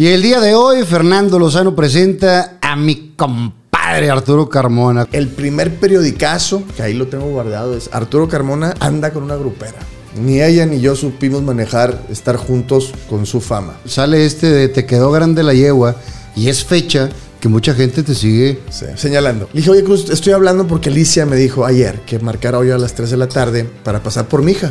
Y 0.00 0.06
el 0.06 0.22
día 0.22 0.38
de 0.38 0.54
hoy, 0.54 0.84
Fernando 0.84 1.40
Lozano 1.40 1.74
presenta 1.74 2.58
a 2.62 2.76
mi 2.76 3.14
compadre 3.16 4.08
Arturo 4.10 4.48
Carmona. 4.48 5.08
El 5.10 5.26
primer 5.26 5.74
periodicazo, 5.74 6.62
que 6.76 6.84
ahí 6.84 6.94
lo 6.94 7.08
tengo 7.08 7.28
guardado, 7.30 7.76
es 7.76 7.90
Arturo 7.92 8.28
Carmona 8.28 8.74
anda 8.78 9.12
con 9.12 9.24
una 9.24 9.34
grupera. 9.34 9.74
Ni 10.22 10.40
ella 10.40 10.66
ni 10.66 10.78
yo 10.78 10.94
supimos 10.94 11.42
manejar, 11.42 12.00
estar 12.10 12.36
juntos 12.36 12.92
con 13.10 13.26
su 13.26 13.40
fama. 13.40 13.76
Sale 13.86 14.24
este 14.24 14.46
de 14.46 14.68
Te 14.68 14.86
quedó 14.86 15.10
grande 15.10 15.42
la 15.42 15.52
yegua 15.52 15.96
y 16.36 16.48
es 16.48 16.64
fecha 16.64 17.08
que 17.40 17.48
mucha 17.48 17.74
gente 17.74 18.04
te 18.04 18.14
sigue 18.14 18.60
Sí, 18.70 18.86
señalando. 18.94 19.48
Le 19.52 19.58
dije, 19.62 19.70
oye 19.70 19.82
Cruz, 19.82 20.10
estoy 20.10 20.32
hablando 20.32 20.68
porque 20.68 20.90
Alicia 20.90 21.26
me 21.26 21.34
dijo 21.34 21.66
ayer 21.66 22.02
que 22.02 22.20
marcara 22.20 22.58
hoy 22.58 22.70
a 22.70 22.78
las 22.78 22.94
3 22.94 23.10
de 23.10 23.16
la 23.16 23.26
tarde 23.26 23.64
para 23.82 24.00
pasar 24.00 24.28
por 24.28 24.42
mi 24.42 24.52
hija. 24.52 24.70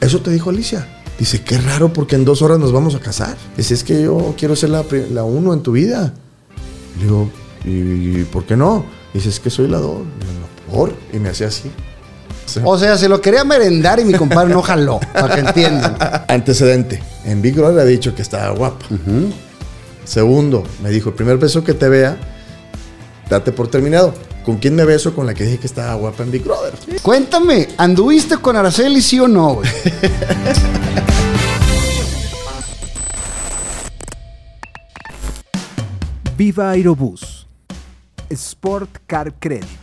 ¿Eso 0.00 0.20
te 0.20 0.30
dijo 0.30 0.50
Alicia? 0.50 0.86
Dice, 1.18 1.42
qué 1.42 1.58
raro 1.58 1.92
porque 1.92 2.16
en 2.16 2.24
dos 2.24 2.42
horas 2.42 2.58
nos 2.58 2.72
vamos 2.72 2.94
a 2.94 3.00
casar. 3.00 3.36
Dice, 3.56 3.74
es 3.74 3.84
que 3.84 4.02
yo 4.02 4.34
quiero 4.36 4.56
ser 4.56 4.70
la, 4.70 4.84
la 5.12 5.24
uno 5.24 5.52
en 5.52 5.62
tu 5.62 5.72
vida. 5.72 6.12
Le 6.98 7.04
digo, 7.04 7.30
¿y 7.64 8.24
por 8.24 8.44
qué 8.44 8.56
no? 8.56 8.84
Dice, 9.12 9.28
es 9.28 9.38
que 9.40 9.48
soy 9.50 9.68
la 9.68 9.78
dos. 9.78 9.98
Digo, 9.98 10.76
¿Por? 10.76 10.92
Y 11.12 11.18
me 11.18 11.28
hacía 11.28 11.48
así. 11.48 11.70
O 12.46 12.48
sea, 12.48 12.62
O 12.66 12.78
sea, 12.78 12.98
se 12.98 13.08
lo 13.08 13.20
quería 13.20 13.44
merendar 13.44 14.00
y 14.00 14.04
mi 14.04 14.14
compadre 14.14 14.52
no 14.52 14.60
jaló, 14.60 14.98
para 15.12 15.34
que 15.34 15.40
entiendan. 15.40 15.96
Antecedente. 16.28 17.00
En 17.24 17.40
Big 17.40 17.54
Brother 17.54 17.80
ha 17.80 17.84
dicho 17.84 18.14
que 18.14 18.22
estaba 18.22 18.50
guapa. 18.54 18.84
Segundo, 20.04 20.64
me 20.82 20.90
dijo, 20.90 21.10
el 21.10 21.14
primer 21.14 21.38
beso 21.38 21.64
que 21.64 21.74
te 21.74 21.88
vea, 21.88 22.18
date 23.30 23.52
por 23.52 23.68
terminado. 23.68 24.12
¿Con 24.44 24.58
quién 24.58 24.74
me 24.74 24.84
beso? 24.84 25.14
Con 25.14 25.24
la 25.26 25.32
que 25.32 25.44
dije 25.44 25.58
que 25.58 25.66
estaba 25.66 25.94
guapa 25.94 26.22
en 26.22 26.30
Big 26.30 26.42
Brother. 26.44 26.74
Cuéntame, 27.00 27.68
¿anduviste 27.78 28.36
con 28.36 28.56
Araceli 28.56 29.00
sí 29.00 29.18
o 29.20 29.26
no, 29.28 29.54
güey? 29.54 29.70
Viva 36.36 36.70
Aerobús. 36.70 37.46
Sport 38.28 39.02
Car 39.06 39.32
Credit. 39.38 39.78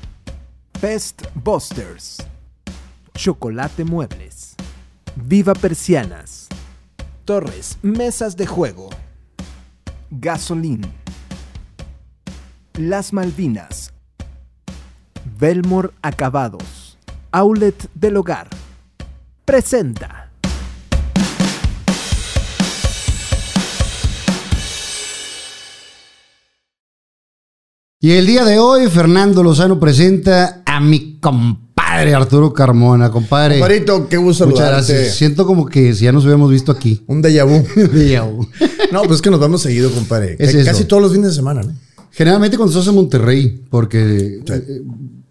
Pest 0.81 1.21
Busters. 1.33 2.17
Chocolate 3.15 3.85
Muebles. 3.85 4.55
Viva 5.15 5.53
Persianas. 5.53 6.49
Torres 7.23 7.77
Mesas 7.81 8.35
de 8.35 8.45
Juego. 8.47 8.89
Gasolín. 10.09 10.81
Las 12.73 13.13
Malvinas. 13.13 13.93
Belmore 15.39 15.91
Acabados. 16.01 16.97
Outlet 17.31 17.89
del 17.93 18.17
Hogar. 18.17 18.49
Presenta. 19.45 20.30
Y 28.03 28.11
el 28.13 28.25
día 28.25 28.43
de 28.43 28.57
hoy, 28.57 28.87
Fernando 28.89 29.43
Lozano 29.43 29.79
presenta 29.79 30.63
a 30.65 30.79
mi 30.79 31.19
compadre 31.19 32.15
Arturo 32.15 32.51
Carmona. 32.51 33.11
Compadre, 33.11 33.59
Compadrito, 33.59 34.09
qué 34.09 34.17
gusto 34.17 34.47
muchas 34.47 34.65
saludarte. 34.65 34.93
gracias. 34.93 35.15
Siento 35.17 35.45
como 35.45 35.67
que 35.67 35.93
si 35.93 36.05
ya 36.05 36.11
nos 36.11 36.23
hubiéramos 36.23 36.49
visto 36.49 36.71
aquí. 36.71 37.03
Un 37.07 37.21
déjà 37.21 37.43
vu. 37.45 37.63
Ya, 38.09 38.21
güey. 38.21 38.47
No, 38.91 39.03
pues 39.03 39.17
es 39.17 39.21
que 39.21 39.29
nos 39.29 39.39
vamos 39.39 39.61
seguido, 39.61 39.91
compadre. 39.91 40.35
Es 40.39 40.51
C- 40.51 40.61
eso. 40.61 40.71
Casi 40.71 40.85
todos 40.85 41.03
los 41.03 41.11
fines 41.11 41.29
de 41.29 41.35
semana, 41.35 41.61
¿no? 41.61 41.73
Generalmente 42.09 42.57
cuando 42.57 42.71
estás 42.73 42.87
en 42.89 42.95
Monterrey, 42.95 43.61
porque 43.69 44.39
Sí. 44.47 44.53
eh, 44.53 44.81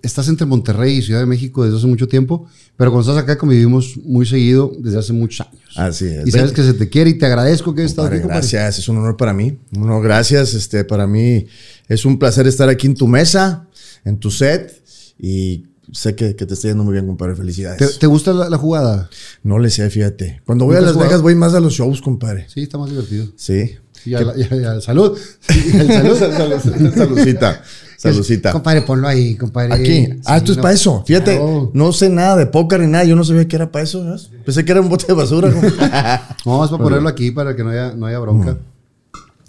estás 0.02 0.28
entre 0.28 0.46
Monterrey 0.46 0.98
y 0.98 1.02
Ciudad 1.02 1.20
de 1.20 1.26
México 1.26 1.64
desde 1.64 1.78
hace 1.78 1.86
mucho 1.86 2.08
tiempo, 2.08 2.46
pero 2.76 2.90
cuando 2.90 3.10
estás 3.10 3.22
acá 3.22 3.36
convivimos 3.38 3.96
muy 4.04 4.26
seguido 4.26 4.72
desde 4.78 4.98
hace 4.98 5.12
muchos 5.12 5.46
años. 5.46 5.62
Así 5.76 6.06
es. 6.06 6.26
Y 6.26 6.30
sabes 6.30 6.52
que 6.52 6.62
se 6.62 6.74
te 6.74 6.88
quiere 6.88 7.10
y 7.10 7.18
te 7.18 7.26
agradezco 7.26 7.74
que 7.74 7.82
hayas 7.82 7.92
estado 7.92 8.08
aquí, 8.08 8.18
compadre. 8.18 8.40
gracias, 8.40 8.78
es 8.78 8.88
un 8.88 8.98
honor 8.98 9.16
para 9.16 9.32
mí. 9.32 9.58
No, 9.70 10.00
gracias. 10.00 10.54
Este, 10.54 10.84
para 10.84 11.06
mí 11.06 11.46
es 11.88 12.04
un 12.04 12.18
placer 12.18 12.46
estar 12.46 12.68
aquí 12.68 12.86
en 12.86 12.94
tu 12.94 13.06
mesa, 13.06 13.68
en 14.04 14.18
tu 14.18 14.30
set. 14.30 14.80
Y 15.18 15.66
sé 15.92 16.14
que, 16.14 16.34
que 16.34 16.46
te 16.46 16.54
está 16.54 16.68
yendo 16.68 16.84
muy 16.84 16.92
bien, 16.92 17.06
compadre. 17.06 17.34
¿Te, 17.34 17.40
Felicidades. 17.40 17.98
te 17.98 18.06
gusta 18.06 18.32
la, 18.32 18.48
la 18.48 18.56
jugada? 18.56 19.10
No 19.42 19.58
le 19.58 19.70
sé, 19.70 19.88
fíjate. 19.90 20.40
Cuando 20.46 20.64
voy 20.64 20.76
a 20.76 20.80
¿Nunca 20.80 20.92
Las 20.92 21.02
Vegas 21.02 21.22
voy 21.22 21.34
más 21.34 21.54
a 21.54 21.60
los 21.60 21.74
shows, 21.74 22.00
compadre. 22.00 22.46
Sí, 22.48 22.62
está 22.62 22.78
más 22.78 22.90
divertido. 22.90 23.26
Sí. 23.36 23.76
Sí, 24.02 24.10
ya, 24.10 24.34
ya, 24.34 24.56
ya, 24.56 24.80
salud. 24.80 25.18
Sí, 25.40 25.72
el 25.74 25.88
salud. 25.88 26.16
Salucita. 26.96 27.62
Salucita. 28.00 28.50
Compadre, 28.52 28.80
ponlo 28.80 29.06
ahí, 29.06 29.34
compadre. 29.34 29.74
Aquí. 29.74 30.08
Ah, 30.24 30.38
esto 30.38 30.52
es 30.52 30.56
no. 30.56 30.62
para 30.62 30.72
eso. 30.74 31.04
Fíjate, 31.06 31.38
no 31.74 31.92
sé 31.92 32.08
nada 32.08 32.36
de 32.36 32.46
póker 32.46 32.80
ni 32.80 32.86
nada. 32.86 33.04
Yo 33.04 33.14
no 33.14 33.24
sabía 33.24 33.46
que 33.46 33.56
era 33.56 33.70
para 33.70 33.84
eso. 33.84 34.02
¿sabes? 34.02 34.30
Pensé 34.42 34.64
que 34.64 34.72
era 34.72 34.80
un 34.80 34.88
bote 34.88 35.04
de 35.06 35.12
basura. 35.12 35.50
No, 35.50 35.66
es 36.64 36.70
para 36.70 36.82
ponerlo 36.82 37.08
aquí 37.10 37.30
para 37.30 37.54
que 37.54 37.62
no 37.62 37.68
haya, 37.70 37.92
no 37.94 38.06
haya 38.06 38.18
bronca. 38.18 38.56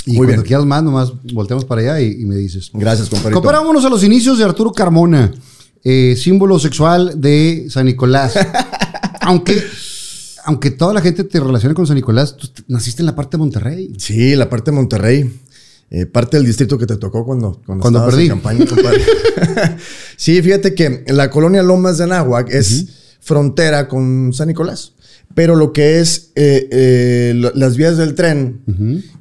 Y 0.06 0.12
Muy 0.17 0.25
cuando 0.28 0.34
bien. 0.41 0.47
quieras 0.47 0.66
más, 0.66 0.84
nomás 0.84 1.13
volteamos 1.34 1.63
para 1.63 1.81
allá 1.81 2.01
y, 2.01 2.22
y 2.22 2.25
me 2.25 2.35
dices. 2.35 2.72
Gracias, 2.73 3.07
compadre. 3.07 3.39
Vámonos 3.39 3.85
a 3.85 3.89
los 3.89 4.03
inicios 4.03 4.38
de 4.38 4.44
Arturo 4.44 4.72
Carmona, 4.73 5.31
eh, 5.83 6.16
símbolo 6.18 6.59
sexual 6.59 7.22
de 7.22 7.68
San 7.69 7.85
Nicolás. 7.85 8.33
aunque, 9.22 9.63
aunque 10.44 10.72
toda 10.72 10.94
la 10.94 11.01
gente 11.01 11.23
te 11.23 11.39
relacione 11.39 11.73
con 11.75 11.88
San 11.88 11.95
Nicolás, 11.95 12.35
tú 12.35 12.47
te- 12.47 12.63
naciste 12.68 13.01
en 13.01 13.06
la 13.06 13.16
parte 13.16 13.38
de 13.38 13.44
Monterrey. 13.44 13.94
Sí, 13.97 14.35
la 14.35 14.50
parte 14.50 14.72
de 14.72 14.75
Monterrey. 14.75 15.39
Eh, 15.94 16.06
parte 16.06 16.38
del 16.38 16.46
distrito 16.46 16.78
que 16.78 16.88
te 16.88 16.96
tocó 16.96 17.25
cuando, 17.25 17.62
cuando, 17.66 18.06
perdí. 18.06 18.24
en 18.24 18.29
campaña, 18.29 18.66
compadre. 18.66 19.02
sí, 20.16 20.41
fíjate 20.41 20.74
que 20.74 21.03
la 21.07 21.29
colonia 21.29 21.63
Lomas 21.63 21.97
de 21.97 22.06
Anáhuac 22.06 22.50
es 22.50 23.18
frontera 23.19 23.90
con 23.90 24.31
San 24.31 24.47
Nicolás. 24.47 24.94
Pero 25.35 25.56
lo 25.56 25.74
que 25.74 26.00
es 26.00 26.31
eh, 26.35 26.69
eh, 26.72 27.51
las 27.56 27.75
vías 27.75 27.97
del 27.97 28.16
tren 28.16 28.62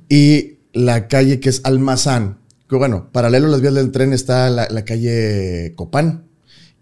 y 0.08 0.58
la 0.72 1.08
calle 1.08 1.40
que 1.40 1.48
es 1.48 1.60
Almazán, 1.64 2.38
que 2.68 2.76
bueno, 2.76 3.10
paralelo 3.10 3.48
a 3.48 3.50
las 3.50 3.60
vías 3.60 3.74
del 3.74 3.90
tren 3.90 4.12
está 4.12 4.48
la, 4.48 4.68
la 4.70 4.84
calle 4.84 5.72
Copán. 5.74 6.29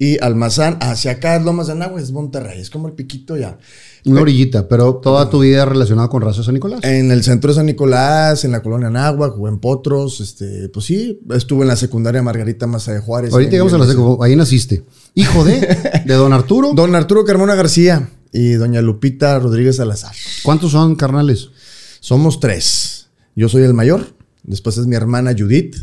Y 0.01 0.23
Almazán, 0.23 0.79
hacia 0.81 1.13
acá 1.13 1.35
es 1.37 1.43
Lomas 1.43 1.67
de 1.67 1.73
Anáhuac, 1.73 2.01
es 2.01 2.13
Monterrey, 2.13 2.61
es 2.61 2.71
como 2.71 2.87
el 2.87 2.95
piquito 2.95 3.37
ya. 3.37 3.59
Una 4.05 4.21
orillita, 4.21 4.69
pero 4.69 4.95
toda 4.97 5.29
tu 5.29 5.41
vida 5.41 5.65
relacionada 5.65 6.09
con 6.09 6.23
raza 6.23 6.39
de 6.39 6.45
San 6.45 6.55
Nicolás. 6.55 6.85
En 6.85 7.11
el 7.11 7.25
centro 7.25 7.51
de 7.51 7.57
San 7.57 7.67
Nicolás, 7.67 8.45
en 8.45 8.53
la 8.53 8.63
colonia 8.63 8.87
Anáhuac, 8.87 9.35
jugué 9.35 9.51
en 9.51 9.59
Potros, 9.59 10.21
este, 10.21 10.69
pues 10.69 10.87
sí, 10.87 11.21
estuve 11.31 11.63
en 11.63 11.69
la 11.69 11.75
secundaria 11.75 12.23
Margarita 12.23 12.69
Maza 12.69 12.93
de 12.93 13.01
Juárez. 13.01 13.33
Ahorita 13.33 13.51
llegamos 13.51 13.73
a 13.73 13.79
la 13.79 13.87
seco, 13.87 14.23
ahí 14.23 14.37
naciste. 14.37 14.85
Hijo 15.15 15.45
de, 15.45 15.67
de 16.05 16.15
don 16.15 16.33
Arturo. 16.33 16.73
Don 16.77 16.95
Arturo 16.95 17.25
Carmona 17.25 17.57
García 17.57 18.09
y 18.33 18.53
doña 18.53 18.81
Lupita 18.81 19.37
Rodríguez 19.41 19.77
Salazar. 19.77 20.15
¿Cuántos 20.45 20.73
son, 20.73 20.95
carnales? 20.95 21.51
Somos 21.99 22.39
tres. 22.39 23.09
Yo 23.35 23.49
soy 23.49 23.65
el 23.65 23.75
mayor, 23.75 24.15
después 24.45 24.79
es 24.79 24.87
mi 24.87 24.95
hermana 24.95 25.35
Judith 25.37 25.77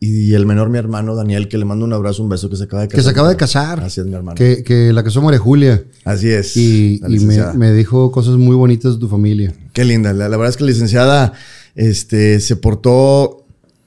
y 0.00 0.34
el 0.34 0.44
menor 0.44 0.68
mi 0.68 0.78
hermano 0.78 1.14
Daniel, 1.14 1.48
que 1.48 1.56
le 1.56 1.64
mando 1.64 1.84
un 1.84 1.92
abrazo, 1.92 2.22
un 2.22 2.28
beso, 2.28 2.50
que 2.50 2.56
se 2.56 2.64
acaba 2.64 2.82
de 2.82 2.88
casar. 2.88 2.98
Que 2.98 3.04
se 3.04 3.10
acaba 3.10 3.28
de 3.28 3.36
casar. 3.36 3.80
Así 3.80 4.00
es 4.00 4.06
mi 4.06 4.14
hermano. 4.14 4.34
Que, 4.34 4.62
que 4.62 4.92
la 4.92 5.02
casó 5.02 5.22
María 5.22 5.38
Julia. 5.38 5.82
Así 6.04 6.30
es. 6.30 6.56
Y, 6.56 7.00
y 7.08 7.18
me, 7.20 7.72
dijo 7.72 8.10
cosas 8.10 8.34
muy 8.34 8.54
bonitas 8.54 8.94
de 8.94 9.00
tu 9.00 9.08
familia. 9.08 9.54
Qué 9.72 9.84
linda. 9.84 10.12
La, 10.12 10.28
la 10.28 10.36
verdad 10.36 10.50
es 10.50 10.56
que 10.56 10.64
la 10.64 10.70
licenciada 10.70 11.32
este, 11.74 12.40
se 12.40 12.56
portó, 12.56 13.46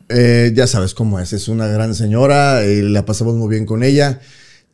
eh, 0.09 0.51
ya 0.55 0.65
sabes 0.65 0.95
cómo 0.95 1.19
es, 1.19 1.33
es 1.33 1.49
una 1.49 1.67
gran 1.67 1.93
señora, 1.93 2.63
eh, 2.63 2.81
la 2.81 3.05
pasamos 3.05 3.35
muy 3.35 3.49
bien 3.49 3.65
con 3.65 3.83
ella. 3.83 4.19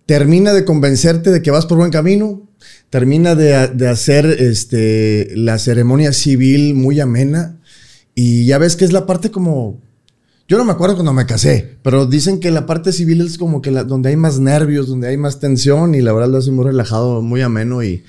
Termina 0.06 0.54
de 0.54 0.64
convencerte 0.64 1.30
de 1.30 1.42
que 1.42 1.52
vas 1.52 1.66
por 1.66 1.78
buen 1.78 1.92
camino, 1.92 2.48
termina 2.90 3.36
de, 3.36 3.68
de 3.68 3.88
hacer 3.90 4.26
este, 4.26 5.32
la 5.36 5.58
ceremonia 5.58 6.14
civil 6.14 6.74
muy 6.74 7.00
amena 7.02 7.60
y 8.16 8.46
ya 8.46 8.60
ves 8.60 8.78
que 8.78 8.86
es 8.86 8.94
la 8.94 9.06
parte 9.06 9.30
como... 9.30 9.82
Yo 10.48 10.58
no 10.58 10.66
me 10.66 10.74
acuerdo 10.74 10.96
cuando 10.96 11.14
me 11.14 11.26
casé, 11.26 11.78
pero 11.84 12.06
dicen 12.06 12.40
que 12.40 12.52
la 12.52 12.66
parte 12.66 12.92
civil 12.92 13.22
es 13.22 13.38
como 13.38 13.62
que 13.62 13.72
la, 13.72 13.86
donde 13.86 14.10
hay 14.10 14.18
más 14.18 14.40
nervios, 14.40 14.88
donde 14.88 15.08
hay 15.08 15.18
más 15.18 15.40
tensión 15.40 15.96
y 15.96 16.02
la 16.02 16.12
verdad 16.12 16.30
lo 16.30 16.38
hace 16.38 16.52
muy 16.52 16.66
relajado, 16.66 17.22
muy 17.22 17.42
ameno 17.42 17.82
y 17.82 18.04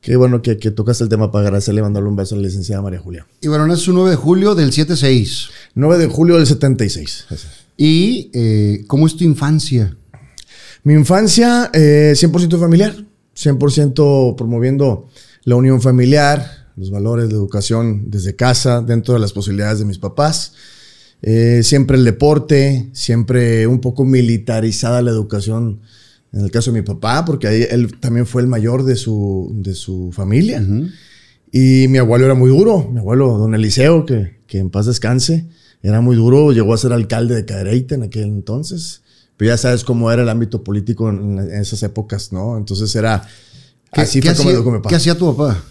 qué 0.00 0.16
bueno 0.16 0.40
que, 0.40 0.56
que 0.56 0.70
tocas 0.70 1.00
el 1.02 1.10
tema 1.10 1.30
para 1.30 1.46
agradecerle 1.46 1.80
y 1.80 1.82
mandarle 1.82 2.08
un 2.08 2.16
beso 2.16 2.34
a 2.34 2.38
la 2.38 2.44
licenciada 2.44 2.80
María 2.80 3.00
Julia. 3.00 3.26
Y 3.42 3.48
bueno, 3.48 3.66
nace 3.66 3.90
un 3.90 3.96
9 3.96 4.10
de 4.10 4.16
julio 4.16 4.54
del 4.54 4.72
7-6. 4.72 5.50
9 5.74 5.98
de 5.98 6.06
julio 6.06 6.36
del 6.36 6.46
76. 6.46 7.26
¿Y 7.76 8.30
eh, 8.32 8.84
cómo 8.86 9.06
es 9.06 9.16
tu 9.16 9.24
infancia? 9.24 9.94
Mi 10.84 10.94
infancia, 10.94 11.70
eh, 11.74 12.14
100% 12.16 12.58
familiar, 12.58 12.96
100% 13.36 14.36
promoviendo 14.36 15.08
la 15.44 15.56
unión 15.56 15.82
familiar, 15.82 16.68
los 16.76 16.90
valores 16.90 17.28
de 17.28 17.34
educación 17.34 18.10
desde 18.10 18.34
casa, 18.34 18.80
dentro 18.80 19.12
de 19.12 19.20
las 19.20 19.32
posibilidades 19.32 19.80
de 19.80 19.84
mis 19.84 19.98
papás. 19.98 20.54
Eh, 21.22 21.62
siempre 21.64 21.96
el 21.96 22.04
deporte, 22.04 22.88
siempre 22.92 23.66
un 23.66 23.80
poco 23.80 24.04
militarizada 24.04 25.02
la 25.02 25.10
educación, 25.10 25.80
en 26.32 26.40
el 26.40 26.50
caso 26.50 26.70
de 26.70 26.80
mi 26.80 26.86
papá, 26.86 27.24
porque 27.24 27.48
ahí 27.48 27.66
él 27.70 27.98
también 27.98 28.26
fue 28.26 28.42
el 28.42 28.48
mayor 28.48 28.84
de 28.84 28.96
su, 28.96 29.50
de 29.56 29.74
su 29.74 30.10
familia. 30.12 30.64
Y 31.50 31.86
mi 31.88 31.98
abuelo 31.98 32.26
era 32.26 32.34
muy 32.34 32.50
duro, 32.50 32.88
mi 32.92 33.00
abuelo, 33.00 33.38
don 33.38 33.54
Eliseo, 33.54 34.04
que, 34.04 34.38
que 34.46 34.58
en 34.58 34.70
paz 34.70 34.86
descanse, 34.86 35.46
era 35.82 36.00
muy 36.00 36.16
duro, 36.16 36.52
llegó 36.52 36.74
a 36.74 36.78
ser 36.78 36.92
alcalde 36.92 37.34
de 37.34 37.44
Cadereyta 37.44 37.94
en 37.94 38.02
aquel 38.02 38.24
entonces. 38.24 39.02
Pero 39.36 39.52
ya 39.52 39.56
sabes 39.56 39.84
cómo 39.84 40.10
era 40.10 40.22
el 40.22 40.28
ámbito 40.28 40.64
político 40.64 41.08
en, 41.08 41.38
en 41.38 41.60
esas 41.60 41.82
épocas, 41.84 42.32
¿no? 42.32 42.56
Entonces 42.58 42.94
era... 42.96 43.26
¿Qué, 43.92 44.02
así 44.02 44.20
fue 44.20 44.34
como 44.34 44.50
educó 44.50 44.70
mi 44.72 44.78
papá. 44.78 44.90
¿Qué 44.90 44.96
hacía 44.96 45.16
tu 45.16 45.34
papá? 45.34 45.62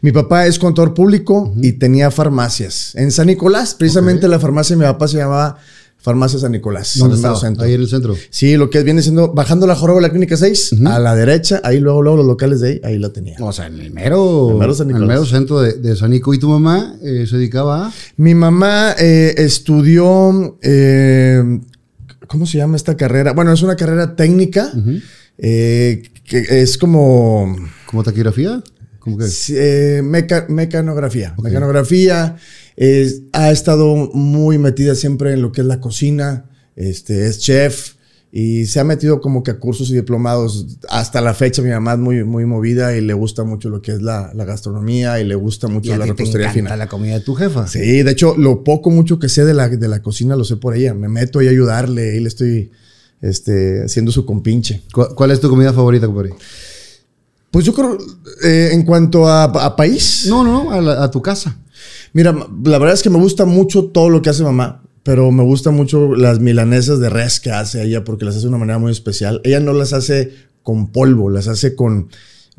Mi 0.00 0.12
papá 0.12 0.46
es 0.46 0.58
contador 0.58 0.94
público 0.94 1.52
y 1.60 1.72
tenía 1.72 2.10
farmacias. 2.10 2.94
En 2.94 3.10
San 3.10 3.26
Nicolás, 3.26 3.74
precisamente 3.74 4.28
la 4.28 4.38
farmacia 4.38 4.76
de 4.76 4.80
mi 4.80 4.86
papá 4.86 5.08
se 5.08 5.18
llamaba 5.18 5.58
Farmacia 5.98 6.38
San 6.38 6.52
Nicolás. 6.52 6.92
¿Dónde 6.98 7.14
en 7.14 7.18
el 7.18 7.22
mero 7.22 7.34
estaba? 7.34 7.48
centro. 7.48 7.64
Ahí 7.64 7.74
en 7.74 7.80
el 7.80 7.88
centro. 7.88 8.14
Sí, 8.30 8.56
lo 8.56 8.70
que 8.70 8.82
viene 8.82 9.02
siendo, 9.02 9.32
bajando 9.32 9.66
la 9.66 9.74
joroba 9.74 10.00
de 10.00 10.06
la 10.06 10.10
clínica 10.10 10.36
6, 10.36 10.76
a 10.86 10.98
la 11.00 11.16
derecha, 11.16 11.60
ahí 11.64 11.80
luego, 11.80 12.02
luego 12.02 12.18
los 12.18 12.26
locales 12.26 12.60
de 12.60 12.68
ahí, 12.68 12.80
ahí 12.84 12.98
la 12.98 13.12
tenía. 13.12 13.36
O 13.40 13.52
sea, 13.52 13.66
en 13.66 13.80
el 13.80 13.90
mero, 13.90 14.50
el 14.52 14.56
mero 14.56 14.74
San 14.74 14.90
en 14.90 14.96
el 14.96 15.06
mero 15.06 15.24
centro 15.26 15.60
de, 15.60 15.72
de 15.74 15.96
San 15.96 16.10
Nico. 16.10 16.32
¿Y 16.32 16.38
tu 16.38 16.48
mamá 16.48 16.94
eh, 17.02 17.26
se 17.28 17.36
dedicaba 17.38 17.86
a? 17.86 17.92
Mi 18.16 18.34
mamá 18.34 18.94
eh, 18.98 19.34
estudió, 19.38 20.58
eh, 20.62 21.60
¿cómo 22.28 22.46
se 22.46 22.58
llama 22.58 22.76
esta 22.76 22.96
carrera? 22.96 23.32
Bueno, 23.32 23.52
es 23.52 23.62
una 23.62 23.74
carrera 23.74 24.14
técnica, 24.14 24.70
que 25.38 26.02
es 26.24 26.78
como 26.78 27.56
¿Como 27.86 28.02
taquigrafía? 28.02 28.62
¿Cómo 29.06 29.16
que? 29.16 29.26
sí, 29.28 29.54
eh, 29.56 30.02
meca- 30.04 30.44
mecanografía. 30.50 31.34
Mecanografía, 31.42 32.36
ha 33.32 33.50
estado 33.50 33.96
muy 34.12 34.58
metida 34.58 34.94
siempre 34.94 35.32
en 35.32 35.40
lo 35.40 35.50
que 35.52 35.62
es 35.62 35.66
la 35.66 35.80
cocina, 35.80 36.50
este, 36.76 37.26
es 37.26 37.38
chef. 37.38 37.94
Y 38.32 38.66
se 38.66 38.80
ha 38.80 38.84
metido 38.84 39.22
como 39.22 39.42
que 39.42 39.52
a 39.52 39.58
cursos 39.58 39.88
y 39.88 39.94
diplomados. 39.94 40.76
Hasta 40.90 41.22
la 41.22 41.32
fecha 41.32 41.62
mi 41.62 41.70
mamá 41.70 41.92
es 41.94 41.98
muy, 41.98 42.22
muy 42.24 42.44
movida 42.44 42.94
y 42.94 43.00
le 43.00 43.14
gusta 43.14 43.44
mucho 43.44 43.70
lo 43.70 43.80
que 43.80 43.92
es 43.92 44.02
la, 44.02 44.30
la 44.34 44.44
gastronomía 44.44 45.18
y 45.20 45.24
le 45.24 45.36
gusta 45.36 45.68
mucho 45.68 45.88
Y 45.88 45.92
a 45.94 45.96
la 45.98 46.04
te 46.04 46.10
repostería 46.10 46.50
fina. 46.52 46.76
la 46.76 46.86
comida 46.86 47.14
de 47.14 47.20
tu 47.20 47.34
jefa. 47.34 47.66
Sí, 47.66 48.02
de 48.02 48.10
hecho, 48.10 48.36
lo 48.36 48.62
poco 48.62 48.90
mucho 48.90 49.18
que 49.18 49.30
sé 49.30 49.46
de 49.46 49.54
la, 49.54 49.70
de 49.70 49.88
la 49.88 50.02
cocina 50.02 50.36
lo 50.36 50.44
sé 50.44 50.56
por 50.56 50.74
ella. 50.76 50.92
Me 50.92 51.08
meto 51.08 51.38
ahí 51.38 51.46
a 51.46 51.50
ayudarle 51.50 52.16
y 52.16 52.20
le 52.20 52.28
estoy 52.28 52.72
este, 53.22 53.84
haciendo 53.84 54.12
su 54.12 54.26
compinche. 54.26 54.82
¿Cu- 54.92 55.14
¿Cuál 55.14 55.30
es 55.30 55.40
tu 55.40 55.48
comida 55.48 55.72
favorita, 55.72 56.06
compadre? 56.06 56.34
Pues 57.56 57.64
yo 57.64 57.72
creo, 57.72 57.96
eh, 58.44 58.68
en 58.74 58.82
cuanto 58.82 59.26
a, 59.26 59.44
a 59.44 59.76
país, 59.76 60.26
No, 60.28 60.44
no, 60.44 60.72
a, 60.72 60.80
la- 60.82 61.02
a 61.04 61.10
tu 61.10 61.22
casa. 61.22 61.56
mira, 62.12 62.32
la 62.64 62.76
verdad 62.78 62.92
es 62.92 63.02
que 63.02 63.08
me 63.08 63.16
gusta 63.18 63.46
mucho 63.46 63.86
todo 63.86 64.10
lo 64.10 64.20
que 64.20 64.28
hace 64.28 64.42
mamá, 64.42 64.82
pero 65.02 65.32
me 65.32 65.42
gusta 65.42 65.70
mucho 65.70 66.14
las 66.14 66.38
milanesas 66.38 67.00
de 67.00 67.08
res 67.08 67.40
que 67.40 67.50
hace 67.52 67.82
ella 67.82 68.04
porque 68.04 68.26
las 68.26 68.34
hace 68.34 68.42
de 68.42 68.48
una 68.50 68.58
manera 68.58 68.78
muy 68.78 68.92
especial. 68.92 69.40
Ella 69.42 69.60
no 69.60 69.72
las 69.72 69.94
hace 69.94 70.34
con 70.62 70.92
polvo, 70.92 71.30
las 71.30 71.48
hace 71.48 71.74
con 71.74 72.08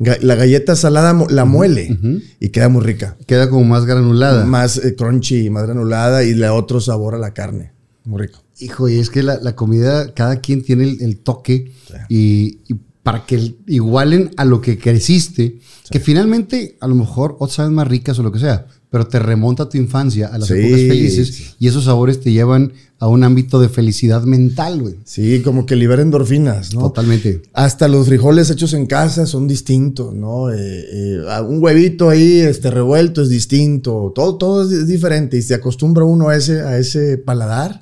ga- 0.00 0.18
la 0.20 0.34
galleta 0.34 0.74
salada, 0.74 1.16
la 1.30 1.44
muele 1.44 1.96
y 2.40 2.48
queda 2.48 2.68
muy 2.68 2.82
rica. 2.82 3.16
Queda 3.28 3.48
como 3.48 3.62
más 3.66 3.84
granulada. 3.84 4.44
Más 4.46 4.78
eh, 4.78 4.96
crunchy, 4.96 5.48
más 5.48 5.62
granulada 5.62 6.24
y 6.24 6.34
le 6.34 6.40
da 6.46 6.54
otro 6.54 6.80
sabor 6.80 7.14
a 7.14 7.18
la 7.18 7.32
carne. 7.34 7.70
Muy 8.04 8.22
rico. 8.22 8.40
Hijo, 8.58 8.88
y 8.88 8.98
es 8.98 9.10
que 9.10 9.22
la, 9.22 9.38
la 9.40 9.54
comida, 9.54 10.12
cada 10.12 10.40
quien 10.40 10.64
tiene 10.64 10.82
el, 10.82 11.02
el 11.02 11.18
toque 11.18 11.70
y, 12.08 12.58
y 12.66 12.74
para 13.08 13.24
que 13.24 13.54
igualen 13.66 14.30
a 14.36 14.44
lo 14.44 14.60
que 14.60 14.76
creciste, 14.78 15.58
que 15.90 15.98
finalmente 16.00 16.76
a 16.80 16.86
lo 16.86 16.94
mejor 16.94 17.36
otras 17.38 17.56
saben 17.56 17.72
más 17.72 17.88
ricas 17.88 18.18
o 18.18 18.22
lo 18.22 18.30
que 18.32 18.38
sea, 18.38 18.66
pero 18.90 19.06
te 19.06 19.18
remonta 19.18 19.62
a 19.62 19.68
tu 19.70 19.78
infancia, 19.78 20.28
a 20.28 20.36
las 20.36 20.48
Sí, 20.48 20.54
épocas 20.54 20.80
felices 20.88 21.54
y 21.58 21.68
esos 21.68 21.84
sabores 21.84 22.20
te 22.20 22.32
llevan 22.32 22.72
a 22.98 23.08
un 23.08 23.24
ámbito 23.24 23.60
de 23.60 23.70
felicidad 23.70 24.22
mental, 24.24 24.80
güey. 24.82 24.96
Sí, 25.04 25.40
como 25.42 25.64
que 25.64 25.74
libera 25.76 26.02
endorfinas, 26.02 26.74
¿no? 26.74 26.80
Totalmente. 26.82 27.40
Hasta 27.54 27.88
los 27.88 28.06
frijoles 28.08 28.50
hechos 28.50 28.74
en 28.74 28.84
casa 28.86 29.24
son 29.24 29.48
distintos, 29.48 30.14
¿no? 30.14 30.50
Eh, 30.52 30.56
eh, 30.58 31.20
un 31.48 31.62
huevito 31.62 32.10
ahí 32.10 32.40
este, 32.40 32.70
revuelto 32.70 33.22
es 33.22 33.30
distinto, 33.30 34.12
todo, 34.14 34.36
todo 34.36 34.62
es, 34.64 34.70
di- 34.70 34.84
diferente 34.92 35.38
y 35.38 35.42
se 35.42 35.54
acostumbra 35.54 36.04
uno 36.04 36.28
a 36.28 36.36
ese, 36.36 36.60
a 36.60 36.76
ese 36.78 37.16
paladar 37.18 37.80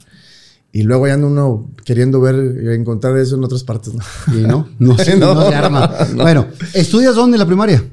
y 0.78 0.82
luego 0.82 1.06
ya 1.06 1.14
anda 1.14 1.26
uno 1.26 1.70
queriendo 1.84 2.20
ver, 2.20 2.34
encontrar 2.72 3.16
eso 3.18 3.36
en 3.36 3.44
otras 3.44 3.62
partes, 3.64 3.94
¿no? 3.94 4.02
Y 4.36 4.42
no, 4.42 4.68
no, 4.78 4.98
se- 4.98 5.16
No. 5.16 5.34
no 5.34 5.48
se 5.48 5.54
arma. 5.54 5.90
Bueno, 6.14 6.46
¿estudias 6.74 7.14
dónde 7.14 7.36
en 7.36 7.40
la 7.40 7.46
primaria? 7.46 7.84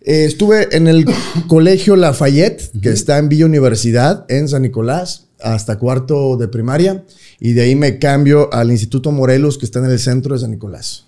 Eh, 0.00 0.24
estuve 0.26 0.76
en 0.76 0.86
el 0.86 1.06
colegio 1.48 1.96
Lafayette, 1.96 2.70
que 2.80 2.90
está 2.90 3.18
en 3.18 3.28
Villa 3.30 3.46
Universidad, 3.46 4.26
en 4.28 4.48
San 4.48 4.62
Nicolás, 4.62 5.28
hasta 5.40 5.78
cuarto 5.78 6.36
de 6.36 6.46
primaria, 6.48 7.04
y 7.40 7.52
de 7.54 7.62
ahí 7.62 7.74
me 7.74 7.98
cambio 7.98 8.52
al 8.52 8.70
Instituto 8.70 9.10
Morelos, 9.12 9.56
que 9.58 9.64
está 9.64 9.78
en 9.80 9.86
el 9.86 9.98
centro 9.98 10.34
de 10.34 10.40
San 10.40 10.50
Nicolás, 10.50 11.06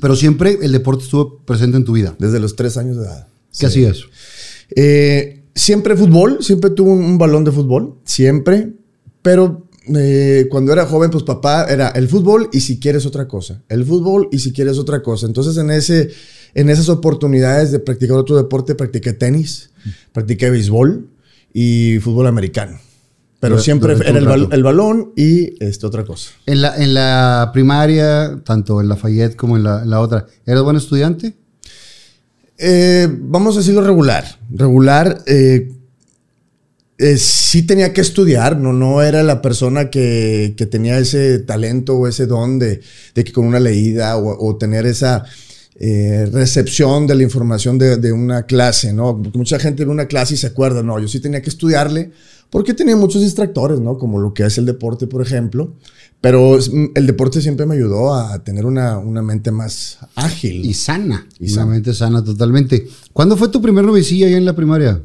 Pero 0.00 0.16
siempre 0.16 0.58
el 0.62 0.72
deporte 0.72 1.04
estuvo 1.04 1.38
presente 1.38 1.76
en 1.76 1.84
tu 1.84 1.92
vida. 1.92 2.14
desde 2.18 2.40
los 2.40 2.56
tres 2.56 2.76
años 2.76 2.96
de 2.96 3.04
edad. 3.04 3.28
¿Qué 3.58 3.66
hacías? 3.66 3.98
Eh, 4.74 5.42
siempre 5.54 5.96
fútbol, 5.96 6.38
siempre 6.40 6.70
tuve 6.70 6.90
un, 6.90 7.02
un 7.04 7.18
balón 7.18 7.44
de 7.44 7.52
fútbol, 7.52 7.94
siempre, 8.04 8.72
pero 9.22 9.67
eh, 9.96 10.46
cuando 10.50 10.72
era 10.72 10.86
joven, 10.86 11.10
pues 11.10 11.24
papá 11.24 11.66
era 11.68 11.88
el 11.90 12.08
fútbol 12.08 12.48
y 12.52 12.60
si 12.60 12.78
quieres 12.78 13.06
otra 13.06 13.26
cosa, 13.28 13.62
el 13.68 13.84
fútbol 13.84 14.28
y 14.32 14.38
si 14.38 14.52
quieres 14.52 14.78
otra 14.78 15.02
cosa. 15.02 15.26
Entonces 15.26 15.56
en, 15.56 15.70
ese, 15.70 16.10
en 16.54 16.68
esas 16.70 16.88
oportunidades 16.88 17.72
de 17.72 17.78
practicar 17.78 18.16
otro 18.16 18.36
deporte, 18.36 18.74
practiqué 18.74 19.12
tenis, 19.12 19.70
practiqué 20.12 20.50
béisbol 20.50 21.08
y 21.52 21.98
fútbol 22.00 22.26
americano. 22.26 22.78
Pero 23.40 23.58
siempre 23.60 23.92
era 23.92 24.18
el, 24.18 24.26
bal- 24.26 24.42
rato. 24.44 24.54
el 24.56 24.62
balón 24.64 25.12
y 25.16 25.62
este, 25.64 25.86
otra 25.86 26.04
cosa. 26.04 26.30
En 26.44 26.60
la, 26.60 26.76
en 26.76 26.92
la 26.92 27.50
primaria, 27.52 28.40
tanto 28.44 28.80
en 28.80 28.88
Lafayette 28.88 29.36
como 29.36 29.56
en 29.56 29.62
la, 29.62 29.82
en 29.82 29.90
la 29.90 30.00
otra, 30.00 30.26
¿eras 30.44 30.64
buen 30.64 30.76
estudiante? 30.76 31.36
Eh, 32.58 33.06
vamos 33.20 33.54
a 33.54 33.60
decirlo 33.60 33.80
regular. 33.82 34.24
Regular, 34.50 35.22
eh, 35.26 35.70
eh, 36.98 37.16
sí 37.16 37.62
tenía 37.62 37.92
que 37.92 38.00
estudiar, 38.00 38.58
no, 38.58 38.72
no 38.72 39.02
era 39.02 39.22
la 39.22 39.40
persona 39.40 39.88
que, 39.88 40.54
que 40.56 40.66
tenía 40.66 40.98
ese 40.98 41.38
talento 41.38 41.96
o 41.96 42.08
ese 42.08 42.26
don 42.26 42.58
de, 42.58 42.80
de 43.14 43.24
que 43.24 43.32
con 43.32 43.46
una 43.46 43.60
leída 43.60 44.16
o, 44.16 44.46
o 44.46 44.56
tener 44.56 44.84
esa 44.84 45.24
eh, 45.80 46.28
recepción 46.32 47.06
de 47.06 47.14
la 47.14 47.22
información 47.22 47.78
de, 47.78 47.98
de 47.98 48.12
una 48.12 48.42
clase, 48.42 48.92
¿no? 48.92 49.16
Porque 49.22 49.38
mucha 49.38 49.60
gente 49.60 49.84
ve 49.84 49.92
una 49.92 50.06
clase 50.06 50.34
y 50.34 50.36
se 50.36 50.48
acuerda, 50.48 50.82
no, 50.82 50.98
yo 50.98 51.06
sí 51.06 51.20
tenía 51.20 51.40
que 51.40 51.50
estudiarle 51.50 52.10
porque 52.50 52.74
tenía 52.74 52.96
muchos 52.96 53.22
distractores, 53.22 53.78
¿no? 53.78 53.98
Como 53.98 54.18
lo 54.18 54.32
que 54.32 54.44
es 54.44 54.58
el 54.58 54.66
deporte, 54.66 55.06
por 55.06 55.22
ejemplo. 55.22 55.74
Pero 56.20 56.58
el 56.94 57.06
deporte 57.06 57.40
siempre 57.40 57.66
me 57.66 57.76
ayudó 57.76 58.14
a 58.14 58.42
tener 58.42 58.66
una, 58.66 58.98
una 58.98 59.22
mente 59.22 59.52
más 59.52 59.98
ágil. 60.16 60.64
Y 60.64 60.74
sana. 60.74 61.28
Y 61.38 61.52
una 61.52 61.66
mente 61.66 61.94
sana 61.94 62.24
totalmente. 62.24 62.88
¿Cuándo 63.12 63.36
fue 63.36 63.48
tu 63.48 63.62
primer 63.62 63.84
novicilla 63.84 64.26
ahí 64.26 64.34
en 64.34 64.44
la 64.44 64.56
primaria? 64.56 65.00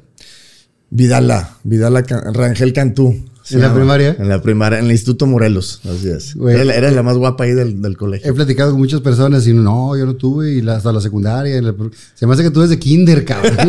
Vidala, 0.95 1.49
Vidala 1.63 2.03
Rangel 2.33 2.71
Cantú. 2.71 3.15
¿En 3.49 3.59
la 3.59 3.67
llama. 3.67 3.75
primaria? 3.79 4.15
En 4.19 4.29
la 4.29 4.41
primaria, 4.41 4.79
en 4.79 4.85
el 4.85 4.91
Instituto 4.91 5.25
Morelos, 5.25 5.81
así 5.83 6.07
es. 6.07 6.33
Era, 6.47 6.63
la- 6.63 6.75
era 6.75 6.91
la 6.91 7.03
más 7.03 7.17
guapa 7.17 7.43
ahí 7.43 7.51
del, 7.51 7.81
del 7.81 7.97
colegio. 7.97 8.29
He 8.29 8.33
platicado 8.33 8.71
con 8.71 8.79
muchas 8.79 9.01
personas 9.01 9.45
y 9.47 9.53
no, 9.53 9.97
yo 9.97 10.05
no 10.05 10.15
tuve 10.15 10.53
y 10.53 10.69
hasta 10.69 10.93
la 10.93 11.01
secundaria. 11.01 11.59
la- 11.61 11.73
se 12.13 12.25
me 12.27 12.33
hace 12.33 12.43
que 12.43 12.51
tú 12.51 12.61
desde 12.61 12.77
kinder, 12.79 13.25
cabrón. 13.25 13.57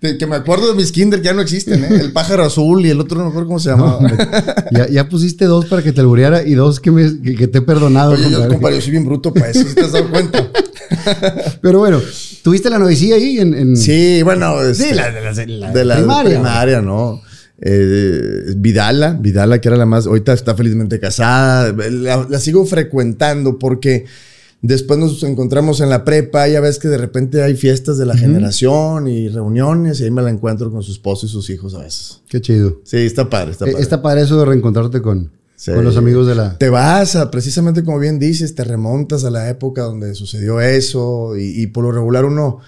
Que 0.00 0.26
me 0.26 0.36
acuerdo 0.36 0.68
de 0.68 0.74
mis 0.74 0.92
kinder 0.92 1.20
que 1.20 1.26
ya 1.26 1.32
no 1.32 1.40
existen, 1.40 1.82
¿eh? 1.84 1.88
El 2.00 2.12
pájaro 2.12 2.44
azul 2.44 2.84
y 2.84 2.90
el 2.90 3.00
otro 3.00 3.18
no 3.18 3.24
me 3.24 3.30
acuerdo 3.30 3.48
cómo 3.48 3.58
se 3.58 3.70
No, 3.70 3.98
llamaba. 4.00 4.66
ya, 4.70 4.88
ya 4.88 5.08
pusiste 5.08 5.46
dos 5.46 5.64
para 5.66 5.82
que 5.82 5.92
te 5.92 6.00
albureara 6.00 6.42
y 6.46 6.54
dos 6.54 6.80
que, 6.80 6.90
me, 6.90 7.20
que, 7.22 7.34
que 7.34 7.48
te 7.48 7.58
he 7.58 7.62
perdonado. 7.62 8.12
Oye, 8.12 8.30
yo, 8.30 8.46
compadre. 8.48 8.76
yo 8.76 8.82
soy 8.82 8.90
bien 8.92 9.04
bruto 9.06 9.32
para 9.32 9.48
eso, 9.50 9.60
¿sí 9.66 9.74
te 9.74 9.80
has 9.80 9.92
dado 9.92 10.10
cuenta? 10.10 10.46
Pero 11.62 11.78
bueno, 11.78 12.00
¿tuviste 12.42 12.68
la 12.70 12.78
novicilla 12.78 13.16
ahí 13.16 13.38
en, 13.38 13.54
en- 13.54 13.76
Sí, 13.76 14.22
bueno. 14.22 14.60
este, 14.62 14.90
Sí, 14.90 14.94
la 14.94 15.10
de 15.10 15.20
la- 15.22 15.32
la 15.32 15.72
de 15.72 15.84
la 15.84 15.96
primaria. 15.96 16.30
primaria, 16.32 16.80
¿no? 16.82 17.20
Eh, 17.60 18.52
Vidala, 18.56 19.16
Vidala, 19.18 19.60
que 19.60 19.68
era 19.68 19.76
la 19.78 19.86
más, 19.86 20.06
ahorita 20.06 20.34
está 20.34 20.54
felizmente 20.54 21.00
casada, 21.00 21.72
la, 21.90 22.26
la 22.28 22.38
sigo 22.38 22.66
frecuentando 22.66 23.58
porque 23.58 24.04
después 24.62 24.98
nos 24.98 25.22
encontramos 25.22 25.80
en 25.80 25.90
la 25.90 26.04
prepa, 26.04 26.48
ya 26.48 26.60
ves 26.60 26.78
que 26.78 26.88
de 26.88 26.98
repente 26.98 27.42
hay 27.42 27.54
fiestas 27.56 27.98
de 27.98 28.06
la 28.06 28.16
generación 28.16 29.08
y 29.08 29.28
reuniones 29.28 30.00
y 30.00 30.04
ahí 30.04 30.10
me 30.10 30.22
la 30.22 30.30
encuentro 30.30 30.70
con 30.70 30.82
su 30.82 30.92
esposo 30.92 31.26
y 31.26 31.28
sus 31.28 31.48
hijos 31.50 31.74
a 31.74 31.78
veces. 31.78 32.22
Qué 32.28 32.40
chido. 32.40 32.80
Sí, 32.84 32.98
está 32.98 33.28
padre, 33.30 33.52
está 33.52 33.64
Eh, 33.66 33.72
padre. 33.72 33.82
Está 33.82 34.02
padre 34.02 34.22
eso 34.22 34.38
de 34.38 34.44
reencontrarte 34.46 35.00
con, 35.02 35.30
Sí. 35.56 35.72
con 35.72 35.84
los 35.84 35.96
amigos 35.96 36.26
de 36.26 36.34
la... 36.34 36.58
Te 36.58 36.68
vas 36.68 37.16
a, 37.16 37.30
precisamente 37.30 37.82
como 37.84 37.98
bien 37.98 38.18
dices, 38.18 38.54
te 38.54 38.62
remontas 38.64 39.24
a 39.24 39.30
la 39.30 39.48
época 39.48 39.82
donde 39.82 40.14
sucedió 40.14 40.60
eso 40.60 41.36
y, 41.36 41.62
y 41.62 41.66
por 41.68 41.84
lo 41.84 41.92
regular 41.92 42.24
uno, 42.26 42.58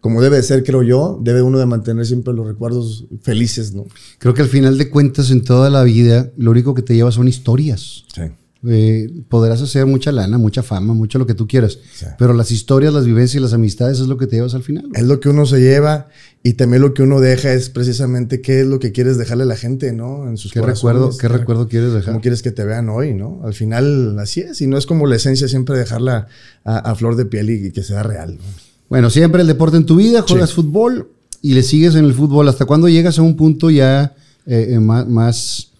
como 0.00 0.20
debe 0.20 0.36
de 0.36 0.42
ser, 0.42 0.62
creo 0.62 0.82
yo, 0.82 1.18
debe 1.22 1.40
uno 1.42 1.58
de 1.58 1.66
mantener 1.66 2.04
siempre 2.06 2.34
los 2.34 2.46
recuerdos 2.46 3.06
felices, 3.22 3.72
¿no? 3.72 3.86
Creo 4.18 4.34
que 4.34 4.42
al 4.42 4.48
final 4.48 4.76
de 4.78 4.90
cuentas 4.90 5.30
en 5.30 5.42
toda 5.44 5.70
la 5.70 5.82
vida 5.82 6.30
lo 6.36 6.50
único 6.50 6.74
que 6.74 6.82
te 6.82 6.94
lleva 6.94 7.10
son 7.10 7.26
historias. 7.26 8.04
Sí. 8.14 8.22
Eh, 8.68 9.10
podrás 9.28 9.60
hacer 9.62 9.86
mucha 9.86 10.10
lana, 10.10 10.38
mucha 10.38 10.62
fama, 10.62 10.92
mucho 10.94 11.18
lo 11.18 11.26
que 11.26 11.34
tú 11.34 11.46
quieras, 11.46 11.78
Sí. 11.94 12.06
pero 12.18 12.32
las 12.32 12.50
historias, 12.50 12.92
las 12.92 13.04
vivencias 13.04 13.36
y 13.36 13.40
las 13.40 13.52
amistades 13.52 14.00
es 14.00 14.08
lo 14.08 14.16
que 14.16 14.26
te 14.26 14.36
llevas 14.36 14.54
al 14.54 14.62
final. 14.62 14.86
Es 14.94 15.04
lo 15.04 15.20
que 15.20 15.28
uno 15.28 15.46
se 15.46 15.60
lleva 15.60 16.08
y 16.42 16.54
también 16.54 16.82
lo 16.82 16.92
que 16.94 17.02
uno 17.02 17.20
deja 17.20 17.52
es 17.52 17.68
precisamente 17.70 18.40
qué 18.40 18.62
es 18.62 18.66
lo 18.66 18.78
que 18.80 18.92
quieres 18.92 19.18
dejarle 19.18 19.44
a 19.44 19.46
la 19.46 19.56
gente, 19.56 19.92
¿no? 19.92 20.28
En 20.28 20.36
sus 20.36 20.52
¿Qué 20.52 20.62
recuerdo, 20.62 21.16
¿Qué 21.16 21.28
recuerdo 21.28 21.68
quieres 21.68 21.92
dejar? 21.92 22.12
¿Cómo 22.14 22.20
quieres 22.22 22.42
que 22.42 22.50
te 22.50 22.64
vean 22.64 22.88
hoy, 22.88 23.14
no? 23.14 23.40
Al 23.44 23.54
final 23.54 24.18
así 24.18 24.40
es 24.40 24.60
y 24.60 24.66
no 24.66 24.78
es 24.78 24.86
como 24.86 25.06
la 25.06 25.16
esencia 25.16 25.46
siempre 25.48 25.78
dejarla 25.78 26.26
a, 26.64 26.78
a 26.78 26.94
flor 26.96 27.14
de 27.16 27.26
piel 27.26 27.50
y, 27.50 27.66
y 27.66 27.70
que 27.72 27.82
sea 27.82 28.02
real. 28.02 28.36
¿no? 28.38 28.42
Bueno, 28.88 29.10
siempre 29.10 29.42
el 29.42 29.46
deporte 29.46 29.76
en 29.76 29.84
tu 29.86 29.96
vida, 29.96 30.22
juegas 30.26 30.50
Sí. 30.50 30.56
fútbol 30.56 31.10
y 31.42 31.52
le 31.54 31.62
sigues 31.62 31.94
en 31.94 32.04
el 32.04 32.14
fútbol. 32.14 32.48
¿Hasta 32.48 32.64
cuándo 32.64 32.88
llegas 32.88 33.18
a 33.18 33.22
un 33.22 33.36
punto 33.36 33.70
ya 33.70 34.14
eh, 34.46 34.70
eh, 34.74 34.80
más, 34.80 35.06
más 35.08 35.72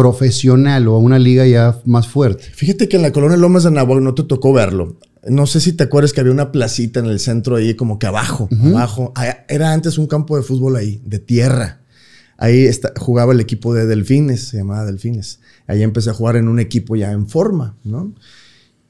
profesional 0.00 0.88
o 0.88 0.94
a 0.94 0.98
una 0.98 1.18
liga 1.18 1.46
ya 1.46 1.78
más 1.84 2.08
fuerte? 2.08 2.44
Fíjate 2.54 2.88
que 2.88 2.96
en 2.96 3.02
la 3.02 3.12
colonia 3.12 3.36
Lomas 3.36 3.64
de 3.64 3.70
Nahuatl 3.70 4.02
no 4.02 4.14
te 4.14 4.22
tocó 4.24 4.52
verlo. 4.52 4.96
no 5.28 5.46
sé 5.46 5.60
si 5.60 5.72
te 5.74 5.84
acuerdas 5.84 6.12
que 6.14 6.20
había 6.20 6.32
una 6.32 6.50
placita 6.50 7.00
en 7.00 7.06
el 7.06 7.20
centro 7.20 7.56
ahí, 7.56 7.74
como 7.74 7.98
que 7.98 8.06
abajo, 8.06 8.48
abajo. 8.64 9.12
Ah, 9.14 9.44
Era 9.48 9.72
antes 9.74 9.98
un 9.98 10.06
campo 10.06 10.36
de 10.36 10.42
fútbol 10.42 10.76
ahí, 10.76 11.02
de 11.04 11.18
tierra. 11.18 11.80
Ahí 12.38 12.64
está- 12.64 12.94
jugaba 12.96 13.34
el 13.34 13.40
equipo 13.40 13.74
de 13.74 13.84
Delfines, 13.86 14.48
se 14.48 14.56
llamaba 14.56 14.86
Delfines. 14.86 15.40
Ahí 15.66 15.82
empecé 15.82 16.08
a 16.08 16.14
jugar 16.14 16.36
en 16.36 16.48
un 16.48 16.58
equipo 16.58 16.96
ya 16.96 17.12
en 17.12 17.28
forma, 17.28 17.76
¿no? 17.84 18.14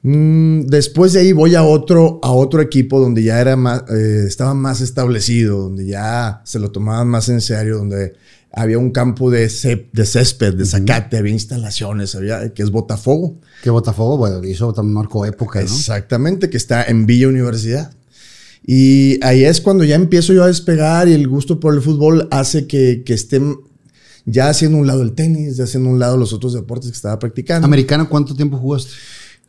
Mm, 0.03 0.61
después 0.67 1.13
de 1.13 1.19
ahí 1.19 1.31
voy 1.31 1.53
a 1.55 1.63
otro, 1.63 2.19
a 2.23 2.31
otro 2.31 2.61
equipo 2.61 2.99
donde 2.99 3.23
ya 3.23 3.39
era 3.39 3.55
más, 3.55 3.83
eh, 3.91 4.23
estaba 4.25 4.53
más 4.55 4.81
establecido, 4.81 5.59
donde 5.59 5.85
ya 5.85 6.41
se 6.45 6.57
lo 6.59 6.71
tomaban 6.71 7.07
más 7.07 7.29
en 7.29 7.39
serio, 7.41 7.77
donde 7.77 8.13
había 8.53 8.77
un 8.77 8.91
campo 8.91 9.31
de, 9.31 9.47
de 9.93 10.05
césped, 10.05 10.55
de 10.55 10.65
zacate, 10.65 11.17
había 11.17 11.31
instalaciones, 11.31 12.15
había, 12.15 12.53
que 12.53 12.63
es 12.63 12.71
Botafogo. 12.71 13.39
Que 13.63 13.69
Botafogo, 13.69 14.17
bueno, 14.17 14.43
hizo 14.43 14.73
también 14.73 14.93
marcó 14.93 15.25
época, 15.25 15.59
¿no? 15.59 15.65
Exactamente, 15.65 16.49
que 16.49 16.57
está 16.57 16.83
en 16.83 17.05
Villa 17.05 17.27
Universidad. 17.27 17.93
Y 18.65 19.23
ahí 19.23 19.43
es 19.43 19.61
cuando 19.61 19.83
ya 19.83 19.95
empiezo 19.95 20.33
yo 20.33 20.43
a 20.43 20.47
despegar 20.47 21.07
y 21.07 21.13
el 21.13 21.27
gusto 21.27 21.59
por 21.59 21.73
el 21.73 21.81
fútbol 21.81 22.27
hace 22.31 22.67
que, 22.67 23.03
que 23.05 23.13
estén 23.13 23.57
ya 24.25 24.49
haciendo 24.49 24.77
un 24.77 24.85
lado 24.85 25.01
el 25.01 25.13
tenis, 25.13 25.57
ya 25.57 25.63
haciendo 25.63 25.89
un 25.89 25.99
lado 25.99 26.17
los 26.17 26.33
otros 26.33 26.53
deportes 26.53 26.91
que 26.91 26.95
estaba 26.95 27.17
practicando. 27.17 27.65
Americano, 27.65 28.07
¿cuánto 28.09 28.35
tiempo 28.35 28.57
jugaste? 28.57 28.91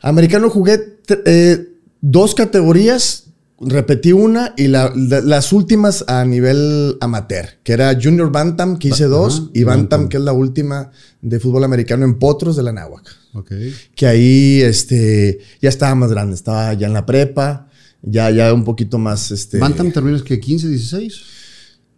Americano 0.01 0.51
jugué 0.51 0.99
eh, 1.27 1.69
dos 2.01 2.35
categorías, 2.35 3.25
repetí 3.65 4.13
una 4.13 4.55
y 4.57 4.69
la- 4.69 4.93
la- 4.95 5.21
las 5.21 5.53
últimas 5.53 6.05
a 6.09 6.25
nivel 6.25 6.97
amateur, 7.01 7.47
que 7.63 7.73
era 7.73 7.97
Junior 8.01 8.31
Bantam, 8.33 8.79
que 8.79 8.89
hice 8.89 9.05
dos, 9.05 9.51
y 9.55 9.65
Bantam, 9.65 9.83
Bantam. 10.03 10.09
que 10.09 10.17
es 10.17 10.23
la 10.23 10.33
última 10.33 10.91
de 11.21 11.41
fútbol 11.41 11.65
americano 11.65 12.05
en 12.05 12.19
Potros 12.19 12.57
de 12.57 12.63
la 12.63 12.73
Náhuac 12.73 13.09
Ok. 13.35 13.53
que 13.95 14.07
ahí 14.07 14.61
este, 14.63 15.39
ya 15.61 15.69
estaba 15.69 15.95
más 15.95 16.11
grande, 16.11 16.35
estaba 16.35 16.75
ya 16.75 16.87
en 16.87 16.93
la 16.93 17.07
prepa, 17.07 17.69
ya, 18.03 18.31
ya 18.31 18.53
un 18.53 18.65
poquito 18.65 18.99
más... 18.99 19.31
Este, 19.31 19.59
¿Bantam 19.59 19.93
terminas 19.93 20.23
que 20.23 20.41
15, 20.41 20.69
16? 20.69 21.21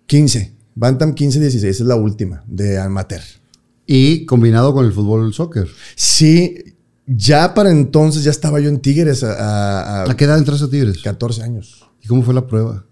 15. 0.07 0.53
Bantam 0.75 1.15
15, 1.15 1.41
16 1.41 1.81
es 1.81 1.87
la 1.87 1.97
última 1.97 2.45
de 2.47 2.79
amateur. 2.79 3.23
Y 3.87 4.25
combinado 4.27 4.73
con 4.75 4.85
el 4.87 4.93
fútbol 4.93 5.33
soccer. 5.35 5.69
Sí, 5.95 6.57
ya 7.07 7.55
para 7.55 7.71
entonces 7.71 8.25
ya 8.25 8.31
estaba 8.31 8.61
yo 8.61 8.69
en 8.69 8.81
Tigres 8.81 9.23
a, 9.25 9.33
a- 9.35 10.03
a 10.05 10.11
¿A 10.11 10.17
qué 10.17 10.25
edad 10.25 10.39
entraste 10.39 10.65
a 10.67 10.71
Tigres? 10.71 11.03
14 11.03 11.43
años. 11.43 11.85
¿Y 12.03 12.09
cómo 12.09 12.23
fue 12.23 12.35
la 12.35 12.47
prueba? 12.47 12.85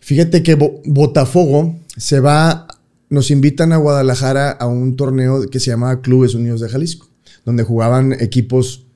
Fíjate 0.00 0.42
que 0.42 0.54
Bo- 0.54 0.80
Botafogo 0.84 1.76
se 1.96 2.20
va, 2.20 2.66
nos 3.08 3.30
invitan 3.30 3.72
a 3.72 3.76
Guadalajara 3.76 4.50
a 4.50 4.66
un 4.66 4.96
torneo 4.96 5.48
que 5.50 5.60
se 5.60 5.70
llamaba 5.70 6.00
Clubes 6.00 6.34
Unidos 6.34 6.60
de 6.60 6.68
Jalisco, 6.68 7.08
donde 7.44 7.62
jugaban 7.64 8.12
equipos 8.12 8.86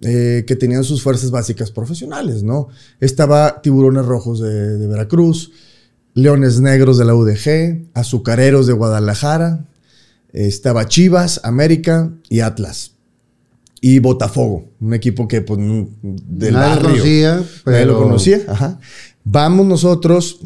eh, 0.00 0.44
que 0.46 0.56
tenían 0.56 0.82
sus 0.84 1.02
fuerzas 1.02 1.30
básicas 1.30 1.70
profesionales, 1.70 2.42
¿no? 2.42 2.68
Estaba 3.00 3.60
Tiburones 3.62 4.04
Rojos 4.04 4.40
de, 4.40 4.78
de 4.78 4.86
Veracruz, 4.88 5.52
Leones 6.14 6.60
Negros 6.60 6.98
de 6.98 7.04
la 7.04 7.14
UDG, 7.14 7.86
Azucareros 7.94 8.66
de 8.66 8.72
Guadalajara, 8.72 9.64
estaba 10.32 10.86
Chivas, 10.88 11.40
América 11.44 12.12
y 12.28 12.40
Atlas. 12.40 12.91
Y 13.84 13.98
Botafogo, 13.98 14.70
un 14.80 14.94
equipo 14.94 15.26
que 15.28 15.40
pues 15.42 15.58
del 15.60 16.52
Nadie 16.52 16.52
lo 16.52 16.58
barrio. 16.76 16.88
conocía, 16.90 17.34
Nadie 17.34 17.48
pero- 17.64 17.92
lo 17.94 17.98
conocía. 18.04 18.40
Ajá. 18.48 18.78
Vamos 19.24 19.66
nosotros, 19.66 20.38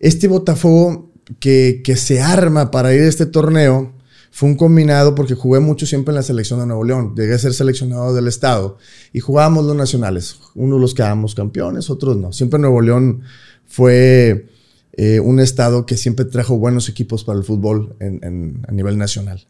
este 0.00 0.26
Botafogo 0.28 1.10
que, 1.38 1.82
que 1.84 1.94
se 1.96 2.20
arma 2.20 2.70
para 2.72 2.92
ir 2.92 3.02
a 3.02 3.06
este 3.06 3.26
torneo 3.26 3.92
fue 4.32 4.48
un 4.48 4.56
combinado 4.56 5.14
porque 5.14 5.34
jugué 5.36 5.60
mucho 5.60 5.86
siempre 5.86 6.10
en 6.10 6.16
la 6.16 6.22
selección 6.24 6.58
de 6.58 6.66
Nuevo 6.66 6.82
León. 6.84 7.14
Llegué 7.16 7.34
a 7.34 7.38
ser 7.38 7.54
seleccionado 7.54 8.12
del 8.12 8.26
estado 8.26 8.76
y 9.12 9.20
jugábamos 9.20 9.64
los 9.66 9.76
nacionales. 9.76 10.36
Unos 10.56 10.80
los 10.80 10.92
quedábamos 10.94 11.34
campeones, 11.36 11.90
otros 11.90 12.16
no. 12.16 12.32
Siempre 12.32 12.58
Nuevo 12.58 12.80
León 12.80 13.22
fue 13.66 14.48
eh, 14.94 15.20
un 15.20 15.38
estado 15.38 15.86
que 15.86 15.96
siempre 15.96 16.24
trajo 16.24 16.58
buenos 16.58 16.88
equipos 16.88 17.22
para 17.24 17.38
el 17.38 17.44
fútbol 17.44 17.94
en- 18.00 18.18
en- 18.24 18.62
a 18.68 18.72
nivel 18.72 18.98
nacional. 18.98 19.46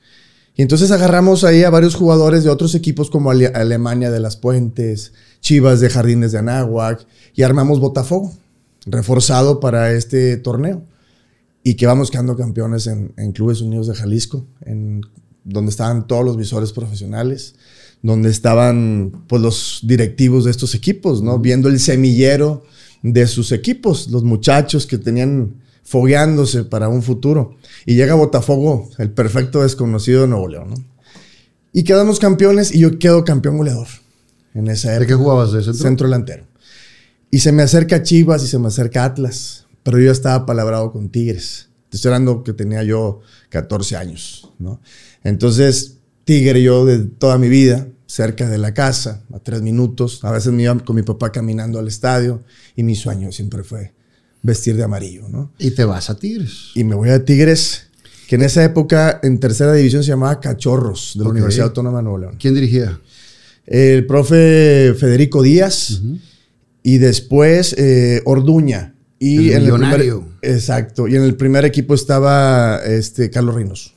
Y 0.56 0.62
entonces 0.62 0.90
agarramos 0.90 1.44
ahí 1.44 1.62
a 1.62 1.70
varios 1.70 1.94
jugadores 1.94 2.44
de 2.44 2.50
otros 2.50 2.74
equipos 2.74 3.08
como 3.10 3.30
Ale- 3.30 3.52
Alemania 3.54 4.10
de 4.10 4.20
las 4.20 4.36
Puentes, 4.36 5.12
Chivas 5.40 5.80
de 5.80 5.88
Jardines 5.88 6.32
de 6.32 6.38
Anáhuac 6.38 7.06
y 7.34 7.42
armamos 7.42 7.80
Botafogo, 7.80 8.32
reforzado 8.86 9.60
para 9.60 9.92
este 9.92 10.36
torneo. 10.36 10.82
Y 11.62 11.74
que 11.74 11.86
vamos 11.86 12.10
quedando 12.10 12.36
campeones 12.36 12.86
en, 12.86 13.12
en 13.16 13.32
Clubes 13.32 13.60
Unidos 13.60 13.86
de 13.86 13.94
Jalisco, 13.94 14.46
en, 14.62 15.02
donde 15.44 15.70
estaban 15.70 16.06
todos 16.06 16.24
los 16.24 16.36
visores 16.36 16.72
profesionales, 16.72 17.54
donde 18.02 18.30
estaban 18.30 19.24
pues, 19.26 19.42
los 19.42 19.80
directivos 19.82 20.44
de 20.44 20.50
estos 20.50 20.74
equipos, 20.74 21.22
¿no? 21.22 21.38
Viendo 21.38 21.68
el 21.68 21.78
semillero 21.78 22.64
de 23.02 23.26
sus 23.26 23.52
equipos, 23.52 24.10
los 24.10 24.24
muchachos 24.24 24.86
que 24.86 24.96
tenían 24.98 25.56
fogueándose 25.90 26.62
para 26.62 26.88
un 26.88 27.02
futuro. 27.02 27.56
Y 27.84 27.96
llega 27.96 28.14
Botafogo, 28.14 28.88
el 28.98 29.10
perfecto 29.10 29.62
desconocido 29.62 30.22
de 30.22 30.28
Nuevo 30.28 30.46
León, 30.46 30.70
¿no? 30.70 30.76
Y 31.72 31.82
quedamos 31.82 32.20
campeones 32.20 32.72
y 32.72 32.78
yo 32.78 32.96
quedo 33.00 33.24
campeón 33.24 33.56
goleador 33.56 33.88
en 34.54 34.68
esa 34.68 34.90
¿De 34.90 34.96
época. 34.96 35.08
qué 35.08 35.14
jugabas? 35.14 35.50
¿De 35.50 35.64
centro? 35.64 35.82
Centro 35.82 36.06
delantero. 36.06 36.46
Y 37.32 37.40
se 37.40 37.50
me 37.50 37.64
acerca 37.64 38.04
Chivas 38.04 38.44
y 38.44 38.46
se 38.46 38.60
me 38.60 38.68
acerca 38.68 39.04
Atlas, 39.04 39.66
pero 39.82 39.98
yo 39.98 40.12
estaba 40.12 40.46
palabrado 40.46 40.92
con 40.92 41.08
Tigres. 41.08 41.70
Te 41.88 41.96
estoy 41.96 42.10
hablando 42.10 42.44
que 42.44 42.52
tenía 42.52 42.84
yo 42.84 43.20
14 43.48 43.96
años, 43.96 44.52
¿no? 44.60 44.80
Entonces, 45.24 45.96
Tigre 46.22 46.62
yo 46.62 46.84
de 46.84 47.00
toda 47.00 47.36
mi 47.36 47.48
vida, 47.48 47.88
cerca 48.06 48.48
de 48.48 48.58
la 48.58 48.74
casa, 48.74 49.24
a 49.34 49.40
tres 49.40 49.60
minutos. 49.60 50.22
A 50.22 50.30
veces 50.30 50.52
me 50.52 50.62
iba 50.62 50.78
con 50.84 50.94
mi 50.94 51.02
papá 51.02 51.32
caminando 51.32 51.80
al 51.80 51.88
estadio 51.88 52.44
y 52.76 52.84
mi 52.84 52.94
sueño 52.94 53.32
siempre 53.32 53.64
fue 53.64 53.92
vestir 54.42 54.76
de 54.76 54.84
amarillo, 54.84 55.28
¿no? 55.28 55.52
Y 55.58 55.72
te 55.72 55.84
vas 55.84 56.10
a 56.10 56.18
Tigres. 56.18 56.70
Y 56.74 56.84
me 56.84 56.94
voy 56.94 57.10
a 57.10 57.24
Tigres, 57.24 57.88
que 58.28 58.36
en 58.36 58.42
esa 58.42 58.64
época 58.64 59.20
en 59.22 59.38
tercera 59.38 59.72
división 59.72 60.02
se 60.02 60.10
llamaba 60.10 60.40
Cachorros, 60.40 61.14
de 61.16 61.24
la. 61.24 61.30
Universidad 61.30 61.66
Autónoma 61.66 61.98
de 61.98 62.02
Nuevo 62.04 62.18
León. 62.18 62.36
¿Quién 62.38 62.54
dirigía? 62.54 62.98
El 63.66 64.06
profe 64.06 64.94
Federico 64.98 65.42
Díaz 65.42 66.00
y 66.82 66.98
después 66.98 67.74
eh, 67.78 68.22
Orduña. 68.24 68.94
Y 69.18 69.50
El 69.50 69.56
en 69.56 69.62
millonario. 69.64 70.20
primer, 70.20 70.56
exacto. 70.56 71.06
Y 71.06 71.14
en 71.14 71.22
el 71.22 71.36
primer 71.36 71.64
equipo 71.66 71.94
estaba 71.94 72.80
este, 72.84 73.28
Carlos 73.28 73.54
Reynoso. 73.54 73.90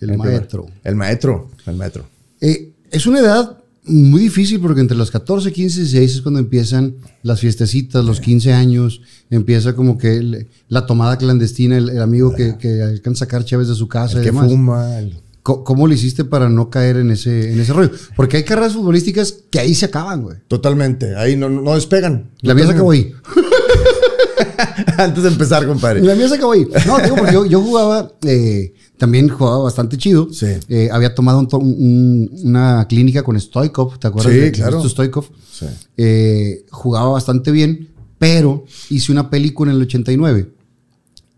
El, 0.00 0.16
maestro. 0.16 0.66
El 0.84 0.94
maestro. 0.94 1.50
El 1.66 1.76
maestro. 1.76 2.08
Eh, 2.40 2.70
es 2.90 3.06
una 3.06 3.20
edad 3.20 3.58
muy 3.84 4.22
difícil 4.22 4.60
porque 4.60 4.80
entre 4.80 4.96
los 4.96 5.10
14, 5.10 5.52
15 5.52 5.78
y 5.78 5.82
16 5.82 6.14
es 6.14 6.22
cuando 6.22 6.40
empiezan 6.40 6.96
las 7.22 7.40
fiestecitas, 7.40 8.04
los 8.04 8.20
15 8.20 8.52
años, 8.52 9.00
empieza 9.30 9.74
como 9.74 9.98
que 9.98 10.16
el- 10.16 10.46
la 10.68 10.86
tomada 10.86 11.16
clandestina, 11.18 11.76
el, 11.76 11.90
el 11.90 12.02
amigo 12.02 12.34
que, 12.34 12.56
que 12.58 12.82
alcanza 12.82 13.24
a 13.24 13.26
sacar 13.26 13.44
chaves 13.44 13.68
de 13.68 13.74
su 13.74 13.88
casa 13.88 14.14
El 14.14 14.18
y 14.20 14.22
que 14.22 14.30
demás. 14.32 14.48
fuma. 14.50 14.98
el- 14.98 15.16
Co- 15.42 15.62
¿Cómo, 15.62 15.86
le 15.86 15.94
hiciste 15.94 16.24
para 16.24 16.48
no 16.48 16.70
caer 16.70 16.96
en 16.96 17.12
ese, 17.12 17.52
en 17.52 17.60
ese 17.60 17.72
rollo? 17.72 17.90
Porque 18.16 18.36
hay 18.38 18.42
carreras 18.42 18.72
futbolísticas 18.72 19.32
que 19.48 19.60
ahí 19.60 19.76
se 19.76 19.86
acaban, 19.86 20.22
güey. 20.22 20.38
Totalmente. 20.48 21.14
Ahí 21.14 21.36
no, 21.36 21.48
no 21.48 21.74
despegan. 21.76 22.30
La 22.40 22.52
mía 22.52 22.66
se 22.66 22.72
acabó 22.72 22.90
ahí. 22.90 23.12
Antes 24.98 25.22
de 25.22 25.28
empezar, 25.28 25.66
compadre. 25.66 26.02
La 26.02 26.14
mía 26.14 26.28
se 26.28 26.34
acabó 26.34 26.52
ahí. 26.52 26.66
No, 26.86 26.98
digo, 26.98 27.16
porque 27.16 27.32
yo, 27.32 27.46
yo 27.46 27.60
jugaba, 27.62 28.12
eh, 28.24 28.74
también 28.98 29.28
jugaba 29.28 29.58
bastante 29.58 29.96
chido. 29.98 30.28
Sí. 30.32 30.46
Eh, 30.68 30.88
había 30.90 31.14
tomado 31.14 31.38
un 31.38 31.48
to- 31.48 31.58
un- 31.58 32.30
una 32.44 32.86
clínica 32.88 33.22
con 33.22 33.38
Stoikov, 33.40 33.98
¿te 33.98 34.08
acuerdas? 34.08 34.32
Sí, 34.32 34.38
de 34.40 34.52
claro. 34.52 34.82
Stoikov? 34.88 35.26
Sí. 35.52 35.66
Eh, 35.96 36.64
jugaba 36.70 37.10
bastante 37.10 37.50
bien, 37.50 37.88
pero 38.18 38.64
hice 38.90 39.12
una 39.12 39.30
película 39.30 39.70
en 39.70 39.76
el 39.76 39.82
89. 39.82 40.52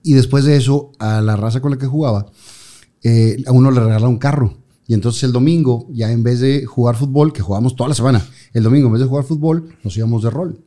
Y 0.02 0.14
después 0.14 0.44
de 0.44 0.56
eso, 0.56 0.92
a 0.98 1.20
la 1.20 1.36
raza 1.36 1.60
con 1.60 1.70
la 1.70 1.78
que 1.78 1.86
jugaba, 1.86 2.26
eh, 3.02 3.42
a 3.46 3.52
uno 3.52 3.70
le 3.70 3.80
regala 3.80 4.08
un 4.08 4.18
carro. 4.18 4.56
Y 4.86 4.94
entonces 4.94 5.22
el 5.24 5.32
domingo, 5.32 5.86
ya 5.92 6.10
en 6.10 6.22
vez 6.22 6.40
de 6.40 6.64
jugar 6.64 6.96
fútbol, 6.96 7.32
que 7.32 7.42
jugábamos 7.42 7.76
toda 7.76 7.88
la 7.88 7.94
semana, 7.94 8.24
el 8.54 8.62
domingo 8.62 8.86
en 8.86 8.94
vez 8.94 9.02
de 9.02 9.08
jugar 9.08 9.24
fútbol, 9.24 9.68
nos 9.84 9.96
íbamos 9.96 10.22
de 10.22 10.30
rol. 10.30 10.58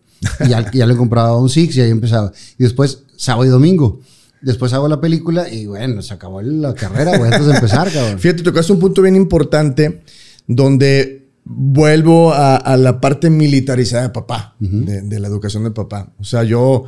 Y 0.45 0.49
ya, 0.49 0.69
ya 0.71 0.85
le 0.85 0.95
compraba 0.95 1.35
un 1.37 1.49
Six 1.49 1.75
y 1.77 1.81
ahí 1.81 1.89
empezaba. 1.89 2.31
Y 2.57 2.63
después, 2.63 3.03
sábado 3.15 3.45
y 3.45 3.49
domingo. 3.49 3.99
Después 4.41 4.73
hago 4.73 4.87
la 4.87 4.99
película 4.99 5.49
y 5.49 5.67
bueno, 5.67 6.01
se 6.01 6.13
acabó 6.13 6.41
la 6.41 6.73
carrera, 6.73 7.17
güey, 7.17 7.31
antes 7.31 7.47
de 7.47 7.53
empezar, 7.53 7.91
cabrón. 7.91 8.19
Fíjate, 8.19 8.41
tocaste 8.41 8.73
un 8.73 8.79
punto 8.79 9.01
bien 9.03 9.15
importante 9.15 10.01
donde 10.47 11.20
vuelvo 11.43 12.33
a, 12.33 12.55
a 12.55 12.77
la 12.77 13.01
parte 13.01 13.29
militarizada 13.29 14.03
de 14.03 14.09
papá, 14.09 14.55
de, 14.59 15.01
de 15.01 15.19
la 15.19 15.27
educación 15.27 15.63
de 15.63 15.71
papá. 15.71 16.13
O 16.19 16.23
sea, 16.23 16.43
yo 16.43 16.85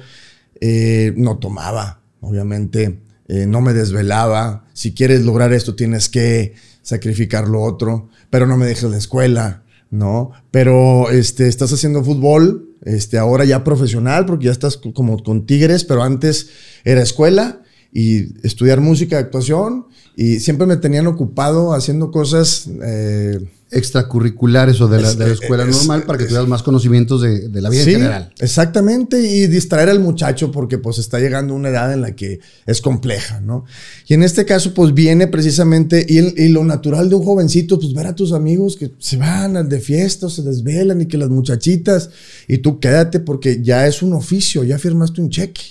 eh, 0.62 1.14
no 1.18 1.38
tomaba, 1.38 2.02
obviamente, 2.22 3.02
eh, 3.28 3.46
no 3.48 3.62
me 3.62 3.74
desvelaba. 3.74 4.66
Si 4.74 4.94
quieres 4.94 5.26
lograr 5.26 5.54
esto, 5.54 5.76
tienes 5.76 6.10
que 6.10 6.54
sacrificar 6.82 7.48
lo 7.48 7.62
otro, 7.62 8.10
pero 8.30 8.46
no 8.48 8.58
me 8.58 8.66
dejes 8.66 8.90
la 8.90 8.98
escuela, 8.98 9.64
¿no? 9.90 10.32
Pero 10.52 11.10
este, 11.10 11.48
estás 11.48 11.72
haciendo 11.74 12.04
fútbol, 12.04 12.70
este, 12.84 13.18
ahora 13.18 13.46
ya 13.46 13.64
profesional, 13.64 14.26
porque 14.26 14.46
ya 14.46 14.52
estás 14.52 14.78
co- 14.78 14.94
como 14.94 15.22
con 15.24 15.46
Tigres, 15.46 15.84
pero 15.86 16.04
antes 16.04 16.50
era 16.84 17.02
escuela 17.02 17.62
y 17.92 18.46
estudiar 18.46 18.82
música, 18.82 19.18
actuación, 19.20 19.88
y 20.16 20.40
siempre 20.40 20.68
me 20.68 20.78
tenían 20.78 21.08
ocupado 21.08 21.74
haciendo 21.74 22.12
cosas 22.12 22.68
eh, 22.84 23.40
extracurriculares 23.74 24.80
o 24.82 24.88
de 24.88 25.02
la, 25.02 25.10
Es- 25.10 25.18
de 25.18 25.28
la 25.28 25.34
escuela 25.34 25.64
es- 25.64 25.76
normal 25.76 26.04
para 26.04 26.18
que 26.18 26.26
tuvieras 26.26 26.48
más 26.48 26.64
conocimientos 26.64 27.22
de, 27.22 27.50
de 27.50 27.62
la 27.62 27.70
vida 27.70 27.84
Sí, 27.84 27.92
en 27.94 27.98
general. 27.98 28.34
exactamente, 28.40 29.20
y 29.22 29.48
distraer 29.48 29.90
al 29.90 30.00
muchacho 30.00 30.52
porque 30.52 30.78
pues 30.78 30.98
está 30.98 31.20
llegando 31.20 31.54
a 31.54 31.58
una 31.58 31.70
edad 31.70 31.94
en 31.94 32.02
la 32.02 32.16
que 32.16 32.40
es 32.66 32.82
compleja, 32.82 33.40
¿no? 33.42 33.66
Y 34.08 34.14
en 34.14 34.24
este 34.24 34.46
caso 34.46 34.74
pues 34.74 34.94
viene 34.94 35.28
precisamente, 35.28 36.06
y, 36.08 36.18
el- 36.18 36.34
y 36.38 36.50
lo 36.50 36.64
natural 36.64 37.10
de 37.10 37.16
un 37.16 37.24
jovencito, 37.24 37.80
pues 37.80 37.94
ver 37.94 38.08
a 38.08 38.16
tus 38.16 38.32
amigos 38.34 38.76
que 38.78 38.92
se 39.00 39.18
van 39.18 39.68
de 39.68 39.80
fiesta, 39.80 40.30
se 40.30 40.42
desvelan 40.42 41.02
y 41.02 41.06
que 41.08 41.18
las 41.18 41.30
muchachitas, 41.30 42.10
y 42.48 42.60
tú 42.60 42.80
quédate 42.80 43.20
porque 43.20 43.62
ya 43.62 43.88
es 43.88 44.02
un 44.02 44.14
oficio, 44.14 44.64
ya 44.64 44.78
firmaste 44.80 45.22
un 45.22 45.30
cheque. 45.30 45.62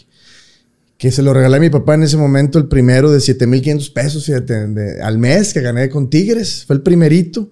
Que 0.98 1.10
se 1.10 1.20
lo 1.22 1.34
regalé 1.34 1.56
a 1.56 1.60
mi 1.60 1.68
papá 1.68 1.94
en 1.94 2.04
ese 2.04 2.16
momento, 2.16 2.60
el 2.60 2.68
primero 2.68 3.10
de 3.10 3.20
7,500 3.20 3.90
pesos 3.90 4.24
fíjate, 4.24 4.68
de- 4.68 5.02
al 5.02 5.18
mes 5.18 5.52
que 5.52 5.60
gané 5.60 5.88
con 5.88 6.08
Tigres, 6.08 6.64
fue 6.64 6.76
el 6.76 6.82
primerito. 6.82 7.50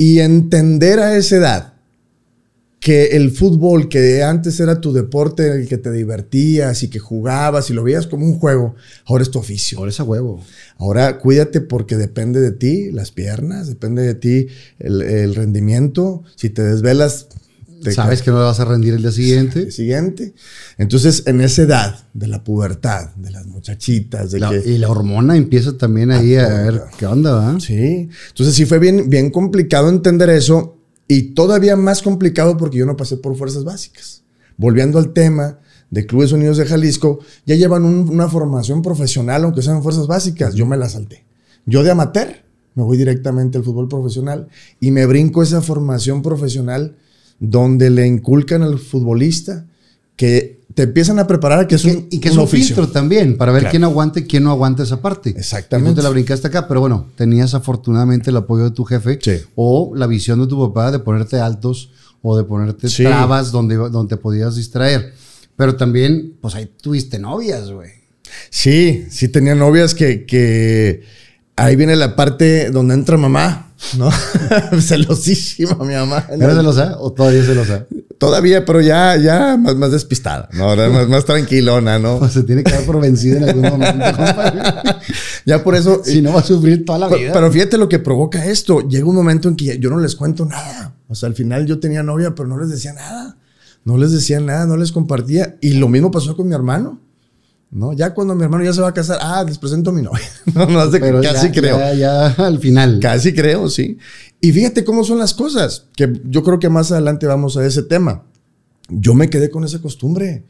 Y 0.00 0.20
entender 0.20 0.98
a 0.98 1.14
esa 1.14 1.36
edad 1.36 1.74
que 2.80 3.08
el 3.08 3.32
fútbol, 3.32 3.90
que 3.90 4.22
antes 4.22 4.58
era 4.58 4.80
tu 4.80 4.94
deporte 4.94 5.46
en 5.46 5.60
el 5.60 5.68
que 5.68 5.76
te 5.76 5.92
divertías 5.92 6.82
y 6.82 6.88
que 6.88 6.98
jugabas 6.98 7.68
y 7.68 7.74
lo 7.74 7.82
veías 7.84 8.06
como 8.06 8.24
un 8.24 8.38
juego, 8.38 8.76
ahora 9.04 9.24
es 9.24 9.30
tu 9.30 9.38
oficio. 9.38 9.76
Por 9.76 9.90
ese 9.90 10.02
huevo. 10.02 10.42
Ahora 10.78 11.18
cuídate 11.18 11.60
porque 11.60 11.98
depende 11.98 12.40
de 12.40 12.52
ti 12.52 12.90
las 12.92 13.10
piernas, 13.10 13.68
depende 13.68 14.00
de 14.00 14.14
ti 14.14 14.46
el, 14.78 15.02
el 15.02 15.34
rendimiento. 15.34 16.22
Si 16.34 16.48
te 16.48 16.62
desvelas, 16.62 17.28
Sabes 17.94 18.22
que 18.22 18.30
no 18.30 18.38
vas 18.38 18.60
a 18.60 18.64
rendir 18.64 18.94
el 18.94 19.02
día 19.02 19.10
siguiente. 19.12 19.60
el 19.62 19.72
siguiente. 19.72 20.34
Entonces, 20.78 21.22
en 21.26 21.40
esa 21.40 21.62
edad 21.62 21.98
de 22.14 22.26
la 22.26 22.44
pubertad, 22.44 23.10
de 23.16 23.30
las 23.30 23.46
muchachitas, 23.46 24.30
de 24.30 24.40
La- 24.40 24.50
que... 24.50 24.68
y 24.70 24.78
la 24.78 24.88
hormona 24.88 25.36
empieza 25.36 25.76
también 25.76 26.10
ahí 26.10 26.36
a, 26.36 26.46
todo, 26.48 26.56
ver 26.64 26.82
qué 26.98 27.06
onda, 27.06 27.32
¿va? 27.34 27.60
Sí. 27.60 28.08
Entonces 28.28 28.54
sí 28.54 28.66
fue 28.66 28.78
bien, 28.78 29.08
bien 29.08 29.30
complicado 29.30 29.88
entender 29.88 30.30
eso 30.30 30.76
y 31.08 31.34
todavía 31.34 31.76
más 31.76 32.02
complicado 32.02 32.56
porque 32.56 32.78
yo 32.78 32.86
no 32.86 32.96
pasé 32.96 33.16
por 33.16 33.36
fuerzas 33.36 33.64
básicas. 33.64 34.22
Volviendo 34.56 34.98
al 34.98 35.12
tema 35.12 35.58
de 35.90 36.06
Clubes 36.06 36.32
Unidos 36.32 36.56
de 36.58 36.66
Jalisco, 36.66 37.18
ya 37.46 37.56
llevan 37.56 37.84
un- 37.84 38.08
una 38.10 38.28
formación 38.28 38.82
profesional, 38.82 39.42
aunque 39.44 39.62
sean 39.62 39.82
fuerzas 39.82 40.06
básicas. 40.06 40.54
Yo 40.54 40.66
me 40.66 40.76
la 40.76 40.88
salté. 40.88 41.24
Yo 41.66 41.82
de 41.82 41.90
amateur 41.90 42.44
me 42.74 42.84
voy 42.84 42.96
directamente 42.96 43.58
al 43.58 43.64
fútbol 43.64 43.88
profesional 43.88 44.46
y 44.78 44.92
me 44.92 45.04
brinco 45.06 45.42
esa 45.42 45.60
formación 45.60 46.22
profesional 46.22 46.96
donde 47.40 47.90
le 47.90 48.06
inculcan 48.06 48.62
al 48.62 48.78
futbolista 48.78 49.66
que 50.14 50.60
te 50.74 50.84
empiezan 50.84 51.18
a 51.18 51.26
preparar 51.26 51.66
que 51.66 51.74
es 51.74 51.84
un, 51.84 52.06
y 52.10 52.20
que 52.20 52.28
es 52.28 52.36
un 52.36 52.46
filtro 52.46 52.86
también, 52.88 53.36
para 53.36 53.50
ver 53.50 53.62
Claro. 53.62 53.70
quién 53.72 53.84
aguanta 53.84 54.20
y 54.20 54.24
quién 54.24 54.44
no 54.44 54.50
aguanta 54.50 54.84
esa 54.84 55.00
parte. 55.02 55.30
Exactamente. 55.30 55.90
Y 55.90 55.94
tú 55.94 55.96
te 55.96 56.02
la 56.04 56.10
brincaste 56.10 56.46
acá, 56.46 56.68
pero 56.68 56.80
bueno, 56.80 57.08
tenías 57.16 57.54
afortunadamente 57.54 58.30
el 58.30 58.36
apoyo 58.36 58.64
de 58.64 58.70
tu 58.70 58.84
jefe 58.84 59.18
Sí. 59.20 59.32
o 59.56 59.92
la 59.96 60.06
visión 60.06 60.40
de 60.40 60.46
tu 60.46 60.58
papá 60.68 60.92
de 60.92 61.00
ponerte 61.00 61.40
altos 61.40 61.90
o 62.22 62.36
de 62.36 62.44
ponerte 62.44 62.88
Sí. 62.88 63.02
trabas 63.02 63.50
donde, 63.50 63.74
donde 63.76 64.14
te 64.16 64.20
podías 64.20 64.54
distraer. 64.54 65.12
Pero 65.56 65.74
también, 65.76 66.34
pues 66.40 66.54
ahí 66.54 66.70
tuviste 66.80 67.18
novias, 67.18 67.70
güey. 67.70 67.90
Sí, 68.50 69.06
sí 69.10 69.28
tenía 69.28 69.54
novias 69.56 69.94
que, 69.94 70.24
que 70.24 71.02
ahí 71.56 71.76
viene 71.76 71.96
la 71.96 72.16
parte 72.16 72.70
donde 72.70 72.94
entra 72.94 73.16
mamá, 73.16 73.72
¿no? 73.98 74.10
Celosísima 74.80 75.76
mi 75.84 75.94
mamá. 75.94 76.26
¿Eres 76.30 76.56
celosa 76.56 76.96
o 76.98 77.12
todavía 77.12 77.44
celosa? 77.44 77.86
Todavía, 78.18 78.64
pero 78.66 78.80
ya, 78.82 79.16
ya 79.16 79.56
más, 79.56 79.76
más 79.76 79.92
despistada, 79.92 80.48
¿no? 80.52 80.76
Más, 80.76 81.08
más 81.08 81.24
tranquilona, 81.24 81.98
¿no? 81.98 82.18
Pues 82.18 82.32
se 82.32 82.42
tiene 82.42 82.62
que 82.62 82.70
dar 82.72 82.82
por 82.84 83.00
vencida 83.00 83.38
en 83.38 83.44
algún 83.48 83.62
momento, 83.62 84.04
compa. 84.16 85.00
Ya 85.46 85.64
por 85.64 85.74
eso. 85.74 86.02
Si 86.04 86.20
no 86.20 86.32
va 86.34 86.40
a 86.40 86.44
sufrir 86.44 86.84
toda 86.84 86.98
la 86.98 87.08
Pero, 87.08 87.20
vida. 87.20 87.32
pero 87.32 87.50
fíjate 87.50 87.78
lo 87.78 87.88
que 87.88 87.98
provoca 87.98 88.44
esto. 88.44 88.86
Llega 88.86 89.06
un 89.06 89.14
momento 89.14 89.48
en 89.48 89.56
que 89.56 89.78
yo 89.78 89.88
no 89.88 89.98
les 89.98 90.14
cuento 90.16 90.44
nada. 90.44 90.94
O 91.08 91.14
sea, 91.14 91.28
al 91.28 91.34
final 91.34 91.66
yo 91.66 91.80
tenía 91.80 92.02
novia, 92.02 92.34
pero 92.34 92.46
no 92.48 92.58
les 92.58 92.68
decía 92.68 92.92
nada. 92.92 93.36
No 93.84 93.96
les 93.96 94.12
decía 94.12 94.38
nada, 94.38 94.66
no 94.66 94.76
les 94.76 94.92
compartía. 94.92 95.56
Y 95.62 95.72
lo 95.74 95.88
mismo 95.88 96.10
pasó 96.10 96.36
con 96.36 96.46
mi 96.46 96.54
hermano. 96.54 97.00
¿No? 97.70 97.92
Ya 97.92 98.12
cuando 98.12 98.34
mi 98.34 98.42
hermano 98.42 98.64
ya 98.64 98.72
se 98.72 98.80
va 98.80 98.88
a 98.88 98.94
casar, 98.94 99.18
ah, 99.20 99.44
les 99.46 99.56
presento 99.56 99.90
a 99.90 99.92
mi 99.92 100.02
novia. 100.02 100.28
No, 100.54 100.66
no, 100.66 100.80
hace 100.80 100.98
Pero 100.98 101.22
casi 101.22 101.46
ya, 101.46 101.52
creo. 101.52 101.78
Ya, 101.78 101.94
ya 101.94 102.26
al 102.26 102.58
final. 102.58 102.98
Casi 103.00 103.32
creo, 103.32 103.68
sí. 103.68 103.96
Y 104.40 104.52
fíjate 104.52 104.84
cómo 104.84 105.04
son 105.04 105.18
las 105.18 105.34
cosas, 105.34 105.86
que 105.94 106.20
yo 106.24 106.42
creo 106.42 106.58
que 106.58 106.68
más 106.68 106.90
adelante 106.90 107.26
vamos 107.26 107.56
a 107.56 107.64
ese 107.64 107.82
tema. 107.82 108.24
Yo 108.88 109.14
me 109.14 109.30
quedé 109.30 109.50
con 109.50 109.64
esa 109.64 109.80
costumbre. 109.80 110.44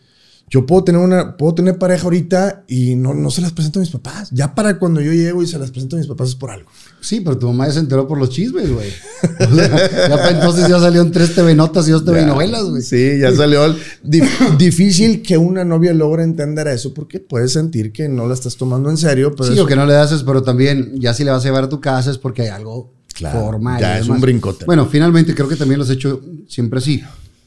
Yo 0.53 0.67
puedo 0.67 0.83
tener 0.83 1.01
una, 1.01 1.37
puedo 1.37 1.55
tener 1.55 1.79
pareja 1.79 2.03
ahorita 2.03 2.65
y 2.67 2.97
no, 2.97 3.15
no 3.15 3.31
se 3.31 3.41
las 3.41 3.53
presento 3.53 3.79
a 3.79 3.83
mis 3.83 3.91
papás. 3.91 4.31
Ya 4.33 4.53
para 4.53 4.81
cuando 4.81 5.01
yo 5.01 5.13
llego 5.13 5.45
y 5.45 5.47
se 5.47 5.57
las 5.61 5.71
presento 5.71 5.95
a 5.95 6.01
mis 6.01 6.09
papás 6.09 6.31
es 6.31 6.35
por 6.35 6.51
algo. 6.51 6.69
Sí, 7.01 7.21
pero 7.21 7.39
tu 7.39 7.47
mamá 7.47 7.69
ya 7.69 7.75
se 7.75 7.79
enteró 7.79 8.09
por 8.09 8.19
los 8.19 8.31
chismes, 8.31 8.69
güey. 8.69 8.89
O 9.49 9.55
sea, 9.55 10.09
ya 10.09 10.17
para 10.17 10.31
entonces 10.33 10.69
ya 10.69 10.81
salieron 10.81 11.13
tres 11.13 11.37
TV 11.37 11.55
notas 11.55 11.87
y 11.87 11.93
dos 11.93 12.05
TV 12.05 12.23
Ya. 12.23 12.27
novelas, 12.27 12.65
güey. 12.65 12.83
Sí, 12.83 13.19
ya 13.21 13.33
salió. 13.33 13.65
el- 13.65 13.77
Dif- 14.05 14.57
difícil 14.59 15.23
que 15.23 15.39
una 15.39 15.65
novia 15.65 15.95
logre 15.95 16.25
entender 16.25 16.67
eso 16.67 16.93
porque 16.95 17.21
puedes 17.21 17.53
sentir 17.53 17.93
que 17.93 18.09
no 18.09 18.27
la 18.27 18.35
estás 18.35 18.57
tomando 18.57 18.91
en 18.91 18.97
serio. 18.97 19.31
Pero 19.37 19.45
Sí, 19.45 19.53
eso- 19.55 19.63
o 19.63 19.67
que 19.67 19.77
no 19.77 19.87
le 19.87 19.95
haces, 19.95 20.25
pero 20.25 20.43
también 20.43 20.95
ya 20.99 21.15
si 21.15 21.23
le 21.23 21.31
vas 21.31 21.43
a 21.45 21.49
llevar 21.49 21.63
a 21.65 21.69
tu 21.69 21.81
casa 21.81 22.11
es 22.11 22.19
porque 22.19 22.43
hay 22.43 22.49
algo 22.49 22.93
Claro, 23.15 23.39
formal. 23.41 23.81
ya 23.81 23.99
es 24.01 24.09
un 24.09 24.21
brincote. 24.21 24.65
Bueno, 24.65 24.87
finalmente 24.87 25.33
creo 25.33 25.47
que 25.49 25.55
también 25.57 25.79
lo 25.79 25.85
has 25.85 25.91
hecho 25.91 26.21
siempre 26.49 26.79
así. 26.81 27.03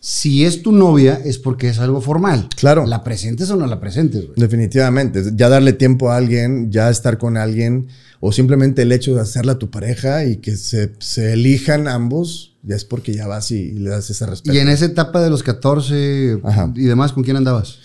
Si 0.05 0.43
es 0.43 0.61
tu 0.63 0.73
novia, 0.73 1.21
es 1.23 1.37
porque 1.37 1.69
es 1.69 1.79
algo 1.79 2.01
formal. 2.01 2.49
Claro. 2.57 2.85
La 2.85 3.05
presentes 3.05 3.49
o 3.51 3.55
no 3.55 3.65
la 3.67 3.79
presentes, 3.79 4.25
güey. 4.25 4.33
Definitivamente. 4.35 5.23
Ya 5.33 5.47
darle 5.47 5.71
tiempo 5.71 6.11
a 6.11 6.17
alguien, 6.17 6.69
ya 6.73 6.89
estar 6.89 7.17
con 7.17 7.37
alguien, 7.37 7.87
o 8.19 8.33
simplemente 8.33 8.81
el 8.81 8.91
hecho 8.91 9.15
de 9.15 9.21
hacerla 9.21 9.59
tu 9.59 9.71
pareja 9.71 10.25
y 10.25 10.41
que 10.41 10.57
se, 10.57 10.91
se 10.99 11.31
elijan 11.31 11.87
ambos, 11.87 12.57
ya 12.63 12.75
es 12.75 12.83
porque 12.83 13.13
ya 13.13 13.27
vas 13.27 13.51
y, 13.51 13.59
y 13.59 13.79
le 13.79 13.91
das 13.91 14.09
ese 14.09 14.25
respeto. 14.25 14.53
Y 14.53 14.59
en 14.59 14.67
esa 14.67 14.83
etapa 14.83 15.21
de 15.21 15.29
los 15.29 15.41
14 15.41 16.39
Ajá. 16.43 16.69
y 16.75 16.83
demás, 16.83 17.13
¿con 17.13 17.23
quién 17.23 17.37
andabas? 17.37 17.77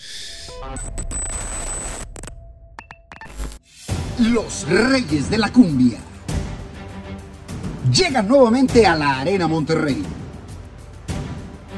Los 4.19 4.67
Reyes 4.67 5.29
de 5.29 5.37
la 5.37 5.53
Cumbia. 5.53 5.99
Llegan 7.93 8.27
nuevamente 8.27 8.85
a 8.85 8.97
la 8.97 9.21
Arena 9.21 9.47
Monterrey. 9.47 10.03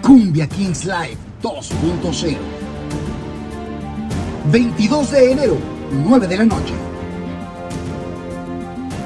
Cumbia 0.02 0.48
Kings 0.48 0.86
Live 0.86 1.18
2.0. 1.42 2.38
22 4.52 5.12
de 5.12 5.32
enero, 5.32 5.58
9 6.06 6.28
de 6.28 6.38
la 6.38 6.46
noche. 6.46 6.74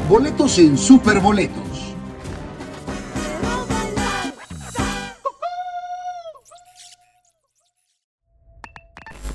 Boletos 0.10 0.58
en 0.60 0.78
Superboletos. 0.78 1.66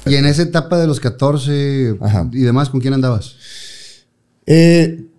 Y 0.07 0.16
en 0.16 0.25
esa 0.25 0.42
etapa 0.42 0.79
de 0.79 0.87
los 0.87 0.99
14 0.99 1.96
Ajá. 2.01 2.29
y 2.33 2.40
demás, 2.40 2.70
¿con 2.70 2.81
quién 2.81 2.94
andabas? 2.94 3.37
Eh, 4.46 5.10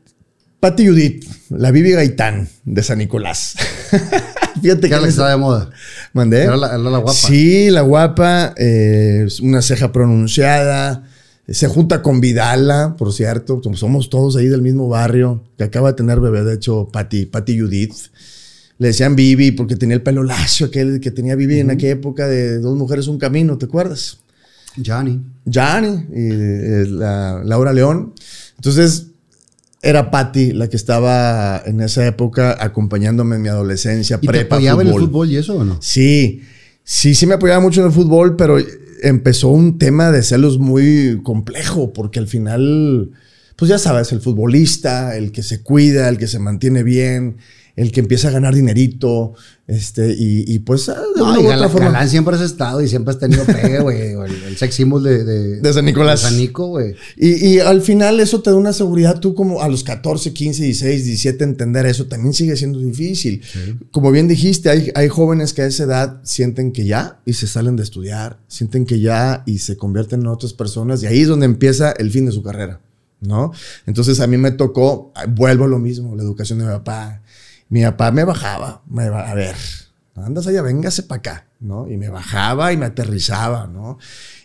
Pati 0.62 0.88
Judith, 0.88 1.26
la 1.50 1.72
Bibi 1.72 1.94
Gaitán 1.94 2.48
de 2.66 2.84
San 2.84 3.00
Nicolás. 3.00 3.56
Fíjate 4.62 4.82
Que 4.82 4.88
era 4.88 4.98
la 4.98 5.04
que 5.06 5.10
estaba 5.10 5.32
de 5.32 5.38
moda. 5.38 5.72
¿Mandé? 6.14 6.44
Era 6.44 6.56
la, 6.56 6.68
era 6.68 6.78
la 6.78 7.00
guapa. 7.00 7.14
Sí, 7.14 7.72
la 7.72 7.82
guapa, 7.82 8.54
eh, 8.58 9.28
una 9.42 9.64
ceja 9.64 9.92
pronunciada, 9.92 11.04
se 11.50 11.68
junta 11.68 12.04
con 12.04 12.22
Vidala, 12.22 12.96
por 12.96 13.12
cierto, 13.12 13.60
como 13.60 13.76
somos 13.76 14.12
todos 14.12 14.36
ahí 14.36 14.50
del 14.50 14.62
mismo 14.62 14.88
barrio, 14.88 15.44
que 15.58 15.64
acaba 15.64 15.90
de 15.90 15.96
tener 15.96 16.20
bebé, 16.20 16.44
de 16.44 16.54
hecho, 16.54 16.90
Pati, 16.94 17.26
Pati 17.26 17.60
Judith. 17.60 17.96
Le 18.78 18.90
decían 18.90 19.16
Bibi 19.16 19.54
porque 19.54 19.76
tenía 19.76 19.96
el 19.96 20.04
pelo 20.04 20.22
lacio, 20.24 20.68
aquel 20.68 21.00
que 21.00 21.10
tenía 21.10 21.36
Bibi 21.36 21.62
en 21.62 21.72
aquella 21.72 21.94
época 21.94 22.28
de 22.28 22.60
Dos 22.60 22.78
Mujeres, 22.78 23.08
Un 23.08 23.18
Camino, 23.18 23.58
¿te 23.58 23.66
acuerdas? 23.66 24.20
Johnny. 24.86 25.20
Johnny 25.52 26.06
y 26.14 26.32
eh, 26.32 26.86
la, 26.88 27.42
Laura 27.44 27.74
León. 27.74 28.14
Entonces, 28.58 29.08
era 29.82 30.12
Patti 30.12 30.52
la 30.52 30.70
que 30.70 30.78
estaba 30.78 31.62
en 31.66 31.82
esa 31.82 32.06
época 32.06 32.56
acompañándome 32.60 33.38
en 33.38 33.42
mi 33.42 33.50
adolescencia, 33.50 34.20
¿Y 34.22 34.28
te 34.28 34.32
prepa, 34.32 34.56
apoyaba 34.58 34.82
en 34.84 34.90
el 34.90 34.94
fútbol 34.94 35.32
y 35.32 35.38
eso 35.38 35.58
o 35.58 35.64
no? 35.64 35.78
Sí, 35.82 36.42
sí, 36.84 37.16
sí 37.16 37.26
me 37.26 37.36
apoyaba 37.36 37.60
mucho 37.60 37.82
en 37.82 37.88
el 37.88 37.94
fútbol, 37.94 38.36
pero 38.36 38.58
empezó 39.02 39.50
un 39.50 39.80
tema 39.80 40.12
de 40.12 40.22
celos 40.22 40.60
muy 40.60 41.20
complejo, 41.24 41.94
porque 41.94 42.20
al 42.20 42.28
final, 42.28 43.12
pues 43.56 43.70
ya 43.70 43.80
sabes, 43.80 44.12
el 44.12 44.22
futbolista, 44.22 45.16
el 45.18 45.32
que 45.32 45.42
se 45.42 45.64
cuida, 45.64 46.08
el 46.10 46.18
que 46.18 46.28
se 46.28 46.38
mantiene 46.38 46.84
bien, 46.84 47.38
el 47.76 47.92
que 47.92 48.00
empieza 48.02 48.28
a 48.28 48.32
ganar 48.32 48.54
dinerito, 48.56 49.34
este, 49.68 50.12
y, 50.12 50.44
y 50.54 50.60
pues 50.60 50.90
ah, 50.90 50.96
de 51.16 51.22
No, 51.22 51.30
una 51.30 51.40
y 51.42 51.46
u 51.46 51.48
Galán, 51.48 51.70
forma. 51.72 51.92
Galán 51.92 52.10
siempre 52.10 52.36
has 52.36 52.42
estado 52.42 52.82
y 52.82 52.90
siempre 52.90 53.14
has 53.14 53.20
tenido 53.20 53.46
pegue, 53.46 53.80
güey. 53.80 54.16
o 54.16 54.26
El, 54.32 54.44
el 54.44 54.58
sex 54.58 54.76
symbol 54.76 55.02
de, 55.02 55.24
de, 55.24 55.62
De 55.62 55.74
San 55.74 55.86
Nicolás. 55.86 56.22
de 56.24 56.28
San 56.30 56.38
Nico, 56.38 56.68
güey. 56.68 56.96
Y, 57.16 57.48
y 57.48 57.60
al 57.60 57.82
final 57.82 58.20
eso 58.20 58.42
te 58.42 58.50
da 58.50 58.58
una 58.58 58.74
seguridad, 58.74 59.20
tú 59.20 59.34
como 59.34 59.62
a 59.62 59.70
los 59.70 59.84
14, 59.84 60.34
15, 60.34 60.64
16, 60.64 61.06
17, 61.06 61.44
entender 61.44 61.86
eso 61.86 62.08
también 62.08 62.34
sigue 62.34 62.58
siendo 62.58 62.80
difícil. 62.80 63.42
Como 63.92 64.12
bien 64.12 64.28
dijiste, 64.28 64.70
hay, 64.70 64.92
hay 64.94 65.08
jóvenes 65.08 65.54
que 65.54 65.62
a 65.62 65.66
esa 65.68 65.84
edad 65.84 66.20
sienten 66.24 66.72
que 66.74 66.86
ya 66.86 67.22
y 67.26 67.34
se 67.34 67.48
salen 67.48 67.76
de 67.78 67.84
estudiar, 67.84 68.40
sienten 68.48 68.86
que 68.86 69.00
ya 69.00 69.44
y 69.46 69.60
se 69.60 69.78
convierten 69.78 70.22
en 70.22 70.28
otras 70.28 70.54
personas 70.54 71.02
y 71.04 71.08
ahí 71.08 71.22
es 71.22 71.28
donde 71.28 71.46
empieza 71.46 71.92
el 71.92 72.12
fin 72.12 72.26
de 72.26 72.32
su 72.34 72.44
carrera, 72.44 72.82
¿no? 73.22 73.52
Entonces 73.86 74.20
a 74.20 74.28
mí 74.28 74.38
me 74.38 74.52
tocó, 74.52 75.14
vuelvo 75.30 75.64
a 75.64 75.68
lo 75.68 75.80
mismo, 75.80 76.16
la 76.16 76.24
educación 76.24 76.60
de 76.60 76.66
mi 76.66 76.72
papá. 76.72 77.21
Mi 77.72 77.82
papá 77.84 78.12
me 78.12 78.24
bajaba, 78.24 78.84
me 78.88 79.10
va, 79.10 79.30
a 79.32 79.34
ver, 79.34 79.56
andas 80.16 80.46
allá, 80.46 80.62
véngase 80.62 81.02
para 81.04 81.18
acá, 81.20 81.48
¿no? 81.60 81.88
Y 81.90 81.98
me 81.98 82.10
bajaba 82.10 82.72
y 82.74 82.78
me 82.78 82.86
aterrizaba, 82.86 83.66
¿no? 83.66 83.98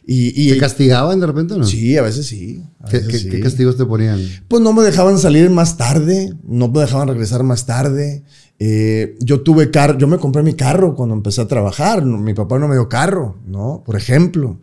Y, 0.06 0.32
y 0.40 0.52
¿Te 0.54 0.58
castigaban 0.58 1.18
de 1.20 1.26
repente 1.26 1.54
o 1.54 1.58
no? 1.58 1.64
Sí, 1.66 1.96
a 1.98 2.02
veces 2.02 2.26
sí. 2.26 2.62
a 2.80 2.88
¿Qué, 2.88 2.98
veces 2.98 3.10
qué- 3.12 3.18
sí. 3.18 3.28
qué 3.30 3.40
castigos 3.40 3.76
te 3.76 3.84
ponían? 3.84 4.20
Pues 4.48 4.62
no 4.62 4.72
me 4.72 4.82
dejaban 4.84 5.18
salir 5.18 5.50
más 5.50 5.76
tarde, 5.76 6.32
no 6.44 6.68
me 6.68 6.80
dejaban 6.80 7.08
regresar 7.08 7.42
más 7.42 7.66
tarde. 7.66 8.22
Eh, 8.58 9.16
yo 9.20 9.42
tuve 9.42 9.70
carro, 9.70 9.98
yo 9.98 10.06
me 10.06 10.16
compré 10.18 10.42
mi 10.42 10.54
carro 10.54 10.94
cuando 10.94 11.14
empecé 11.14 11.42
a 11.42 11.48
trabajar. 11.48 12.04
mi 12.06 12.32
papá 12.32 12.58
no 12.58 12.68
me 12.68 12.76
dio 12.76 12.88
carro, 12.88 13.36
¿no? 13.44 13.82
Por 13.84 13.96
ejemplo. 13.96 14.60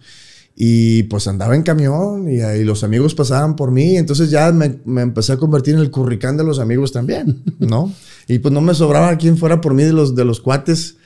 Y 0.55 1.03
pues 1.03 1.27
andaba 1.27 1.55
en 1.55 1.63
camión 1.63 2.29
y 2.29 2.63
los 2.63 2.83
amigos 2.83 3.15
pasaban 3.15 3.55
por 3.55 3.71
mí. 3.71 3.97
Entonces 3.97 4.29
ya 4.29 4.51
me, 4.51 4.79
me 4.85 5.01
empecé 5.01 5.33
a 5.33 5.37
convertir 5.37 5.73
en 5.73 5.79
el 5.79 5.89
curricán 5.89 6.37
de 6.37 6.43
los 6.43 6.59
amigos 6.59 6.91
también, 6.91 7.41
¿no? 7.59 7.91
Y 8.27 8.39
pues 8.39 8.53
no 8.53 8.61
me 8.61 8.73
sobraba 8.75 9.17
quien 9.17 9.37
fuera 9.37 9.59
por 9.61 9.73
mí 9.73 9.83
de 9.83 9.93
los, 9.93 10.15
de 10.15 10.25
los 10.25 10.39
cuates. 10.39 10.97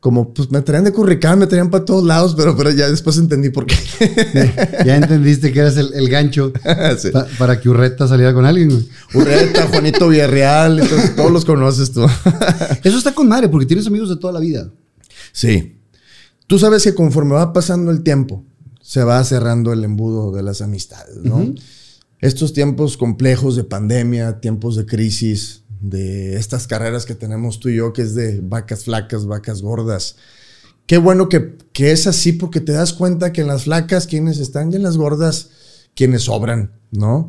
Como 0.00 0.32
pues 0.32 0.50
me 0.50 0.62
traían 0.62 0.84
de 0.84 0.92
curricán, 0.92 1.38
me 1.38 1.46
traían 1.46 1.68
para 1.68 1.84
todos 1.84 2.04
lados, 2.04 2.34
pero, 2.34 2.56
pero 2.56 2.70
ya 2.70 2.88
después 2.88 3.18
entendí 3.18 3.50
por 3.50 3.66
qué. 3.66 3.76
Ya 4.86 4.96
entendiste 4.96 5.52
que 5.52 5.60
eras 5.60 5.76
el, 5.76 5.92
el 5.92 6.08
gancho 6.08 6.52
Sí. 6.98 7.10
pa- 7.10 7.26
para 7.38 7.60
que 7.60 7.68
Urreta 7.68 8.08
saliera 8.08 8.32
con 8.32 8.46
alguien. 8.46 8.70
Urreta, 9.12 9.66
Juanito 9.68 10.08
Villarreal, 10.08 10.80
entonces, 10.80 11.14
todos 11.14 11.30
los 11.30 11.44
conoces 11.44 11.92
tú. 11.92 12.06
Eso 12.82 12.96
está 12.96 13.12
con 13.14 13.28
madre 13.28 13.50
porque 13.50 13.66
tienes 13.66 13.86
amigos 13.86 14.08
de 14.08 14.16
toda 14.16 14.32
la 14.32 14.40
vida. 14.40 14.70
Sí. 15.32 15.76
Tú 16.46 16.58
sabes 16.58 16.82
que 16.82 16.94
conforme 16.94 17.34
va 17.34 17.52
pasando 17.52 17.90
el 17.92 18.02
tiempo, 18.02 18.42
se 18.90 19.04
va 19.04 19.22
cerrando 19.22 19.72
el 19.72 19.84
embudo 19.84 20.32
de 20.32 20.42
las 20.42 20.60
amistades, 20.62 21.18
¿no? 21.18 21.54
Estos 22.18 22.52
tiempos 22.52 22.96
complejos 22.96 23.54
de 23.54 23.62
pandemia, 23.62 24.40
tiempos 24.40 24.74
de 24.74 24.84
crisis, 24.84 25.62
de 25.80 26.34
estas 26.34 26.66
carreras 26.66 27.06
que 27.06 27.14
tenemos 27.14 27.60
tú 27.60 27.68
y 27.68 27.76
yo, 27.76 27.92
que 27.92 28.02
es 28.02 28.16
de 28.16 28.40
vacas 28.42 28.82
flacas, 28.82 29.26
vacas 29.26 29.62
gordas. 29.62 30.16
Qué 30.86 30.98
bueno 30.98 31.28
que, 31.28 31.56
que 31.72 31.92
es 31.92 32.08
así 32.08 32.32
porque 32.32 32.60
te 32.60 32.72
das 32.72 32.92
cuenta 32.92 33.32
que 33.32 33.42
en 33.42 33.46
las 33.46 33.62
flacas 33.62 34.08
quienes 34.08 34.40
están 34.40 34.72
y 34.72 34.74
en 34.74 34.82
las 34.82 34.96
gordas 34.96 35.50
quienes 35.94 36.22
sobran, 36.22 36.72
¿no? 36.90 37.28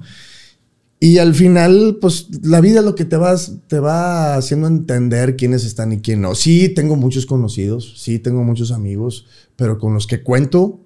Y 0.99 1.19
al 1.19 1.35
final, 1.35 1.99
pues 2.01 2.25
la 2.41 2.59
vida 2.59 2.81
lo 2.81 2.95
que 2.95 3.05
te 3.05 3.17
vas, 3.17 3.57
te 3.67 3.79
va 3.79 4.33
haciendo 4.33 4.65
entender 4.65 5.35
quiénes 5.35 5.63
están 5.63 5.91
y 5.91 6.01
quién 6.01 6.21
no. 6.21 6.33
Sí, 6.33 6.69
tengo 6.69 6.95
muchos 6.95 7.27
conocidos, 7.27 8.01
sí, 8.01 8.17
tengo 8.17 8.43
muchos 8.43 8.71
amigos, 8.71 9.27
pero 9.55 9.77
con 9.77 9.93
los 9.93 10.07
que 10.07 10.23
cuento 10.23 10.79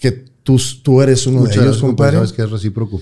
que 0.00 0.24
tú, 0.42 0.60
tú 0.82 1.02
eres 1.02 1.26
uno 1.26 1.40
Muchas 1.40 1.56
de 1.56 1.62
ellos, 1.62 1.78
compadre. 1.78 2.16
Sabes 2.16 2.32
que 2.32 2.42
es 2.42 2.50
recíproco. 2.50 3.00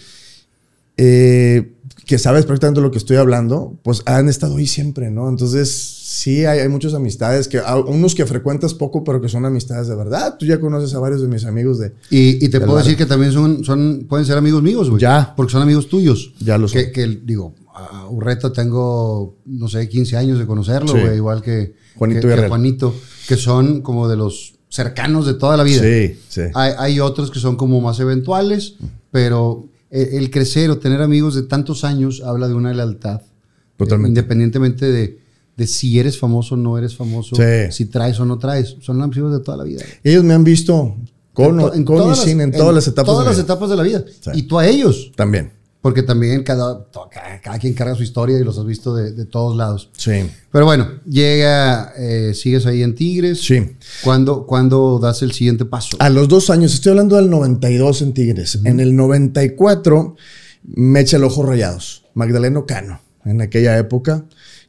eh, 0.97 1.73
que 2.07 2.19
sabes 2.19 2.45
perfectamente 2.47 2.81
lo 2.81 2.93
que 2.93 2.99
estoy 2.99 3.17
hablando, 3.17 3.77
pues 3.83 4.03
han 4.07 4.29
estado 4.29 4.59
ahí 4.59 4.67
siempre, 4.69 5.11
¿no? 5.11 5.29
Entonces, 5.29 5.73
sí, 5.73 6.45
hay, 6.45 6.61
hay 6.61 6.69
muchas 6.69 6.95
amistades, 6.95 7.49
que 7.49 7.61
unos 7.89 8.15
que 8.15 8.25
frecuentas 8.27 8.75
poco, 8.75 9.03
pero 9.03 9.21
que 9.21 9.29
son 9.29 9.45
amistades 9.45 9.89
de 9.89 9.97
verdad. 9.97 10.37
Tú 10.39 10.47
ya 10.47 10.61
conoces 10.61 10.95
a 10.95 11.01
varios 11.01 11.21
de 11.21 11.27
mis 11.27 11.45
amigos 11.45 11.81
de... 11.81 11.95
Y, 12.11 12.37
y 12.45 12.49
te 12.49 12.61
Del 12.61 12.67
puedo 12.69 12.79
decir 12.79 12.97
que 12.97 13.07
también 13.07 13.33
son, 13.33 13.65
son, 13.65 14.07
pueden 14.09 14.25
ser 14.25 14.39
amigos 14.39 14.63
míos, 14.63 14.89
güey. 14.89 15.03
Ya. 15.03 15.35
Porque 15.37 15.51
son 15.51 15.63
amigos 15.63 15.89
tuyos. 15.89 16.33
Ya 16.39 16.57
lo 16.59 16.69
son. 16.69 16.81
que, 16.81 16.93
que, 16.93 17.07
digo, 17.25 17.57
a 17.75 18.07
Urreta 18.09 18.53
tengo, 18.53 19.35
no 19.45 19.67
sé, 19.67 19.89
15 19.89 20.17
años 20.17 20.39
de 20.39 20.47
conocerlo, 20.47 20.93
Sí. 20.93 21.01
güey. 21.01 21.17
Igual 21.17 21.43
que 21.43 21.75
Juanito 21.97 22.29
que- 22.29 22.35
que. 22.37 22.49
Juanito, 22.49 22.95
que 23.27 23.37
son 23.37 23.83
como 23.83 24.07
de 24.09 24.15
los 24.17 24.55
cercanos 24.69 25.27
de 25.27 25.35
toda 25.35 25.57
la 25.57 25.63
vida. 25.63 25.83
Sí, 25.83 26.19
sí. 26.29 26.41
Hay, 26.55 26.73
hay 26.79 27.01
otros 27.01 27.31
que 27.31 27.39
son 27.39 27.57
como 27.57 27.81
más 27.81 27.99
eventuales, 28.01 28.75
pero 29.11 29.67
el, 29.91 30.09
el 30.15 30.31
crecer 30.31 30.71
o 30.71 30.79
tener 30.79 31.01
amigos 31.03 31.35
de 31.35 31.43
tantos 31.43 31.85
años 31.85 32.23
habla 32.25 32.49
de 32.49 32.55
una 32.55 32.73
lealtad. 32.75 33.23
Totalmente. 33.77 34.09
Eh, 34.09 34.11
independientemente 34.11 34.87
de, 34.91 35.19
de 35.57 35.67
si 35.67 35.99
eres 35.99 36.19
famoso 36.19 36.55
o 36.55 36.59
no 36.59 36.79
eres 36.79 36.97
famoso, 36.97 37.37
Sí. 37.37 37.43
si 37.73 37.87
traes 37.87 38.19
o 38.21 38.25
no 38.25 38.39
traes. 38.39 38.77
Son 38.81 39.01
amigos 39.03 39.33
de 39.33 39.41
toda 39.41 39.57
la 39.59 39.65
vida. 39.65 39.83
Ellos 40.03 40.25
me 40.25 40.35
han 40.35 40.45
visto 40.45 40.97
con, 41.33 41.59
to- 41.59 41.85
con 41.85 42.11
y 42.13 42.15
sin, 42.17 42.39
las- 42.39 42.47
en 42.47 42.53
todas 42.53 42.75
las 42.75 42.89
etapas. 42.89 43.07
Todas 43.07 43.25
de 43.25 43.31
las 43.31 43.37
vida. 43.37 43.45
etapas 43.45 43.71
de 43.71 43.77
la 43.77 43.83
vida. 43.83 44.05
Sí. 44.21 44.31
Y 44.35 44.43
tú 44.45 44.59
a 44.59 44.67
ellos. 44.67 45.13
También. 45.15 45.53
Porque 45.87 46.03
también 46.03 46.43
cada, 46.43 46.85
cada 47.41 47.59
quien 47.61 47.73
carga 47.73 47.95
su 47.95 48.03
historia 48.03 48.41
y 48.41 48.43
los 48.43 48.59
has 48.59 48.67
visto 48.67 48.93
de, 48.93 49.13
de 49.13 49.25
todos 49.25 49.57
lados. 49.57 49.89
Sí. 49.97 50.29
Pero 50.51 50.65
bueno, 50.65 50.89
llega, 51.09 51.93
eh, 51.97 52.35
sigues 52.35 52.67
ahí 52.67 52.83
en 52.83 52.97
Tigres. 52.97 53.41
Sí. 53.45 53.77
¿Cuándo, 54.03 54.47
cuándo 54.47 54.99
das 55.01 55.23
el 55.23 55.31
siguiente 55.31 55.65
paso? 55.65 55.97
A 56.01 56.11
los 56.11 56.27
dos 56.27 56.51
años, 56.51 56.75
estoy 56.75 56.91
hablando 56.91 57.15
del 57.15 57.31
92 57.31 58.03
en 58.03 58.15
Tigres. 58.15 58.59
En 58.65 58.81
el 58.81 58.97
94 58.97 60.17
me 60.75 61.03
echa 61.03 61.19
el 61.19 61.23
ojo 61.23 61.45
rayados. 61.45 62.03
Magdaleno 62.15 62.67
Cano, 62.67 63.01
en 63.25 63.41
aquella 63.41 63.79
época, 63.79 64.25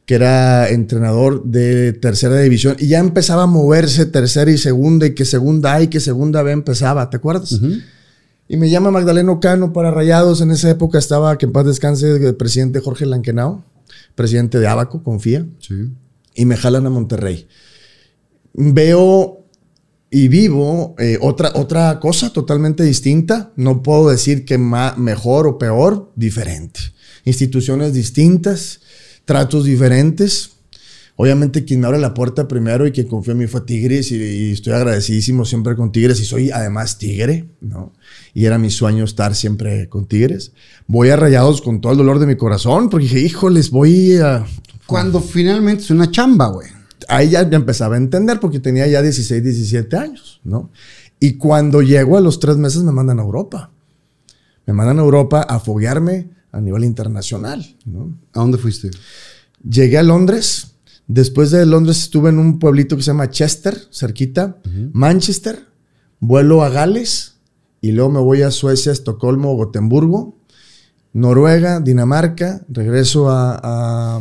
que 0.06 0.14
era 0.14 0.68
entrenador 0.68 1.42
de 1.46 1.94
tercera 1.94 2.38
división 2.38 2.76
y 2.78 2.86
ya 2.86 3.00
empezaba 3.00 3.42
a 3.42 3.46
moverse 3.46 4.06
tercera 4.06 4.52
y 4.52 4.56
segunda 4.56 5.06
y 5.06 5.14
que 5.16 5.24
segunda 5.24 5.74
A 5.74 5.82
y 5.82 5.88
que 5.88 5.98
segunda 5.98 6.44
B 6.44 6.52
empezaba, 6.52 7.10
¿te 7.10 7.16
acuerdas? 7.16 7.58
Y 8.48 8.56
me 8.56 8.70
llama 8.70 8.90
Magdaleno 8.90 9.40
Cano 9.40 9.72
para 9.72 9.90
Rayados. 9.90 10.40
En 10.40 10.50
esa 10.50 10.70
época 10.70 10.98
estaba, 10.98 11.36
que 11.36 11.46
en 11.46 11.52
paz 11.52 11.66
descanse, 11.66 12.16
el 12.16 12.36
presidente 12.36 12.80
Jorge 12.80 13.04
Lankenau, 13.04 13.62
presidente 14.14 14.58
de 14.58 14.66
Abaco, 14.66 15.02
confía 15.02 15.46
Sí. 15.60 15.74
y 16.34 16.44
me 16.46 16.56
jalan 16.56 16.86
a 16.86 16.90
Monterrey. 16.90 17.46
Veo 18.54 19.44
y 20.10 20.28
vivo 20.28 20.94
eh, 20.98 21.18
otra, 21.20 21.52
otra 21.54 22.00
cosa 22.00 22.32
totalmente 22.32 22.82
distinta. 22.82 23.52
No 23.56 23.82
puedo 23.82 24.08
decir 24.08 24.44
que 24.46 24.56
mejor 24.56 25.46
o 25.46 25.58
peor, 25.58 26.10
diferente. 26.16 26.80
Instituciones 27.24 27.92
distintas, 27.92 28.80
tratos 29.26 29.64
diferentes. 29.64 30.52
Obviamente 31.20 31.64
quien 31.64 31.80
me 31.80 31.88
abre 31.88 31.98
la 31.98 32.14
puerta 32.14 32.46
primero 32.46 32.86
y 32.86 32.92
quien 32.92 33.08
confió 33.08 33.32
en 33.32 33.38
mí 33.38 33.48
fue 33.48 33.62
Tigres 33.62 34.12
y, 34.12 34.22
y 34.22 34.52
estoy 34.52 34.72
agradecidísimo 34.72 35.44
siempre 35.44 35.74
con 35.74 35.90
Tigres 35.90 36.20
y 36.20 36.24
soy 36.24 36.52
además 36.52 36.96
Tigre, 36.96 37.48
¿no? 37.60 37.92
Y 38.34 38.44
era 38.44 38.56
mi 38.56 38.70
sueño 38.70 39.02
estar 39.02 39.34
siempre 39.34 39.88
con 39.88 40.06
Tigres. 40.06 40.52
Voy 40.86 41.08
a 41.10 41.16
Rayados 41.16 41.60
con 41.60 41.80
todo 41.80 41.90
el 41.90 41.98
dolor 41.98 42.20
de 42.20 42.26
mi 42.26 42.36
corazón 42.36 42.88
porque 42.88 43.06
dije, 43.06 43.18
híjoles, 43.18 43.70
voy 43.70 44.16
a, 44.18 44.46
Cuando 44.86 45.20
finalmente 45.20 45.82
es 45.82 45.90
una 45.90 46.08
chamba, 46.08 46.46
güey. 46.50 46.68
ahí 47.08 47.30
ya, 47.30 47.50
ya 47.50 47.56
empezaba 47.56 47.96
a 47.96 47.98
entender 47.98 48.38
porque 48.38 48.60
tenía 48.60 48.86
ya 48.86 49.02
16, 49.02 49.42
17 49.42 49.96
años, 49.96 50.40
¿no? 50.44 50.70
Y 51.18 51.32
cuando 51.32 51.82
llego 51.82 52.16
a 52.16 52.20
los 52.20 52.38
tres 52.38 52.58
meses 52.58 52.84
me 52.84 52.92
mandan 52.92 53.18
a 53.18 53.22
Europa. 53.22 53.72
Me 54.66 54.72
mandan 54.72 55.00
a 55.00 55.02
Europa 55.02 55.40
a 55.42 55.58
foguearme 55.58 56.30
a 56.52 56.60
nivel 56.60 56.84
internacional, 56.84 57.76
¿no? 57.84 58.16
¿A 58.34 58.38
dónde 58.38 58.58
fuiste? 58.58 58.90
Llegué 59.68 59.98
a 59.98 60.02
Londres. 60.02 60.74
Después 61.08 61.50
de 61.50 61.64
Londres 61.66 61.98
estuve 62.02 62.28
en 62.28 62.38
un 62.38 62.58
pueblito 62.58 62.94
que 62.96 63.02
se 63.02 63.06
llama 63.10 63.30
Chester, 63.30 63.76
cerquita. 63.90 64.58
Manchester. 64.92 65.66
Vuelo 66.20 66.62
a 66.62 66.68
Gales. 66.68 67.34
Y 67.80 67.92
luego 67.92 68.10
me 68.10 68.20
voy 68.20 68.42
a 68.42 68.50
Suecia, 68.50 68.92
Estocolmo, 68.92 69.54
Gotemburgo. 69.56 70.36
Noruega, 71.12 71.80
Dinamarca. 71.80 72.60
Regreso 72.68 73.30
a, 73.30 73.58
a- 73.62 74.20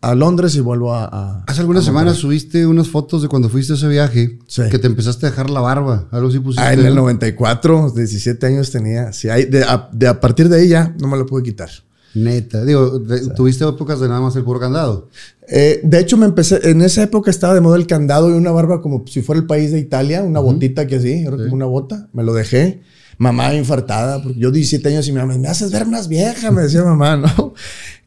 a 0.00 0.14
Londres 0.14 0.54
y 0.56 0.60
vuelvo 0.60 0.92
a... 0.94 1.04
a- 1.04 1.44
Hace 1.46 1.60
algunas 1.60 1.84
semanas 1.84 2.16
subiste 2.16 2.66
unas 2.66 2.88
fotos 2.88 3.22
de 3.22 3.28
cuando 3.28 3.48
fuiste 3.48 3.72
a 3.72 3.76
ese 3.76 3.88
viaje. 3.88 4.38
Sí. 4.46 4.62
Que 4.70 4.78
te 4.78 4.86
empezaste 4.86 5.26
a 5.26 5.30
dejar 5.30 5.48
la 5.50 5.60
barba. 5.60 6.08
Algo 6.10 6.28
así 6.28 6.38
pusiste. 6.40 6.62
Ah, 6.66 6.72
en 6.74 6.80
el 6.80 6.94
¿no? 6.94 7.02
94, 7.02 7.90
17 7.94 8.46
años 8.46 8.70
tenía. 8.70 9.12
Sí, 9.12 9.28
ahí- 9.28 9.44
de, 9.46 9.64
a, 9.64 9.88
de 9.92 10.06
a 10.08 10.20
partir 10.20 10.48
de 10.48 10.60
ahí 10.60 10.68
ya 10.68 10.94
no 11.00 11.08
me 11.08 11.16
lo 11.16 11.26
pude 11.26 11.42
quitar. 11.42 11.70
Neta. 12.14 12.64
Digo, 12.64 12.98
de- 12.98 13.28
tuviste 13.34 13.64
épocas 13.64 14.00
de 14.00 14.08
nada 14.08 14.20
más 14.20 14.36
el 14.36 14.44
puro 14.44 14.60
candado. 14.60 15.08
Eh, 15.48 15.80
de 15.82 15.98
hecho, 16.00 16.16
me 16.16 16.26
empecé, 16.26 16.70
en 16.70 16.80
esa 16.82 17.02
época 17.02 17.30
estaba 17.30 17.54
de 17.54 17.60
moda 17.60 17.76
el 17.76 17.86
candado 17.86 18.30
y 18.30 18.32
una 18.32 18.50
barba 18.50 18.80
como 18.80 19.04
si 19.06 19.20
fuera 19.22 19.40
el 19.40 19.46
país 19.46 19.72
de 19.72 19.78
Italia, 19.78 20.22
una 20.22 20.40
botita 20.40 20.86
que 20.86 20.96
así, 20.96 21.12
era 21.22 21.36
como 21.36 21.54
una 21.54 21.66
bota. 21.66 22.08
Me 22.12 22.22
lo 22.22 22.32
dejé. 22.32 22.80
Mamá 23.18 23.54
infartada, 23.54 24.22
porque 24.22 24.38
yo 24.40 24.50
17 24.50 24.88
años 24.88 25.06
y 25.08 25.12
mi 25.12 25.18
mamá, 25.18 25.36
me 25.38 25.46
haces 25.48 25.70
ver 25.70 25.86
más 25.86 26.08
vieja, 26.08 26.50
me 26.50 26.62
decía 26.62 26.82
mamá, 26.82 27.16
¿no? 27.16 27.54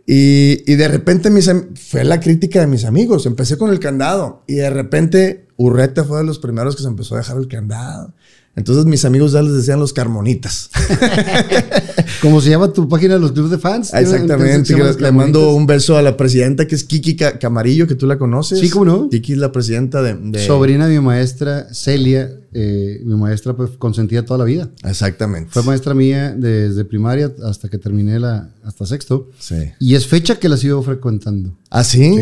Y, 0.05 0.63
y 0.71 0.75
de 0.75 0.87
repente 0.87 1.29
mis, 1.29 1.49
fue 1.75 2.03
la 2.05 2.19
crítica 2.19 2.61
de 2.61 2.67
mis 2.67 2.85
amigos. 2.85 3.25
Empecé 3.25 3.57
con 3.57 3.69
el 3.71 3.79
candado 3.79 4.43
y 4.47 4.55
de 4.55 4.69
repente 4.69 5.47
Urreta 5.57 6.03
fue 6.05 6.19
de 6.19 6.23
los 6.23 6.39
primeros 6.39 6.75
que 6.75 6.81
se 6.81 6.87
empezó 6.87 7.15
a 7.15 7.19
dejar 7.19 7.37
el 7.37 7.47
candado. 7.47 8.13
Entonces 8.57 8.85
mis 8.85 9.05
amigos 9.05 9.31
ya 9.33 9.41
les 9.43 9.53
decían 9.53 9.79
los 9.79 9.93
carmonitas. 9.93 10.69
Como 12.21 12.41
se 12.41 12.49
llama 12.49 12.73
tu 12.73 12.89
página 12.89 13.13
de 13.13 13.19
los 13.19 13.31
clubes 13.31 13.51
de 13.51 13.57
fans. 13.59 13.93
Ah, 13.93 14.01
Exactamente. 14.01 14.73
Le 14.99 15.11
mando 15.11 15.53
un 15.53 15.67
beso 15.67 15.95
a 15.95 16.01
la 16.01 16.17
presidenta 16.17 16.65
que 16.67 16.73
es 16.75 16.83
Kiki 16.83 17.15
Ca- 17.15 17.37
Camarillo, 17.37 17.85
que 17.87 17.93
tú 17.95 18.07
la 18.07 18.17
conoces. 18.17 18.59
Sí, 18.59 18.69
¿cómo 18.69 18.85
no? 18.85 19.09
Kiki 19.09 19.33
es 19.33 19.37
la 19.39 19.51
presidenta 19.51 20.01
de. 20.01 20.15
de- 20.15 20.45
Sobrina 20.45 20.87
de 20.87 20.99
mi 20.99 21.05
maestra 21.05 21.67
Celia, 21.71 22.31
eh, 22.53 23.01
mi 23.03 23.15
maestra 23.15 23.55
pues 23.55 23.71
consentía 23.77 24.25
toda 24.25 24.39
la 24.39 24.43
vida. 24.45 24.69
Exactamente. 24.83 25.51
Fue 25.51 25.63
maestra 25.63 25.93
mía 25.93 26.33
desde 26.37 26.85
primaria 26.85 27.31
hasta 27.43 27.69
que 27.69 27.77
terminé 27.77 28.19
la, 28.19 28.49
hasta 28.63 28.85
sexto. 28.85 29.29
Sí. 29.39 29.55
Y 29.79 29.95
es 29.95 30.07
fecha 30.07 30.39
que 30.39 30.49
la 30.49 30.57
sigo 30.57 30.81
frecuentando. 30.83 31.53
¿Ah, 31.69 31.83
sí? 31.83 32.13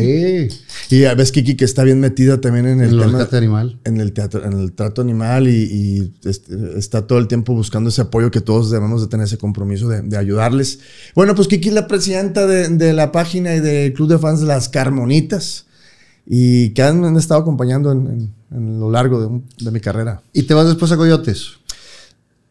Sí. 0.90 0.96
Y 0.96 1.02
ves, 1.16 1.32
Kiki, 1.32 1.56
que 1.56 1.66
está 1.66 1.84
bien 1.84 2.00
metida 2.00 2.42
también 2.42 2.66
en 2.68 2.80
el 2.82 2.94
En 2.94 3.00
tema- 3.00 3.18
rescate 3.20 3.38
animal. 3.38 3.80
en 3.84 4.00
el 4.02 4.12
teatro, 4.14 4.44
en 4.44 4.54
el 4.54 4.72
trato 4.74 5.02
animal 5.02 5.48
y, 5.48 5.52
y, 5.52 6.14
este, 6.28 6.78
está 6.80 7.06
todo 7.06 7.20
el 7.20 7.28
tiempo 7.28 7.54
buscando 7.54 7.90
ese 7.90 8.02
apoyo 8.02 8.32
que 8.32 8.42
todos 8.42 8.72
debemos 8.72 9.02
de 9.02 9.08
tener 9.08 9.26
ese 9.26 9.38
compromiso 9.38 9.88
de, 9.88 10.02
de 10.02 10.18
ayudarles. 10.18 10.80
Bueno, 11.14 11.36
pues 11.36 11.48
Kiki 11.48 11.70
es 11.70 11.76
la 11.76 11.88
presidenta 11.88 12.48
de, 12.48 12.70
de 12.70 12.94
la 12.94 13.12
página 13.12 13.56
y 13.56 13.60
del 13.60 13.94
club 13.94 14.10
de 14.10 14.18
fans 14.18 14.40
de 14.42 14.48
las 14.48 14.68
Carmonitas 14.70 15.65
y 16.28 16.70
que 16.70 16.82
han, 16.84 17.04
han 17.06 17.18
estado 17.18 17.42
acompañando 17.42 17.92
en, 17.92 18.08
en- 18.08 18.36
en 18.56 18.80
lo 18.80 18.90
largo 18.90 19.20
de, 19.20 19.26
un- 19.28 19.44
de 19.60 19.72
mi 19.72 19.80
carrera. 19.80 20.22
Y 20.34 20.44
te 20.44 20.54
vas 20.54 20.68
después 20.68 20.92
a 20.92 20.98
Coyotes. 20.98 21.54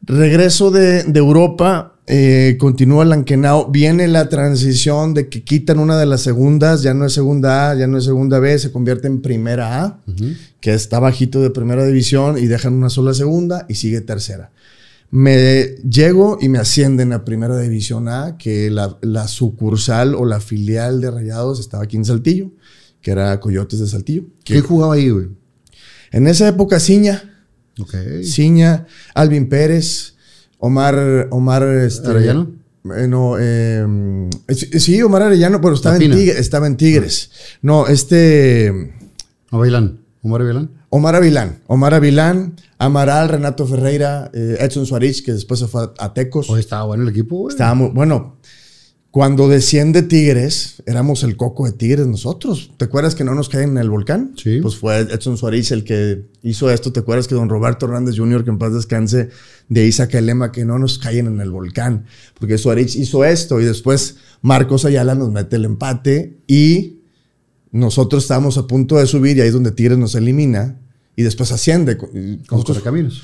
Regreso 0.02 0.70
de, 0.70 1.04
de 1.04 1.18
Europa, 1.18 1.94
eh, 2.06 2.56
continúa 2.60 3.06
Lankenau, 3.06 3.70
viene 3.70 4.06
la 4.06 4.28
transición 4.28 5.14
de 5.14 5.30
que 5.30 5.42
quitan 5.44 5.78
una 5.78 5.96
de 5.98 6.04
las 6.04 6.20
segundas, 6.20 6.82
ya 6.82 6.92
no 6.92 7.06
es 7.06 7.14
segunda 7.14 7.70
A, 7.70 7.74
ya 7.74 7.86
no 7.86 7.96
es 7.96 8.04
segunda 8.04 8.38
B, 8.38 8.58
se 8.58 8.70
convierte 8.70 9.06
en 9.06 9.22
primera 9.22 9.82
A, 9.82 10.00
que 10.60 10.74
está 10.74 10.98
bajito 11.00 11.40
de 11.40 11.48
primera 11.48 11.86
división 11.86 12.36
y 12.36 12.46
dejan 12.46 12.74
una 12.74 12.90
sola 12.90 13.14
segunda 13.14 13.64
y 13.66 13.76
sigue 13.76 14.02
tercera. 14.02 14.50
Me 15.10 15.76
llego 15.88 16.36
y 16.40 16.48
me 16.50 16.58
ascienden 16.58 17.12
a 17.14 17.24
primera 17.24 17.58
división 17.58 18.08
A, 18.08 18.36
que 18.36 18.70
la, 18.70 18.98
la 19.00 19.26
sucursal 19.26 20.14
o 20.16 20.26
la 20.26 20.40
filial 20.40 21.00
de 21.00 21.10
Rayados 21.10 21.60
estaba 21.60 21.84
aquí 21.84 21.96
en 21.96 22.04
Saltillo, 22.04 22.50
que 23.04 23.10
era 23.12 23.38
Coyotes 23.38 23.78
de 23.78 23.86
Saltillo. 23.86 24.24
¿Quién 24.44 24.62
jugaba 24.62 24.94
ahí, 24.94 25.10
güey? 25.10 25.28
En 26.10 26.26
esa 26.26 26.48
época, 26.48 26.80
Ciña, 26.80 27.30
Ok. 27.78 27.94
Ciña, 28.24 28.86
Alvin 29.14 29.48
Pérez, 29.48 30.14
Omar, 30.58 31.28
Omar 31.30 31.62
este, 31.64 32.08
¿Arellano? 32.08 32.52
eh, 32.96 33.06
no, 33.08 33.36
eh, 33.38 33.84
sí, 34.48 35.02
Omar 35.02 35.22
Arellano, 35.22 35.60
pero 35.60 35.74
estaba 35.74 35.96
en. 35.96 36.10
Tigres, 36.12 36.38
estaba 36.38 36.66
en 36.66 36.76
Tigres. 36.76 37.30
No, 37.62 37.86
este 37.88 38.94
¿O 39.50 39.58
Bailán? 39.58 40.00
¿Omar 40.22 40.42
Bailán? 40.42 40.70
Omar 40.88 41.16
Avilán, 41.16 41.58
Omar 41.66 41.92
Avilán, 41.94 42.54
Amaral, 42.78 43.28
Renato 43.28 43.66
Ferreira, 43.66 44.30
eh, 44.32 44.56
Edson 44.60 44.86
Suárez, 44.86 45.20
que 45.22 45.32
después 45.32 45.58
se 45.60 45.66
fue 45.66 45.82
a, 45.82 45.92
a 45.98 46.14
Tecos. 46.14 46.48
Hoy 46.48 46.60
estaba 46.60 46.84
bueno 46.84 47.02
el 47.02 47.08
equipo, 47.08 47.36
güey. 47.36 47.52
Estaba 47.52 47.74
muy, 47.74 47.90
bueno, 47.90 48.36
cuando 49.14 49.46
desciende 49.48 50.02
Tigres, 50.02 50.82
éramos 50.86 51.22
el 51.22 51.36
coco 51.36 51.66
de 51.66 51.70
Tigres 51.72 52.04
nosotros. 52.08 52.72
¿Te 52.76 52.86
acuerdas 52.86 53.14
que 53.14 53.22
no 53.22 53.32
nos 53.36 53.48
caen 53.48 53.70
en 53.70 53.78
el 53.78 53.88
volcán? 53.88 54.32
Sí. 54.36 54.58
Pues 54.60 54.74
fue 54.74 54.98
Edson 55.02 55.36
Suárez 55.36 55.70
el 55.70 55.84
que 55.84 56.24
hizo 56.42 56.68
esto. 56.68 56.92
¿Te 56.92 56.98
acuerdas 56.98 57.28
que 57.28 57.36
don 57.36 57.48
Roberto 57.48 57.86
Hernández 57.86 58.16
Jr., 58.18 58.42
que 58.42 58.50
en 58.50 58.58
paz 58.58 58.72
descanse, 58.74 59.28
de 59.68 59.80
ahí 59.82 59.92
saca 59.92 60.18
el 60.18 60.26
lema 60.26 60.50
que 60.50 60.64
no 60.64 60.80
nos 60.80 60.98
caen 60.98 61.28
en 61.28 61.40
el 61.40 61.52
volcán? 61.52 62.06
Porque 62.40 62.58
Suárez 62.58 62.96
hizo 62.96 63.24
esto 63.24 63.60
y 63.60 63.64
después 63.64 64.16
Marcos 64.42 64.84
Ayala 64.84 65.14
nos 65.14 65.30
mete 65.30 65.54
el 65.54 65.64
empate 65.64 66.38
y 66.48 66.98
nosotros 67.70 68.24
estábamos 68.24 68.58
a 68.58 68.66
punto 68.66 68.96
de 68.96 69.06
subir 69.06 69.36
y 69.36 69.42
ahí 69.42 69.46
es 69.46 69.54
donde 69.54 69.70
Tigres 69.70 69.96
nos 69.96 70.16
elimina 70.16 70.80
y 71.14 71.22
después 71.22 71.52
asciende. 71.52 71.96
Con 71.96 72.10
Nosotros- 72.50 72.78
Correcaminos. 72.78 73.22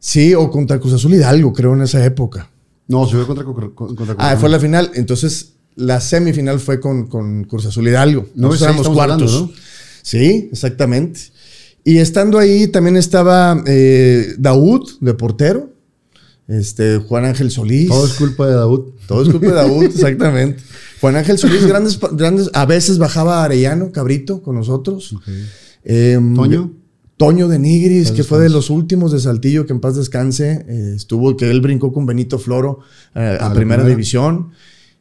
sí, 0.00 0.34
o 0.34 0.50
contra 0.50 0.80
Cruz 0.80 0.94
Azul 0.94 1.14
Hidalgo, 1.14 1.52
creo, 1.52 1.74
en 1.74 1.82
esa 1.82 2.04
época. 2.04 2.50
No, 2.88 3.06
se 3.06 3.16
fue 3.16 3.26
contra, 3.26 3.44
contra 3.44 4.16
Ah, 4.18 4.36
fue 4.36 4.48
la 4.48 4.58
final. 4.58 4.90
Entonces, 4.94 5.52
la 5.76 6.00
semifinal 6.00 6.58
fue 6.58 6.80
con, 6.80 7.06
con 7.06 7.44
Cruz 7.44 7.66
Azul 7.66 7.86
Hidalgo. 7.86 8.26
No, 8.34 8.52
éramos 8.52 8.88
cuartos. 8.88 9.32
hablando, 9.32 9.40
¿no? 9.46 9.52
Sí, 10.02 10.48
exactamente. 10.50 11.20
Y 11.84 11.98
estando 11.98 12.38
ahí 12.38 12.68
también 12.68 12.96
estaba 12.96 13.62
eh, 13.66 14.34
Daud, 14.38 14.88
de 15.00 15.14
portero. 15.14 15.72
Este, 16.48 16.98
Juan 16.98 17.26
Ángel 17.26 17.50
Solís. 17.50 17.88
Todo 17.88 18.06
es 18.06 18.14
culpa 18.14 18.46
de 18.46 18.54
Daud. 18.54 18.92
Todo 19.06 19.22
es 19.22 19.28
culpa 19.28 19.46
de 19.48 19.52
Daud, 19.52 19.84
exactamente. 19.84 20.62
Juan 21.00 21.16
Ángel 21.16 21.38
Solís, 21.38 21.66
grandes, 21.66 21.98
grandes. 22.12 22.50
A 22.54 22.64
veces 22.66 22.98
bajaba 22.98 23.44
Arellano, 23.44 23.92
cabrito, 23.92 24.42
con 24.42 24.56
nosotros. 24.56 25.14
Em, 25.84 26.34
Toño. 26.34 26.72
Toño 27.18 27.48
de 27.48 27.58
Nigris, 27.58 28.12
que 28.12 28.24
fue 28.24 28.38
de 28.40 28.48
los 28.48 28.70
últimos 28.70 29.12
de 29.12 29.20
Saltillo, 29.20 29.66
que 29.66 29.72
en 29.74 29.80
paz 29.80 29.96
descanse. 29.96 30.64
eh, 30.68 30.92
estuvo, 30.96 31.36
que 31.36 31.50
él 31.50 31.60
brincó 31.60 31.92
con 31.92 32.06
Benito 32.06 32.38
Floro 32.38 32.78
eh, 33.14 33.36
a, 33.40 33.52
primera, 33.52 33.54
primera. 33.54 33.84
división. 33.84 34.50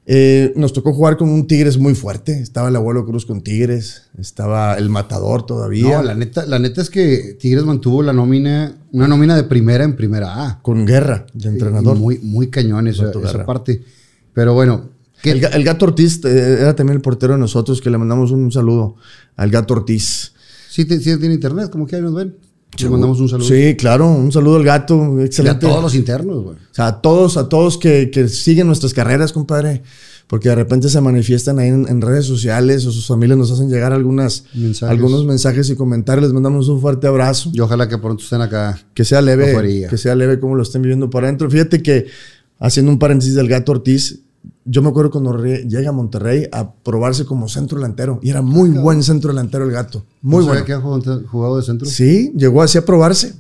Eh, 0.10 0.54
nos 0.56 0.72
tocó 0.72 0.94
jugar 0.94 1.18
con 1.18 1.28
un 1.30 1.48
Tigres 1.48 1.78
muy 1.78 1.94
fuerte. 1.94 2.40
Estaba 2.40 2.70
el 2.70 2.76
abuelo 2.78 3.06
Cruz 3.06 3.26
con 3.26 3.42
Tigres. 3.42 4.04
Estaba 4.18 4.76
el 4.76 4.90
Matador 4.90 5.46
todavía. 5.46 5.98
No, 5.98 6.04
la 6.04 6.16
neta, 6.16 6.46
la 6.46 6.60
neta 6.60 6.82
es 6.82 6.90
que 6.90 7.36
Tigres 7.40 7.66
mantuvo 7.66 8.02
la 8.02 8.14
nómina, 8.14 8.78
una 8.94 9.08
nómina 9.10 9.36
de 9.36 9.44
primera 9.44 9.84
en 9.84 9.96
primera 9.98 10.46
A. 10.48 10.62
Con 10.62 10.86
Guerra, 10.86 11.26
de 11.34 11.50
entrenador. 11.50 11.98
Y 11.98 12.00
Muy, 12.00 12.20
muy 12.20 12.48
cañón 12.48 12.88
esa, 12.88 13.12
esa 13.12 13.46
parte. 13.46 13.84
Pero 14.34 14.54
bueno, 14.54 14.90
¿qué- 15.22 15.32
El, 15.32 15.44
el 15.44 15.64
Gato 15.66 15.86
Ortiz 15.86 16.24
era 16.24 16.74
también 16.76 16.96
el 16.96 17.02
portero 17.02 17.34
de 17.34 17.40
nosotros, 17.40 17.82
que 17.82 17.90
le 17.90 17.98
mandamos 17.98 18.32
un 18.32 18.50
saludo 18.52 18.96
al 19.36 19.50
Gato 19.52 19.74
Ortiz. 19.74 20.32
¿Sí, 20.78 20.86
te- 20.86 21.00
sí 21.00 21.18
tiene 21.18 21.34
internet? 21.36 21.70
¿Cómo 21.72 21.88
que 21.88 21.96
ahí 21.96 22.02
nos 22.02 22.13
ven? 22.13 22.36
Le 22.80 22.90
mandamos 22.90 23.20
un 23.20 23.28
saludo. 23.30 23.48
Sí, 23.48 23.76
claro, 23.76 24.08
un 24.12 24.32
saludo 24.32 24.58
al 24.58 24.63
gato, 24.63 25.16
Y 25.18 25.22
a 25.22 25.26
excelente. 25.26 25.66
todos 25.66 25.82
los 25.82 25.96
internos, 25.96 26.44
güey. 26.44 26.56
O 26.58 26.74
sea, 26.76 26.88
a 26.88 27.02
todos, 27.02 27.36
a 27.38 27.50
todos 27.50 27.78
que, 27.78 28.12
que 28.12 28.28
siguen 28.28 28.68
nuestras 28.68 28.94
carreras, 28.94 29.34
compadre, 29.34 29.82
porque 30.28 30.50
de 30.50 30.56
repente 30.56 30.90
se 30.90 31.02
manifiestan 31.02 31.58
ahí 31.58 31.70
en, 31.70 31.88
en 31.88 32.02
redes 32.02 32.26
sociales 32.26 32.86
o 32.86 32.92
sus 32.92 33.08
familias 33.08 33.38
nos 33.40 33.52
hacen 33.52 33.70
llegar 33.70 33.94
algunas, 33.94 34.44
Mensajes. 34.54 34.92
algunos 34.92 35.26
mensajes 35.26 35.70
y 35.72 35.76
comentarios. 35.76 36.26
Les 36.26 36.34
mandamos 36.34 36.68
un 36.68 36.80
fuerte 36.80 37.08
abrazo. 37.08 37.50
Y 37.54 37.60
ojalá 37.62 37.88
que 37.88 37.98
pronto 37.98 38.24
estén 38.24 38.42
acá. 38.42 38.80
Que 38.94 39.04
sea 39.06 39.22
leve, 39.22 39.88
que 39.90 39.98
sea 39.98 40.13
leve 40.16 40.40
como 40.40 40.54
lo 40.56 40.62
estén 40.62 40.82
viviendo 40.84 41.10
por 41.10 41.24
adentro. 41.24 41.50
Fíjate 41.50 41.82
que, 41.82 42.06
haciendo 42.60 42.92
un 42.92 43.00
paréntesis 43.00 43.34
del 43.34 43.48
gato 43.48 43.72
Ortiz, 43.72 44.20
yo 44.68 44.82
me 44.82 44.90
acuerdo 44.90 45.12
cuando 45.12 45.44
llega 45.44 45.90
a 45.90 45.94
Monterrey 45.94 46.48
a 46.52 46.74
probarse 46.74 47.26
como 47.26 47.48
centro 47.48 47.80
delantero. 47.80 48.20
Y 48.22 48.30
era 48.30 48.42
muy 48.42 48.70
buen 48.70 49.02
centro 49.02 49.30
delantero 49.30 49.64
el 49.64 49.72
gato. 49.72 50.06
Muy 50.22 50.46
¿No 50.46 50.54
sabía 50.54 50.64
bueno. 50.64 51.02
que 51.02 51.18
ha 51.18 51.28
jugado 51.28 51.58
de 51.58 51.64
centro? 51.64 51.88
Sí, 51.88 52.34
llegó 52.36 52.62
así 52.62 52.78
a 52.78 52.86
probarse. 52.86 53.34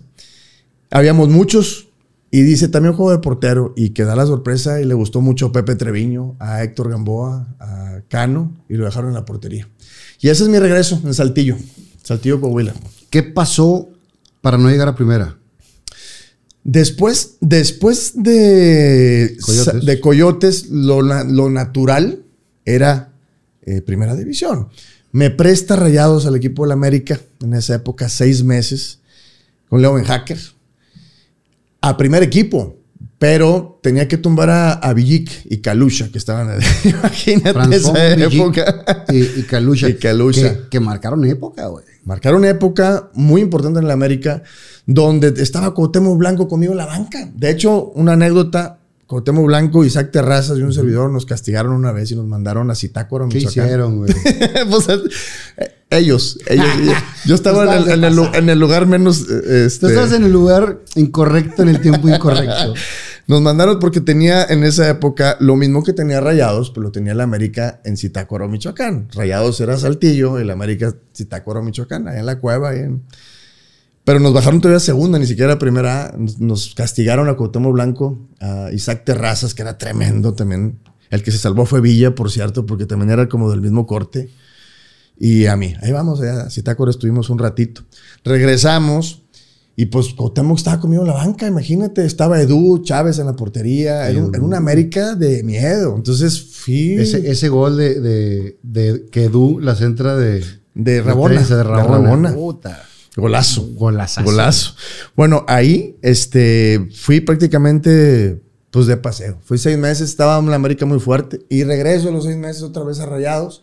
Habíamos 0.89 1.29
muchos. 1.29 1.89
Y 2.29 2.41
dice 2.41 2.67
también 2.67 2.93
juego 2.93 3.11
de 3.11 3.19
portero. 3.19 3.73
Y 3.75 3.89
que 3.89 4.03
da 4.03 4.15
la 4.15 4.25
sorpresa 4.25 4.81
y 4.81 4.85
le 4.85 4.93
gustó 4.93 5.21
mucho 5.21 5.47
a 5.47 5.51
Pepe 5.51 5.75
Treviño, 5.75 6.35
a 6.39 6.63
Héctor 6.63 6.89
Gamboa, 6.89 7.55
a 7.59 8.01
Cano. 8.07 8.53
Y 8.69 8.75
lo 8.75 8.85
dejaron 8.85 9.09
en 9.09 9.15
la 9.15 9.25
portería. 9.25 9.67
Y 10.21 10.29
ese 10.29 10.43
es 10.43 10.49
mi 10.49 10.59
regreso 10.59 11.01
en 11.03 11.13
Saltillo. 11.13 11.57
Saltillo, 12.03 12.39
Coahuila. 12.39 12.73
¿Qué 13.09 13.23
pasó 13.23 13.89
para 14.41 14.57
no 14.57 14.69
llegar 14.69 14.87
a 14.87 14.95
primera? 14.95 15.37
Después, 16.67 17.37
después 17.39 18.11
de 18.15 19.37
Coyotes. 19.41 19.85
de 19.85 19.99
Coyotes, 20.01 20.69
lo, 20.69 21.01
lo 21.01 21.49
natural 21.49 22.25
era 22.65 23.13
eh, 23.61 23.81
Primera 23.81 24.17
División. 24.17 24.67
Me 25.13 25.29
presta 25.29 25.77
rayados 25.77 26.25
al 26.25 26.35
equipo 26.35 26.63
del 26.63 26.73
América 26.73 27.21
en 27.41 27.53
esa 27.53 27.75
época, 27.75 28.09
seis 28.09 28.43
meses, 28.43 28.99
con 29.69 29.81
Leo 29.81 29.95
Hacker. 30.03 30.37
A 31.79 31.95
primer 31.95 32.21
equipo, 32.21 32.76
pero 33.19 33.79
tenía 33.81 34.07
que 34.07 34.17
tumbar 34.17 34.49
a, 34.49 34.73
a 34.73 34.93
Villic 34.93 35.31
y 35.45 35.57
Kalusha, 35.57 36.09
que 36.11 36.17
estaban. 36.19 36.59
Imagínate 36.83 37.75
esa 37.75 38.15
Villic 38.15 38.33
época. 38.57 39.05
Y, 39.09 39.39
y 39.39 39.43
Kalusha. 39.43 39.89
Y 39.89 39.93
Kalusha. 39.95 40.53
Que, 40.63 40.69
que 40.69 40.79
marcaron 40.79 41.25
época, 41.25 41.65
güey. 41.67 41.83
Marcaron 42.03 42.45
época 42.45 43.09
muy 43.13 43.41
importante 43.41 43.79
en 43.79 43.87
la 43.87 43.93
América 43.93 44.43
donde 44.85 45.33
estaba 45.41 45.73
Cuauhtémoc 45.73 46.17
Blanco 46.17 46.47
conmigo 46.47 46.71
en 46.71 46.77
la 46.77 46.85
banca. 46.85 47.29
De 47.35 47.49
hecho, 47.49 47.85
una 47.95 48.13
anécdota, 48.13 48.79
Cuauhtémoc 49.07 49.45
Blanco, 49.47 49.83
Isaac 49.83 50.11
Terrazas 50.11 50.57
y 50.57 50.61
un 50.61 50.71
servidor 50.73 51.09
nos 51.11 51.25
castigaron 51.25 51.73
una 51.73 51.91
vez 51.91 52.11
y 52.11 52.15
nos 52.15 52.25
mandaron 52.25 52.71
a 52.71 52.75
Zitácuaro, 52.75 53.27
¿Qué 53.27 53.39
hicieron, 53.39 53.97
güey? 53.97 54.13
Pues, 54.69 54.87
eh, 55.57 55.73
ellos, 55.89 56.37
ellos. 56.47 56.67
yo 57.25 57.35
estaba 57.35 57.63
en 57.75 57.83
el, 57.83 57.91
en 57.91 58.03
el 58.03 58.15
lu- 58.15 58.29
en 58.33 58.49
el 58.49 58.59
lugar 58.59 58.85
menos... 58.87 59.21
eh, 59.21 59.25
Tú 59.43 59.51
Este, 59.51 59.87
estás 59.87 60.11
en 60.13 60.23
el 60.25 60.31
lugar 60.31 60.79
incorrecto 60.95 61.61
en 61.63 61.69
el 61.69 61.81
tiempo 61.81 62.07
incorrecto. 62.09 62.73
Nos 63.27 63.41
mandaron 63.41 63.79
porque 63.79 63.99
tenía 63.99 64.45
en 64.45 64.63
esa 64.63 64.87
época 64.89 65.35
lo 65.41 65.57
mismo 65.57 65.83
que 65.83 65.91
tenía 65.91 66.21
Rayados, 66.21 66.71
pero 66.71 66.83
lo 66.83 66.91
tenía 66.93 67.11
el 67.11 67.19
América 67.19 67.81
en 67.83 67.97
Zitácuaro, 67.97 68.47
Michoacán. 68.47 69.09
Rayados 69.13 69.59
era 69.59 69.77
Saltillo, 69.77 70.37
el 70.39 70.49
América 70.49 70.95
Zitácuaro, 71.15 71.61
Michoacán, 71.61 72.07
allá 72.07 72.19
en 72.19 72.25
la 72.25 72.39
cueva. 72.39 72.69
ahí 72.69 72.79
en- 72.79 73.03
Pero 74.05 74.21
nos 74.21 74.33
bajaron 74.33 74.61
todavía 74.61 74.79
segunda, 74.79 75.19
ni 75.19 75.25
siquiera 75.27 75.59
primera. 75.59 76.15
Nos 76.39 76.73
castigaron 76.73 77.27
a 77.27 77.35
Cuauhtémoc 77.35 77.73
Blanco, 77.73 78.17
a 78.39 78.69
Isaac 78.71 79.03
Terrazas, 79.03 79.53
que 79.53 79.61
era 79.63 79.77
tremendo 79.77 80.33
también. 80.33 80.79
El 81.09 81.21
que 81.23 81.31
se 81.31 81.37
salvó 81.37 81.65
fue 81.65 81.81
Villa, 81.81 82.15
por 82.15 82.31
cierto, 82.31 82.65
porque 82.65 82.85
también 82.85 83.09
era 83.11 83.27
como 83.27 83.51
del 83.51 83.59
mismo 83.59 83.85
corte. 83.85 84.29
Y 85.19 85.47
a 85.47 85.57
mí, 85.57 85.73
ahí 85.81 85.91
vamos, 85.91 86.21
allá 86.21 86.43
a 86.43 86.49
Zitácuaro 86.49 86.89
estuvimos 86.91 87.29
un 87.29 87.39
ratito. 87.39 87.81
Regresamos. 88.23 89.23
Y 89.79 89.85
pues 89.85 90.07
Cuauhtémoc 90.15 90.57
estaba 90.57 90.79
conmigo 90.79 91.03
en 91.03 91.07
la 91.09 91.13
banca, 91.13 91.45
imagínate, 91.47 92.03
estaba 92.03 92.41
Edu 92.41 92.79
Chávez 92.83 93.19
en 93.19 93.27
la 93.27 93.35
portería, 93.35 94.09
era, 94.09 94.23
un- 94.23 94.33
era 94.33 94.43
una 94.43 94.57
América 94.57 95.13
de 95.13 95.43
miedo. 95.43 95.93
Entonces 95.95 96.41
fui 96.41 96.95
Ese, 96.95 97.29
ese 97.29 97.47
gol 97.47 97.77
de, 97.77 98.01
de, 98.01 98.57
de 98.63 99.05
que 99.11 99.25
Edu 99.25 99.59
la 99.59 99.75
centra 99.75 100.17
de, 100.17 100.43
De 100.73 101.01
Rabona, 101.03 101.35
trenza, 101.35 101.53
de 101.55 101.63
de 101.63 101.63
Rabona. 101.69 101.97
Rabona. 101.99 102.33
Puta. 102.33 102.83
Golazo. 103.15 103.67
Golazazo. 103.75 104.25
Golazo. 104.25 104.73
Bueno, 105.15 105.45
ahí 105.47 105.95
este, 106.01 106.87
fui 106.95 107.19
prácticamente 107.21 108.41
pues 108.71 108.87
de 108.87 108.97
paseo. 108.97 109.37
Fui 109.43 109.57
seis 109.59 109.77
meses, 109.77 110.09
estaba 110.09 110.37
en 110.39 110.49
la 110.49 110.55
América 110.55 110.85
muy 110.87 110.99
fuerte 110.99 111.45
y 111.49 111.63
regreso 111.63 112.09
a 112.09 112.11
los 112.11 112.23
seis 112.25 112.35
meses 112.37 112.63
otra 112.63 112.83
vez 112.83 112.99
a 112.99 113.05
Rayados. 113.05 113.61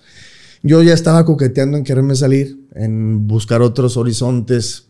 Yo 0.62 0.80
ya 0.82 0.94
estaba 0.94 1.24
coqueteando 1.24 1.76
en 1.76 1.84
quererme 1.84 2.14
salir, 2.14 2.58
en 2.74 3.26
buscar 3.26 3.62
otros 3.62 3.96
horizontes. 3.96 4.86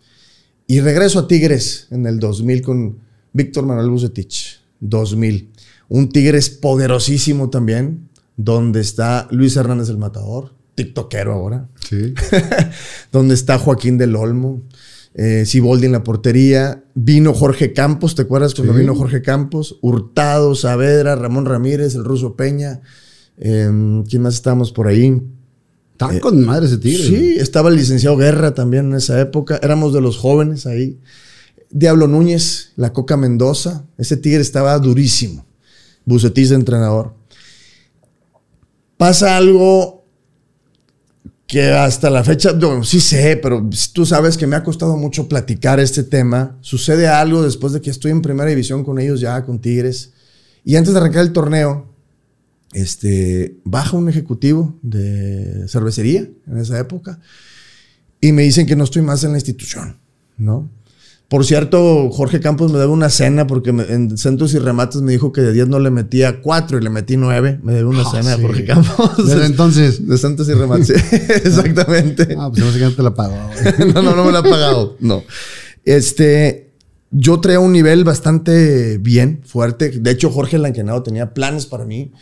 Y 0.67 0.81
regreso 0.81 1.19
a 1.21 1.29
Tigres 1.29 1.87
en 1.91 2.07
el 2.07 2.19
2000 2.19 2.63
con 2.63 2.99
Víctor 3.33 3.67
Manuel 3.67 3.91
Bucetich. 3.91 4.61
2000. 4.81 5.51
Un 5.89 6.09
Tigres 6.09 6.51
poderosísimo 6.51 7.51
también, 7.51 8.09
donde 8.37 8.81
está 8.81 9.29
Luis 9.31 9.57
Hernández 9.57 9.89
el 9.91 9.99
Matador, 9.99 10.55
tiktokero 10.75 11.33
ahora. 11.33 11.69
Sí. 11.89 12.15
donde 13.13 13.35
está 13.35 13.59
Joaquín 13.59 13.99
del 13.99 14.17
Olmo, 14.17 14.63
eh, 15.15 15.45
Siboldi 15.47 15.87
en 15.87 15.93
la 15.93 16.03
portería, 16.03 16.83
vino 16.95 17.35
Jorge 17.35 17.73
Campos, 17.73 18.15
¿te 18.15 18.23
acuerdas 18.23 18.55
cuando 18.55 18.73
Sí. 18.73 18.81
vino 18.81 18.95
Jorge 18.97 19.23
Campos? 19.23 19.79
Hurtado, 19.83 20.55
Saavedra, 20.55 21.15
Ramón 21.15 21.45
Ramírez, 21.47 21.95
el 21.95 22.05
ruso 22.05 22.35
Peña. 22.37 22.81
Eh, 23.37 24.03
¿Quién 24.09 24.23
más 24.23 24.35
estábamos 24.35 24.73
por 24.73 24.87
ahí? 24.89 25.23
Estaba 25.95 26.19
con 26.19 26.45
madre 26.45 26.67
ese 26.67 26.79
tigre. 26.79 27.05
Sí, 27.05 27.37
estaba 27.39 27.69
el 27.69 27.77
licenciado 27.77 28.17
Guerra 28.17 28.53
también 28.53 28.87
en 28.87 28.95
esa 28.97 29.21
época. 29.21 29.61
Éramos 29.63 29.93
de 29.95 30.01
los 30.01 30.19
jóvenes 30.19 30.67
ahí. 30.67 30.99
Diablo 31.71 32.09
Núñez, 32.09 32.73
la 32.75 32.93
Coca 32.93 33.17
Mendoza. 33.17 33.85
Ese 33.97 34.17
tigre 34.17 34.41
estaba 34.41 34.77
durísimo. 34.81 35.47
Bucetich 36.05 36.49
de 36.49 36.57
entrenador. 36.57 37.15
Pasa 38.97 39.37
algo 39.37 40.05
que 41.47 41.71
hasta 41.71 42.11
la 42.11 42.25
fecha, 42.25 42.59
yo 42.59 42.83
sí 42.83 42.99
sé, 42.99 43.37
pero 43.37 43.71
tú 43.93 44.05
sabes 44.05 44.37
que 44.37 44.49
me 44.49 44.57
ha 44.57 44.65
costado 44.65 44.97
mucho 44.97 45.29
platicar 45.29 45.79
este 45.79 46.03
tema. 46.03 46.59
Sucede 46.61 47.07
algo 47.07 47.41
después 47.43 47.73
de 47.73 47.81
que 47.81 47.91
estoy 47.91 48.11
en 48.11 48.21
primera 48.21 48.51
división 48.51 48.83
con 48.83 48.99
ellos 48.99 49.21
ya, 49.21 49.45
con 49.45 49.61
Tigres. 49.61 50.13
Y 50.65 50.75
antes 50.75 50.93
de 50.93 50.99
arrancar 50.99 51.23
el 51.23 51.33
torneo, 51.33 51.94
este, 52.75 53.57
baja 53.65 53.97
un 53.97 54.09
ejecutivo 54.09 54.79
de 54.83 55.67
cervecería 55.69 56.29
en 56.47 56.59
esa 56.59 56.79
época 56.79 57.21
y 58.21 58.33
me 58.33 58.43
dicen 58.43 58.67
que 58.67 58.77
no 58.77 58.85
estoy 58.85 59.03
más 59.03 59.25
en 59.25 59.33
la 59.33 59.39
institución, 59.39 59.99
¿no? 60.37 60.69
Por 61.29 61.45
cierto, 61.47 62.11
Jorge 62.11 62.39
Campos 62.39 62.71
me 62.71 62.79
debe 62.79 62.93
una 62.93 63.09
cena 63.09 63.47
porque 63.47 63.73
me- 63.73 63.85
en 63.85 64.17
centros 64.19 64.53
y 64.55 64.59
remates 64.59 65.01
me 65.01 65.13
dijo 65.13 65.33
que 65.33 65.41
de 65.41 65.53
10 65.53 65.69
no 65.69 65.79
le 65.81 65.91
metía 65.91 66.43
4 66.43 66.79
y 66.79 66.83
le 66.83 66.91
metí 66.91 67.17
9. 67.17 67.61
Me 67.63 67.73
debe 67.73 67.89
una 67.89 68.03
Ah, 68.03 68.11
cena 68.11 68.35
sí. 68.37 68.41
de 68.43 68.47
Jorge 68.47 68.65
Campos. 68.67 69.27
Desde 69.27 69.47
entonces. 69.53 70.07
De 70.07 70.19
centros 70.19 70.49
y 70.49 70.53
remates. 70.53 70.91
Exactamente. 71.13 72.37
Ah, 72.39 72.51
pues 72.51 72.63
no 72.63 72.71
sé 72.71 72.79
que 72.79 72.85
no 72.85 72.93
te 72.93 73.03
la 73.03 73.15
pagó, 73.15 73.37
no, 73.95 74.03
no, 74.03 74.15
no 74.15 74.25
me 74.25 74.33
la 74.33 74.41
ha 74.41 74.43
pagado. 74.43 74.97
No. 75.01 75.25
Este, 75.85 76.71
yo 77.11 77.41
traía 77.41 77.59
un 77.61 77.73
nivel 77.73 78.05
bastante 78.05 78.99
bien, 78.99 79.41
fuerte. 79.45 79.91
De 79.91 80.11
hecho, 80.11 80.31
Jorge 80.31 80.59
Lanquenado 80.59 81.03
tenía 81.03 81.33
planes 81.35 81.67
para 81.67 81.85
mí, 81.85 82.13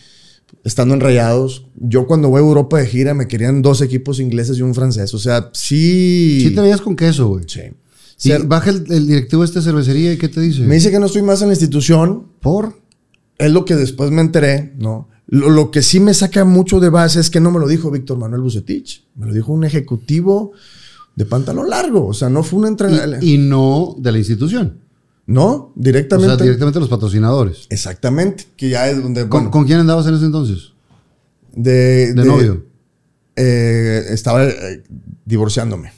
estando 0.64 0.94
en 0.94 1.00
Rayados. 1.00 1.66
Yo 1.76 2.06
cuando 2.06 2.28
voy 2.28 2.38
a 2.40 2.44
Europa 2.44 2.78
de 2.78 2.86
gira 2.86 3.14
me 3.14 3.28
querían 3.28 3.62
dos 3.62 3.80
equipos 3.80 4.20
ingleses 4.20 4.58
y 4.58 4.62
un 4.62 4.74
francés. 4.74 5.12
O 5.14 5.18
sea, 5.18 5.50
sí. 5.52 6.40
Sí 6.42 6.54
te 6.54 6.60
veías 6.60 6.80
con 6.80 6.96
queso, 6.96 7.28
güey. 7.28 7.44
Sí. 7.46 8.30
Baja 8.44 8.70
el, 8.70 8.84
el 8.90 9.06
directivo 9.06 9.42
de 9.42 9.46
esta 9.46 9.60
cervecería 9.60 10.12
y 10.12 10.16
¿qué 10.18 10.28
te 10.28 10.40
dice? 10.40 10.60
me 10.62 10.76
dice 10.76 10.90
que 10.90 11.00
no 11.00 11.06
estoy 11.06 11.22
más 11.22 11.42
en 11.42 11.48
la 11.48 11.54
institución. 11.54 12.28
¿Por? 12.40 12.80
Es 13.38 13.50
lo 13.50 13.64
que 13.64 13.74
después 13.74 14.10
me 14.10 14.20
enteré, 14.20 14.74
¿no? 14.78 15.08
Lo, 15.26 15.50
lo 15.50 15.70
que 15.70 15.82
sí 15.82 15.98
me 15.98 16.14
saca 16.14 16.44
mucho 16.44 16.78
de 16.78 16.90
base 16.90 17.18
es 17.18 17.30
que 17.30 17.40
no 17.40 17.50
me 17.50 17.58
lo 17.58 17.66
dijo 17.66 17.90
Víctor 17.90 18.18
Manuel 18.18 18.42
Bucetich. 18.42 19.04
Me 19.16 19.26
lo 19.26 19.32
dijo 19.32 19.52
un 19.52 19.64
ejecutivo 19.64 20.52
de 21.16 21.24
pantalón 21.24 21.70
largo. 21.70 22.06
O 22.06 22.14
sea, 22.14 22.28
no 22.28 22.44
fue 22.44 22.60
un 22.60 22.66
entrenador. 22.66 23.18
Y, 23.22 23.34
y 23.34 23.38
no 23.38 23.96
de 23.98 24.12
la 24.12 24.18
institución. 24.18 24.81
No, 25.32 25.46
O 25.50 25.72
directamente. 25.76 26.34
sea, 26.36 26.42
directamente 26.44 26.78
los 26.80 26.88
patrocinadores. 26.88 27.66
Exactamente, 27.70 28.44
que 28.56 28.68
ya 28.70 28.88
es 28.88 29.02
donde... 29.02 29.22
¿Con, 29.22 29.30
bueno, 29.30 29.50
con 29.50 29.64
quién 29.64 29.78
andabas 29.78 30.06
en 30.06 30.14
ese 30.14 30.24
entonces? 30.26 30.72
de, 31.54 32.12
De, 32.14 32.24
novio. 32.24 32.64
eh, 33.36 34.04
estaba 34.10 34.44
eh, 34.44 34.82
divorciándome. 35.24 35.92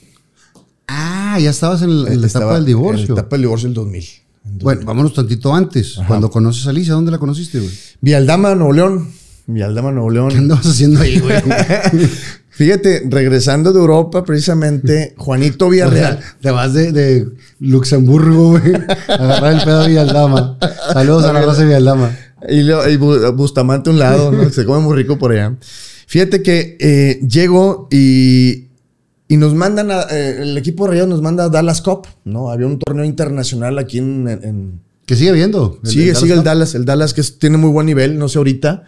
Ah, 0.87 1.38
ya 1.40 1.51
estabas 1.51 1.83
en, 1.83 1.90
el- 1.90 2.07
en 2.09 2.20
la 2.20 2.27
Estaba 2.27 2.44
etapa 2.47 2.55
del 2.57 2.66
divorcio. 2.66 3.07
En 3.07 3.14
la 3.14 3.20
etapa 3.23 3.37
del 3.37 3.42
divorcio 3.42 3.68
del 3.68 3.75
2000. 3.75 4.05
En 4.44 4.59
Bueno, 4.59 4.83
vámonos 4.85 5.14
tantito 5.14 5.55
antes. 5.55 5.97
Cuando 6.07 6.31
conoces 6.31 6.66
a 6.66 6.70
Alicia, 6.70 6.92
¿dónde 6.94 7.11
la 7.11 7.18
conociste, 7.18 7.59
güey? 7.61 7.70
Vialdama, 8.01 8.55
Nuevo 8.55 8.73
León. 8.73 9.09
Vialdama, 9.47 9.90
Nuevo 9.92 10.09
¿Qué 10.09 10.14
León. 10.14 10.37
andabas 10.37 10.66
haciendo 10.66 11.01
ahí, 11.01 11.18
güey? 11.20 11.37
Fíjate, 12.55 13.03
regresando 13.09 13.73
de 13.73 13.81
Europa, 13.81 14.25
precisamente, 14.25 15.14
Juanito 15.17 15.67
O 15.67 15.71
Villarreal. 15.71 16.19
sea, 16.21 16.37
te 16.40 16.51
vas 16.51 16.73
de, 16.73 16.93
de 16.93 17.29
Luxemburgo, 17.61 18.51
güey. 18.51 18.75
a 19.09 19.14
Agarrar 19.14 19.55
el 19.55 19.62
pedo 19.64 19.83
de 19.83 19.88
Vialdama. 19.90 20.59
Saludos 20.93 21.25
a 21.25 21.33
la 21.33 21.43
raza 21.43 21.62
de 21.62 21.67
Vialdama. 21.69 22.17
Y, 22.49 22.62
lo- 22.62 22.88
y 22.88 22.97
Bu- 22.97 23.35
Bustamante 23.35 23.90
a 23.90 23.93
un 23.93 23.99
lado, 23.99 24.31
¿no? 24.31 24.49
Se 24.51 24.64
come 24.64 24.81
muy 24.81 24.97
rico 24.97 25.19
por 25.19 25.33
allá. 25.33 25.57
Fíjate 26.07 26.43
que 26.43 26.77
eh, 26.79 27.19
llego 27.27 27.88
y, 27.90 28.69
y 29.27 29.37
nos 29.37 29.55
mandan, 29.55 29.90
a- 29.90 30.03
eh, 30.11 30.43
el 30.43 30.57
equipo 30.57 30.87
Rayados 30.87 31.09
nos 31.09 31.23
manda 31.23 31.45
a 31.45 31.49
Dallas 31.49 31.81
Cup, 31.83 32.07
¿no? 32.25 32.51
Había 32.51 32.67
un 32.67 32.79
torneo 32.79 33.05
internacional 33.05 33.79
aquí 33.79 33.99
en- 33.99 34.29
en, 34.29 34.81
Que 35.07 35.17
sigue 35.17 35.33
viendo. 35.33 35.81
sigue, 35.83 36.14
sigue 36.14 36.35
el 36.35 36.45
Dallas, 36.45 36.75
el 36.77 36.85
Dallas 36.85 37.14
que 37.14 37.21
es- 37.23 37.38
tiene 37.38 37.57
muy 37.57 37.71
buen 37.71 37.87
nivel, 37.87 38.17
no 38.19 38.29
sé 38.29 38.38
ahorita. 38.38 38.85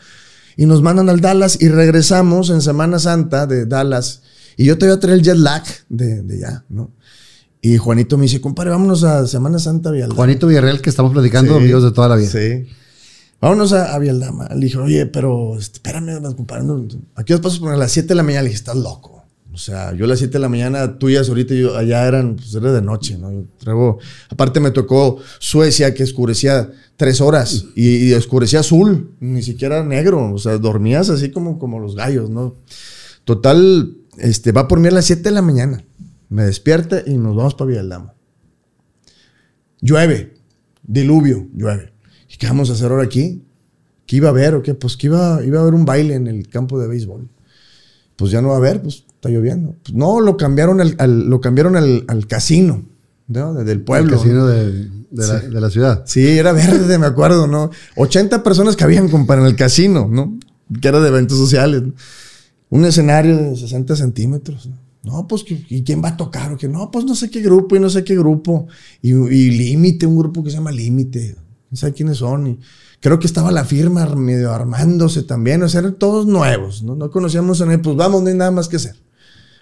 Y 0.57 0.66
nos 0.66 0.83
mandan 0.83 1.09
al 1.09 1.21
Dallas 1.21 1.59
y 1.61 1.69
regresamos 1.69 2.51
en 2.51 2.62
Semana 2.62 2.99
Santa 2.99 3.47
de 3.47 3.66
Dallas. 3.66 4.23
Y 4.57 4.64
yo 4.64 4.79
te 4.79 4.87
voy 4.87 4.95
a 4.95 5.01
traer 5.01 5.19
el 5.19 5.23
jet 5.23 5.37
lag 5.37 5.62
de, 5.88 6.23
de 6.23 6.35
allá, 6.37 6.64
¿no? 6.69 6.92
Y 7.61 7.79
Juanito 7.79 8.16
me 8.16 8.23
dice, 8.25 8.40
compadre, 8.40 8.71
vámonos 8.71 9.03
a 9.03 9.27
Semana 9.27 9.59
Santa, 9.59 9.90
Vialdama. 9.90 10.14
Juanito 10.14 10.47
Villarreal, 10.47 10.81
que 10.81 10.88
estamos 10.88 11.12
platicando, 11.12 11.55
Sí, 11.55 11.59
amigos 11.59 11.83
de 11.83 11.90
toda 11.90 12.09
la 12.09 12.16
vida. 12.16 12.31
Sí. 12.31 12.66
Vámonos 13.40 13.73
a, 13.73 13.95
a 13.95 13.99
Vialdama. 13.99 14.49
Le 14.55 14.66
dije, 14.66 14.79
oye, 14.79 15.07
pero 15.07 15.59
este, 15.59 15.79
espérame, 15.79 16.23
vas 16.23 16.35
comparando. 16.35 16.87
Aquí 17.16 17.33
nos 17.33 17.40
pasas 17.42 17.59
por 17.59 17.73
a 17.73 17.77
las 17.77 17.92
7 17.92 18.09
de 18.09 18.14
la 18.14 18.23
mañana. 18.23 18.42
Le 18.42 18.51
dije, 18.51 18.59
estás 18.59 18.77
loco. 18.77 19.16
O 19.57 19.59
sea, 19.59 19.95
yo 19.95 20.05
a 20.05 20.09
las 20.09 20.19
7 20.19 20.35
de 20.35 20.38
la 20.38 20.51
mañana, 20.51 20.99
tuyas 20.99 21.31
ahorita, 21.31 21.55
yo 21.55 21.79
allá 21.79 22.07
eran, 22.07 22.37
pues 22.37 22.55
era 22.55 22.73
de 22.73 22.83
noche, 22.83 23.16
¿no? 23.16 23.33
Yo 23.33 23.47
traigo, 23.57 23.99
aparte 24.29 24.61
me 24.61 24.71
tocó 24.71 25.16
Suecia, 25.38 25.95
que 25.95 26.03
oscurecía 26.03 26.71
tres 26.99 27.23
horas 27.23 27.64
y, 27.75 28.09
y 28.09 28.12
oscurecía 28.12 28.61
azul, 28.61 29.12
ni 29.19 29.42
siquiera 29.42 29.83
negro. 29.83 30.31
O 30.31 30.37
sea, 30.37 30.59
dormías 30.59 31.09
así 31.09 31.31
como, 31.31 31.59
como 31.59 31.81
los 31.81 31.97
gallos, 31.97 32.29
¿no? 32.29 32.57
Total, 33.25 33.97
este, 34.19 34.53
va 34.53 34.69
por 34.69 34.79
mí 34.79 34.88
a 34.88 34.90
las 34.90 35.07
7 35.07 35.23
de 35.23 35.31
la 35.31 35.40
mañana. 35.40 35.83
Me 36.29 36.45
despierta 36.45 37.03
y 37.07 37.16
nos 37.16 37.35
vamos 37.35 37.55
para 37.55 37.71
Vialdama. 37.71 38.12
Llueve, 39.81 40.35
diluvio, 40.83 41.49
llueve. 41.55 41.95
¿Y 42.29 42.37
qué 42.37 42.47
vamos 42.47 42.69
a 42.69 42.75
hacer 42.75 42.90
ahora 42.90 43.05
aquí? 43.05 43.42
¿Qué 44.05 44.16
iba 44.16 44.29
a 44.29 44.33
haber 44.33 44.55
o 44.55 44.62
qué? 44.62 44.75
Pues 44.75 44.99
que 44.99 45.07
iba, 45.07 45.42
iba 45.42 45.61
a 45.61 45.62
haber 45.62 45.73
un 45.73 45.87
baile 45.87 46.12
en 46.12 46.27
el 46.27 46.47
campo 46.47 46.79
de 46.79 46.88
béisbol. 46.88 47.31
Pues 48.16 48.31
ya 48.31 48.42
no 48.42 48.49
va 48.49 48.55
a 48.55 48.59
haber, 48.59 48.83
pues 48.83 49.06
está 49.27 49.39
lloviendo. 49.39 49.75
Pues 49.83 49.95
no, 49.95 50.21
lo 50.21 50.37
cambiaron 50.37 50.81
al, 50.81 50.95
al- 50.99 51.29
lo 51.29 51.41
cambiaron 51.41 51.77
al, 51.77 52.05
al 52.09 52.27
casino, 52.27 52.83
¿no? 53.29 53.55
De- 53.55 53.65
del 53.65 53.81
pueblo. 53.83 54.15
El 54.15 54.19
casino 54.21 54.47
de, 54.47 54.73
de 55.11 55.27
la, 55.27 55.41
Sí. 55.41 55.47
de 55.49 55.61
la 55.61 55.71
ciudad. 55.71 56.03
Sí, 56.07 56.27
era 56.27 56.53
verde, 56.53 56.99
me 56.99 57.07
acuerdo, 57.07 57.47
¿no? 57.47 57.71
80 57.97 58.43
personas 58.43 58.77
que 58.77 58.85
habían 58.85 59.09
compadre, 59.09 59.43
en 59.43 59.49
el 59.49 59.57
casino, 59.57 60.09
¿no? 60.11 60.39
Que 60.81 60.89
era 60.89 61.01
de 61.01 61.09
eventos 61.09 61.39
sociales. 61.39 61.83
¿no? 61.83 61.93
Un 62.71 62.85
escenario 62.85 63.37
de 63.37 63.57
60 63.57 63.95
centímetros. 63.97 64.67
¿no? 64.67 64.77
No, 65.05 65.29
pues, 65.29 65.45
¿qué- 65.45 65.65
¿y 65.69 65.83
quién 65.85 66.03
va 66.03 66.09
a 66.11 66.17
tocar? 66.17 66.53
O 66.53 66.57
que 66.57 66.67
no, 66.69 66.91
pues 66.91 67.05
no 67.05 67.15
sé 67.15 67.31
qué 67.31 67.41
grupo 67.41 67.77
y 67.77 67.81
no 67.81 67.89
sé 67.91 68.03
qué 68.03 68.17
grupo. 68.17 68.67
Y, 69.03 69.12
y 69.15 69.51
Límite, 69.53 70.05
un 70.07 70.19
grupo 70.19 70.43
que 70.43 70.51
se 70.51 70.57
llama 70.57 70.73
Límite. 70.73 71.37
No 71.71 71.77
sé 71.77 71.93
quiénes 71.93 72.17
son. 72.19 72.47
Y 72.49 72.59
creo 73.01 73.19
que 73.21 73.27
estaba 73.29 73.53
la 73.53 73.65
firma 73.65 74.05
medio 74.17 74.53
armándose 74.53 75.23
también. 75.23 75.62
O 75.62 75.69
sea, 75.69 75.81
eran 75.81 75.95
todos 75.95 76.27
nuevos, 76.27 76.83
¿no? 76.83 76.97
No 76.97 77.11
conocíamos 77.12 77.61
a 77.61 77.67
nadie. 77.67 77.79
Pues 77.79 77.95
vamos, 77.97 78.23
no 78.23 78.29
hay 78.29 78.35
nada 78.35 78.51
más 78.51 78.67
que 78.69 78.77
hacer. 78.77 78.97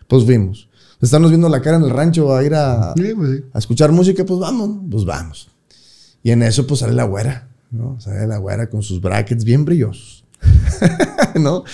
Pues 0.08 0.24
fuimos. 0.24 0.68
Estamos 1.00 1.30
viendo 1.30 1.48
la 1.48 1.60
cara 1.60 1.76
en 1.76 1.82
el 1.84 1.90
rancho 1.90 2.34
a 2.34 2.42
ir 2.44 2.54
a, 2.54 2.94
Sí, 2.96 3.12
pues 3.14 3.30
sí. 3.38 3.44
a 3.52 3.58
escuchar 3.58 3.92
música, 3.92 4.24
pues 4.24 4.40
vamos, 4.40 4.68
¿no? 4.68 4.84
pues 4.90 5.04
vamos. 5.04 5.48
Y 6.22 6.30
en 6.30 6.42
eso 6.42 6.66
pues 6.66 6.80
sale 6.80 6.94
la 6.94 7.04
güera, 7.04 7.48
¿no? 7.70 8.00
Sale 8.00 8.26
la 8.26 8.38
güera 8.38 8.70
con 8.70 8.82
sus 8.82 9.00
brackets 9.00 9.44
bien 9.44 9.64
brillosos, 9.64 10.24
¿no? 11.34 11.64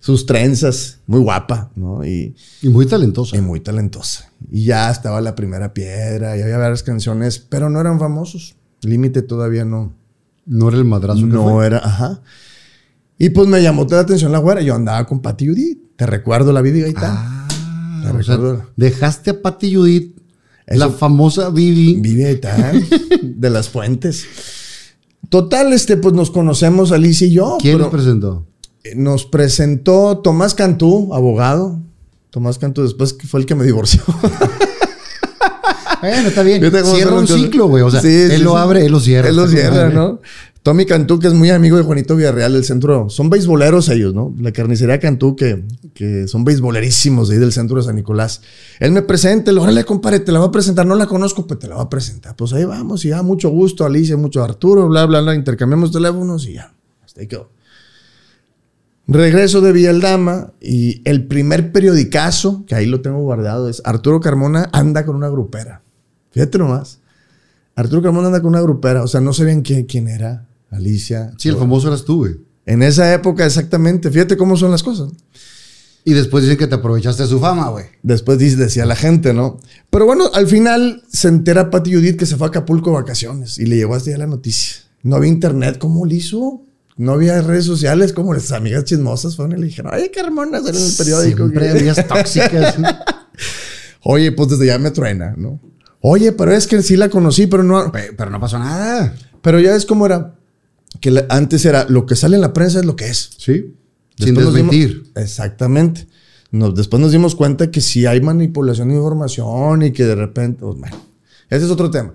Sus 0.00 0.24
trenzas, 0.26 1.00
muy 1.06 1.20
guapa, 1.20 1.70
¿no? 1.74 2.04
Y, 2.04 2.34
Y 2.62 2.68
muy 2.68 2.86
talentosa. 2.86 3.36
y 3.36 3.40
muy 3.42 3.60
talentosa. 3.60 4.30
Y 4.50 4.64
ya 4.64 4.90
estaba 4.90 5.20
la 5.20 5.34
primera 5.34 5.74
piedra, 5.74 6.36
y 6.38 6.42
había 6.42 6.56
varias 6.56 6.82
canciones, 6.82 7.38
pero 7.40 7.68
no 7.68 7.80
eran 7.80 7.98
famosos. 7.98 8.54
Límite 8.82 9.22
todavía 9.22 9.64
no. 9.64 9.92
No 10.46 10.68
era 10.68 10.78
el 10.78 10.84
madrazo 10.84 11.20
que 11.20 11.26
No 11.26 11.62
era, 11.62 11.78
ajá. 11.78 12.22
Y 13.18 13.30
pues 13.30 13.48
me 13.48 13.60
llamó 13.60 13.84
toda 13.86 14.02
la 14.02 14.04
atención 14.04 14.30
la 14.32 14.38
güera. 14.38 14.62
Yo 14.62 14.74
andaba 14.76 15.04
con 15.04 15.20
Pati 15.20 15.48
Judith. 15.48 15.78
Te 15.96 16.06
recuerdo 16.06 16.52
la 16.52 16.62
Vivi 16.62 16.80
Gaitán. 16.82 17.14
Ah, 17.18 17.37
O 18.18 18.22
sea, 18.22 18.66
dejaste 18.76 19.30
a 19.30 19.42
Patti 19.42 19.74
Judith, 19.74 20.16
Eso- 20.66 20.78
la 20.78 20.88
famosa 20.90 21.50
Vivi. 21.50 21.94
Vivi 22.00 22.24
de 23.22 23.50
las 23.50 23.68
fuentes. 23.68 24.24
Total, 25.28 25.72
este, 25.72 25.96
pues 25.96 26.14
nos 26.14 26.30
conocemos 26.30 26.92
Alicia 26.92 27.26
y 27.26 27.32
yo. 27.32 27.58
¿Quién 27.60 27.78
nos 27.78 27.88
presentó? 27.88 28.46
eh, 28.84 28.94
nos 28.94 29.26
presentó 29.26 30.18
Tomás 30.18 30.54
Cantú, 30.54 31.12
abogado. 31.12 31.80
Tomás 32.30 32.58
Cantú, 32.58 32.82
después 32.82 33.12
que 33.12 33.26
fue 33.26 33.40
el 33.40 33.46
que 33.46 33.54
me 33.54 33.64
divorció. 33.64 34.02
Bueno, 36.00 36.28
está 36.28 36.42
bien. 36.44 36.60
Cierra 36.84 37.14
un 37.16 37.26
ciclo, 37.26 37.66
güey. 37.66 37.82
O 37.82 37.90
sea, 37.90 38.00
Sí, 38.00 38.06
él 38.08 38.30
sí, 38.36 38.42
lo 38.42 38.56
abre, 38.56 38.84
él 38.86 38.92
lo 38.92 39.00
cierra. 39.00 39.28
Él 39.28 39.34
lo 39.36 39.48
cierra. 39.48 39.88
¿no? 39.88 40.20
Tommy 40.62 40.86
Cantú, 40.86 41.18
que 41.18 41.28
es 41.28 41.34
muy 41.34 41.50
amigo 41.50 41.76
de 41.76 41.82
Juanito 41.82 42.16
Villarreal 42.16 42.52
del 42.52 42.64
centro. 42.64 43.08
Son 43.08 43.30
beisboleros 43.30 43.88
ellos, 43.88 44.12
¿no? 44.12 44.34
La 44.38 44.52
carnicería 44.52 44.98
Cantú, 44.98 45.36
que, 45.36 45.64
que 45.94 46.28
son 46.28 46.44
beisbolerísimos 46.44 47.28
de 47.28 47.36
ahí 47.36 47.40
del 47.40 47.52
centro 47.52 47.76
de 47.76 47.84
San 47.84 47.96
Nicolás. 47.96 48.42
Él 48.80 48.92
me 48.92 49.02
presenta, 49.02 49.52
le 49.52 49.60
órale, 49.60 49.84
compadre, 49.84 50.20
te 50.20 50.32
la 50.32 50.40
voy 50.40 50.48
a 50.48 50.52
presentar. 50.52 50.84
No 50.84 50.94
la 50.94 51.06
conozco, 51.06 51.46
pues 51.46 51.60
te 51.60 51.68
la 51.68 51.76
voy 51.76 51.84
a 51.84 51.88
presentar. 51.88 52.36
Pues 52.36 52.52
ahí 52.52 52.64
vamos, 52.64 53.04
y 53.04 53.08
ya, 53.08 53.22
mucho 53.22 53.48
gusto, 53.48 53.86
Alicia, 53.86 54.16
mucho 54.16 54.42
Arturo, 54.42 54.88
bla, 54.88 55.06
bla, 55.06 55.20
bla. 55.20 55.34
Intercambiamos 55.34 55.92
teléfonos 55.92 56.46
y 56.46 56.54
ya. 56.54 56.74
Hasta 57.04 57.20
ahí 57.20 57.28
quedó. 57.28 57.50
Regreso 59.06 59.62
de 59.62 59.72
Villaldama 59.72 60.52
y 60.60 61.00
el 61.06 61.26
primer 61.28 61.72
periodicazo, 61.72 62.66
que 62.66 62.74
ahí 62.74 62.84
lo 62.84 63.00
tengo 63.00 63.20
guardado, 63.20 63.70
es 63.70 63.80
Arturo 63.86 64.20
Carmona 64.20 64.68
anda 64.72 65.06
con 65.06 65.16
una 65.16 65.30
grupera. 65.30 65.82
Fíjate 66.30 66.58
nomás. 66.58 66.98
Arturo 67.74 68.02
Carmona 68.02 68.26
anda 68.26 68.42
con 68.42 68.50
una 68.50 68.60
grupera. 68.60 69.02
O 69.02 69.08
sea, 69.08 69.20
no 69.20 69.32
sabían 69.32 69.62
quién 69.62 70.08
era. 70.08 70.47
Alicia. 70.70 71.32
Sí, 71.38 71.48
el 71.48 71.56
famoso 71.56 71.88
eras 71.88 72.04
tú, 72.04 72.18
güey. 72.18 72.36
En 72.66 72.82
esa 72.82 73.12
época, 73.14 73.46
exactamente. 73.46 74.10
Fíjate 74.10 74.36
cómo 74.36 74.56
son 74.56 74.70
las 74.70 74.82
cosas. 74.82 75.10
Y 76.04 76.12
después 76.12 76.42
dicen 76.44 76.56
que 76.58 76.66
te 76.66 76.74
aprovechaste 76.76 77.22
de 77.24 77.28
su 77.28 77.38
fama, 77.40 77.68
güey. 77.70 77.86
Después 78.02 78.38
dice- 78.38 78.56
decía 78.56 78.86
la 78.86 78.96
gente, 78.96 79.32
¿no? 79.34 79.58
Pero 79.90 80.06
bueno, 80.06 80.30
al 80.32 80.46
final 80.46 81.02
se 81.10 81.28
entera 81.28 81.70
Pati 81.70 81.92
Judith 81.94 82.16
que 82.18 82.26
se 82.26 82.36
fue 82.36 82.46
a 82.46 82.48
Acapulco 82.48 82.90
de 82.90 82.96
vacaciones 82.96 83.58
y 83.58 83.66
le 83.66 83.76
llegó 83.76 83.94
hasta 83.94 84.10
allá 84.10 84.18
la 84.18 84.26
noticia. 84.26 84.76
No 85.02 85.16
había 85.16 85.28
internet, 85.30 85.78
¿cómo 85.78 86.04
lo 86.06 86.12
hizo? 86.14 86.62
No 86.96 87.12
había 87.12 87.40
redes 87.42 87.64
sociales, 87.64 88.12
como 88.12 88.34
las 88.34 88.50
amigas 88.52 88.84
chismosas 88.84 89.36
fueron 89.36 89.56
y 89.56 89.60
le 89.60 89.66
dijeron, 89.68 89.92
oye, 89.94 90.10
Carmona, 90.10 90.60
salió 90.62 90.80
en 90.80 90.86
el 90.86 90.92
periódico. 90.96 91.36
Siempre 91.48 91.68
habías 91.70 92.06
tóxicas. 92.08 92.74
Oye, 94.02 94.32
pues 94.32 94.48
desde 94.50 94.66
ya 94.66 94.78
me 94.78 94.90
truena, 94.90 95.34
¿no? 95.36 95.60
Oye, 96.00 96.32
pero 96.32 96.52
es 96.52 96.66
que 96.66 96.82
sí 96.82 96.96
la 96.96 97.08
conocí, 97.08 97.46
pero 97.46 97.62
no. 97.62 97.90
Pe- 97.90 98.12
Pero 98.16 98.30
no 98.30 98.40
pasó 98.40 98.58
nada. 98.58 99.14
Pero 99.42 99.58
ya 99.60 99.72
ves 99.72 99.84
cómo 99.86 100.06
era. 100.06 100.37
Que 101.00 101.10
la- 101.10 101.26
antes 101.28 101.64
era 101.64 101.86
lo 101.88 102.06
que 102.06 102.16
sale 102.16 102.36
en 102.36 102.42
la 102.42 102.52
prensa 102.52 102.80
es 102.80 102.84
lo 102.84 102.96
que 102.96 103.08
es. 103.08 103.30
Sí. 103.38 103.74
Sin 104.18 104.34
nos 104.34 104.52
dimos- 104.54 104.54
desmentir. 104.54 105.10
exactamente. 105.14 106.06
Nos- 106.50 106.74
después 106.74 107.00
nos 107.00 107.12
dimos 107.12 107.34
cuenta 107.34 107.70
que 107.70 107.80
si 107.80 108.06
hay 108.06 108.20
manipulación 108.20 108.88
de 108.88 108.96
información 108.96 109.82
y 109.82 109.92
que 109.92 110.04
de 110.04 110.14
repente, 110.14 110.60
pues, 110.62 110.76
bueno, 110.78 110.96
ese 111.50 111.64
es 111.66 111.70
otro 111.70 111.90
tema. 111.90 112.14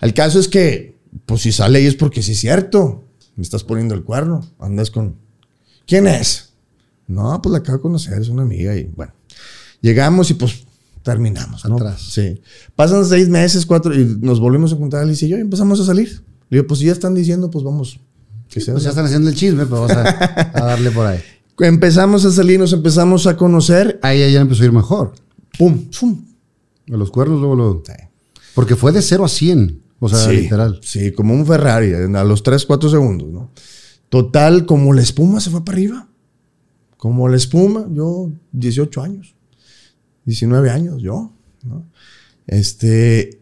El 0.00 0.14
caso 0.14 0.38
es 0.38 0.48
que, 0.48 0.96
pues 1.26 1.42
si 1.42 1.52
sale 1.52 1.78
ahí 1.78 1.86
es 1.86 1.94
porque 1.94 2.22
sí 2.22 2.32
es 2.32 2.40
cierto. 2.40 3.04
Me 3.36 3.42
estás 3.42 3.64
poniendo 3.64 3.94
el 3.94 4.02
cuerno. 4.04 4.46
Andas 4.58 4.90
con. 4.90 5.16
¿Quién 5.86 6.06
es? 6.06 6.50
No, 7.08 7.40
pues 7.42 7.50
la 7.52 7.58
acabo 7.58 7.78
de 7.78 7.82
conocer, 7.82 8.20
es 8.20 8.28
una 8.28 8.42
amiga 8.42 8.76
y 8.76 8.84
bueno. 8.94 9.12
Llegamos 9.80 10.30
y 10.30 10.34
pues 10.34 10.64
terminamos, 11.02 11.64
¿no? 11.64 11.74
Atrás. 11.76 12.00
Sí. 12.12 12.40
Pasan 12.76 13.04
seis 13.04 13.28
meses, 13.28 13.66
cuatro, 13.66 13.92
y 13.98 14.16
nos 14.20 14.38
volvemos 14.38 14.72
a 14.72 14.76
juntar 14.76 15.02
Alicia 15.02 15.26
y 15.26 15.30
yo 15.32 15.36
y 15.38 15.40
empezamos 15.40 15.80
a 15.80 15.84
salir. 15.84 16.22
Le 16.48 16.58
digo, 16.58 16.66
pues 16.68 16.80
si 16.80 16.86
ya 16.86 16.92
están 16.92 17.14
diciendo, 17.14 17.50
pues 17.50 17.64
vamos. 17.64 17.98
Pues 18.52 18.66
ya 18.66 18.90
están 18.90 19.06
haciendo 19.06 19.30
el 19.30 19.36
chisme, 19.36 19.64
pero 19.64 19.82
vamos 19.82 19.92
a, 19.92 20.50
a 20.54 20.64
darle 20.66 20.90
por 20.90 21.06
ahí. 21.06 21.20
Empezamos 21.58 22.24
a 22.24 22.30
salir, 22.30 22.58
nos 22.58 22.72
empezamos 22.72 23.26
a 23.26 23.36
conocer. 23.36 23.98
Ahí 24.02 24.22
ella 24.22 24.40
empezó 24.40 24.62
a 24.62 24.66
ir 24.66 24.72
mejor. 24.72 25.12
¡Pum! 25.58 25.90
¡Pum! 25.98 26.24
A 26.92 26.96
los 26.96 27.10
cuernos 27.10 27.40
luego 27.40 27.54
lo... 27.54 27.82
Sí. 27.86 27.92
Porque 28.54 28.74
fue 28.74 28.92
de 28.92 29.02
0 29.02 29.24
a 29.24 29.28
100. 29.28 29.82
O 30.00 30.08
sea, 30.08 30.18
sí, 30.18 30.36
literal. 30.36 30.80
Sí, 30.82 31.12
como 31.12 31.34
un 31.34 31.46
Ferrari, 31.46 31.92
a 31.92 32.24
los 32.24 32.42
3, 32.42 32.66
4 32.66 32.90
segundos, 32.90 33.28
¿no? 33.28 33.52
Total, 34.08 34.66
como 34.66 34.92
la 34.92 35.00
espuma 35.00 35.40
se 35.40 35.50
fue 35.50 35.64
para 35.64 35.76
arriba. 35.76 36.08
Como 36.96 37.28
la 37.28 37.36
espuma, 37.36 37.86
yo 37.90 38.30
18 38.52 39.02
años, 39.02 39.34
19 40.24 40.70
años, 40.70 41.00
yo, 41.02 41.32
¿no? 41.64 41.86
Este, 42.46 43.40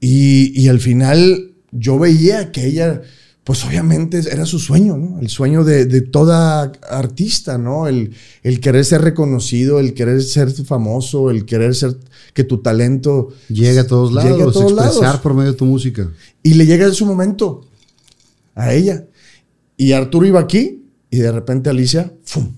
y, 0.00 0.58
y 0.60 0.68
al 0.68 0.80
final 0.80 1.52
yo 1.70 1.98
veía 1.98 2.50
que 2.50 2.66
ella, 2.66 3.02
pues 3.44 3.62
obviamente 3.66 4.22
era 4.30 4.46
su 4.46 4.58
sueño, 4.58 4.96
¿no? 4.96 5.20
El 5.20 5.28
sueño 5.28 5.64
de, 5.64 5.84
de 5.84 6.00
toda 6.00 6.72
artista, 6.88 7.58
¿no? 7.58 7.86
El, 7.86 8.14
el 8.42 8.58
querer 8.58 8.86
ser 8.86 9.02
reconocido, 9.02 9.80
el 9.80 9.92
querer 9.92 10.22
ser 10.22 10.50
famoso, 10.50 11.30
el 11.30 11.44
querer 11.44 11.74
ser, 11.74 11.94
que 12.32 12.44
tu 12.44 12.62
talento 12.62 13.28
Llega 13.48 13.82
a 13.82 13.86
todos 13.86 14.12
lados. 14.12 14.30
Llegue 14.30 14.42
a 14.44 14.52
todos 14.52 14.72
expresar 14.72 15.02
lados. 15.02 15.20
por 15.20 15.34
medio 15.34 15.52
de 15.52 15.58
tu 15.58 15.66
música. 15.66 16.10
y 16.42 16.54
le 16.54 16.64
llega 16.64 16.86
en 16.86 16.94
su 16.94 17.04
momento 17.04 17.66
a 18.54 18.72
ella. 18.72 19.04
Y 19.76 19.92
Arturo 19.92 20.26
iba 20.26 20.40
aquí 20.40 20.86
y 21.10 21.18
de 21.18 21.30
repente 21.30 21.68
Alicia, 21.68 22.12
¡fum! 22.24 22.50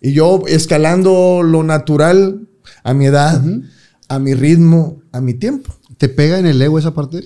Y 0.00 0.12
yo 0.12 0.42
escalando 0.48 1.42
lo 1.44 1.62
natural 1.62 2.48
a 2.82 2.92
mi 2.92 3.06
edad, 3.06 3.42
a 4.08 4.18
mi 4.18 4.34
ritmo, 4.34 5.00
a 5.12 5.20
mi 5.20 5.34
tiempo. 5.34 5.74
¿Te 5.96 6.08
pega 6.08 6.38
en 6.38 6.46
el 6.46 6.60
ego 6.60 6.78
esa 6.78 6.92
parte? 6.92 7.22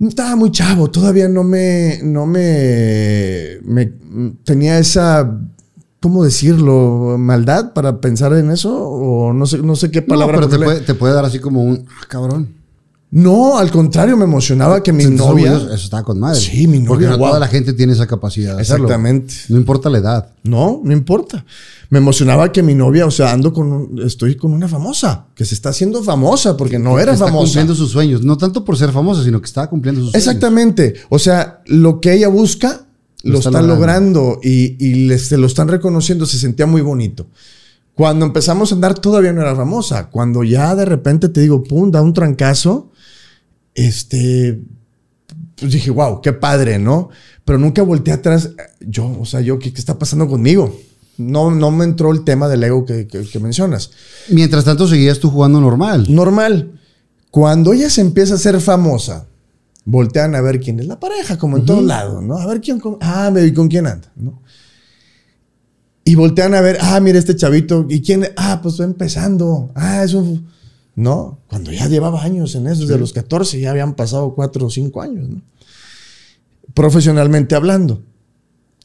Estaba 0.00 0.36
muy 0.36 0.52
chavo, 0.52 0.88
todavía 0.90 1.28
no 1.28 1.42
me, 1.42 1.98
no 2.04 2.24
me, 2.24 3.58
me- 3.64 3.92
tenía 4.44 4.78
esa, 4.78 5.38
¿cómo 6.00 6.22
decirlo? 6.22 7.16
Maldad 7.18 7.72
para 7.72 8.00
pensar 8.00 8.32
en 8.34 8.50
eso 8.52 8.78
o 8.88 9.32
no 9.32 9.44
sé, 9.46 9.58
no 9.58 9.74
sé 9.74 9.90
qué 9.90 10.02
palabra. 10.02 10.36
no, 10.36 10.40
pero 10.40 10.48
te 10.48 10.56
ponerle. 10.56 10.66
puede, 10.74 10.86
te 10.86 10.94
puede 10.94 11.14
dar 11.14 11.24
así 11.24 11.40
como 11.40 11.64
un... 11.64 11.84
Ah, 11.88 12.06
cabrón. 12.08 12.48
No, 13.10 13.56
al 13.56 13.70
contrario, 13.70 14.18
me 14.18 14.24
emocionaba 14.24 14.82
que 14.82 14.92
mi 14.92 15.02
Sentirse 15.02 15.26
novia. 15.26 15.52
Eso 15.56 15.74
está 15.74 16.02
con 16.02 16.20
madre. 16.20 16.38
Sí, 16.38 16.66
mi 16.66 16.78
novia, 16.78 16.88
Porque 16.88 17.06
no 17.06 17.16
toda 17.16 17.38
la 17.38 17.48
gente 17.48 17.72
tiene 17.72 17.94
esa 17.94 18.06
capacidad 18.06 18.54
de 18.56 18.60
hacerlo. 18.62 18.84
Exactamente. 18.84 19.34
No 19.48 19.56
importa 19.56 19.88
la 19.88 19.96
edad. 19.98 20.28
No, 20.42 20.82
no 20.84 20.92
importa. 20.92 21.42
Me 21.88 21.98
emocionaba 22.00 22.52
que 22.52 22.62
mi 22.62 22.74
novia, 22.74 23.06
o 23.06 23.10
sea, 23.10 23.32
ando 23.32 23.50
con, 23.54 23.72
un- 23.72 24.02
estoy 24.04 24.36
con 24.36 24.52
una 24.52 24.68
famosa, 24.68 25.24
que 25.34 25.46
se 25.46 25.54
está 25.54 25.70
haciendo 25.70 26.02
famosa 26.02 26.54
porque 26.58 26.78
no 26.78 26.98
era 26.98 27.14
está 27.14 27.24
famosa. 27.28 27.44
cumpliendo 27.46 27.74
sus 27.74 27.90
sueños. 27.90 28.22
No 28.24 28.36
tanto 28.36 28.62
por 28.62 28.76
ser 28.76 28.92
famosa, 28.92 29.24
sino 29.24 29.40
que 29.40 29.46
estaba 29.46 29.70
cumpliendo 29.70 30.02
sus 30.02 30.10
sueños. 30.10 30.26
Exactamente. 30.26 30.94
O 31.08 31.18
sea, 31.18 31.62
lo 31.64 32.00
que 32.02 32.12
ella 32.12 32.28
busca 32.28 32.84
Lo 33.22 33.32
lo, 33.32 33.38
está 33.38 33.48
está, 33.48 33.62
logrando, 33.62 34.38
y, 34.42 34.76
y 34.86 35.06
le- 35.06 35.18
se 35.18 35.38
lo 35.38 35.46
están 35.46 35.68
reconociendo. 35.68 36.26
Se 36.26 36.38
sentía 36.38 36.66
muy 36.66 36.82
bonito. 36.82 37.26
Cuando 37.94 38.26
empezamos 38.26 38.70
a 38.70 38.74
andar 38.74 38.94
todavía 38.98 39.32
no 39.32 39.40
era 39.40 39.56
famosa. 39.56 40.10
Cuando 40.10 40.44
ya 40.44 40.76
de 40.76 40.84
repente 40.84 41.30
te 41.30 41.40
digo, 41.40 41.64
pum, 41.64 41.90
da 41.90 42.00
un 42.02 42.12
trancazo, 42.12 42.90
este, 43.86 44.60
pues 45.58 45.72
dije, 45.72 45.90
wow, 45.90 46.20
qué 46.20 46.32
padre, 46.32 46.78
¿no? 46.78 47.08
Pero 47.44 47.58
nunca 47.58 47.82
volteé 47.82 48.14
atrás. 48.14 48.50
Yo, 48.80 49.16
o 49.20 49.24
sea, 49.24 49.40
yo, 49.40 49.58
¿qué, 49.58 49.72
qué 49.72 49.78
está 49.80 49.98
pasando 49.98 50.28
conmigo? 50.28 50.78
No, 51.16 51.50
no 51.50 51.70
me 51.70 51.84
entró 51.84 52.12
el 52.12 52.24
tema 52.24 52.48
del 52.48 52.62
ego 52.64 52.84
que, 52.84 53.06
que- 53.06 53.22
que 53.22 53.38
mencionas. 53.40 53.90
Mientras 54.30 54.64
tanto, 54.64 54.86
seguías 54.86 55.18
tú 55.18 55.30
jugando 55.30 55.60
normal. 55.60 56.06
Normal. 56.08 56.72
Cuando 57.30 57.72
ella 57.72 57.90
se 57.90 58.00
empieza 58.00 58.34
a 58.34 58.38
ser 58.38 58.60
famosa, 58.60 59.26
voltean 59.84 60.34
a 60.34 60.40
ver 60.40 60.60
quién 60.60 60.78
es 60.80 60.86
la 60.86 60.98
pareja, 61.00 61.38
como 61.38 61.56
en 61.58 61.64
todos 61.66 61.82
lados, 61.84 62.22
¿no? 62.22 62.36
A 62.38 62.46
ver 62.46 62.60
quién, 62.60 62.78
con, 62.78 62.98
ah, 63.00 63.30
me 63.32 63.42
vi 63.42 63.52
con 63.52 63.68
quién 63.68 63.86
anda, 63.86 64.10
¿no? 64.16 64.42
Y 66.04 66.14
voltean 66.14 66.54
a 66.54 66.60
ver, 66.62 66.78
ah, 66.80 67.00
mira 67.00 67.18
este 67.18 67.36
chavito, 67.36 67.86
¿y 67.88 68.00
quién? 68.00 68.28
Ah, 68.36 68.60
pues 68.62 68.80
va 68.80 68.84
empezando, 68.84 69.70
ah, 69.74 70.02
es 70.04 70.14
un, 70.14 70.46
¿no? 70.98 71.38
Cuando 71.46 71.70
ya 71.70 71.86
llevaba 71.86 72.24
años 72.24 72.56
en 72.56 72.66
eso, 72.66 72.82
desde 72.82 72.98
los 72.98 73.12
14, 73.12 73.60
ya 73.60 73.70
habían 73.70 73.94
pasado 73.94 74.34
4 74.34 74.66
o 74.66 74.70
5 74.70 75.00
años, 75.00 75.28
¿no? 75.28 75.42
Profesionalmente 76.74 77.54
hablando. 77.54 78.02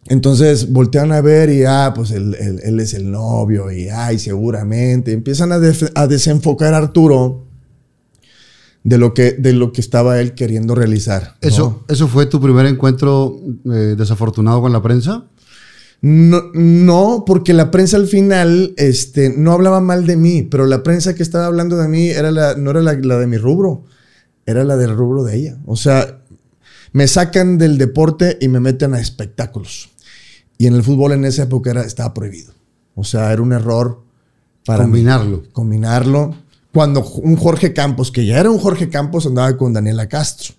Entonces 0.05 0.71
voltean 0.71 1.11
a 1.11 1.21
ver 1.21 1.49
y, 1.49 1.63
ah, 1.63 1.91
pues 1.95 2.11
él, 2.11 2.35
él- 2.39 2.59
él 2.63 2.79
es 2.79 2.93
el 2.93 3.09
novio 3.09 3.71
y, 3.71 3.89
ay, 3.89 4.19
seguramente. 4.19 5.11
Empiezan 5.11 5.51
a, 5.53 5.59
desenfocar 5.59 6.73
a 6.73 6.77
Arturo 6.77 7.45
de 8.83 8.97
lo, 8.97 9.13
que, 9.13 9.31
de 9.31 9.53
lo 9.53 9.71
que 9.71 9.81
estaba 9.81 10.19
él 10.19 10.33
queriendo 10.35 10.75
realizar. 10.75 11.35
¿no? 11.41 11.47
Eso, 11.47 11.83
¿Eso 11.87 12.07
fue 12.07 12.25
tu 12.27 12.39
primer 12.39 12.65
encuentro 12.67 13.39
eh, 13.65 13.95
desafortunado 13.97 14.61
con 14.61 14.71
la 14.71 14.81
prensa? 14.83 15.25
No, 16.05 16.51
no, 16.53 17.23
porque 17.25 17.53
la 17.53 17.71
prensa 17.71 17.95
al 17.95 18.07
final 18.07 18.73
este, 18.75 19.29
no 19.35 19.53
hablaba 19.53 19.79
mal 19.79 20.05
de 20.05 20.17
mí, 20.17 20.41
pero 20.43 20.65
la 20.65 20.83
prensa 20.83 21.15
que 21.15 21.23
estaba 21.23 21.45
hablando 21.45 21.77
de 21.77 21.87
mí 21.87 22.09
era 22.09 22.29
la, 22.29 22.55
no 22.55 22.71
era 22.71 22.81
la, 22.81 22.93
la 22.93 23.17
de 23.19 23.25
mi 23.25 23.37
rubro, 23.37 23.85
era 24.45 24.65
la 24.65 24.75
del 24.75 24.93
rubro 24.97 25.23
de 25.23 25.37
ella. 25.37 25.57
O 25.65 25.77
sea, 25.77 26.19
me 26.91 27.07
sacan 27.07 27.57
del 27.57 27.77
deporte 27.77 28.37
y 28.41 28.49
me 28.49 28.59
meten 28.59 28.93
a 28.93 28.99
espectáculos. 28.99 29.91
Y 30.57 30.67
en 30.67 30.73
el 30.75 30.83
fútbol 30.83 31.13
en 31.13 31.23
esa 31.23 31.43
época 31.43 31.71
era, 31.71 31.83
estaba 31.83 32.13
prohibido. 32.13 32.51
O 32.95 33.05
sea, 33.05 33.31
era 33.31 33.41
un 33.41 33.53
error 33.53 34.03
para 34.65 34.79
mí. 34.83 34.91
Combinarlo. 34.91 35.43
combinarlo. 35.53 36.35
Cuando 36.73 37.05
un 37.05 37.37
Jorge 37.37 37.71
Campos, 37.71 38.11
que 38.11 38.25
ya 38.25 38.39
era 38.41 38.51
un 38.51 38.59
Jorge 38.59 38.89
Campos, 38.89 39.25
andaba 39.25 39.55
con 39.55 39.71
Daniela 39.71 40.09
Castro. 40.09 40.53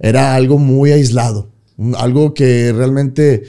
Era 0.00 0.34
algo 0.34 0.58
muy 0.58 0.90
aislado. 0.90 1.50
Un- 1.76 1.94
algo 1.94 2.34
que 2.34 2.72
realmente, 2.72 3.44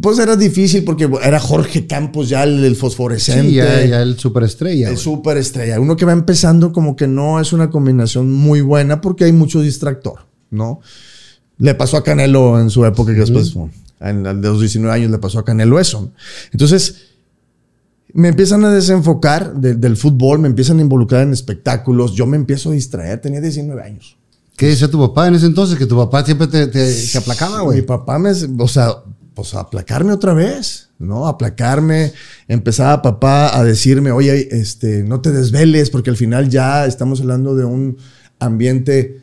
pues 0.00 0.18
era 0.20 0.36
difícil 0.36 0.84
porque 0.84 1.10
era 1.22 1.40
Jorge 1.40 1.86
Campos 1.86 2.28
ya 2.28 2.44
el, 2.44 2.64
el 2.64 2.76
fosforescente. 2.76 3.48
Sí, 3.48 3.54
ya, 3.56 3.84
ya 3.84 4.02
el 4.02 4.18
superestrella. 4.18 4.88
el 4.88 4.94
güey. 4.94 5.04
súper 5.04 5.36
estrella. 5.38 5.80
Uno 5.80 5.96
que 5.96 6.04
va 6.04 6.12
empezando 6.12 6.72
como 6.72 6.94
que 6.94 7.08
no 7.08 7.40
es 7.40 7.52
una 7.52 7.68
combinación 7.70 8.32
muy 8.32 8.60
buena 8.60 9.00
porque 9.00 9.24
hay 9.24 9.32
mucho 9.32 9.60
distractor, 9.60 10.20
¿no? 10.50 10.80
Le 11.58 11.74
pasó 11.74 11.96
a 11.96 12.04
Canelo 12.04 12.60
en 12.60 12.70
su 12.70 12.84
época, 12.84 13.12
que 13.12 13.20
después, 13.20 13.54
en, 14.00 14.22
de 14.22 14.32
los 14.48 14.60
19 14.60 14.94
años, 14.94 15.10
le 15.10 15.18
pasó 15.18 15.38
a 15.40 15.44
Canelo 15.44 15.78
eso. 15.80 16.10
Entonces, 16.52 16.96
Me 18.14 18.28
empiezan 18.28 18.62
a 18.64 18.70
desenfocar 18.70 19.54
de- 19.54 19.74
del 19.74 19.96
fútbol, 19.96 20.38
me 20.38 20.46
empiezan 20.48 20.78
a 20.78 20.82
involucrar 20.82 21.22
en 21.22 21.32
espectáculos, 21.32 22.12
yo 22.14 22.26
me 22.26 22.36
empiezo 22.36 22.68
a 22.68 22.72
distraer, 22.74 23.20
tenía 23.22 23.40
19 23.40 23.82
años. 23.82 24.18
¿Qué 24.54 24.66
decía 24.66 24.86
tu 24.90 24.98
papá 24.98 25.28
en 25.28 25.34
ese 25.36 25.46
entonces? 25.46 25.78
Que 25.78 25.86
tu 25.86 25.96
papá 25.96 26.22
siempre 26.22 26.46
te, 26.46 26.66
te- 26.66 27.06
te 27.10 27.18
aplacaba, 27.18 27.60
Mi 27.60 27.64
güey. 27.64 27.82
papá 27.82 28.18
me, 28.18 28.30
o 28.30 28.68
sea, 28.68 28.96
pues 29.34 29.54
aplacarme 29.54 30.12
otra 30.12 30.34
vez, 30.34 30.90
¿no? 30.98 31.26
Aplacarme. 31.26 32.12
Empezaba 32.48 33.00
papá 33.02 33.56
a 33.58 33.64
decirme, 33.64 34.10
oye, 34.12 34.48
este, 34.50 35.02
no 35.04 35.20
te 35.20 35.30
desveles, 35.32 35.90
porque 35.90 36.10
al 36.10 36.16
final 36.16 36.48
ya 36.48 36.86
estamos 36.86 37.20
hablando 37.20 37.54
de 37.56 37.64
un 37.64 37.96
ambiente 38.38 39.20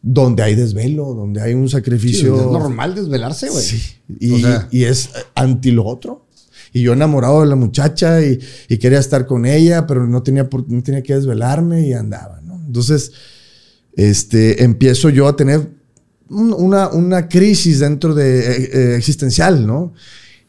donde 0.00 0.42
hay 0.42 0.54
desvelo, 0.54 1.12
donde 1.14 1.40
hay 1.42 1.54
un 1.54 1.68
Sí, 1.68 1.72
sacrificio. 1.72 2.36
es 2.36 2.42
normal 2.46 2.94
desvelarse, 2.94 3.50
güey. 3.50 3.64
Sí. 3.64 3.82
Y, 4.20 4.32
O 4.32 4.38
sea- 4.38 4.68
y 4.70 4.84
es 4.84 5.10
anti 5.34 5.70
lo 5.72 5.84
otro. 5.84 6.26
Y 6.72 6.82
yo 6.82 6.92
enamorado 6.92 7.40
de 7.40 7.46
la 7.48 7.56
muchacha 7.56 8.22
y, 8.22 8.38
y 8.68 8.78
quería 8.78 8.98
estar 8.98 9.26
con 9.26 9.44
ella, 9.46 9.86
pero 9.86 10.06
no 10.06 10.22
tenía, 10.22 10.48
por- 10.48 10.70
no 10.70 10.82
tenía 10.82 11.02
que 11.02 11.14
desvelarme 11.14 11.86
y 11.86 11.92
andaba, 11.94 12.40
¿no? 12.42 12.54
Entonces, 12.66 13.12
este, 13.96 14.62
empiezo 14.64 15.08
yo 15.10 15.26
a 15.28 15.36
tener 15.36 15.70
una, 16.30 16.88
una 16.88 17.28
crisis 17.28 17.80
dentro 17.80 18.14
de 18.14 18.40
eh, 18.40 18.70
eh, 18.72 18.94
existencial, 18.96 19.66
¿no? 19.66 19.92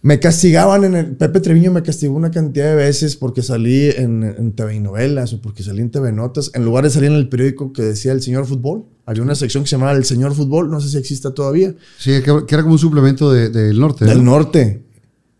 Me 0.02 0.18
castigaban 0.20 0.86
en 0.86 0.96
el... 0.96 1.16
Pepe 1.18 1.42
Treviño 1.42 1.74
me 1.74 1.84
castigó 1.84 2.16
una 2.16 2.32
cantidad 2.32 2.70
de 2.70 2.76
veces 2.76 3.18
porque 3.18 3.42
salí 3.42 3.90
en, 3.90 4.24
en 4.24 4.54
TV 4.54 4.76
y 4.76 4.80
novelas 4.80 5.34
o 5.34 5.42
porque 5.42 5.62
salí 5.62 5.82
en 5.82 5.92
TV 5.92 6.14
Notas. 6.14 6.52
En 6.54 6.64
lugar 6.64 6.86
de 6.86 6.90
salir 6.90 7.10
en 7.10 7.18
el 7.18 7.28
periódico 7.28 7.74
que 7.74 7.82
decía 7.82 8.14
El 8.14 8.22
Señor 8.22 8.46
Fútbol, 8.46 8.86
había 9.06 9.24
una 9.24 9.36
sección 9.36 9.64
que 9.64 9.70
se 9.70 9.76
llamaba 9.76 9.92
El 9.92 10.06
Señor 10.06 10.34
Fútbol, 10.36 10.72
no 10.72 10.80
sé 10.80 10.88
si 10.88 10.98
exista 10.98 11.34
todavía. 11.34 11.76
Sí, 11.98 12.12
que, 12.22 12.32
era 12.54 12.62
como 12.62 12.74
un 12.76 12.80
suplemento 12.80 13.30
de- 13.34 13.50
del 13.50 13.78
norte. 13.78 14.06
¿no? 14.06 14.12
Del 14.12 14.24
norte. 14.24 14.84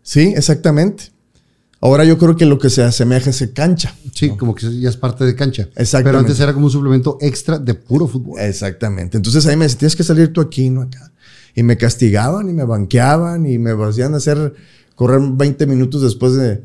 Sí, 0.02 0.34
exactamente. 0.36 1.04
Ahora 1.82 2.04
yo 2.04 2.18
creo 2.18 2.36
que 2.36 2.44
lo 2.44 2.58
que 2.58 2.68
se 2.68 2.82
asemeja 2.82 3.30
es 3.30 3.50
cancha. 3.54 3.94
Sí, 4.12 4.28
como 4.30 4.54
que 4.54 4.80
ya 4.80 4.88
es 4.90 4.96
parte 4.98 5.24
de 5.24 5.34
cancha. 5.34 5.62
Exactamente. 5.76 6.04
Pero 6.10 6.18
antes 6.18 6.40
era 6.40 6.52
como 6.52 6.66
un 6.66 6.70
suplemento 6.72 7.16
extra 7.20 7.58
de 7.58 7.74
puro 7.74 8.06
fútbol. 8.06 8.38
Exactamente. 8.38 9.16
Entonces 9.16 9.46
ahí 9.46 9.56
me 9.56 9.64
decían, 9.64 9.78
tienes 9.78 9.96
que 9.96 10.04
salir 10.04 10.32
tú 10.32 10.40
aquí, 10.42 10.68
no 10.68 10.82
acá. 10.82 11.10
Y 11.54 11.62
me 11.62 11.78
castigaban 11.78 12.50
y 12.50 12.52
me 12.52 12.64
banqueaban 12.64 13.46
y 13.46 13.58
me 13.58 13.70
hacían 13.84 14.14
hacer 14.14 14.54
correr 14.94 15.20
20 15.32 15.66
minutos 15.66 16.02
después 16.02 16.34
de... 16.34 16.62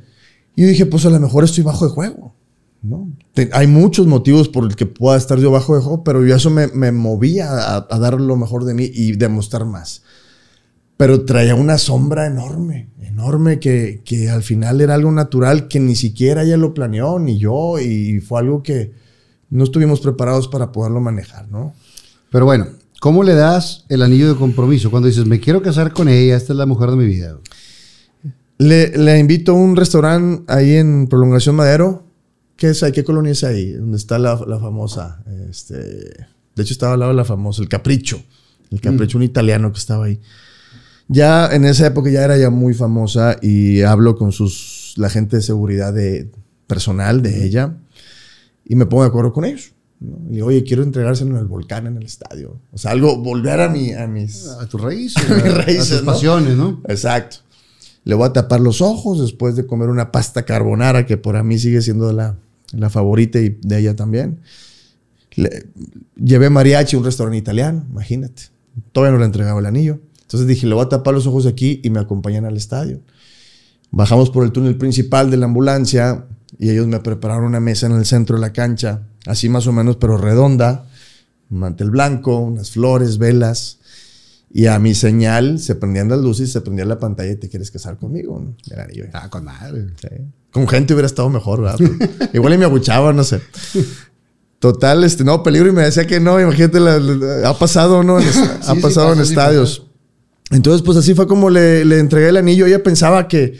Y 0.56 0.64
yo 0.64 0.68
dije, 0.68 0.86
pues 0.86 1.06
a 1.06 1.10
lo 1.10 1.20
mejor 1.20 1.44
estoy 1.46 1.64
bajo 1.64 1.86
de 1.86 1.92
juego. 1.92 2.36
¿no? 2.82 3.10
Te- 3.34 3.50
hay 3.54 3.68
muchos 3.68 4.06
motivos 4.08 4.48
por 4.50 4.66
el 4.66 4.76
que 4.76 4.86
pueda 4.86 5.18
estar 5.18 5.40
yo 5.40 5.50
bajo 5.50 5.76
de 5.76 5.82
juego, 5.82 6.04
pero 6.04 6.24
yo 6.26 6.36
eso 6.36 6.50
me, 6.52 6.68
me 6.68 6.92
movía 6.92 7.50
a, 7.52 7.88
a 7.90 8.00
dar 8.00 8.20
lo 8.20 8.36
mejor 8.36 8.64
de 8.66 8.74
mí 8.76 8.90
y 8.94 9.14
demostrar 9.14 9.66
más. 9.66 10.04
Pero 10.98 11.26
traía 11.26 11.56
una 11.56 11.78
sombra 11.78 12.26
enorme, 12.26 12.90
enorme, 13.02 13.60
que, 13.60 14.02
que 14.06 14.30
al 14.30 14.44
final 14.44 14.80
era 14.80 14.94
algo 14.94 15.12
natural 15.12 15.68
que 15.68 15.80
ni 15.80 15.96
siquiera 15.96 16.44
ella 16.44 16.58
lo 16.58 16.74
planeó, 16.74 17.20
ni 17.20 17.38
yo, 17.38 17.80
y 17.80 18.22
fue 18.22 18.40
algo 18.40 18.64
que 18.64 18.94
no 19.50 19.64
estuvimos 19.64 20.00
preparados 20.00 20.48
para 20.48 20.72
poderlo 20.72 21.02
manejar, 21.02 21.50
¿no? 21.50 21.74
Pero 22.32 22.46
bueno, 22.46 22.68
¿cómo 23.00 23.24
le 23.24 23.36
das 23.36 23.86
el 23.90 24.02
anillo 24.02 24.30
de 24.30 24.40
compromiso? 24.40 24.90
Cuando 24.90 25.08
dices, 25.08 25.26
me 25.26 25.40
quiero 25.40 25.62
casar 25.62 25.94
con 25.94 26.08
ella, 26.08 26.36
esta 26.36 26.54
es 26.54 26.58
la 26.58 26.66
mujer 26.66 26.90
de 26.92 26.96
mi 26.96 27.06
vida. 27.06 27.38
Le, 28.58 28.98
le 28.98 29.20
invito 29.20 29.52
a 29.52 29.56
un 29.56 29.76
restaurante 29.76 30.44
ahí 30.52 30.76
en 30.76 31.08
Prolongación 31.08 31.56
Madero. 31.56 32.04
¿Qué 32.56 32.70
es 32.70 32.84
ahí? 32.84 32.94
¿Qué 32.94 33.04
colonia 33.04 33.34
es 33.34 33.44
ahí? 33.44 33.74
Donde 33.74 33.98
está 33.98 34.18
la, 34.18 34.42
la 34.48 34.60
famosa. 34.60 35.24
Este, 35.50 35.76
de 35.76 36.64
hecho, 36.64 36.72
estaba 36.72 36.94
al 36.94 37.00
lado 37.02 37.12
de 37.12 37.18
la 37.18 37.26
famosa, 37.26 37.62
el 37.62 37.68
Capricho. 37.68 38.24
El 38.72 38.80
Capricho, 38.80 39.18
un 39.18 39.24
italiano 39.24 39.72
que 39.74 39.78
estaba 39.78 40.06
ahí. 40.06 40.20
Ya 41.08 41.48
en 41.54 41.66
esa 41.66 41.88
época 41.88 42.10
ya 42.10 42.24
era 42.24 42.38
ya 42.38 42.50
muy 42.50 42.74
famosa 42.74 43.38
y 43.42 43.82
hablo 43.82 44.16
con 44.16 44.32
sus, 44.32 44.94
la 44.98 45.10
gente 45.10 45.38
de 45.38 45.42
seguridad 45.44 45.94
de, 45.94 46.30
personal 46.68 47.22
de 47.22 47.46
ella 47.46 47.78
y 48.66 48.76
me 48.76 48.86
pongo 48.88 49.04
de 49.04 49.10
acuerdo 49.10 49.32
con 49.32 49.46
ellos. 49.46 49.74
¿no? 50.00 50.18
Y 50.36 50.42
oye, 50.42 50.64
quiero 50.64 50.82
entregárselo 50.84 51.32
en 51.32 51.38
el 51.38 51.46
volcán, 51.46 51.86
en 51.88 51.98
el 51.98 52.04
estadio. 52.04 52.60
O 52.72 52.78
sea, 52.78 52.92
algo, 52.92 53.18
volver 53.18 53.60
a, 53.62 53.70
mi, 53.70 53.94
a 53.94 54.08
mis... 54.08 54.48
A 54.48 54.68
tus 54.68 54.82
raíces, 54.82 55.24
A 55.30 55.36
mis 55.36 55.44
a 55.46 55.58
raíces, 55.60 55.90
tus 55.90 56.04
¿no? 56.04 56.12
pasiones, 56.12 56.56
¿no? 56.58 56.82
Exacto. 56.88 57.38
Le 58.04 58.16
voy 58.16 58.28
a 58.28 58.34
tapar 58.34 58.60
los 58.60 58.82
ojos 58.82 59.22
después 59.22 59.56
de 59.56 59.66
comer 59.66 59.90
una 59.90 60.12
pasta 60.12 60.44
carbonara 60.44 61.06
que 61.06 61.18
por 61.18 61.38
a 61.38 61.44
mí 61.44 61.58
sigue 61.60 61.82
siendo 61.82 62.12
la, 62.14 62.36
la 62.74 62.90
favorita 62.90 63.40
y 63.40 63.58
de 63.62 63.80
ella 63.80 63.96
también. 63.96 64.40
Le- 65.36 65.68
llevé 66.16 66.50
mariachi 66.50 66.96
a 66.96 67.00
un 67.00 67.06
restaurante 67.06 67.38
italiano, 67.38 67.86
imagínate. 67.90 68.44
Todavía 68.92 69.14
no 69.14 69.20
le 69.20 69.26
entregaba 69.26 69.60
el 69.60 69.66
anillo. 69.66 70.00
Entonces 70.26 70.48
dije, 70.48 70.68
le 70.68 70.74
voy 70.76 70.86
a 70.86 70.90
tapar 70.90 71.14
los 71.14 71.26
ojos 71.28 71.46
aquí 71.46 71.80
y 71.84 71.90
me 71.90 72.00
acompañan 72.00 72.46
al 72.46 72.58
estadio. 72.58 73.00
Bajamos 73.92 74.30
por 74.30 74.44
el 74.44 74.52
túnel 74.52 74.76
principal 74.78 75.30
de 75.32 75.38
la 75.38 75.46
ambulancia 75.46 76.26
y 76.60 76.70
ellos 76.70 76.88
me 76.88 77.00
prepararon 77.00 77.46
una 77.46 77.60
mesa 77.60 77.86
en 77.86 77.94
el 77.94 78.06
centro 78.06 78.36
de 78.36 78.42
la 78.42 78.52
cancha, 78.54 79.02
así 79.26 79.50
más 79.50 79.68
o 79.68 79.72
menos, 79.72 79.98
pero 79.98 80.18
redonda, 80.18 80.86
un 81.50 81.60
mantel 81.60 81.92
blanco, 81.92 82.40
unas 82.40 82.72
flores, 82.72 83.18
velas. 83.18 83.78
Y 84.52 84.68
a 84.68 84.80
mi 84.80 84.96
señal 84.96 85.60
se 85.60 85.76
prendían 85.76 86.08
las 86.10 86.20
luces 86.20 86.52
se 86.52 86.62
prendía 86.62 86.86
la 86.86 86.98
pantalla 86.98 87.32
y 87.32 87.36
te 87.36 87.50
quieres 87.50 87.72
casar 87.72 87.98
conmigo. 87.98 88.40
¿no? 88.40 88.56
El 88.74 88.80
anillo. 88.80 89.06
Ah, 89.14 89.30
con 89.30 89.44
madre. 89.44 89.88
Sí. 90.02 90.08
Con 90.52 90.66
gente 90.68 90.94
hubiera 90.94 91.08
estado 91.08 91.30
mejor, 91.30 91.62
¿verdad? 91.62 91.78
Pero 91.78 92.30
igual 92.34 92.54
y 92.54 92.58
me 92.58 92.64
aguchaba, 92.66 93.12
no 93.12 93.24
sé. 93.26 93.42
Total, 94.60 95.04
este, 95.04 95.24
no, 95.24 95.44
peligro 95.44 95.68
y 95.70 95.74
me 95.74 95.84
decía 95.84 96.08
que 96.08 96.20
no, 96.20 96.40
imagínate, 96.40 96.80
la- 96.80 96.98
la- 97.00 97.50
ha 97.50 97.60
pasado, 97.60 98.04
¿no? 98.04 98.20
En 98.20 98.28
es- 98.28 98.38
ha 98.38 98.74
sí 98.76 98.80
pasado 98.82 99.10
en 99.10 99.16
pasa, 99.20 99.26
sí 99.26 99.32
estadios. 99.34 99.85
Entonces, 100.52 100.82
pues 100.84 100.98
así 100.98 101.14
fue 101.14 101.28
como 101.28 101.50
le, 101.50 101.84
le 101.86 102.00
entregué 102.00 102.30
el 102.30 102.38
anillo. 102.38 102.66
Ella 102.66 102.84
pensaba 102.84 103.28
que, 103.28 103.58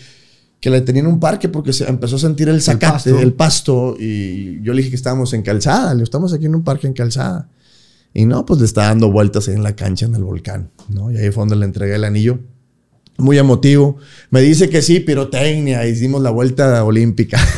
que 0.60 0.70
la 0.70 0.84
tenía 0.86 1.02
en 1.02 1.08
un 1.08 1.20
parque 1.20 1.50
porque 1.50 1.74
se 1.74 1.88
empezó 1.90 2.16
a 2.18 2.20
sentir 2.20 2.48
el 2.50 2.62
zacate, 2.62 3.10
el 3.10 3.34
pasto. 3.34 3.92
pasto. 3.94 3.98
y 4.04 4.62
yo 4.62 4.72
le 4.74 4.78
dije 4.78 4.92
que 4.92 4.96
estábamos 4.96 5.34
en 5.34 5.42
calzada. 5.42 5.90
Le 5.90 5.96
digo, 5.96 6.04
estamos 6.04 6.34
aquí 6.34 6.46
en 6.46 6.56
un 6.56 6.64
parque 6.64 6.88
en 6.88 6.94
calzada. 6.94 7.50
Y 8.14 8.26
no, 8.26 8.46
pues 8.46 8.60
le 8.60 8.66
está 8.66 8.84
dando 8.84 9.12
vueltas 9.12 9.48
ahí 9.48 9.56
en 9.56 9.64
la 9.64 9.76
cancha, 9.76 10.06
en 10.06 10.16
el 10.16 10.24
volcán, 10.24 10.70
¿no? 10.88 11.12
Y 11.12 11.18
ahí 11.18 11.32
fue 11.32 11.42
donde 11.42 11.58
le 11.58 11.66
entregué 11.66 11.96
el 11.96 12.04
anillo. 12.06 12.40
Muy 13.18 13.38
emotivo. 13.38 13.98
Me 14.30 14.42
dice 14.42 14.70
que 14.70 14.82
sí, 14.82 15.00
pirotecnia. 15.02 15.86
Hicimos 15.88 16.22
la 16.22 16.30
vuelta 16.30 16.84
olímpica. 16.84 17.40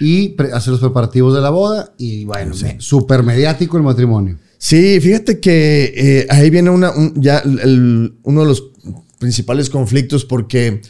Y 0.00 0.36
hacer 0.52 0.70
los 0.72 0.80
preparativos 0.80 1.34
de 1.34 1.40
la 1.40 1.50
boda 1.50 1.92
y 1.98 2.24
bueno, 2.24 2.54
me- 2.62 2.80
súper 2.80 3.22
mediático 3.24 3.76
el 3.76 3.82
matrimonio. 3.82 4.38
Sí, 4.58 5.00
fíjate 5.00 5.38
que 5.40 5.92
eh, 5.96 6.26
ahí 6.30 6.50
viene 6.50 6.70
una, 6.70 6.90
un- 6.90 7.14
ya 7.20 7.42
uno 7.44 8.40
de 8.42 8.46
los 8.46 8.70
principales 9.18 9.70
conflictos 9.70 10.24
porque 10.24 10.80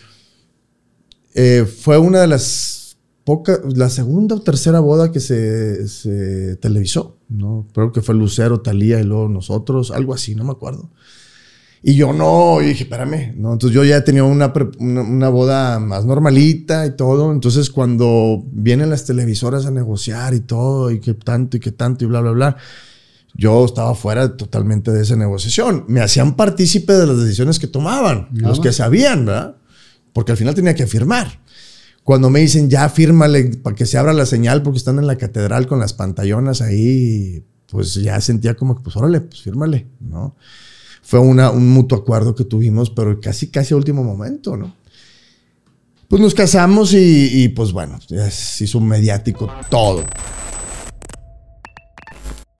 eh, 1.34 1.64
fue 1.66 1.98
una 1.98 2.20
de 2.20 2.26
las 2.26 2.96
pocas, 3.24 3.60
la 3.76 3.90
segunda 3.90 4.36
o 4.36 4.40
tercera 4.42 4.80
boda 4.80 5.12
que 5.12 5.20
se, 5.20 5.86
se 5.86 6.56
televisó, 6.56 7.18
¿no? 7.28 7.66
Creo 7.74 7.92
que 7.92 8.00
fue 8.00 8.14
Lucero, 8.14 8.60
Talía 8.60 9.00
y 9.00 9.04
luego 9.04 9.28
nosotros, 9.28 9.90
algo 9.90 10.14
así, 10.14 10.34
no 10.34 10.44
me 10.44 10.52
acuerdo. 10.52 10.90
Y 11.80 11.94
yo 11.94 12.12
no, 12.12 12.58
dije, 12.60 12.82
espérame, 12.84 13.34
¿no? 13.36 13.52
Entonces 13.52 13.74
yo 13.74 13.84
ya 13.84 14.02
tenía 14.02 14.24
una, 14.24 14.52
una, 14.80 15.28
boda 15.28 15.78
más 15.78 16.04
normalita 16.06 16.86
y 16.86 16.96
todo. 16.96 17.30
Entonces 17.32 17.70
cuando 17.70 18.42
vienen 18.50 18.90
las 18.90 19.04
televisoras 19.04 19.64
a 19.64 19.70
negociar 19.70 20.34
y 20.34 20.40
todo, 20.40 20.90
y 20.90 20.98
que 21.00 21.14
tanto 21.14 21.56
y 21.56 21.60
que 21.60 21.70
tanto 21.70 22.04
y 22.04 22.08
bla, 22.08 22.20
bla, 22.20 22.32
bla, 22.32 22.56
yo 23.38 23.64
estaba 23.64 23.94
fuera 23.94 24.36
totalmente 24.36 24.90
de 24.90 25.02
esa 25.02 25.14
negociación. 25.14 25.84
Me 25.86 26.00
hacían 26.00 26.34
partícipe 26.34 26.92
de 26.92 27.06
las 27.06 27.18
decisiones 27.18 27.60
que 27.60 27.68
tomaban, 27.68 28.28
Nada 28.32 28.48
los 28.48 28.60
que 28.60 28.72
sabían, 28.72 29.24
¿verdad? 29.24 29.56
Porque 30.12 30.32
al 30.32 30.38
final 30.38 30.56
tenía 30.56 30.74
que 30.74 30.88
firmar. 30.88 31.40
Cuando 32.02 32.30
me 32.30 32.40
dicen, 32.40 32.68
ya 32.68 32.88
fírmale 32.88 33.44
para 33.62 33.76
que 33.76 33.86
se 33.86 33.96
abra 33.96 34.12
la 34.12 34.26
señal 34.26 34.62
porque 34.62 34.78
están 34.78 34.98
en 34.98 35.06
la 35.06 35.16
catedral 35.16 35.68
con 35.68 35.78
las 35.78 35.92
pantallonas 35.92 36.60
ahí, 36.62 37.44
pues 37.70 37.94
ya 37.94 38.20
sentía 38.20 38.54
como 38.56 38.74
que, 38.74 38.82
pues 38.82 38.96
órale, 38.96 39.20
pues 39.20 39.40
fírmale, 39.40 39.86
¿no? 40.00 40.34
Fue 41.02 41.20
una, 41.20 41.50
un 41.50 41.70
mutuo 41.70 41.96
acuerdo 41.96 42.34
que 42.34 42.44
tuvimos, 42.44 42.90
pero 42.90 43.20
casi, 43.20 43.48
casi 43.48 43.72
a 43.72 43.76
último 43.76 44.02
momento, 44.02 44.56
¿no? 44.56 44.74
Pues 46.08 46.20
nos 46.20 46.34
casamos 46.34 46.92
y, 46.92 47.44
y, 47.44 47.48
pues 47.50 47.70
bueno, 47.70 48.00
ya 48.08 48.28
se 48.30 48.64
hizo 48.64 48.80
mediático 48.80 49.48
todo. 49.70 50.02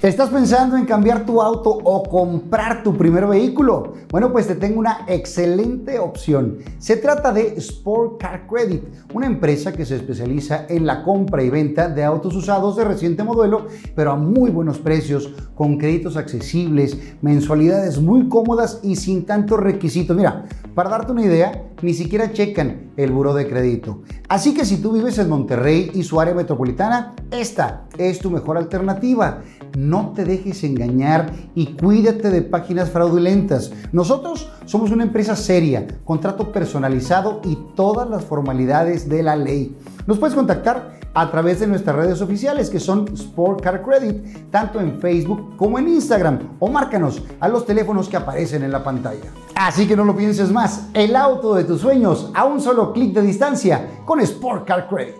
¿Estás 0.01 0.31
pensando 0.31 0.77
en 0.77 0.85
cambiar 0.85 1.27
tu 1.27 1.43
auto 1.43 1.71
o 1.71 2.05
comprar 2.05 2.85
tu 2.85 2.97
primer 2.97 3.27
vehículo? 3.27 3.95
Bueno, 4.13 4.31
pues 4.31 4.47
te 4.47 4.55
tengo 4.55 4.79
una 4.79 5.05
excelente 5.09 5.99
opción. 5.99 6.59
Se 6.79 6.99
trata 6.99 7.33
de 7.33 7.55
Sport 7.57 8.21
Car 8.21 8.47
Credit, 8.47 8.85
una 9.13 9.27
empresa 9.27 9.73
que 9.73 9.85
se 9.85 9.97
especializa 9.97 10.67
en 10.69 10.87
la 10.87 11.03
compra 11.03 11.43
y 11.43 11.51
venta 11.51 11.89
de 11.89 12.05
autos 12.05 12.37
usados 12.37 12.77
de 12.77 12.85
reciente 12.85 13.25
modelo, 13.25 13.67
pero 13.97 14.13
a 14.13 14.17
muy 14.17 14.53
buenos 14.53 14.79
precios, 14.79 15.35
con 15.57 15.79
créditos 15.79 16.17
accesibles, 16.17 16.97
mensualidades 17.21 18.01
muy 18.01 18.29
cómodas 18.29 18.79
y 18.85 18.95
sin 18.95 19.27
tantos 19.27 19.59
requisitos. 19.59 20.17
Mira, 20.17 20.45
para 20.77 20.91
darte 20.91 21.11
una 21.11 21.25
idea, 21.25 21.71
ni 21.83 21.93
siquiera 21.93 22.33
checan 22.33 22.88
el 22.99 23.13
buro 23.13 23.33
de 23.33 23.49
crédito. 23.49 24.03
Así 24.29 24.53
que 24.53 24.65
si 24.65 24.79
tú 24.79 24.93
vives 24.93 25.19
en 25.19 25.29
Monterrey 25.29 25.93
y 25.95 26.03
su 26.03 26.21
área 26.21 26.35
metropolitana, 26.35 27.15
esta 27.31 27.85
es 27.97 28.19
tu 28.19 28.29
mejor 28.29 28.59
alternativa. 28.59 29.43
No 29.79 30.13
te 30.15 30.25
dejes 30.25 30.65
engañar 30.65 31.31
y 31.55 31.75
cuídate 31.75 32.31
de 32.31 32.43
páginas 32.43 32.91
fraudulentas. 32.91 33.71
Nosotros 33.93 34.51
somos 34.67 34.91
una 34.91 35.05
empresa 35.05 35.37
seria, 35.37 35.87
contrato 36.05 36.51
personalizado 36.51 37.41
y 37.45 37.57
todas 37.77 38.11
las 38.11 38.25
formalidades 38.25 39.09
de 39.09 39.23
la 39.23 39.37
ley. 39.37 39.77
Nos 40.09 40.19
puedes 40.19 40.35
contactar 40.35 40.98
a 41.21 41.29
través 41.33 41.59
de 41.59 41.67
nuestras 41.67 41.97
redes 41.97 42.21
oficiales 42.21 42.71
que 42.71 42.79
son 42.79 43.13
Sport 43.13 43.61
Car 43.61 43.83
Credit, 43.83 44.51
tanto 44.53 44.81
en 44.81 45.01
Facebook 45.01 45.57
como 45.57 45.77
en 45.77 45.89
Instagram, 45.89 46.57
o 46.61 46.69
márcanos 46.69 47.21
a 47.41 47.49
los 47.49 47.67
teléfonos 47.67 48.09
que 48.09 48.17
aparecen 48.17 48.63
en 48.63 48.71
la 48.71 48.85
pantalla. 48.85 49.25
Así 49.57 49.89
que 49.89 49.97
no 49.97 50.05
lo 50.05 50.17
pienses 50.17 50.53
más, 50.53 50.87
el 50.95 51.17
auto 51.17 51.57
de 51.57 51.65
tus 51.65 51.81
sueños 51.81 52.31
a 52.35 52.45
un 52.45 52.61
solo 52.61 52.93
clic 52.93 53.13
de 53.15 53.23
distancia 53.23 54.03
con 54.05 54.21
Sport 54.21 54.65
Car 54.65 54.89
Credit. 54.89 55.17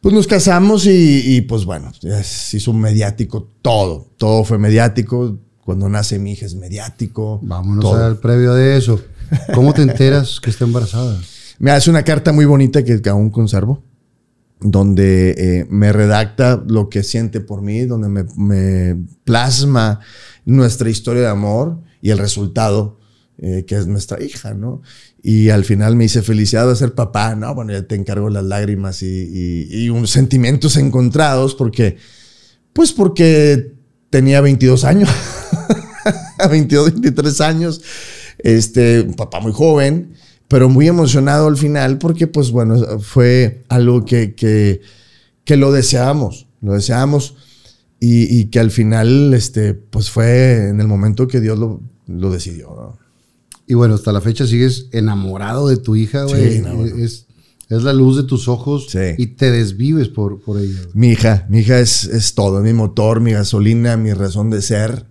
Pues 0.00 0.14
nos 0.14 0.28
casamos 0.28 0.86
y, 0.86 1.36
y, 1.36 1.40
pues 1.40 1.64
bueno, 1.64 1.90
se 2.22 2.58
hizo 2.58 2.72
mediático 2.74 3.48
todo. 3.62 4.06
Todo 4.18 4.44
fue 4.44 4.58
mediático. 4.58 5.38
Cuando 5.64 5.88
nace 5.88 6.18
mi 6.18 6.32
hija 6.32 6.44
es 6.44 6.54
mediático. 6.54 7.40
Vámonos 7.42 7.82
todo. 7.82 8.04
al 8.04 8.18
previo 8.18 8.52
de 8.52 8.76
eso. 8.76 9.00
¿Cómo 9.54 9.72
te 9.72 9.82
enteras 9.82 10.40
que 10.40 10.50
está 10.50 10.64
embarazada? 10.64 11.20
Me 11.58 11.70
hace 11.70 11.90
una 11.90 12.02
carta 12.02 12.32
muy 12.32 12.44
bonita 12.44 12.84
que, 12.84 13.00
que 13.00 13.08
aún 13.08 13.30
conservo, 13.30 13.82
donde 14.60 15.34
eh, 15.36 15.66
me 15.68 15.92
redacta 15.92 16.62
lo 16.66 16.88
que 16.88 17.02
siente 17.02 17.40
por 17.40 17.62
mí, 17.62 17.82
donde 17.82 18.08
me, 18.08 18.24
me 18.36 18.96
plasma 19.24 20.00
nuestra 20.44 20.90
historia 20.90 21.22
de 21.22 21.28
amor 21.28 21.80
y 22.00 22.10
el 22.10 22.18
resultado, 22.18 22.98
eh, 23.38 23.64
que 23.66 23.76
es 23.76 23.86
nuestra 23.86 24.22
hija, 24.22 24.54
¿no? 24.54 24.82
Y 25.22 25.50
al 25.50 25.64
final 25.64 25.96
me 25.96 26.04
dice, 26.04 26.22
felicidad 26.22 26.68
de 26.68 26.76
ser 26.76 26.94
papá, 26.94 27.34
¿no? 27.34 27.54
Bueno, 27.54 27.72
ya 27.72 27.82
te 27.82 27.94
encargo 27.94 28.28
las 28.30 28.44
lágrimas 28.44 29.02
y, 29.02 29.06
y, 29.06 29.84
y 29.84 29.90
unos 29.90 30.10
sentimientos 30.10 30.76
encontrados, 30.76 31.54
porque, 31.54 31.96
pues 32.72 32.92
porque 32.92 33.74
tenía 34.10 34.40
22 34.40 34.84
años, 34.84 35.08
22, 36.50 37.00
23 37.00 37.40
años, 37.40 37.80
este, 38.44 39.00
un 39.00 39.14
papá 39.14 39.40
muy 39.40 39.52
joven, 39.52 40.12
pero 40.46 40.68
muy 40.68 40.86
emocionado 40.86 41.48
al 41.48 41.56
final 41.56 41.98
porque, 41.98 42.28
pues 42.28 42.50
bueno, 42.52 43.00
fue 43.00 43.64
algo 43.68 44.04
que, 44.04 44.34
que, 44.34 44.82
que 45.44 45.56
lo 45.56 45.72
deseábamos, 45.72 46.46
lo 46.60 46.74
deseábamos 46.74 47.34
y, 47.98 48.38
y, 48.38 48.44
que 48.50 48.60
al 48.60 48.70
final, 48.70 49.32
este, 49.34 49.72
pues 49.74 50.10
fue 50.10 50.68
en 50.68 50.80
el 50.80 50.86
momento 50.86 51.26
que 51.26 51.40
Dios 51.40 51.58
lo, 51.58 51.80
lo 52.06 52.30
decidió. 52.30 52.66
¿no? 52.68 52.98
Y 53.66 53.72
bueno, 53.74 53.94
hasta 53.94 54.12
la 54.12 54.20
fecha 54.20 54.46
sigues 54.46 54.88
enamorado 54.92 55.68
de 55.68 55.78
tu 55.78 55.96
hija, 55.96 56.24
güey. 56.24 56.56
Sí, 56.56 56.60
no, 56.60 56.84
es, 56.84 57.26
es 57.70 57.82
la 57.82 57.94
luz 57.94 58.18
de 58.18 58.24
tus 58.24 58.46
ojos 58.46 58.88
Sí. 58.90 59.14
y 59.16 59.28
te 59.28 59.50
desvives 59.50 60.08
por, 60.08 60.38
por 60.42 60.60
ella. 60.60 60.80
güey. 60.82 60.90
Mi 60.94 61.08
hija, 61.12 61.46
mi 61.48 61.60
hija 61.60 61.78
es, 61.80 62.04
es 62.04 62.34
todo, 62.34 62.60
mi 62.60 62.74
motor, 62.74 63.22
mi 63.22 63.32
gasolina, 63.32 63.96
mi 63.96 64.12
razón 64.12 64.50
de 64.50 64.60
ser. 64.60 65.06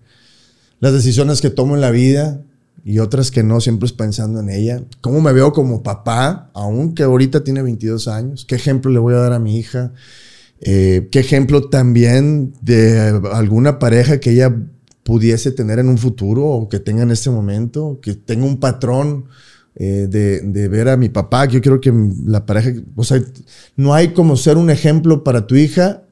Las 0.80 0.94
decisiones 0.94 1.42
que 1.42 1.50
tomo 1.50 1.74
en 1.74 1.82
la 1.82 1.90
vida 1.90 2.44
y 2.86 3.00
otras 3.00 3.32
que 3.32 3.44
no, 3.44 3.62
siempre 3.62 3.86
es 3.86 3.94
pensando 3.94 4.42
en 4.42 4.50
ella. 4.50 4.84
¿Cómo 5.00 5.22
me 5.22 5.32
veo 5.32 5.54
como 5.54 5.84
papá, 5.84 6.50
aunque 6.54 7.04
ahorita 7.04 7.44
tiene 7.44 7.62
22 7.62 8.08
años? 8.08 8.46
¿Qué 8.46 8.56
ejemplo 8.56 8.92
le 8.92 9.00
voy 9.00 9.14
a 9.14 9.18
dar 9.18 9.34
a 9.34 9.40
mi 9.40 9.58
hija? 9.58 9.94
Eh, 10.60 11.08
¿Qué 11.12 11.20
ejemplo 11.20 11.70
también 11.70 12.54
de 12.62 13.22
alguna 13.32 13.80
pareja 13.80 14.20
que 14.20 14.32
ella 14.32 14.54
pudiese 15.04 15.52
tener 15.52 15.80
en 15.80 15.90
un 15.90 15.98
futuro 15.98 16.46
o 16.46 16.68
que 16.68 16.80
tenga 16.80 17.04
en 17.04 17.12
este 17.12 17.30
momento? 17.30 18.00
Que 18.02 18.16
tenga 18.16 18.46
un 18.46 18.60
patrón 18.60 19.26
eh, 19.76 20.08
de, 20.10 20.42
de, 20.42 20.68
ver 20.68 20.90
a 20.90 20.98
mi 20.98 21.08
papá. 21.08 21.46
Yo 21.46 21.62
creo 21.62 21.80
que 21.80 21.94
la 22.26 22.46
pareja, 22.46 22.74
o 22.96 23.04
sea, 23.06 23.22
no 23.78 23.94
hay 23.94 24.10
como 24.10 24.36
ser 24.36 24.58
un 24.58 24.70
ejemplo 24.70 25.24
para 25.24 25.48
tu 25.48 25.56
hija 25.56 26.04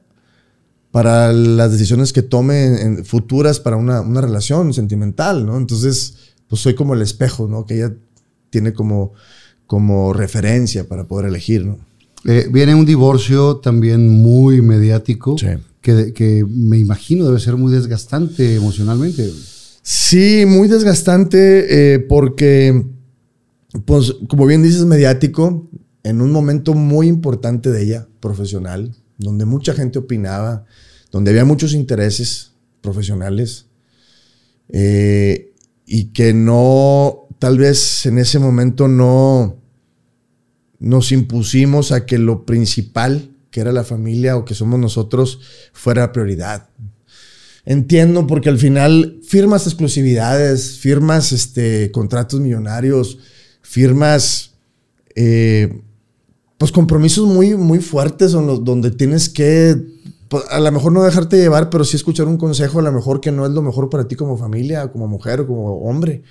para 0.90 1.32
las 1.32 1.72
decisiones 1.72 2.12
que 2.12 2.22
tome 2.22 2.66
en, 2.66 2.76
en 2.76 3.04
futuras 3.04 3.60
para 3.60 3.76
una, 3.76 4.02
una, 4.02 4.20
relación 4.20 4.74
sentimental, 4.74 5.46
¿no? 5.46 5.56
Entonces, 5.56 6.31
pues 6.52 6.60
soy 6.60 6.74
como 6.74 6.92
el 6.92 7.00
espejo, 7.00 7.48
¿no? 7.48 7.64
Que 7.64 7.76
ella 7.76 7.94
tiene 8.50 8.74
como, 8.74 9.14
como 9.66 10.12
referencia 10.12 10.86
para 10.86 11.08
poder 11.08 11.30
elegir, 11.30 11.64
¿no? 11.64 11.78
Eh, 12.26 12.46
viene 12.52 12.74
un 12.74 12.84
divorcio 12.84 13.56
también 13.56 14.06
muy 14.06 14.60
mediático 14.60 15.38
Sí. 15.38 15.46
que, 15.80 16.12
que 16.12 16.44
me 16.46 16.76
imagino 16.76 17.24
debe 17.24 17.40
ser 17.40 17.56
muy 17.56 17.72
desgastante 17.72 18.54
emocionalmente. 18.54 19.32
Sí, 19.80 20.44
muy 20.46 20.68
desgastante 20.68 21.94
eh, 21.94 22.00
porque, 22.00 22.84
pues, 23.86 24.14
como 24.28 24.44
bien 24.44 24.62
dices, 24.62 24.84
mediático, 24.84 25.70
en 26.02 26.20
un 26.20 26.32
momento 26.32 26.74
muy 26.74 27.08
importante 27.08 27.70
de 27.70 27.82
ella, 27.82 28.08
profesional, 28.20 28.94
donde 29.16 29.46
mucha 29.46 29.72
gente 29.72 29.98
opinaba, 29.98 30.66
donde 31.10 31.30
había 31.30 31.46
muchos 31.46 31.72
intereses 31.72 32.52
profesionales 32.82 33.64
eh, 34.68 35.51
y 35.94 36.06
que 36.06 36.32
no, 36.32 37.28
tal 37.38 37.58
vez 37.58 38.06
en 38.06 38.16
ese 38.16 38.38
momento 38.38 38.88
no 38.88 39.58
nos 40.78 41.12
impusimos 41.12 41.92
a 41.92 42.06
que 42.06 42.16
lo 42.16 42.46
principal, 42.46 43.36
que 43.50 43.60
era 43.60 43.72
la 43.72 43.84
familia 43.84 44.38
o 44.38 44.46
que 44.46 44.54
somos 44.54 44.80
nosotros, 44.80 45.40
fuera 45.74 46.10
prioridad. 46.10 46.70
Entiendo 47.66 48.26
porque 48.26 48.48
al 48.48 48.56
final 48.56 49.20
firmas 49.22 49.66
exclusividades, 49.66 50.78
firmas 50.78 51.30
este, 51.30 51.90
contratos 51.92 52.40
millonarios, 52.40 53.18
firmas 53.60 54.54
eh, 55.14 55.82
pues 56.56 56.72
compromisos 56.72 57.28
muy, 57.28 57.54
muy 57.54 57.80
fuertes 57.80 58.32
donde 58.32 58.92
tienes 58.92 59.28
que 59.28 59.76
pues, 60.32 60.44
a 60.48 60.60
lo 60.60 60.72
mejor 60.72 60.92
no 60.92 61.02
dejarte 61.02 61.36
llevar, 61.36 61.68
pero 61.68 61.84
sí 61.84 61.94
escuchar 61.94 62.26
un 62.26 62.38
consejo, 62.38 62.78
a 62.78 62.82
lo 62.82 62.90
mejor 62.90 63.20
que 63.20 63.30
no 63.30 63.44
es 63.44 63.52
lo 63.52 63.60
mejor 63.60 63.90
para 63.90 64.08
ti 64.08 64.16
como 64.16 64.38
familia, 64.38 64.90
como 64.90 65.06
mujer, 65.06 65.44
como 65.46 65.82
hombre. 65.82 66.22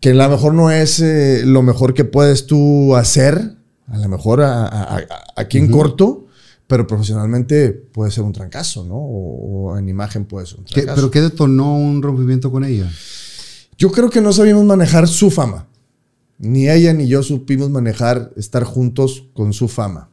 Que 0.00 0.12
a 0.12 0.14
lo 0.14 0.30
mejor 0.30 0.54
no 0.54 0.70
es 0.70 1.00
eh, 1.00 1.42
lo 1.44 1.60
mejor 1.62 1.92
que 1.92 2.06
puedes 2.06 2.46
tú 2.46 2.96
hacer, 2.96 3.56
a 3.86 3.98
lo 3.98 4.08
mejor 4.08 4.40
a, 4.40 4.64
a, 4.64 4.96
a, 4.96 5.06
aquí 5.36 5.58
en 5.58 5.64
uh 5.64 5.68
-huh. 5.68 5.72
corto, 5.72 6.26
pero 6.66 6.86
profesionalmente 6.86 7.70
puede 7.70 8.10
ser 8.10 8.24
un 8.24 8.32
trancazo, 8.32 8.82
¿no? 8.82 8.96
O, 8.96 9.72
o 9.72 9.76
en 9.76 9.90
imagen 9.90 10.24
puede 10.24 10.46
ser 10.46 10.58
un 10.60 10.64
trancazo. 10.64 10.86
¿Qué, 10.86 10.94
¿Pero 10.94 11.10
qué 11.10 11.20
detonó 11.20 11.76
un 11.76 12.00
rompimiento 12.02 12.50
con 12.50 12.64
ella? 12.64 12.90
Yo 13.76 13.92
creo 13.92 14.08
que 14.08 14.22
no 14.22 14.32
sabíamos 14.32 14.64
manejar 14.64 15.06
su 15.06 15.30
fama. 15.30 15.68
Ni 16.38 16.70
ella 16.70 16.94
ni 16.94 17.08
yo 17.08 17.22
supimos 17.22 17.68
manejar 17.68 18.32
estar 18.36 18.64
juntos 18.64 19.24
con 19.34 19.52
su 19.52 19.68
fama. 19.68 20.08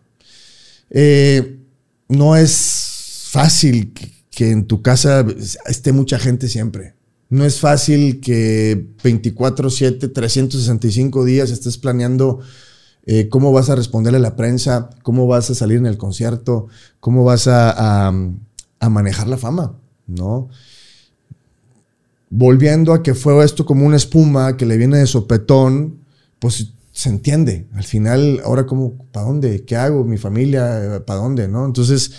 Eh, 0.89 1.62
no 2.07 2.35
es 2.35 3.27
fácil 3.29 3.93
que, 3.93 4.51
en 4.51 4.65
tu 4.65 4.81
casa 4.81 5.25
esté 5.67 5.91
mucha 5.91 6.19
gente 6.19 6.47
siempre. 6.47 6.95
No 7.29 7.45
es 7.45 7.59
fácil 7.59 8.19
que 8.19 8.87
24, 9.03 9.69
7, 9.69 10.07
365 10.07 11.25
días 11.25 11.49
estés 11.49 11.77
planeando 11.77 12.39
eh, 13.05 13.29
cómo 13.29 13.51
vas 13.51 13.69
a 13.69 13.75
responderle 13.75 14.17
a 14.17 14.21
la 14.21 14.35
prensa, 14.35 14.89
cómo 15.03 15.27
vas 15.27 15.49
a 15.49 15.55
salir 15.55 15.77
en 15.77 15.85
el 15.85 15.97
concierto, 15.97 16.67
cómo 16.99 17.23
vas 17.23 17.47
a, 17.47 18.07
a, 18.07 18.13
a 18.79 18.89
manejar 18.89 19.27
la 19.27 19.37
fama, 19.37 19.77
¿no? 20.07 20.49
Volviendo 22.29 22.93
a 22.93 23.03
que 23.03 23.13
fue 23.13 23.43
esto 23.43 23.65
como 23.65 23.85
una 23.85 23.97
espuma 23.97 24.57
que 24.57 24.65
le 24.65 24.77
viene 24.77 24.97
de 24.97 25.07
sopetón, 25.07 25.99
pues 26.39 26.73
se 26.93 27.09
entiende. 27.09 27.67
Al 27.73 27.83
final, 27.83 28.41
ahora 28.45 28.65
cómo, 28.67 29.07
¿para 29.11 29.25
dónde? 29.25 29.65
¿Qué 29.65 29.75
hago? 29.75 30.05
¿Mi 30.05 30.17
familia? 30.17 31.03
¿Para 31.05 31.19
dónde? 31.19 31.47
¿No? 31.47 31.65
Entonces, 31.65 32.11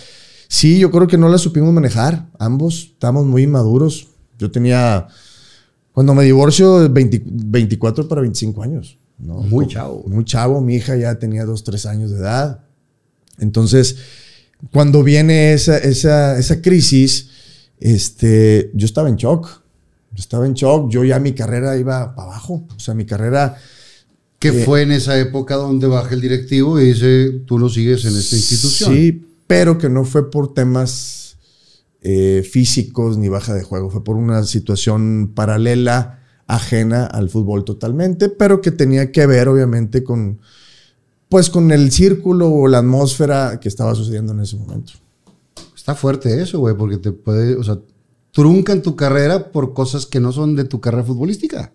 sí, 0.49 0.77
yo 0.77 0.91
creo 0.91 1.07
que 1.07 1.17
no 1.17 1.29
la 1.29 1.37
supimos 1.37 1.73
manejar. 1.73 2.27
Ambos 2.37 2.91
estamos 2.93 3.25
muy 3.25 3.43
inmaduros. 3.43 4.09
Yo 4.37 4.51
tenía, 4.51 5.07
cuando 5.93 6.13
me 6.13 6.25
divorcio, 6.25 6.89
20, 6.89 7.23
24 7.25 8.07
para 8.09 8.21
25 8.21 8.63
años. 8.63 8.99
¿no? 9.17 9.35
Muy 9.35 9.65
chavo. 9.67 10.03
Muy 10.07 10.25
chavo. 10.25 10.59
Mi 10.59 10.75
hija 10.75 10.97
ya 10.97 11.17
tenía 11.17 11.45
2, 11.45 11.63
3 11.63 11.85
años 11.85 12.11
de 12.11 12.17
edad. 12.17 12.65
Entonces, 13.39 13.95
cuando 14.73 15.03
viene 15.03 15.53
esa, 15.53 15.77
esa, 15.77 16.37
esa 16.37 16.61
crisis, 16.61 17.29
este, 17.79 18.71
yo 18.73 18.85
estaba 18.85 19.07
en 19.07 19.15
shock. 19.15 19.61
Yo 20.11 20.19
estaba 20.19 20.45
en 20.45 20.53
shock. 20.53 20.91
Yo 20.91 21.05
ya 21.05 21.17
mi 21.19 21.31
carrera 21.31 21.77
iba 21.77 22.13
para 22.13 22.27
abajo. 22.27 22.67
O 22.75 22.79
sea, 22.79 22.93
mi 22.93 23.05
carrera 23.05 23.55
que 24.39 24.49
eh, 24.49 24.63
fue 24.65 24.81
en 24.81 24.91
esa 24.91 25.19
época 25.19 25.55
donde 25.55 25.87
baja 25.87 26.13
el 26.13 26.21
directivo 26.21 26.79
y 26.79 26.93
dice, 26.93 27.31
tú 27.45 27.59
no 27.59 27.69
sigues 27.69 28.05
en 28.05 28.15
esta 28.15 28.35
institución. 28.35 28.93
Sí, 28.93 29.25
pero 29.47 29.77
que 29.77 29.89
no 29.89 30.05
fue 30.05 30.29
por 30.29 30.53
temas 30.53 31.37
eh, 32.01 32.47
físicos 32.49 33.17
ni 33.17 33.29
baja 33.29 33.53
de 33.53 33.63
juego, 33.63 33.89
fue 33.89 34.03
por 34.03 34.15
una 34.15 34.43
situación 34.43 35.31
paralela, 35.33 36.21
ajena 36.47 37.05
al 37.05 37.29
fútbol 37.29 37.65
totalmente, 37.65 38.29
pero 38.29 38.61
que 38.61 38.71
tenía 38.71 39.11
que 39.11 39.25
ver 39.25 39.47
obviamente 39.47 40.03
con, 40.03 40.39
pues, 41.29 41.49
con 41.49 41.71
el 41.71 41.91
círculo 41.91 42.51
o 42.51 42.67
la 42.67 42.79
atmósfera 42.79 43.59
que 43.59 43.67
estaba 43.67 43.95
sucediendo 43.95 44.33
en 44.33 44.41
ese 44.41 44.55
momento. 44.57 44.93
Está 45.75 45.95
fuerte 45.95 46.41
eso, 46.41 46.59
güey, 46.59 46.75
porque 46.75 46.97
te 46.97 47.11
puede, 47.11 47.55
o 47.55 47.63
sea, 47.63 47.79
truncan 48.31 48.81
tu 48.81 48.95
carrera 48.95 49.51
por 49.51 49.73
cosas 49.73 50.05
que 50.05 50.19
no 50.19 50.31
son 50.31 50.55
de 50.55 50.65
tu 50.65 50.81
carrera 50.81 51.03
futbolística. 51.03 51.71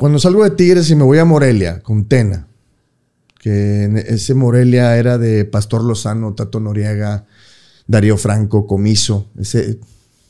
Cuando 0.00 0.18
salgo 0.18 0.44
de 0.44 0.50
Tigres 0.52 0.90
y 0.90 0.94
me 0.94 1.04
voy 1.04 1.18
a 1.18 1.26
Morelia 1.26 1.82
con 1.82 2.06
Tena, 2.06 2.48
que 3.38 3.84
ese 4.08 4.32
Morelia 4.32 4.96
era 4.96 5.18
de 5.18 5.44
Pastor 5.44 5.84
Lozano, 5.84 6.32
Tato 6.32 6.58
Noriega, 6.58 7.26
Darío 7.86 8.16
Franco, 8.16 8.66
Comiso, 8.66 9.28
ese, 9.38 9.78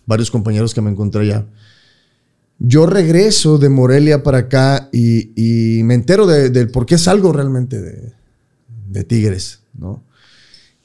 varios 0.06 0.32
compañeros 0.32 0.74
que 0.74 0.80
me 0.80 0.90
encontré 0.90 1.22
allá. 1.22 1.46
Yo 2.58 2.84
regreso 2.86 3.58
de 3.58 3.68
Morelia 3.68 4.24
para 4.24 4.38
acá 4.38 4.88
y, 4.92 5.30
y 5.36 5.84
me 5.84 5.94
entero 5.94 6.26
del 6.26 6.52
de, 6.52 6.66
por 6.66 6.84
qué 6.84 6.98
salgo 6.98 7.32
realmente 7.32 7.80
de, 7.80 8.12
de 8.88 9.04
Tigres, 9.04 9.60
¿no? 9.78 10.02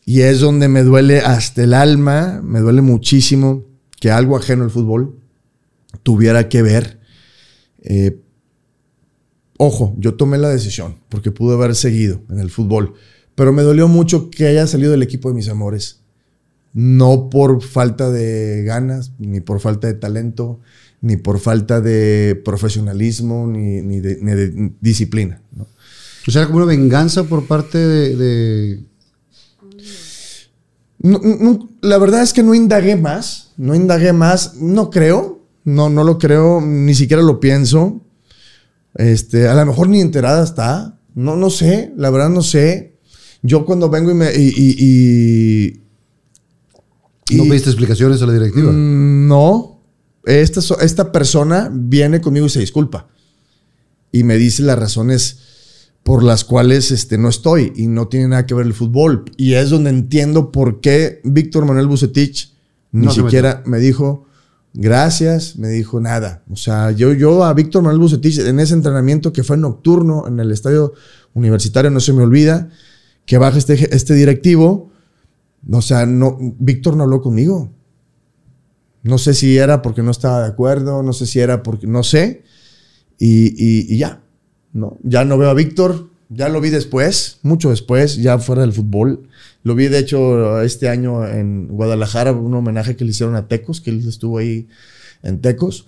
Y 0.06 0.22
es 0.22 0.40
donde 0.42 0.68
me 0.68 0.84
duele 0.84 1.22
hasta 1.22 1.64
el 1.64 1.74
alma, 1.74 2.40
me 2.44 2.60
duele 2.60 2.84
muchísimo 2.84 3.66
que 4.00 4.12
algo 4.12 4.38
ajeno 4.38 4.64
al 4.64 4.70
fútbol 4.70 5.16
tuviera 6.04 6.50
que 6.50 6.62
ver. 6.62 7.00
Eh, 7.82 8.20
ojo, 9.58 9.95
yo 9.97 10.16
tomé 10.16 10.38
la 10.38 10.49
decisión 10.49 10.97
porque 11.10 11.32
pude 11.32 11.56
haber 11.56 11.76
seguido 11.76 12.22
en 12.30 12.39
el 12.39 12.49
fútbol, 12.49 12.93
pero 13.36 13.53
me 13.53 13.64
dolió 13.64 13.88
mucho 13.88 14.30
que 14.30 14.47
haya 14.47 14.68
salido 14.68 14.91
del 14.91 15.03
equipo 15.03 15.30
de 15.30 15.36
mis 15.36 15.49
amores. 15.49 16.01
No 16.74 17.30
por 17.30 17.62
falta 17.62 18.10
de 18.12 18.64
ganas, 18.64 19.14
ni 19.18 19.39
por 19.39 19.62
falta 19.62 19.88
de 19.88 19.93
talento, 19.93 20.60
ni 21.01 21.18
por 21.18 21.39
falta 21.39 21.80
de 21.80 22.41
profesionalismo, 22.43 23.47
ni, 23.47 23.82
ni, 23.82 23.99
de, 24.01 24.18
ni 24.22 24.32
de, 24.32 24.74
disciplina. 24.82 25.41
¿no? 25.56 25.68
O 26.28 26.32
sea, 26.32 26.45
como 26.45 26.58
una 26.58 26.66
venganza 26.66 27.24
por 27.24 27.45
parte 27.45 27.78
de... 27.78 28.16
de... 28.16 28.84
No, 30.99 31.20
no, 31.20 31.70
la 31.82 31.97
verdad 31.99 32.24
es 32.24 32.34
que 32.34 32.41
no 32.41 32.56
indagué 32.56 32.95
más, 32.95 33.51
no 33.58 33.76
indagué 33.76 34.12
más, 34.12 34.56
no 34.56 34.89
creo, 34.89 35.45
no, 35.64 35.89
no 35.89 36.03
lo 36.03 36.18
creo, 36.18 36.62
ni 36.62 36.95
siquiera 36.95 37.22
lo 37.22 37.39
pienso. 37.39 38.01
Este, 38.96 39.48
a 39.48 39.56
lo 39.56 39.66
mejor 39.66 39.89
ni 39.89 40.02
enterada 40.02 40.43
está, 40.43 41.00
no, 41.14 41.36
no 41.36 41.50
sé, 41.50 41.93
la 41.98 42.10
verdad 42.10 42.30
no 42.30 42.41
sé. 42.41 42.98
Yo 43.41 43.66
cuando 43.66 43.89
vengo 43.89 44.12
y 44.12 44.14
me... 44.14 44.34
Y, 44.36 44.54
y, 44.56 45.82
y, 47.30 47.38
¿No 47.38 47.43
pediste 47.43 47.70
explicaciones 47.70 48.22
a 48.22 48.26
la 48.26 48.34
directiva? 48.34 48.72
Mmm, 48.72 49.28
no. 49.28 49.84
Esta, 50.24 50.62
esta 50.82 51.12
persona 51.12 51.70
viene 51.72 52.22
conmigo 52.22 52.48
y 52.48 52.50
se 52.50 52.60
disculpa. 52.60 53.08
Y 54.12 54.24
me 54.24 54.38
dice 54.38 54.64
las 54.64 54.80
razones 54.80 55.39
por 56.04 56.24
las 56.24 56.43
cuales 56.43 56.91
este, 56.91 57.18
no 57.18 57.30
estoy 57.30 57.74
y 57.76 57.88
no 57.88 58.08
tiene 58.08 58.28
nada 58.30 58.46
que 58.46 58.54
ver 58.54 58.66
el 58.66 58.74
fútbol. 58.74 59.26
Y 59.38 59.54
es 59.54 59.72
donde 59.72 59.89
entiendo 59.89 60.52
por 60.52 60.80
qué 60.80 61.20
Víctor 61.24 61.66
Manuel 61.66 61.88
Bucetich 61.88 62.54
ni 62.91 63.08
no 63.08 63.12
siquiera 63.12 63.64
me 63.66 63.80
dijo 63.80 64.26
gracias, 64.76 65.57
me 65.57 65.69
dijo 65.69 65.99
nada. 65.99 66.43
O 66.51 66.55
sea, 66.55 66.91
yo, 66.91 67.13
yo 67.13 67.43
a 67.43 67.53
Víctor 67.53 67.82
Manuel 67.82 68.01
Bucetich 68.01 68.39
en 68.39 68.59
ese 68.59 68.73
entrenamiento 68.73 69.34
que 69.34 69.43
fue 69.43 69.57
nocturno 69.57 70.28
en 70.28 70.39
el 70.39 70.51
estadio 70.51 70.93
universitario, 71.34 71.89
no 71.89 71.99
se 71.99 72.13
me 72.13 72.23
olvida, 72.23 72.69
que 73.26 73.38
baja 73.38 73.57
este, 73.57 73.95
este 73.95 74.13
directivo. 74.13 74.91
O 75.71 75.82
sea, 75.82 76.05
no, 76.05 76.38
Víctor 76.59 76.95
no 76.95 77.03
habló 77.03 77.21
conmigo. 77.21 77.73
No 79.01 79.17
sé 79.17 79.34
si 79.34 79.57
era 79.57 79.82
porque 79.82 80.03
no 80.03 80.11
estaba 80.11 80.41
de 80.41 80.47
acuerdo, 80.47 81.01
no 81.03 81.13
sé 81.13 81.26
si 81.26 81.39
era 81.39 81.63
porque, 81.63 81.88
no 81.88 82.03
sé. 82.03 82.43
Y, 83.17 83.47
y, 83.47 83.93
y 83.93 83.97
ya, 83.97 84.23
¿no? 84.73 84.97
Ya 85.03 85.23
no 85.26 85.38
veo 85.38 85.49
a 85.49 85.53
Víctor, 85.53 86.09
ya 86.30 86.49
lo 86.49 86.61
vi 86.61 86.69
después, 86.69 87.39
mucho 87.41 87.69
después, 87.69 88.17
ya 88.17 88.39
fuera 88.39 88.61
del 88.61 88.73
fútbol. 88.73 89.28
Lo 89.63 89.76
vi, 89.76 89.88
de 89.88 89.99
hecho, 89.99 90.61
este 90.61 90.89
año 90.89 91.28
en 91.28 91.67
Guadalajara, 91.67 92.32
un 92.32 92.53
homenaje 92.53 92.95
que 92.95 93.03
le 93.03 93.11
hicieron 93.11 93.36
a 93.36 93.47
Tecos, 93.47 93.82
que 93.82 93.89
él 93.91 94.07
estuvo 94.07 94.38
ahí 94.38 94.67
en 95.23 95.41
Tecos. 95.41 95.86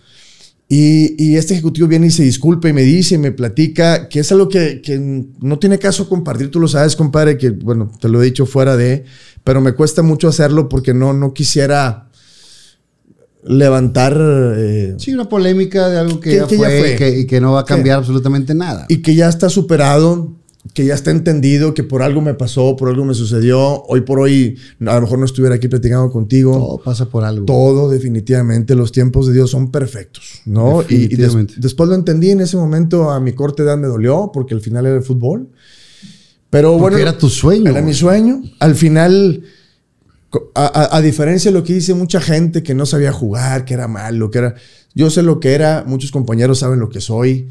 Y, 0.69 1.38
este 1.38 1.53
ejecutivo 1.53 1.88
viene 1.88 2.07
y 2.07 2.11
se 2.11 2.23
disculpa 2.23 2.67
y 2.67 2.73
me 2.73 2.81
dice 2.81 3.15
y 3.15 3.17
me 3.17 3.31
platica 3.31 4.09
que 4.09 4.19
es 4.19 4.31
algo 4.33 4.49
que, 4.49 4.81
que, 4.81 4.99
no 4.99 5.59
tiene 5.59 5.79
caso 5.79 6.09
compartir. 6.09 6.51
Tú 6.51 6.59
lo 6.59 6.67
sabes, 6.67 6.95
compadre, 6.95 7.38
que 7.38 7.51
bueno, 7.51 7.91
te 8.01 8.09
lo 8.09 8.21
he 8.21 8.25
dicho 8.25 8.45
fuera 8.45 8.75
de, 8.75 9.05
pero 9.43 9.61
me 9.61 9.71
cuesta 9.71 10.01
mucho 10.01 10.27
hacerlo 10.27 10.67
porque 10.67 10.93
no, 10.93 11.13
no 11.13 11.33
quisiera 11.33 12.07
levantar. 13.48 14.18
Eh, 14.58 14.95
sí, 14.98 15.14
una 15.14 15.30
polémica 15.30 15.89
de 15.89 15.98
algo 15.98 16.20
que, 16.20 16.32
que 16.32 16.36
ya, 16.38 16.48
que 16.48 16.58
fue, 16.58 16.70
ya 16.70 16.80
fue. 16.80 16.95
Que, 16.95 17.20
y 17.20 17.28
que 17.28 17.41
no 17.41 17.54
va 17.54 17.62
a 17.62 17.66
cambiar 17.66 18.00
absolutamente 18.00 18.54
nada. 18.54 18.86
Y 18.89 19.02
que 19.02 19.16
ya 19.16 19.30
está 19.30 19.50
superado, 19.50 20.34
que 20.74 20.86
ya 20.86 20.93
está 20.93 21.12
entendido, 21.12 21.74
que 21.74 21.84
por 21.84 22.02
algo 22.02 22.22
me 22.22 22.34
pasó, 22.34 22.76
por 22.76 22.89
algo 22.89 23.06
me 23.06 23.14
sucedió. 23.14 23.84
Hoy 23.84 24.02
por 24.02 24.20
hoy, 24.20 24.58
a 24.82 24.95
lo 24.95 25.02
mejor 25.02 25.20
no 25.20 25.26
estuviera 25.26 25.56
aquí 25.56 25.68
platicando 25.68 26.12
contigo. 26.12 26.54
Todo 26.54 26.82
pasa 26.84 27.10
por 27.10 27.24
algo. 27.24 27.45
Todo, 27.45 27.89
definitivamente. 27.89 28.76
Los 28.76 28.91
tiempos 28.91 29.28
de 29.28 29.34
Dios 29.34 29.52
son 29.52 29.72
perfectos, 29.72 30.41
¿no? 30.45 30.84
Y, 30.88 31.14
y 31.14 31.16
des, 31.16 31.36
después 31.58 31.89
lo 31.89 31.95
entendí 31.95 32.32
en 32.32 32.41
ese 32.41 32.58
momento, 32.58 33.10
a 33.12 33.20
mi 33.20 33.34
corta 33.34 33.64
edad 33.64 33.78
me 33.78 33.88
dolió, 33.88 34.32
porque 34.34 34.54
al 34.54 34.62
final 34.62 34.86
era 34.86 34.98
el 34.98 35.04
fútbol. 35.04 35.50
Pero 36.50 36.78
porque 36.78 36.82
bueno. 36.82 36.98
Era 36.98 37.18
tu 37.18 37.30
sueño. 37.30 37.72
Era 37.72 37.82
mi 37.82 37.93
sueño. 37.93 38.41
Al 38.60 38.76
final. 38.76 39.43
A, 40.55 40.65
a, 40.65 40.97
a, 40.97 41.01
diferencia 41.01 41.51
de 41.51 41.57
lo 41.57 41.63
que 41.63 41.73
dice 41.73 41.93
mucha 41.93 42.19
gente 42.21 42.63
que 42.63 42.73
no 42.73 42.85
sabía 42.85 43.11
jugar, 43.11 43.65
que 43.65 43.73
era 43.73 43.88
malo, 43.88 44.31
que 44.31 44.39
era. 44.39 44.55
Yo 44.95 45.09
sé 45.09 45.21
lo 45.23 45.39
que 45.39 45.53
era, 45.53 45.83
muchos 45.85 46.11
compañeros 46.11 46.59
saben 46.59 46.79
lo 46.79 46.89
que 46.89 47.01
soy. 47.01 47.49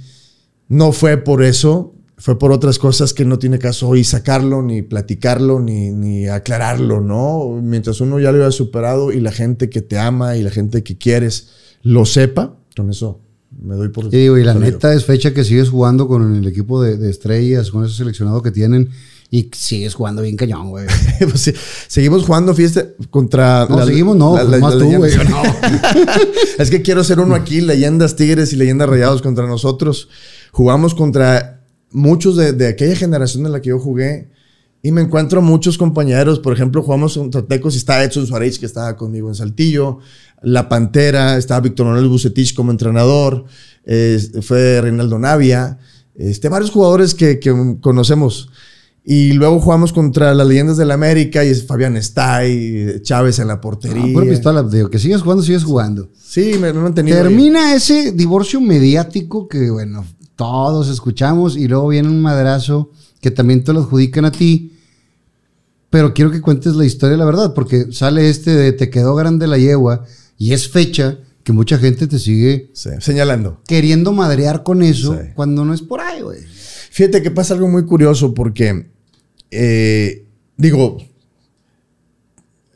No 0.68 0.92
fue 0.92 1.16
por 1.16 1.44
eso, 1.44 1.94
fue 2.18 2.38
por 2.38 2.50
otras 2.50 2.78
cosas 2.78 3.12
que 3.12 3.24
no 3.24 3.38
tiene 3.38 3.58
caso 3.58 3.88
hoy 3.88 4.02
sacarlo, 4.02 4.62
ni 4.62 4.82
platicarlo, 4.82 5.60
ni, 5.60 5.90
ni 5.90 6.26
aclararlo, 6.26 7.00
¿no? 7.00 7.60
Mientras 7.62 8.00
uno 8.00 8.18
ya 8.18 8.32
lo 8.32 8.42
haya 8.42 8.52
superado 8.52 9.12
y 9.12 9.20
la 9.20 9.32
gente 9.32 9.68
que 9.68 9.82
te 9.82 9.98
ama 9.98 10.36
y 10.36 10.42
la 10.42 10.50
gente 10.50 10.82
que 10.82 10.96
quieres 10.96 11.50
lo 11.82 12.04
sepa, 12.06 12.56
con 12.74 12.90
eso 12.90 13.20
me 13.62 13.74
doy 13.76 13.88
por. 13.88 14.06
Y, 14.06 14.18
digo, 14.18 14.38
y 14.38 14.44
la 14.44 14.54
neta 14.54 14.92
es 14.94 15.04
fecha 15.04 15.32
que 15.32 15.44
sigues 15.44 15.68
jugando 15.68 16.08
con 16.08 16.36
el 16.36 16.46
equipo 16.46 16.82
de, 16.82 16.96
de 16.96 17.10
estrellas, 17.10 17.70
con 17.70 17.84
ese 17.84 17.94
seleccionado 17.94 18.42
que 18.42 18.50
tienen. 18.50 18.90
Y 19.30 19.50
sigues 19.52 19.94
jugando 19.94 20.22
bien 20.22 20.36
cañón, 20.36 20.70
güey. 20.70 20.86
pues 21.18 21.40
sí, 21.40 21.52
seguimos 21.88 22.24
jugando 22.24 22.54
fiesta 22.54 22.86
contra. 23.10 23.66
No, 23.68 23.78
la, 23.78 23.86
seguimos, 23.86 24.16
no. 24.16 24.36
La, 24.36 24.44
la, 24.44 24.58
más 24.58 24.78
tú, 24.78 24.92
güey. 24.96 25.12
No. 25.28 25.42
es 26.58 26.70
que 26.70 26.82
quiero 26.82 27.02
ser 27.02 27.18
uno 27.18 27.34
aquí, 27.34 27.60
leyendas 27.60 28.14
Tigres 28.14 28.52
y 28.52 28.56
leyendas 28.56 28.88
Rayados 28.88 29.22
contra 29.22 29.46
nosotros. 29.46 30.08
Jugamos 30.52 30.94
contra 30.94 31.64
muchos 31.90 32.36
de, 32.36 32.52
de, 32.52 32.68
aquella 32.68 32.94
generación 32.94 33.46
en 33.46 33.52
la 33.52 33.60
que 33.60 33.70
yo 33.70 33.78
jugué. 33.80 34.30
Y 34.82 34.92
me 34.92 35.00
encuentro 35.00 35.42
muchos 35.42 35.76
compañeros. 35.76 36.38
Por 36.38 36.52
ejemplo, 36.52 36.80
jugamos 36.82 37.18
contra 37.18 37.42
Tecos 37.42 37.74
y 37.74 37.78
está 37.78 38.04
Edson 38.04 38.26
Suárez, 38.26 38.60
que 38.60 38.66
estaba 38.66 38.96
conmigo 38.96 39.28
en 39.28 39.34
Saltillo. 39.34 39.98
La 40.42 40.68
Pantera, 40.68 41.36
estaba 41.36 41.60
Víctor 41.60 41.86
Manuel 41.86 42.06
Bucetich 42.06 42.54
como 42.54 42.70
entrenador. 42.70 43.44
Eh, 43.84 44.20
fue 44.42 44.80
Reinaldo 44.80 45.18
Navia. 45.18 45.78
Este, 46.14 46.48
varios 46.48 46.70
jugadores 46.70 47.14
que, 47.14 47.40
que 47.40 47.52
conocemos. 47.80 48.50
Y 49.08 49.34
luego 49.34 49.60
jugamos 49.60 49.92
contra 49.92 50.34
las 50.34 50.46
leyendas 50.48 50.76
del 50.76 50.90
América 50.90 51.44
y 51.44 51.48
es 51.48 51.64
Fabián 51.64 51.96
Stay, 51.98 53.00
Chávez 53.02 53.38
en 53.38 53.46
la 53.46 53.60
portería. 53.60 54.02
Ah, 54.04 54.12
pura 54.12 54.26
pistola, 54.26 54.64
digo, 54.64 54.90
que 54.90 54.98
sigas 54.98 55.22
jugando, 55.22 55.44
sigues 55.44 55.62
jugando. 55.62 56.10
Sí, 56.20 56.54
me, 56.54 56.72
me 56.72 56.80
he 56.80 56.82
mantenido. 56.82 57.16
Termina 57.16 57.70
ahí. 57.70 57.76
ese 57.76 58.10
divorcio 58.10 58.60
mediático 58.60 59.46
que, 59.46 59.70
bueno, 59.70 60.04
todos 60.34 60.88
escuchamos 60.88 61.56
y 61.56 61.68
luego 61.68 61.86
viene 61.86 62.08
un 62.08 62.20
madrazo 62.20 62.90
que 63.20 63.30
también 63.30 63.62
te 63.62 63.72
lo 63.72 63.80
adjudican 63.80 64.24
a 64.24 64.32
ti. 64.32 64.72
Pero 65.88 66.12
quiero 66.12 66.32
que 66.32 66.40
cuentes 66.40 66.74
la 66.74 66.84
historia, 66.84 67.16
la 67.16 67.24
verdad, 67.24 67.54
porque 67.54 67.92
sale 67.92 68.28
este 68.28 68.50
de 68.50 68.72
te 68.72 68.90
quedó 68.90 69.14
grande 69.14 69.46
la 69.46 69.56
yegua 69.56 70.04
y 70.36 70.52
es 70.52 70.68
fecha 70.68 71.18
que 71.44 71.52
mucha 71.52 71.78
gente 71.78 72.08
te 72.08 72.18
sigue 72.18 72.70
sí, 72.74 72.90
señalando. 72.98 73.60
Queriendo 73.68 74.10
madrear 74.10 74.64
con 74.64 74.82
eso 74.82 75.14
sí. 75.14 75.28
cuando 75.36 75.64
no 75.64 75.72
es 75.72 75.80
por 75.80 76.00
ahí, 76.00 76.22
güey. 76.22 76.40
Fíjate 76.90 77.22
que 77.22 77.30
pasa 77.30 77.54
algo 77.54 77.68
muy 77.68 77.84
curioso 77.84 78.34
porque, 78.34 78.90
eh, 79.50 80.24
digo, 80.56 80.98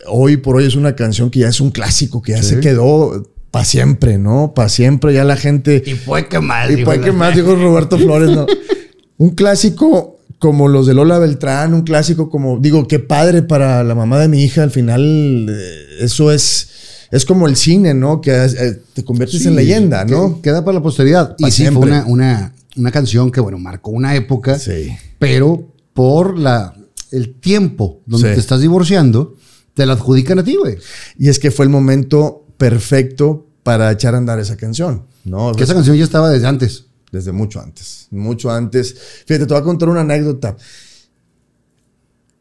hoy 0.07 0.37
por 0.37 0.57
hoy 0.57 0.67
es 0.67 0.75
una 0.75 0.95
canción 0.95 1.31
que 1.31 1.41
ya 1.41 1.49
es 1.49 1.61
un 1.61 1.71
clásico, 1.71 2.23
que 2.23 2.33
ya 2.33 2.43
sí. 2.43 2.51
se 2.51 2.61
quedó 2.61 3.31
para 3.51 3.65
siempre, 3.65 4.19
¿no? 4.19 4.53
Para 4.55 4.69
siempre, 4.69 5.13
ya 5.13 5.25
la 5.25 5.37
gente. 5.37 5.83
Y 5.85 5.95
fue 5.95 6.29
que 6.29 6.41
más. 6.41 6.71
Y 6.71 6.85
fue 6.85 7.01
que 7.01 7.13
más, 7.13 7.35
dijo 7.35 7.55
Roberto 7.55 7.99
Flores, 7.99 8.31
¿no? 8.31 8.47
un 9.19 9.31
clásico 9.31 10.19
como 10.39 10.69
los 10.69 10.87
de 10.87 10.95
Lola 10.95 11.19
Beltrán, 11.19 11.75
un 11.75 11.83
clásico 11.83 12.31
como, 12.31 12.59
digo, 12.59 12.87
qué 12.89 12.99
padre 12.99 13.43
para 13.43 13.85
la 13.85 13.95
mamá 13.95 14.19
de 14.19 14.29
mi 14.29 14.43
hija, 14.43 14.63
al 14.63 14.71
final, 14.71 15.47
eh, 15.51 15.87
eso 16.01 16.33
es. 16.33 16.69
Es 17.11 17.25
como 17.25 17.49
el 17.49 17.57
cine, 17.57 17.93
¿no? 17.93 18.21
Que 18.21 18.31
eh, 18.31 18.79
te 18.95 19.05
conviertes 19.05 19.43
sí, 19.43 19.49
en 19.49 19.57
leyenda, 19.57 20.05
¿no? 20.05 20.37
Que, 20.37 20.43
queda 20.43 20.65
para 20.65 20.77
la 20.77 20.83
posteridad. 20.83 21.35
Pa 21.37 21.49
y 21.49 21.51
sí, 21.51 21.63
siempre. 21.63 21.81
fue 21.81 21.91
una, 21.91 22.07
una, 22.07 22.55
una, 22.77 22.93
canción 22.93 23.33
que, 23.33 23.41
bueno, 23.41 23.59
marcó 23.59 23.91
una 23.91 24.15
época, 24.15 24.61
sí. 24.61 24.97
pero 25.19 25.73
por 26.01 26.39
la, 26.39 26.75
el 27.11 27.35
tiempo 27.41 28.01
donde 28.07 28.29
Sí. 28.29 28.35
te 28.37 28.41
estás 28.41 28.63
divorciando, 28.63 29.37
te 29.75 29.85
la 29.85 29.93
adjudican 29.93 30.39
a 30.39 30.43
ti, 30.45 30.57
güey. 30.57 30.79
Y 31.19 31.29
es 31.29 31.39
que 31.39 31.51
fue 31.51 31.67
el 31.67 31.71
momento 31.71 32.47
perfecto 32.57 33.49
para 33.63 33.93
echar 33.93 34.15
a 34.15 34.17
andar 34.17 34.39
esa 34.39 34.57
canción, 34.57 35.05
¿no? 35.27 35.53
Que 35.53 35.65
esa 35.65 35.75
canción 35.75 35.99
ya 35.99 36.05
estaba 36.05 36.31
desde 36.31 36.47
antes. 36.47 36.87
Desde 37.13 37.33
mucho 37.33 37.61
antes, 37.61 38.07
mucho 38.11 38.51
antes. 38.51 38.95
Fíjate, 39.27 39.45
te 39.47 39.53
voy 39.53 39.61
a 39.61 39.65
contar 39.65 39.91
una 39.91 40.01
anécdota. 40.01 40.57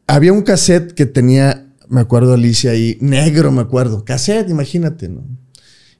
Había 0.06 0.32
un 0.32 0.40
cassette 0.40 0.92
que 0.94 1.04
tenía 1.04 1.66
me 1.90 2.00
acuerdo 2.00 2.32
Alicia 2.32 2.70
ahí, 2.70 2.96
negro 3.02 3.52
me 3.52 3.60
acuerdo, 3.60 4.06
cassette, 4.06 4.48
imagínate, 4.48 5.08
¿no? 5.10 5.22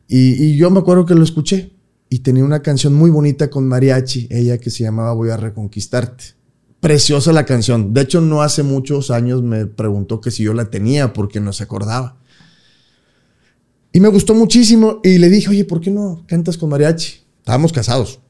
Y, 0.09 0.43
y 0.45 0.57
yo 0.57 0.71
me 0.71 0.79
acuerdo 0.79 1.05
que 1.05 1.15
lo 1.15 1.25
escuché 1.25 1.75
y 2.09 2.21
tenía 2.21 2.43
una 2.45 2.63
canción 2.63 2.95
muy 2.95 3.11
bonita 3.11 3.51
con 3.51 3.69
mariachi, 3.69 4.29
ella 4.31 4.57
que 4.59 4.71
se 4.71 4.85
llamaba 4.85 5.13
Voy 5.13 5.29
a 5.29 5.37
reconquistarte. 5.37 6.40
Preciosa 6.81 7.33
la 7.33 7.45
canción. 7.45 7.93
De 7.93 8.01
hecho, 8.01 8.21
no 8.21 8.43
hace 8.43 8.63
muchos 8.63 9.11
años 9.11 9.43
me 9.43 9.67
preguntó 9.67 10.21
que 10.21 10.31
si 10.31 10.43
yo 10.43 10.55
la 10.55 10.71
tenía 10.71 11.13
porque 11.13 11.39
no 11.39 11.53
se 11.53 11.63
acordaba. 11.63 12.17
Y 13.93 14.01
me 14.01 14.09
gustó 14.09 14.35
muchísimo 14.35 15.01
y 15.03 15.19
le 15.19 15.29
dije, 15.29 15.51
oye, 15.51 15.65
¿por 15.65 15.81
qué 15.81 15.91
no 15.91 16.25
cantas 16.27 16.57
con 16.57 16.71
mariachi? 16.71 17.21
Estábamos 17.41 17.73
casados. 17.73 18.21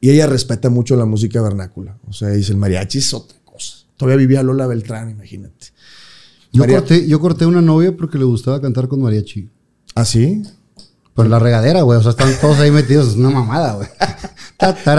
Y 0.00 0.10
ella 0.10 0.26
respeta 0.26 0.68
mucho 0.68 0.96
la 0.96 1.06
música 1.06 1.40
vernácula. 1.40 1.98
O 2.06 2.12
sea, 2.12 2.28
dice, 2.28 2.52
el 2.52 2.58
mariachi 2.58 2.98
es 2.98 3.14
otra 3.14 3.38
cosa. 3.44 3.78
Todavía 3.96 4.18
vivía 4.18 4.42
Lola 4.42 4.66
Beltrán, 4.66 5.10
imagínate. 5.10 5.68
Yo, 6.52 6.66
corté, 6.66 7.06
yo 7.06 7.20
corté 7.20 7.46
una 7.46 7.62
novia 7.62 7.96
porque 7.96 8.18
le 8.18 8.24
gustaba 8.24 8.60
cantar 8.60 8.88
con 8.88 9.00
mariachi. 9.00 9.48
¿Ah, 9.94 10.04
sí? 10.04 10.42
En 11.16 11.30
la 11.30 11.38
regadera, 11.38 11.82
güey. 11.82 11.98
O 11.98 12.02
sea, 12.02 12.10
están 12.10 12.32
todos 12.40 12.58
ahí 12.58 12.70
metidos. 12.70 13.08
Es 13.08 13.14
una 13.14 13.30
mamada, 13.30 13.74
güey. 13.74 13.88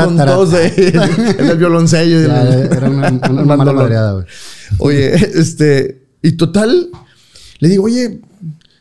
Con 0.05 0.55
ahí, 0.55 0.73
en 1.39 1.47
el 1.49 1.57
violoncello. 1.57 2.27
Ya, 2.27 2.41
el- 2.43 2.71
Era 2.73 2.89
una, 2.89 3.09
una- 3.09 3.29
una 3.43 3.55
mala 3.55 3.73
madreada, 3.73 4.13
güey. 4.13 4.25
Oye, 4.79 5.13
este, 5.39 6.03
y 6.21 6.33
total, 6.33 6.89
le 7.59 7.69
digo, 7.69 7.83
oye, 7.85 8.19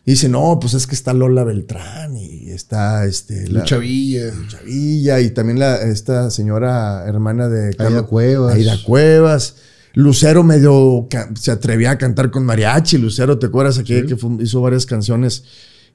y 0.07 0.11
dice, 0.11 0.29
no, 0.29 0.59
pues 0.61 0.75
es 0.75 0.87
que 0.87 0.95
está 0.95 1.15
Lola 1.15 1.45
Beltrán 1.45 2.17
y 2.17 2.51
está, 2.51 3.05
este, 3.07 3.49
la 3.49 3.65
Chavilla. 3.65 4.33
Chavilla 4.49 5.21
y 5.21 5.31
también 5.31 5.59
la, 5.59 5.77
esta 5.83 6.31
señora 6.31 7.05
hermana 7.07 7.49
de 7.49 7.75
Aida 7.79 8.03
Cuevas. 8.03 8.55
Aida 8.55 8.77
Cuevas. 8.85 9.57
Lucero 9.95 10.43
medio 10.43 11.09
se 11.41 11.53
atrevía 11.53 11.93
a 11.93 11.99
cantar 11.99 12.31
con 12.31 12.45
mariachi. 12.45 12.99
Lucero, 12.99 13.39
¿te 13.39 13.47
acuerdas 13.47 13.79
aquí 13.79 14.05
que 14.05 14.17
fue- 14.17 14.43
hizo 14.43 14.61
varias 14.61 14.85
canciones? 14.87 15.45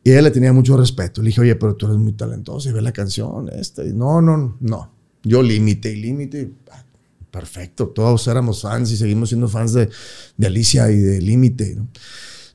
Y 0.04 0.12
ella 0.12 0.22
le 0.24 0.32
tenía 0.32 0.54
mucho 0.54 0.78
respeto. 0.78 1.22
Le 1.22 1.28
dije, 1.28 1.42
oye, 1.42 1.56
pero 1.56 1.76
tú 1.76 1.86
eres 1.88 1.98
muy 1.98 2.14
talentoso 2.14 2.70
y 2.70 2.72
ve 2.72 2.82
la 2.82 2.92
canción 2.92 3.50
esta. 3.50 3.84
Y 3.84 3.94
no, 3.94 4.22
no, 4.22 4.58
no. 4.60 4.92
Yo 5.24 5.44
límite 5.44 5.92
y 5.92 5.98
límite. 5.98 6.52
ah, 6.72 6.84
Perfecto. 7.32 7.90
Todos 7.90 8.28
éramos 8.28 8.62
fans 8.62 8.92
y 8.92 8.98
seguimos 8.98 9.30
siendo 9.30 9.48
fans 9.48 9.74
de, 9.74 9.90
de 10.38 10.48
Alicia 10.48 10.90
y 10.90 10.98
de 10.98 11.22
Límite. 11.22 11.76
¿no? 11.76 11.88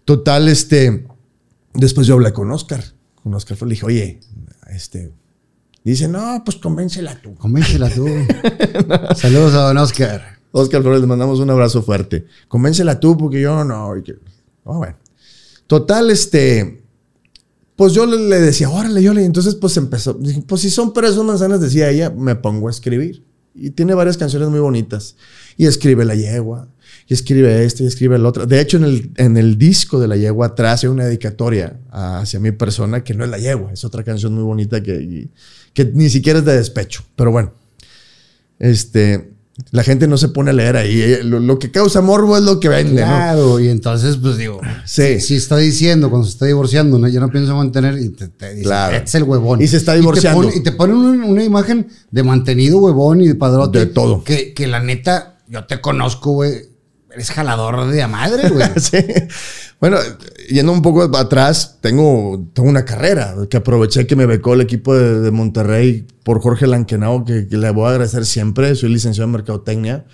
Total, 0.05 0.49
este. 0.49 1.07
Después 1.74 2.07
yo 2.07 2.14
hablé 2.14 2.32
con 2.32 2.51
Oscar. 2.51 2.82
Con 3.22 3.34
Oscar 3.34 3.61
le 3.62 3.68
dije, 3.70 3.86
oye, 3.86 4.20
este. 4.70 5.12
Dice, 5.84 6.09
no, 6.09 6.42
pues 6.45 6.57
convéncela 6.57 7.20
tú. 7.20 7.34
Convéncela 7.36 7.90
tú. 7.90 8.07
Saludos 9.16 9.55
a 9.55 9.68
Don 9.68 9.78
Oscar. 9.78 10.38
Oscar 10.51 10.82
Flores, 10.82 11.01
le 11.01 11.07
mandamos 11.07 11.40
un 11.40 11.51
abrazo 11.51 11.82
fuerte. 11.82 12.26
Convéncela 12.49 12.99
tú, 12.99 13.16
porque 13.16 13.40
yo 13.40 13.64
no. 13.64 13.92
Ah, 13.92 14.76
bueno. 14.76 14.97
Total, 15.66 16.11
este. 16.11 16.84
Pues 17.76 17.92
yo 17.92 18.06
le, 18.06 18.16
le 18.16 18.40
decía, 18.40 18.70
órale, 18.70 19.02
yo 19.02 19.12
le. 19.12 19.24
Entonces, 19.24 19.54
pues 19.56 19.76
empezó. 19.76 20.14
Dije, 20.14 20.42
pues 20.46 20.60
si 20.62 20.70
son 20.70 20.92
peras 20.92 21.16
o 21.16 21.24
manzanas, 21.24 21.60
decía 21.60 21.90
ella, 21.90 22.10
me 22.10 22.36
pongo 22.36 22.68
a 22.68 22.70
escribir. 22.70 23.24
Y 23.54 23.70
tiene 23.70 23.94
varias 23.94 24.16
canciones 24.16 24.48
muy 24.48 24.60
bonitas. 24.60 25.16
Y 25.56 25.66
escribe 25.66 26.04
La 26.04 26.14
Yegua. 26.14 26.68
Y 27.06 27.14
escribe 27.14 27.64
este 27.64 27.84
y 27.84 27.86
escribe 27.86 28.16
el 28.16 28.26
otro. 28.26 28.46
De 28.46 28.60
hecho, 28.60 28.76
en 28.76 28.84
el, 28.84 29.10
en 29.16 29.36
el 29.36 29.58
disco 29.58 30.00
de 30.00 30.08
La 30.08 30.16
Yegua 30.16 30.46
atrás 30.46 30.84
hay 30.84 30.90
una 30.90 31.04
dedicatoria 31.04 31.78
hacia 31.90 32.40
mi 32.40 32.52
persona 32.52 33.04
que 33.04 33.14
no 33.14 33.24
es 33.24 33.30
La 33.30 33.38
Yegua. 33.38 33.72
Es 33.72 33.84
otra 33.84 34.02
canción 34.02 34.34
muy 34.34 34.42
bonita 34.42 34.82
que, 34.82 35.28
que 35.72 35.84
ni 35.84 36.08
siquiera 36.08 36.38
es 36.38 36.44
de 36.44 36.56
despecho. 36.56 37.04
Pero 37.16 37.32
bueno. 37.32 37.52
Este. 38.58 39.34
La 39.70 39.84
gente 39.84 40.09
no 40.09 40.16
se 40.18 40.28
pone 40.28 40.50
a 40.50 40.52
leer 40.52 40.76
ahí. 40.76 41.00
Eh, 41.00 41.20
Lo, 41.22 41.38
lo 41.38 41.59
que 41.61 41.70
causa 41.70 42.00
morbo 42.00 42.36
es 42.36 42.42
lo 42.42 42.59
que 42.59 42.68
vende, 42.68 43.02
¿no? 43.02 43.07
Claro, 43.07 43.61
y 43.61 43.68
entonces, 43.68 44.16
pues 44.16 44.36
digo, 44.36 44.61
Sí. 44.84 45.20
si, 45.20 45.20
si 45.20 45.36
está 45.36 45.57
diciendo 45.59 46.11
cuando 46.11 46.26
se 46.26 46.32
está 46.32 46.46
divorciando, 46.46 46.98
¿no? 46.98 47.07
ya 47.07 47.20
no 47.20 47.30
pienso 47.30 47.55
mantener, 47.57 47.96
y 47.98 48.09
te, 48.09 48.28
te 48.28 48.50
dice, 48.50 48.64
Claro. 48.64 48.96
"Este 48.96 49.09
es 49.09 49.14
el 49.14 49.22
huevón. 49.22 49.62
Y 49.62 49.68
se 49.68 49.76
está 49.76 49.94
divorciando. 49.94 50.42
pone- 50.42 50.57
Y 50.57 50.61
te 50.62 50.72
ponen 50.72 50.96
una, 50.96 51.24
una 51.26 51.44
imagen 51.44 51.86
de 52.11 52.22
mantenido 52.24 52.78
huevón 52.78 53.20
y 53.20 53.28
de 53.28 53.34
padrote. 53.36 53.78
De 53.78 53.86
todo. 53.86 54.24
Que, 54.24 54.52
que 54.55 54.66
la 54.66 54.80
neta, 54.80 55.38
yo 55.48 55.64
te 55.66 55.80
conozco, 55.80 56.32
güey. 56.32 56.73
Eres 57.14 57.30
jalador 57.30 57.86
de 57.90 58.06
madre, 58.06 58.48
güey. 58.50 58.68
Bueno, 59.80 59.98
yendo 60.48 60.72
un 60.72 60.80
poco 60.80 61.02
atrás, 61.14 61.76
tengo, 61.82 62.48
tengo 62.54 62.70
una 62.70 62.86
carrera 62.86 63.34
que 63.50 63.58
aproveché 63.58 64.06
que 64.06 64.16
me 64.16 64.24
becó 64.24 64.54
el 64.54 64.62
equipo 64.62 64.94
de, 64.94 65.30
Monterrey 65.30 66.06
por 66.22 66.40
Jorge 66.40 66.66
Lankenau, 66.66 67.26
que, 67.26 67.46
le 67.50 67.70
voy 67.70 67.86
a 67.86 67.90
agradecer 67.90 68.24
siempre. 68.24 68.74
Soy 68.76 68.88
licenciado 68.88 69.26
en 69.26 69.32
Mercadotecnia. 69.32 70.06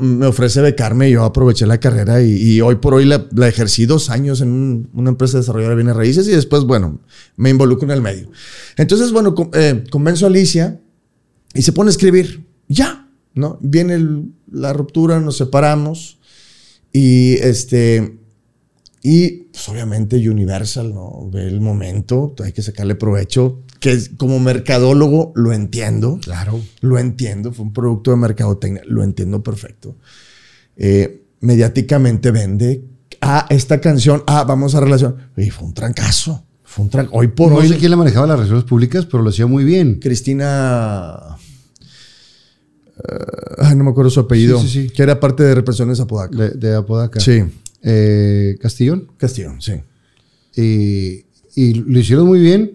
Me 0.00 0.26
ofrece 0.26 0.62
becarme 0.62 1.10
y 1.10 1.12
yo 1.12 1.22
aproveché 1.24 1.64
la 1.66 1.78
carrera 1.78 2.22
y, 2.22 2.60
hoy 2.60 2.76
por 2.76 2.94
hoy 2.94 3.04
la, 3.04 3.28
ejercí 3.46 3.86
dos 3.86 4.10
años 4.10 4.40
en 4.40 4.48
un- 4.50 4.90
una 4.94 5.10
empresa 5.10 5.38
desarrolladora 5.38 5.76
de 5.76 5.82
bienes 5.84 5.96
raíces 5.96 6.26
y 6.26 6.32
después, 6.32 6.64
bueno, 6.64 6.98
me 7.36 7.50
involucro 7.50 7.86
en 7.86 7.92
el 7.92 8.02
medio. 8.02 8.30
Entonces, 8.76 9.12
bueno, 9.12 9.32
con- 9.34 9.50
eh, 9.52 9.84
convenzo 9.90 10.26
a 10.26 10.28
Alicia 10.28 10.80
y 11.54 11.62
se 11.62 11.72
pone 11.72 11.90
a 11.90 11.92
escribir. 11.92 12.46
Ya, 12.66 13.06
¿no? 13.34 13.58
Viene 13.60 14.24
la 14.50 14.72
ruptura, 14.72 15.20
nos 15.20 15.36
separamos 15.36 16.17
y 16.92 17.34
este... 17.34 18.18
Y 19.02 19.30
pues, 19.52 19.68
obviamente 19.68 20.16
Universal, 20.28 20.92
¿no? 20.92 21.28
Ve 21.30 21.46
el 21.46 21.60
momento, 21.60 22.34
hay 22.44 22.52
que 22.52 22.62
sacarle 22.62 22.96
provecho, 22.96 23.62
que 23.78 23.92
es- 23.92 24.10
como 24.16 24.40
mercadólogo 24.40 25.32
lo 25.36 25.52
entiendo. 25.52 26.18
Claro. 26.22 26.60
Lo 26.80 26.98
entiendo, 26.98 27.52
fue 27.52 27.64
un 27.66 27.72
producto 27.72 28.10
de 28.10 28.16
mercadotecnia, 28.16 28.82
lo 28.86 29.04
entiendo 29.04 29.42
perfecto. 29.42 29.96
Eh, 30.76 31.22
mediáticamente 31.40 32.32
vende. 32.32 32.84
Ah, 33.20 33.46
esta 33.50 33.80
canción, 33.80 34.24
ah, 34.26 34.44
vamos 34.44 34.74
a 34.74 34.80
relación. 34.80 35.16
Y 35.36 35.50
fue 35.50 35.68
un 35.68 35.74
trancazo. 35.74 36.44
Fue 36.64 36.84
un 36.84 36.90
trancazo. 36.90 37.16
Hoy 37.16 37.28
por 37.28 37.50
no 37.52 37.58
hoy, 37.58 37.68
sé 37.68 37.76
quién 37.78 37.90
le 37.92 37.96
manejaba 37.96 38.26
las 38.26 38.36
relaciones 38.36 38.64
públicas, 38.64 39.06
pero 39.06 39.22
lo 39.22 39.30
hacía 39.30 39.46
muy 39.46 39.64
bien. 39.64 40.00
Cristina. 40.00 41.36
Eh, 43.08 43.54
ay, 43.58 43.76
no 43.76 43.84
me 43.84 43.90
acuerdo 43.90 44.10
su 44.10 44.20
apellido. 44.20 44.60
Sí, 44.60 44.68
sí, 44.68 44.82
sí. 44.84 44.90
Que 44.90 45.02
era 45.02 45.18
parte 45.20 45.42
de 45.42 45.54
Represiones 45.54 46.00
Apodaca. 46.00 46.36
De, 46.36 46.50
de 46.50 46.74
Apodaca. 46.74 47.20
Sí, 47.20 47.42
Eh, 47.82 48.56
Castillón. 48.60 49.08
Castillo, 49.16 49.52
sí. 49.60 49.74
Y, 50.56 51.24
y 51.54 51.74
lo 51.74 51.98
hicieron 51.98 52.26
muy 52.26 52.40
bien. 52.40 52.72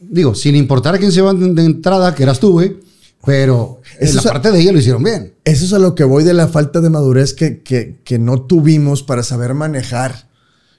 Digo, 0.00 0.34
sin 0.34 0.56
importar 0.56 0.94
a 0.94 0.98
quién 0.98 1.12
se 1.12 1.20
va 1.20 1.32
de, 1.34 1.64
entrada, 1.64 2.14
que 2.14 2.22
eras 2.22 2.40
tú, 2.40 2.52
güey. 2.52 2.76
Pero 3.24 3.82
en 3.98 4.06
Eso 4.08 4.14
la 4.14 4.20
es 4.20 4.26
a- 4.26 4.32
parte 4.32 4.50
de 4.50 4.60
ella 4.60 4.72
lo 4.72 4.78
hicieron 4.78 5.02
bien. 5.04 5.34
Eso 5.44 5.64
es 5.66 5.72
a 5.74 5.78
lo 5.78 5.94
que 5.94 6.04
voy 6.04 6.24
de 6.24 6.32
la 6.32 6.48
falta 6.48 6.80
de 6.80 6.88
madurez 6.90 7.34
que, 7.34 7.60
que- 7.62 8.00
que 8.02 8.18
no 8.18 8.42
tuvimos 8.42 9.02
para 9.02 9.22
saber 9.22 9.52
manejar 9.54 10.28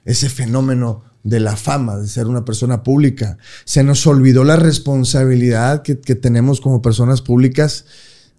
ese 0.04 0.28
fenómeno 0.28 1.04
de 1.22 1.38
la 1.38 1.54
fama, 1.56 1.96
de 1.98 2.08
ser 2.08 2.26
una 2.26 2.44
persona 2.44 2.82
pública. 2.82 3.38
Se 3.64 3.84
nos 3.84 4.04
olvidó 4.08 4.42
la 4.42 4.56
responsabilidad 4.56 5.82
que, 5.82 6.00
que 6.00 6.16
tenemos 6.16 6.60
como 6.60 6.82
personas 6.82 7.22
públicas 7.22 7.84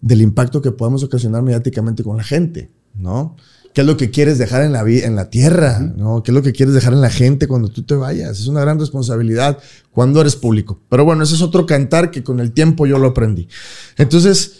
del 0.04 0.20
impacto 0.20 0.60
que 0.60 0.70
podemos 0.70 1.02
ocasionar 1.02 1.42
mediáticamente 1.42 2.02
con 2.04 2.18
la 2.18 2.24
gente, 2.24 2.70
¿no? 2.94 3.36
¿Qué 3.72 3.80
es 3.80 3.86
lo 3.86 3.96
que 3.96 4.10
quieres 4.10 4.36
dejar 4.38 4.62
en 4.62 4.72
la, 4.72 4.82
en 4.82 5.16
la 5.16 5.30
tierra? 5.30 5.80
¿no? 5.80 6.22
¿Qué 6.22 6.30
es 6.30 6.34
lo 6.34 6.42
que 6.42 6.52
quieres 6.52 6.74
dejar 6.74 6.92
en 6.92 7.00
la 7.00 7.10
gente 7.10 7.48
cuando 7.48 7.68
tú 7.70 7.82
te 7.82 7.94
vayas? 7.94 8.38
Es 8.38 8.46
una 8.46 8.60
gran 8.60 8.78
responsabilidad 8.78 9.58
cuando 9.90 10.20
eres 10.20 10.36
público. 10.36 10.78
Pero 10.90 11.04
bueno, 11.04 11.24
ese 11.24 11.34
es 11.34 11.42
otro 11.42 11.64
cantar 11.66 12.10
que 12.12 12.22
con 12.22 12.38
el 12.38 12.52
tiempo 12.52 12.86
yo 12.86 12.98
lo 12.98 13.08
aprendí. 13.08 13.48
Entonces, 13.96 14.52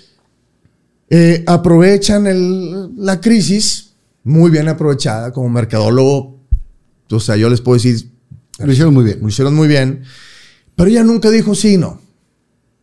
eh, 1.11 1.45
aprovechan 1.47 2.27
el- 2.27 2.91
la 2.97 3.21
crisis, 3.21 3.93
muy 4.25 4.51
bien 4.51 4.67
aprovechada 4.69 5.31
como 5.33 5.49
mercadólogo. 5.49 6.41
O 7.11 7.21
sea, 7.21 7.37
yo 7.37 7.49
les 7.51 7.61
puedo 7.61 7.75
decir, 7.77 8.11
Lo 8.59 8.73
hicieron 8.73 8.95
muy 8.95 9.05
bien. 9.05 9.19
lo 9.21 9.29
hicieron 9.29 9.55
muy 9.55 9.69
bien, 9.69 10.03
pero 10.75 10.89
ella 10.91 11.05
nunca 11.05 11.31
dijo 11.31 11.55
sí, 11.55 11.77
no. 11.77 12.01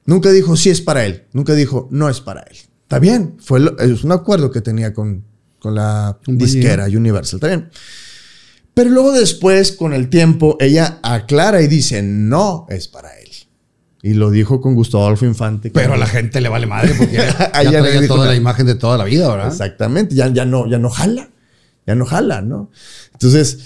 Nunca 0.05 0.31
dijo 0.31 0.55
sí 0.57 0.69
es 0.69 0.81
para 0.81 1.05
él. 1.05 1.23
Nunca 1.33 1.53
dijo 1.53 1.87
no 1.91 2.09
es 2.09 2.21
para 2.21 2.41
él. 2.41 2.57
Está 2.83 2.99
bien, 2.99 3.37
fue 3.39 3.59
lo- 3.59 3.77
es 3.79 4.03
un 4.03 4.11
acuerdo 4.11 4.51
que 4.51 4.61
tenía 4.61 4.93
con, 4.93 5.23
con 5.59 5.75
la 5.75 6.17
disquera 6.27 6.85
Universal. 6.85 7.37
Está 7.37 7.47
bien. 7.47 7.69
Pero 8.73 8.89
luego 8.89 9.11
después, 9.11 9.73
con 9.73 9.93
el 9.93 10.09
tiempo, 10.09 10.57
ella 10.59 10.99
aclara 11.03 11.61
y 11.61 11.67
dice 11.67 12.01
no 12.01 12.65
es 12.69 12.87
para 12.87 13.09
él. 13.19 13.27
Y 14.03 14.13
lo 14.15 14.31
dijo 14.31 14.61
con 14.61 14.73
Gustavo 14.73 15.03
Adolfo 15.05 15.25
Infante. 15.25 15.69
Pero 15.71 15.93
a 15.93 15.97
la 15.97 16.07
gente 16.07 16.41
le 16.41 16.49
vale 16.49 16.65
madre 16.67 16.93
porque 16.97 17.13
ya, 17.17 17.51
ya 17.53 17.61
ella 17.61 17.71
traía 17.83 18.07
toda 18.07 18.25
la 18.27 18.35
imagen 18.35 18.65
de 18.65 18.75
toda 18.75 18.97
la 18.97 19.03
vida, 19.03 19.29
¿verdad? 19.29 19.47
Exactamente, 19.51 20.15
ya, 20.15 20.27
ya, 20.33 20.43
no, 20.45 20.67
ya 20.67 20.79
no 20.79 20.89
jala, 20.89 21.29
ya 21.85 21.95
no 21.95 22.05
jala, 22.05 22.41
¿no? 22.41 22.71
Entonces, 23.13 23.59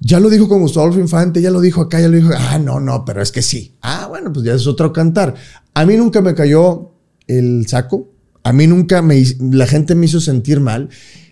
ya 0.00 0.20
lo 0.20 0.30
dijo 0.30 0.48
con 0.48 0.60
Gustavo 0.60 0.96
Infante, 0.98 1.40
ya 1.42 1.50
lo 1.50 1.60
dijo 1.60 1.80
acá, 1.80 2.00
ya 2.00 2.08
lo 2.08 2.16
dijo, 2.16 2.30
ah, 2.36 2.58
no, 2.58 2.80
no, 2.80 3.04
pero 3.04 3.20
es 3.22 3.32
que 3.32 3.42
sí. 3.42 3.74
Ah, 3.82 4.06
bueno, 4.08 4.32
pues 4.32 4.44
ya 4.46 4.54
es 4.54 4.66
otro 4.66 4.92
cantar. 4.92 5.34
A 5.74 5.84
mí 5.84 5.96
nunca 5.96 6.20
me 6.20 6.34
cayó 6.34 6.92
el 7.26 7.66
saco, 7.66 8.08
a 8.42 8.52
mí 8.52 8.66
nunca 8.66 9.02
me, 9.02 9.22
la 9.40 9.66
gente 9.66 9.94
me 9.94 10.06
hizo 10.06 10.20
sentir 10.20 10.60
mal. 10.60 10.88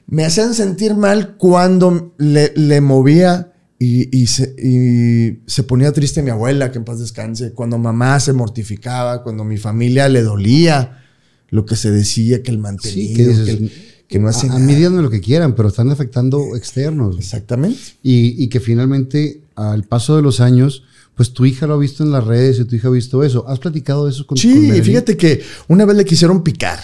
Me 0.08 0.24
hacían 0.24 0.54
sentir 0.54 0.94
mal 0.94 1.36
cuando 1.36 2.14
le, 2.18 2.52
le 2.56 2.80
movía 2.80 3.52
y, 3.78 4.16
y 4.16 4.26
se, 4.28 4.54
y 4.58 5.40
se 5.46 5.62
ponía 5.64 5.92
triste 5.92 6.22
mi 6.22 6.30
abuela, 6.30 6.70
que 6.72 6.78
en 6.78 6.84
paz 6.84 6.98
descanse, 7.00 7.52
cuando 7.52 7.78
mamá 7.78 8.18
se 8.20 8.32
mortificaba, 8.32 9.22
cuando 9.22 9.44
mi 9.44 9.56
familia 9.58 10.08
le 10.08 10.22
dolía 10.22 11.02
lo 11.48 11.64
que 11.66 11.76
se 11.76 11.90
decía, 11.90 12.42
que 12.42 12.50
el 12.50 12.58
mantenido, 12.58 13.08
Sí, 13.08 13.14
que 13.14 13.26
dices, 13.28 13.44
que 13.44 13.50
el- 13.52 13.72
que 14.08 14.18
no 14.18 14.28
hace 14.28 14.48
A, 14.48 14.54
a 14.54 14.58
mí 14.58 14.74
díganme 14.74 15.02
lo 15.02 15.10
que 15.10 15.20
quieran, 15.20 15.54
pero 15.54 15.68
están 15.68 15.90
afectando 15.90 16.56
externos. 16.56 17.08
güey. 17.08 17.18
Exactamente. 17.20 17.78
Y, 18.02 18.42
y 18.42 18.48
que 18.48 18.60
finalmente, 18.60 19.40
al 19.56 19.84
paso 19.84 20.16
de 20.16 20.22
los 20.22 20.40
años, 20.40 20.84
pues 21.14 21.32
tu 21.32 21.44
hija 21.46 21.66
lo 21.66 21.74
ha 21.74 21.78
visto 21.78 22.02
en 22.04 22.12
las 22.12 22.24
redes 22.24 22.58
y 22.58 22.64
tu 22.66 22.76
hija 22.76 22.88
ha 22.88 22.90
visto 22.92 23.24
eso. 23.24 23.48
¿Has 23.48 23.58
platicado 23.58 24.04
de 24.04 24.12
eso 24.12 24.26
con 24.26 24.36
Sí, 24.38 24.68
con 24.70 24.82
fíjate 24.82 25.16
que 25.16 25.42
una 25.68 25.84
vez 25.84 25.96
le 25.96 26.04
quisieron 26.04 26.42
picar 26.42 26.78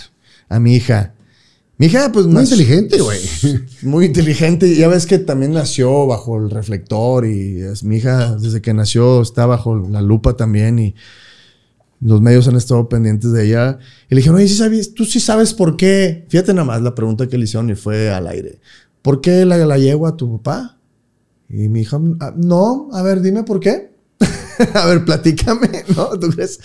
a 0.49 0.59
mi 0.59 0.75
hija. 0.75 1.15
Mi 1.79 1.87
hija, 1.87 2.11
pues 2.13 2.27
Muy 2.27 2.35
nació- 2.37 2.57
inteligente, 2.57 3.01
güey. 3.03 3.21
Muy 3.83 4.07
inteligente. 4.07 4.75
Ya 4.77 4.89
ves 4.89 5.07
que 5.07 5.19
también 5.19 5.53
nació 5.53 6.07
bajo 6.07 6.39
el 6.39 6.51
reflector 6.51 7.27
y 7.27 7.61
es, 7.61 7.83
mi 7.85 7.97
hija 7.97 8.37
desde 8.37 8.61
que 8.63 8.73
nació 8.75 9.21
está 9.23 9.47
bajo 9.47 9.77
la 9.89 10.01
lupa 10.01 10.37
también 10.37 10.79
y 10.79 10.95
los 12.03 12.21
medios 12.21 12.49
han 12.49 12.57
estado 12.57 12.89
pendientes 12.89 13.33
de 13.33 13.47
ella. 13.47 13.79
Y 14.11 14.15
le 14.15 14.19
dijeron, 14.21 14.37
oye, 14.37 14.49
¿sí 14.49 14.57
sabes, 14.57 14.93
tú 14.95 15.05
sí 15.05 15.21
sabes 15.21 15.55
por 15.55 15.77
qué. 15.77 16.27
Fíjate 16.29 16.53
nada 16.53 16.65
más 16.67 16.83
la 16.83 16.95
pregunta 16.95 17.29
que 17.29 17.39
le 17.39 17.45
hicieron 17.45 17.71
y 17.71 17.75
fue 17.75 18.11
al 18.11 18.27
aire. 18.27 18.61
¿Por 19.03 19.21
qué 19.21 19.45
la, 19.45 19.57
la 19.59 19.79
llevo 19.79 20.07
a 20.07 20.17
tu 20.17 20.39
papá? 20.39 20.79
Y 21.49 21.69
mi 21.69 21.83
hija, 21.83 22.01
"Ah, 22.21 22.33
no, 22.37 22.89
a 22.93 23.03
ver, 23.03 23.21
dime 23.21 23.45
por 23.45 23.61
qué. 23.61 23.93
a 24.75 24.87
ver, 24.87 25.05
platícame, 25.05 25.85
¿no? 25.97 26.19
¿Tú 26.19 26.29
crees? 26.31 26.59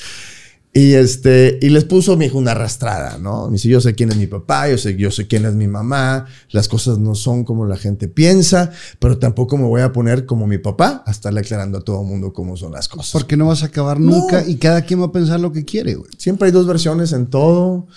Y 0.80 0.94
este, 0.94 1.58
y 1.62 1.70
les 1.70 1.86
puso 1.86 2.16
mi 2.18 2.26
hija 2.26 2.38
una 2.38 2.52
arrastrada, 2.52 3.18
¿no? 3.18 3.48
Me 3.48 3.54
dice, 3.54 3.68
yo 3.68 3.82
sé 3.82 3.96
quién 3.96 4.10
es 4.12 4.18
mi 4.18 4.28
papá, 4.28 4.70
yo 4.70 4.78
sé, 4.78 4.96
yo 4.96 5.10
sé 5.10 5.26
quién 5.26 5.46
es 5.46 5.54
mi 5.56 5.68
mamá, 5.68 6.26
las 6.52 6.68
cosas 6.68 7.00
no 7.00 7.16
son 7.16 7.44
como 7.46 7.66
la 7.66 7.78
gente 7.78 8.08
piensa, 8.08 8.70
pero 9.00 9.18
tampoco 9.18 9.58
me 9.58 9.64
voy 9.64 9.82
a 9.82 9.92
poner 9.92 10.26
como 10.28 10.46
mi 10.46 10.60
papá 10.60 11.04
a 11.06 11.12
estarle 11.12 11.40
aclarando 11.40 11.80
a 11.80 11.82
todo 11.82 12.02
el 12.02 12.08
mundo 12.08 12.32
cómo 12.32 12.56
son 12.58 12.74
las 12.74 12.88
cosas. 12.88 13.12
Porque 13.12 13.36
no 13.38 13.48
vas 13.48 13.64
a 13.64 13.68
acabar 13.68 14.00
No. 14.00 14.12
nunca 14.18 14.48
y 14.48 14.58
cada 14.58 14.84
quien 14.84 15.02
va 15.02 15.06
a 15.06 15.12
pensar 15.12 15.40
lo 15.40 15.52
que 15.52 15.66
quiere, 15.66 15.96
güey. 15.96 16.12
Siempre 16.18 16.46
hay 16.46 16.52
dos 16.52 16.68
versiones 16.68 17.12
en 17.12 17.26
todo, 17.28 17.88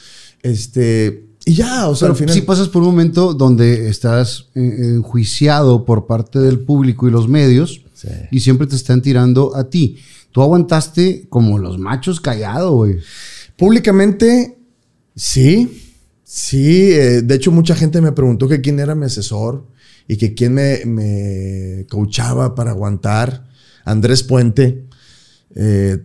este, 0.42 1.26
y 1.44 1.54
ya, 1.54 1.88
o 1.88 1.94
sea, 1.94 2.06
Pero 2.06 2.12
al 2.12 2.18
final... 2.18 2.34
si 2.34 2.40
pasas 2.42 2.68
por 2.68 2.82
un 2.82 2.88
momento 2.88 3.34
donde 3.34 3.88
estás 3.88 4.46
eh, 4.54 4.94
enjuiciado 4.94 5.84
por 5.84 6.06
parte 6.06 6.38
del 6.38 6.60
público 6.60 7.06
y 7.08 7.10
los 7.10 7.28
medios 7.28 7.82
Sí. 7.92 8.08
y 8.30 8.40
siempre 8.40 8.66
te 8.66 8.76
están 8.76 9.02
tirando 9.02 9.54
a 9.54 9.64
ti. 9.68 9.98
Tú 10.32 10.42
aguantaste 10.42 11.26
como 11.28 11.58
los 11.58 11.78
machos 11.78 12.20
callado, 12.20 12.76
güey. 12.76 12.98
Públicamente, 13.56 14.58
sí, 15.14 15.82
sí. 16.22 16.92
eh, 16.92 17.22
de 17.22 17.34
hecho, 17.34 17.50
mucha 17.50 17.74
gente 17.74 18.00
me 18.00 18.12
preguntó 18.12 18.48
que 18.48 18.60
quién 18.60 18.78
era 18.80 18.94
mi 18.94 19.06
asesor 19.06 19.66
y 20.06 20.16
que 20.16 20.34
quién 20.34 20.54
me, 20.54 20.84
me 20.86 21.86
coachaba 21.90 22.54
para 22.54 22.70
aguantar. 22.70 23.48
Andrés 23.84 24.22
Puente 24.22 24.84
eh, 25.54 25.98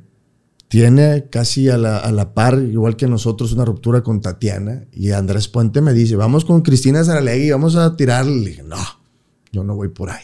tiene 0.68 1.28
casi 1.30 1.70
a 1.70 1.78
la, 1.78 1.98
a 1.98 2.12
la 2.12 2.34
par, 2.34 2.58
igual 2.60 2.96
que 2.96 3.08
nosotros, 3.08 3.54
una 3.54 3.66
ruptura 3.66 4.02
con 4.02 4.22
Tatiana. 4.22 4.86
Y 4.92 5.12
Andrés 5.12 5.48
Puente 5.48 5.82
me 5.82 5.94
dice, 5.94 6.16
vamos 6.16 6.46
con 6.46 6.62
Cristina 6.62 7.04
Saralegui, 7.04 7.52
vamos 7.52 7.76
a 7.76 7.96
tirarle. 7.96 8.36
Le 8.36 8.50
dije, 8.50 8.64
no, 8.64 8.84
yo 9.52 9.64
no 9.64 9.76
voy 9.76 9.90
por 9.90 10.10
ahí. 10.10 10.24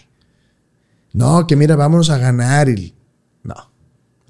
No, 1.14 1.46
que 1.46 1.56
mira, 1.56 1.76
vámonos 1.76 2.10
a 2.10 2.18
ganar. 2.18 2.70
Y 2.70 2.94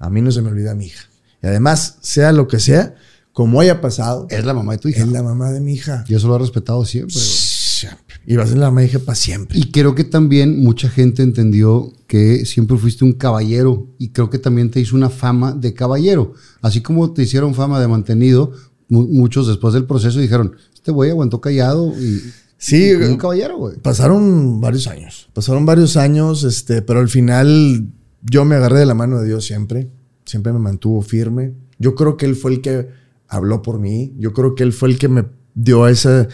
a 0.02 0.10
mí 0.10 0.20
no 0.20 0.30
se 0.32 0.42
me 0.42 0.50
olvida 0.50 0.74
mi 0.74 0.86
hija. 0.86 1.04
Y 1.42 1.46
además, 1.46 1.96
sea 2.02 2.32
lo 2.32 2.46
que 2.48 2.60
sea, 2.60 2.94
como 3.32 3.60
haya 3.60 3.80
pasado, 3.80 4.26
Es 4.30 4.44
la 4.44 4.52
mamá 4.54 4.72
de 4.72 4.78
tu 4.78 4.88
hija. 4.88 5.00
es 5.02 5.08
la 5.08 5.22
mamá 5.22 5.50
de 5.50 5.60
mi 5.60 5.72
hija. 5.74 6.04
Y 6.08 6.14
eso 6.14 6.28
lo 6.28 6.34
ha 6.34 6.38
respetado 6.38 6.84
siempre, 6.84 7.14
güey. 7.14 7.24
Siempre. 7.26 8.16
Y 8.26 8.36
va 8.36 8.44
a 8.44 8.46
ser 8.46 8.58
la 8.58 8.66
mamá 8.66 8.82
de 8.82 8.86
hija 8.88 8.98
para 9.00 9.16
siempre. 9.16 9.58
Y 9.58 9.70
creo 9.72 9.94
que 9.94 10.04
también 10.04 10.62
mucha 10.62 10.88
gente 10.88 11.22
entendió 11.22 11.92
que 12.06 12.44
siempre 12.46 12.76
fuiste 12.76 13.04
un 13.04 13.12
caballero 13.14 13.88
y 13.98 14.10
creo 14.10 14.28
que 14.30 14.38
también 14.38 14.70
te 14.70 14.78
hizo 14.80 14.94
una 14.94 15.08
fama 15.10 15.52
de 15.52 15.72
caballero. 15.74 16.34
Así 16.60 16.80
como 16.82 17.12
te 17.12 17.22
hicieron 17.22 17.54
fama 17.54 17.80
de 17.80 17.88
mantenido, 17.88 18.52
mu- 18.88 19.08
muchos 19.08 19.48
después 19.48 19.72
del 19.74 19.86
proceso 19.86 20.20
dijeron, 20.20 20.54
este 20.74 20.92
güey 20.92 21.10
aguantó 21.10 21.40
callado 21.40 21.92
y, 21.98 22.20
Sí, 22.58 22.90
y 22.90 22.92
un 22.92 23.16
caballero, 23.16 23.56
güey. 23.58 23.76
Pasaron 23.80 24.60
varios 24.60 24.86
años. 24.86 25.28
Pasaron 25.32 25.66
varios 25.66 25.96
años, 25.96 26.44
este, 26.44 26.80
pero 26.82 27.00
al 27.00 27.08
final 27.08 27.88
yo 28.22 28.44
me 28.44 28.54
agarré 28.54 28.78
de 28.80 28.86
la 28.86 28.94
mano 28.94 29.20
de 29.20 29.26
Dios 29.26 29.44
siempre. 29.44 29.90
Siempre 30.24 30.52
me 30.52 30.58
mantuvo 30.58 31.02
firme. 31.02 31.54
Yo 31.78 31.94
creo 31.94 32.16
que 32.16 32.26
Él 32.26 32.36
fue 32.36 32.52
el 32.52 32.60
que 32.60 32.88
habló 33.28 33.62
por 33.62 33.78
mí. 33.78 34.14
Yo 34.18 34.32
creo 34.32 34.54
que 34.54 34.62
Él 34.62 34.72
fue 34.72 34.90
el 34.90 34.98
que 34.98 35.08
me 35.08 35.24
dio 35.54 35.88
esa 35.88 36.28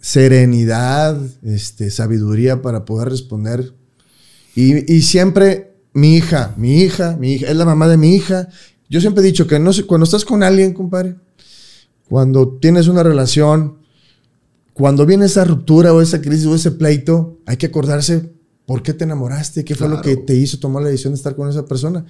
serenidad, 0.00 1.20
este, 1.42 1.90
sabiduría 1.90 2.62
para 2.62 2.84
poder 2.84 3.08
responder. 3.08 3.74
Y, 4.54 5.02
siempre 5.02 5.76
mi 5.92 6.16
hija, 6.16 6.54
mi 6.56 6.82
hija, 6.82 7.16
mi 7.18 7.34
hija, 7.34 7.48
es 7.48 7.56
la 7.56 7.64
mamá 7.64 7.88
de 7.88 7.96
mi 7.96 8.14
hija. 8.14 8.48
Yo 8.88 9.00
siempre 9.00 9.22
he 9.22 9.26
dicho 9.26 9.46
que 9.46 9.60
cuando 9.86 10.04
estás 10.04 10.24
con 10.24 10.42
alguien, 10.42 10.74
compadre, 10.74 11.16
cuando 12.08 12.58
tienes 12.58 12.88
una 12.88 13.02
relación, 13.02 13.78
cuando 14.74 15.06
viene 15.06 15.26
esa 15.26 15.44
ruptura 15.44 15.92
o 15.92 16.00
esa 16.00 16.20
crisis 16.20 16.46
o 16.46 16.54
ese 16.54 16.72
pleito, 16.72 17.38
hay 17.46 17.56
que 17.56 17.66
acordarse 17.66 18.32
por 18.70 18.84
qué 18.84 18.94
te 18.94 19.02
enamoraste, 19.02 19.64
qué 19.64 19.74
fue 19.74 19.88
lo 19.88 20.00
que 20.00 20.16
te 20.16 20.36
hizo 20.36 20.60
tomar 20.60 20.84
la 20.84 20.90
decisión 20.90 21.12
de 21.12 21.16
estar 21.16 21.34
con 21.34 21.48
esa 21.48 21.66
persona. 21.66 22.04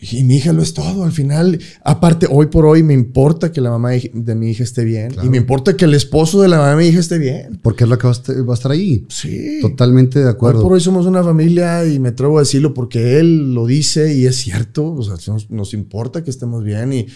Y 0.00 0.24
mi 0.24 0.36
hija 0.38 0.54
lo 0.54 0.62
es 0.62 0.72
todo 0.72 1.04
al 1.04 1.12
final. 1.12 1.60
Aparte, 1.84 2.26
hoy 2.30 2.46
por 2.46 2.64
hoy 2.64 2.82
me 2.82 2.94
importa 2.94 3.52
que 3.52 3.60
la 3.60 3.68
mamá 3.68 3.90
de 3.90 4.34
mi 4.34 4.52
hija 4.52 4.64
esté 4.64 4.86
bien. 4.86 5.12
Y 5.22 5.28
me 5.28 5.36
importa 5.36 5.76
que 5.76 5.84
el 5.84 5.92
esposo 5.92 6.40
de 6.40 6.48
la 6.48 6.56
mamá 6.56 6.70
de 6.70 6.76
mi 6.76 6.86
hija 6.86 7.00
esté 7.00 7.18
bien. 7.18 7.60
Porque 7.62 7.84
es 7.84 7.90
la 7.90 7.98
que 7.98 8.04
va 8.04 8.08
a 8.08 8.12
estar, 8.16 8.48
va 8.48 8.52
a 8.52 8.54
estar 8.54 8.72
ahí. 8.72 9.04
Sí. 9.10 9.58
Totalmente 9.60 10.20
de 10.20 10.24
Hoy 10.24 10.30
acuerdo. 10.30 10.62
por 10.62 10.72
hoy 10.72 10.80
somos 10.80 11.04
una 11.04 11.22
familia 11.22 11.84
y 11.84 11.98
me 11.98 12.08
atrevo 12.08 12.38
a 12.38 12.40
decirlo 12.40 12.72
porque 12.72 13.20
él 13.20 13.52
lo 13.52 13.66
dice 13.66 14.14
y 14.14 14.24
es 14.24 14.36
cierto. 14.36 14.94
O 14.94 15.02
sea, 15.02 15.16
nos, 15.30 15.50
nos 15.50 15.74
importa 15.74 16.24
que 16.24 16.30
estemos 16.30 16.64
bien. 16.64 16.94
Y, 16.94 17.06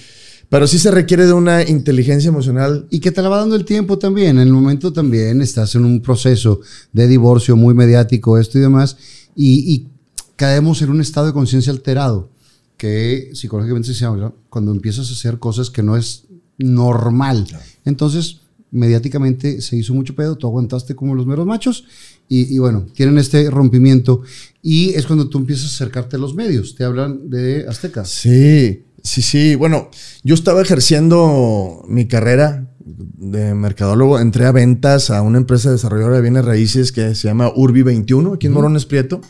pero 0.51 0.67
sí 0.67 0.79
se 0.79 0.91
requiere 0.91 1.27
de 1.27 1.33
una 1.33 1.63
inteligencia 1.63 2.29
emocional 2.29 2.87
Y 2.91 2.99
que 2.99 3.13
te 3.13 3.23
la 3.23 3.29
va 3.29 3.39
dando 3.39 3.55
el 3.55 3.65
tiempo 3.65 3.99
también. 3.99 4.39
En 4.39 4.49
el 4.49 4.53
momento 4.53 4.93
también 4.93 5.41
estás 5.41 5.77
en 5.77 5.85
un 5.85 6.03
proceso 6.03 6.61
de 6.93 7.07
divorcio 7.07 7.57
muy 7.57 7.73
mediático, 7.73 8.37
esto 8.37 8.59
y 8.59 8.61
demás, 8.61 8.97
y, 9.35 9.73
y 9.73 9.89
caemos 10.37 10.83
en 10.83 10.91
un 10.91 11.01
estado 11.01 11.29
de 11.29 11.33
conciencia 11.33 11.73
alterado, 11.73 12.31
que 12.77 13.31
psicológicamente 13.33 13.95
se 13.95 14.01
llama 14.01 14.35
cuando 14.49 14.73
empiezas 14.73 15.09
a 15.09 15.13
hacer 15.13 15.39
cosas 15.39 15.71
que 15.71 15.83
no 15.83 15.97
es 15.97 16.25
normal. 16.59 17.47
Entonces, 17.85 18.41
mediáticamente 18.73 19.61
se 19.61 19.77
hizo 19.77 19.95
mucho 19.95 20.15
pedo, 20.15 20.37
tú 20.37 20.47
aguantaste 20.47 20.95
como 20.95 21.15
los 21.15 21.27
meros 21.27 21.47
machos, 21.47 21.85
y, 22.29 22.55
y 22.55 22.59
bueno, 22.59 22.87
tienen 22.95 23.19
este 23.19 23.51
rompimiento, 23.51 24.23
y 24.63 24.91
es 24.91 25.07
cuando 25.07 25.29
tú 25.29 25.39
empiezas 25.39 25.67
a 25.67 25.75
acercarte 25.75 26.17
a 26.17 26.19
los 26.19 26.35
medios, 26.35 26.75
te 26.75 26.85
hablan 26.85 27.31
de 27.31 27.67
Azteca. 27.69 28.05
Sí, 28.05 28.83
sí, 29.03 29.23
sí. 29.23 29.55
Bueno, 29.55 29.91
yo 30.23 30.35
estaba 30.35 30.63
ejerciendo 30.63 31.85
mi 31.89 32.07
carrera 32.09 32.67
de 32.85 33.55
mercadólogo. 33.55 34.19
Entré 34.19 34.47
a 34.47 34.53
ventas 34.53 35.11
a 35.11 35.23
una 35.23 35.39
empresa 35.39 35.71
desarrolladora 35.71 36.17
de 36.17 36.23
bienes 36.23 36.45
raíces 36.45 36.93
que 36.93 37.15
se 37.15 37.29
llama 37.29 37.53
Urbi 37.55 37.83
21, 37.83 38.35
aquí 38.35 38.47
en 38.47 38.53
Morones 38.53 38.87
Prieto. 38.87 39.21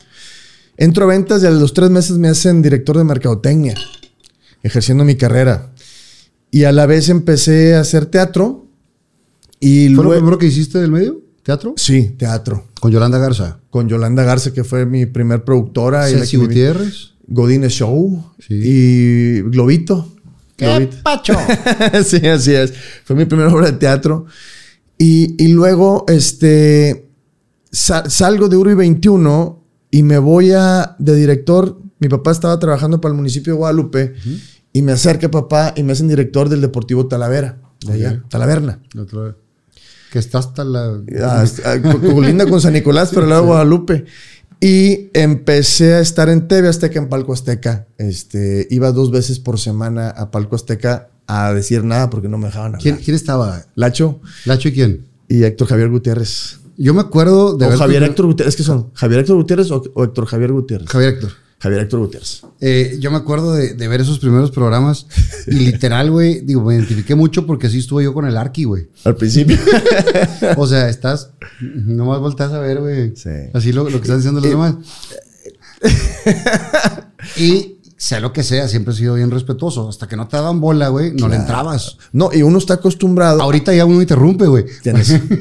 Entro 0.77 1.05
a 1.05 1.09
ventas 1.09 1.43
y 1.43 1.47
a 1.47 1.51
los 1.51 1.75
tres 1.75 1.91
meses 1.91 2.19
me 2.19 2.29
hacen 2.29 2.63
director 2.63 2.97
de 2.97 3.05
mercadotecnia, 3.05 3.75
ejerciendo 4.63 5.05
mi 5.05 5.17
carrera. 5.17 5.73
Y 6.51 6.65
a 6.65 6.73
la 6.73 6.87
vez 6.87 7.09
empecé 7.09 7.75
a 7.75 7.81
hacer 7.81 8.07
teatro. 8.07 8.67
Y 9.61 9.87
¿Fue 9.87 9.97
lo 9.97 10.03
luego... 10.05 10.21
primero 10.21 10.39
que 10.39 10.47
hiciste 10.47 10.79
del 10.79 10.91
medio? 10.91 11.21
¿Teatro? 11.43 11.75
Sí, 11.77 12.15
teatro. 12.19 12.67
Con 12.81 12.93
Yolanda 12.93 13.19
Garza. 13.19 13.61
Con 13.71 13.89
Yolanda 13.89 14.25
Garza, 14.25 14.53
que 14.53 14.65
fue 14.65 14.87
mi 14.87 15.07
primer 15.07 15.45
productora. 15.45 16.11
y 16.11 16.15
Ceci 16.15 16.37
Gutiérrez. 16.37 17.15
Godínez 17.31 17.73
Show. 17.73 18.33
Sí. 18.39 18.55
Y 18.63 19.41
Globito. 19.43 20.13
Globito. 20.59 20.97
pacho! 21.03 21.35
sí, 22.05 22.27
así 22.27 22.53
es. 22.53 22.75
Fue 23.05 23.17
mi 23.17 23.25
primera 23.25 23.51
obra 23.53 23.71
de 23.71 23.79
teatro. 23.79 24.27
Y, 24.99 25.43
y 25.43 25.49
luego, 25.49 26.05
este, 26.09 27.09
sa- 27.73 28.11
salgo 28.11 28.49
de 28.51 28.57
Uri 28.59 28.75
21 28.75 29.65
y 29.91 30.03
me 30.03 30.19
voy 30.19 30.51
a, 30.53 30.97
de 30.99 31.15
director. 31.17 31.81
Mi 31.99 32.09
papá 32.09 32.33
estaba 32.33 32.59
trabajando 32.59 33.01
para 33.01 33.13
el 33.13 33.17
municipio 33.17 33.55
de 33.55 33.59
Guadalupe 33.59 34.15
y 34.73 34.83
me 34.83 34.93
acerca 34.93 35.31
papá 35.31 35.73
y 35.77 35.83
me 35.83 35.93
hacen 35.93 36.09
director 36.09 36.49
del 36.49 36.61
Deportivo 36.61 37.07
Talavera, 37.07 37.59
de 37.87 37.93
allá. 37.95 38.23
Talaverna. 38.29 38.81
Otra 38.99 39.21
vez. 39.23 39.35
Que 40.13 40.19
está 40.19 40.39
hasta 40.39 40.65
la. 40.65 41.01
Ah, 41.23 41.45
co- 41.83 42.01
colinda 42.15 42.45
con 42.47 42.61
San 42.61 42.73
Nicolás, 42.73 43.11
pero 43.11 43.23
al 43.23 43.29
lado 43.31 43.43
de 43.43 43.47
Guadalupe. 43.49 44.05
Y 44.61 45.11
empecé 45.15 45.95
a 45.95 46.01
estar 46.01 46.29
en 46.29 46.47
TV 46.47 46.69
Azteca, 46.69 46.99
en 46.99 47.09
Palco 47.09 47.33
Azteca. 47.33 47.87
Este, 47.97 48.67
iba 48.71 48.93
dos 48.93 49.11
veces 49.11 49.39
por 49.39 49.59
semana 49.59 50.11
a 50.11 50.31
Palco 50.31 50.55
Azteca 50.55 51.09
a 51.27 51.55
decir 51.55 51.85
nada 51.85 52.11
porque 52.11 52.29
no 52.29 52.37
me 52.37 52.47
dejaban 52.47 52.69
hablar. 52.69 52.83
¿Quién, 52.83 52.97
quién 52.97 53.15
estaba? 53.15 53.65
Lacho 53.75 54.21
¿Lacho 54.45 54.69
y 54.69 54.73
quién? 54.73 55.07
y 55.29 55.45
Héctor 55.45 55.69
Javier 55.69 55.89
Gutiérrez. 55.89 56.59
Yo 56.77 56.93
me 56.93 57.01
acuerdo 57.01 57.57
de. 57.57 57.67
o 57.67 57.77
Javier 57.77 58.03
Héctor 58.03 58.27
Gutiérrez. 58.27 58.57
¿Qué 58.57 58.65
son? 58.65 58.91
¿Javier 58.95 59.21
Héctor 59.21 59.37
Gutiérrez 59.37 59.71
o, 59.71 59.83
o 59.95 60.05
Héctor 60.05 60.27
Javier 60.27 60.53
Gutiérrez? 60.53 60.89
Javier 60.89 61.15
Héctor. 61.15 61.31
Javier 61.61 61.83
Héctor 61.83 62.01
Gutiérrez. 62.01 62.43
Eh, 62.61 62.97
yo 63.01 63.11
me 63.11 63.19
acuerdo 63.19 63.53
de, 63.53 63.75
de 63.75 63.89
ver 63.89 64.01
esos 64.01 64.19
primeros 64.19 64.51
programas 64.51 65.07
y 65.47 65.55
literal, 65.61 66.11
güey, 66.11 66.41
digo, 66.41 66.63
me 66.65 66.75
identifiqué 66.75 67.15
mucho 67.15 67.47
porque 67.47 67.67
así 67.67 67.79
estuve 67.79 68.03
yo 68.03 68.15
con 68.15 68.27
el 68.27 68.37
Arqui, 68.37 68.65
güey. 68.65 68.89
Al 69.05 69.15
principio. 69.17 69.57
O 70.57 70.67
sea, 70.67 70.89
estás, 70.89 71.31
nomás 71.61 72.19
volteas 72.21 72.53
a 72.53 72.59
ver, 72.61 72.81
güey. 72.81 73.15
Sí. 73.15 73.29
Así 73.53 73.73
lo, 73.73 73.85
lo 73.85 73.99
que 74.01 74.05
están 74.05 74.17
diciendo 74.17 74.41
los 74.41 74.47
Eh, 74.47 74.51
demás. 74.51 74.75
y 77.37 77.77
sea 77.97 78.21
lo 78.21 78.33
que 78.33 78.43
sea, 78.43 78.67
siempre 78.67 78.95
he 78.95 78.97
sido 78.97 79.15
bien 79.15 79.31
respetuoso. 79.31 79.89
Hasta 79.89 80.09
que 80.09 80.17
no 80.17 80.27
te 80.29 80.37
daban 80.39 80.61
bola, 80.61 80.89
güey, 80.89 81.13
no 81.13 81.29
le 81.29 81.37
entrabas. 81.37 81.99
No, 82.13 82.31
y 82.33 82.43
uno 82.43 82.59
está 82.59 82.75
acostumbrado. 82.75 83.43
Ahorita 83.43 83.75
ya 83.75 83.85
uno 83.85 84.01
interrumpe, 84.01 84.47
güey. 84.47 84.65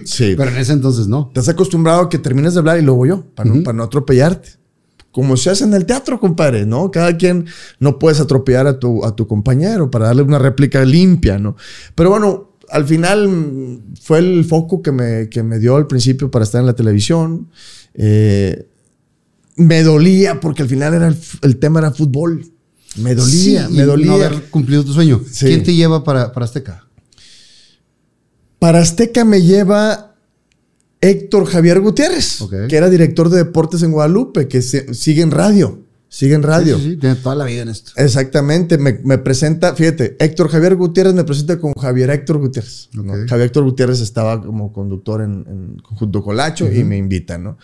Sí. 0.06 0.36
Pero 0.38 0.52
en 0.52 0.58
ese 0.58 0.74
entonces 0.74 1.08
no. 1.08 1.28
Estás 1.30 1.48
acostumbrado 1.50 2.02
a 2.02 2.10
que 2.10 2.18
termines 2.18 2.54
de 2.54 2.60
hablar 2.60 2.78
y 2.78 2.82
luego 2.82 3.06
yo, 3.06 3.26
para, 3.34 3.50
no, 3.50 3.64
para 3.64 3.78
no 3.78 3.84
atropellarte. 3.84 4.59
Como 5.20 5.36
se 5.36 5.50
hace 5.50 5.66
en 5.66 5.74
el 5.74 5.86
teatro, 5.86 6.18
compadre, 6.18 6.66
¿no? 6.66 6.92
Cada 6.92 7.18
quien 7.18 7.46
no 7.78 8.00
puedes 8.00 8.22
atropellar 8.22 8.68
a 8.68 8.80
tu, 8.80 9.04
a 9.04 9.18
tu 9.18 9.28
compañero 9.28 9.92
para 9.92 10.06
darle 10.06 10.22
una 10.22 10.40
réplica 10.40 10.86
limpia, 10.86 11.38
¿no? 11.38 11.58
Pero 11.94 12.10
bueno, 12.10 12.52
al 12.70 12.86
final 12.86 13.82
fue 14.02 14.20
el 14.20 14.46
foco 14.46 14.82
que 14.82 14.94
me, 14.94 15.28
que 15.28 15.44
me 15.44 15.60
dio 15.60 15.76
al 15.76 15.88
principio 15.88 16.32
para 16.32 16.46
estar 16.46 16.62
en 16.62 16.68
la 16.68 16.74
televisión. 16.74 17.50
Eh, 17.96 18.66
me 19.58 19.84
dolía 19.84 20.40
porque 20.40 20.62
al 20.62 20.70
final 20.70 20.94
era 20.94 21.14
el, 21.42 21.58
tema 21.58 21.82
era 21.82 21.92
fútbol. 21.92 22.46
Me 22.96 23.14
dolía, 23.14 23.68
Sí, 23.68 23.74
me 23.74 23.84
dolía. 23.84 24.06
No 24.06 24.14
haber 24.14 24.50
cumplido 24.50 24.86
tu 24.86 24.94
sueño. 24.94 25.22
Sí. 25.30 25.48
¿Quién 25.48 25.64
te 25.64 25.76
lleva 25.76 26.06
para, 26.06 26.32
para 26.32 26.46
Azteca? 26.46 26.88
Para 28.58 28.80
Azteca 28.80 29.26
me 29.26 29.42
lleva 29.42 30.09
Héctor 31.02 31.46
Javier 31.46 31.80
Gutiérrez, 31.80 32.40
que 32.68 32.76
era 32.76 32.90
director 32.90 33.30
de 33.30 33.38
deportes 33.38 33.84
en 33.84 33.92
Guadalupe, 33.92 34.48
que 34.48 34.62
se- 34.62 34.94
sigue 34.94 35.22
en 35.22 35.32
radio. 35.32 35.80
Sigue 36.12 36.34
en 36.34 36.42
radio. 36.44 36.78
Sí, 36.78 36.84
sí, 36.84 36.90
sí, 36.92 36.98
tiene 36.98 37.16
toda 37.16 37.36
la 37.36 37.46
vida 37.46 37.62
en 37.62 37.70
esto. 37.70 37.92
Exactamente, 37.96 38.78
me, 38.80 39.00
me 39.04 39.20
presenta, 39.20 39.76
fíjate, 39.76 40.18
Héctor 40.20 40.50
Javier 40.50 40.76
Gutiérrez 40.76 41.14
me 41.14 41.24
presenta 41.24 41.60
con 41.60 41.74
Javier 41.74 42.10
Héctor 42.10 42.40
Gutiérrez. 42.40 42.90
Javier 43.28 43.46
Héctor 43.48 43.64
Gutiérrez 43.64 44.02
estaba 44.02 44.42
como 44.42 44.74
conductor 44.74 45.22
en, 45.22 45.46
en- 45.48 45.78
junto 45.84 46.24
con 46.24 46.36
Lacho 46.36 46.70
y 46.72 46.84
me 46.84 46.98
invitan, 46.98 47.44
¿no? 47.44 47.58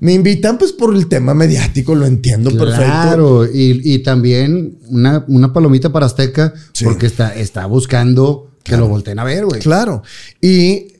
Me 0.00 0.14
invitan 0.14 0.56
pues 0.58 0.72
por 0.72 0.94
el 0.94 1.08
tema 1.08 1.34
mediático, 1.34 1.94
lo 1.94 2.06
entiendo 2.06 2.50
perfecto. 2.50 2.84
Claro, 2.84 3.44
y, 3.44 3.80
y 3.84 3.98
también 4.02 4.78
una, 4.88 5.24
una 5.28 5.52
palomita 5.52 5.92
para 5.92 6.06
Azteca, 6.06 6.54
Sí. 6.72 6.84
porque 6.84 7.06
está, 7.06 7.34
está 7.34 7.66
buscando 7.66 8.52
que 8.62 8.76
lo 8.76 8.86
volteen 8.88 9.18
a 9.18 9.24
ver, 9.24 9.44
güey. 9.44 9.60
Claro. 9.60 10.02
Y 10.40 10.92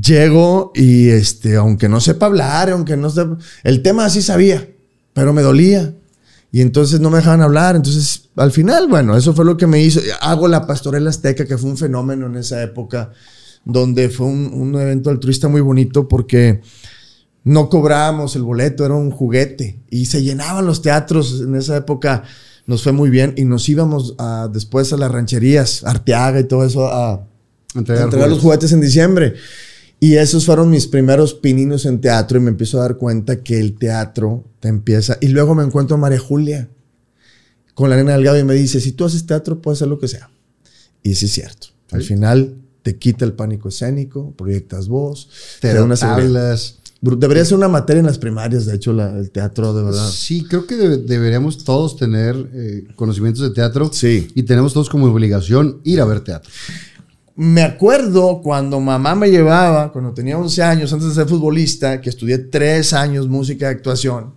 llego 0.00 0.72
y 0.74 1.08
este, 1.08 1.56
aunque 1.56 1.88
no 1.88 2.00
sepa 2.00 2.26
hablar, 2.26 2.70
aunque 2.70 2.96
no 2.96 3.10
sepa, 3.10 3.38
el 3.62 3.82
tema 3.82 4.08
sí 4.10 4.22
sabía, 4.22 4.68
pero 5.12 5.32
me 5.32 5.42
dolía. 5.42 5.94
Y 6.52 6.60
entonces 6.60 7.00
no 7.00 7.10
me 7.10 7.16
dejaban 7.18 7.42
hablar. 7.42 7.74
Entonces, 7.74 8.28
al 8.36 8.52
final, 8.52 8.86
bueno, 8.88 9.16
eso 9.16 9.34
fue 9.34 9.44
lo 9.44 9.56
que 9.56 9.66
me 9.66 9.82
hizo. 9.82 10.00
Hago 10.20 10.46
la 10.46 10.66
pastorela 10.68 11.10
azteca, 11.10 11.46
que 11.46 11.58
fue 11.58 11.68
un 11.68 11.76
fenómeno 11.76 12.26
en 12.26 12.36
esa 12.36 12.62
época, 12.62 13.10
donde 13.64 14.08
fue 14.08 14.26
un, 14.26 14.52
un 14.54 14.80
evento 14.80 15.10
altruista 15.10 15.48
muy 15.48 15.60
bonito 15.62 16.06
porque 16.06 16.60
no 17.42 17.68
cobrábamos 17.68 18.36
el 18.36 18.42
boleto, 18.44 18.84
era 18.84 18.94
un 18.94 19.10
juguete. 19.10 19.80
Y 19.90 20.06
se 20.06 20.22
llenaban 20.22 20.64
los 20.64 20.80
teatros 20.80 21.40
en 21.40 21.56
esa 21.56 21.76
época. 21.76 22.22
Nos 22.66 22.84
fue 22.84 22.92
muy 22.92 23.10
bien 23.10 23.34
y 23.36 23.44
nos 23.44 23.68
íbamos 23.68 24.14
a- 24.18 24.48
después 24.52 24.92
a 24.92 24.96
las 24.96 25.10
rancherías, 25.10 25.82
Arteaga 25.84 26.38
y 26.38 26.44
todo 26.44 26.64
eso, 26.64 26.86
a, 26.86 27.26
Entregar 27.74 28.04
entregar 28.04 28.28
los 28.28 28.38
juguetes. 28.38 28.70
juguetes 28.70 28.72
en 28.72 28.80
diciembre. 28.80 29.34
Y 30.04 30.16
esos 30.16 30.44
fueron 30.44 30.68
mis 30.68 30.86
primeros 30.86 31.32
pininos 31.32 31.86
en 31.86 31.98
teatro 32.00 32.36
y 32.36 32.40
me 32.42 32.50
empiezo 32.50 32.78
a 32.78 32.82
dar 32.82 32.96
cuenta 32.98 33.42
que 33.42 33.58
el 33.58 33.74
teatro 33.78 34.44
te 34.60 34.68
empieza. 34.68 35.16
Y 35.22 35.28
luego 35.28 35.54
me 35.54 35.64
encuentro 35.64 35.96
a 35.96 35.98
María 35.98 36.18
Julia 36.18 36.68
con 37.72 37.88
la 37.88 37.96
nena 37.96 38.12
Delgado 38.12 38.38
y 38.38 38.44
me 38.44 38.52
dice, 38.52 38.80
si 38.82 38.92
tú 38.92 39.06
haces 39.06 39.24
teatro, 39.24 39.62
puedes 39.62 39.78
hacer 39.78 39.88
lo 39.88 39.98
que 39.98 40.08
sea. 40.08 40.28
Y 41.02 41.14
sí 41.14 41.24
es 41.24 41.32
cierto. 41.32 41.68
Al 41.90 42.02
final 42.02 42.54
te 42.82 42.96
quita 42.98 43.24
el 43.24 43.32
pánico 43.32 43.70
escénico, 43.70 44.32
proyectas 44.36 44.88
voz, 44.88 45.30
Te 45.60 45.68
da 45.68 45.74
da 45.76 45.84
una 45.84 45.96
seguridad. 45.96 46.24
tablas. 46.26 46.78
Bru- 47.00 47.18
Debería 47.18 47.44
ser 47.46 47.56
una 47.56 47.68
materia 47.68 48.00
en 48.00 48.06
las 48.06 48.18
primarias, 48.18 48.66
de 48.66 48.74
hecho, 48.74 48.92
la- 48.92 49.18
el 49.18 49.30
teatro, 49.30 49.72
de 49.72 49.84
verdad. 49.84 50.10
Sí, 50.10 50.44
creo 50.44 50.66
que 50.66 50.76
debe- 50.76 50.98
deberíamos 50.98 51.64
todos 51.64 51.96
tener 51.96 52.34
eh, 52.54 52.84
conocimientos 52.94 53.42
de 53.42 53.50
teatro. 53.54 53.90
Sí. 53.92 54.28
Y 54.34 54.42
tenemos 54.42 54.74
todos 54.74 54.90
como 54.90 55.06
obligación 55.06 55.80
ir 55.84 56.00
a 56.00 56.04
ver 56.04 56.20
teatro. 56.20 56.50
Me 57.36 57.62
acuerdo 57.62 58.40
cuando 58.42 58.78
mamá 58.80 59.14
me 59.16 59.28
llevaba, 59.30 59.90
cuando 59.92 60.14
tenía 60.14 60.38
11 60.38 60.62
años, 60.62 60.92
antes 60.92 61.08
de 61.08 61.14
ser 61.14 61.26
futbolista, 61.28 62.00
que 62.00 62.08
estudié 62.10 62.38
tres 62.38 62.92
años 62.92 63.26
música 63.28 63.66
y 63.66 63.70
actuación 63.74 64.34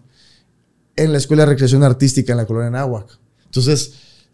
en 0.95 1.11
la 1.11 1.19
Escuela 1.19 1.43
de 1.43 1.51
Recreación 1.51 1.83
Artística 1.83 2.31
en 2.33 2.37
la 2.37 2.45
colonia 2.47 2.71
Náhuac. 2.71 3.19
Entonces, 3.45 3.93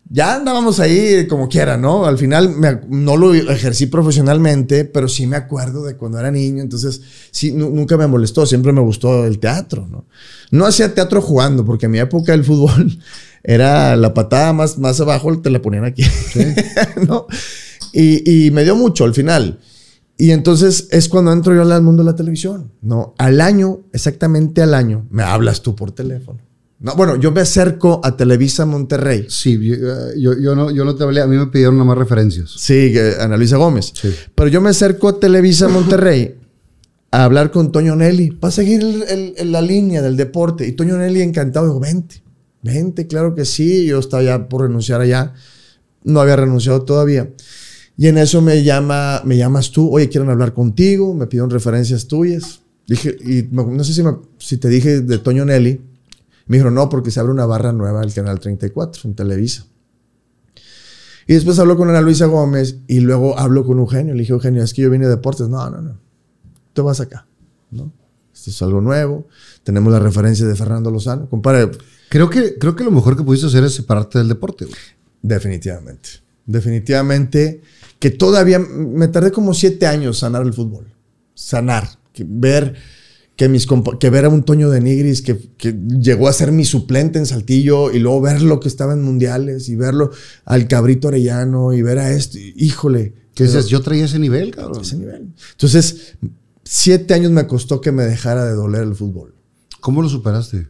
ya 0.09 0.35
andábamos 0.35 0.79
ahí 0.79 1.27
como 1.27 1.49
quiera, 1.49 1.75
¿no? 1.77 2.05
Al 2.05 2.17
final 2.17 2.49
me 2.51 2.79
no 2.89 3.17
lo 3.17 3.33
ejercí 3.33 3.87
profesionalmente, 3.87 4.85
pero 4.85 5.09
sí 5.09 5.27
me 5.27 5.35
acuerdo 5.35 5.83
de 5.83 5.97
cuando 5.97 6.19
era 6.19 6.31
niño. 6.31 6.61
Entonces, 6.61 7.01
sí, 7.31 7.51
nu- 7.51 7.69
nunca 7.69 7.97
me 7.97 8.07
molestó, 8.07 8.45
siempre 8.45 8.71
me 8.71 8.81
gustó 8.81 9.25
el 9.25 9.39
teatro, 9.39 9.87
¿no? 9.89 10.05
No 10.51 10.65
hacía 10.65 10.93
teatro 10.93 11.21
jugando, 11.21 11.65
porque 11.65 11.85
en 11.87 11.91
mi 11.91 11.99
época 11.99 12.33
el 12.33 12.45
fútbol 12.45 12.97
era 13.43 13.97
la 13.97 14.13
patada 14.13 14.53
más, 14.53 14.77
más 14.77 15.01
abajo, 15.01 15.37
te 15.41 15.49
la 15.49 15.61
ponían 15.61 15.83
aquí. 15.83 16.03
¿no? 17.07 17.27
Y, 17.93 18.47
y 18.47 18.51
me 18.51 18.63
dio 18.63 18.75
mucho 18.75 19.05
al 19.05 19.13
final. 19.13 19.59
Y 20.17 20.31
entonces 20.31 20.87
es 20.91 21.07
cuando 21.09 21.31
entro 21.31 21.55
yo 21.55 21.61
al 21.61 21.81
mundo 21.81 22.03
de 22.03 22.09
la 22.11 22.15
televisión. 22.15 22.71
No, 22.81 23.13
al 23.17 23.39
año, 23.39 23.79
exactamente 23.93 24.61
al 24.61 24.73
año, 24.73 25.07
me 25.09 25.23
hablas 25.23 25.61
tú 25.61 25.75
por 25.75 25.91
teléfono. 25.91 26.39
No, 26.79 26.95
bueno, 26.95 27.15
yo 27.15 27.31
me 27.31 27.39
acerco 27.41 28.01
a 28.03 28.17
Televisa 28.17 28.65
Monterrey. 28.65 29.25
Sí, 29.29 29.57
yo, 29.57 29.75
eh, 29.75 30.13
yo, 30.19 30.37
yo 30.37 30.53
no, 30.53 30.69
yo 30.69 30.83
no 30.83 30.95
te 30.95 31.03
hablé, 31.05 31.21
a 31.21 31.27
mí 31.27 31.37
me 31.37 31.47
pidieron 31.47 31.75
nada 31.75 31.85
más 31.85 31.97
referencias. 31.97 32.51
Sí, 32.57 32.93
Ana 33.21 33.37
Luisa 33.37 33.55
Gómez. 33.55 33.93
Sí. 33.95 34.13
Pero 34.35 34.49
yo 34.49 34.59
me 34.59 34.69
acerco 34.69 35.07
a 35.07 35.17
Televisa 35.19 35.69
Monterrey 35.69 36.35
a 37.11 37.23
hablar 37.23 37.51
con 37.51 37.71
Toño 37.71 37.95
Nelly 37.95 38.31
para 38.31 38.51
seguir 38.51 38.81
el- 39.07 39.51
la 39.51 39.61
línea 39.61 40.01
del 40.01 40.17
deporte. 40.17 40.67
Y 40.67 40.73
Toño 40.73 40.97
Nelly 40.97 41.21
encantado 41.21 41.67
dijo, 41.67 41.79
vente, 41.79 42.21
vente, 42.61 43.07
claro 43.07 43.33
que 43.33 43.45
sí. 43.45 43.85
Yo 43.85 43.99
estaba 43.99 44.21
ya 44.23 44.49
por 44.49 44.63
renunciar 44.63 44.99
allá. 44.99 45.33
No 46.03 46.19
había 46.19 46.35
renunciado 46.35 46.81
todavía. 46.81 47.29
Y 47.97 48.07
en 48.07 48.17
eso 48.17 48.41
me 48.41 48.63
llama, 48.63 49.21
me 49.23 49.37
llamas 49.37 49.71
tú, 49.71 49.89
oye, 49.93 50.09
quieren 50.09 50.29
hablar 50.29 50.53
contigo, 50.53 51.13
me 51.13 51.27
pidieron 51.27 51.49
referencias 51.49 52.07
tuyas. 52.07 52.61
Dije, 52.87 53.15
y 53.21 53.43
me- 53.51 53.63
no 53.65 53.83
sé 53.83 53.93
si, 53.93 54.03
me- 54.03 54.17
si 54.39 54.57
te 54.57 54.67
dije 54.67 55.01
de 55.01 55.17
Toño 55.19 55.45
Nelly. 55.45 55.79
Me 56.47 56.57
dijeron, 56.57 56.73
no, 56.75 56.89
porque 56.89 57.11
se 57.11 57.19
abre 57.19 57.31
una 57.31 57.45
barra 57.45 57.71
nueva 57.71 58.01
del 58.01 58.13
Canal 58.13 58.39
34 58.39 59.03
en 59.05 59.15
Televisa. 59.15 59.65
Y 61.25 61.33
después 61.35 61.57
hablo 61.59 61.77
con 61.77 61.87
Ana 61.89 62.01
Luisa 62.01 62.25
Gómez 62.25 62.77
y 62.87 62.99
luego 62.99 63.39
hablo 63.39 63.63
con 63.65 63.79
Eugenio. 63.79 64.13
Le 64.13 64.21
dije, 64.21 64.33
Eugenio, 64.33 64.61
es 64.63 64.73
que 64.73 64.81
yo 64.81 64.89
vine 64.89 65.05
de 65.05 65.11
deportes. 65.11 65.47
No, 65.47 65.69
no, 65.69 65.81
no. 65.81 65.97
Tú 66.73 66.83
vas 66.83 66.99
acá. 66.99 67.25
¿no? 67.71 67.93
Esto 68.33 68.49
es 68.49 68.61
algo 68.61 68.81
nuevo. 68.81 69.27
Tenemos 69.63 69.93
la 69.93 69.99
referencia 69.99 70.45
de 70.45 70.55
Fernando 70.55 70.91
Lozano. 70.91 71.29
Compadre, 71.29 71.71
Creo 72.09 72.29
que, 72.29 72.57
creo 72.59 72.75
que 72.75 72.83
lo 72.83 72.91
mejor 72.91 73.15
que 73.15 73.23
pudiste 73.23 73.47
hacer 73.47 73.63
es 73.63 73.73
separarte 73.73 74.19
del 74.19 74.27
deporte, 74.27 74.65
güey. 74.65 74.77
definitivamente. 75.21 76.09
Definitivamente 76.45 77.61
que 78.03 78.11
todavía 78.11 78.59
me 78.59 79.07
tardé 79.07 79.31
como 79.31 79.53
siete 79.53 79.87
años 79.87 80.19
sanar 80.19 80.41
el 80.41 80.51
fútbol. 80.53 80.93
Sanar. 81.35 81.87
Que 82.11 82.25
ver 82.27 82.73
que, 83.37 83.47
mis 83.47 83.65
que 83.97 84.09
ver 84.09 84.25
a 84.25 84.27
un 84.27 84.43
Toño 84.43 84.69
de 84.69 84.81
Nigris 84.81 85.21
que, 85.21 85.39
que 85.55 85.71
llegó 86.01 86.27
a 86.27 86.33
ser 86.33 86.51
mi 86.51 86.65
suplente 86.65 87.17
en 87.17 87.25
Saltillo 87.25 87.93
y 87.93 87.99
luego 87.99 88.19
ver 88.19 88.41
lo 88.41 88.59
que 88.59 88.67
estaba 88.67 88.91
en 88.91 89.03
mundiales 89.03 89.69
y 89.69 89.77
verlo 89.77 90.11
al 90.43 90.67
Cabrito 90.67 91.07
Arellano 91.07 91.71
y 91.71 91.81
ver 91.81 91.97
a 91.97 92.11
esto. 92.11 92.37
Híjole. 92.39 93.13
Dices, 93.37 93.67
yo 93.67 93.81
traía 93.81 94.03
ese 94.03 94.19
nivel, 94.19 94.53
cabrón. 94.53 94.81
ese 94.81 94.97
nivel. 94.97 95.29
Entonces, 95.51 96.15
siete 96.61 97.13
años 97.13 97.31
me 97.31 97.47
costó 97.47 97.79
que 97.79 97.93
me 97.93 98.03
dejara 98.03 98.43
de 98.43 98.51
doler 98.51 98.83
el 98.83 98.95
fútbol. 98.95 99.33
¿Cómo 99.79 100.01
lo 100.01 100.09
superaste? 100.09 100.67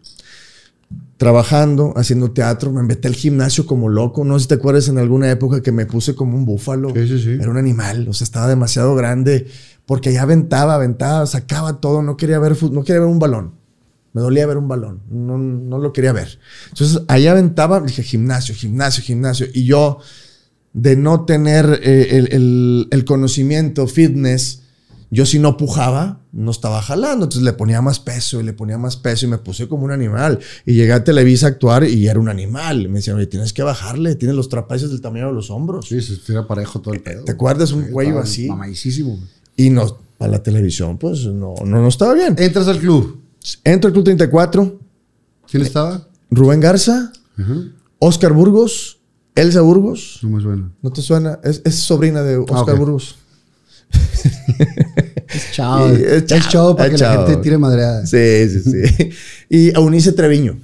Trabajando, 1.24 1.94
haciendo 1.96 2.32
teatro, 2.32 2.72
me 2.74 2.84
metí 2.84 3.08
al 3.08 3.16
gimnasio 3.16 3.66
como 3.66 3.88
loco. 3.88 4.26
No 4.26 4.38
sé 4.38 4.44
si 4.44 4.48
te 4.50 4.56
acuerdas 4.56 4.90
en 4.90 4.98
alguna 4.98 5.32
época 5.32 5.62
que 5.62 5.72
me 5.72 5.86
puse 5.86 6.16
como 6.16 6.36
un 6.36 6.44
búfalo. 6.44 6.90
Sí, 6.94 7.08
sí, 7.08 7.20
sí. 7.20 7.30
Era 7.40 7.50
un 7.50 7.56
animal, 7.58 8.08
o 8.10 8.14
sea, 8.14 8.26
estaba 8.26 8.48
demasiado 8.48 8.94
grande 8.96 9.48
porque 9.86 10.12
ya 10.12 10.24
aventaba, 10.24 10.76
aventaba, 10.76 11.26
sacaba 11.26 11.80
todo. 11.80 12.02
No 12.02 12.18
quería 12.18 12.40
ver 12.40 12.62
no 12.62 12.84
quería 12.84 13.00
ver 13.00 13.10
un 13.10 13.20
balón. 13.20 13.54
Me 14.12 14.22
dolía 14.22 14.46
ver 14.46 14.58
un 14.58 14.68
balón, 14.68 15.02
no, 15.10 15.38
no 15.38 15.78
lo 15.80 15.94
quería 15.94 16.12
ver. 16.12 16.38
Entonces, 16.70 17.02
ahí 17.08 17.26
aventaba, 17.26 17.80
dije 17.80 18.04
gimnasio, 18.04 18.54
gimnasio, 18.54 19.02
gimnasio. 19.02 19.48
Y 19.54 19.64
yo, 19.66 20.00
de 20.74 20.96
no 20.98 21.24
tener 21.26 21.80
eh, 21.84 22.18
el, 22.18 22.34
el- 22.34 22.88
el 22.92 23.06
conocimiento, 23.06 23.88
fitness, 23.88 24.63
yo 25.14 25.26
si 25.26 25.38
no 25.40 25.58
pujaba, 25.58 26.22
no 26.32 26.52
estaba 26.52 26.82
jalando. 26.82 27.26
Entonces 27.26 27.44
le 27.44 27.54
ponía 27.54 27.82
más 27.82 28.00
peso 28.00 28.40
y 28.40 28.44
le 28.44 28.54
ponía 28.54 28.78
más 28.78 28.98
peso 28.98 29.26
y 29.26 29.30
me 29.30 29.38
puse 29.38 29.68
como 29.68 29.84
un 29.86 29.92
animal. 29.92 30.40
Y 30.66 30.74
llegué 30.74 30.94
a 30.94 31.04
Televisa 31.04 31.46
a 31.46 31.50
actuar 31.50 31.84
y 31.84 32.08
era 32.08 32.20
un 32.20 32.30
animal. 32.30 32.90
Me 32.90 33.00
decían, 33.00 33.18
oye, 33.18 33.28
tienes 33.28 33.54
que 33.54 33.64
bajarle, 33.64 34.16
tienes 34.16 34.36
los 34.36 34.50
trapecios 34.50 34.92
del 34.92 35.02
tamaño 35.02 35.28
de 35.28 35.34
los 35.34 35.50
hombros. 35.52 35.88
Sí, 35.88 36.02
se 36.02 36.32
era 36.32 36.48
parejo 36.48 36.82
todo 36.82 36.94
el 36.94 37.02
pedo. 37.02 37.24
¿Te 37.26 37.32
acuerdas? 37.34 37.72
Un 37.72 37.86
Sí, 37.86 37.92
cuello 37.92 38.20
así. 38.20 38.48
Mamadísimo, 38.48 39.10
güey. 39.18 39.30
Y 39.56 39.70
no, 39.70 40.00
para 40.18 40.32
la 40.32 40.42
televisión, 40.44 40.98
pues 40.98 41.26
no, 41.26 41.54
no, 41.64 41.82
no 41.82 41.88
estaba 41.88 42.14
bien. 42.14 42.36
Entras 42.40 42.68
al 42.68 42.80
club. 42.80 43.20
Entro 43.64 43.88
al 43.90 43.94
Club 43.94 44.06
34, 44.06 44.80
¿Quién 45.52 45.64
estaba? 45.64 46.08
Rubén 46.32 46.60
Garza. 46.62 47.12
Oscar 48.00 48.34
Burgos, 48.34 49.00
Elsa 49.36 49.62
Burgos. 49.62 50.20
No 50.24 50.30
me 50.30 50.42
suena. 50.42 50.72
¿No 50.82 50.92
te 50.92 51.02
suena? 51.02 51.40
Es, 51.44 51.62
es 51.66 51.76
sobrina 51.76 52.24
de 52.24 52.38
Oscar 52.38 52.76
Ah. 52.76 52.80
Burgos. 52.80 53.18
Es 55.36 55.52
chavo. 55.52 55.96
Sí, 55.96 56.02
es 56.06 56.32
es 56.32 56.48
chavo 56.50 56.76
para 56.76 56.90
es 56.90 56.96
que 57.02 57.04
la 57.08 57.26
gente 57.26 57.38
tire 57.38 57.58
madreada. 57.58 58.06
Sí, 58.06 58.18
sí, 58.50 58.60
sí. 58.62 59.10
y 59.50 59.70
Eunice 59.78 60.12
Treviño. 60.14 60.60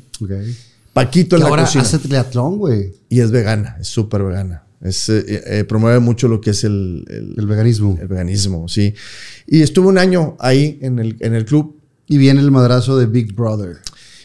Paquito 0.94 1.36
en 1.36 1.44
la 1.44 1.48
ahora 1.50 1.64
cocina. 1.64 1.84
hace 1.84 2.00
triatlón, 2.00 2.58
güey. 2.58 2.94
Y 3.10 3.20
es 3.22 3.32
vegana, 3.32 3.78
es 3.80 3.88
súper 3.88 4.24
vegana. 4.24 4.64
Es, 4.82 5.10
eh, 5.10 5.24
eh, 5.46 5.64
promueve 5.66 6.00
mucho 6.00 6.28
lo 6.28 6.40
que 6.42 6.52
es 6.52 6.64
el, 6.64 7.06
el- 7.10 7.36
El 7.38 7.48
veganismo. 7.48 7.98
el 8.02 8.08
veganismo, 8.08 8.68
sí. 8.68 8.94
Y 9.48 9.62
estuve 9.62 9.88
un 9.88 9.98
año 9.98 10.36
ahí 10.40 10.80
en 10.82 11.00
el, 11.00 11.18
en 11.20 11.34
el 11.36 11.46
club. 11.46 11.76
Y 12.08 12.18
viene 12.18 12.40
el 12.40 12.50
madrazo 12.50 12.98
de 12.98 13.06
Big 13.06 13.36
Brother. 13.36 13.78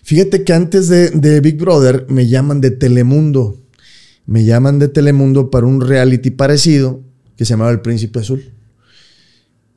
Fíjate 0.03 0.43
que 0.43 0.53
antes 0.55 0.89
de, 0.89 1.11
de 1.11 1.41
Big 1.41 1.59
Brother 1.59 2.07
me 2.09 2.27
llaman 2.29 2.61
de 2.61 2.71
Telemundo. 2.71 3.61
Me 4.27 4.45
llaman 4.45 4.79
de 4.79 4.89
Telemundo 4.89 5.51
para 5.51 5.67
un 5.67 5.81
reality 5.83 6.31
parecido 6.31 7.03
que 7.37 7.45
se 7.45 7.51
llamaba 7.51 7.73
El 7.73 7.81
Príncipe 7.83 8.21
Azul. 8.21 8.43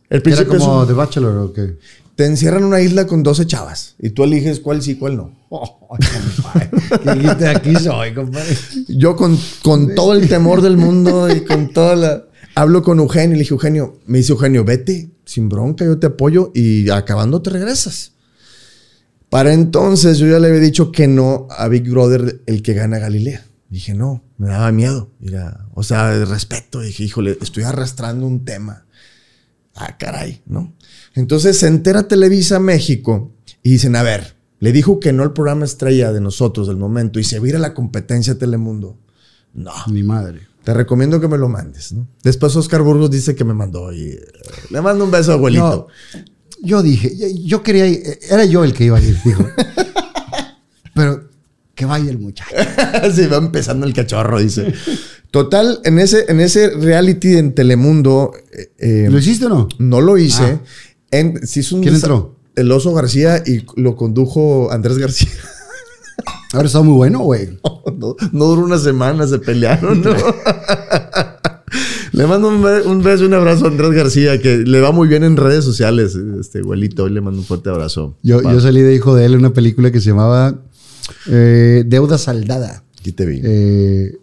El 0.10 0.18
Era 0.18 0.24
Príncipe 0.24 0.58
como. 0.58 0.86
The 0.86 0.94
Bachelor 0.94 1.38
o 1.38 1.54
qué. 1.54 1.78
Te 2.16 2.26
encierran 2.26 2.62
en 2.62 2.68
una 2.70 2.82
isla 2.82 3.06
con 3.06 3.22
12 3.22 3.46
chavas 3.46 3.96
y 4.00 4.10
tú 4.10 4.24
eliges 4.24 4.60
cuál 4.60 4.82
sí, 4.82 4.96
cuál 4.96 5.18
no. 5.18 5.32
¿Qué 7.04 7.12
dijiste? 7.14 7.48
Aquí 7.48 7.76
soy, 7.76 8.14
compadre. 8.16 8.58
Yo 8.88 9.16
con, 9.16 9.38
con 9.62 9.94
todo 9.94 10.14
el 10.14 10.28
temor 10.28 10.62
del 10.62 10.78
mundo 10.78 11.30
y 11.34 11.42
con 11.42 11.72
toda 11.72 11.96
la... 11.96 12.24
Hablo 12.56 12.82
con 12.82 12.98
Eugenio 12.98 13.36
y 13.36 13.38
le 13.38 13.40
dije, 13.44 13.54
Eugenio, 13.54 14.00
me 14.08 14.18
dice 14.18 14.32
Eugenio, 14.32 14.66
vete, 14.66 15.12
sin 15.26 15.48
bronca, 15.48 15.86
yo 15.86 16.00
te 16.00 16.08
apoyo 16.08 16.52
y 16.56 16.90
acabando 16.90 17.44
te 17.44 17.52
regresas. 17.52 18.14
Para 19.30 19.54
entonces 19.54 20.18
yo 20.18 20.28
ya 20.28 20.40
le 20.40 20.48
había 20.48 20.60
dicho 20.60 20.92
que 20.92 21.08
no 21.08 21.48
a 21.52 21.68
Big 21.68 21.88
Brother, 21.88 22.42
el 22.48 22.64
que 22.64 22.74
gana 22.74 22.98
Galilea. 22.98 23.46
Dije, 23.70 23.94
no, 23.94 24.24
me 24.38 24.48
daba 24.48 24.72
miedo. 24.72 25.12
Mira, 25.20 25.68
o 25.76 25.84
sea, 25.84 26.08
de 26.08 26.26
respeto. 26.26 26.80
Dije, 26.82 27.04
híjole, 27.04 27.38
estoy 27.42 27.64
arrastrando 27.64 28.26
un 28.26 28.44
tema. 28.44 28.87
Ah, 29.78 29.96
caray, 29.98 30.42
¿no? 30.48 30.74
Entonces 31.14 31.58
se 31.60 31.68
entera 31.68 32.08
Televisa 32.08 32.60
México 32.60 33.32
y 33.64 33.72
dicen, 33.72 33.96
a 33.96 34.04
ver, 34.04 34.36
le 34.60 34.72
dijo 34.72 35.00
que 35.00 35.14
no 35.14 35.24
el 35.24 35.34
programa 35.34 35.66
estrella 35.66 36.12
de 36.12 36.20
nosotros 36.20 36.68
del 36.68 36.78
momento 36.78 37.20
y 37.20 37.24
se 37.24 37.40
vira 37.40 37.60
la 37.60 37.74
competencia 37.74 38.38
Telemundo. 38.38 38.98
No, 39.54 39.72
Mi 39.88 40.04
madre. 40.04 40.42
te 40.64 40.74
recomiendo 40.74 41.20
que 41.22 41.28
me 41.28 41.38
lo 41.38 41.48
mandes, 41.48 41.94
¿no? 41.94 42.08
Después 42.24 42.56
Oscar 42.56 42.82
Burgos 42.82 43.12
dice 43.12 43.36
que 43.36 43.44
me 43.44 43.54
mandó 43.54 43.94
y 43.94 44.10
eh, 44.10 44.20
le 44.72 44.82
mando 44.82 45.06
un 45.06 45.12
beso, 45.12 45.32
abuelito. 45.34 45.88
Yo 46.62 46.82
dije, 46.82 47.12
yo 47.44 47.62
quería 47.62 47.88
ir, 47.88 48.02
era 48.30 48.46
yo 48.46 48.64
el 48.64 48.74
que 48.74 48.86
iba 48.86 48.98
a 48.98 49.02
ir, 49.02 49.16
dijo. 49.24 49.46
Pero 50.96 51.27
que 51.78 51.86
vaya 51.86 52.10
el 52.12 52.20
muchacho. 52.20 52.54
Sí, 53.16 53.28
va 53.28 53.38
empezando 53.38 53.86
el 53.86 53.94
cachorro, 53.94 54.40
dice. 54.40 54.74
Total, 55.32 55.80
en 55.86 56.00
ese, 56.00 56.26
en 56.28 56.42
ese 56.42 56.72
reality 56.72 57.38
en 57.38 57.54
Telemundo, 57.54 58.34
eh, 58.52 58.72
eh, 58.80 59.08
¿Lo 59.10 59.18
hiciste 59.20 59.46
o 59.46 59.50
no? 59.50 59.70
no 59.78 60.02
lo 60.02 60.18
hice. 60.18 60.44
Ah. 60.44 60.62
En, 61.12 61.46
se 61.48 61.62
hizo 61.62 61.76
un 61.78 61.84
¿Quién 61.84 61.96
entró? 61.96 62.36
El 62.56 62.72
oso 62.72 62.94
García 62.94 63.44
y 63.46 63.64
lo 63.80 63.96
condujo 63.96 64.72
Andrés 64.72 64.98
García. 64.98 65.30
Ahora 66.54 66.66
está 66.66 66.82
muy 66.82 66.96
bueno, 66.96 67.20
güey. 67.20 67.60
No, 67.98 68.16
no 68.32 68.46
duró 68.46 68.64
una 68.64 68.80
semana, 68.80 69.28
se 69.28 69.38
pelearon, 69.38 70.02
¿no? 70.02 70.12
le 72.14 72.26
mando 72.26 72.48
un, 72.48 72.64
be- 72.64 72.82
un 72.82 73.04
beso 73.04 73.24
y 73.24 73.28
un 73.28 73.34
abrazo 73.36 73.66
a 73.66 73.68
Andrés 73.68 73.92
García, 73.92 74.42
que 74.42 74.58
le 74.60 74.82
va 74.82 74.92
muy 74.92 75.08
bien 75.08 75.24
en 75.24 75.38
redes 75.38 75.64
sociales, 75.64 76.16
este 76.40 76.60
abuelito. 76.60 77.04
Hoy 77.04 77.12
le 77.12 77.22
mando 77.22 77.40
un 77.40 77.46
fuerte 77.46 77.70
abrazo. 77.70 78.16
Yo, 78.24 78.42
yo 78.42 78.60
salí 78.60 78.82
de 78.82 78.96
hijo 78.96 79.14
de 79.16 79.26
él 79.26 79.34
en 79.34 79.40
una 79.40 79.54
película 79.54 79.92
que 79.92 80.00
se 80.00 80.10
llamaba 80.10 80.56
eh, 81.30 81.84
Deuda 81.86 82.18
Saldada. 82.18 82.84
Aquí 83.00 83.12
te 83.12 83.26
vi. 83.26 83.42
Eh, 83.44 84.18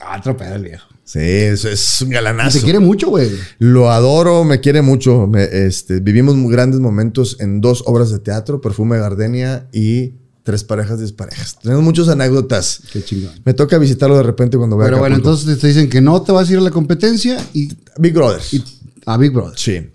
ah, 0.00 0.16
otro 0.18 0.36
pedo 0.36 0.54
el 0.56 0.62
viejo. 0.62 0.86
sí, 1.04 1.18
eso 1.20 1.68
es 1.68 2.00
un 2.02 2.08
Y 2.08 2.12
galanazo. 2.14 2.58
te 2.58 2.64
quiere 2.64 2.78
mucho, 2.78 3.08
güey. 3.10 3.30
Lo 3.58 3.90
adoro, 3.90 4.44
me 4.44 4.60
quiere 4.60 4.82
mucho. 4.82 5.26
Me- 5.26 5.44
este, 5.66 6.00
vivimos 6.00 6.36
muy 6.36 6.52
grandes 6.52 6.80
momentos 6.80 7.36
en 7.40 7.60
dos 7.60 7.82
obras 7.86 8.10
de 8.10 8.18
teatro, 8.18 8.60
Perfume 8.60 8.96
de 8.96 9.02
Gardenia 9.02 9.68
y 9.72 10.14
Tres 10.44 10.64
parejas 10.64 10.98
desparejas. 10.98 11.56
Tenemos 11.62 11.84
muchas 11.84 12.08
anécdotas. 12.08 12.80
Qué 12.92 13.00
chingón. 13.04 13.30
Me 13.44 13.54
toca 13.54 13.78
visitarlo 13.78 14.16
de 14.16 14.24
repente 14.24 14.56
cuando 14.58 14.76
vea 14.76 14.86
Pero 14.88 14.98
bueno, 14.98 15.14
entonces 15.14 15.56
te 15.60 15.68
dicen 15.68 15.88
que 15.88 16.00
no 16.00 16.20
te 16.22 16.32
vas 16.32 16.48
a 16.48 16.52
ir 16.52 16.58
a 16.58 16.62
la 16.62 16.72
competencia 16.72 17.36
y, 17.54 17.68
Big 18.00 18.12
Brother. 18.12 18.40
y 18.50 18.60
a 19.06 19.16
Big 19.18 19.30
Brother. 19.30 19.56
Sí. 19.56 19.88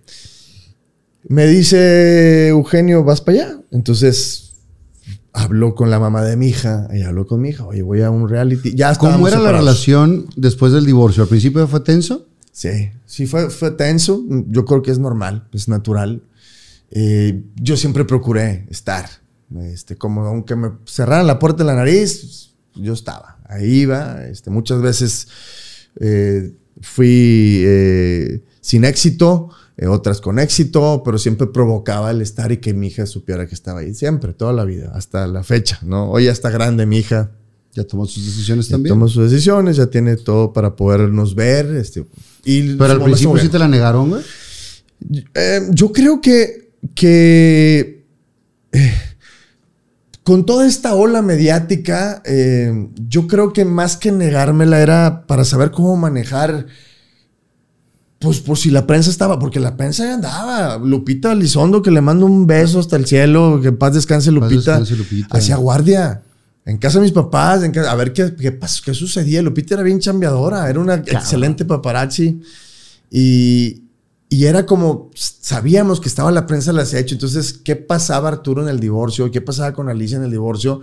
Me 1.28 1.48
dice 1.48 2.48
Eugenio, 2.48 3.04
¿vas 3.04 3.20
para 3.20 3.40
allá? 3.44 3.60
Entonces 3.72 4.47
habló 5.38 5.76
con 5.76 5.90
la 5.90 6.00
mamá 6.00 6.24
de 6.24 6.36
mi 6.36 6.48
hija 6.48 6.88
y 6.94 7.04
habló 7.04 7.28
con 7.28 7.42
mi 7.42 7.50
hija. 7.50 7.66
Oye, 7.66 7.82
voy 7.84 8.02
a 8.02 8.10
un 8.10 8.28
reality. 8.28 8.74
Ya 8.76 8.96
¿Cómo 8.96 9.28
era 9.28 9.38
la 9.38 9.44
separados. 9.44 9.60
relación 9.60 10.26
después 10.36 10.72
del 10.74 10.86
divorcio? 10.86 11.24
¿Al 11.24 11.30
principio 11.30 11.68
fue 11.68 11.80
tenso? 11.82 12.28
Sí, 12.52 12.90
sí 13.06 13.28
fue, 13.28 13.50
fue 13.50 13.72
tenso. 13.72 14.24
Yo 14.48 14.66
creo 14.66 14.82
que 14.82 14.92
es 14.92 15.00
normal, 15.00 15.48
es 15.54 15.68
natural. 15.68 16.24
Eh, 16.90 17.44
yo 17.56 17.78
siempre 17.78 18.04
procuré 18.04 18.66
estar. 18.70 19.08
Este, 19.62 19.96
como 19.96 20.26
aunque 20.26 20.56
me 20.56 20.72
cerraran 20.86 21.28
la 21.28 21.40
puerta 21.40 21.64
de 21.64 21.68
la 21.68 21.76
nariz, 21.76 22.52
yo 22.76 22.94
estaba. 22.94 23.38
Ahí 23.48 23.82
iba. 23.82 24.26
Este, 24.26 24.50
muchas 24.50 24.82
veces 24.82 25.28
eh, 26.00 26.52
fui 26.82 27.62
eh, 27.64 28.44
sin 28.60 28.86
éxito, 28.86 29.50
eh, 29.78 29.88
otras 29.88 30.22
con 30.22 30.40
éxito, 30.40 31.02
pero 31.06 31.18
siempre 31.18 31.48
provocaba 31.48 32.12
el 32.12 32.22
estar 32.22 32.52
y 32.52 32.58
que 32.58 32.74
mi 32.74 32.88
hija 32.88 33.06
supiera 33.06 33.48
que 33.48 33.56
estaba 33.56 33.82
ahí. 33.82 33.94
Siempre, 33.94 34.34
toda 34.34 34.54
la 34.54 34.66
vida, 34.66 34.91
hasta 34.95 35.28
la 35.28 35.44
fecha. 35.44 35.80
¿no? 35.84 36.10
Hoy 36.12 36.26
ya 36.26 36.32
está 36.32 36.49
grande 36.49 36.86
mi 36.86 36.98
hija. 36.98 37.32
Ya 37.74 37.84
tomó 37.84 38.08
sus 38.08 38.26
decisiones 38.26 38.68
Ya 38.68 38.72
también. 38.72 38.95
toma 38.95 39.08
sus 39.08 39.30
decisiones, 39.30 39.78
ya 39.78 39.86
tiene 39.86 40.16
todo 40.16 40.52
para 40.52 40.76
podernos 40.76 41.36
ver. 41.36 41.68
Este, 41.76 42.06
y 42.44 42.74
Pero 42.76 42.91
al 42.94 43.04
principio 43.04 43.38
sí 43.38 43.49
te 43.49 43.60
la 43.60 43.68
negaron, 43.68 44.10
güey. 44.10 44.24
eh, 45.36 45.62
yo 45.72 45.91
creo 45.91 46.20
que, 46.20 46.72
que 46.95 48.04
eh, 48.72 48.94
con 50.24 50.45
toda 50.45 50.66
esta 50.68 50.95
ola 50.95 51.22
mediática, 51.22 52.24
eh, 52.26 52.90
yo 53.08 53.28
creo 53.28 53.54
que 53.54 53.64
más 53.64 53.95
que 53.95 54.12
negármela 54.12 54.82
era 54.82 55.26
para 55.28 55.45
saber 55.45 55.70
cómo 55.72 55.95
manejar, 55.98 56.66
pues 58.19 58.39
por 58.39 58.57
si 58.57 58.72
la 58.72 58.88
prensa 58.88 59.10
estaba, 59.10 59.38
porque 59.39 59.60
la 59.60 59.77
prensa 59.77 60.03
ya 60.06 60.15
andaba. 60.15 60.77
Lupita 60.77 61.31
Elizondo, 61.34 61.81
que 61.81 61.91
le 61.91 62.02
mando 62.02 62.26
un 62.26 62.48
beso 62.48 62.80
hasta 62.80 62.95
el 62.95 63.06
cielo, 63.06 63.60
que 63.61 63.68
en 63.69 63.77
paz 63.77 63.94
descanse 63.94 64.31
Paz 64.31 64.34
Lupita, 64.52 64.80
descanse, 64.80 64.95
Lupita. 64.95 65.38
hacía 65.38 65.56
guardia. 65.57 66.23
En 66.65 66.77
casa 66.80 66.98
de 66.99 67.03
mis 67.03 67.11
papás, 67.14 67.64
en 67.64 67.72
casa- 67.72 67.91
a 67.91 67.95
ver 67.95 68.11
qué, 68.11 68.35
qué, 68.35 68.52
pasó, 68.52 68.81
qué 68.84 68.94
sucedía. 68.94 69.41
Lupita 69.41 69.76
era 69.76 69.84
bien 69.84 69.99
chambeadora, 69.99 70.69
era 70.69 70.80
una 70.80 70.95
excelente 70.95 71.64
paparazzi. 71.64 72.41
Y, 73.10 73.84
y 74.30 74.45
era 74.45 74.65
como, 74.65 75.10
sabíamos 75.15 76.02
que 76.02 76.10
estaba 76.10 76.31
la 76.31 76.45
prensa 76.45 76.73
las 76.73 76.94
hecho. 76.94 77.15
Entonces, 77.15 77.53
¿qué 77.53 77.76
pasaba 77.77 78.27
Arturo 78.30 78.61
en 78.64 78.69
el 78.69 78.80
divorcio? 78.80 79.31
¿Qué 79.31 79.39
pasaba 79.41 79.72
con 79.73 79.88
Alicia 79.89 80.18
en 80.18 80.23
el 80.23 80.31
divorcio? 80.31 80.81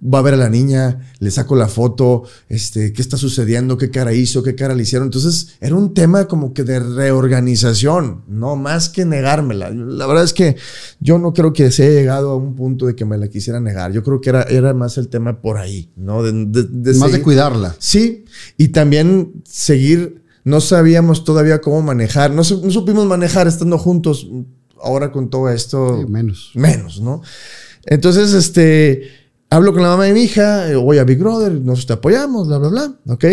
Va 0.00 0.20
a 0.20 0.22
ver 0.22 0.34
a 0.34 0.36
la 0.36 0.48
niña, 0.48 1.10
le 1.18 1.28
saco 1.32 1.56
la 1.56 1.66
foto, 1.66 2.22
este, 2.48 2.92
qué 2.92 3.02
está 3.02 3.16
sucediendo, 3.16 3.76
qué 3.76 3.90
cara 3.90 4.12
hizo, 4.14 4.44
qué 4.44 4.54
cara 4.54 4.74
le 4.76 4.84
hicieron. 4.84 5.08
Entonces, 5.08 5.56
era 5.60 5.74
un 5.74 5.92
tema 5.92 6.28
como 6.28 6.54
que 6.54 6.62
de 6.62 6.78
reorganización, 6.78 8.22
no 8.28 8.56
más 8.56 8.88
que 8.88 9.04
negármela. 9.04 9.70
La 9.70 10.06
verdad 10.06 10.24
es 10.24 10.32
que 10.32 10.56
yo 11.00 11.18
no 11.18 11.32
creo 11.32 11.52
que 11.52 11.70
se 11.72 11.84
haya 11.84 11.94
llegado 12.00 12.30
a 12.30 12.36
un 12.36 12.54
punto 12.54 12.86
de 12.86 12.94
que 12.94 13.04
me 13.04 13.18
la 13.18 13.28
quisiera 13.28 13.60
negar. 13.60 13.92
Yo 13.92 14.02
creo 14.02 14.20
que 14.20 14.30
era, 14.30 14.42
era 14.42 14.74
más 14.74 14.98
el 14.98 15.08
tema 15.08 15.40
por 15.40 15.58
ahí, 15.58 15.90
¿no? 15.96 16.22
De, 16.22 16.32
de- 16.32 16.64
de 16.70 16.94
Más 16.98 17.12
de 17.12 17.22
cuidarla. 17.22 17.74
Sí, 17.78 18.24
y 18.56 18.68
también 18.68 19.42
seguir, 19.44 20.22
no 20.44 20.60
sabíamos 20.60 21.24
todavía 21.24 21.60
cómo 21.60 21.82
manejar, 21.82 22.30
no, 22.30 22.36
no 22.36 22.70
supimos 22.70 23.06
manejar 23.06 23.48
estando 23.48 23.78
juntos, 23.78 24.28
ahora 24.82 25.10
con 25.10 25.28
todo 25.28 25.48
esto, 25.50 25.98
Sí, 26.04 26.10
menos. 26.10 26.52
menos, 26.54 27.00
¿no? 27.00 27.20
Entonces, 27.86 28.32
este, 28.34 29.02
hablo 29.50 29.72
con 29.72 29.82
la 29.82 29.88
mamá 29.88 30.04
de 30.04 30.12
mi 30.14 30.22
hija, 30.22 30.70
eh, 30.70 30.76
voy 30.76 30.98
a 30.98 31.04
Big 31.04 31.18
Brother, 31.18 31.52
nosotros 31.52 31.86
te 31.86 31.92
apoyamos, 31.94 32.48
bla, 32.48 32.58
bla, 32.58 32.68
bla, 32.68 32.94
¿ok? 33.06 33.24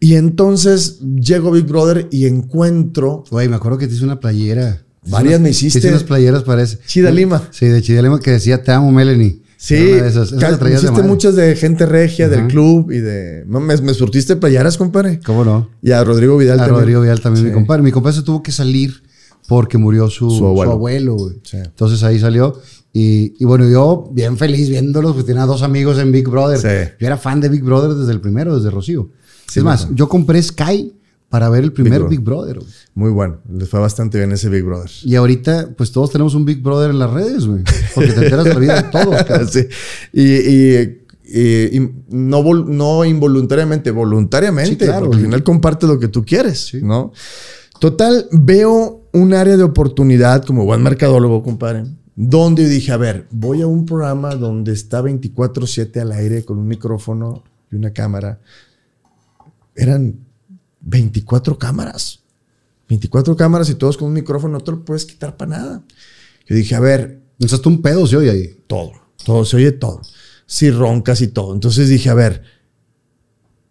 Y 0.00 0.14
entonces 0.16 1.00
llego 1.00 1.48
a 1.48 1.52
Big 1.52 1.64
Brother 1.66 2.08
y 2.10 2.26
encuentro, 2.26 3.24
Güey, 3.30 3.48
me 3.48 3.56
acuerdo 3.56 3.78
que 3.78 3.86
te 3.88 3.94
hice 3.94 4.04
una 4.04 4.20
playera. 4.20 4.82
Varias 5.06 5.38
me 5.40 5.46
Te 5.46 5.50
hiciste. 5.50 5.78
hice 5.80 5.88
unas 5.90 6.02
playeras, 6.04 6.42
parece. 6.44 6.78
Chida 6.86 7.10
Lima. 7.10 7.42
Sí, 7.50 7.66
de 7.66 7.82
Chida 7.82 8.00
Lima 8.02 8.18
que 8.20 8.30
decía 8.32 8.62
Te 8.62 8.72
amo, 8.72 8.90
Melanie. 8.90 9.40
sí, 9.58 9.74
de 9.76 9.98
esas. 10.08 10.32
Esas 10.32 10.58
de 10.60 10.70
hiciste 10.70 10.90
madre. 10.92 11.06
muchas 11.08 11.36
de 11.36 11.54
gente 11.56 11.84
regia, 11.86 12.28
del 12.28 12.46
club 12.48 12.90
y 12.90 12.98
de... 13.00 13.44
no, 13.46 13.60
Me, 13.60 13.76
me 13.78 13.92
surtiste 13.94 14.36
playeras, 14.36 14.76
compadre. 14.78 15.20
¿Cómo 15.24 15.44
no? 15.44 15.68
Y 15.82 15.90
a 15.92 16.02
Rodrigo 16.04 16.36
Vidal 16.38 16.58
A 16.58 16.62
también. 16.64 16.80
Rodrigo 16.80 17.00
Vidal 17.02 17.20
también, 17.20 17.44
Sí. 17.44 17.48
mi 17.50 17.54
compadre. 17.54 17.82
Mi 17.82 17.92
compadre 17.92 18.16
se 18.18 18.22
tuvo 18.24 18.42
que 18.42 18.50
salir 18.52 19.02
porque 19.46 19.76
murió 19.76 20.08
su, 20.08 20.30
Su 20.30 20.38
su 20.38 20.46
abuelo. 20.46 20.72
abuelo, 20.72 21.14
güey. 21.16 21.34
Sí. 21.44 21.58
Entonces 21.58 22.02
ahí 22.02 22.18
salió. 22.18 22.58
Y, 22.96 23.34
y 23.40 23.44
bueno, 23.44 23.68
yo 23.68 24.08
bien 24.12 24.38
feliz 24.38 24.68
viéndolos, 24.68 25.14
pues 25.14 25.26
tenía 25.26 25.46
dos 25.46 25.62
amigos 25.62 25.98
en 25.98 26.12
Big 26.12 26.28
Brother. 26.28 26.58
Sí. 26.58 26.92
Yo 27.00 27.06
era 27.08 27.16
fan 27.16 27.40
de 27.40 27.48
Big 27.48 27.64
Brother 27.64 27.92
desde 27.96 28.12
el 28.12 28.20
primero, 28.20 28.56
desde 28.56 28.70
Rocío. 28.70 29.10
Sí, 29.48 29.58
es 29.58 29.64
más, 29.64 29.88
yo 29.92 30.08
compré 30.08 30.40
Sky 30.40 30.94
para 31.28 31.48
ver 31.48 31.64
el 31.64 31.72
primer 31.72 31.98
Brother. 31.98 32.08
Big 32.10 32.20
Brother. 32.24 32.58
Muy 32.94 33.10
bueno. 33.10 33.38
Les 33.52 33.68
fue 33.68 33.80
bastante 33.80 34.18
bien 34.18 34.30
ese 34.30 34.48
Big 34.48 34.62
Brother. 34.62 34.88
Y 35.02 35.16
ahorita, 35.16 35.70
pues 35.76 35.90
todos 35.90 36.12
tenemos 36.12 36.36
un 36.36 36.44
Big 36.44 36.62
Brother 36.62 36.90
en 36.90 37.00
las 37.00 37.10
redes, 37.10 37.44
güey. 37.46 37.64
Porque 37.96 38.12
te 38.12 38.24
enteras 38.26 38.44
de 38.44 38.54
la 38.54 38.60
vida 38.60 38.82
de 38.82 38.88
todos. 38.90 39.16
Sí. 39.50 39.66
Y, 40.12 40.22
y- 40.22 41.00
y- 41.26 41.76
y 41.78 41.90
no, 42.10 42.42
vol- 42.44 42.66
no 42.66 43.04
involuntariamente, 43.04 43.90
voluntariamente. 43.90 44.84
Claro. 44.84 45.06
Porque 45.06 45.16
al 45.16 45.22
final 45.24 45.42
comparte 45.42 45.86
lo 45.88 45.98
que 45.98 46.06
tú 46.06 46.24
quieres. 46.24 46.72
¿no? 46.80 47.12
Total, 47.80 48.28
veo 48.30 49.08
un 49.12 49.34
área 49.34 49.56
de 49.56 49.64
oportunidad 49.64 50.44
como 50.44 50.64
buen 50.64 50.80
mercadólogo, 50.82 51.42
compadre. 51.42 51.84
Donde 52.16 52.68
dije, 52.68 52.92
a 52.92 52.96
ver, 52.96 53.26
voy 53.30 53.62
a 53.62 53.66
un 53.66 53.86
programa 53.86 54.34
donde 54.36 54.72
está 54.72 55.02
24/7 55.02 56.00
al 56.00 56.12
aire 56.12 56.44
con 56.44 56.58
un 56.58 56.68
micrófono 56.68 57.42
y 57.70 57.76
una 57.76 57.92
cámara. 57.92 58.40
Eran 59.74 60.14
24 60.80 61.58
cámaras. 61.58 62.20
24 62.88 63.36
cámaras 63.36 63.70
y 63.70 63.74
todos 63.74 63.96
con 63.96 64.08
un 64.08 64.14
micrófono, 64.14 64.54
no 64.58 64.60
te 64.60 64.70
lo 64.70 64.84
puedes 64.84 65.04
quitar 65.04 65.36
para 65.36 65.58
nada. 65.58 65.82
Yo 66.46 66.54
dije, 66.54 66.74
a 66.74 66.80
ver, 66.80 67.20
Entonces 67.38 67.66
un 67.66 67.82
pedo 67.82 68.06
se 68.06 68.16
oye 68.16 68.30
ahí. 68.30 68.56
todo, 68.66 68.92
todo, 69.24 69.44
se 69.44 69.56
oye 69.56 69.72
todo. 69.72 70.00
Si 70.46 70.70
roncas 70.70 71.20
y 71.20 71.28
todo. 71.28 71.52
Entonces 71.54 71.88
dije, 71.88 72.10
a 72.10 72.14
ver, 72.14 72.42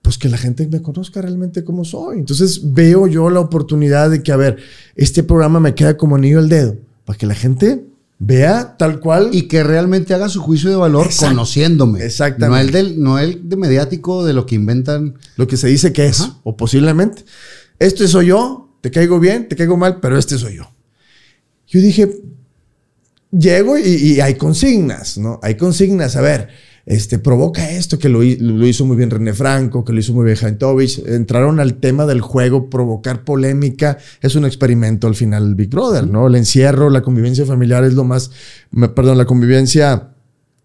pues 0.01 0.17
que 0.17 0.27
la 0.27 0.37
gente 0.37 0.67
me 0.67 0.81
conozca 0.81 1.21
realmente 1.21 1.63
como 1.63 1.85
soy. 1.85 2.17
Entonces 2.17 2.73
veo 2.73 3.07
yo 3.07 3.29
la 3.29 3.39
oportunidad 3.39 4.09
de 4.09 4.21
que, 4.21 4.33
a 4.33 4.37
ver, 4.37 4.57
este 4.95 5.23
programa 5.23 5.61
me 5.61 5.75
queda 5.75 5.95
como 5.95 6.17
anillo 6.17 6.39
al 6.39 6.49
dedo, 6.49 6.75
para 7.05 7.17
que 7.17 7.25
la 7.25 7.35
gente 7.35 7.85
vea 8.19 8.75
tal 8.77 8.99
cual. 8.99 9.29
Y 9.31 9.43
que 9.43 9.63
realmente 9.63 10.13
haga 10.13 10.29
su 10.29 10.41
juicio 10.41 10.69
de 10.69 10.75
valor 10.75 11.05
Exacto. 11.07 11.35
conociéndome. 11.35 12.03
Exactamente. 12.05 12.49
No 12.49 12.57
el, 12.57 12.71
del, 12.71 13.01
no 13.01 13.19
el 13.19 13.49
de 13.49 13.55
mediático 13.55 14.23
de 14.25 14.33
lo 14.33 14.45
que 14.45 14.55
inventan. 14.55 15.15
lo 15.35 15.47
que 15.47 15.57
se 15.57 15.67
dice 15.67 15.93
que 15.93 16.05
es, 16.05 16.21
Ajá. 16.21 16.37
o 16.43 16.55
posiblemente. 16.57 17.25
Este 17.79 18.07
soy 18.07 18.27
yo, 18.27 18.77
te 18.81 18.91
caigo 18.91 19.19
bien, 19.19 19.47
te 19.47 19.55
caigo 19.55 19.77
mal, 19.77 19.99
pero 19.99 20.17
este 20.17 20.37
soy 20.37 20.55
yo. 20.57 20.71
Yo 21.67 21.79
dije, 21.81 22.21
llego 23.31 23.77
y, 23.77 23.83
y 23.83 24.21
hay 24.21 24.35
consignas, 24.35 25.17
¿no? 25.17 25.39
Hay 25.41 25.55
consignas, 25.55 26.15
a 26.15 26.21
ver, 26.21 26.49
este, 26.85 27.17
provoca 27.19 27.71
esto, 27.71 27.97
que 27.97 28.09
lo, 28.09 28.23
hi- 28.23 28.37
lo 28.37 28.67
hizo 28.67 28.85
muy 28.85 28.97
bien 28.97 29.09
René 29.09 29.33
Franco, 29.33 29.85
que 29.85 29.93
lo 29.93 29.99
hizo 29.99 30.13
muy 30.13 30.25
bien 30.25 30.35
Jantovich. 30.37 30.99
Entraron 31.07 31.59
al 31.59 31.75
tema 31.75 32.05
del 32.05 32.19
juego, 32.21 32.69
provocar 32.69 33.23
polémica, 33.23 33.97
es 34.21 34.35
un 34.35 34.45
experimento 34.45 35.07
al 35.07 35.15
final 35.15 35.55
Big 35.55 35.69
Brother, 35.69 36.07
¿no? 36.07 36.27
El 36.27 36.35
encierro, 36.35 36.89
la 36.89 37.01
convivencia 37.01 37.45
familiar 37.45 37.83
es 37.85 37.93
lo 37.93 38.03
más, 38.03 38.31
perdón, 38.95 39.17
la 39.17 39.25
convivencia 39.25 40.09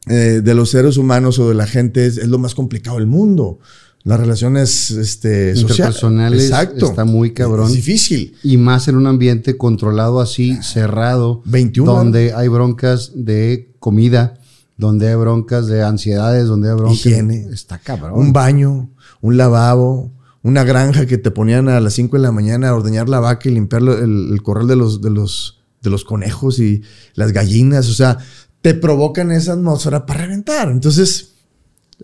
eh, 0.08 0.40
de 0.42 0.54
los 0.54 0.70
seres 0.70 0.96
humanos 0.96 1.38
o 1.38 1.48
de 1.48 1.54
la 1.54 1.66
gente 1.66 2.06
es, 2.06 2.16
es 2.18 2.28
lo 2.28 2.38
más 2.38 2.54
complicado 2.54 2.96
del 2.98 3.06
mundo. 3.06 3.58
Las 4.04 4.20
relaciones 4.20 4.90
este. 4.92 5.52
Interpersonales 5.54 6.44
Exacto. 6.44 6.86
está 6.86 7.04
muy 7.04 7.32
cabrón. 7.32 7.66
Es 7.66 7.74
difícil. 7.74 8.34
Y 8.42 8.56
más 8.56 8.88
en 8.88 8.96
un 8.96 9.06
ambiente 9.06 9.56
controlado 9.56 10.20
así, 10.20 10.56
cerrado. 10.62 11.42
21 11.44 11.92
Donde 11.92 12.32
hay 12.32 12.48
broncas 12.48 13.10
de 13.14 13.74
comida, 13.80 14.38
donde 14.78 15.09
hay 15.09 15.16
broncas 15.16 15.66
de 15.66 15.82
ansiedades, 15.82 16.46
donde 16.46 16.70
hay 16.70 16.76
broncas. 16.76 17.05
Higiene. 17.05 17.48
Está 17.52 17.78
cabrón. 17.78 18.12
Un 18.14 18.32
baño, 18.32 18.88
un 19.20 19.36
lavabo, 19.36 20.12
una 20.42 20.64
granja 20.64 21.05
que 21.05 21.18
te 21.18 21.30
ponían 21.32 21.68
a 21.68 21.80
las 21.80 21.94
5 21.94 22.16
de 22.16 22.22
la 22.22 22.32
mañana 22.32 22.68
a 22.68 22.74
ordeñar 22.74 23.09
la 23.09 23.20
vaca 23.20 23.48
y 23.48 23.52
limpiar 23.52 23.82
el 23.82 24.40
corral 24.42 24.68
de 24.68 24.76
los, 24.76 25.02
de, 25.02 25.10
los, 25.10 25.60
de 25.82 25.90
los 25.90 26.05
conejos 26.05 26.60
y 26.60 26.82
las 27.14 27.32
gallinas. 27.32 27.88
O 27.88 27.92
sea, 27.92 28.18
te 28.62 28.72
provocan 28.74 29.32
esa 29.32 29.52
atmósfera 29.52 30.06
para 30.06 30.22
reventar. 30.22 30.70
Entonces, 30.70 31.34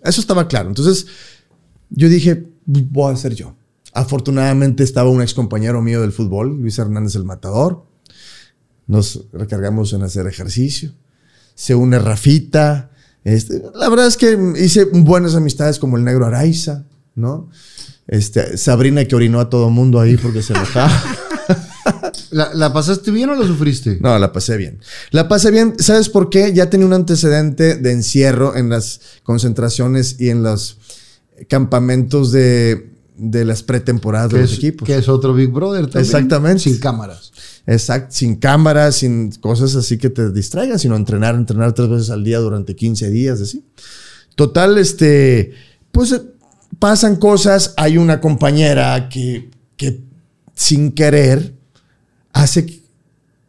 eso 0.03 0.21
estaba 0.21 0.49
claro. 0.49 0.69
Entonces, 0.69 1.07
yo 1.91 2.09
dije, 2.09 2.51
voy 2.67 3.13
a 3.13 3.17
ser 3.17 3.35
yo. 3.37 3.55
Afortunadamente 3.93 4.83
estaba 4.83 5.11
un 5.11 5.23
ex 5.23 5.33
compañero 5.33 5.81
mío 5.81 6.01
del 6.01 6.11
fútbol, 6.11 6.61
Luis 6.61 6.77
Hernández 6.77 7.15
el 7.15 7.25
Matador. 7.25 7.87
Nos 8.89 9.27
recargamos 9.33 9.93
en 9.93 10.03
hacer 10.03 10.27
ejercicio. 10.27 10.93
Se 11.55 11.75
une 11.75 11.99
Rafita. 11.99 12.91
Este, 13.25 13.63
la 13.75 13.89
verdad 13.89 14.07
es 14.07 14.17
que 14.17 14.39
hice 14.57 14.85
buenas 14.85 15.35
amistades 15.35 15.79
como 15.79 15.97
el 15.97 16.05
negro 16.05 16.27
Araiza, 16.27 16.85
¿no? 17.15 17.49
Este, 18.07 18.59
Sabrina 18.59 19.05
que 19.07 19.17
orinó 19.17 19.41
a 19.41 19.49
todo 19.49 19.71
mundo 19.71 20.01
ahí 20.01 20.17
porque 20.17 20.43
se 20.43 20.53
enojaba. 20.53 20.93
¿La, 22.31 22.53
la 22.53 22.73
pasaste 22.73 23.11
bien 23.11 23.31
o 23.31 23.35
la 23.35 23.47
sufriste? 23.47 23.99
No, 24.01 24.19
la 24.19 24.33
pasé 24.33 24.57
bien. 24.57 24.81
La 25.11 25.29
pasé 25.29 25.51
bien, 25.51 25.75
¿sabes 25.79 26.09
por 26.09 26.31
qué? 26.31 26.53
Ya 26.53 26.69
tenía 26.69 26.87
un 26.87 26.93
antecedente 26.93 27.77
de 27.77 27.93
encierro 27.93 28.57
en 28.57 28.69
las 28.71 29.01
concentraciones 29.23 30.17
y 30.19 30.31
en 30.31 30.43
los 30.43 30.79
campamentos 31.49 32.33
de, 32.33 32.91
de 33.17 33.45
las 33.45 33.63
pretemporadas 33.63 34.31
de 34.31 34.41
los 34.41 34.53
es, 34.53 34.59
equipos. 34.59 34.87
que 34.87 34.97
es 34.97 35.09
otro 35.09 35.35
Big 35.35 35.51
Brother 35.51 35.85
también. 35.85 36.05
Exactamente. 36.05 36.63
Sin 36.63 36.79
cámaras. 36.79 37.33
Exacto, 37.67 38.15
sin 38.15 38.37
cámaras, 38.37 38.97
sin 38.97 39.31
cosas 39.33 39.75
así 39.75 39.97
que 39.97 40.11
te 40.11 40.31
distraigan, 40.31 40.79
sino 40.79 40.97
entrenar, 40.97 41.35
entrenar 41.35 41.73
tres 41.73 41.89
veces 41.89 42.11
al 42.11 42.23
día 42.23 42.39
durante 42.39 42.77
15 42.77 43.11
días, 43.11 43.41
así. 43.41 43.65
Total, 44.35 44.77
este, 44.77 45.53
pues 45.91 46.13
eh, 46.13 46.23
pasan 46.79 47.17
cosas. 47.17 47.73
Hay 47.77 47.97
una 47.97 48.21
compañera 48.21 49.09
que, 49.09 49.51
que 49.77 50.03
sin 50.55 50.93
querer 50.93 51.55
hace, 52.33 52.83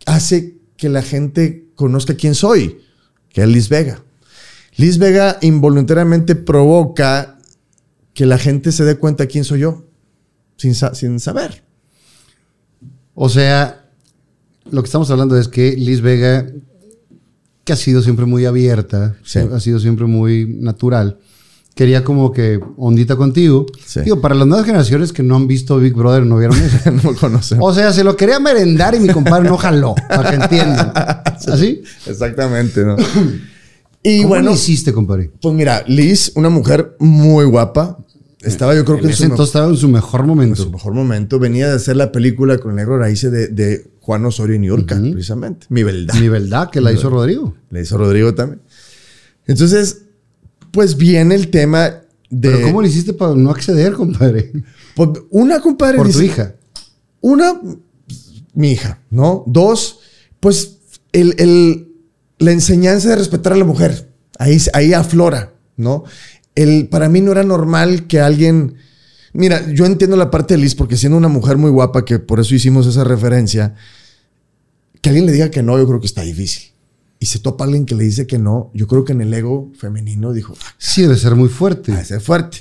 hace 0.06 0.58
que 0.78 0.88
la 0.88 1.02
gente 1.02 1.68
conozca 1.76 2.16
quién 2.16 2.36
soy, 2.36 2.80
que 3.30 3.42
es 3.42 3.48
Liz 3.50 3.68
Vega. 3.68 4.02
Liz 4.78 4.98
Vega 4.98 5.38
involuntariamente 5.42 6.36
provoca 6.36 7.38
que 8.14 8.26
la 8.26 8.38
gente 8.38 8.72
se 8.72 8.86
dé 8.86 8.96
cuenta 8.96 9.26
quién 9.26 9.44
soy 9.44 9.62
yo, 9.62 9.86
sin, 10.56 10.74
sin 10.74 11.20
saber. 11.20 11.64
O 13.14 13.30
sea, 13.30 13.85
lo 14.72 14.82
que 14.82 14.88
estamos 14.88 15.10
hablando 15.12 15.38
es 15.38 15.48
que 15.48 15.76
Liz 15.78 16.02
Vega, 16.02 16.46
que 17.64 17.74
ha 17.74 17.76
sido 17.76 18.02
siempre 18.02 18.26
muy 18.26 18.46
abierta, 18.46 19.16
Sí. 19.24 19.40
ha 19.40 19.60
sido 19.60 19.80
siempre 19.80 20.06
muy 20.06 20.46
natural, 20.48 21.18
quería 21.74 22.04
como 22.04 22.32
que 22.32 22.60
ondita 22.78 23.16
contigo. 23.16 23.66
Sí. 23.86 24.02
Digo, 24.02 24.22
para 24.22 24.34
las 24.36 24.48
nuevas 24.48 24.66
generaciones 24.66 25.12
que 25.12 25.24
no 25.24 25.36
han 25.36 25.48
visto 25.48 25.78
Big 25.78 25.94
Brother, 25.94 26.26
no 26.26 26.38
vieron 26.38 26.58
eso. 26.58 26.92
no 26.92 27.12
lo 27.12 27.16
conocen. 27.16 27.58
O 27.62 27.74
sea, 27.74 27.92
se 27.92 28.04
lo 28.04 28.16
quería 28.16 28.40
merendar 28.40 28.96
y 28.96 29.00
mi 29.00 29.10
compadre 29.10 29.50
no 29.50 29.58
jaló, 29.58 29.96
para 30.10 30.30
que 30.30 30.36
entiendan. 30.44 30.92
¿Así? 31.48 31.82
Exactamente, 32.06 32.84
¿no? 32.86 32.96
Y 34.08 34.18
¿Cómo 34.18 34.30
bueno, 34.30 34.50
lo 34.52 34.56
hiciste, 34.56 34.94
compadre? 34.94 35.32
pues 35.42 35.56
mira, 35.56 35.84
Liz, 35.88 36.32
una 36.36 36.50
mujer 36.50 36.96
muy 37.00 37.44
guapa. 37.46 37.98
Estaba 38.46 38.76
yo 38.76 38.86
creo 38.86 38.98
que 38.98 39.04
En 39.04 39.08
en 39.08 39.12
ese 39.14 39.18
su, 39.20 39.24
entonces 39.32 39.48
estaba 39.48 39.68
en 39.70 39.78
su 39.78 39.88
mejor 39.90 40.22
en 40.22 40.28
momento. 40.28 40.64
su 40.64 40.72
mejor 40.72 40.94
momento. 40.94 41.40
Venía 41.40 41.68
de 41.70 41.76
hacer 41.76 41.96
la 41.98 42.12
película 42.12 42.58
con 42.58 42.72
el 42.72 42.78
negro 42.78 42.98
raíz 42.98 43.22
de, 43.22 43.48
de 43.48 43.90
Juan 44.02 44.26
Osorio 44.26 44.56
y 44.56 44.60
Niurka, 44.60 44.96
Ujú. 44.96 45.12
precisamente. 45.12 45.66
Mi 45.70 45.84
verdad. 45.84 46.14
Mi 46.20 46.30
verdad, 46.30 46.70
que 46.70 46.82
la 46.82 46.92
hizo 46.92 47.10
Rodrigo. 47.10 47.56
Le 47.72 47.82
hizo 47.82 47.98
Rodrigo 47.98 48.34
también. 48.36 48.62
Entonces, 49.48 50.04
pues 50.72 50.98
viene 50.98 51.36
el 51.36 51.50
tema 51.50 51.90
de... 52.30 52.50
Pero 52.52 52.62
¿cómo 52.64 52.82
lo 52.82 52.88
hiciste 52.88 53.14
para 53.14 53.36
no 53.36 53.50
acceder, 53.52 53.94
compadre? 53.94 54.52
Pues, 54.96 55.10
una 55.30 55.60
compadre 55.60 55.98
Por 55.98 56.08
tu 56.08 56.14
dice- 56.14 56.26
hija. 56.26 56.56
Una, 57.22 57.60
mi 58.54 58.72
hija, 58.72 59.00
¿no? 59.10 59.44
Dos, 59.48 60.00
pues 60.40 60.78
el, 61.12 61.36
el- 61.38 61.88
la 62.38 62.52
enseñanza 62.52 63.10
de 63.10 63.16
respetar 63.16 63.54
a 63.54 63.56
la 63.58 63.66
mujer. 63.66 64.10
Ahí, 64.38 64.58
ahí 64.74 64.94
aflora, 64.94 65.54
¿no? 65.78 66.04
El, 66.56 66.88
para 66.88 67.10
mí 67.10 67.22
no 67.22 67.32
era 67.32 67.44
normal 67.44 68.08
que 68.08 68.20
alguien... 68.20 68.76
Mira, 69.34 69.70
yo 69.74 69.86
entiendo 69.86 70.16
la 70.16 70.32
parte 70.32 70.54
de 70.54 70.60
Liz 70.62 70.76
porque 70.76 70.96
siendo 70.96 71.18
una 71.18 71.28
mujer 71.28 71.58
muy 71.58 71.70
guapa, 71.70 72.06
que 72.06 72.20
por 72.20 72.40
eso 72.40 72.56
hicimos 72.56 72.88
esa 72.88 73.04
referencia, 73.04 73.76
que 75.02 75.10
alguien 75.10 75.26
le 75.26 75.34
diga 75.34 75.52
que 75.52 75.62
no, 75.62 75.78
yo 75.78 75.86
creo 75.86 76.00
que 76.00 76.06
está 76.08 76.22
difícil. 76.22 76.72
Y 77.20 77.26
se 77.26 77.40
topa 77.40 77.66
alguien 77.66 77.86
que 77.86 77.96
le 77.96 78.04
dice 78.06 78.28
que 78.28 78.38
no, 78.40 78.72
yo 78.74 78.88
creo 78.88 79.04
que 79.04 79.12
en 79.14 79.22
el 79.22 79.34
ego 79.34 79.72
femenino 79.78 80.32
dijo, 80.32 80.54
"Ah, 80.62 80.74
Sí, 80.78 81.02
debe 81.02 81.18
ser 81.18 81.36
muy 81.36 81.50
fuerte. 81.50 81.92
ha 81.92 81.98
de 81.98 82.06
ser 82.06 82.22
fuerte. 82.22 82.60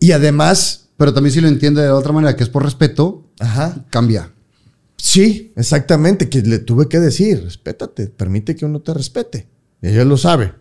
Y 0.00 0.12
además, 0.12 0.82
Pero 0.96 1.12
también 1.12 1.32
si 1.34 1.42
lo 1.42 1.48
entiende 1.48 1.82
de 1.82 1.90
otra 1.90 2.12
manera, 2.12 2.34
que 2.36 2.42
es 2.42 2.48
por 2.48 2.64
respeto, 2.64 3.22
ajá, 3.38 3.84
cambia. 3.90 4.32
Sí, 4.96 5.52
exactamente, 5.56 6.30
que 6.30 6.40
le 6.40 6.58
tuve 6.58 6.88
que 6.88 6.98
decir, 6.98 7.42
respétate, 7.44 8.06
permite 8.06 8.56
que 8.56 8.64
uno 8.64 8.80
te 8.80 8.94
respete. 8.94 9.46
Ella 9.82 10.04
lo 10.06 10.16
sabe. 10.16 10.54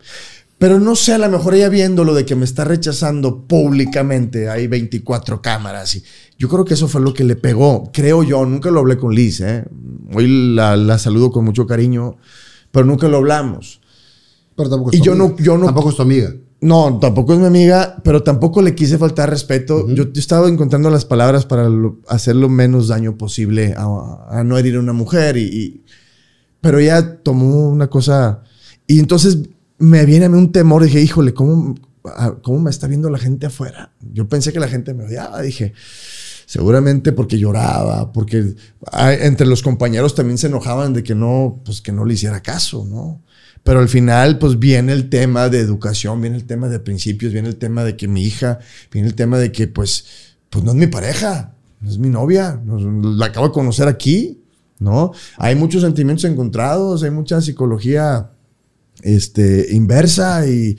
Pero 0.57 0.79
no 0.79 0.95
sé, 0.95 1.13
a 1.13 1.17
lo 1.17 1.29
mejor 1.29 1.53
ella 1.55 1.67
viéndolo 1.69 2.13
de 2.13 2.25
que 2.25 2.35
me 2.35 2.45
está 2.45 2.63
rechazando 2.63 3.45
públicamente, 3.45 4.49
hay 4.49 4.67
24 4.67 5.41
cámaras. 5.41 5.95
Y 5.95 6.03
yo 6.39 6.47
creo 6.47 6.63
que 6.63 6.75
eso 6.75 6.87
fue 6.87 7.01
lo 7.01 7.13
que 7.13 7.23
le 7.25 7.35
pegó, 7.35 7.91
creo 7.93 8.23
yo. 8.23 8.45
Nunca 8.45 8.71
lo 8.71 8.79
hablé 8.79 8.97
con 8.97 9.13
Liz, 9.13 9.41
¿eh? 9.41 9.65
Hoy 10.13 10.53
la, 10.55 10.77
la 10.77 10.97
saludo 10.97 11.29
con 11.31 11.43
mucho 11.43 11.67
cariño, 11.67 12.15
pero 12.71 12.85
nunca 12.85 13.07
lo 13.09 13.17
hablamos. 13.17 13.81
Pero 14.55 14.69
tampoco 14.69 14.91
Y 14.95 14.99
tu 14.99 15.03
yo 15.05 15.11
amiga. 15.11 15.27
no- 15.29 15.37
yo 15.37 15.57
no- 15.57 15.65
Tampoco 15.65 15.89
es 15.89 15.95
tu 15.97 16.01
amiga. 16.01 16.33
No, 16.61 16.99
tampoco 16.99 17.33
es 17.33 17.39
mi 17.39 17.45
amiga, 17.45 17.97
pero 18.03 18.23
tampoco 18.23 18.61
le 18.61 18.73
quise 18.73 18.97
faltar 18.97 19.29
respeto. 19.29 19.85
yo, 19.89 20.05
yo 20.11 20.19
estaba 20.19 20.47
encontrando 20.47 20.89
las 20.89 21.03
palabras 21.03 21.45
para 21.45 21.67
lo- 21.67 21.99
hacer 22.07 22.37
lo 22.37 22.47
menos 22.47 22.87
daño 22.87 23.17
posible 23.17 23.73
a, 23.77 24.27
a 24.29 24.43
no 24.45 24.57
herir 24.57 24.77
a 24.77 24.79
una 24.79 24.93
mujer. 24.93 25.35
Y, 25.35 25.41
y- 25.43 25.83
pero 26.61 26.79
ella 26.79 27.17
tomó 27.21 27.67
una 27.69 27.87
cosa. 27.87 28.41
Y 28.87 28.99
entonces 28.99 29.39
me 29.77 30.05
viene 30.05 30.25
a 30.25 30.29
mí 30.29 30.37
un 30.37 30.51
temor. 30.51 30.83
Dije, 30.83 31.01
híjole, 31.01 31.33
¿cómo, 31.33 31.75
¿cómo 32.41 32.59
me 32.59 32.69
está 32.69 32.87
viendo 32.87 33.09
la 33.09 33.17
gente 33.17 33.45
afuera? 33.45 33.91
Yo 34.13 34.27
pensé 34.27 34.53
que 34.53 34.59
la 34.59 34.67
gente 34.67 34.93
me 34.93 35.05
odiaba. 35.05 35.41
Dije, 35.41 35.73
seguramente 36.45 37.11
porque 37.11 37.37
lloraba, 37.39 38.11
porque 38.11 38.55
hay- 38.91 39.17
entre 39.21 39.47
los 39.47 39.61
compañeros 39.63 40.15
también 40.15 40.37
se 40.37 40.47
enojaban 40.47 40.93
de 40.93 41.03
que 41.03 41.15
no, 41.15 41.61
pues 41.65 41.81
que 41.81 41.91
no 41.91 42.05
le 42.05 42.13
hiciera 42.13 42.41
caso, 42.41 42.85
¿no? 42.85 43.21
Pero 43.63 43.79
al 43.79 43.89
final, 43.89 44.37
pues 44.37 44.59
viene 44.59 44.93
el 44.93 45.09
tema 45.09 45.49
de 45.49 45.59
educación, 45.59 46.21
viene 46.21 46.37
el 46.37 46.45
tema 46.45 46.69
de 46.69 46.79
principios, 46.79 47.33
viene 47.33 47.47
el 47.47 47.55
tema 47.55 47.83
de 47.83 47.97
que 47.97 48.07
mi 48.07 48.21
hija, 48.23 48.59
viene 48.91 49.07
el 49.07 49.15
tema 49.15 49.39
de 49.39 49.51
que, 49.51 49.67
pues, 49.67 50.05
pues 50.51 50.63
no 50.63 50.71
es 50.71 50.77
mi 50.77 50.85
pareja, 50.87 51.55
no 51.81 51.89
es 51.89 51.97
mi 51.97 52.09
novia, 52.09 52.61
no- 52.63 52.77
la 53.15 53.25
acabo 53.25 53.47
de 53.47 53.53
conocer 53.53 53.87
aquí, 53.87 54.43
¿no? 54.77 55.13
Hay 55.37 55.55
muchos 55.55 55.81
sentimientos 55.81 56.25
encontrados, 56.25 57.01
hay 57.01 57.09
mucha 57.09 57.41
psicología 57.41 58.29
este, 59.05 59.67
inversa 59.71 60.47
y 60.47 60.77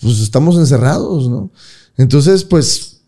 pues 0.00 0.20
estamos 0.20 0.56
encerrados, 0.56 1.28
¿no? 1.28 1.50
Entonces, 1.96 2.44
pues, 2.44 3.00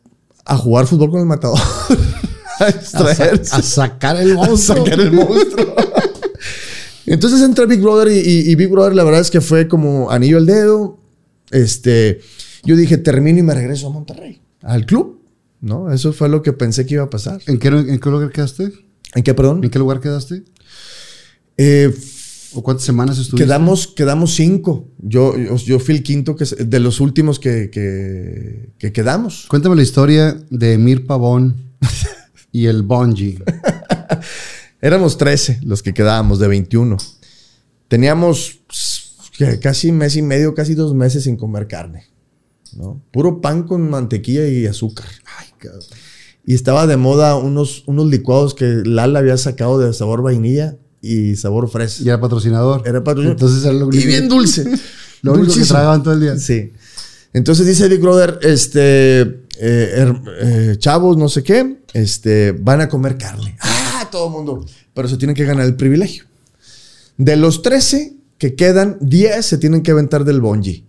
a 0.44 0.56
jugar 0.56 0.86
fútbol 0.86 1.10
con 1.10 1.20
el 1.20 1.26
matador. 1.26 1.58
a 2.60 2.64
A, 2.64 2.72
sa- 2.82 3.56
a 3.56 3.62
sacar 3.62 4.16
el 4.16 4.32
a 4.32 4.34
monstruo. 4.34 4.84
sacar 4.84 5.00
el 5.00 5.12
monstruo. 5.12 5.74
Entonces 7.06 7.40
entra 7.42 7.64
Big 7.66 7.80
Brother 7.80 8.08
y, 8.12 8.18
y- 8.18 8.50
y 8.50 8.54
Big 8.54 8.68
Brother 8.68 8.94
la 8.94 9.04
verdad 9.04 9.20
es 9.20 9.30
que 9.30 9.40
fue 9.40 9.68
como 9.68 10.10
anillo 10.10 10.36
al 10.38 10.46
dedo. 10.46 10.98
Este, 11.50 12.20
yo 12.64 12.76
dije, 12.76 12.98
termino 12.98 13.38
y 13.38 13.42
me 13.42 13.54
regreso 13.54 13.86
a 13.86 13.90
Monterrey, 13.90 14.40
al 14.62 14.84
club. 14.86 15.16
¿No? 15.60 15.90
Eso 15.92 16.12
fue 16.12 16.28
lo 16.28 16.40
que 16.42 16.52
pensé 16.52 16.86
que 16.86 16.94
iba 16.94 17.02
a 17.04 17.10
pasar. 17.10 17.40
¿En 17.46 17.58
qué, 17.58 17.66
¿En 17.68 17.98
qué 17.98 18.10
lugar 18.10 18.30
quedaste? 18.30 18.72
¿En 19.16 19.22
qué, 19.24 19.34
perdón? 19.34 19.64
¿En 19.64 19.70
qué 19.70 19.78
lugar 19.80 19.98
quedaste? 20.00 20.44
Eh, 21.56 21.92
¿O 22.54 22.62
cuántas 22.62 22.86
semanas 22.86 23.18
estuviste? 23.18 23.44
quedamos, 23.44 23.86
quedamos 23.88 24.34
cinco. 24.34 24.88
Yo, 24.98 25.36
yo, 25.36 25.56
yo 25.56 25.78
fui 25.78 25.96
el 25.96 26.02
quinto 26.02 26.36
que, 26.36 26.44
de 26.44 26.80
los 26.80 27.00
últimos 27.00 27.38
que, 27.38 27.70
que, 27.70 28.70
que 28.78 28.92
quedamos. 28.92 29.46
Cuéntame 29.48 29.76
la 29.76 29.82
historia 29.82 30.38
de 30.50 30.74
Emir 30.74 31.06
Pavón 31.06 31.74
y 32.52 32.66
el 32.66 32.82
Bonji. 32.82 33.38
Éramos 34.80 35.18
13 35.18 35.60
los 35.62 35.82
que 35.82 35.92
quedábamos 35.92 36.38
de 36.38 36.48
21. 36.48 36.96
Teníamos 37.88 38.60
pues, 38.66 39.58
casi 39.60 39.92
mes 39.92 40.16
y 40.16 40.22
medio, 40.22 40.54
casi 40.54 40.74
dos 40.74 40.94
meses 40.94 41.24
sin 41.24 41.36
comer 41.36 41.66
carne. 41.66 42.04
¿no? 42.76 43.02
Puro 43.10 43.40
pan 43.40 43.64
con 43.64 43.88
mantequilla 43.90 44.46
y 44.46 44.66
azúcar. 44.66 45.06
Ay. 45.38 45.48
Y 46.44 46.54
estaba 46.54 46.86
de 46.86 46.96
moda 46.96 47.36
unos, 47.36 47.84
unos 47.86 48.06
licuados 48.06 48.54
que 48.54 48.82
Lala 48.84 49.18
había 49.18 49.36
sacado 49.36 49.78
de 49.78 49.92
sabor 49.92 50.22
vainilla 50.22 50.76
y 51.00 51.36
sabor 51.36 51.68
fresa. 51.70 52.02
Y 52.02 52.08
era 52.08 52.20
patrocinador. 52.20 52.82
Era 52.86 53.02
patrocinador. 53.04 53.36
Entonces 53.40 53.64
era 53.64 53.72
lo 53.72 53.86
y 53.86 53.88
único, 53.88 54.06
bien 54.06 54.28
dulce. 54.28 54.64
lo 55.22 55.32
único 55.32 55.46
que 55.48 55.52
Dulcísimo. 55.54 55.66
tragaban 55.74 56.02
todo 56.02 56.14
el 56.14 56.20
día. 56.20 56.36
Sí. 56.38 56.72
Entonces 57.32 57.66
dice 57.66 57.88
Big 57.88 58.00
Brother, 58.00 58.38
este, 58.42 59.20
eh, 59.20 59.34
her- 59.60 60.22
eh, 60.40 60.76
chavos, 60.78 61.16
no 61.16 61.28
sé 61.28 61.42
qué, 61.42 61.82
este, 61.92 62.52
van 62.52 62.80
a 62.80 62.88
comer 62.88 63.16
carne. 63.18 63.56
Ah, 63.60 64.08
todo 64.10 64.26
el 64.28 64.32
mundo. 64.32 64.64
Pero 64.94 65.08
se 65.08 65.16
tienen 65.18 65.36
que 65.36 65.44
ganar 65.44 65.66
el 65.66 65.76
privilegio. 65.76 66.24
De 67.16 67.36
los 67.36 67.62
13 67.62 68.14
que 68.38 68.54
quedan, 68.54 68.96
10 69.00 69.44
se 69.44 69.58
tienen 69.58 69.82
que 69.82 69.90
aventar 69.90 70.24
del 70.24 70.40
bungee. 70.40 70.84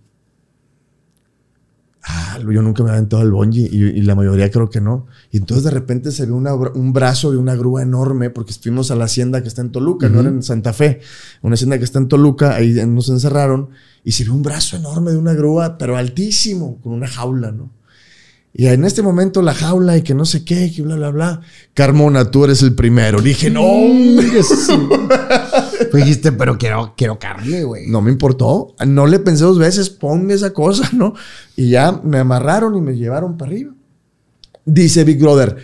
Ah, 2.12 2.38
yo 2.38 2.62
nunca 2.62 2.82
me 2.82 2.90
he 2.90 2.92
aventado 2.92 3.22
al 3.22 3.30
bungee 3.30 3.68
y, 3.70 3.84
y 3.84 4.02
la 4.02 4.16
mayoría 4.16 4.50
creo 4.50 4.68
que 4.68 4.80
no. 4.80 5.06
Y 5.30 5.36
entonces 5.36 5.64
de 5.64 5.70
repente 5.70 6.10
se 6.10 6.26
ve 6.26 6.32
una 6.32 6.54
un 6.54 6.92
brazo 6.92 7.30
de 7.30 7.36
una 7.36 7.54
grúa 7.54 7.82
enorme 7.82 8.30
porque 8.30 8.52
fuimos 8.52 8.90
a 8.90 8.96
la 8.96 9.04
hacienda 9.04 9.42
que 9.42 9.48
está 9.48 9.62
en 9.62 9.70
Toluca, 9.70 10.08
no 10.08 10.20
era 10.20 10.28
en 10.28 10.42
Santa 10.42 10.72
Fe. 10.72 11.00
Una 11.42 11.54
hacienda 11.54 11.78
que 11.78 11.84
está 11.84 12.00
en 12.00 12.08
Toluca, 12.08 12.56
ahí 12.56 12.72
nos 12.86 13.08
encerraron 13.08 13.70
y 14.04 14.12
se 14.12 14.24
ve 14.24 14.30
un 14.30 14.42
brazo 14.42 14.76
enorme 14.76 15.12
de 15.12 15.18
una 15.18 15.34
grúa, 15.34 15.78
pero 15.78 15.96
altísimo, 15.96 16.80
con 16.82 16.92
una 16.92 17.06
jaula, 17.06 17.52
¿no? 17.52 17.70
Y 18.52 18.66
en 18.66 18.84
este 18.84 19.02
momento 19.02 19.42
la 19.42 19.54
jaula 19.54 19.96
y 19.96 20.02
que 20.02 20.14
no 20.14 20.24
sé 20.24 20.44
qué, 20.44 20.72
que 20.74 20.82
bla, 20.82 20.96
bla, 20.96 21.10
bla. 21.10 21.40
Carmona, 21.72 22.30
tú 22.30 22.44
eres 22.44 22.62
el 22.62 22.74
primero. 22.74 23.20
Dije, 23.20 23.48
no, 23.48 23.62
hombre. 23.62 24.28
Dijiste, 25.98 26.32
pero 26.32 26.58
quiero, 26.58 26.94
quiero 26.96 27.18
carne, 27.18 27.64
güey. 27.64 27.86
No 27.86 28.00
me 28.00 28.10
importó. 28.10 28.74
No 28.86 29.06
le 29.06 29.18
pensé 29.18 29.44
dos 29.44 29.58
veces, 29.58 29.90
ponme 29.90 30.34
esa 30.34 30.52
cosa, 30.52 30.88
¿no? 30.94 31.14
Y 31.56 31.70
ya 31.70 31.92
me 32.04 32.18
amarraron 32.18 32.76
y 32.76 32.80
me 32.80 32.96
llevaron 32.96 33.36
para 33.36 33.50
arriba. 33.50 33.72
Dice 34.64 35.04
Big 35.04 35.20
Brother, 35.20 35.56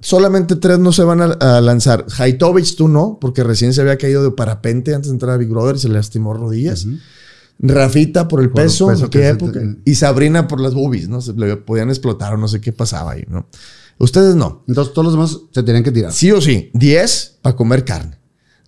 solamente 0.00 0.56
tres 0.56 0.78
no 0.78 0.92
se 0.92 1.04
van 1.04 1.20
a, 1.20 1.24
a 1.24 1.60
lanzar. 1.60 2.06
Haitovich, 2.18 2.76
tú 2.76 2.88
no, 2.88 3.18
porque 3.20 3.44
recién 3.44 3.72
se 3.72 3.80
había 3.80 3.98
caído 3.98 4.22
de 4.22 4.30
parapente 4.30 4.94
antes 4.94 5.08
de 5.08 5.14
entrar 5.14 5.32
a 5.32 5.36
Big 5.36 5.48
Brother 5.48 5.76
y 5.76 5.78
se 5.78 5.88
le 5.88 5.94
lastimó 5.94 6.34
rodillas. 6.34 6.86
Rafita 7.58 8.26
por 8.26 8.40
el 8.40 8.50
Por 8.50 8.62
peso, 8.62 8.88
peso 8.88 9.04
en 9.04 9.10
que 9.10 9.18
qué 9.20 9.28
época. 9.28 9.60
Y 9.84 9.94
Sabrina 9.94 10.48
por 10.48 10.60
las 10.60 10.74
boobies, 10.74 11.08
¿no? 11.08 11.20
Se 11.20 11.32
le 11.32 11.56
podían 11.56 11.90
explotar 11.90 12.34
o 12.34 12.36
no 12.36 12.48
sé 12.48 12.60
qué 12.60 12.72
pasaba 12.72 13.12
ahí, 13.12 13.24
¿no? 13.28 13.46
Ustedes 13.98 14.34
no. 14.34 14.64
Entonces 14.66 14.92
todos 14.92 15.06
los 15.06 15.14
demás 15.14 15.38
se 15.52 15.62
tenían 15.62 15.84
que 15.84 15.92
tirar. 15.92 16.12
Sí 16.12 16.32
o 16.32 16.40
sí, 16.40 16.70
10 16.74 17.38
para 17.40 17.54
comer 17.54 17.84
carne. 17.84 18.18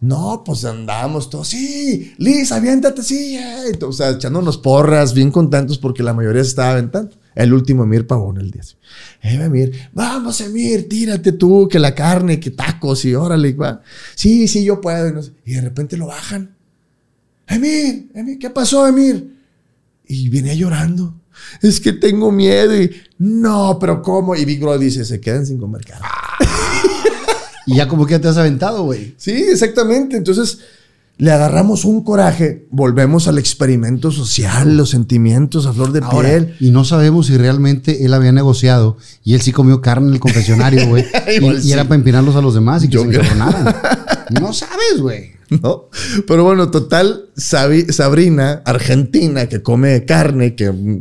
No, 0.05 0.43
pues 0.45 0.67
andábamos 0.67 1.31
todos, 1.31 1.49
sí, 1.49 2.13
Liz, 2.19 2.53
aviéntate, 2.53 3.03
sí. 3.03 3.39
eh". 3.39 3.73
O 3.83 3.91
sea, 3.91 4.11
echándonos 4.11 4.59
porras, 4.59 5.15
bien 5.15 5.31
contentos 5.31 5.79
porque 5.79 6.03
la 6.03 6.13
mayoría 6.13 6.43
se 6.43 6.51
estaba 6.51 6.73
aventando. 6.73 7.17
El 7.35 7.55
último 7.55 7.85
Emir 7.85 8.07
Pavón 8.07 8.37
el 8.37 8.51
10. 8.51 8.77
Eh, 9.23 9.35
Emir, 9.43 9.73
vamos, 9.95 10.43
Emir, 10.43 10.91
tírate 10.91 11.33
tú, 11.33 11.67
que 11.71 11.79
la 11.79 11.95
carne, 11.95 12.39
que 12.39 12.51
tacos 12.51 13.03
y 13.07 13.15
órale, 13.15 13.55
va. 13.55 13.81
Sí, 14.15 14.47
sí, 14.47 14.63
yo 14.63 14.79
puedo. 14.79 15.09
Y, 15.09 15.13
no 15.13 15.23
sé. 15.23 15.33
Y 15.47 15.55
de 15.55 15.63
repente 15.63 15.97
lo 15.97 16.09
bajan. 16.09 16.55
Emir, 17.47 18.11
Emir, 18.15 18.39
¿qué 18.39 18.51
pasó, 18.51 18.87
Emir? 18.87 19.39
Y 20.07 20.29
venía 20.29 20.53
llorando. 20.53 21.19
Es 21.63 21.81
que 21.81 21.95
tengo 21.95 22.31
miedo 22.31 22.79
y 22.79 22.95
no, 23.17 23.79
pero 23.81 24.03
¿cómo? 24.03 24.37
Y 24.37 24.45
Big 24.45 24.61
Bro 24.61 24.77
dice, 24.79 25.07
se 25.07 25.19
quedan 25.19 25.47
sin 25.47 25.57
comer 25.57 25.83
carne. 25.83 26.07
Y 27.67 27.77
ya 27.77 27.89
como 27.89 28.07
que 28.07 28.13
ya 28.13 28.21
te 28.21 28.29
has 28.29 28.37
aventado, 28.37 28.83
güey. 28.85 29.15
Sí, 29.17 29.33
exactamente. 29.33 30.17
Entonces 30.17 30.59
le 31.17 31.31
agarramos 31.31 31.85
un 31.85 32.03
coraje, 32.03 32.67
volvemos 32.71 33.29
al 33.29 33.39
experimento 33.39 34.11
social, 34.11 34.77
los 34.77 34.91
sentimientos 34.91 35.65
a 35.67 35.73
flor 35.73 35.93
de 35.93 36.01
Ahora, 36.03 36.29
piel. 36.29 36.57
y 36.59 36.71
no 36.71 36.85
sabemos 36.85 37.29
si 37.29 37.37
realmente 37.37 38.05
él 38.05 38.13
había 38.15 38.33
negociado 38.33 38.97
y 39.23 39.35
él 39.35 39.41
sí 39.41 39.53
comió 39.53 39.81
carne 39.81 40.09
en 40.09 40.15
el 40.15 40.21
confesionario, 40.21 40.89
güey. 40.89 41.05
Y, 41.63 41.71
era 41.73 41.85
para 41.85 41.95
empinarlos 41.95 42.35
a 42.35 42.41
los 42.41 42.55
demás 42.55 42.83
y 42.83 42.89
que 42.89 42.95
Yo 42.95 43.03
se 43.03 43.09
encabronaran. 43.09 43.75
No 44.41 44.53
sabes, 44.55 45.01
güey. 45.01 45.33
¿no? 45.51 45.89
Pero 46.27 46.43
bueno, 46.45 46.71
total, 46.71 47.27
Sabi- 47.37 47.93
Sabrina, 47.93 48.63
argentina, 48.65 49.47
que 49.47 49.63
come 49.63 50.05
carne, 50.07 50.57
que 50.57 51.01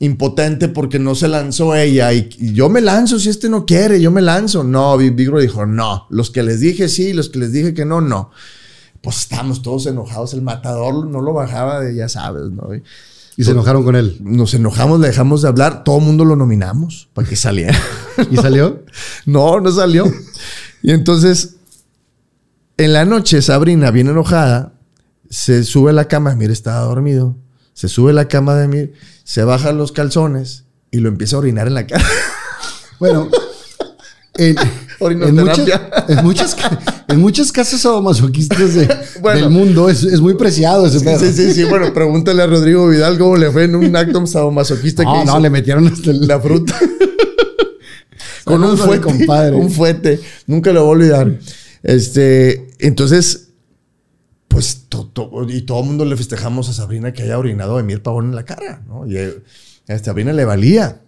impotente 0.00 0.68
porque 0.68 0.98
no 0.98 1.14
se 1.14 1.26
lanzó 1.28 1.74
ella 1.74 2.12
y, 2.12 2.28
y 2.38 2.52
yo 2.52 2.68
me 2.68 2.80
lanzo 2.80 3.18
si 3.18 3.28
este 3.28 3.48
no 3.48 3.66
quiere, 3.66 4.00
yo 4.00 4.10
me 4.10 4.22
lanzo. 4.22 4.62
No, 4.64 4.96
Big 4.96 5.14
Big 5.14 5.28
Bro 5.28 5.40
dijo, 5.40 5.66
no, 5.66 6.06
los 6.10 6.30
que 6.30 6.42
les 6.42 6.60
dije 6.60 6.88
sí, 6.88 7.12
los 7.12 7.28
que 7.28 7.38
les 7.40 7.52
dije 7.52 7.74
que 7.74 7.84
no, 7.84 8.00
no. 8.00 8.30
Pues 9.00 9.18
estábamos 9.20 9.62
todos 9.62 9.86
enojados, 9.86 10.34
el 10.34 10.42
matador 10.42 11.06
no 11.06 11.20
lo 11.20 11.32
bajaba 11.32 11.80
de, 11.80 11.94
ya 11.94 12.08
sabes, 12.08 12.50
¿no? 12.50 12.74
Y 12.74 12.82
Y 13.36 13.44
se 13.44 13.52
enojaron 13.52 13.84
con 13.84 13.94
él. 13.96 14.16
nos 14.20 14.54
enojamos, 14.54 14.98
le 15.00 15.06
dejamos 15.08 15.42
de 15.42 15.48
hablar, 15.48 15.84
todo 15.84 15.98
el 15.98 16.04
mundo 16.04 16.24
lo 16.24 16.34
nominamos 16.36 17.08
para 17.14 17.28
que 17.28 17.36
saliera. 17.36 17.78
¿Y 18.30 18.36
salió? 18.36 18.84
No, 19.26 19.60
no 19.60 19.70
salió. 19.70 20.04
Y 20.82 20.90
entonces, 20.90 21.56
en 22.76 22.92
la 22.92 23.04
noche, 23.04 23.40
Sabrina, 23.42 23.90
bien 23.92 24.08
enojada, 24.08 24.72
se 25.30 25.62
sube 25.64 25.90
a 25.90 25.92
la 25.94 26.08
cama. 26.08 26.34
Mira, 26.34 26.52
estaba 26.52 26.80
dormido. 26.80 27.36
Se 27.78 27.86
sube 27.86 28.10
a 28.10 28.12
la 28.14 28.26
cama 28.26 28.56
de 28.56 28.66
Mir, 28.66 28.92
se 29.22 29.44
baja 29.44 29.70
los 29.70 29.92
calzones 29.92 30.64
y 30.90 30.98
lo 30.98 31.08
empieza 31.08 31.36
a 31.36 31.38
orinar 31.38 31.68
en 31.68 31.74
la 31.74 31.86
cara. 31.86 32.04
Bueno, 32.98 33.28
en, 34.34 34.56
en, 34.98 35.34
muchas, 35.36 35.68
en, 36.08 36.24
muchas, 36.24 36.56
en 37.06 37.20
muchas 37.20 37.52
casas 37.52 37.82
sadomasoquistas 37.82 38.74
de- 38.74 38.88
Bueno. 39.20 39.40
del 39.42 39.50
mundo 39.50 39.88
es, 39.88 40.02
es 40.02 40.20
muy 40.20 40.34
preciado 40.34 40.86
ese 40.86 40.98
Sí, 40.98 41.04
pedo. 41.04 41.20
sí, 41.20 41.32
sí, 41.32 41.52
sí. 41.52 41.62
Bueno, 41.62 41.94
pregúntale 41.94 42.42
a 42.42 42.48
Rodrigo 42.48 42.88
Vidal 42.88 43.16
cómo 43.16 43.36
le 43.36 43.52
fue 43.52 43.62
en 43.64 43.76
un 43.76 43.94
acto 43.94 44.26
sadomasoquista 44.26 45.04
que 45.04 45.08
No, 45.10 45.22
hizo 45.22 45.32
no, 45.34 45.38
le 45.38 45.50
metieron 45.50 45.86
hasta 45.86 46.10
el- 46.10 46.26
la 46.26 46.40
fruta. 46.40 46.76
con 48.42 48.64
un 48.64 48.76
fuete, 48.76 49.00
compadre. 49.02 49.54
un 49.54 49.70
fuete. 49.70 50.20
Nunca 50.48 50.72
lo 50.72 50.80
voy 50.84 50.88
a 50.88 50.92
olvidar. 51.20 51.38
Este, 51.84 52.66
entonces, 52.80 53.47
pues, 54.48 54.86
to- 54.88 55.06
to- 55.08 55.46
y 55.48 55.62
todo 55.62 55.80
el 55.80 55.86
mundo 55.86 56.04
le 56.04 56.16
festejamos 56.16 56.68
a 56.68 56.72
Sabrina 56.72 57.12
que 57.12 57.22
haya 57.22 57.38
orinado 57.38 57.76
a 57.76 57.80
Emir 57.80 58.02
Pavón 58.02 58.26
en 58.30 58.34
la 58.34 58.44
cara, 58.44 58.82
¿no? 58.88 59.06
Y 59.06 59.16
eh, 59.16 59.34
a 59.88 59.98
Sabrina 59.98 60.32
le 60.32 60.44
valía. 60.44 61.02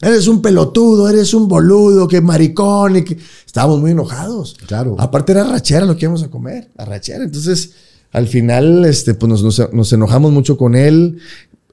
Eres 0.00 0.26
un 0.26 0.42
pelotudo, 0.42 1.08
eres 1.08 1.32
un 1.32 1.46
boludo, 1.46 2.08
que 2.08 2.20
maricón. 2.20 2.96
Y 2.96 3.04
que... 3.04 3.16
Estábamos 3.46 3.78
muy 3.80 3.92
enojados. 3.92 4.56
Claro. 4.66 4.96
Aparte 4.98 5.30
era 5.32 5.44
rachera 5.44 5.86
lo 5.86 5.96
que 5.96 6.06
íbamos 6.06 6.24
a 6.24 6.28
comer, 6.30 6.70
arrachera. 6.76 7.22
Entonces, 7.22 7.72
al 8.10 8.26
final, 8.26 8.84
este, 8.84 9.14
pues 9.14 9.30
nos, 9.30 9.42
nos- 9.44 9.72
nos 9.72 9.92
enojamos 9.92 10.32
mucho 10.32 10.56
con 10.56 10.74
él. 10.74 11.18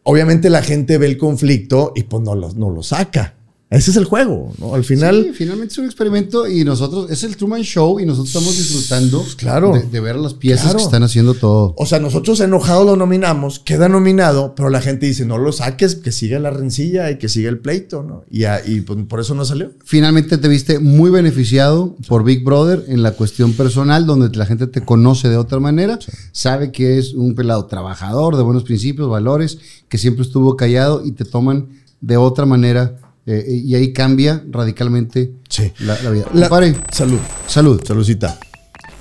Obviamente 0.04 0.50
la 0.52 0.62
gente 0.62 0.98
ve 1.00 1.08
el 1.08 1.18
conflicto 1.18 1.92
y 1.96 2.04
pues 2.04 2.22
no 2.24 2.36
lo, 2.36 2.52
no 2.54 2.70
lo 2.70 2.84
saca. 2.84 3.34
Ese 3.72 3.92
es 3.92 3.98
el 3.98 4.06
juego, 4.06 4.52
¿no? 4.58 4.74
Al 4.74 4.84
final, 4.84 5.26
Sí, 5.28 5.32
finalmente 5.34 5.74
es 5.74 5.78
un 5.78 5.86
experimento 5.86 6.48
y 6.48 6.64
nosotros, 6.64 7.12
es 7.12 7.24
el 7.24 7.38
Truman 7.38 7.62
Show 7.62 8.00
y 8.00 8.06
nosotros 8.08 8.30
estamos 8.30 8.58
disfrutando 8.58 9.24
Claro. 9.38 9.74
de, 9.74 9.84
de 9.84 10.00
ver 10.00 10.16
las 10.16 10.34
piezas 10.34 10.64
Claro. 10.64 10.78
que 10.80 10.84
están 10.86 11.04
haciendo 11.04 11.36
todo. 11.36 11.76
o 11.78 11.86
sea, 11.86 12.00
nosotros 12.00 12.40
enojados 12.40 12.84
lo 12.88 12.96
nominamos, 12.96 13.60
queda 13.60 13.88
nominado, 13.88 14.56
pero 14.56 14.72
la 14.72 14.82
gente 14.82 15.06
dice, 15.06 15.24
no 15.26 15.38
lo 15.38 15.52
saques, 15.52 15.94
que 15.96 16.12
siga 16.12 16.40
la 16.40 16.50
rencilla 16.50 17.12
y 17.12 17.20
que 17.20 17.30
siga 17.30 17.50
el 17.50 17.60
pleito, 17.60 18.02
¿no? 18.02 18.24
Y, 18.32 18.46
a- 18.46 18.66
y, 18.68 18.82
pues, 18.82 18.98
por 19.08 19.20
eso 19.20 19.36
no 19.36 19.46
salió. 19.46 19.72
Finalmente 19.86 20.40
te 20.40 20.48
viste 20.48 20.80
muy 20.80 21.12
beneficiado 21.12 21.96
por 22.08 22.24
Big 22.24 22.44
Brother 22.44 22.86
en 22.88 23.04
la 23.04 23.12
cuestión 23.12 23.54
personal, 23.54 24.08
donde 24.08 24.36
la 24.36 24.48
gente 24.48 24.66
te 24.66 24.84
conoce 24.84 25.30
de 25.30 25.38
otra 25.38 25.60
manera, 25.60 26.00
sabe 26.32 26.72
que 26.72 26.98
es 26.98 27.14
un 27.14 27.36
pelado 27.36 27.68
trabajador, 27.68 28.36
de 28.36 28.42
buenos 28.42 28.64
principios, 28.64 29.08
valores, 29.12 29.60
que 29.88 30.00
siempre 30.00 30.24
estuvo 30.24 30.56
callado 30.56 31.06
y 31.06 31.12
te 31.12 31.24
toman 31.24 31.68
de 32.02 32.18
otra 32.18 32.48
manera 32.48 32.96
eh, 33.38 33.62
y 33.66 33.76
ahí 33.76 33.94
cambia 33.94 34.44
radicalmente 34.50 35.34
Sí. 35.50 35.72
la, 35.80 36.00
la 36.02 36.10
vida. 36.10 36.26
La- 36.34 36.50
Compadre, 36.50 36.76
Salud. 36.92 37.20
salud. 37.48 37.82
Saludcita. 37.86 38.38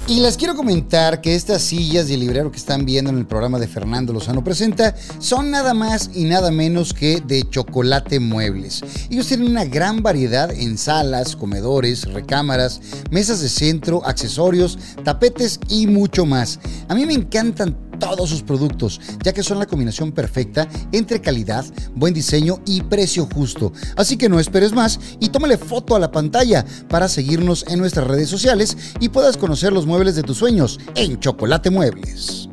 Y 0.06 0.20
les 0.20 0.38
quiero 0.38 0.56
comentar 0.56 1.20
que 1.20 1.34
estas 1.34 1.60
sillas 1.60 2.08
y 2.08 2.14
el 2.14 2.20
librero 2.20 2.50
que 2.50 2.56
están 2.56 2.86
viendo 2.86 3.10
en 3.10 3.18
el 3.18 3.26
programa 3.26 3.58
de 3.58 3.68
Fernando 3.68 4.14
Lozano 4.14 4.42
Presenta 4.42 4.94
son 5.18 5.50
nada 5.50 5.74
más 5.74 6.08
y 6.14 6.24
nada 6.24 6.50
menos 6.50 6.94
que 6.94 7.20
de 7.20 7.46
chocolate 7.50 8.18
muebles. 8.18 8.82
Ellos 9.10 9.26
tienen 9.26 9.50
una 9.50 9.66
gran 9.66 10.02
variedad 10.02 10.50
en 10.50 10.78
salas, 10.78 11.36
comedores, 11.36 12.10
recámaras, 12.10 12.80
mesas 13.10 13.40
de 13.42 13.50
centro, 13.50 14.02
accesorios, 14.06 14.78
tapetes 15.04 15.60
y 15.68 15.86
mucho 15.86 16.24
más. 16.24 16.58
A 16.88 16.94
mí 16.94 17.04
me 17.04 17.12
encantan 17.12 17.76
todos 17.98 18.30
sus 18.30 18.42
productos, 18.42 19.00
ya 19.22 19.32
que 19.32 19.42
son 19.42 19.58
la 19.58 19.66
combinación 19.66 20.12
perfecta 20.12 20.68
entre 20.92 21.20
calidad, 21.20 21.64
buen 21.94 22.14
diseño 22.14 22.60
y 22.66 22.82
precio 22.82 23.28
justo. 23.34 23.72
Así 23.96 24.16
que 24.16 24.28
no 24.28 24.40
esperes 24.40 24.72
más 24.72 25.00
y 25.20 25.28
tómale 25.28 25.58
foto 25.58 25.96
a 25.96 26.00
la 26.00 26.10
pantalla 26.10 26.64
para 26.88 27.08
seguirnos 27.08 27.64
en 27.68 27.78
nuestras 27.78 28.06
redes 28.06 28.28
sociales 28.28 28.76
y 29.00 29.08
puedas 29.08 29.36
conocer 29.36 29.72
los 29.72 29.86
muebles 29.86 30.16
de 30.16 30.22
tus 30.22 30.38
sueños 30.38 30.78
en 30.94 31.18
Chocolate 31.20 31.70
Muebles. 31.70 32.48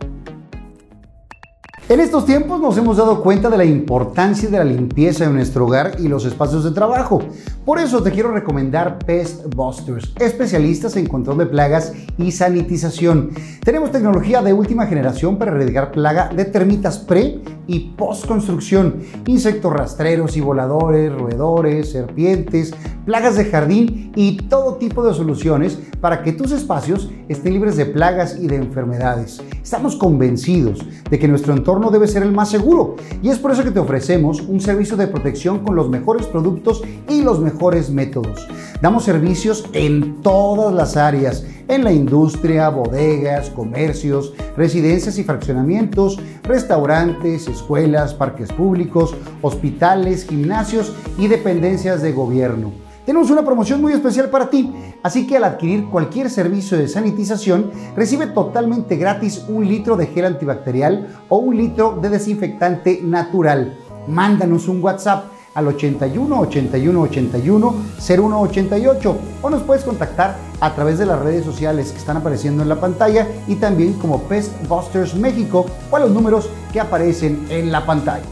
En 1.87 1.99
estos 1.99 2.25
tiempos 2.25 2.59
nos 2.59 2.75
hemos 2.79 2.97
dado 2.97 3.21
cuenta 3.21 3.47
de 3.47 3.57
la 3.57 3.63
importancia 3.63 4.49
de 4.49 4.57
la 4.57 4.63
limpieza 4.63 5.25
en 5.25 5.35
nuestro 5.35 5.65
hogar 5.65 5.97
y 5.99 6.07
los 6.07 6.25
espacios 6.25 6.63
de 6.63 6.71
trabajo. 6.71 7.21
Por 7.63 7.77
eso 7.77 8.01
te 8.01 8.09
quiero 8.09 8.31
recomendar 8.31 8.97
Pest 8.97 9.53
Busters, 9.55 10.11
especialistas 10.19 10.97
en 10.97 11.05
control 11.05 11.37
de 11.37 11.45
plagas 11.45 11.93
y 12.17 12.31
sanitización. 12.31 13.29
Tenemos 13.63 13.91
tecnología 13.91 14.41
de 14.41 14.51
última 14.51 14.87
generación 14.87 15.37
para 15.37 15.51
erradicar 15.51 15.91
plaga 15.91 16.29
de 16.29 16.45
termitas 16.45 16.97
pre 16.97 17.39
y 17.67 17.91
post 17.97 18.25
construcción, 18.25 19.01
insectos 19.25 19.73
rastreros 19.73 20.37
y 20.37 20.41
voladores, 20.41 21.11
roedores, 21.13 21.91
serpientes, 21.91 22.73
plagas 23.05 23.35
de 23.35 23.45
jardín 23.45 24.11
y 24.15 24.37
todo 24.37 24.75
tipo 24.75 25.05
de 25.05 25.13
soluciones 25.13 25.79
para 26.01 26.23
que 26.23 26.31
tus 26.31 26.51
espacios 26.51 27.09
estén 27.29 27.53
libres 27.53 27.77
de 27.77 27.85
plagas 27.85 28.37
y 28.39 28.47
de 28.47 28.57
enfermedades. 28.57 29.41
Estamos 29.63 29.95
convencidos 29.95 30.85
de 31.09 31.19
que 31.19 31.27
nuestro 31.27 31.53
entorno 31.53 31.91
debe 31.91 32.07
ser 32.07 32.23
el 32.23 32.31
más 32.31 32.49
seguro 32.49 32.95
y 33.21 33.29
es 33.29 33.39
por 33.39 33.51
eso 33.51 33.63
que 33.63 33.71
te 33.71 33.79
ofrecemos 33.79 34.41
un 34.41 34.59
servicio 34.59 34.97
de 34.97 35.07
protección 35.07 35.59
con 35.59 35.75
los 35.75 35.89
mejores 35.89 36.25
productos 36.27 36.83
y 37.09 37.21
los 37.21 37.39
mejores 37.39 37.89
métodos. 37.89 38.47
Damos 38.81 39.03
servicios 39.03 39.65
en 39.73 40.21
todas 40.21 40.73
las 40.73 40.97
áreas, 40.97 41.45
en 41.67 41.83
la 41.83 41.91
industria, 41.91 42.69
bodegas, 42.69 43.49
comercios, 43.49 44.33
residencias 44.55 45.17
y 45.17 45.23
fraccionamientos, 45.23 46.19
restaurantes, 46.43 47.47
escuelas, 47.55 48.13
parques 48.13 48.51
públicos, 48.51 49.15
hospitales, 49.41 50.27
gimnasios 50.27 50.93
y 51.17 51.27
dependencias 51.27 52.01
de 52.01 52.11
gobierno 52.11 52.85
tenemos 53.05 53.29
una 53.29 53.45
promoción 53.45 53.81
muy 53.81 53.93
especial 53.93 54.29
para 54.29 54.49
ti. 54.49 54.73
Así 55.03 55.27
que 55.27 55.37
al 55.37 55.43
adquirir 55.43 55.85
cualquier 55.85 56.29
servicio 56.29 56.77
de 56.77 56.87
sanitización, 56.87 57.69
recibe 57.95 58.27
totalmente 58.27 58.95
gratis 58.95 59.45
un 59.47 59.67
litro 59.67 59.95
de 59.95 60.07
gel 60.07 60.25
antibacterial 60.25 61.07
o 61.29 61.37
un 61.37 61.55
litro 61.55 61.99
de 62.01 62.09
desinfectante 62.09 63.01
natural. 63.03 63.77
Mándanos 64.07 64.67
un 64.67 64.83
WhatsApp 64.83 65.25
al 65.55 65.67
81 65.67 66.39
81 66.41 67.01
81 67.01 67.75
01 68.07 68.41
88 68.41 69.17
o 69.41 69.49
nos 69.49 69.63
puedes 69.63 69.83
contactar 69.83 70.37
a 70.59 70.75
través 70.75 70.99
de 70.99 71.05
las 71.05 71.19
redes 71.19 71.43
sociales 71.43 71.91
que 71.91 71.97
están 71.97 72.17
apareciendo 72.17 72.61
en 72.61 72.69
la 72.69 72.79
pantalla 72.79 73.27
y 73.47 73.55
también 73.55 73.93
como 73.93 74.27
Pest 74.27 74.51
Busters 74.67 75.15
México 75.15 75.65
o 75.89 75.95
a 75.95 75.99
los 76.01 76.11
números 76.11 76.49
que 76.71 76.79
aparecen 76.79 77.47
en 77.49 77.71
la 77.71 77.85
pantalla. 77.85 78.25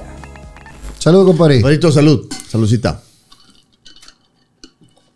Saludos, 0.99 1.27
compadre. 1.27 1.61
Marito, 1.61 1.91
salud. 1.91 2.27
Saludcita. 2.47 3.01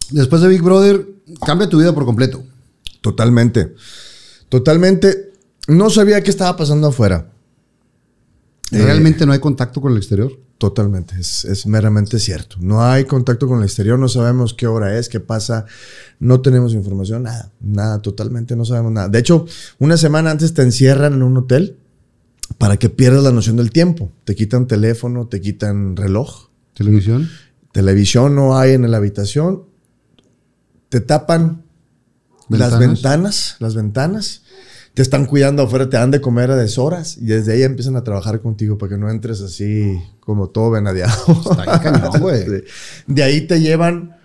Después 0.10 0.42
de 0.42 0.48
Big 0.48 0.62
Brother, 0.62 1.06
cambia 1.46 1.70
tu 1.70 1.78
vida 1.78 1.94
por 1.94 2.06
completo. 2.06 2.44
Totalmente. 3.02 3.76
Totalmente. 4.50 5.34
No 5.68 5.90
sabía 5.90 6.24
qué 6.24 6.30
estaba 6.30 6.56
pasando 6.56 6.88
afuera. 6.88 7.32
Eh, 8.72 8.82
Realmente 8.82 9.26
no 9.26 9.34
hay 9.34 9.40
contacto 9.40 9.82
con 9.82 9.92
el 9.92 9.98
exterior. 9.98 10.32
Totalmente, 10.58 11.16
es, 11.20 11.46
es, 11.46 11.68
meramente 11.68 12.18
cierto. 12.18 12.58
No 12.60 12.84
hay 12.84 13.06
contacto 13.06 13.48
con 13.48 13.60
el 13.60 13.66
exterior, 13.66 14.00
no 14.00 14.08
sabemos 14.08 14.56
qué 14.56 14.66
hora 14.66 14.98
es, 14.98 15.08
qué 15.08 15.20
pasa, 15.20 15.66
no 16.20 16.42
tenemos 16.42 16.74
información, 16.74 17.24
nada, 17.24 17.52
nada, 17.60 18.02
totalmente 18.02 18.56
no 18.56 18.66
sabemos 18.66 18.92
nada. 18.92 19.08
De 19.08 19.20
hecho, 19.20 19.46
una 19.78 19.98
semana 19.98 20.32
antes 20.32 20.54
te 20.56 20.64
encierran 20.64 21.14
en 21.14 21.22
un 21.22 21.38
hotel 21.38 21.78
para 22.58 22.78
que 22.78 22.90
pierdas 22.90 23.24
la 23.24 23.32
noción 23.32 23.58
del 23.58 23.72
tiempo. 23.72 24.12
Te 24.24 24.36
quitan 24.36 24.66
teléfono, 24.66 25.28
te 25.28 25.42
quitan 25.42 25.96
reloj. 25.96 26.50
¿Televisión? 26.74 27.30
Televisión 27.72 28.34
no 28.34 28.58
hay 28.58 28.72
en 28.72 28.90
la 28.90 28.98
habitación 28.98 29.68
te 30.90 31.02
tapan 31.02 31.64
las 32.50 32.80
ventanas, 32.80 33.58
las 33.60 33.76
ventanas, 33.76 34.44
te 34.98 35.04
están 35.04 35.28
cuidando 35.28 35.62
afuera, 35.62 35.88
te 35.88 35.96
dan 35.96 36.10
de 36.10 36.22
comer 36.22 36.50
a 36.50 36.56
deshoras 36.56 37.20
y 37.20 37.26
desde 37.26 37.54
ahí 37.54 37.62
empiezan 37.62 37.96
a 37.98 38.04
trabajar 38.04 38.42
contigo 38.42 38.80
para 38.80 38.90
que 38.90 38.98
no 38.98 39.12
entres 39.12 39.42
así 39.42 40.02
como 40.20 40.50
todo 40.50 40.72
venadeado. 40.72 41.14
Está 41.52 41.80
cañón, 41.80 42.10
güey. 42.20 42.64
De, 43.06 43.22
ahí 43.22 43.42
te 43.42 43.62
llevan, 43.62 44.18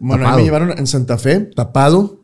bueno, 0.00 0.26
a 0.26 0.32
mí 0.32 0.38
me 0.38 0.42
llevaron 0.42 0.76
en 0.76 0.88
Santa 0.88 1.18
Fe, 1.18 1.38
tapado, 1.54 2.20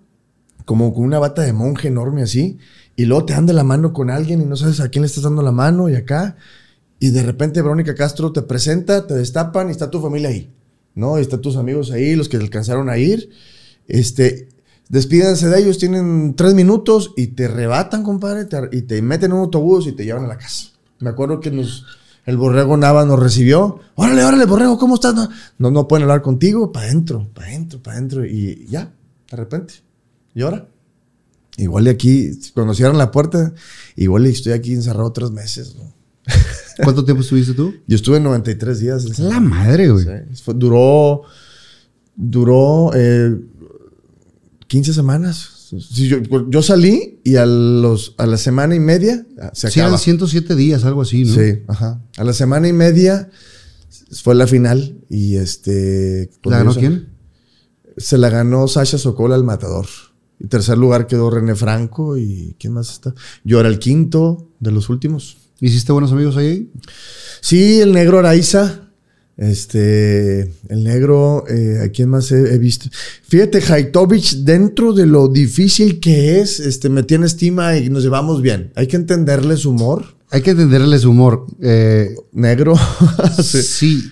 como 0.64 0.92
con 0.92 1.04
una 1.04 1.20
bata 1.20 1.42
de 1.42 1.52
monje 1.52 1.86
enorme 1.86 2.22
así, 2.22 2.58
y 2.96 3.04
luego 3.04 3.26
te 3.26 3.34
dan 3.34 3.46
de 3.46 3.52
la 3.52 3.62
mano 3.62 3.92
con 3.92 4.10
alguien 4.10 4.42
y 4.42 4.44
no 4.44 4.56
sabes 4.56 4.80
a 4.80 4.88
quién 4.88 5.02
le 5.02 5.06
estás 5.06 5.22
dando 5.22 5.42
la 5.42 5.52
mano 5.52 5.88
y 5.88 5.94
acá, 5.94 6.34
y 6.98 7.10
de 7.10 7.22
repente 7.22 7.62
Verónica 7.62 7.94
Castro 7.94 8.32
te 8.32 8.42
presenta, 8.42 9.06
te 9.06 9.14
destapan 9.14 9.68
y 9.68 9.70
está 9.70 9.88
tu 9.88 10.02
familia 10.02 10.30
ahí, 10.30 10.52
¿no? 10.96 11.16
Y 11.16 11.22
están 11.22 11.42
tus 11.42 11.54
amigos 11.54 11.92
ahí, 11.92 12.16
los 12.16 12.28
que 12.28 12.38
alcanzaron 12.38 12.90
a 12.90 12.98
ir. 12.98 13.30
Este, 13.86 14.48
despídanse 14.88 15.48
de 15.48 15.60
ellos, 15.60 15.78
tienen 15.78 16.34
tres 16.34 16.54
minutos 16.54 17.12
y 17.16 17.28
te 17.28 17.48
rebatan, 17.48 18.02
compadre, 18.02 18.48
y 18.72 18.82
te 18.82 19.00
meten 19.02 19.30
en 19.30 19.36
un 19.38 19.44
autobús 19.44 19.86
y 19.86 19.92
te 19.92 20.04
llevan 20.04 20.24
a 20.24 20.28
la 20.28 20.38
casa. 20.38 20.68
Me 21.00 21.10
acuerdo 21.10 21.40
que 21.40 21.50
nos, 21.50 21.84
el 22.26 22.36
borrego 22.36 22.76
Nava 22.76 23.04
nos 23.04 23.18
recibió. 23.18 23.80
Órale, 23.94 24.24
órale, 24.24 24.44
borrego, 24.46 24.78
¿cómo 24.78 24.96
estás? 24.96 25.14
No, 25.58 25.70
no 25.70 25.88
pueden 25.88 26.02
hablar 26.02 26.22
contigo, 26.22 26.72
para 26.72 26.86
adentro, 26.86 27.28
para 27.32 27.48
adentro, 27.48 27.82
para 27.82 27.96
adentro. 27.96 28.26
Y 28.26 28.66
ya, 28.68 28.92
de 29.30 29.36
repente. 29.36 29.74
¿Y 30.34 30.42
ahora? 30.42 30.68
Igual 31.56 31.84
de 31.84 31.90
aquí, 31.90 32.30
cuando 32.54 32.74
cierran 32.74 32.98
la 32.98 33.10
puerta, 33.10 33.52
igual 33.96 34.26
estoy 34.26 34.52
aquí 34.52 34.72
encerrado 34.74 35.12
tres 35.12 35.30
meses. 35.30 35.76
¿Cuánto 36.84 37.04
tiempo 37.04 37.22
estuviste 37.22 37.54
tú? 37.54 37.74
Yo 37.86 37.96
estuve 37.96 38.20
93 38.20 38.78
días. 38.78 39.18
La 39.18 39.40
madre, 39.40 39.90
güey. 39.90 40.06
duró, 40.54 41.22
duró, 42.14 42.90
eh, 42.94 43.36
15 44.68 44.92
semanas. 44.92 45.70
yo, 46.48 46.62
salí 46.62 47.20
y 47.24 47.36
a, 47.36 47.46
los, 47.46 48.14
a 48.18 48.26
la 48.26 48.36
semana 48.36 48.74
y 48.74 48.80
media 48.80 49.26
ah, 49.40 49.50
se 49.52 49.70
sí, 49.70 49.80
eran 49.80 49.98
107 49.98 50.54
días, 50.54 50.84
algo 50.84 51.02
así, 51.02 51.24
¿no? 51.24 51.34
Sí, 51.34 51.62
ajá. 51.66 52.00
A 52.16 52.24
la 52.24 52.32
semana 52.32 52.68
y 52.68 52.72
media 52.72 53.30
fue 54.22 54.34
la 54.34 54.46
final 54.46 54.98
y 55.08 55.36
este... 55.36 56.30
¿La 56.44 56.58
ganó 56.58 56.74
quién? 56.74 57.08
Se 57.96 58.16
la 58.16 58.30
ganó 58.30 58.68
Sasha 58.68 58.98
Sokol 58.98 59.32
al 59.32 59.44
matador. 59.44 59.86
En 60.40 60.48
tercer 60.48 60.78
lugar 60.78 61.06
quedó 61.06 61.30
René 61.30 61.54
Franco 61.54 62.16
y 62.16 62.54
¿quién 62.58 62.74
más 62.74 62.92
está? 62.92 63.14
Yo 63.42 63.58
era 63.58 63.68
el 63.68 63.78
quinto 63.78 64.50
de 64.60 64.70
los 64.70 64.88
últimos. 64.88 65.36
¿Hiciste 65.60 65.92
buenos 65.92 66.12
amigos 66.12 66.36
ahí? 66.36 66.70
Sí, 67.40 67.80
el 67.80 67.92
negro 67.92 68.20
Araiza. 68.20 68.87
Este, 69.38 70.40
el 70.68 70.82
negro, 70.82 71.44
eh, 71.48 71.82
¿a 71.84 71.90
quién 71.90 72.08
más 72.08 72.32
he, 72.32 72.58
visto? 72.58 72.88
Fíjate, 73.28 73.62
Haitovich, 73.62 74.38
dentro 74.38 74.92
de 74.92 75.06
lo 75.06 75.28
difícil 75.28 76.00
que 76.00 76.40
es, 76.40 76.58
este, 76.58 76.88
me 76.88 77.04
tiene 77.04 77.26
estima 77.26 77.76
y 77.76 77.88
nos 77.88 78.02
llevamos 78.02 78.42
bien. 78.42 78.72
Hay 78.74 78.88
que 78.88 78.96
entenderle 78.96 79.56
su 79.56 79.70
humor. 79.70 80.04
Hay 80.30 80.42
que 80.42 80.50
entenderle 80.50 80.98
su 80.98 81.10
humor. 81.10 81.46
Eh, 81.62 82.16
negro. 82.32 82.74
sí. 83.40 84.10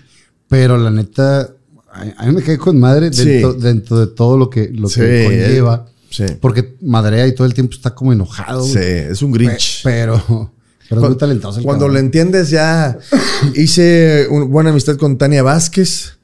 pero 0.48 0.78
la 0.78 0.93
neta, 0.93 1.57
a, 1.93 2.27
mí 2.27 2.32
me 2.32 2.43
cae 2.43 2.57
con 2.57 2.78
madre 2.78 3.11
dentro, 3.11 3.98
de 3.98 4.07
todo 4.07 4.39
lo 4.39 4.48
que, 4.48 4.70
lo 4.73 4.89
que 4.89 5.24
conlleva. 5.24 5.86
Sí. 6.09 6.24
Porque 6.40 6.77
madrea 6.82 7.27
y 7.27 7.35
todo 7.35 7.48
el 7.48 7.53
tiempo 7.53 7.74
está 7.74 7.97
como 7.97 8.12
enojado. 8.12 8.62
Sí, 8.62 8.78
es 8.78 9.20
un 9.23 9.32
Grinch. 9.32 9.81
Pero 9.82 10.53
pero 10.88 11.02
es 11.02 11.08
muy 11.08 11.16
talentoso. 11.16 11.62
cuando 11.62 11.88
lo 11.88 11.98
entiendes, 11.98 12.50
ya 12.50 12.98
hice 13.54 14.26
una 14.30 14.44
buena 14.46 14.70
amistad 14.70 14.96
con 14.96 15.18
Tania 15.18 15.42
Vázquez. 15.42 16.18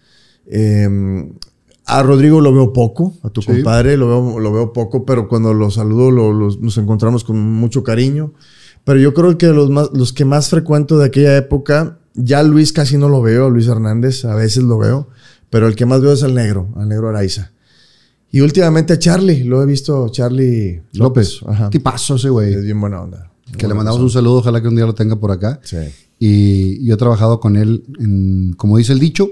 Em, 0.46 1.32
a 1.84 2.02
Rodrigo 2.02 2.40
lo 2.40 2.52
veo 2.52 2.72
poco, 2.72 3.14
a 3.22 3.30
tu 3.30 3.42
compadre 3.42 3.96
lo 3.96 4.08
veo, 4.08 4.38
lo 4.40 4.52
veo 4.52 4.72
poco, 4.72 5.04
pero 5.04 5.28
cuando 5.28 5.52
lo 5.52 5.70
saludo 5.70 6.10
nos 6.12 6.78
encontramos 6.78 7.24
con 7.24 7.38
mucho 7.38 7.82
cariño. 7.82 8.32
Pero 8.84 8.98
yo 8.98 9.14
creo 9.14 9.38
que 9.38 9.46
los, 9.48 9.70
más, 9.70 9.90
los 9.92 10.12
que 10.12 10.24
más 10.24 10.48
frecuento 10.48 10.98
de 10.98 11.06
aquella 11.06 11.36
época, 11.36 11.98
ya 12.14 12.42
Luis 12.42 12.72
casi 12.72 12.98
no 12.98 13.08
lo 13.08 13.22
veo, 13.22 13.50
Luis 13.50 13.68
Hernández, 13.68 14.24
a 14.24 14.34
veces 14.34 14.62
lo 14.64 14.78
veo, 14.78 15.08
pero 15.50 15.68
el 15.68 15.76
que 15.76 15.86
más 15.86 16.00
veo 16.00 16.12
es 16.12 16.22
al 16.22 16.34
negro, 16.34 16.68
al 16.76 16.88
negro 16.88 17.08
Araiza. 17.08 17.52
Y 18.30 18.40
últimamente 18.40 18.94
a 18.94 18.98
Charlie, 18.98 19.44
lo 19.44 19.62
he 19.62 19.66
visto, 19.66 20.08
Charlie 20.08 20.82
López. 20.94 21.40
¿Qué 21.70 21.80
pasó 21.80 22.16
ese 22.16 22.30
güey? 22.30 22.54
Es 22.54 22.64
bien 22.64 22.80
buena 22.80 23.02
onda. 23.02 23.31
Que 23.56 23.68
le 23.68 23.74
mandamos 23.74 24.00
un 24.00 24.10
saludo, 24.10 24.38
ojalá 24.38 24.60
que 24.60 24.68
un 24.68 24.76
día 24.76 24.86
lo 24.86 24.94
tenga 24.94 25.16
por 25.16 25.30
acá. 25.30 25.60
Sí. 25.62 25.76
Y 26.18 26.84
yo 26.86 26.94
he 26.94 26.96
trabajado 26.96 27.40
con 27.40 27.56
él, 27.56 27.84
en, 27.98 28.54
como 28.56 28.78
dice 28.78 28.92
el 28.92 28.98
dicho, 28.98 29.28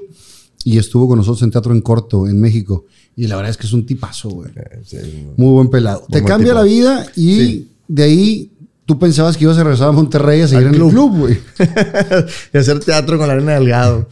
y 0.65 0.79
estuvo 0.79 1.09
con 1.09 1.19
nosotros 1.19 1.43
en 1.43 1.51
Teatro 1.51 1.73
en 1.73 1.81
Corto, 1.81 2.27
en 2.27 2.41
México. 2.41 2.85
Y 3.17 3.27
la 3.27 3.37
verdad 3.37 3.51
es 3.51 3.57
que 3.57 3.67
es 3.67 3.73
un 3.73 3.87
tipazo, 3.87 4.29
güey. 4.31 4.51
Sí, 4.85 4.97
Muy 5.37 5.53
buen 5.53 5.69
pelado. 5.69 6.05
Te 6.11 6.23
cambia 6.23 6.53
tipo. 6.53 6.59
la 6.59 6.63
vida 6.65 7.07
y 7.17 7.67
de 7.89 8.03
ahí 8.03 8.53
tú 8.87 8.99
pensabas 8.99 9.37
que 9.37 9.45
ibas 9.45 9.57
a 9.59 9.63
regresar 9.65 9.89
a 9.89 9.93
Monterrey 9.93 10.41
a 10.41 10.49
seguir 10.49 10.69
Al 10.69 10.75
en 10.75 10.81
club. 10.81 10.89
el 10.89 10.95
club, 10.95 11.19
güey. 11.19 11.39
y 12.55 12.59
hacer 12.59 12.81
teatro 12.81 13.19
con 13.19 13.27
la 13.29 13.35
arena 13.35 13.55
delgado. 13.55 14.09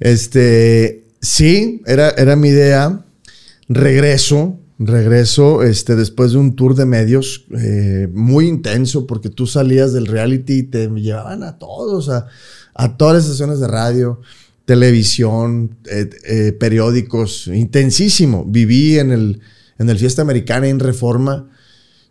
Este, 0.00 1.06
sí, 1.20 1.82
era, 1.86 2.10
era 2.10 2.36
mi 2.36 2.48
idea. 2.48 3.04
Regreso, 3.68 4.58
regreso, 4.78 5.62
este, 5.62 5.94
después 5.94 6.32
de 6.32 6.38
un 6.38 6.56
tour 6.56 6.74
de 6.74 6.84
medios 6.86 7.44
eh, 7.56 8.08
muy 8.12 8.48
intenso, 8.48 9.06
porque 9.06 9.28
tú 9.30 9.46
salías 9.46 9.92
del 9.92 10.06
reality 10.06 10.54
y 10.54 10.62
te 10.64 10.88
llevaban 10.88 11.42
a 11.44 11.58
todos, 11.58 12.08
a, 12.08 12.26
todas 12.96 13.14
las 13.14 13.24
estaciones 13.24 13.60
de 13.60 13.68
radio, 13.68 14.20
televisión, 14.64 15.76
eh, 15.90 16.10
eh, 16.26 16.52
periódicos, 16.58 17.46
intensísimo. 17.48 18.44
Viví 18.46 18.98
en 18.98 19.12
el, 19.12 19.40
en 19.78 19.90
el 19.90 19.98
Fiesta 19.98 20.22
Americana 20.22 20.66
en 20.68 20.80
Reforma. 20.80 21.48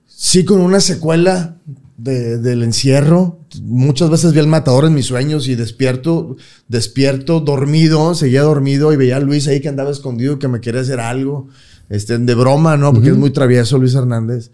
Sí, 0.07 0.45
con 0.45 0.61
una 0.61 0.79
secuela 0.79 1.57
de- 1.97 2.37
del 2.37 2.63
encierro. 2.63 3.39
Muchas 3.61 4.09
veces 4.09 4.33
vi 4.33 4.39
al 4.39 4.47
matador 4.47 4.85
en 4.85 4.93
mis 4.93 5.05
sueños 5.07 5.47
y 5.47 5.55
despierto, 5.55 6.37
despierto, 6.67 7.39
dormido, 7.39 8.15
seguía 8.15 8.43
dormido 8.43 8.93
y 8.93 8.97
veía 8.97 9.17
a 9.17 9.19
Luis 9.19 9.47
ahí 9.47 9.59
que 9.59 9.69
andaba 9.69 9.91
escondido, 9.91 10.39
que 10.39 10.47
me 10.47 10.61
quería 10.61 10.81
hacer 10.81 10.99
algo. 10.99 11.49
Este, 11.93 12.17
de 12.17 12.35
broma, 12.35 12.75
¿no? 12.77 12.91
Porque 12.93 13.09
es 13.09 13.17
muy 13.17 13.29
travieso 13.31 13.77
Luis 13.77 13.93
Hernández. 13.95 14.51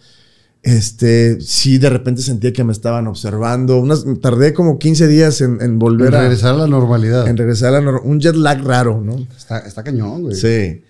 Este, 0.61 1.40
sí, 1.40 1.78
de 1.78 1.90
repente 1.90 2.22
sentía 2.22 2.52
que 2.52 2.64
me 2.66 2.74
estaban 2.74 3.07
observando. 3.07 3.78
Unas, 3.80 4.03
tardé 4.22 4.53
como 4.53 4.78
15 4.78 5.07
días 5.07 5.40
en, 5.41 5.61
en 5.61 5.80
volver 5.80 6.10
En 6.10 6.16
a 6.16 6.20
regresar 6.22 6.56
a 6.56 6.57
la 6.57 6.68
normalidad. 6.68 7.28
en 7.28 7.38
regresar 7.38 7.74
a 7.74 7.80
la 7.82 7.91
nor- 7.91 8.02
un 8.03 8.20
jet 8.20 8.36
lag 8.36 8.61
raro, 8.64 9.02
¿no? 9.02 9.26
Está, 9.38 9.60
está 9.60 9.84
cañón, 9.84 10.24
güey. 10.24 10.36
Sí. 10.36 10.82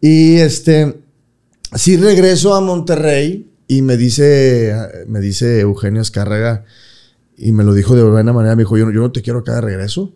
Y 0.00 0.36
este, 0.36 0.96
sí 1.74 1.96
regreso 1.96 2.54
a 2.54 2.60
Monterrey 2.60 3.50
y 3.66 3.82
me 3.82 3.96
dice, 3.96 4.72
me 5.08 5.18
dice 5.18 5.58
Eugenio 5.60 6.02
Escárraga, 6.02 6.64
y 7.36 7.50
me 7.50 7.64
lo 7.64 7.74
dijo 7.74 7.96
de 7.96 8.04
buena 8.04 8.32
manera, 8.32 8.54
me 8.54 8.62
dijo, 8.62 8.76
yo, 8.78 8.86
no- 8.86 8.92
yo 8.92 9.00
no 9.00 9.10
te 9.10 9.22
quiero 9.22 9.40
acá 9.40 9.56
de 9.56 9.60
regreso, 9.62 10.12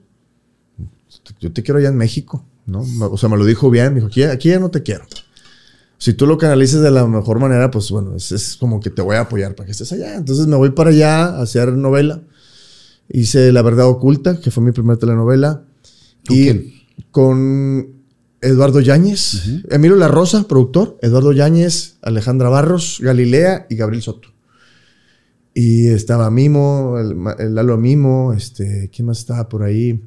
yo 1.41 1.53
te 1.53 1.62
quiero 1.62 1.79
allá 1.81 1.89
en 1.89 1.97
México, 1.97 2.45
¿no? 2.67 2.85
O 3.11 3.17
sea, 3.19 3.29
me 3.29 3.37
lo 3.37 3.45
dijo 3.45 3.71
bien, 3.71 3.89
me 3.89 3.95
dijo, 3.97 4.07
aquí, 4.07 4.23
aquí 4.23 4.49
ya 4.51 4.61
no 4.61 4.71
te 4.71 4.83
quiero. 4.83 5.05
Si 6.01 6.14
tú 6.14 6.27
lo 6.27 6.39
canalices 6.39 6.81
de 6.81 6.90
la 6.90 7.06
mejor 7.06 7.39
manera, 7.39 7.70
pues 7.70 7.90
bueno, 7.90 8.16
es, 8.16 8.32
es 8.32 8.56
como 8.56 8.81
que 8.81 8.89
te 8.89 9.02
voy 9.02 9.16
a 9.16 9.20
apoyar 9.20 9.55
para 9.55 9.66
que 9.66 9.72
estés 9.72 9.93
allá. 9.93 10.16
Entonces 10.16 10.47
me 10.47 10.56
voy 10.56 10.70
para 10.70 10.89
allá 10.89 11.27
a 11.27 11.43
hacer 11.43 11.74
novela. 11.74 12.22
Hice 13.10 13.52
La 13.52 13.60
Verdad 13.60 13.86
Oculta, 13.86 14.40
que 14.40 14.51
fue 14.51 14.62
mi 14.64 14.72
primera 14.72 14.98
telenovela. 14.98 15.62
¿Con 16.27 16.36
y 16.36 16.43
quién? 16.43 16.72
con 17.10 18.01
Eduardo 18.40 18.81
Yáñez, 18.81 19.43
Emilio 19.68 19.97
La 19.97 20.09
Rosa, 20.09 20.48
productor, 20.48 20.98
Eduardo 21.02 21.32
Yáñez, 21.32 21.98
Alejandra 22.01 22.48
Barros, 22.48 22.98
Galilea 23.02 23.66
y 23.68 23.77
Gabriel 23.77 24.02
Soto. 24.02 24.28
Y 25.52 25.89
estaba 25.89 26.31
Mimo, 26.31 26.97
el, 26.98 27.14
el 27.39 27.55
Lalo 27.55 27.77
Mimo, 27.77 28.32
este, 28.32 28.89
¿quién 28.94 29.06
más 29.06 29.18
estaba 29.18 29.51
por 29.51 29.64
ahí? 29.64 30.02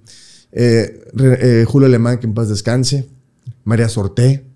Eh, 0.51 1.05
eh, 1.19 1.65
Julio 1.67 1.85
Alemán, 1.85 2.17
que 2.17 2.25
en 2.25 2.33
paz 2.33 2.49
descanse, 2.49 3.07
María 3.63 3.89
Sorté. 3.89 4.52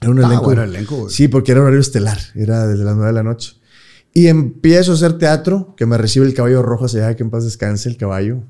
Era 0.00 0.10
un 0.10 0.22
Ah, 0.22 0.26
elenco. 0.26 0.44
bueno, 0.44 0.62
elenco. 0.62 1.10
Sí, 1.10 1.28
porque 1.28 1.52
era 1.52 1.62
horario 1.62 1.80
estelar, 1.80 2.18
era 2.34 2.66
desde 2.66 2.84
las 2.84 2.94
9 2.94 3.08
de 3.08 3.14
la 3.14 3.22
noche. 3.22 3.54
Y 4.14 4.26
empiezo 4.28 4.92
a 4.92 4.94
hacer 4.94 5.18
teatro, 5.18 5.74
que 5.76 5.86
me 5.86 5.98
recibe 5.98 6.26
el 6.26 6.34
caballo 6.34 6.62
rojo 6.62 6.84
allá, 6.86 7.14
que 7.16 7.22
en 7.22 7.30
paz 7.30 7.44
descanse 7.44 7.88
el 7.88 7.96
caballo. 7.96 8.42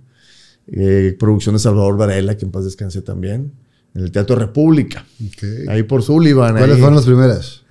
Eh, 0.67 1.17
producción 1.19 1.55
de 1.55 1.59
Salvador 1.59 1.97
Varela, 1.97 2.37
que 2.37 2.45
en 2.45 2.51
paz 2.51 2.65
descanse 2.65 3.01
también. 3.03 3.53
En 3.95 4.03
el 4.03 4.13
Teatro 4.13 4.37
República, 4.37 5.05
Ok. 5.27 5.69
ahí 5.69 5.83
por 5.83 6.03
Sullivan. 6.03 6.53
¿Cuáles 6.57 6.77
ahí. 6.77 6.81
fueron 6.81 6.97
las 6.97 7.07
primeras? 7.07 7.63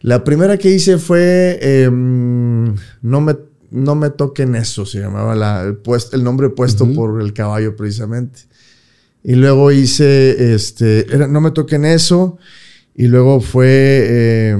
La 0.00 0.24
primera 0.24 0.58
que 0.58 0.68
hice 0.70 0.98
fue 0.98 1.58
em, 1.62 2.74
no, 3.02 3.20
me, 3.20 3.36
no 3.70 3.94
me 3.94 4.10
toquen 4.10 4.56
eso, 4.56 4.84
se 4.84 4.98
llamaba 4.98 5.36
la, 5.36 5.62
el, 5.62 5.80
puest- 5.80 6.12
el 6.14 6.24
nombre 6.24 6.50
puesto 6.50 6.92
por 6.92 7.22
el 7.22 7.32
caballo 7.32 7.76
precisamente. 7.76 8.40
Y 9.22 9.36
luego 9.36 9.70
hice, 9.70 10.54
este, 10.54 11.06
era, 11.14 11.28
no 11.28 11.40
me 11.40 11.52
toquen 11.52 11.84
eso. 11.84 12.38
Y 12.94 13.06
luego 13.08 13.40
fue 13.40 14.54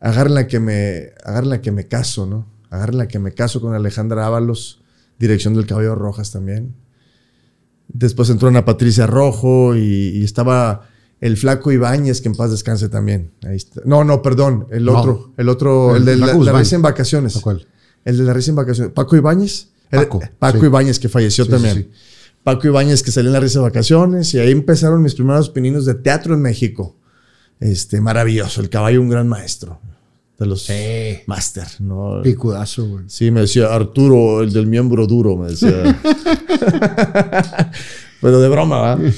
agarren 0.00 0.34
la 0.34 0.46
que 0.46 0.60
me, 0.60 1.10
agarren 1.24 1.50
la 1.50 1.60
que 1.60 1.72
me 1.72 1.86
caso, 1.86 2.26
¿no? 2.26 2.46
Agarren 2.70 2.98
la 2.98 3.08
que 3.08 3.18
me 3.18 3.32
caso 3.32 3.60
con 3.60 3.74
Alejandra 3.74 4.26
Ábalos, 4.26 4.80
dirección 5.18 5.54
del 5.54 5.66
Caballo 5.66 5.94
Rojas 5.94 6.30
también. 6.30 6.74
Después 7.88 8.28
entró 8.30 8.48
Ana 8.48 8.64
Patricia 8.64 9.06
Rojo 9.06 9.74
y, 9.74 9.80
y 9.80 10.24
estaba 10.24 10.88
el 11.20 11.36
flaco 11.36 11.72
Ibáñez, 11.72 12.20
que 12.20 12.28
en 12.28 12.34
paz 12.36 12.50
descanse 12.50 12.88
también. 12.88 13.32
Ahí 13.46 13.56
está. 13.56 13.80
No, 13.84 14.04
no, 14.04 14.22
perdón, 14.22 14.66
el 14.70 14.84
No. 14.84 14.98
otro, 14.98 15.32
el 15.36 15.48
otro, 15.48 15.92
el, 15.96 16.02
El 16.02 16.04
de 16.04 16.16
la, 16.16 16.34
la 16.34 16.52
risa 16.52 16.76
en 16.76 16.82
vacaciones. 16.82 17.36
¿A 17.36 17.40
cuál? 17.40 17.66
El 18.04 18.18
de 18.18 18.24
la 18.24 18.32
risa 18.34 18.50
en 18.50 18.56
vacaciones. 18.56 18.92
Paco 18.92 19.16
Ibáñez. 19.16 19.68
El- 19.90 20.00
Paco, 20.00 20.20
Paco 20.38 20.60
sí. 20.60 20.66
Ibáñez, 20.66 20.98
que 20.98 21.08
falleció 21.08 21.44
Sí, 21.46 21.50
también. 21.50 21.74
sí. 21.74 21.90
Paco 22.44 22.66
Ibáñez, 22.68 23.02
que 23.02 23.10
salió 23.10 23.30
en 23.30 23.34
la 23.34 23.40
risa 23.40 23.58
de 23.58 23.64
vacaciones. 23.64 24.32
Y 24.34 24.38
ahí 24.38 24.52
empezaron 24.52 25.02
mis 25.02 25.14
primeros 25.14 25.48
pininos 25.50 25.86
de 25.86 25.94
teatro 25.94 26.34
en 26.34 26.42
México. 26.42 26.94
Este, 27.60 28.00
maravilloso. 28.00 28.60
El 28.60 28.70
caballo, 28.70 29.00
un 29.00 29.08
gran 29.08 29.28
maestro. 29.28 29.80
De 30.38 30.46
los 30.46 30.68
máster, 31.26 31.66
¿no? 31.80 32.22
Picudazo, 32.22 32.86
güey. 32.86 33.04
Sí, 33.08 33.32
me 33.32 33.40
decía 33.40 33.74
Arturo, 33.74 34.40
el 34.42 34.52
del 34.52 34.68
miembro 34.68 35.04
duro, 35.08 35.36
me 35.36 35.48
decía. 35.50 36.00
Pero 38.20 38.40
de 38.40 38.48
broma, 38.48 38.78
¿va? 38.78 38.98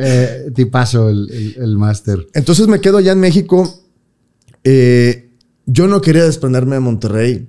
Eh, 0.00 0.50
tipazo 0.54 1.08
el, 1.10 1.30
el, 1.30 1.62
el 1.62 1.76
máster. 1.76 2.26
Entonces 2.34 2.66
me 2.66 2.80
quedo 2.80 2.96
allá 2.96 3.12
en 3.12 3.20
México. 3.20 3.82
Eh, 4.64 5.30
yo 5.66 5.86
no 5.86 6.00
quería 6.00 6.24
desprenderme 6.24 6.76
de 6.76 6.80
Monterrey. 6.80 7.48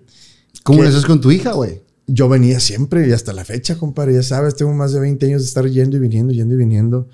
¿Cómo 0.63 0.83
le 0.83 0.89
haces 0.89 1.05
con 1.05 1.19
tu 1.19 1.31
hija, 1.31 1.53
güey? 1.53 1.81
Yo 2.07 2.29
venía 2.29 2.59
siempre 2.59 3.07
y 3.07 3.11
hasta 3.11 3.33
la 3.33 3.43
fecha, 3.45 3.77
compadre. 3.77 4.13
Ya 4.13 4.23
sabes, 4.23 4.55
tengo 4.55 4.73
más 4.73 4.93
de 4.93 4.99
20 4.99 5.25
años 5.25 5.41
de 5.41 5.47
estar 5.47 5.65
yendo 5.67 5.97
y 5.97 5.99
viniendo, 5.99 6.33
yendo 6.33 6.53
y 6.53 6.57
viniendo. 6.57 7.07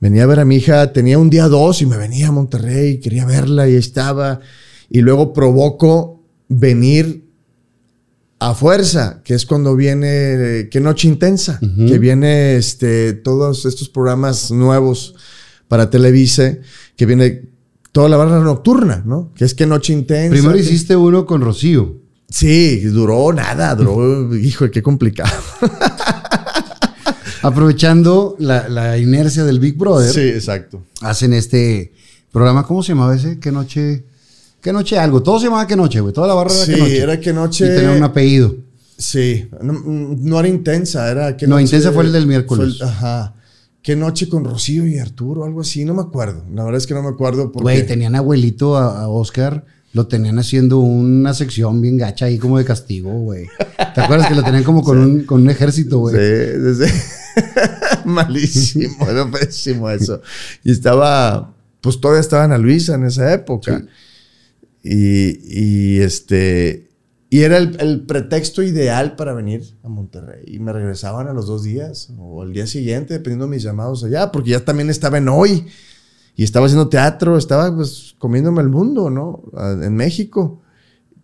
Venía 0.00 0.22
a 0.22 0.26
ver 0.26 0.40
a 0.40 0.44
mi 0.44 0.56
hija, 0.56 0.92
tenía 0.92 1.18
un 1.18 1.28
día 1.30 1.48
dos 1.48 1.82
y 1.82 1.86
me 1.86 1.96
venía 1.96 2.28
a 2.28 2.32
Monterrey, 2.32 3.00
quería 3.00 3.24
verla 3.26 3.68
y 3.68 3.74
estaba. 3.74 4.40
Y 4.88 5.00
luego 5.00 5.32
provoco 5.32 6.22
venir 6.48 7.26
a 8.40 8.54
fuerza, 8.54 9.20
que 9.24 9.34
es 9.34 9.44
cuando 9.44 9.74
viene 9.74 10.68
Qué 10.70 10.80
Noche 10.80 11.08
Intensa, 11.08 11.58
que 11.60 11.98
viene 11.98 12.54
este, 12.56 13.12
todos 13.12 13.66
estos 13.66 13.88
programas 13.88 14.52
nuevos 14.52 15.16
para 15.66 15.90
Televisa, 15.90 16.56
que 16.96 17.04
viene 17.04 17.48
toda 17.90 18.08
la 18.08 18.16
barra 18.16 18.38
nocturna, 18.40 19.02
¿no? 19.04 19.32
Que 19.34 19.44
es 19.44 19.54
Qué 19.54 19.66
Noche 19.66 19.92
Intensa. 19.92 20.30
Primero 20.30 20.54
que- 20.54 20.60
hiciste 20.60 20.94
uno 20.94 21.26
con 21.26 21.40
Rocío. 21.40 21.96
Sí, 22.30 22.80
duró 22.80 23.32
nada, 23.32 23.74
duró, 23.74 24.36
hijo, 24.36 24.70
qué 24.70 24.82
complicado. 24.82 25.32
Aprovechando 27.42 28.36
la, 28.38 28.68
la 28.68 28.98
inercia 28.98 29.44
del 29.44 29.58
Big 29.60 29.76
Brother, 29.76 30.12
Sí, 30.12 30.20
exacto. 30.20 30.82
hacen 31.00 31.32
este 31.32 31.92
programa. 32.32 32.66
¿Cómo 32.66 32.82
se 32.82 32.90
llamaba 32.92 33.14
ese? 33.16 33.38
¿Qué 33.38 33.52
noche? 33.52 34.04
¿Qué 34.60 34.72
noche 34.72 34.98
algo? 34.98 35.22
Todo 35.22 35.38
se 35.38 35.44
llamaba 35.46 35.66
¿Qué 35.66 35.76
noche, 35.76 36.00
güey? 36.00 36.12
Toda 36.12 36.26
la 36.28 36.34
barra 36.34 36.50
Sí, 36.50 36.72
era 36.72 36.76
¿Qué 36.76 36.82
noche? 36.82 37.02
era 37.02 37.20
Qué 37.20 37.32
Noche. 37.32 37.64
Y 37.66 37.68
tenía 37.76 37.92
un 37.92 38.02
apellido. 38.02 38.54
Sí, 38.96 39.48
no, 39.62 39.72
no 39.84 40.40
era 40.40 40.48
intensa, 40.48 41.08
era 41.10 41.36
que 41.36 41.46
No, 41.46 41.60
Intensa 41.60 41.92
fue 41.92 42.04
el 42.04 42.12
del 42.12 42.26
miércoles. 42.26 42.82
ajá. 42.82 43.34
Qué 43.80 43.94
noche 43.94 44.28
con 44.28 44.44
Rocío 44.44 44.86
y 44.86 44.98
Arturo, 44.98 45.44
algo 45.44 45.60
así, 45.60 45.84
no 45.84 45.94
me 45.94 46.02
acuerdo. 46.02 46.42
La 46.52 46.64
verdad 46.64 46.78
es 46.78 46.86
que 46.86 46.94
no 46.94 47.02
me 47.02 47.08
acuerdo 47.08 47.52
porque 47.52 47.62
Güey, 47.62 47.86
tenían 47.86 48.16
abuelito 48.16 48.76
a, 48.76 49.02
a 49.02 49.08
Oscar, 49.08 49.64
lo 49.92 50.08
tenían 50.08 50.38
haciendo 50.40 50.80
una 50.80 51.32
sección 51.32 51.80
bien 51.80 51.96
gacha 51.96 52.26
ahí 52.26 52.38
como 52.38 52.58
de 52.58 52.64
castigo, 52.64 53.10
güey. 53.12 53.46
¿Te 53.94 54.00
acuerdas 54.00 54.26
que 54.28 54.34
lo 54.34 54.42
tenían 54.42 54.64
como 54.64 54.82
con, 54.82 54.98
un, 55.02 55.24
con 55.24 55.42
un 55.42 55.48
ejército, 55.50 56.00
güey? 56.00 56.16
Sí, 56.16 56.74
sí, 56.74 56.86
sí. 56.86 56.92
Malísimo, 58.04 59.08
era 59.08 59.30
pésimo 59.30 59.90
eso. 59.90 60.20
Y 60.64 60.70
estaba, 60.70 61.54
pues 61.80 62.00
todavía 62.00 62.20
estaba 62.20 62.44
Ana 62.44 62.58
Luisa 62.58 62.94
en 62.94 63.04
esa 63.04 63.32
época. 63.32 63.84
Y, 64.82 65.96
y 65.96 66.00
este, 66.00 66.88
y 67.30 67.40
era 67.40 67.58
el, 67.58 67.76
el 67.80 68.06
pretexto 68.06 68.62
ideal 68.62 69.16
para 69.16 69.34
venir 69.34 69.62
a 69.82 69.88
Monterrey. 69.88 70.44
Y 70.46 70.58
me 70.60 70.72
regresaban 70.72 71.28
a 71.28 71.34
los 71.34 71.46
dos 71.46 71.62
días 71.62 72.10
o 72.18 72.42
al 72.42 72.52
día 72.52 72.66
siguiente, 72.66 73.14
dependiendo 73.14 73.44
de 73.44 73.50
mis 73.50 73.62
llamados 73.62 74.02
allá, 74.04 74.32
porque 74.32 74.50
ya 74.50 74.64
también 74.64 74.88
estaba 74.88 75.18
en 75.18 75.28
hoy. 75.28 75.66
Y 76.36 76.44
estaba 76.44 76.66
haciendo 76.66 76.88
teatro, 76.88 77.36
estaba 77.36 77.74
pues 77.74 78.14
comiéndome 78.18 78.62
el 78.62 78.68
mundo, 78.68 79.10
¿no? 79.10 79.42
En 79.82 79.94
México. 79.94 80.62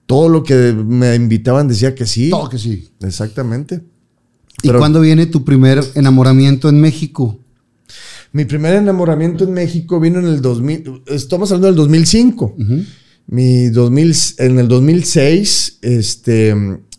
Todo 0.07 0.29
lo 0.29 0.43
que 0.43 0.73
me 0.73 1.15
invitaban 1.15 1.69
decía 1.69 1.95
que 1.95 2.05
sí. 2.05 2.31
Todo 2.31 2.49
que 2.49 2.59
sí. 2.59 2.91
Exactamente. 3.01 3.81
¿Y 4.65 4.79
cuándo 4.79 5.01
viene 5.01 5.27
tu 5.27 5.45
primer 5.45 5.85
enamoramiento 5.95 6.69
en 6.69 6.81
México? 6.81 7.39
Mi 8.33 8.45
primer 8.45 8.75
enamoramiento 8.75 9.45
en 9.45 9.53
México 9.53 10.01
vino 10.01 10.19
en 10.19 10.27
el 10.27 10.43
2000, 10.43 11.03
estamos 11.07 11.53
hablando 11.53 11.69
del 11.69 11.77
2005. 11.77 12.57
Mi 13.27 13.69
2000, 13.69 14.17
en 14.39 14.59
el 14.59 14.69
2006, 14.69 15.79
este, 15.83 16.55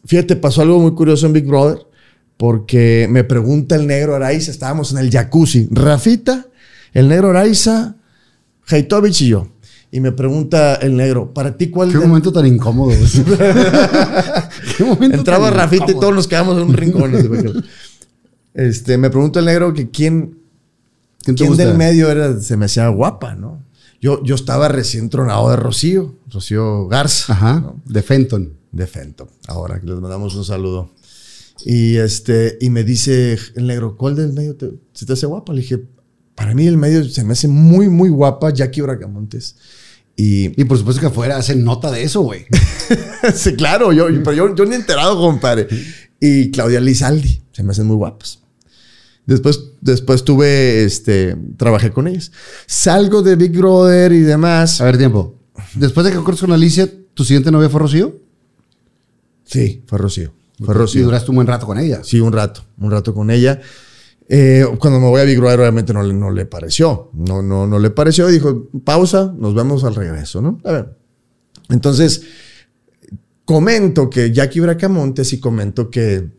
fíjate, 0.05 0.35
pasó 0.37 0.61
algo 0.61 0.79
muy 0.79 0.91
curioso 0.91 1.25
en 1.25 1.33
Big 1.33 1.45
Brother, 1.45 1.79
porque 2.37 3.07
me 3.09 3.23
pregunta 3.23 3.75
el 3.75 3.87
negro 3.87 4.15
Araiza, 4.15 4.51
estábamos 4.51 4.91
en 4.91 4.99
el 4.99 5.11
jacuzzi, 5.11 5.67
Rafita, 5.71 6.47
el 6.93 7.09
negro 7.09 7.31
Araiza, 7.31 7.97
Heitovich 8.69 9.21
y 9.21 9.27
yo. 9.27 9.49
Y 9.95 10.01
me 10.01 10.11
pregunta 10.11 10.76
el 10.76 10.97
negro, 10.97 11.34
¿para 11.34 11.55
ti 11.55 11.69
cuál 11.69 11.89
Qué 11.89 11.97
de- 11.99 12.05
momento 12.05 12.34
tan 12.34 12.45
incómodo. 12.45 12.91
Qué 14.77 14.84
momento 14.84 15.15
Entraba 15.17 15.47
tan 15.47 15.57
Rafita 15.57 15.89
y 15.89 15.93
todos 15.93 16.13
nos 16.13 16.27
quedamos 16.27 16.57
en 16.57 16.63
un 16.63 16.73
rincón. 16.73 17.13
este, 18.53 18.97
me 18.97 19.09
pregunta 19.09 19.39
el 19.39 19.45
negro 19.45 19.73
que 19.73 19.89
quién, 19.89 20.38
¿Quién 21.23 21.55
del 21.55 21.77
medio 21.77 22.11
era, 22.11 22.38
se 22.41 22.57
me 22.57 22.65
hacía 22.65 22.89
guapa, 22.89 23.35
¿no? 23.35 23.63
Yo, 24.01 24.22
yo 24.22 24.35
estaba 24.35 24.67
recién 24.67 25.09
tronado 25.09 25.49
de 25.49 25.55
Rocío, 25.55 26.15
Rocío 26.30 26.88
Garza. 26.89 27.31
Ajá, 27.31 27.61
¿no? 27.61 27.81
de 27.85 28.01
Fenton. 28.03 28.51
de 28.73 28.88
Fento. 28.88 29.30
Ahora 29.47 29.80
que 29.80 29.85
les 29.88 29.95
mandamos 30.01 30.35
un 30.35 30.43
saludo. 30.43 30.89
Y 31.63 31.95
este, 31.95 32.57
y 32.59 32.69
me 32.69 32.84
dice 32.84 33.38
el 33.55 33.65
negro, 33.65 33.95
¿cuál 33.95 34.17
del 34.17 34.34
medio 34.34 34.57
te, 34.57 34.72
se 34.91 35.05
te 35.05 35.13
hace 35.13 35.26
guapa? 35.26 35.53
Le 35.53 35.61
dije, 35.61 35.81
para 36.35 36.53
mí 36.53 36.67
el 36.67 36.76
medio 36.76 37.01
se 37.05 37.23
me 37.23 37.31
hace 37.31 37.47
muy, 37.47 37.88
muy 37.88 38.09
guapa 38.09 38.49
Jackie 38.49 38.81
Bracamontes. 38.81 39.55
Y, 40.15 40.59
Y 40.59 40.65
por 40.65 40.77
supuesto 40.77 41.01
que 41.01 41.07
afuera 41.07 41.37
hacen 41.37 41.63
nota 41.63 41.91
de 41.91 42.03
eso, 42.03 42.21
güey. 42.21 42.45
sí, 43.35 43.53
claro, 43.55 43.91
yo, 43.91 44.07
pero 44.23 44.33
yo, 44.33 44.55
yo 44.55 44.65
ni 44.65 44.75
enterado, 44.75 45.17
compadre. 45.17 45.67
Y 46.19 46.51
Claudia 46.51 46.79
Lizaldi, 46.79 47.41
se 47.51 47.63
me 47.63 47.71
hacen 47.71 47.85
muy 47.87 47.95
guapas. 47.97 48.39
Después, 49.25 49.59
después 49.81 50.23
tuve, 50.23 50.83
este, 50.83 51.35
trabajé 51.57 51.91
con 51.91 52.07
ellas. 52.07 52.31
Salgo 52.67 53.21
de 53.23 53.35
Big 53.35 53.57
Brother 53.57 54.11
y 54.13 54.21
demás. 54.21 54.79
A 54.81 54.85
ver, 54.85 54.97
tiempo. 54.97 55.35
Después 55.73 56.05
de 56.05 56.11
que 56.11 56.17
cortes 56.19 56.41
con 56.41 56.51
Alicia, 56.51 56.87
¿tu 57.13 57.23
siguiente 57.25 57.51
novia 57.51 57.69
fue 57.69 57.79
Rocío? 57.81 58.15
Sí, 59.45 59.83
fue 59.87 59.97
Rocío. 59.97 60.31
Fue 60.63 60.73
Y 60.73 60.77
Rocío. 60.77 61.03
duraste 61.03 61.31
un 61.31 61.35
buen 61.35 61.47
rato 61.47 61.65
con 61.65 61.77
ella. 61.79 62.01
Sí, 62.03 62.19
un 62.19 62.31
rato, 62.31 62.63
un 62.77 62.91
rato 62.91 63.13
con 63.13 63.29
ella. 63.31 63.59
Eh, 64.27 64.65
cuando 64.80 64.99
me 64.99 65.07
voy 65.07 65.22
a 65.22 65.23
Big 65.23 65.38
Brother, 65.39 65.60
obviamente 65.60 65.93
no, 65.93 66.02
le- 66.03 66.14
no 66.14 66.31
le 66.31 66.45
pareció. 66.45 67.11
No, 67.14 67.41
no, 67.41 67.68
no 67.68 67.77
le 67.80 67.89
pareció. 67.91 68.27
Dijo, 68.27 68.69
pausa, 68.84 69.34
nos 69.38 69.53
vemos 69.53 69.84
al 69.84 69.93
regreso, 69.95 70.41
¿no? 70.41 70.60
A 70.64 70.72
ver. 70.72 70.97
Entonces, 71.69 72.23
comento 73.45 74.10
que 74.10 74.31
Jackie 74.31 74.60
Bracamontes 74.60 75.34
y 75.34 75.39
comento 75.39 75.89
que 75.89 76.30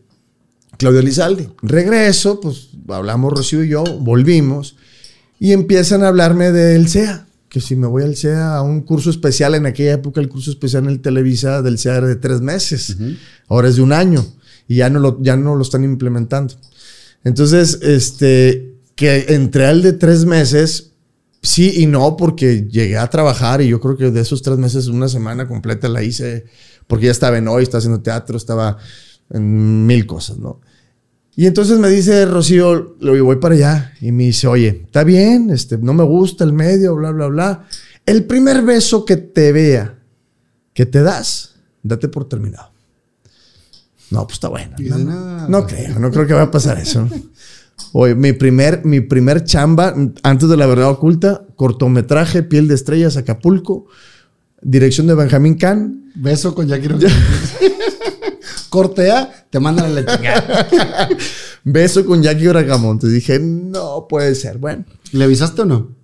Claudia 0.77 1.01
Lizaldi. 1.01 1.49
Regreso, 1.61 2.39
pues 2.39 2.69
hablamos 2.89 3.33
Rocío 3.33 3.63
y 3.63 3.69
yo, 3.69 3.83
volvimos 3.99 4.75
y 5.39 5.53
empiezan 5.53 6.03
a 6.03 6.09
hablarme 6.09 6.51
del 6.51 6.87
CEA. 6.89 7.25
Que 7.49 7.61
si 7.61 7.75
me 7.77 7.87
voy 7.87 8.03
al 8.03 8.15
CEA 8.17 8.57
a 8.57 8.61
un 8.61 8.81
curso 8.81 9.09
especial, 9.09 9.55
en 9.55 9.65
aquella 9.65 9.93
época 9.93 10.19
el 10.19 10.27
curso 10.27 10.51
especial 10.51 10.83
en 10.83 10.89
el 10.89 10.99
Televisa 10.99 11.61
del 11.61 11.79
CEA 11.79 11.95
era 11.97 12.07
de 12.07 12.17
tres 12.17 12.41
meses, 12.41 12.97
ahora 13.47 13.69
es 13.69 13.77
de 13.77 13.81
un 13.81 13.93
año 13.93 14.23
y 14.67 14.75
ya 14.77 14.89
no 14.89 14.99
lo, 14.99 15.21
ya 15.23 15.37
no 15.37 15.55
lo 15.55 15.61
están 15.61 15.83
implementando. 15.85 16.53
Entonces, 17.23 17.79
este, 17.81 18.75
que 18.95 19.25
entré 19.29 19.65
al 19.65 19.81
de 19.81 19.93
tres 19.93 20.25
meses, 20.25 20.93
sí 21.41 21.73
y 21.77 21.85
no, 21.85 22.17
porque 22.17 22.67
llegué 22.69 22.97
a 22.97 23.09
trabajar 23.09 23.61
y 23.61 23.67
yo 23.67 23.79
creo 23.79 23.97
que 23.97 24.11
de 24.11 24.21
esos 24.21 24.41
tres 24.41 24.57
meses, 24.57 24.87
una 24.87 25.07
semana 25.07 25.47
completa 25.47 25.87
la 25.87 26.03
hice, 26.03 26.45
porque 26.87 27.05
ya 27.05 27.11
estaba 27.11 27.37
en 27.37 27.47
hoy, 27.47 27.63
estaba 27.63 27.79
haciendo 27.79 28.01
teatro, 28.01 28.37
estaba 28.37 28.77
en 29.29 29.85
mil 29.85 30.05
cosas, 30.05 30.37
¿no? 30.37 30.61
Y 31.37 31.45
entonces 31.45 31.77
me 31.77 31.87
dice 31.89 32.25
Rocío, 32.25 32.95
le 32.99 33.21
voy 33.21 33.35
para 33.35 33.53
allá. 33.53 33.93
Y 34.01 34.11
me 34.11 34.23
dice, 34.23 34.47
oye, 34.47 34.81
está 34.85 35.03
bien, 35.03 35.51
este, 35.51 35.77
no 35.77 35.93
me 35.93 36.03
gusta 36.03 36.43
el 36.43 36.51
medio, 36.51 36.95
bla, 36.95 37.11
bla, 37.11 37.27
bla. 37.27 37.67
El 38.07 38.25
primer 38.25 38.63
beso 38.63 39.05
que 39.05 39.17
te 39.17 39.51
vea, 39.51 39.99
que 40.73 40.87
te 40.87 41.03
das, 41.03 41.53
date 41.83 42.07
por 42.07 42.27
terminado. 42.27 42.71
No, 44.11 44.23
pues 44.25 44.35
está 44.35 44.47
bueno. 44.47 44.75
No, 44.79 44.97
"No, 44.97 45.47
no 45.49 45.67
creo, 45.67 45.99
no 45.99 46.11
creo 46.11 46.25
que 46.27 46.33
vaya 46.33 46.45
a 46.45 46.51
pasar 46.51 46.79
eso. 46.79 47.07
Oye, 47.93 48.15
mi 48.15 48.33
primer, 48.33 48.83
mi 48.85 49.01
primer 49.01 49.43
chamba, 49.43 49.93
antes 50.23 50.49
de 50.49 50.57
la 50.57 50.65
verdad 50.65 50.89
oculta, 50.89 51.43
cortometraje, 51.55 52.43
piel 52.43 52.67
de 52.67 52.75
estrellas, 52.75 53.17
Acapulco, 53.17 53.85
dirección 54.61 55.07
de 55.07 55.15
Benjamín 55.15 55.55
Can. 55.55 56.11
Beso 56.15 56.55
con 56.55 56.67
Jackie. 56.67 56.89
Cortea, 58.69 59.45
te 59.49 59.59
mandan 59.59 59.85
a 59.85 59.89
la 59.89 60.05
chingada. 60.05 60.67
Beso 61.63 62.05
con 62.05 62.21
Jackie 62.21 62.47
Bracamontes. 62.47 63.11
Dije, 63.11 63.39
no 63.39 64.07
puede 64.09 64.35
ser. 64.35 64.57
Bueno, 64.57 64.85
¿Le 65.11 65.23
avisaste 65.23 65.61
o 65.61 65.65
no? 65.65 65.95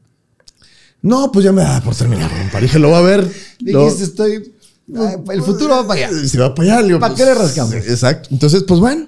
no, 1.01 1.31
pues 1.33 1.43
ya 1.43 1.51
me 1.51 1.61
da 1.61 1.81
por 1.81 1.93
terminar. 1.95 2.29
compadre. 2.31 2.61
Dije, 2.67 2.79
lo 2.79 2.89
va 2.91 2.99
a 2.99 3.01
ver. 3.01 3.29
lo- 3.59 3.83
Dijiste, 3.85 4.03
estoy. 4.05 4.52
Ah, 4.95 5.15
El 5.31 5.41
futuro 5.41 5.75
va 5.75 5.87
para 5.87 6.07
allá. 6.07 6.27
Se 6.27 6.39
va 6.39 6.53
para 6.53 6.77
allá. 6.77 6.87
digo, 6.87 6.99
¿Para 6.99 7.13
pues, 7.13 7.25
qué 7.25 7.33
le 7.33 7.39
rascamos? 7.39 7.73
Exacto. 7.73 8.29
Entonces, 8.31 8.63
pues 8.63 8.79
bueno. 8.79 9.07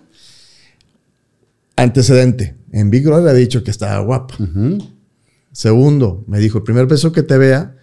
Antecedente. 1.75 2.55
En 2.71 2.89
Big 2.89 3.05
Brother 3.05 3.29
había 3.29 3.41
dicho 3.41 3.63
que 3.63 3.71
estaba 3.71 3.99
guapa. 3.99 4.35
Segundo, 5.51 6.23
me 6.27 6.39
dijo, 6.39 6.57
el 6.57 6.63
primer 6.65 6.85
beso 6.85 7.13
que 7.13 7.23
te 7.23 7.37
vea, 7.37 7.77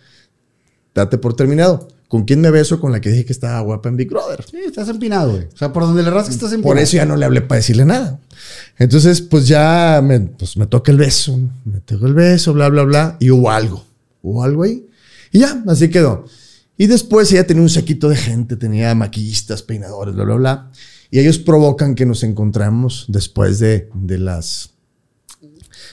date 0.95 1.17
por 1.17 1.35
terminado. 1.35 1.89
¿Con 2.13 2.25
quién 2.25 2.43
me 2.43 2.51
beso? 2.51 2.79
Con 2.79 2.93
la 2.93 3.01
que 3.01 3.09
dije 3.09 3.25
que 3.25 3.33
estaba 3.33 3.59
guapa 3.61 3.89
en 3.89 3.97
Big 3.97 4.11
Brother. 4.11 4.45
Sí, 4.51 4.59
estás 4.67 4.91
empinado, 4.91 5.31
güey. 5.31 5.45
O 5.45 5.57
sea, 5.57 5.73
por 5.73 5.85
donde 5.85 6.03
le 6.03 6.11
rascas 6.11 6.35
estás 6.35 6.53
empinado. 6.53 6.75
Por 6.75 6.79
eso 6.79 6.99
ya 6.99 7.07
no 7.07 7.17
le 7.17 7.25
hablé 7.25 7.41
para 7.41 7.57
decirle 7.57 7.87
nada. 7.87 8.21
Entonces, 8.77 9.23
pues 9.23 9.49
ya 9.49 10.03
me, 10.05 10.21
pues 10.21 10.59
me 10.59 10.67
toca 10.67 10.93
el 10.93 10.99
beso, 10.99 11.41
me 11.65 11.81
toca 11.81 12.07
el 12.07 12.13
beso, 12.13 12.53
bla, 12.53 12.69
bla, 12.69 12.83
bla, 12.83 13.17
y 13.19 13.31
hubo 13.31 13.51
algo. 13.51 13.83
Hubo 14.21 14.45
algo 14.45 14.65
ahí. 14.65 14.87
Y 15.31 15.39
ya, 15.39 15.65
así 15.67 15.89
quedó. 15.89 16.27
Y 16.77 16.87
después 16.87 17.31
ella 17.33 17.47
tenía 17.47 17.63
un 17.63 17.69
sequito 17.69 18.09
de 18.09 18.17
gente, 18.17 18.57
tenía 18.57 18.95
maquillistas, 18.95 19.63
peinadores, 19.63 20.15
bla, 20.15 20.25
bla, 20.25 20.35
bla. 20.35 20.71
Y 21.11 21.19
ellos 21.19 21.39
provocan 21.39 21.95
que 21.95 22.07
nos 22.07 22.23
encontramos 22.23 23.05
después 23.09 23.59
de, 23.59 23.91
de 23.95 24.19
las 24.19 24.71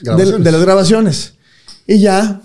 de, 0.00 0.38
de 0.38 0.52
las 0.52 0.62
grabaciones. 0.62 1.34
Y 1.86 1.98
ya, 1.98 2.40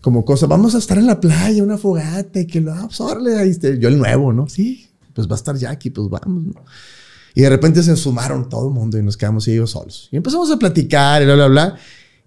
como 0.00 0.24
cosa, 0.24 0.46
vamos 0.46 0.74
a 0.74 0.78
estar 0.78 0.98
en 0.98 1.06
la 1.06 1.20
playa, 1.20 1.62
una 1.62 1.78
fogata, 1.78 2.40
y 2.40 2.46
que 2.46 2.60
lo, 2.60 2.72
ah, 2.72 2.88
pues, 2.88 3.00
ahí 3.38 3.50
está. 3.50 3.74
Yo 3.74 3.88
el 3.88 3.98
nuevo, 3.98 4.32
¿no? 4.32 4.48
Sí, 4.48 4.88
pues 5.14 5.26
va 5.26 5.32
a 5.32 5.36
estar 5.36 5.56
Jackie, 5.56 5.90
pues 5.90 6.08
vamos, 6.08 6.44
¿no? 6.44 6.64
Y 7.34 7.42
de 7.42 7.50
repente 7.50 7.82
se 7.82 7.94
sumaron 7.96 8.48
todo 8.48 8.68
el 8.68 8.74
mundo 8.74 8.98
y 8.98 9.02
nos 9.02 9.16
quedamos 9.16 9.46
ellos 9.48 9.70
solos. 9.70 10.08
Y 10.10 10.16
empezamos 10.16 10.50
a 10.50 10.58
platicar 10.58 11.22
y 11.22 11.24
bla, 11.24 11.34
bla, 11.34 11.46
bla. 11.46 11.76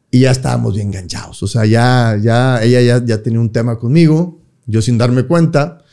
Y 0.09 0.21
ya 0.21 0.31
estábamos 0.31 0.75
bien 0.75 0.87
enganchados. 0.87 1.41
O 1.43 1.47
sea, 1.47 1.65
ya, 1.65 2.17
ya, 2.21 2.63
ella 2.63 2.81
ya, 2.81 3.05
ya 3.05 3.21
tenía 3.21 3.39
un 3.39 3.51
tema 3.51 3.77
conmigo, 3.77 4.40
yo 4.71 4.81
sin 4.81 4.97
darme 4.97 5.23
cuenta 5.23 5.83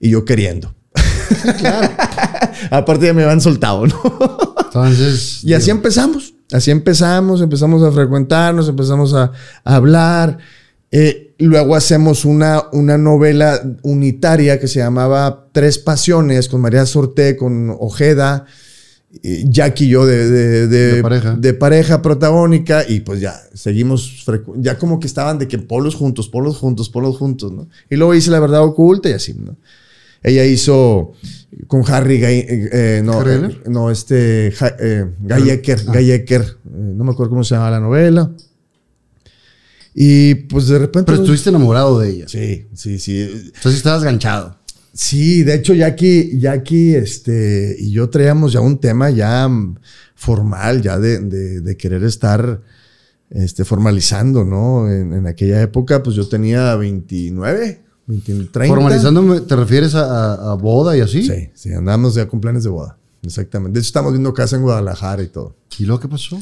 y 0.00 0.10
yo 0.10 0.24
queriendo. 0.24 0.74
Aparte 2.70 3.06
ya 3.06 3.14
me 3.14 3.22
habían 3.22 3.40
soltado, 3.40 3.86
¿no? 3.86 4.00
Entonces. 4.64 5.40
Y 5.44 5.54
así 5.54 5.70
empezamos. 5.70 6.34
Así 6.52 6.70
empezamos, 6.70 7.40
empezamos 7.40 7.82
a 7.82 7.90
frecuentarnos, 7.92 8.68
empezamos 8.68 9.14
a, 9.14 9.32
a 9.64 9.74
hablar. 9.74 10.38
Eh, 10.90 11.34
luego 11.38 11.74
hacemos 11.74 12.26
una, 12.26 12.64
una 12.72 12.98
novela 12.98 13.60
unitaria 13.82 14.60
que 14.60 14.68
se 14.68 14.80
llamaba 14.80 15.48
Tres 15.52 15.78
Pasiones 15.78 16.48
con 16.48 16.60
María 16.60 16.84
Sorté, 16.84 17.36
con 17.36 17.70
Ojeda, 17.70 18.44
eh, 19.22 19.44
Jackie 19.48 19.84
y 19.86 19.88
yo 19.88 20.06
de, 20.06 20.28
de, 20.30 20.66
de- 20.68 20.92
De 20.96 21.02
pareja. 21.02 21.34
de 21.36 21.54
pareja 21.54 22.02
protagónica. 22.02 22.84
Y 22.88 23.00
pues 23.00 23.20
ya 23.20 23.34
seguimos, 23.54 24.24
ya 24.56 24.78
como 24.78 24.98
que 25.00 25.06
estaban 25.06 25.38
de 25.38 25.48
que 25.48 25.58
polos 25.58 25.94
juntos, 25.94 26.28
polos 26.28 26.56
juntos, 26.58 26.88
polos 26.88 27.16
juntos, 27.16 27.52
¿no? 27.52 27.68
Y 27.90 27.96
luego 27.96 28.14
hice 28.14 28.30
La 28.30 28.40
Verdad 28.40 28.62
Oculta 28.64 29.08
y 29.10 29.12
así, 29.12 29.34
¿no? 29.34 29.56
Ella 30.24 30.44
hizo 30.44 31.12
con 31.66 31.82
Harry 31.88 32.20
Gay, 32.20 32.38
eh, 32.38 32.68
eh, 32.72 33.02
no, 33.04 33.18
¿Harry 33.20 33.32
eh, 33.32 33.58
no, 33.68 33.90
este 33.90 34.52
Ja- 34.56 34.76
eh, 34.78 35.06
Guy 35.18 35.50
Ecker, 35.50 35.80
Ah. 35.88 36.68
No 36.72 37.04
me 37.04 37.10
acuerdo 37.10 37.30
cómo 37.30 37.42
se 37.44 37.54
llama 37.56 37.70
la 37.72 37.80
novela. 37.80 38.30
Y 39.94 40.34
pues 40.34 40.68
de 40.68 40.78
repente. 40.78 41.10
Pero 41.10 41.22
estuviste 41.22 41.50
enamorado 41.50 41.98
de 41.98 42.10
ella. 42.10 42.24
Sí, 42.28 42.66
sí, 42.72 42.98
sí. 42.98 43.20
Entonces 43.54 43.74
estabas 43.74 44.02
ganchado. 44.04 44.56
Sí, 44.94 45.42
de 45.42 45.54
hecho, 45.54 45.72
Jackie, 45.74 46.38
Jackie 46.38 46.94
este, 46.96 47.76
y 47.78 47.92
yo 47.92 48.10
traíamos 48.10 48.52
ya 48.52 48.60
un 48.60 48.78
tema 48.78 49.10
ya 49.10 49.48
formal, 50.14 50.82
ya 50.82 50.98
de, 50.98 51.18
de- 51.20 51.60
de 51.62 51.76
querer 51.76 52.04
estar 52.04 52.60
este, 53.30 53.64
formalizando, 53.64 54.44
¿no? 54.44 54.90
En, 54.90 55.14
en 55.14 55.26
aquella 55.26 55.62
época, 55.62 56.02
pues 56.02 56.14
yo 56.14 56.28
tenía 56.28 56.74
29, 56.76 57.82
20, 58.06 58.32
30. 58.52 58.66
Formalizando, 58.66 59.42
¿te 59.42 59.56
refieres 59.56 59.94
a, 59.94 60.04
a- 60.34 60.52
a 60.52 60.54
boda 60.56 60.94
y 60.96 61.00
así? 61.00 61.22
Sí, 61.26 61.48
sí, 61.54 61.72
andábamos 61.72 62.14
ya 62.14 62.28
con 62.28 62.40
planes 62.40 62.64
de 62.64 62.68
boda. 62.70 62.98
Exactamente. 63.22 63.74
De 63.78 63.80
hecho, 63.80 63.86
estamos 63.86 64.12
viendo 64.12 64.34
casa 64.34 64.56
en 64.56 64.62
Guadalajara 64.62 65.22
y 65.22 65.28
todo. 65.28 65.56
¿Y 65.78 65.84
luego 65.86 66.00
qué 66.02 66.08
pasó? 66.08 66.38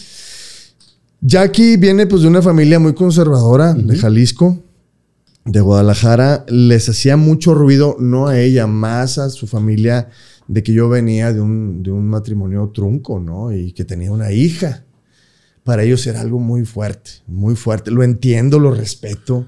Jackie 1.21 1.77
viene 1.77 2.07
pues 2.07 2.23
de 2.23 2.29
una 2.29 2.41
familia 2.43 2.79
muy 2.79 2.95
conservadora 2.95 3.75
de 3.75 3.97
Jalisco, 3.97 4.59
de 5.45 5.61
Guadalajara. 5.61 6.45
Les 6.49 6.89
hacía 6.89 7.17
mucho 7.17 7.55
ruido, 7.55 7.97
no 7.99 8.29
a 8.29 8.39
ella, 8.39 8.67
más 8.67 9.19
a 9.19 9.31
su 9.31 9.47
familia, 9.47 10.09
de 10.49 10.63
que 10.63 10.73
yo 10.73 10.89
venía 10.89 11.33
de 11.33 11.41
un, 11.41 11.83
de 11.83 11.91
un 11.93 12.09
matrimonio 12.09 12.71
trunco, 12.75 13.21
¿no? 13.21 13.53
Y 13.53 13.73
que 13.73 13.85
tenía 13.85 14.11
una 14.13 14.33
hija. 14.33 14.85
Para 15.65 15.83
ellos 15.85 16.07
era 16.07 16.21
algo 16.23 16.39
muy 16.41 16.65
fuerte, 16.65 17.11
muy 17.27 17.55
fuerte. 17.55 17.91
Lo 17.91 18.03
entiendo, 18.03 18.59
lo 18.59 18.73
respeto. 18.75 19.47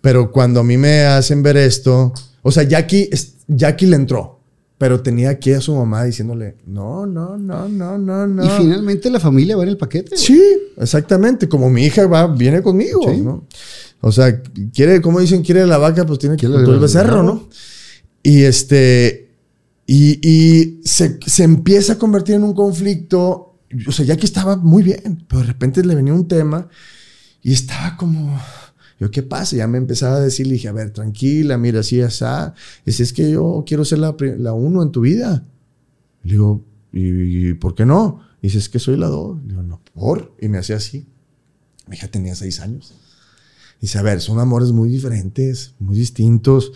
Pero 0.00 0.32
cuando 0.32 0.60
a 0.60 0.64
mí 0.64 0.76
me 0.76 1.02
hacen 1.04 1.42
ver 1.42 1.56
esto, 1.56 2.12
o 2.42 2.50
sea, 2.50 2.64
Jackie, 2.64 3.08
Jackie 3.46 3.86
le 3.86 3.96
entró, 3.96 4.40
pero 4.76 5.00
tenía 5.00 5.30
aquí 5.30 5.52
a 5.52 5.60
su 5.60 5.74
mamá 5.76 6.02
diciéndole, 6.04 6.56
no, 6.66 7.06
no, 7.06 7.38
no, 7.38 7.68
no, 7.68 7.96
no, 7.96 8.26
no. 8.26 8.44
Y 8.44 8.48
finalmente 8.50 9.08
la 9.10 9.20
familia 9.20 9.56
va 9.56 9.62
en 9.62 9.68
el 9.70 9.76
paquete. 9.76 10.10
güey. 10.10 10.20
Sí, 10.20 10.42
exactamente. 10.76 11.48
Como 11.48 11.70
mi 11.70 11.84
hija 11.86 12.06
va, 12.08 12.26
viene 12.26 12.60
conmigo, 12.60 13.00
Sí. 13.10 13.20
¿no? 13.20 13.46
O 14.04 14.10
sea, 14.10 14.42
quiere, 14.74 15.00
como 15.00 15.20
dicen, 15.20 15.42
quiere 15.42 15.64
la 15.64 15.78
vaca, 15.78 16.04
pues 16.04 16.18
tiene 16.18 16.36
que 16.36 16.46
Quiere 16.46 16.64
el 16.64 16.78
becerro. 16.80 17.22
¿no? 17.22 17.48
Y 18.22 18.42
este. 18.42 19.30
Y, 19.86 20.18
y 20.28 20.80
se, 20.84 21.18
se 21.24 21.44
empieza 21.44 21.94
a 21.94 21.98
convertir 21.98 22.34
en 22.34 22.42
un 22.42 22.52
conflicto. 22.52 23.60
O 23.86 23.92
sea, 23.92 24.04
ya 24.04 24.16
que 24.16 24.26
estaba 24.26 24.56
muy 24.56 24.82
bien, 24.82 25.24
pero 25.28 25.40
de 25.40 25.46
repente 25.46 25.84
le 25.84 25.94
venía 25.94 26.12
un 26.12 26.26
tema 26.26 26.68
y 27.42 27.52
estaba 27.52 27.96
como. 27.96 28.38
Yo, 28.98 29.10
¿qué 29.10 29.22
pasa? 29.22 29.56
Ya 29.56 29.68
me 29.68 29.78
empezaba 29.78 30.16
a 30.16 30.20
decir, 30.20 30.48
le 30.48 30.54
dije, 30.54 30.68
a 30.68 30.72
ver, 30.72 30.90
tranquila, 30.90 31.56
mira, 31.56 31.80
así, 31.80 32.00
así. 32.00 32.24
Dice, 32.84 33.04
es 33.04 33.12
que 33.12 33.30
yo 33.30 33.62
quiero 33.66 33.84
ser 33.84 34.00
la, 34.00 34.16
la 34.38 34.52
uno 34.52 34.82
en 34.82 34.90
tu 34.90 35.00
vida. 35.00 35.46
Le 36.24 36.32
digo, 36.32 36.64
¿y, 36.92 37.50
y 37.50 37.54
por 37.54 37.76
qué 37.76 37.86
no? 37.86 38.20
Dice, 38.42 38.58
es 38.58 38.68
que 38.68 38.80
soy 38.80 38.96
la 38.96 39.06
dos. 39.06 39.40
Le 39.42 39.50
digo, 39.50 39.62
no, 39.62 39.80
¿por? 39.94 40.34
Y 40.40 40.48
me 40.48 40.58
hacía 40.58 40.76
así. 40.76 41.06
Mi 41.86 41.96
hija 41.96 42.08
tenía 42.08 42.34
seis 42.34 42.58
años. 42.60 42.94
Dice, 43.82 43.98
a 43.98 44.02
ver, 44.02 44.20
son 44.22 44.38
amores 44.38 44.70
muy 44.72 44.88
diferentes, 44.88 45.74
muy 45.78 45.96
distintos. 45.96 46.72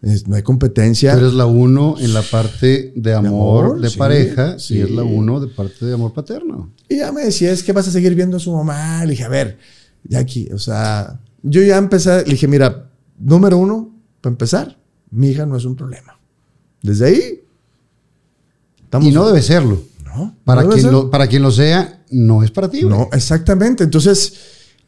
es- 0.00 0.26
no 0.28 0.36
hay 0.36 0.42
competencia. 0.42 1.12
Tú 1.14 1.18
eres 1.20 1.32
la 1.34 1.46
uno 1.46 1.96
en 1.98 2.12
la 2.14 2.20
parte 2.22 2.92
de 2.94 3.14
amor, 3.14 3.64
amor, 3.64 3.80
de 3.80 3.88
sí, 3.90 3.98
pareja 3.98 4.58
sí. 4.58 4.74
y 4.76 4.80
es 4.82 4.90
la 4.90 5.02
uno 5.02 5.40
de 5.40 5.48
parte 5.48 5.84
de 5.86 5.94
amor 5.94 6.12
paterno. 6.12 6.70
Y 6.90 6.98
ya 6.98 7.10
me 7.10 7.24
decía, 7.24 7.50
es 7.52 7.62
que 7.62 7.72
vas 7.72 7.88
a 7.88 7.90
seguir 7.90 8.14
viendo 8.14 8.36
a 8.36 8.40
su 8.40 8.52
mamá. 8.52 9.02
Le 9.04 9.12
dije, 9.12 9.24
a 9.24 9.28
ver, 9.28 9.58
ya 10.04 10.18
aquí, 10.20 10.48
o 10.52 10.58
sea, 10.58 11.20
yo 11.42 11.62
ya 11.62 11.76
empecé, 11.78 12.18
le 12.24 12.32
dije, 12.32 12.46
mira, 12.46 12.90
número 13.18 13.56
uno, 13.58 13.94
para 14.20 14.32
empezar, 14.32 14.78
mi 15.10 15.28
hija 15.30 15.46
no 15.46 15.56
es 15.56 15.64
un 15.64 15.74
problema. 15.74 16.18
Desde 16.82 17.06
ahí, 17.06 17.40
estamos. 18.84 19.08
y 19.08 19.12
no 19.12 19.26
debe 19.26 19.42
serlo. 19.42 19.82
No, 20.04 20.36
Para, 20.44 20.62
no 20.62 20.68
debe 20.68 20.80
quien 20.80 20.84
ser. 20.84 20.92
lo, 20.92 21.10
para 21.10 21.26
quien 21.26 21.42
lo 21.42 21.50
sea, 21.50 22.04
no 22.10 22.42
es 22.42 22.50
para 22.50 22.68
ti. 22.70 22.82
güey. 22.82 22.94
No, 22.96 23.08
exactamente. 23.12 23.84
Entonces, 23.84 24.34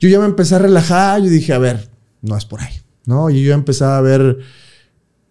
yo 0.00 0.08
ya 0.08 0.18
me 0.18 0.26
empecé 0.26 0.54
a 0.54 0.58
relajar. 0.58 1.22
Yo 1.22 1.28
dije, 1.28 1.52
a 1.52 1.58
ver, 1.58 1.88
no 2.22 2.36
es 2.36 2.44
por 2.44 2.60
ahí. 2.60 2.74
No, 3.04 3.30
y 3.30 3.42
yo 3.42 3.50
ya 3.50 3.54
empezaba 3.54 3.98
a 3.98 4.00
ver, 4.00 4.38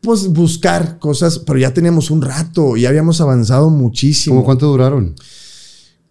pues 0.01 0.27
buscar 0.29 0.97
cosas, 0.99 1.39
pero 1.39 1.59
ya 1.59 1.73
teníamos 1.73 2.09
un 2.09 2.21
rato, 2.21 2.77
ya 2.77 2.89
habíamos 2.89 3.19
avanzado 3.21 3.69
muchísimo. 3.69 4.35
¿Cómo 4.35 4.45
cuánto 4.45 4.67
duraron? 4.67 5.15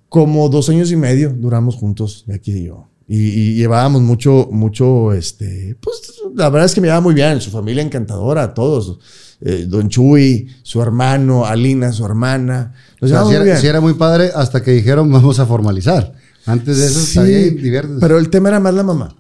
Como 0.09 0.49
dos 0.49 0.69
años 0.69 0.93
y 0.93 0.97
medio 0.97 1.31
duramos 1.31 1.75
juntos, 1.77 2.25
de 2.27 2.35
aquí 2.35 2.53
y 2.53 2.65
yo. 2.65 2.89
Y, 3.07 3.19
y 3.19 3.55
llevábamos 3.55 4.03
mucho, 4.03 4.49
mucho, 4.51 5.13
este, 5.13 5.77
pues 5.81 6.15
la 6.35 6.49
verdad 6.51 6.67
es 6.67 6.75
que 6.75 6.81
me 6.81 6.87
llevaba 6.87 7.03
muy 7.03 7.15
bien, 7.15 7.41
su 7.41 7.51
familia 7.51 7.83
encantadora, 7.83 8.55
todos. 8.55 8.99
Eh, 9.41 9.67
don 9.69 9.89
Chuy, 9.89 10.49
su 10.63 10.81
hermano, 10.81 11.45
Alina, 11.45 11.93
su 11.93 12.05
hermana. 12.05 12.73
O 13.01 13.07
Nos 13.07 13.11
sea, 13.11 13.25
muy 13.25 13.35
era 13.35 13.81
muy 13.81 13.95
padre 13.95 14.31
hasta 14.35 14.63
que 14.63 14.71
dijeron 14.71 15.11
vamos 15.11 15.39
a 15.39 15.47
formalizar. 15.47 16.15
Antes 16.47 16.79
de 16.79 16.87
eso 16.87 17.01
Sí, 17.01 17.51
diviértete. 17.51 18.01
Pero 18.01 18.19
el 18.19 18.31
tema 18.31 18.49
era 18.51 18.61
más 18.61 18.75
la 18.75 18.83
mamá. 18.83 19.17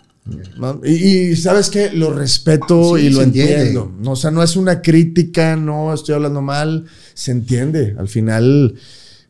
Y, 0.85 0.93
y 0.93 1.37
sabes 1.37 1.69
qué, 1.69 1.91
lo 1.93 2.13
respeto 2.13 2.97
Sí, 2.97 3.07
y 3.07 3.11
lo 3.11 3.23
entiendo. 3.23 3.93
No, 4.01 4.13
o 4.13 4.17
sea, 4.17 4.31
no 4.31 4.43
es 4.43 4.57
una 4.57 4.81
crítica, 4.81 5.57
no 5.57 5.93
estoy 5.93 6.15
hablando 6.15 6.41
mal, 6.41 6.87
se 7.13 7.33
entiende. 7.33 7.95
Al 7.99 8.09
final, 8.09 8.75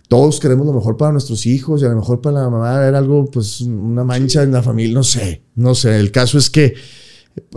todos 0.08 0.38
queremos 0.38 0.66
lo 0.66 0.72
mejor 0.72 0.96
para 0.96 1.12
nuestros 1.12 1.46
hijos 1.46 1.82
y 1.82 1.84
a 1.84 1.88
lo 1.88 1.96
mejor 1.96 2.20
para 2.20 2.42
la 2.42 2.50
mamá 2.50 2.86
era 2.86 2.98
algo, 2.98 3.24
pues, 3.26 3.60
una 3.60 4.04
mancha 4.04 4.42
en 4.42 4.52
la 4.52 4.62
familia, 4.62 4.94
no 4.94 5.02
sé, 5.02 5.42
no 5.56 5.74
sé. 5.74 5.98
El 5.98 6.12
caso 6.12 6.38
es 6.38 6.50
que 6.50 6.74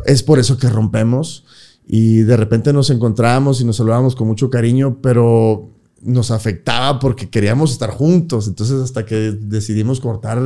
es 0.05 0.23
por 0.23 0.39
eso 0.39 0.57
que 0.57 0.69
rompemos 0.69 1.45
y 1.88 2.22
de 2.22 2.35
repente 2.35 2.73
nos 2.73 2.89
encontramos 2.89 3.61
y 3.61 3.65
nos 3.65 3.77
saludábamos 3.77 4.15
con 4.15 4.27
mucho 4.27 4.49
cariño, 4.49 4.99
pero 5.01 5.69
nos 6.07 6.31
afectaba 6.31 6.99
porque 6.99 7.29
queríamos 7.29 7.71
estar 7.71 7.89
juntos. 7.91 8.47
Entonces, 8.47 8.81
hasta 8.81 9.05
que 9.05 9.31
decidimos 9.39 9.99
cortar 9.99 10.39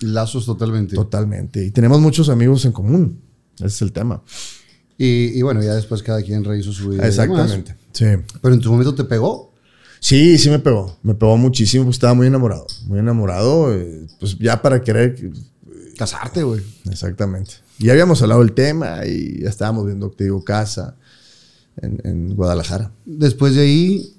Lazos 0.00 0.46
totalmente. 0.46 0.94
Totalmente. 0.96 1.64
Y 1.64 1.70
tenemos 1.70 2.00
muchos 2.00 2.28
amigos 2.28 2.64
en 2.64 2.72
común. 2.72 3.20
Ese 3.56 3.66
es 3.66 3.82
el 3.82 3.92
tema. 3.92 4.22
Y, 4.96 5.38
y 5.38 5.42
bueno, 5.42 5.62
ya 5.62 5.74
después 5.74 6.02
cada 6.02 6.22
quien 6.22 6.42
rehizo 6.44 6.72
su 6.72 6.88
vida. 6.90 7.06
Exactamente. 7.06 7.76
Sí. 7.92 8.06
Pero 8.40 8.54
en 8.54 8.60
tu 8.60 8.70
momento 8.70 8.94
te 8.94 9.04
pegó. 9.04 9.52
Sí, 10.00 10.38
sí 10.38 10.48
me 10.50 10.58
pegó. 10.60 10.96
Me 11.02 11.14
pegó 11.14 11.36
muchísimo. 11.36 11.84
pues, 11.84 11.96
Estaba 11.96 12.14
muy 12.14 12.26
enamorado. 12.28 12.66
Muy 12.86 12.98
enamorado. 13.00 13.74
eh, 13.74 14.06
Pues 14.20 14.38
ya 14.38 14.62
para 14.62 14.82
querer. 14.82 15.16
Casarte, 15.96 16.44
güey. 16.44 16.62
Exactamente. 16.90 17.54
Ya 17.80 17.92
habíamos 17.92 18.22
hablado 18.22 18.40
del 18.40 18.52
tema 18.52 19.04
y 19.06 19.42
ya 19.42 19.48
estábamos 19.48 19.84
viendo, 19.86 20.10
te 20.10 20.24
digo, 20.24 20.44
casa 20.44 20.96
en, 21.80 22.00
en 22.04 22.34
Guadalajara. 22.36 22.92
Después 23.04 23.54
de 23.56 23.62
ahí, 23.62 24.14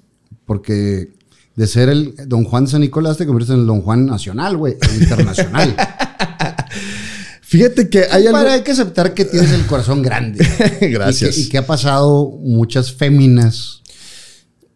porque 0.50 1.10
de 1.54 1.66
ser 1.68 1.90
el 1.90 2.12
Don 2.26 2.42
Juan 2.42 2.66
San 2.66 2.80
Nicolás 2.80 3.16
te 3.16 3.24
conviertes 3.24 3.54
en 3.54 3.60
el 3.60 3.66
Don 3.68 3.82
Juan 3.82 4.04
Nacional, 4.04 4.56
güey, 4.56 4.76
internacional. 4.98 5.76
Fíjate 7.42 7.88
que 7.88 8.06
hay 8.10 8.26
algo. 8.26 8.32
Para, 8.32 8.54
hay 8.54 8.62
que 8.62 8.72
aceptar 8.72 9.14
que 9.14 9.26
tienes 9.26 9.52
el 9.52 9.64
corazón 9.66 10.02
grande. 10.02 10.44
Gracias. 10.80 11.36
Y 11.38 11.42
que, 11.42 11.46
y 11.46 11.48
que 11.50 11.58
ha 11.58 11.66
pasado 11.68 12.36
muchas 12.42 12.92
féminas 12.92 13.82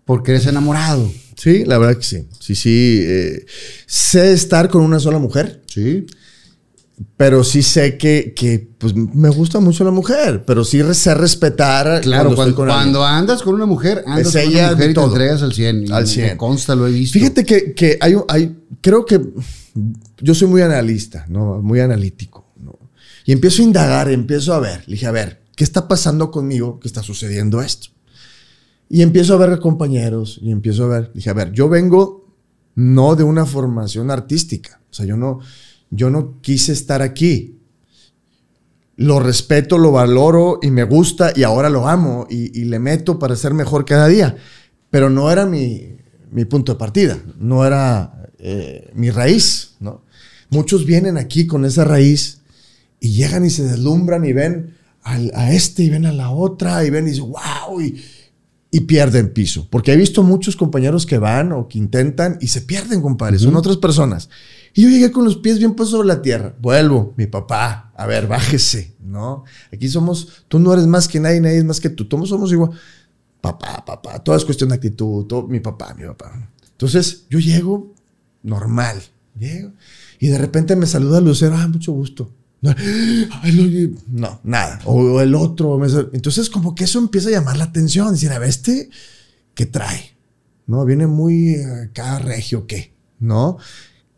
porque 0.04 0.30
eres 0.30 0.46
enamorado. 0.46 1.12
Sí, 1.36 1.64
la 1.64 1.78
verdad 1.78 1.96
que 1.96 2.04
sí. 2.04 2.28
Sí, 2.38 2.54
sí. 2.54 3.00
eh, 3.02 3.44
sé 3.84 4.32
estar 4.32 4.68
con 4.68 4.82
una 4.82 5.00
sola 5.00 5.18
mujer. 5.18 5.60
Sí. 5.66 6.06
Pero 7.16 7.42
sí 7.42 7.62
sé 7.62 7.98
que, 7.98 8.34
que, 8.36 8.68
pues, 8.78 8.94
me 8.94 9.28
gusta 9.28 9.58
mucho 9.58 9.82
la 9.84 9.90
mujer, 9.90 10.44
pero 10.44 10.64
sí 10.64 10.80
sé 10.94 11.14
respetar. 11.14 12.00
Claro, 12.02 12.34
cuando, 12.36 12.54
con 12.54 12.68
cuando, 12.68 13.04
alguien. 13.04 13.18
andas 13.22 13.42
con 13.42 13.54
una 13.54 13.66
mujer, 13.66 14.04
andas 14.06 14.28
Es 14.28 14.32
con 14.32 14.52
ella 14.52 14.62
una 14.68 14.72
mujer 14.72 14.84
y 14.84 14.88
te 14.88 14.94
todo. 14.94 15.06
entregas 15.06 15.42
al 15.42 15.52
100. 15.52 15.86
Y 15.88 15.90
Al 15.92 16.02
me 16.02 16.08
100. 16.08 16.36
consta, 16.36 16.74
lo 16.76 16.86
he 16.86 16.92
visto. 16.92 17.18
Fíjate 17.18 17.44
que, 17.44 17.74
que 17.74 17.98
hay, 18.00 18.14
hay, 18.28 18.56
creo 18.80 19.04
que 19.04 19.20
yo 20.20 20.34
soy 20.34 20.46
muy 20.46 20.62
analista, 20.62 21.26
¿no? 21.28 21.60
Muy 21.62 21.80
analítico, 21.80 22.52
¿no? 22.62 22.78
Y 23.26 23.32
empiezo 23.32 23.62
a 23.62 23.64
indagar, 23.64 24.08
empiezo 24.10 24.54
a 24.54 24.60
ver. 24.60 24.84
Le 24.86 24.92
dije, 24.94 25.06
a 25.06 25.12
ver, 25.12 25.42
¿qué 25.56 25.64
está 25.64 25.88
pasando 25.88 26.30
conmigo 26.30 26.78
que 26.78 26.86
está 26.86 27.02
sucediendo 27.02 27.60
esto? 27.60 27.88
Y 28.88 29.02
empiezo 29.02 29.34
a 29.34 29.38
ver 29.38 29.58
compañeros 29.58 30.38
y 30.40 30.52
empiezo 30.52 30.84
a 30.84 30.88
ver. 30.88 31.10
Dije, 31.12 31.30
a 31.30 31.32
ver, 31.34 31.50
yo 31.50 31.68
vengo 31.68 32.32
no 32.76 33.16
de 33.16 33.24
una 33.24 33.46
formación 33.46 34.10
artística. 34.12 34.80
O 34.90 34.94
sea, 34.94 35.06
yo 35.06 35.16
no, 35.16 35.40
yo 35.94 36.10
no 36.10 36.40
quise 36.40 36.72
estar 36.72 37.02
aquí. 37.02 37.58
Lo 38.96 39.18
respeto, 39.18 39.76
lo 39.76 39.90
valoro 39.90 40.60
y 40.62 40.70
me 40.70 40.84
gusta 40.84 41.32
y 41.34 41.42
ahora 41.42 41.68
lo 41.68 41.88
amo 41.88 42.26
y, 42.30 42.58
y 42.60 42.64
le 42.64 42.78
meto 42.78 43.18
para 43.18 43.34
ser 43.34 43.52
mejor 43.52 43.84
cada 43.84 44.06
día. 44.06 44.36
Pero 44.90 45.10
no 45.10 45.30
era 45.32 45.46
mi, 45.46 45.96
mi 46.30 46.44
punto 46.44 46.72
de 46.74 46.78
partida, 46.78 47.18
no 47.40 47.66
era 47.66 48.28
eh, 48.38 48.90
mi 48.94 49.10
raíz, 49.10 49.74
¿no? 49.80 50.04
Muchos 50.50 50.86
vienen 50.86 51.18
aquí 51.18 51.46
con 51.48 51.64
esa 51.64 51.82
raíz 51.84 52.42
y 53.00 53.10
llegan 53.14 53.44
y 53.44 53.50
se 53.50 53.64
deslumbran 53.64 54.24
y 54.24 54.32
ven 54.32 54.74
al- 55.02 55.32
a 55.34 55.52
este 55.52 55.82
y 55.82 55.90
ven 55.90 56.06
a 56.06 56.12
la 56.12 56.30
otra 56.30 56.84
y 56.84 56.90
ven 56.90 57.08
y 57.08 57.10
dicen, 57.10 57.24
wow, 57.32 57.80
y, 57.80 58.00
y 58.70 58.80
pierden 58.82 59.32
piso. 59.32 59.66
Porque 59.68 59.92
he 59.92 59.96
visto 59.96 60.22
muchos 60.22 60.54
compañeros 60.54 61.04
que 61.04 61.18
van 61.18 61.50
o 61.50 61.66
que 61.66 61.78
intentan 61.78 62.38
y 62.40 62.46
se 62.46 62.60
pierden, 62.60 63.02
compadre, 63.02 63.40
son 63.40 63.56
otras 63.56 63.78
personas. 63.78 64.30
Y 64.74 64.82
yo 64.82 64.88
llegué 64.88 65.12
con 65.12 65.24
los 65.24 65.36
pies 65.36 65.58
bien 65.58 65.74
puestos 65.74 65.92
sobre 65.92 66.08
la 66.08 66.20
tierra. 66.20 66.54
Vuelvo, 66.60 67.14
mi 67.16 67.26
papá, 67.26 67.92
a 67.96 68.06
ver, 68.06 68.26
bájese, 68.26 68.96
¿no? 69.00 69.44
Aquí 69.72 69.88
somos, 69.88 70.44
tú 70.48 70.58
no 70.58 70.72
eres 70.72 70.86
más 70.86 71.06
que 71.06 71.20
nadie, 71.20 71.40
nadie 71.40 71.58
es 71.58 71.64
más 71.64 71.80
que 71.80 71.90
tú, 71.90 72.06
todos 72.06 72.28
somos 72.28 72.50
igual. 72.50 72.70
Papá, 73.40 73.84
papá, 73.84 74.22
todo 74.22 74.34
es 74.36 74.44
cuestión 74.44 74.70
de 74.70 74.76
actitud, 74.76 75.26
todo, 75.26 75.46
mi 75.46 75.60
papá, 75.60 75.94
mi 75.94 76.04
papá. 76.04 76.50
Entonces 76.72 77.26
yo 77.30 77.38
llego 77.38 77.94
normal, 78.42 79.00
llego 79.38 79.72
y 80.18 80.28
de 80.28 80.38
repente 80.38 80.74
me 80.74 80.86
saluda 80.86 81.20
Lucero, 81.20 81.54
ah, 81.56 81.68
mucho 81.68 81.92
gusto. 81.92 82.32
No, 84.08 84.40
nada. 84.42 84.80
O, 84.86 84.94
o 84.94 85.20
el 85.20 85.34
otro. 85.34 85.78
Entonces, 86.14 86.48
como 86.48 86.74
que 86.74 86.84
eso 86.84 86.98
empieza 86.98 87.28
a 87.28 87.32
llamar 87.32 87.58
la 87.58 87.64
atención. 87.64 88.10
Decir, 88.10 88.32
a 88.32 88.38
ver, 88.38 88.48
este, 88.48 88.88
¿qué 89.54 89.66
trae? 89.66 90.16
¿No? 90.66 90.84
Viene 90.86 91.06
muy 91.06 91.56
eh, 91.56 91.82
acá 91.90 92.18
regio, 92.20 92.66
¿qué? 92.66 92.94
¿No? 93.18 93.58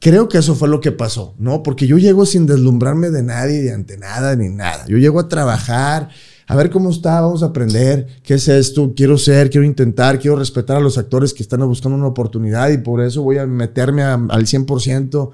Creo 0.09 0.29
que 0.29 0.39
eso 0.39 0.55
fue 0.55 0.69
lo 0.69 0.81
que 0.81 0.93
pasó, 0.93 1.35
¿no? 1.39 1.63
Porque 1.65 1.87
yo 1.89 1.99
llego 1.99 2.27
sin 2.27 2.47
deslumbrarme 2.47 3.11
de 3.11 3.23
nadie, 3.25 3.63
de 3.63 3.73
ante 3.73 3.97
nada, 3.99 4.37
ni 4.37 4.49
nada. 4.49 4.85
Yo 4.87 4.99
llego 4.99 5.19
a 5.19 5.29
trabajar, 5.29 6.11
a 6.47 6.55
ver 6.55 6.71
cómo 6.71 6.91
está, 6.91 7.21
vamos 7.21 7.43
a 7.43 7.47
aprender, 7.47 8.07
qué 8.23 8.35
es 8.35 8.47
esto, 8.47 8.93
quiero 8.95 9.19
ser, 9.19 9.51
quiero 9.51 9.67
intentar, 9.67 10.21
quiero 10.21 10.37
respetar 10.37 10.77
a 10.77 10.81
los 10.81 10.97
actores 10.97 11.35
que 11.35 11.43
están 11.43 11.59
buscando 11.67 11.99
una 11.99 12.07
oportunidad 12.07 12.71
y 12.71 12.79
por 12.79 13.01
eso 13.01 13.23
voy 13.23 13.39
a 13.39 13.47
meterme 13.47 14.03
a- 14.05 14.15
al 14.15 14.47
100% 14.47 15.33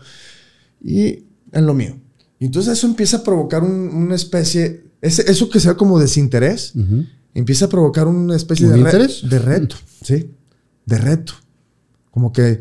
y 0.82 1.24
en 1.52 1.66
lo 1.66 1.74
mío. 1.74 1.98
Y 2.38 2.46
entonces 2.46 2.72
eso 2.78 2.86
empieza 2.86 3.18
a 3.18 3.22
provocar 3.24 3.62
un- 3.62 3.90
una 3.94 4.14
especie, 4.14 4.84
ese- 5.02 5.30
eso 5.30 5.50
que 5.50 5.60
sea 5.60 5.74
como 5.74 5.98
desinterés, 5.98 6.72
empieza 7.34 7.66
a 7.66 7.68
provocar 7.68 8.06
una 8.06 8.36
especie 8.36 8.66
¿Un 8.66 8.72
de, 8.82 8.90
re- 8.90 9.28
de 9.28 9.38
reto, 9.38 9.76
¿sí? 10.02 10.30
De 10.86 10.96
reto. 10.98 11.34
Como 12.10 12.32
que, 12.32 12.58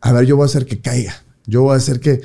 a 0.00 0.12
ver, 0.12 0.26
yo 0.26 0.36
voy 0.36 0.44
a 0.44 0.46
hacer 0.46 0.66
que 0.66 0.80
caiga, 0.80 1.24
yo 1.46 1.62
voy 1.62 1.74
a 1.74 1.76
hacer 1.76 2.00
que... 2.00 2.20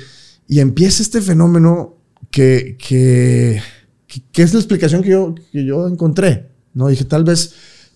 Y 0.46 0.60
empieza 0.60 1.02
este 1.02 1.20
fenómeno 1.20 1.96
que, 2.30 2.76
que, 2.78 3.62
que, 4.06 4.22
que 4.30 4.42
es 4.42 4.52
la 4.52 4.60
explicación 4.60 5.02
que 5.02 5.10
yo, 5.10 5.34
que 5.52 5.64
yo 5.64 5.88
encontré, 5.88 6.50
¿no? 6.74 6.88
Dije, 6.88 7.04
tal 7.04 7.24
vez 7.24 7.54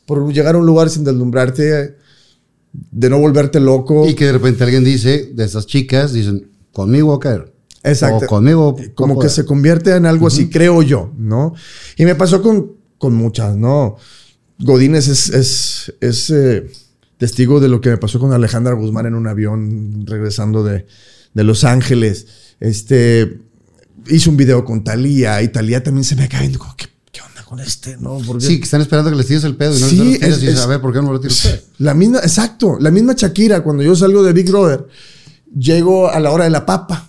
por 0.08 0.32
llegar 0.32 0.54
a 0.54 0.58
un 0.58 0.64
lugar 0.64 0.88
sin 0.88 1.04
deslumbrarte, 1.04 1.96
de 2.72 3.10
no 3.10 3.18
volverte 3.18 3.60
loco. 3.60 4.08
Y 4.08 4.14
que 4.14 4.24
de 4.24 4.32
repente 4.32 4.64
alguien 4.64 4.82
dice, 4.82 5.30
de 5.34 5.44
esas 5.44 5.66
chicas, 5.66 6.14
dicen, 6.14 6.50
conmigo 6.72 7.08
va 7.08 7.16
a 7.16 7.20
caer. 7.20 7.52
Exacto. 7.82 8.24
O 8.24 8.28
conmigo. 8.28 8.76
Como 8.94 9.14
no 9.14 9.20
que 9.20 9.28
se 9.28 9.44
convierte 9.44 9.94
en 9.94 10.06
algo 10.06 10.26
así, 10.26 10.48
creo 10.48 10.82
yo, 10.82 11.12
¿no? 11.16 11.54
Y 11.96 12.06
me 12.06 12.14
pasó 12.14 12.42
con, 12.42 12.72
con 12.96 13.14
muchas, 13.14 13.56
¿no? 13.56 13.96
Godínez 14.58 15.08
es, 15.08 15.28
es, 15.28 15.94
es, 16.00 16.30
eh, 16.30 16.66
testigo 17.18 17.60
de 17.60 17.68
lo 17.68 17.80
que 17.80 17.90
me 17.90 17.96
pasó 17.98 18.18
con 18.18 18.32
Alejandra 18.32 18.72
Guzmán 18.74 19.06
en 19.06 19.14
un 19.14 19.26
avión 19.26 20.04
regresando 20.06 20.64
de, 20.64 20.86
de 21.34 21.44
Los 21.44 21.64
Ángeles. 21.64 22.26
Este, 22.60 23.38
hizo 24.06 24.30
un 24.30 24.36
video 24.36 24.64
con 24.64 24.84
Talía 24.84 25.42
y 25.42 25.48
Talía 25.48 25.82
también 25.82 26.04
se 26.04 26.16
me 26.16 26.28
cae 26.28 26.40
viendo 26.42 26.58
como, 26.60 26.74
¿qué, 26.76 26.86
qué 27.12 27.20
onda 27.20 27.44
con 27.44 27.60
este? 27.60 27.96
¿No? 27.98 28.18
Porque- 28.26 28.46
Sí, 28.46 28.58
que 28.58 28.64
están 28.64 28.80
esperando 28.80 29.10
que 29.10 29.16
les 29.16 29.26
tires 29.26 29.44
el 29.44 29.56
pedo 29.56 29.76
y 29.76 29.80
no 29.80 29.88
Sí, 29.88 29.96
les 29.96 30.18
tiras 30.20 30.36
es- 30.38 30.42
y 30.42 30.46
es- 30.48 30.58
a 30.60 30.66
ver, 30.66 30.80
¿por 30.80 30.92
qué 30.92 30.98
no 31.00 31.08
me 31.12 31.18
lo 31.18 31.20
usted? 31.20 31.62
La 31.78 31.92
misma, 31.94 32.18
exacto, 32.20 32.78
la 32.80 32.90
misma 32.90 33.14
Shakira, 33.16 33.62
cuando 33.62 33.82
yo 33.82 33.94
salgo 33.96 34.22
de 34.22 34.32
Big 34.32 34.48
Brother, 34.50 34.86
llego 35.56 36.08
a 36.10 36.20
la 36.20 36.30
hora 36.30 36.44
de 36.44 36.50
la 36.50 36.64
papa. 36.64 37.08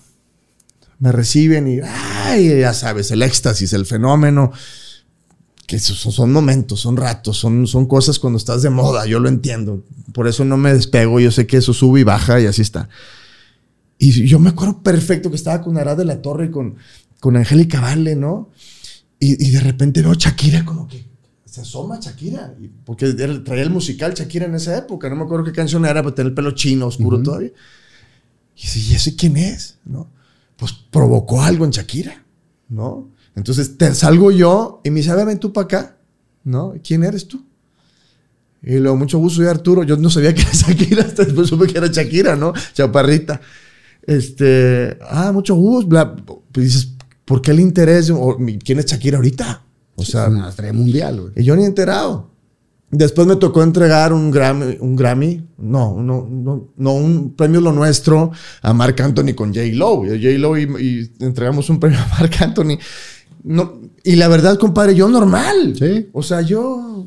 Me 1.00 1.12
reciben 1.14 1.68
y, 1.68 1.80
ay, 1.82 2.60
ya 2.60 2.74
sabes, 2.74 3.12
el 3.12 3.22
éxtasis, 3.22 3.72
el 3.74 3.86
fenómeno. 3.86 4.52
Que 5.70 5.78
son, 5.78 6.12
son 6.12 6.34
momentos, 6.34 6.80
son 6.80 6.98
ratos, 6.98 7.38
son, 7.38 7.68
son 7.68 7.86
cosas 7.86 8.18
cuando 8.18 8.38
estás 8.38 8.64
de 8.64 8.72
moda, 8.72 9.06
yo 9.06 9.20
lo 9.20 9.30
entiendo. 9.30 9.84
Por 10.16 10.28
eso 10.28 10.44
no 10.44 10.58
me 10.58 10.74
despego, 10.74 11.20
yo 11.20 11.30
sé 11.30 11.46
que 11.46 11.58
eso 11.58 11.76
sube 11.76 12.00
y 12.00 12.04
baja 12.04 12.42
y 12.42 12.48
así 12.48 12.64
está. 12.64 12.90
Y 14.00 14.26
yo 14.26 14.40
me 14.40 14.50
acuerdo 14.50 14.82
perfecto 14.82 15.30
que 15.30 15.36
estaba 15.36 15.62
con 15.62 15.78
Arad 15.78 15.98
de 15.98 16.06
la 16.06 16.24
Torre 16.24 16.48
y 16.48 16.50
con, 16.50 16.78
con 17.20 17.38
Angélica 17.38 17.82
Vale, 17.82 18.16
¿no? 18.16 18.50
Y, 19.20 19.46
y 19.46 19.52
de 19.52 19.60
repente 19.60 20.02
veo 20.02 20.16
Shakira 20.16 20.66
como 20.66 20.88
que 20.88 21.06
se 21.46 21.62
asoma 21.62 22.00
Shakira. 22.02 22.56
Porque 22.84 23.14
traía 23.14 23.62
el 23.62 23.70
musical 23.70 24.16
Shakira 24.16 24.48
en 24.48 24.56
esa 24.56 24.76
época. 24.76 25.08
No 25.08 25.18
me 25.18 25.26
acuerdo 25.26 25.46
qué 25.46 25.52
canción 25.52 25.86
era, 25.86 26.02
pero 26.02 26.16
tenía 26.16 26.30
el 26.30 26.34
pelo 26.34 26.50
chino, 26.50 26.88
oscuro 26.88 27.22
todavía. 27.22 27.52
Y 28.56 28.62
dice, 28.64 28.80
¿y 28.80 28.96
ese 28.96 29.16
quién 29.16 29.38
es? 29.38 29.78
¿No? 29.86 30.10
Pues 30.58 30.74
provocó 30.74 31.44
algo 31.44 31.64
en 31.64 31.70
Shakira, 31.70 32.26
¿no? 32.70 33.19
Entonces 33.40 33.78
te 33.78 33.94
salgo 33.96 34.32
yo 34.32 34.82
y 34.84 34.90
me 34.92 34.98
dice, 34.98 35.12
a 35.12 35.16
ver, 35.16 35.26
ven 35.26 35.40
tú 35.40 35.54
para 35.54 35.66
acá, 35.66 35.98
¿no? 36.44 36.74
¿Quién 36.84 37.04
eres 37.04 37.28
tú? 37.28 37.44
Y 38.62 38.78
luego, 38.78 38.98
mucho 38.98 39.18
gusto, 39.18 39.38
soy 39.38 39.48
Arturo. 39.48 39.84
Yo 39.84 39.96
no 39.96 40.10
sabía 40.10 40.36
que 40.36 40.42
era 40.42 40.52
Shakira, 40.54 41.04
hasta 41.04 41.24
después 41.24 41.48
supe 41.48 41.68
que 41.68 41.78
era 41.78 41.88
Shakira, 41.88 42.36
¿no? 42.36 42.54
Chaparrita. 42.74 43.40
Este, 44.06 44.98
ah, 45.10 45.32
mucho 45.32 45.56
gusto. 45.56 45.88
bla. 45.88 46.16
Pues 46.52 46.66
dices, 46.66 46.94
¿por 47.26 47.42
qué 47.42 47.52
el 47.52 47.60
interés? 47.62 48.10
O, 48.10 48.38
¿Quién 48.64 48.80
es 48.80 48.86
Shakira 48.86 49.18
ahorita? 49.18 49.64
O 49.96 50.04
sea, 50.04 50.24
Es 50.26 50.30
una 50.30 50.50
estrella 50.50 50.74
mundial, 50.74 51.22
güey. 51.22 51.34
y 51.38 51.44
yo 51.44 51.56
ni 51.56 51.64
enterado. 51.64 52.30
Después 52.92 53.28
me 53.28 53.36
tocó 53.36 53.62
entregar 53.62 54.12
un 54.14 54.32
Grammy, 54.32 54.78
un 54.80 54.96
Grammy, 54.96 55.46
no, 55.60 56.02
no, 56.02 56.28
no, 56.28 56.70
no, 56.76 56.94
un 56.94 57.36
premio 57.36 57.62
lo 57.62 57.72
nuestro 57.72 58.32
a 58.64 58.74
Mark 58.74 59.00
Anthony 59.00 59.36
con 59.36 59.54
J. 59.54 59.68
Lo. 59.74 59.98
J. 59.98 60.18
Lo 60.40 60.58
y, 60.58 60.64
y 60.64 61.24
entregamos 61.24 61.70
un 61.70 61.80
premio 61.80 62.00
a 62.00 62.08
Mark 62.20 62.32
Anthony. 62.42 62.80
No, 63.44 63.80
y 64.04 64.16
la 64.16 64.28
verdad, 64.28 64.58
compadre, 64.58 64.96
yo 64.96 65.08
normal. 65.08 65.76
Sí. 65.78 66.10
O 66.14 66.24
sea, 66.24 66.42
yo. 66.42 67.06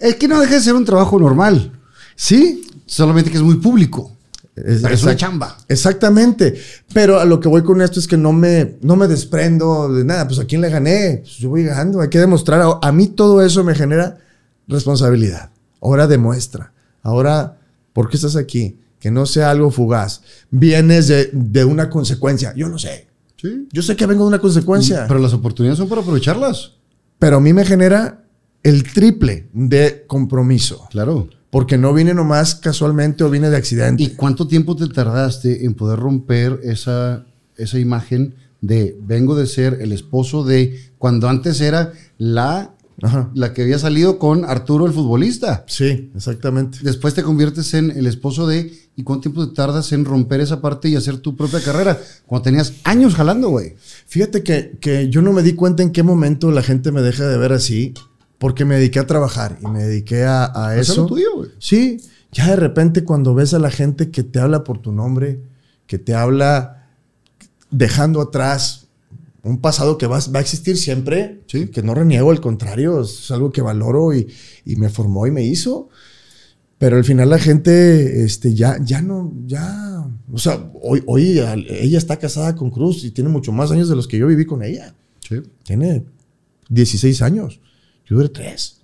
Es 0.00 0.16
que 0.16 0.28
no 0.28 0.40
deja 0.40 0.54
de 0.54 0.60
ser 0.60 0.74
un 0.74 0.84
trabajo 0.84 1.18
normal. 1.18 1.72
Sí. 2.16 2.66
Solamente 2.86 3.30
que 3.30 3.36
es 3.36 3.42
muy 3.42 3.56
público. 3.56 4.10
Es, 4.56 4.82
Pero 4.82 4.94
es 4.94 5.02
una 5.02 5.16
chamba. 5.16 5.56
Exactamente. 5.68 6.54
Pero 6.92 7.18
a 7.18 7.24
lo 7.24 7.40
que 7.40 7.48
voy 7.48 7.62
con 7.62 7.82
esto 7.82 7.98
es 7.98 8.06
que 8.06 8.16
no 8.16 8.32
me, 8.32 8.76
no 8.82 8.96
me 8.96 9.08
desprendo 9.08 9.92
de 9.92 10.04
nada. 10.04 10.26
Pues 10.26 10.38
a 10.38 10.44
quién 10.44 10.60
le 10.60 10.70
gané. 10.70 11.18
Pues 11.22 11.36
yo 11.38 11.50
voy 11.50 11.64
ganando. 11.64 12.00
Hay 12.00 12.08
que 12.08 12.18
demostrar. 12.18 12.60
A, 12.60 12.78
a 12.80 12.92
mí 12.92 13.08
todo 13.08 13.42
eso 13.42 13.64
me 13.64 13.74
genera 13.74 14.18
responsabilidad. 14.68 15.50
Ahora 15.80 16.06
demuestra. 16.06 16.72
Ahora, 17.02 17.58
¿por 17.92 18.08
qué 18.08 18.16
estás 18.16 18.36
aquí? 18.36 18.78
Que 19.00 19.10
no 19.10 19.26
sea 19.26 19.50
algo 19.50 19.70
fugaz. 19.70 20.22
Vienes 20.50 21.08
de, 21.08 21.30
de 21.32 21.64
una 21.64 21.90
consecuencia. 21.90 22.54
Yo 22.54 22.68
lo 22.68 22.78
sé. 22.78 23.08
Sí. 23.44 23.68
Yo 23.72 23.82
sé 23.82 23.94
que 23.94 24.06
vengo 24.06 24.24
de 24.24 24.28
una 24.28 24.38
consecuencia. 24.38 25.04
Pero 25.06 25.20
las 25.20 25.34
oportunidades 25.34 25.76
son 25.78 25.88
para 25.88 26.00
aprovecharlas. 26.00 26.72
pero 27.18 27.36
a 27.36 27.40
mí 27.40 27.52
me 27.52 27.64
genera 27.66 28.24
el 28.62 28.82
triple 28.84 29.48
de 29.52 30.04
compromiso. 30.06 30.88
Claro. 30.90 31.28
Porque 31.50 31.76
no 31.76 31.92
vine 31.92 32.14
nomás 32.14 32.54
casualmente 32.54 33.22
o 33.22 33.28
vine 33.30 33.50
de 33.50 33.56
accidente. 33.58 34.02
¿Y 34.02 34.08
cuánto 34.14 34.48
tiempo 34.48 34.74
te 34.74 34.88
tardaste 34.88 35.66
en 35.66 35.74
poder 35.74 35.98
romper 35.98 36.60
esa, 36.64 37.26
esa 37.56 37.78
imagen 37.78 38.34
de 38.62 38.96
vengo 39.02 39.36
de 39.36 39.46
ser 39.46 39.78
el 39.82 39.92
esposo 39.92 40.42
de 40.42 40.80
cuando 40.96 41.28
antes 41.28 41.60
era 41.60 41.92
la, 42.16 42.74
Ajá. 43.02 43.30
la 43.34 43.52
que 43.52 43.60
había 43.62 43.78
salido 43.78 44.18
con 44.18 44.44
Arturo 44.46 44.86
el 44.86 44.94
futbolista? 44.94 45.64
Sí, 45.68 46.10
exactamente. 46.16 46.78
Después 46.82 47.12
te 47.12 47.22
conviertes 47.22 47.74
en 47.74 47.90
el 47.90 48.06
esposo 48.06 48.46
de 48.46 48.72
¿y 48.96 49.02
cuánto 49.02 49.22
tiempo 49.22 49.48
te 49.48 49.54
tardas 49.54 49.92
en 49.92 50.04
romper 50.04 50.40
esa 50.40 50.60
parte 50.60 50.88
y 50.88 50.96
hacer 50.96 51.18
tu 51.18 51.36
propia 51.36 51.60
carrera? 51.60 52.00
Cuando 52.26 52.44
tenías 52.44 52.74
años 52.84 53.14
jalando, 53.14 53.48
güey. 53.50 53.74
Fíjate 54.06 54.42
que, 54.42 54.76
que 54.80 55.08
yo 55.08 55.22
no 55.22 55.32
me 55.32 55.42
di 55.42 55.54
cuenta 55.54 55.82
en 55.82 55.90
qué 55.90 56.02
momento 56.02 56.50
la 56.50 56.62
gente 56.62 56.92
me 56.92 57.02
deja 57.02 57.26
de 57.26 57.36
ver 57.38 57.52
así, 57.52 57.94
porque 58.38 58.64
me 58.64 58.76
dediqué 58.76 58.98
a 59.00 59.06
trabajar 59.06 59.58
y 59.62 59.66
me 59.66 59.84
dediqué 59.84 60.24
a, 60.24 60.50
a 60.54 60.76
eso. 60.78 61.02
lo 61.02 61.06
tuyo, 61.06 61.26
güey. 61.36 61.50
Sí, 61.58 62.00
ya 62.32 62.48
de 62.48 62.56
repente 62.56 63.04
cuando 63.04 63.34
ves 63.34 63.54
a 63.54 63.58
la 63.58 63.70
gente 63.70 64.10
que 64.10 64.22
te 64.22 64.38
habla 64.40 64.64
por 64.64 64.78
tu 64.78 64.92
nombre, 64.92 65.40
que 65.86 65.98
te 65.98 66.14
habla 66.14 66.88
dejando 67.70 68.20
atrás 68.20 68.86
un 69.42 69.60
pasado 69.60 69.98
que 69.98 70.06
va, 70.06 70.18
va 70.34 70.38
a 70.38 70.42
existir 70.42 70.76
siempre, 70.78 71.42
Sí. 71.46 71.68
que 71.68 71.82
no 71.82 71.94
reniego, 71.94 72.30
al 72.30 72.40
contrario, 72.40 73.02
es 73.02 73.30
algo 73.30 73.52
que 73.52 73.60
valoro 73.60 74.14
y, 74.14 74.26
y 74.64 74.76
me 74.76 74.88
formó 74.88 75.26
y 75.26 75.30
me 75.30 75.42
hizo. 75.44 75.88
Pero 76.78 76.96
al 76.96 77.04
final 77.04 77.30
la 77.30 77.38
gente, 77.38 78.24
este, 78.24 78.54
ya, 78.54 78.78
ya 78.82 79.00
no, 79.00 79.32
ya, 79.46 80.06
o 80.32 80.38
sea, 80.38 80.70
hoy, 80.82 81.02
hoy 81.06 81.38
ella 81.68 81.98
está 81.98 82.18
casada 82.18 82.56
con 82.56 82.70
Cruz 82.70 83.04
y 83.04 83.10
tiene 83.10 83.30
mucho 83.30 83.52
más 83.52 83.70
años 83.70 83.88
de 83.88 83.96
los 83.96 84.08
que 84.08 84.18
yo 84.18 84.26
viví 84.26 84.44
con 84.44 84.62
ella. 84.62 84.94
Sí. 85.20 85.36
Tiene 85.62 86.04
16 86.68 87.22
años. 87.22 87.60
Yo 88.06 88.16
duré 88.16 88.28
3. 88.28 88.80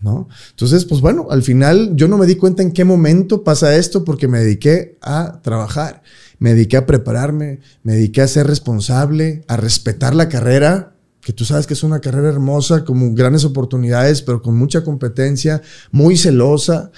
¿No? 0.00 0.28
Entonces, 0.50 0.84
pues 0.84 1.00
bueno, 1.00 1.28
al 1.30 1.42
final 1.42 1.92
yo 1.96 2.06
no 2.06 2.18
me 2.18 2.26
di 2.26 2.36
cuenta 2.36 2.62
en 2.62 2.72
qué 2.72 2.84
momento 2.84 3.44
pasa 3.44 3.76
esto 3.76 4.04
porque 4.04 4.28
me 4.28 4.40
dediqué 4.40 4.98
a 5.00 5.40
trabajar, 5.42 6.02
me 6.38 6.52
dediqué 6.52 6.76
a 6.76 6.86
prepararme, 6.86 7.60
me 7.82 7.94
dediqué 7.94 8.20
a 8.20 8.28
ser 8.28 8.46
responsable, 8.46 9.42
a 9.48 9.56
respetar 9.56 10.14
la 10.14 10.28
carrera, 10.28 10.95
que 11.26 11.32
tú 11.32 11.44
sabes 11.44 11.66
que 11.66 11.74
es 11.74 11.82
una 11.82 11.98
carrera 11.98 12.28
hermosa, 12.28 12.84
con 12.84 13.12
grandes 13.16 13.44
oportunidades, 13.44 14.22
pero 14.22 14.40
con 14.40 14.56
mucha 14.56 14.84
competencia, 14.84 15.60
muy 15.90 16.16
celosa 16.16 16.92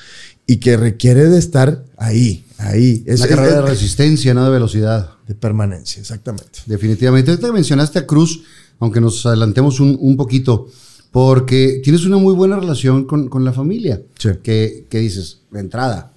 y 0.47 0.59
que 0.59 0.77
requiere 0.77 1.31
de 1.31 1.39
estar 1.39 1.83
ahí, 1.97 2.45
ahí. 2.59 3.03
Es 3.07 3.21
Una 3.21 3.29
carrera 3.31 3.49
es- 3.49 3.55
de 3.65 3.71
resistencia, 3.71 4.35
no 4.35 4.45
de 4.45 4.51
velocidad. 4.51 5.13
de 5.27 5.35
permanencia, 5.35 6.01
exactamente. 6.01 6.59
Definitivamente. 6.67 7.31
Ahorita 7.31 7.51
mencionaste 7.53 8.01
a 8.01 8.07
Cruz, 8.07 8.43
aunque 8.81 9.01
nos 9.01 9.25
adelantemos 9.25 9.81
un, 9.81 9.97
un 9.99 10.19
poquito, 10.19 10.69
porque 11.11 11.81
tienes 11.83 12.05
una 12.05 12.19
muy 12.19 12.35
buena 12.35 12.61
relación 12.61 13.07
con, 13.07 13.29
con 13.31 13.47
la 13.47 13.55
familia. 13.55 14.03
Sí. 14.19 14.29
Que, 14.43 14.87
que 14.91 14.99
dices, 14.99 15.41
de 15.51 15.61
entrada, 15.61 16.13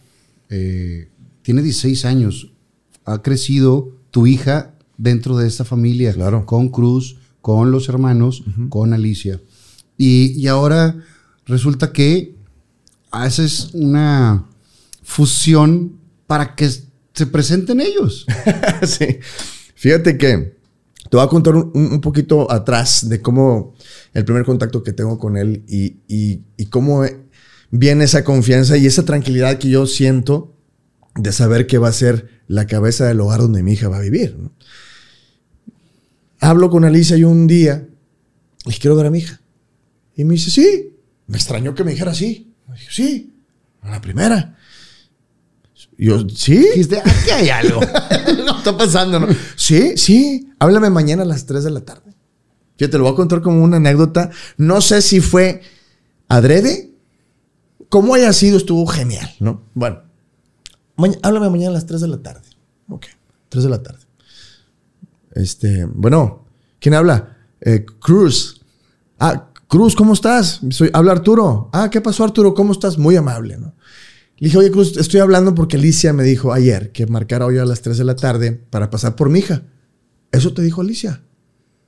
eh, 0.50 1.08
tiene 1.44 1.62
16 1.62 2.04
años, 2.04 2.52
ha 3.06 3.22
crecido 3.22 3.90
tu 4.12 4.28
hija 4.28 4.74
dentro 4.98 5.38
de 5.38 5.48
esta 5.48 5.64
familia, 5.64 6.12
Claro. 6.14 6.46
con 6.46 6.68
Cruz, 6.68 7.16
con 7.42 7.72
los 7.72 7.90
hermanos, 7.90 8.44
con 8.70 8.94
Alicia. 8.94 9.40
Y, 9.98 10.32
y 10.40 10.48
ahora 10.48 10.96
resulta 11.46 11.92
que 11.92 12.36
haces 13.12 13.70
una 13.74 14.46
fusión 15.04 15.98
para 16.28 16.56
que 16.56 16.70
se 17.14 17.26
presenten 17.26 17.82
ellos. 17.82 18.26
sí. 18.84 19.18
Fíjate 19.76 20.18
que 20.18 20.58
te 21.10 21.18
voy 21.18 21.26
a 21.26 21.30
contar 21.30 21.56
un, 21.56 21.72
un- 21.74 22.00
poquito 22.02 22.50
atrás 22.52 23.10
de 23.10 23.22
cómo 23.22 23.74
el 24.14 24.24
primer 24.24 24.46
contacto 24.46 24.82
que 24.84 24.94
tengo 24.94 25.18
con 25.20 25.36
él 25.38 25.64
y, 25.68 25.98
y- 26.08 26.42
y 26.56 26.66
cómo 26.68 27.04
viene 27.72 28.04
esa 28.06 28.24
confianza 28.24 28.78
y 28.78 28.86
esa 28.86 29.04
tranquilidad 29.04 29.58
que 29.58 29.70
yo 29.70 29.88
siento 29.88 30.56
de 31.16 31.32
saber 31.34 31.68
que 31.68 31.78
va 31.80 31.90
a 31.90 31.94
ser 31.94 32.42
la 32.48 32.66
cabeza 32.68 33.06
del 33.08 33.20
hogar 33.20 33.42
donde 33.42 33.64
mi 33.64 33.74
hija 33.74 33.90
va 33.90 33.98
a 33.98 34.02
vivir. 34.02 34.38
¿no? 34.40 34.52
Hablo 36.42 36.70
con 36.70 36.84
Alicia 36.84 37.16
y 37.18 37.24
un 37.24 37.48
día 37.48 37.76
le 37.78 37.88
dije, 38.66 38.80
quiero 38.80 38.96
ver 38.96 39.06
a 39.06 39.10
mi 39.10 39.20
hija. 39.20 39.40
Y 40.16 40.26
me 40.26 40.34
dice, 40.34 40.52
sí. 40.52 40.96
Me 41.28 41.38
extrañó 41.38 41.74
que 41.74 41.84
me 41.84 41.92
dijera 41.92 42.14
sí. 42.14 42.54
Dije, 42.74 42.88
sí, 42.92 43.34
a 43.82 43.90
la 43.90 44.02
primera. 44.02 44.58
Y 45.98 46.08
yo, 46.08 46.28
¿sí? 46.30 46.58
Dijiste, 46.58 47.00
aquí 47.00 47.30
hay 47.32 47.50
algo. 47.50 47.80
no 48.46 48.58
está 48.58 48.76
pasando, 48.78 49.20
¿no? 49.20 49.28
Sí, 49.56 49.98
sí. 49.98 50.50
Háblame 50.60 50.90
mañana 50.90 51.24
a 51.24 51.26
las 51.26 51.46
3 51.46 51.64
de 51.64 51.72
la 51.72 51.82
tarde. 51.82 52.14
Yo 52.78 52.90
te 52.90 52.98
lo 52.98 53.04
voy 53.04 53.14
a 53.14 53.16
contar 53.16 53.42
como 53.42 53.64
una 53.64 53.78
anécdota. 53.78 54.32
No 54.58 54.82
sé 54.82 55.02
si 55.02 55.22
fue 55.22 55.62
adrede. 56.28 56.92
Como 57.90 58.16
haya 58.16 58.32
sido, 58.34 58.58
estuvo 58.58 58.86
genial, 58.88 59.30
¿no? 59.40 59.64
Bueno. 59.74 60.02
maña- 60.96 61.20
háblame 61.24 61.50
mañana 61.50 61.70
a 61.72 61.74
las 61.74 61.86
3 61.86 62.02
de 62.02 62.08
la 62.08 62.18
tarde. 62.22 62.48
Ok. 62.88 63.06
3 63.50 63.64
de 63.66 63.70
la 63.70 63.84
tarde. 63.84 64.00
Este, 65.34 65.86
bueno, 65.86 66.46
¿quién 66.80 66.96
habla? 66.96 67.38
Eh, 67.62 67.86
Cruz. 68.00 68.62
Ah, 69.20 69.52
Cruz, 69.68 69.96
¿cómo 69.96 70.14
estás? 70.14 70.62
Soy, 70.70 70.90
habla 70.94 71.14
Arturo. 71.14 71.70
Ah, 71.72 71.90
¿qué 71.90 72.02
pasó, 72.02 72.24
Arturo? 72.24 72.54
¿Cómo 72.54 72.74
estás? 72.74 72.98
Muy 72.98 73.16
amable, 73.16 73.58
¿no? 73.58 73.74
Le 74.38 74.48
dije, 74.48 74.58
oye, 74.58 74.72
Cruz, 74.72 74.98
estoy 74.98 75.20
hablando 75.20 75.54
porque 75.54 75.78
Alicia 75.78 76.14
me 76.14 76.24
dijo 76.24 76.52
ayer 76.52 76.92
que 76.92 77.06
marcara 77.06 77.46
hoy 77.46 77.60
a 77.60 77.66
las 77.66 77.82
3 77.82 77.98
de 77.98 78.04
la 78.04 78.16
tarde 78.16 78.52
para 78.52 78.90
pasar 78.90 79.16
por 79.16 79.30
mi 79.30 79.40
hija. 79.40 79.64
¿Eso 80.32 80.54
te 80.54 80.62
dijo 80.62 80.82
Alicia? 80.82 81.22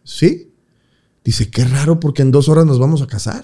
Sí. 0.03 0.53
Dice, 1.24 1.49
qué 1.49 1.65
raro 1.65 1.99
porque 1.99 2.22
en 2.22 2.32
dos 2.32 2.49
horas 2.49 2.65
nos 2.65 2.80
vamos 2.80 3.02
a 3.02 3.07
casar. 3.07 3.44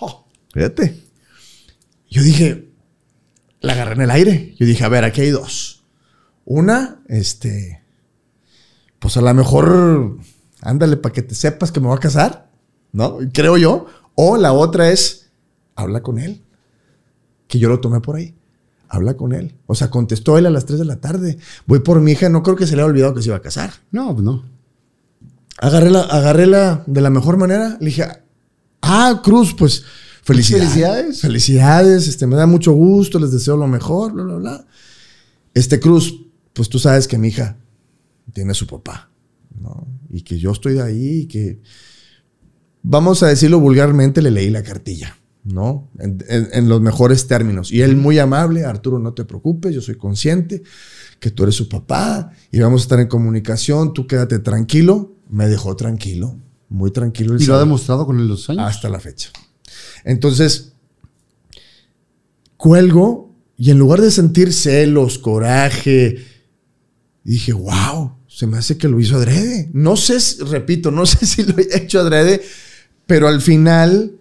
Oh, 0.00 0.26
fíjate. 0.52 1.02
Yo 2.10 2.22
dije, 2.22 2.70
la 3.60 3.72
agarré 3.72 3.94
en 3.94 4.02
el 4.02 4.10
aire. 4.10 4.54
Yo 4.58 4.66
dije, 4.66 4.84
a 4.84 4.88
ver, 4.88 5.04
aquí 5.04 5.22
hay 5.22 5.30
dos. 5.30 5.84
Una, 6.44 7.02
este, 7.08 7.83
pues 9.04 9.18
a 9.18 9.20
lo 9.20 9.34
mejor, 9.34 10.16
ándale 10.62 10.96
para 10.96 11.12
que 11.12 11.20
te 11.20 11.34
sepas 11.34 11.70
que 11.70 11.78
me 11.78 11.88
voy 11.88 11.96
a 11.98 12.00
casar, 12.00 12.48
¿no? 12.90 13.18
Creo 13.34 13.58
yo. 13.58 13.84
O 14.14 14.38
la 14.38 14.54
otra 14.54 14.92
es, 14.92 15.28
habla 15.76 16.02
con 16.02 16.18
él. 16.18 16.40
Que 17.46 17.58
yo 17.58 17.68
lo 17.68 17.80
tomé 17.80 18.00
por 18.00 18.16
ahí. 18.16 18.34
Habla 18.88 19.12
con 19.12 19.34
él. 19.34 19.56
O 19.66 19.74
sea, 19.74 19.90
contestó 19.90 20.38
él 20.38 20.46
a 20.46 20.50
las 20.50 20.64
3 20.64 20.78
de 20.78 20.84
la 20.86 21.02
tarde. 21.02 21.36
Voy 21.66 21.80
por 21.80 22.00
mi 22.00 22.12
hija, 22.12 22.30
no 22.30 22.42
creo 22.42 22.56
que 22.56 22.66
se 22.66 22.76
le 22.76 22.80
haya 22.80 22.86
olvidado 22.86 23.12
que 23.12 23.20
se 23.20 23.28
iba 23.28 23.36
a 23.36 23.42
casar. 23.42 23.74
No, 23.90 24.14
pues 24.14 24.24
no. 24.24 24.42
Agarré 25.58 25.90
la, 25.90 26.00
agarré 26.00 26.46
la 26.46 26.82
de 26.86 27.02
la 27.02 27.10
mejor 27.10 27.36
manera. 27.36 27.76
Le 27.80 27.86
dije, 27.88 28.06
ah, 28.80 29.20
Cruz, 29.22 29.54
pues 29.54 29.84
felicidades. 30.22 30.70
Felicidades. 30.70 31.20
Felicidades, 31.20 32.08
este, 32.08 32.26
me 32.26 32.36
da 32.36 32.46
mucho 32.46 32.72
gusto, 32.72 33.18
les 33.18 33.32
deseo 33.32 33.58
lo 33.58 33.66
mejor, 33.66 34.14
bla, 34.14 34.24
bla, 34.24 34.36
bla. 34.36 34.66
Este 35.52 35.78
Cruz, 35.78 36.22
pues 36.54 36.70
tú 36.70 36.78
sabes 36.78 37.06
que 37.06 37.18
mi 37.18 37.28
hija 37.28 37.58
tiene 38.34 38.50
a 38.50 38.54
su 38.54 38.66
papá, 38.66 39.10
¿no? 39.58 39.86
Y 40.10 40.20
que 40.20 40.38
yo 40.38 40.50
estoy 40.52 40.74
de 40.74 40.82
ahí 40.82 41.20
y 41.20 41.26
que, 41.26 41.60
vamos 42.82 43.22
a 43.22 43.28
decirlo 43.28 43.58
vulgarmente, 43.60 44.20
le 44.20 44.30
leí 44.30 44.50
la 44.50 44.62
cartilla, 44.62 45.16
¿no? 45.44 45.88
En, 45.98 46.18
en- 46.28 46.48
en 46.52 46.68
los 46.68 46.80
mejores 46.82 47.26
términos. 47.26 47.72
Y 47.72 47.80
él 47.80 47.96
muy 47.96 48.18
amable, 48.18 48.64
Arturo, 48.64 48.98
no 48.98 49.14
te 49.14 49.24
preocupes, 49.24 49.74
yo 49.74 49.80
soy 49.80 49.94
consciente 49.96 50.62
que 51.20 51.30
tú 51.30 51.44
eres 51.44 51.54
su 51.54 51.68
papá 51.68 52.30
y 52.50 52.60
vamos 52.60 52.82
a 52.82 52.84
estar 52.84 53.00
en 53.00 53.06
comunicación, 53.08 53.94
tú 53.94 54.06
quédate 54.06 54.38
tranquilo. 54.40 55.12
Me 55.30 55.48
dejó 55.48 55.74
tranquilo, 55.74 56.36
muy 56.68 56.90
tranquilo. 56.90 57.34
el 57.34 57.40
Y 57.42 57.46
lo 57.46 57.54
ha 57.54 57.60
demostrado 57.60 58.04
con 58.04 58.28
los 58.28 58.50
años. 58.50 58.64
hasta 58.66 58.90
la 58.90 59.00
fecha. 59.00 59.30
Entonces, 60.04 60.74
cuelgo 62.56 63.34
y 63.56 63.70
en 63.70 63.78
lugar 63.78 64.00
de 64.00 64.10
sentir 64.10 64.52
celos, 64.52 65.18
coraje, 65.18 66.18
dije, 67.22 67.52
wow, 67.52 68.13
se 68.34 68.46
me 68.46 68.58
hace 68.58 68.76
que 68.78 68.88
lo 68.88 68.98
hizo 69.00 69.16
adrede. 69.16 69.70
No 69.72 69.96
sé, 69.96 70.18
si- 70.20 70.42
repito, 70.42 70.90
no 70.90 71.06
sé 71.06 71.24
si 71.26 71.42
lo 71.44 71.54
he 71.58 71.76
hecho 71.76 72.00
adrede, 72.00 72.42
pero 73.06 73.28
al 73.28 73.40
final 73.40 74.12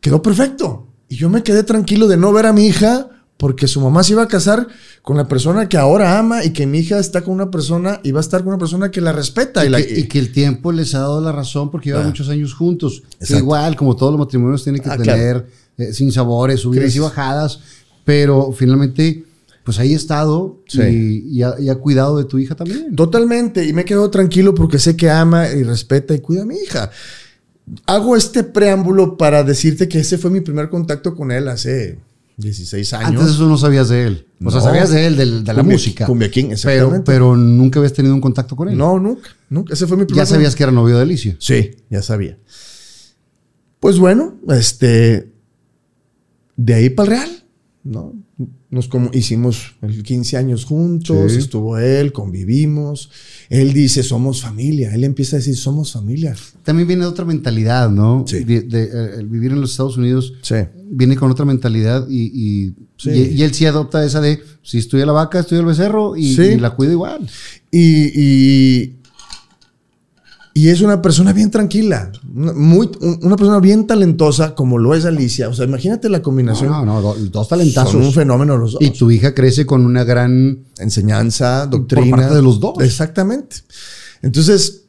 quedó 0.00 0.22
perfecto. 0.22 0.86
Y 1.08 1.16
yo 1.16 1.28
me 1.30 1.42
quedé 1.42 1.62
tranquilo 1.62 2.08
de 2.08 2.16
no 2.16 2.32
ver 2.32 2.46
a 2.46 2.52
mi 2.52 2.66
hija 2.66 3.08
porque 3.36 3.66
su 3.66 3.80
mamá 3.80 4.02
se 4.04 4.12
iba 4.12 4.22
a 4.22 4.28
casar 4.28 4.68
con 5.02 5.16
la 5.16 5.26
persona 5.28 5.68
que 5.68 5.76
ahora 5.76 6.18
ama 6.18 6.44
y 6.44 6.50
que 6.50 6.66
mi 6.66 6.78
hija 6.78 6.98
está 6.98 7.22
con 7.22 7.34
una 7.34 7.50
persona 7.50 8.00
y 8.04 8.12
va 8.12 8.20
a 8.20 8.22
estar 8.22 8.40
con 8.42 8.48
una 8.50 8.58
persona 8.58 8.90
que 8.90 9.00
la 9.00 9.12
respeta. 9.12 9.64
Y, 9.64 9.66
Y, 9.66 9.70
la- 9.70 9.82
que, 9.82 10.00
y 10.00 10.08
que 10.08 10.18
el 10.18 10.32
tiempo 10.32 10.70
les 10.72 10.94
ha 10.94 11.00
dado 11.00 11.20
la 11.20 11.32
razón 11.32 11.70
porque 11.70 11.90
llevan 11.90 12.04
Ah. 12.04 12.08
muchos 12.08 12.28
años 12.28 12.54
juntos. 12.54 13.02
Exacto. 13.20 13.36
igual, 13.38 13.76
como 13.76 13.96
todos 13.96 14.12
los 14.12 14.20
matrimonios, 14.20 14.62
tienen 14.62 14.82
que 14.82 14.88
Ah, 14.90 14.96
tener 14.96 15.46
eh, 15.76 15.92
sin 15.92 16.12
sabores, 16.12 16.60
subidas 16.60 16.94
y 16.94 16.98
bajadas. 17.00 17.58
Pero 18.04 18.52
finalmente, 18.52 19.24
pues 19.64 19.78
ahí 19.78 19.92
ha 19.94 19.96
estado 19.96 20.62
Sí. 20.68 20.80
y, 20.82 21.38
y 21.38 21.42
ha, 21.42 21.54
y 21.58 21.68
ha 21.70 21.74
cuidado 21.76 22.16
de 22.18 22.24
tu 22.24 22.38
hija 22.38 22.54
también. 22.54 22.94
Totalmente, 22.94 23.64
y 23.66 23.72
me 23.72 23.84
quedo 23.84 24.10
tranquilo 24.10 24.54
porque 24.54 24.78
sé 24.78 24.96
que 24.96 25.10
ama 25.10 25.48
y 25.48 25.62
respeta 25.64 26.14
y 26.14 26.20
cuida 26.20 26.42
a 26.42 26.46
mi 26.46 26.56
hija. 26.56 26.90
Hago 27.86 28.14
este 28.14 28.44
preámbulo 28.44 29.16
para 29.16 29.42
decirte 29.42 29.88
que 29.88 30.00
ese 30.00 30.18
fue 30.18 30.30
mi 30.30 30.42
primer 30.42 30.68
contacto 30.68 31.14
con 31.14 31.32
él 31.32 31.48
hace 31.48 31.98
16 32.36 32.92
años. 32.92 33.08
Antes 33.08 33.26
de 33.26 33.32
eso 33.32 33.48
no 33.48 33.56
sabías 33.56 33.88
de 33.88 34.06
él. 34.06 34.26
O 34.44 34.50
sea, 34.50 34.60
No. 34.60 34.66
sabías 34.66 34.90
de 34.90 35.06
él, 35.06 35.16
del- 35.16 35.44
de, 35.44 35.52
la 35.54 35.62
Cumbia- 35.62 35.72
música. 35.72 36.04
Cumbia 36.06 36.30
King, 36.30 36.44
pero, 36.48 36.52
exactamente. 36.54 37.04
pero 37.06 37.36
nunca 37.36 37.78
habías 37.78 37.94
tenido 37.94 38.14
un 38.14 38.20
contacto 38.20 38.54
con 38.54 38.68
él. 38.68 38.76
No, 38.76 38.98
nunca, 38.98 39.30
nunca. 39.48 39.72
Ese 39.72 39.86
fue 39.86 39.96
mi 39.96 40.04
primer 40.04 40.24
Ya 40.24 40.26
sabías 40.26 40.54
que 40.54 40.62
era 40.64 40.72
novio 40.72 40.96
de 40.96 41.02
Alicia. 41.02 41.36
Sí, 41.38 41.70
ya 41.88 42.02
sabía. 42.02 42.36
Pues 43.80 43.98
bueno, 43.98 44.34
este. 44.50 45.30
De 46.56 46.74
ahí 46.74 46.90
para 46.90 47.14
el 47.14 47.18
Real, 47.20 47.44
¿no? 47.84 48.12
Nos 48.68 48.88
como, 48.88 49.10
hicimos 49.12 49.76
el 49.80 50.02
15 50.02 50.36
años 50.36 50.64
juntos, 50.64 51.30
Sí. 51.32 51.38
estuvo 51.38 51.78
él, 51.78 52.12
convivimos. 52.12 53.08
Él 53.48 53.72
dice, 53.72 54.02
somos 54.02 54.42
familia. 54.42 54.92
Él 54.92 55.04
empieza 55.04 55.36
a 55.36 55.38
decir, 55.38 55.56
somos 55.56 55.92
familia. 55.92 56.34
También 56.64 56.88
viene 56.88 57.02
de 57.02 57.08
otra 57.08 57.24
mentalidad, 57.24 57.90
¿no? 57.90 58.24
Sí. 58.26 58.42
De- 58.42 58.62
de, 58.62 58.82
eh, 58.82 59.10
el 59.18 59.28
vivir 59.28 59.52
en 59.52 59.60
los 59.60 59.70
Estados 59.70 59.96
Unidos 59.96 60.32
Sí. 60.42 60.56
viene 60.90 61.14
con 61.14 61.30
otra 61.30 61.44
mentalidad 61.44 62.08
y, 62.08 62.22
y, 62.34 62.74
Sí. 62.96 63.10
y- 63.10 63.34
y 63.40 63.42
él 63.44 63.54
sí 63.54 63.66
adopta 63.66 64.04
esa 64.04 64.20
de 64.20 64.40
si 64.64 64.78
estoy 64.78 65.04
la 65.06 65.12
vaca, 65.12 65.38
estoy 65.38 65.58
el 65.58 65.66
becerro 65.66 66.16
y, 66.16 66.34
la 66.58 66.70
cuido 66.70 66.92
igual. 66.92 67.28
Y, 67.70 68.94
y, 70.54 70.60
y 70.60 70.68
es 70.68 70.80
una 70.80 71.02
persona 71.02 71.32
bien 71.32 71.50
tranquila, 71.50 72.10
una, 72.34 72.52
muy, 72.52 72.88
un- 73.00 73.18
una 73.22 73.36
persona 73.36 73.58
bien 73.60 73.86
talentosa 73.86 74.54
como 74.54 74.78
lo 74.78 74.94
es 74.94 75.04
Alicia. 75.04 75.48
O 75.48 75.54
sea, 75.54 75.66
imagínate 75.66 76.08
la 76.08 76.22
combinación. 76.22 76.70
No, 76.70 76.84
no, 76.84 77.02
do- 77.02 77.14
dos 77.30 77.48
Son 77.48 77.58
talentazos. 77.58 77.94
un 77.96 78.12
fenómeno 78.12 78.56
los 78.56 78.72
dos. 78.72 78.82
y 78.82 78.90
tu 78.90 79.10
hija 79.10 79.34
crece 79.34 79.66
con 79.66 79.84
una 79.84 80.04
gran 80.04 80.60
enseñanza, 80.78 81.66
doctrina. 81.66 82.16
parte 82.16 82.34
de 82.34 82.42
los 82.42 82.60
dos. 82.60 82.74
Exactamente. 82.80 83.56
Entonces, 84.22 84.82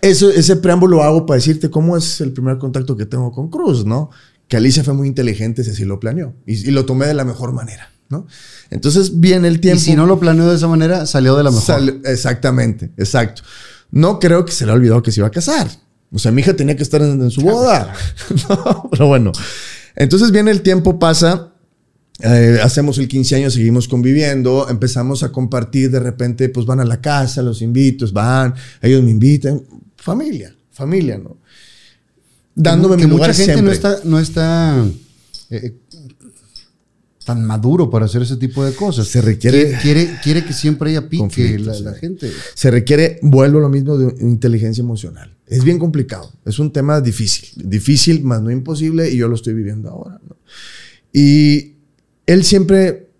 eso, 0.00 0.30
ese 0.30 0.56
preámbulo 0.56 1.02
hago 1.02 1.26
para 1.26 1.36
decirte 1.36 1.70
cómo 1.70 1.96
es 1.96 2.20
el 2.20 2.32
primer 2.32 2.58
contacto 2.58 2.96
que 2.96 3.06
tengo 3.06 3.32
con 3.32 3.48
Cruz, 3.48 3.84
¿no? 3.84 4.10
Que 4.46 4.56
Alicia 4.56 4.84
fue 4.84 4.94
muy 4.94 5.08
inteligente, 5.08 5.64
si 5.64 5.70
así 5.70 5.84
lo 5.84 5.98
planeó. 6.00 6.34
Y, 6.46 6.68
y 6.68 6.70
lo 6.70 6.84
tomé 6.86 7.06
de 7.06 7.14
la 7.14 7.24
mejor 7.24 7.52
manera, 7.52 7.90
¿no? 8.08 8.26
Entonces, 8.70 9.20
viene 9.20 9.48
el 9.48 9.56
Y 9.56 9.60
tiempo. 9.60 9.80
si 9.82 9.94
no 9.96 10.06
lo 10.06 10.18
planeó 10.20 10.48
de 10.48 10.56
esa 10.56 10.68
manera, 10.68 11.06
salió 11.06 11.36
de 11.36 11.44
la 11.44 11.50
mejor. 11.50 12.00
Exactamente, 12.04 12.90
exacto. 12.96 13.42
No 13.90 14.18
creo 14.18 14.44
que 14.44 14.52
se 14.52 14.64
le 14.66 14.72
ha 14.72 14.74
olvidado 14.74 15.02
que 15.02 15.12
se 15.12 15.20
iba 15.20 15.28
a 15.28 15.30
casar. 15.30 15.68
O 16.12 16.18
sea, 16.18 16.32
mi 16.32 16.40
hija 16.42 16.54
tenía 16.54 16.76
que 16.76 16.82
estar 16.82 17.02
en, 17.02 17.20
en 17.20 17.30
su 17.30 17.42
boda. 17.42 17.92
No, 18.48 18.88
pero 18.90 19.06
bueno. 19.06 19.32
Entonces 19.96 20.30
viene 20.30 20.50
el 20.50 20.62
tiempo, 20.62 20.98
pasa. 20.98 21.52
eh, 22.20 22.58
hacemos 22.62 22.98
el 22.98 23.08
15 23.08 23.36
años, 23.36 23.54
seguimos 23.54 23.88
conviviendo, 23.88 24.68
empezamos 24.68 25.22
a 25.22 25.30
compartir, 25.32 25.90
de 25.90 26.00
repente, 26.00 26.48
pues 26.48 26.66
van 26.66 26.80
a 26.80 26.84
la 26.84 27.00
casa, 27.00 27.42
los 27.42 27.62
invito, 27.62 28.06
van, 28.12 28.54
ellos 28.82 29.02
me 29.02 29.10
invitan, 29.10 29.62
familia, 29.96 30.54
familia, 30.70 31.18
¿no? 31.18 31.36
Dándome 32.54 32.96
que 32.96 33.06
mi 33.06 33.12
mucha 33.12 33.28
lugar 33.28 33.34
gente 33.34 33.52
siempre. 33.52 33.62
no 33.66 33.72
está, 33.72 34.00
no 34.04 34.18
está 34.18 34.84
eh, 35.50 35.76
tan 37.28 37.44
maduro 37.44 37.90
para 37.90 38.06
hacer 38.06 38.22
ese 38.22 38.38
tipo 38.38 38.64
de 38.64 38.72
cosas. 38.74 39.06
Se 39.06 39.20
requiere- 39.20 39.78
Quiere, 39.82 40.18
quiere, 40.22 40.42
que 40.46 40.54
siempre 40.54 40.88
haya 40.90 41.10
pique 41.10 41.58
la, 41.58 41.92
gente. 41.92 42.32
se 42.54 42.70
requiere, 42.70 43.18
vuelvo 43.20 43.58
a 43.58 43.60
lo 43.60 43.68
mismo, 43.68 43.98
de 43.98 44.14
inteligencia 44.24 44.80
emocional. 44.80 45.36
Es 45.46 45.62
bien 45.62 45.78
complicado. 45.78 46.32
Es 46.46 46.58
un 46.58 46.72
tema 46.72 47.02
difícil. 47.02 47.50
Difícil, 47.68 48.24
más 48.24 48.40
no 48.40 48.50
imposible, 48.50 49.10
y 49.10 49.18
yo 49.18 49.28
lo 49.28 49.34
estoy 49.34 49.52
viviendo 49.52 49.90
ahora. 49.90 50.18
¿no? 50.26 50.36
Y 51.12 51.74
él 52.24 52.44
siempre, 52.44 53.10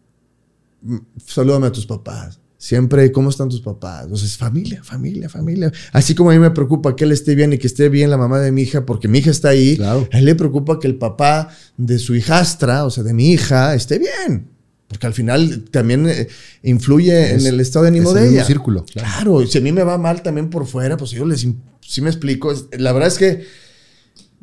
mm, 0.80 0.96
salúdame 1.26 1.66
a 1.66 1.72
tus 1.72 1.84
papás. 1.84 2.40
Siempre, 2.60 3.12
¿cómo 3.12 3.30
están 3.30 3.48
tus 3.48 3.60
papás? 3.60 4.02
Entonces, 4.02 4.36
familia, 4.36 4.82
familia, 4.82 5.28
familia. 5.28 5.72
Así 5.92 6.16
como 6.16 6.30
a 6.30 6.34
mí 6.34 6.40
me 6.40 6.50
preocupa 6.50 6.96
que 6.96 7.04
él 7.04 7.12
esté 7.12 7.36
bien 7.36 7.52
y 7.52 7.58
que 7.58 7.68
esté 7.68 7.88
bien 7.88 8.10
la 8.10 8.16
mamá 8.16 8.40
de 8.40 8.50
mi 8.50 8.62
hija, 8.62 8.84
porque 8.84 9.06
mi 9.06 9.18
hija 9.18 9.30
está 9.30 9.50
ahí, 9.50 9.76
Claro. 9.76 10.08
a 10.12 10.18
él 10.18 10.24
le 10.24 10.34
preocupa 10.34 10.80
que 10.80 10.88
el 10.88 10.96
papá 10.96 11.50
de 11.76 12.00
su 12.00 12.16
hijastra, 12.16 12.84
o 12.84 12.90
sea, 12.90 13.04
de 13.04 13.14
mi 13.14 13.30
hija, 13.30 13.76
esté 13.76 14.00
bien. 14.00 14.48
Porque 14.88 15.06
al 15.06 15.14
final 15.14 15.66
también 15.70 16.08
eh, 16.08 16.26
influye 16.64 17.34
Es- 17.36 17.42
en 17.42 17.54
el 17.54 17.60
estado 17.60 17.84
de 17.84 17.90
ánimo 17.90 18.10
es 18.10 18.16
el 18.16 18.22
de 18.24 18.34
ella. 18.36 18.44
círculo. 18.44 18.84
Claro, 18.92 19.40
y 19.42 19.46
si 19.46 19.58
a 19.58 19.60
mí 19.60 19.70
me 19.70 19.84
va 19.84 19.96
mal 19.96 20.22
también 20.22 20.50
por 20.50 20.66
fuera, 20.66 20.96
pues 20.96 21.12
yo 21.12 21.24
les, 21.26 21.46
sí 21.86 22.00
me 22.00 22.10
explico. 22.10 22.52
La 22.76 22.90
verdad 22.92 23.06
es 23.08 23.18
que 23.18 23.44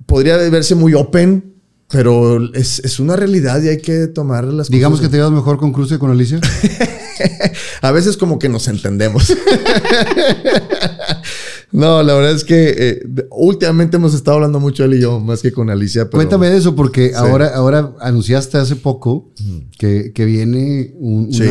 podría 0.06 0.38
verse 0.38 0.76
muy 0.76 0.94
open, 0.94 1.55
pero 1.90 2.54
es, 2.54 2.80
es 2.80 3.00
una 3.00 3.16
realidad 3.16 3.62
y 3.62 3.70
hay 3.70 3.78
que 3.78 4.08
tomar 4.08 4.44
las 4.46 4.70
Digamos 4.70 5.00
que 5.00 5.08
te 5.08 5.18
llevas 5.18 5.32
mejor 5.32 5.58
con 5.58 5.72
Cruz 5.72 5.90
que 5.90 6.00
con 6.00 6.12
Alicia. 6.12 6.40
A 7.82 7.92
veces 7.92 8.18
como 8.18 8.40
que 8.40 8.50
nos 8.50 8.68
entendemos. 8.68 9.34
no, 11.72 12.04
la 12.04 12.14
verdad 12.14 12.32
es 12.32 12.44
que 12.44 12.76
eh, 12.78 13.04
últimamente 13.32 13.98
hemos 13.98 14.14
estado 14.14 14.36
hablando 14.38 14.60
mucho 14.60 14.84
él 14.84 14.96
y 14.96 15.02
yo, 15.02 15.20
más 15.20 15.42
que 15.42 15.52
con 15.52 15.70
Alicia. 15.70 16.06
pero- 16.06 16.18
Cuéntame 16.18 16.50
de 16.50 16.58
eso, 16.58 16.76
porque 16.76 17.14
ahora, 17.16 17.48
ahora 17.56 17.94
anunciaste 18.00 18.58
hace 18.58 18.76
poco 18.76 19.32
que, 19.78 20.12
que 20.14 20.26
viene 20.26 20.94
un, 20.98 21.32
Sí. 21.34 21.50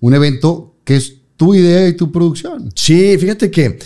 un 0.00 0.14
evento 0.14 0.76
que 0.84 0.96
es 0.96 1.14
tu 1.36 1.54
idea 1.54 1.88
y 1.88 1.94
tu 1.94 2.12
producción. 2.12 2.70
Sí, 2.74 3.16
fíjate 3.18 3.50
que 3.50 3.78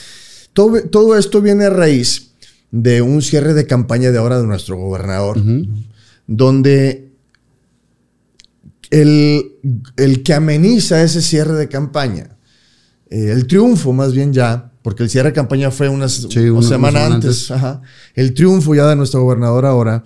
todo, 0.52 0.80
todo 0.84 1.16
esto 1.16 1.40
viene 1.40 1.64
a 1.66 1.70
raíz 1.70 2.27
de 2.70 3.02
un 3.02 3.22
cierre 3.22 3.54
de 3.54 3.66
campaña 3.66 4.10
de 4.10 4.18
ahora 4.18 4.40
de 4.40 4.46
nuestro 4.46 4.76
gobernador, 4.76 5.40
donde 6.26 7.10
el, 8.90 9.52
el 9.96 10.22
que 10.22 10.34
ameniza 10.34 11.02
ese 11.02 11.22
cierre 11.22 11.54
de 11.54 11.68
campaña, 11.68 12.36
eh, 13.10 13.30
el 13.32 13.46
triunfo 13.46 13.92
más 13.92 14.12
bien 14.12 14.32
ya, 14.32 14.72
porque 14.82 15.02
el 15.02 15.10
cierre 15.10 15.30
de 15.30 15.34
campaña 15.34 15.70
fue 15.70 15.88
unas, 15.88 16.26
Sí, 16.30 16.48
una 16.48 16.62
semana 16.66 17.06
una 17.06 17.14
antes, 17.16 17.50
antes. 17.50 17.50
ajá, 17.50 17.82
el 18.14 18.34
triunfo 18.34 18.74
ya 18.74 18.86
de 18.88 18.96
nuestro 18.96 19.22
gobernador 19.22 19.66
ahora, 19.66 20.02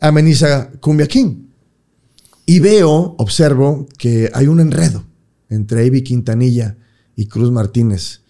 ameniza 0.00 0.70
Cumbia 0.80 1.06
King. 1.06 1.44
Y 2.44 2.58
veo, 2.58 3.14
observo 3.18 3.86
que 3.98 4.30
hay 4.34 4.48
un 4.48 4.60
enredo 4.60 5.04
entre 5.48 5.86
Avi 5.86 6.02
Quintanilla 6.02 6.76
y 7.14 7.26
Cruz 7.26 7.52
Martínez. 7.52 8.21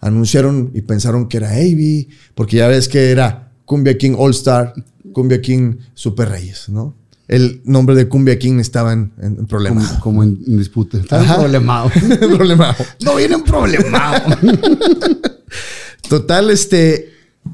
Anunciaron 0.00 0.70
y 0.74 0.82
pensaron 0.82 1.28
que 1.28 1.38
era 1.38 1.50
Avi, 1.50 2.08
porque 2.34 2.58
ya 2.58 2.68
ves 2.68 2.88
que 2.88 3.10
era 3.10 3.50
Cumbia 3.64 3.98
King 3.98 4.14
All 4.16 4.30
Star, 4.30 4.72
Cumbia 5.12 5.40
King 5.40 5.76
Super 5.94 6.28
Reyes, 6.28 6.68
¿no? 6.68 6.94
El 7.26 7.60
nombre 7.64 7.94
de 7.94 8.08
Cumbia 8.08 8.38
King 8.38 8.58
estaba 8.58 8.92
en, 8.94 9.12
en 9.20 9.46
problema. 9.46 9.86
Como, 9.86 10.00
como 10.00 10.22
en, 10.22 10.38
en 10.46 10.56
disputa. 10.58 10.96
Está 10.98 11.20
Ajá. 11.20 11.36
problemado. 11.40 11.90
problemado. 12.36 12.76
no 13.04 13.16
viene 13.16 13.36
un 13.36 13.44
problemado. 13.44 14.34
Total, 16.08 16.50
este, 16.50 17.12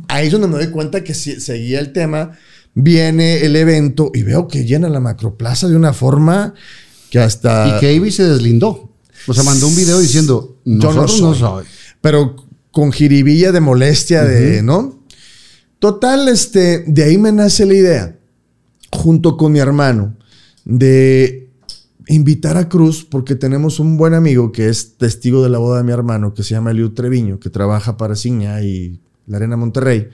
ahí 0.09 0.27
es 0.27 0.33
donde 0.33 0.47
me 0.49 0.55
doy 0.57 0.69
cuenta 0.71 1.03
que 1.03 1.15
si- 1.15 1.41
seguía 1.41 1.81
el 1.81 1.93
tema. 1.93 2.33
Viene 2.77 3.45
el 3.45 3.55
evento 3.57 4.11
y 4.15 4.23
veo 4.23 4.49
que 4.49 4.65
llena 4.65 4.89
la 4.89 4.99
macroplaza 5.01 5.69
de 5.69 5.77
una 5.77 5.93
forma 5.93 6.55
que 7.11 7.21
hasta. 7.21 7.69
y 7.77 7.81
que 7.81 7.97
Avi 7.97 8.11
se 8.11 8.25
deslindó. 8.25 8.91
O 9.27 9.33
sea, 9.35 9.45
mandó 9.45 9.69
un 9.69 9.77
video 9.77 9.99
diciendo, 10.01 10.59
Yo 10.65 10.93
no 10.93 11.03
nosotros 11.03 11.21
no 11.21 11.35
soy. 11.35 11.65
Pero 12.05 12.36
con 12.70 12.93
jiribilla 12.93 13.51
de 13.51 13.62
molestia, 13.62 14.24
de, 14.24 14.62
¿no? 14.62 15.06
Total, 15.78 16.28
este, 16.28 16.85
de 16.86 17.02
ahí 17.02 17.16
me 17.16 17.32
nace 17.32 17.64
la 17.64 17.72
idea, 17.72 18.18
junto 18.93 19.39
con 19.39 19.52
mi 19.52 19.59
hermano, 19.59 20.14
de 20.66 21.48
invitar 22.09 22.59
a 22.59 22.68
Cruz, 22.68 23.06
porque 23.10 23.36
tenemos 23.36 23.81
un 23.81 23.97
buen 23.97 24.12
amigo 24.12 24.52
que 24.52 24.68
es 24.68 24.98
testigo 24.98 25.43
de 25.43 25.48
la 25.48 25.56
boda 25.56 25.78
de 25.78 25.85
mi 25.85 25.93
hermano, 25.93 26.35
que 26.35 26.43
se 26.43 26.51
llama 26.51 26.72
Eliud 26.72 26.93
Treviño, 26.93 27.40
que 27.40 27.48
trabaja 27.48 27.97
para 27.97 28.16
Ciña 28.16 28.60
y 28.60 29.01
la 29.26 29.39
Arena 29.39 29.56
Monterrey. 29.56 30.10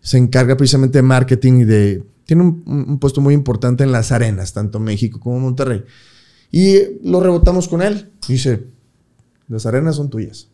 Se 0.00 0.16
encarga 0.16 0.56
precisamente 0.56 0.96
de 0.96 1.02
marketing 1.02 1.52
y 1.52 1.64
de... 1.66 2.02
Tiene 2.24 2.44
un, 2.44 2.62
un 2.64 2.98
puesto 2.98 3.20
muy 3.20 3.34
importante 3.34 3.84
en 3.84 3.92
las 3.92 4.10
arenas, 4.10 4.54
tanto 4.54 4.80
México 4.80 5.20
como 5.20 5.38
Monterrey. 5.38 5.84
Y 6.50 6.78
lo 7.04 7.20
rebotamos 7.20 7.68
con 7.68 7.82
él. 7.82 8.10
Dice, 8.26 8.68
las 9.48 9.66
arenas 9.66 9.96
son 9.96 10.08
tuyas. 10.08 10.49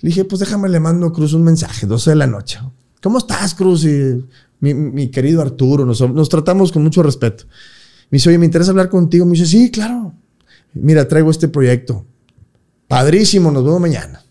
Le 0.00 0.08
dije, 0.08 0.24
pues 0.24 0.40
déjame, 0.40 0.68
le 0.68 0.80
mando 0.80 1.06
a 1.06 1.12
Cruz 1.12 1.34
un 1.34 1.44
mensaje, 1.44 1.86
12 1.86 2.10
de 2.10 2.16
la 2.16 2.26
noche. 2.26 2.58
¿Cómo 3.02 3.18
estás, 3.18 3.54
Cruz? 3.54 3.84
Y 3.84 4.24
mi, 4.60 4.74
mi 4.74 5.10
querido 5.10 5.42
Arturo, 5.42 5.84
nos, 5.84 6.00
nos 6.00 6.28
tratamos 6.28 6.72
con 6.72 6.82
mucho 6.82 7.02
respeto. 7.02 7.44
Me 8.10 8.16
dice, 8.16 8.28
oye, 8.28 8.38
me 8.38 8.46
interesa 8.46 8.70
hablar 8.70 8.88
contigo. 8.88 9.24
Me 9.26 9.32
dice, 9.32 9.46
sí, 9.46 9.70
claro. 9.70 10.14
Mira, 10.74 11.06
traigo 11.06 11.30
este 11.30 11.48
proyecto. 11.48 12.06
Padrísimo, 12.88 13.50
nos 13.50 13.64
vemos 13.64 13.80
mañana. 13.80 14.24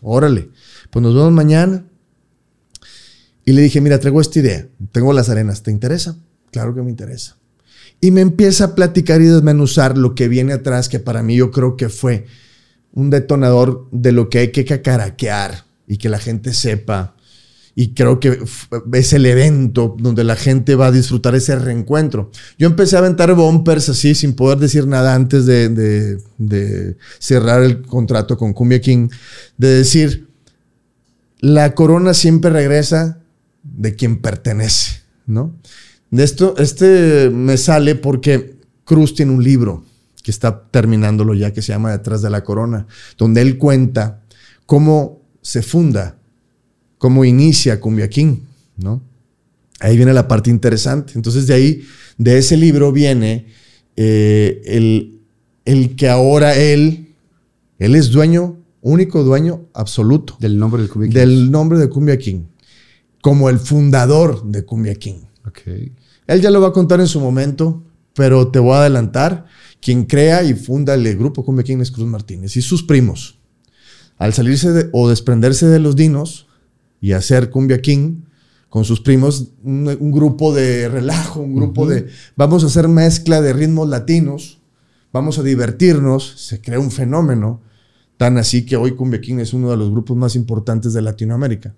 Órale, 0.00 0.50
pues 0.90 1.02
nos 1.02 1.14
vemos 1.14 1.32
mañana. 1.32 1.84
Y 3.44 3.52
le 3.52 3.62
dije, 3.62 3.80
mira, 3.80 3.98
traigo 3.98 4.20
esta 4.20 4.38
idea. 4.38 4.68
Tengo 4.92 5.12
las 5.12 5.28
arenas, 5.28 5.62
¿te 5.62 5.70
interesa? 5.70 6.16
Claro 6.50 6.74
que 6.74 6.82
me 6.82 6.90
interesa. 6.90 7.36
Y 8.00 8.10
me 8.10 8.20
empieza 8.20 8.64
a 8.64 8.74
platicar 8.74 9.20
y 9.20 9.26
desmenuzar 9.26 9.96
lo 9.96 10.14
que 10.14 10.28
viene 10.28 10.52
atrás, 10.52 10.88
que 10.88 10.98
para 10.98 11.22
mí 11.22 11.36
yo 11.36 11.50
creo 11.50 11.76
que 11.76 11.88
fue 11.88 12.26
un 12.92 13.10
detonador 13.10 13.88
de 13.90 14.12
lo 14.12 14.28
que 14.28 14.38
hay 14.38 14.52
que 14.52 14.64
cacaraquear 14.64 15.64
y 15.86 15.96
que 15.98 16.08
la 16.08 16.18
gente 16.18 16.52
sepa. 16.52 17.14
Y 17.74 17.94
creo 17.94 18.20
que 18.20 18.38
es 18.92 19.12
el 19.14 19.24
evento 19.24 19.96
donde 19.98 20.24
la 20.24 20.36
gente 20.36 20.74
va 20.74 20.88
a 20.88 20.92
disfrutar 20.92 21.34
ese 21.34 21.56
reencuentro. 21.56 22.30
Yo 22.58 22.66
empecé 22.66 22.96
a 22.96 22.98
aventar 22.98 23.34
bumpers 23.34 23.88
así, 23.88 24.14
sin 24.14 24.34
poder 24.34 24.58
decir 24.58 24.86
nada 24.86 25.14
antes 25.14 25.46
de, 25.46 25.70
de- 25.70 26.18
de 26.36 26.96
cerrar 27.18 27.62
el 27.62 27.80
contrato 27.80 28.36
con 28.36 28.52
Cumbia 28.52 28.80
King, 28.82 29.08
de 29.56 29.68
decir, 29.68 30.28
la 31.40 31.74
corona 31.74 32.12
siempre 32.14 32.50
regresa 32.50 33.20
de 33.62 33.94
quien 33.96 34.20
pertenece, 34.20 35.00
¿no? 35.26 35.54
De 36.10 36.24
esto, 36.24 36.54
este 36.58 37.30
me 37.30 37.56
sale 37.56 37.94
porque 37.94 38.56
Cruz 38.84 39.14
tiene 39.14 39.32
un 39.32 39.42
libro 39.42 39.82
que 40.22 40.30
está 40.30 40.64
terminándolo 40.70 41.34
ya, 41.34 41.52
que 41.52 41.62
se 41.62 41.72
llama 41.72 41.92
Detrás 41.92 42.22
de 42.22 42.30
la 42.30 42.44
Corona, 42.44 42.86
donde 43.18 43.40
él 43.42 43.58
cuenta 43.58 44.22
cómo 44.66 45.20
se 45.40 45.62
funda, 45.62 46.16
cómo 46.98 47.24
inicia 47.24 47.80
Cumbia 47.80 48.08
King, 48.08 48.38
¿no? 48.76 49.02
Ahí 49.80 49.96
viene 49.96 50.12
la 50.12 50.28
parte 50.28 50.48
interesante. 50.48 51.14
Entonces 51.16 51.46
de 51.48 51.54
ahí, 51.54 51.82
de 52.16 52.38
ese 52.38 52.56
libro 52.56 52.92
viene 52.92 53.46
eh, 53.96 54.62
el, 54.64 55.20
el 55.64 55.96
que 55.96 56.08
ahora 56.08 56.54
él, 56.54 57.14
él 57.78 57.96
es 57.96 58.10
dueño, 58.10 58.58
único 58.80 59.22
dueño 59.22 59.66
absoluto 59.74 60.36
Del 60.40 60.58
nombre 60.58 60.82
del 60.82 60.90
Cumbia 60.90 61.08
King. 61.08 61.14
del 61.14 61.50
nombre 61.50 61.78
de 61.78 61.88
Cumbia 61.88 62.16
King, 62.16 62.42
como 63.20 63.50
el 63.50 63.58
fundador 63.58 64.44
de 64.44 64.64
Cumbia 64.64 64.94
King. 64.94 65.20
Ok. 65.46 65.60
Él 66.28 66.40
ya 66.40 66.50
lo 66.50 66.60
va 66.60 66.68
a 66.68 66.72
contar 66.72 67.00
en 67.00 67.08
su 67.08 67.20
momento, 67.20 67.82
pero 68.14 68.48
te 68.48 68.60
voy 68.60 68.74
a 68.74 68.80
adelantar. 68.80 69.46
Quien 69.82 70.04
crea 70.04 70.42
y 70.44 70.54
funda 70.54 70.94
el 70.94 71.16
grupo 71.18 71.44
Cumbia 71.44 71.64
King 71.64 71.78
es 71.80 71.90
Cruz 71.90 72.06
Martínez 72.06 72.56
y 72.56 72.62
sus 72.62 72.82
primos. 72.84 73.38
Al 74.16 74.32
salirse 74.32 74.70
de- 74.72 74.88
o 74.92 75.08
desprenderse 75.08 75.66
de 75.66 75.80
los 75.80 75.96
dinos 75.96 76.46
y 77.00 77.12
hacer 77.12 77.50
Cumbia 77.50 77.82
King 77.82 78.22
con 78.68 78.84
sus 78.84 79.00
primos, 79.00 79.48
un, 79.64 79.88
un 80.00 80.12
grupo 80.12 80.54
de 80.54 80.88
relajo, 80.88 81.40
un 81.40 81.54
grupo 81.56 81.86
de 81.86 82.06
vamos 82.36 82.62
a 82.62 82.68
hacer 82.68 82.86
mezcla 82.88 83.40
de 83.42 83.52
ritmos 83.52 83.88
latinos, 83.88 84.60
vamos 85.12 85.38
a 85.38 85.42
divertirnos, 85.42 86.34
se 86.38 86.60
crea 86.62 86.78
un 86.78 86.90
fenómeno, 86.92 87.60
tan 88.16 88.38
así 88.38 88.64
que 88.64 88.76
hoy 88.76 88.92
Cumbia 88.92 89.20
King 89.20 89.38
es 89.40 89.52
uno 89.52 89.70
de 89.70 89.76
los 89.76 89.90
grupos 89.90 90.16
más 90.16 90.36
importantes 90.36 90.92
de 90.92 91.02
Latinoamérica 91.02 91.74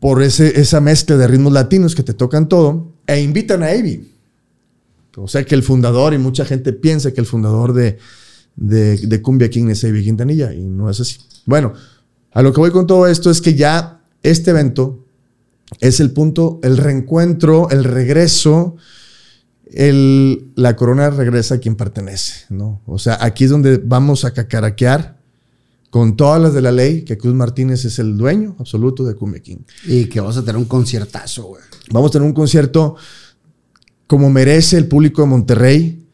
por 0.00 0.22
ese, 0.22 0.60
esa 0.60 0.80
mezcla 0.80 1.16
de 1.16 1.28
ritmos 1.28 1.52
latinos 1.52 1.94
que 1.94 2.02
te 2.02 2.12
tocan 2.12 2.48
todo, 2.48 2.92
e 3.06 3.22
invitan 3.22 3.62
a 3.62 3.68
Avi. 3.68 4.12
O 5.22 5.28
sea 5.28 5.44
que 5.44 5.54
el 5.54 5.62
fundador, 5.62 6.14
y 6.14 6.18
mucha 6.18 6.44
gente 6.44 6.72
piensa 6.72 7.12
que 7.12 7.20
el 7.20 7.26
fundador 7.26 7.72
de, 7.72 7.98
de, 8.56 8.98
de 8.98 9.22
Cumbia 9.22 9.50
King 9.50 9.68
es 9.68 9.84
Avi 9.84 10.04
Quintanilla, 10.04 10.52
y 10.52 10.62
no 10.62 10.90
es 10.90 11.00
así. 11.00 11.18
Bueno, 11.46 11.72
a 12.32 12.42
lo 12.42 12.52
que 12.52 12.60
voy 12.60 12.70
con 12.70 12.86
todo 12.86 13.06
esto 13.06 13.30
es 13.30 13.40
que 13.40 13.54
ya 13.54 14.02
este 14.22 14.50
evento 14.50 15.04
es 15.80 16.00
el 16.00 16.12
punto, 16.12 16.60
el 16.62 16.76
reencuentro, 16.76 17.70
el 17.70 17.84
regreso, 17.84 18.76
el, 19.72 20.52
la 20.54 20.76
corona 20.76 21.10
regresa 21.10 21.56
a 21.56 21.58
quien 21.58 21.76
pertenece, 21.76 22.46
¿no? 22.50 22.82
O 22.86 22.98
sea, 22.98 23.18
aquí 23.20 23.44
es 23.44 23.50
donde 23.50 23.78
vamos 23.78 24.24
a 24.24 24.32
cacaraquear 24.32 25.16
con 25.90 26.16
todas 26.16 26.40
las 26.40 26.52
de 26.52 26.62
la 26.62 26.72
ley, 26.72 27.02
que 27.02 27.16
Cruz 27.16 27.34
Martínez 27.34 27.84
es 27.84 27.98
el 27.98 28.16
dueño 28.16 28.54
absoluto 28.58 29.04
de 29.04 29.14
Cumbia 29.14 29.40
King. 29.40 29.58
Y 29.86 30.06
que 30.06 30.20
vas 30.20 30.36
a 30.36 30.42
tener 30.42 30.56
un 30.56 30.66
conciertazo, 30.66 31.44
güey. 31.44 31.62
Vamos 31.90 32.10
a 32.10 32.12
tener 32.12 32.26
un 32.26 32.34
concierto 32.34 32.96
como 34.06 34.30
merece 34.30 34.76
el 34.76 34.86
público 34.88 35.22
de 35.22 35.28
Monterrey, 35.28 36.06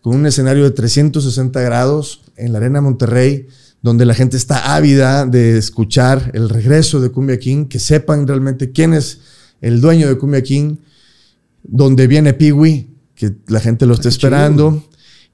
con 0.00 0.14
un 0.16 0.26
escenario 0.26 0.64
de 0.64 0.70
360 0.70 1.60
grados 1.60 2.22
en 2.36 2.52
la 2.52 2.58
Arena 2.58 2.80
Monterrey, 2.80 3.46
donde 3.82 4.04
la 4.06 4.14
gente 4.14 4.36
está 4.36 4.74
ávida 4.74 5.26
de 5.26 5.56
escuchar 5.58 6.30
el 6.34 6.48
regreso 6.48 7.00
de 7.00 7.10
Cumbia 7.10 7.38
King, 7.38 7.66
que 7.66 7.78
sepan 7.78 8.26
realmente 8.26 8.72
quién 8.72 8.94
es 8.94 9.20
el 9.60 9.80
dueño 9.80 10.08
de 10.08 10.16
Cumbia 10.18 10.42
King, 10.42 10.76
donde 11.62 12.06
viene 12.06 12.32
Piwi, 12.34 12.88
que 13.14 13.34
la 13.48 13.60
gente 13.60 13.86
lo 13.86 13.94
está 13.94 14.04
chido. 14.10 14.10
esperando, 14.10 14.84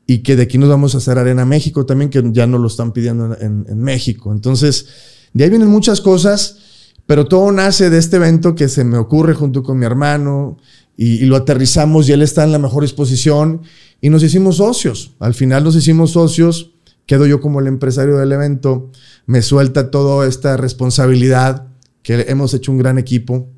y 0.06 0.18
que 0.18 0.36
de 0.36 0.44
aquí 0.44 0.58
nos 0.58 0.68
vamos 0.68 0.94
a 0.94 0.98
hacer 0.98 1.18
Arena 1.18 1.44
México 1.44 1.84
también, 1.86 2.10
que 2.10 2.22
ya 2.32 2.46
no 2.46 2.58
lo 2.58 2.68
están 2.68 2.92
pidiendo 2.92 3.34
en, 3.36 3.42
en- 3.44 3.66
en 3.68 3.78
México. 3.80 4.32
Entonces, 4.32 4.86
de 5.32 5.44
ahí 5.44 5.50
vienen 5.50 5.68
muchas 5.68 6.00
cosas, 6.00 6.58
pero 7.06 7.26
todo 7.26 7.50
nace 7.52 7.90
de 7.90 7.98
este 7.98 8.16
evento 8.16 8.54
que 8.54 8.68
se 8.68 8.84
me 8.84 8.98
ocurre 8.98 9.34
junto 9.34 9.62
con 9.62 9.78
mi 9.78 9.86
hermano 9.86 10.58
y, 10.96 11.26
lo 11.26 11.36
aterrizamos 11.36 12.08
y 12.08 12.12
él 12.12 12.22
está 12.22 12.44
en 12.44 12.52
la 12.52 12.58
mejor 12.58 12.82
disposición 12.82 13.62
y 14.00 14.10
nos 14.10 14.22
hicimos 14.22 14.56
socios. 14.56 15.14
Al 15.18 15.34
final 15.34 15.64
nos 15.64 15.76
hicimos 15.76 16.12
socios, 16.12 16.72
quedo 17.04 17.26
yo 17.26 17.40
como 17.40 17.60
el 17.60 17.66
empresario 17.66 18.16
del 18.16 18.32
evento, 18.32 18.90
me 19.26 19.42
suelta 19.42 19.90
toda 19.90 20.26
esta 20.26 20.56
responsabilidad, 20.56 21.68
que 22.02 22.26
hemos 22.28 22.54
hecho 22.54 22.72
un 22.72 22.78
gran 22.78 22.98
equipo. 22.98 23.48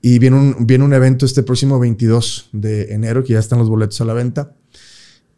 Y 0.00 0.18
viene 0.18 0.36
un, 0.36 0.66
viene 0.66 0.84
un 0.84 0.92
evento 0.92 1.24
este 1.24 1.42
próximo 1.42 1.78
22 1.78 2.50
de 2.52 2.92
enero, 2.92 3.24
que 3.24 3.32
ya 3.34 3.38
están 3.38 3.58
los 3.58 3.70
boletos 3.70 4.00
a 4.02 4.04
la 4.04 4.12
venta, 4.12 4.54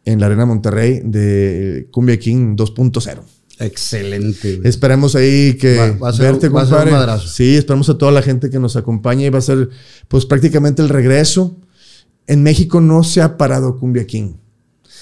en 0.03 0.19
la 0.19 0.25
Arena 0.25 0.45
Monterrey 0.45 1.01
de 1.03 1.87
Cumbia 1.91 2.19
King 2.19 2.55
2.0. 2.57 3.36
Excelente, 3.59 4.57
güey. 4.57 4.67
Esperemos 4.69 5.15
ahí 5.15 5.55
que 5.55 5.77
Va- 5.77 5.91
va 5.97 6.09
a 6.09 6.13
ser- 6.13 6.25
verte, 6.31 6.49
va 6.49 6.61
a 6.61 6.65
ser 6.65 6.73
un 6.73 6.79
compadre. 6.81 6.91
madrazo. 6.91 7.27
Sí, 7.27 7.55
esperamos 7.55 7.89
a 7.89 7.97
toda 7.97 8.11
la 8.11 8.21
gente 8.21 8.49
que 8.49 8.59
nos 8.59 8.75
acompañe 8.75 9.25
y 9.25 9.29
va 9.29 9.39
a 9.39 9.41
ser 9.41 9.69
pues 10.07 10.25
prácticamente 10.25 10.81
el 10.81 10.89
regreso. 10.89 11.57
En 12.27 12.43
México 12.43 12.81
no 12.81 13.03
se 13.03 13.21
ha 13.21 13.37
parado 13.37 13.77
Cumbia 13.79 14.05
King. 14.05 14.33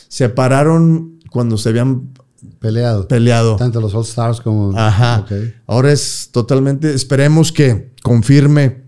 Se 0.07 0.30
pararon 0.30 1.19
cuando 1.32 1.57
se 1.57 1.69
habían 1.69 2.14
Peleado. 2.60 3.07
peleado. 3.07 3.56
Tanto 3.57 3.82
los 3.82 3.94
All 3.95 4.03
Stars 4.03 4.40
como. 4.41 4.77
Ajá. 4.77 5.26
Ahora 5.68 5.91
es 5.91 6.30
totalmente. 6.32 6.94
Esperemos 6.94 7.52
que 7.52 7.91
confirme 8.03 8.84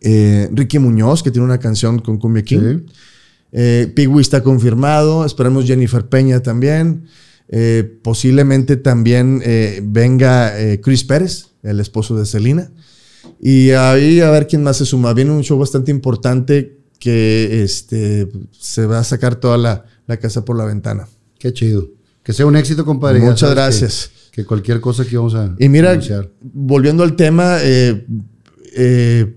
eh, 0.00 0.48
Ricky 0.52 0.78
Muñoz, 0.78 1.22
que 1.22 1.30
tiene 1.30 1.44
una 1.44 1.58
canción 1.58 1.98
con 2.00 2.18
Cumbia 2.18 2.42
King. 2.42 2.58
Sí. 2.78 2.92
Eh, 3.52 3.92
Pigui 3.94 4.20
está 4.20 4.42
confirmado. 4.42 5.24
Esperemos 5.24 5.66
Jennifer 5.66 6.08
Peña 6.08 6.40
también. 6.42 7.04
Eh, 7.48 7.98
posiblemente 8.02 8.76
también 8.76 9.40
eh, 9.44 9.80
venga 9.82 10.60
eh, 10.60 10.80
Chris 10.80 11.04
Pérez, 11.04 11.48
el 11.62 11.80
esposo 11.80 12.16
de 12.16 12.26
Selena. 12.26 12.70
Y 13.40 13.70
ahí 13.70 14.20
a 14.20 14.30
ver 14.30 14.46
quién 14.46 14.62
más 14.62 14.76
se 14.78 14.84
suma. 14.86 15.12
Viene 15.14 15.30
un 15.30 15.42
show 15.42 15.58
bastante 15.58 15.90
importante 15.90 16.78
que 16.98 17.62
este, 17.62 18.28
se 18.50 18.86
va 18.86 18.98
a 18.98 19.04
sacar 19.04 19.36
toda 19.36 19.56
la, 19.56 19.84
la 20.06 20.16
casa 20.18 20.44
por 20.44 20.56
la 20.56 20.64
ventana. 20.64 21.08
Qué 21.38 21.52
chido. 21.52 21.88
Que 22.22 22.32
sea 22.32 22.46
un 22.46 22.56
éxito, 22.56 22.84
compadre. 22.84 23.20
Muchas 23.20 23.50
gracias. 23.52 24.10
Que, 24.32 24.42
que 24.42 24.46
cualquier 24.46 24.80
cosa 24.80 25.04
que 25.04 25.16
vamos 25.16 25.34
a 25.34 25.54
Y 25.58 25.68
mira, 25.68 25.92
anunciar. 25.92 26.30
volviendo 26.40 27.02
al 27.02 27.16
tema, 27.16 27.58
eh, 27.62 28.04
eh, 28.74 29.34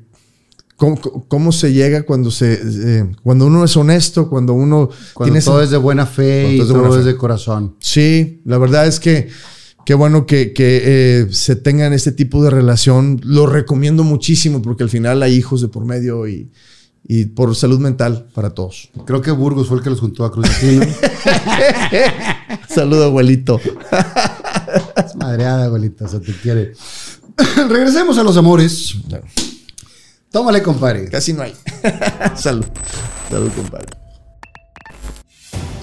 ¿cómo, 0.82 1.00
cómo 1.28 1.52
se 1.52 1.74
llega 1.74 2.02
cuando, 2.08 2.32
se, 2.32 2.60
eh, 2.64 3.12
cuando 3.22 3.46
uno 3.46 3.64
es 3.64 3.78
honesto, 3.78 4.28
cuando 4.28 4.54
uno 4.54 4.90
Cuando 5.14 5.32
tiene 5.32 5.46
todo 5.46 5.62
es 5.62 5.70
de 5.70 5.78
buena 5.78 6.08
fe 6.08 6.56
y 6.56 6.58
todo 6.58 6.64
es 6.64 6.68
de 6.70 6.74
todo 6.74 6.82
buena 6.82 6.96
es 6.96 7.06
fe. 7.06 7.12
de 7.12 7.18
corazón. 7.18 7.76
Sí, 7.80 8.42
la 8.46 8.58
verdad 8.58 8.88
es 8.88 9.00
que 9.00 9.30
qué 9.86 9.94
bueno 9.94 10.26
que, 10.26 10.54
que, 10.54 10.82
eh, 10.84 11.28
se 11.30 11.56
tengan 11.56 11.94
este 11.94 12.12
tipo 12.12 12.44
de 12.44 12.50
relación. 12.50 13.22
Lo 13.24 13.46
recomiendo 13.46 14.04
muchísimo 14.04 14.64
porque 14.64 14.82
al 14.82 14.90
final 14.90 15.22
hay 15.22 15.36
hijos 15.36 15.62
de 15.62 15.68
por 15.68 15.86
medio 15.86 16.28
y, 16.28 16.50
y 17.08 17.26
por 17.26 17.56
salud 17.56 17.80
mental 17.80 18.30
para 18.34 18.50
todos. 18.50 18.90
Creo 19.06 19.22
que 19.22 19.30
Burgos 19.30 19.68
fue 19.68 19.78
el 19.78 19.84
que 19.84 19.92
los 19.92 20.00
juntó 20.00 20.26
a 20.26 20.32
Cruz 20.32 20.50
Aquino. 20.50 20.84
Saludo, 22.68 23.06
abuelito. 23.06 23.62
Es 24.98 25.16
madreada, 25.16 25.66
abuelita, 25.66 26.08
se 26.08 26.20
te 26.22 26.34
quiere. 26.34 26.74
Regresemos 27.70 28.18
a 28.18 28.24
los 28.24 28.36
amores. 28.36 28.96
Tómale, 30.32 30.64
compadre. 30.64 31.10
Casi 31.10 31.34
no 31.34 31.44
hay. 31.44 31.54
salud. 32.36 32.66
Salud, 33.30 33.52
compadre. 33.54 33.88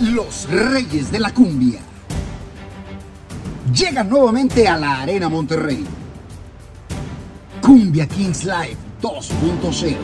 Los 0.00 0.48
Reyes 0.48 1.12
de 1.12 1.18
la 1.18 1.34
Cumbia. 1.34 1.80
Llegan 3.74 4.08
nuevamente 4.08 4.66
a 4.66 4.78
la 4.78 5.02
Arena 5.02 5.28
Monterrey. 5.28 5.84
Cumbia 7.60 8.06
Kings 8.06 8.44
Live 8.44 8.76
2.0. 9.02 9.96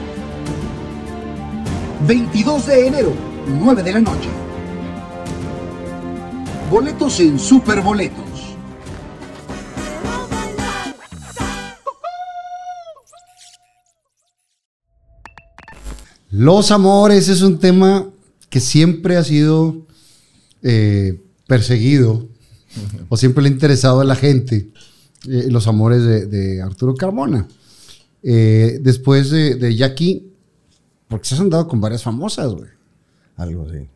22 2.06 2.66
de 2.66 2.86
enero, 2.86 3.12
9 3.46 3.82
de 3.82 3.92
la 3.92 4.00
noche. 4.00 4.28
Boletos 6.70 7.18
en 7.20 7.38
Superboletos. 7.38 8.23
Los 16.36 16.72
amores 16.72 17.28
es 17.28 17.42
un 17.42 17.58
tema 17.60 18.10
que 18.50 18.58
siempre 18.58 19.16
ha 19.16 19.22
sido 19.22 19.86
eh, 20.62 21.20
perseguido 21.46 22.28
o 23.08 23.16
siempre 23.16 23.42
le 23.44 23.50
ha 23.50 23.52
interesado 23.52 24.00
a 24.00 24.04
la 24.04 24.16
gente. 24.16 24.68
eh, 25.28 25.46
los 25.48 25.68
amores 25.68 26.02
de, 26.02 26.26
de 26.26 26.60
Arturo 26.60 26.94
Carmona. 26.96 27.46
Eh, 28.24 28.80
después 28.82 29.30
de, 29.30 29.54
de 29.54 29.76
Jackie, 29.76 30.26
porque 31.06 31.28
se 31.28 31.36
han 31.36 31.50
dado 31.50 31.68
con 31.68 31.80
varias 31.80 32.02
famosas, 32.02 32.52
güey. 32.52 32.68
Algo 33.36 33.68
así. 33.68 33.86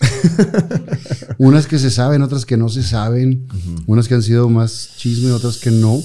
Unas 1.38 1.68
que 1.68 1.78
se 1.78 1.90
saben, 1.90 2.22
otras 2.22 2.44
que 2.44 2.56
no 2.56 2.68
se 2.70 2.82
saben. 2.82 3.46
Unas 3.86 4.08
que 4.08 4.14
han 4.14 4.22
sido 4.22 4.48
más 4.48 4.94
chisme, 4.96 5.30
otras 5.30 5.58
que 5.58 5.70
no. 5.70 6.02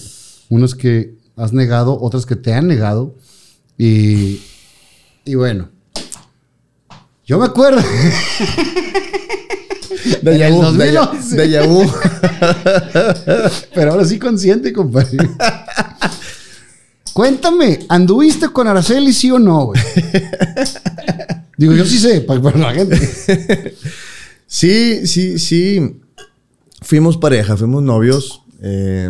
Unas 0.49 0.75
que 0.75 1.15
has 1.35 1.51
negado, 1.51 1.99
otras 1.99 2.27
que 2.27 2.35
te 2.35 2.53
han 2.53 2.67
negado. 2.67 3.15
Y, 3.77 4.39
y 5.25 5.33
bueno. 5.33 5.69
Yo 7.29 7.37
me 7.37 7.45
acuerdo. 7.45 7.79
De 10.23 10.37
Yahoo, 10.39 10.71
de, 10.73 10.91
2011. 10.91 11.35
de 11.35 11.49
Yahoo. 11.49 11.91
Pero 13.75 13.91
ahora 13.91 14.03
sí 14.05 14.17
consciente, 14.17 14.73
compadre. 14.73 15.17
Cuéntame, 17.13 17.79
¿anduviste 17.87 18.49
con 18.49 18.67
Araceli, 18.67 19.13
sí 19.13 19.29
o 19.29 19.37
no, 19.37 19.67
güey? 19.67 19.81
Digo, 21.57 21.73
yo 21.73 21.85
sí 21.85 21.99
sé, 21.99 22.21
para, 22.21 22.39
la 22.57 22.73
gente. 22.73 22.97
Sí, 24.47 25.05
sí, 25.05 25.37
sí. 25.37 26.01
Fuimos 26.81 27.17
pareja, 27.17 27.55
fuimos 27.55 27.83
novios. 27.83 28.41
Eh, 28.61 29.09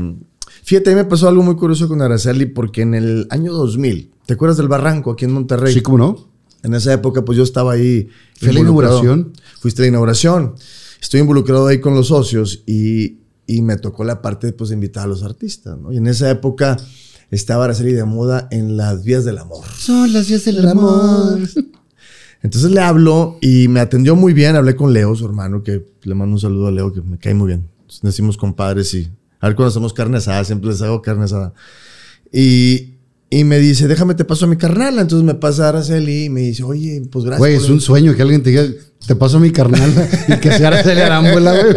fíjate, 0.63 0.89
a 0.89 0.93
mí 0.93 0.97
me 0.97 1.05
pasó 1.05 1.29
algo 1.29 1.43
muy 1.43 1.55
curioso 1.55 1.87
con 1.87 2.01
Araceli 2.01 2.47
porque 2.47 2.81
en 2.81 2.95
el 2.95 3.27
año 3.29 3.53
2000, 3.53 4.11
¿te 4.25 4.33
acuerdas 4.33 4.57
del 4.57 4.67
barranco 4.67 5.11
aquí 5.11 5.25
en 5.25 5.31
Monterrey? 5.31 5.73
Sí, 5.73 5.81
¿cómo 5.81 5.97
no? 5.97 6.29
En 6.63 6.73
esa 6.73 6.93
época, 6.93 7.23
pues 7.23 7.37
yo 7.37 7.43
estaba 7.43 7.73
ahí. 7.73 8.09
¿Fue 8.39 8.53
la 8.53 8.59
inauguración? 8.59 9.33
Fuiste 9.59 9.81
a 9.81 9.83
la 9.83 9.87
inauguración. 9.89 10.55
Estoy 11.01 11.21
involucrado 11.21 11.67
ahí 11.67 11.79
con 11.79 11.95
los 11.95 12.07
socios 12.07 12.63
y, 12.65 13.19
y 13.47 13.61
me 13.61 13.77
tocó 13.77 14.03
la 14.03 14.21
parte 14.21 14.51
pues, 14.51 14.69
de 14.69 14.75
invitar 14.75 15.05
a 15.05 15.07
los 15.07 15.23
artistas. 15.23 15.77
¿no? 15.77 15.91
Y 15.93 15.97
en 15.97 16.07
esa 16.07 16.29
época 16.29 16.77
estaba 17.31 17.65
Araceli 17.65 17.93
de 17.93 18.03
moda 18.03 18.47
en 18.51 18.75
las 18.75 19.03
vías 19.03 19.23
del 19.25 19.37
amor. 19.37 19.65
Son 19.77 20.11
las 20.11 20.27
días 20.27 20.45
del 20.45 20.67
amor. 20.67 21.39
Entonces 22.41 22.71
le 22.71 22.81
hablo 22.81 23.37
y 23.41 23.67
me 23.67 23.79
atendió 23.79 24.15
muy 24.15 24.33
bien. 24.33 24.55
Hablé 24.55 24.75
con 24.75 24.93
Leo, 24.93 25.15
su 25.15 25.25
hermano, 25.25 25.63
que 25.63 25.85
le 26.03 26.15
mando 26.15 26.33
un 26.33 26.39
saludo 26.39 26.67
a 26.67 26.71
Leo, 26.71 26.93
que 26.93 27.01
me 27.01 27.17
cae 27.17 27.33
muy 27.33 27.47
bien. 27.47 27.67
Nos 27.87 28.01
decimos 28.01 28.37
compadres 28.37 28.93
y 28.93 29.11
a 29.39 29.47
ver 29.47 29.55
cuando 29.55 29.69
hacemos 29.69 29.93
carne 29.93 30.17
asada, 30.17 30.43
siempre 30.43 30.69
les 30.69 30.81
hago 30.81 31.01
carne 31.01 31.25
asada. 31.25 31.53
Y, 32.31 32.98
y 33.31 33.43
me 33.43 33.59
dice, 33.59 33.87
déjame 33.87 34.15
te 34.15 34.25
paso 34.25 34.45
a 34.45 34.47
mi 34.47 34.57
carnal. 34.57 34.97
Entonces 34.99 35.23
me 35.25 35.35
pasa 35.35 35.65
a 35.65 35.69
Araceli 35.69 36.25
y 36.25 36.29
me 36.29 36.41
dice, 36.41 36.63
oye, 36.63 37.01
pues 37.11 37.25
gracias. 37.25 37.39
Güey, 37.39 37.55
es 37.55 37.69
un 37.69 37.79
sueño 37.81 38.15
que 38.15 38.21
alguien 38.23 38.41
te 38.41 38.49
diga, 38.49 38.65
te 39.05 39.15
paso 39.15 39.39
mi 39.39 39.51
carnal 39.51 39.91
y 40.27 40.37
que 40.39 40.51
sea 40.51 40.67
Araceli 40.69 41.01
Arámbula, 41.01 41.51
güey. 41.61 41.75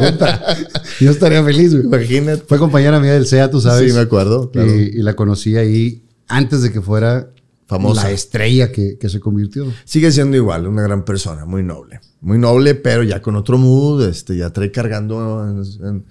Yo 1.01 1.11
estaría 1.11 1.43
feliz, 1.45 1.73
güey. 1.75 1.85
Imagínate. 1.85 2.45
Fue 2.47 2.59
compañera 2.59 2.99
mía 3.01 3.13
del 3.13 3.27
SEA, 3.27 3.51
tú 3.51 3.61
sabes. 3.61 3.87
Sí, 3.91 3.95
me 3.95 4.01
acuerdo, 4.03 4.51
claro. 4.51 4.75
Y, 4.75 4.93
y 4.95 5.03
la 5.03 5.15
conocí 5.15 5.57
ahí 5.57 6.03
antes 6.29 6.63
de 6.63 6.73
que 6.73 6.81
fuera 6.81 7.29
Famosa. 7.67 8.05
la 8.05 8.11
estrella 8.13 8.73
que, 8.73 8.97
que 8.99 9.09
se 9.11 9.21
convirtió. 9.21 9.67
Sigue 9.85 10.11
siendo 10.11 10.37
igual, 10.39 10.67
una 10.67 10.83
gran 10.83 11.05
persona, 11.05 11.45
muy 11.45 11.63
noble. 11.63 12.01
Muy 12.23 12.39
noble, 12.39 12.75
pero 12.75 13.03
ya 13.03 13.21
con 13.21 13.37
otro 13.37 13.59
mood, 13.59 14.05
este, 14.09 14.37
ya 14.37 14.51
trae 14.51 14.71
cargando 14.71 15.45
en, 15.49 15.87
en- 15.87 16.05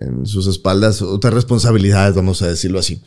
en 0.00 0.26
sus 0.26 0.46
espaldas 0.46 1.00
otras 1.00 1.32
responsabilidades, 1.32 2.14
vamos 2.14 2.42
a 2.42 2.48
decirlo 2.48 2.78
así. 2.78 3.00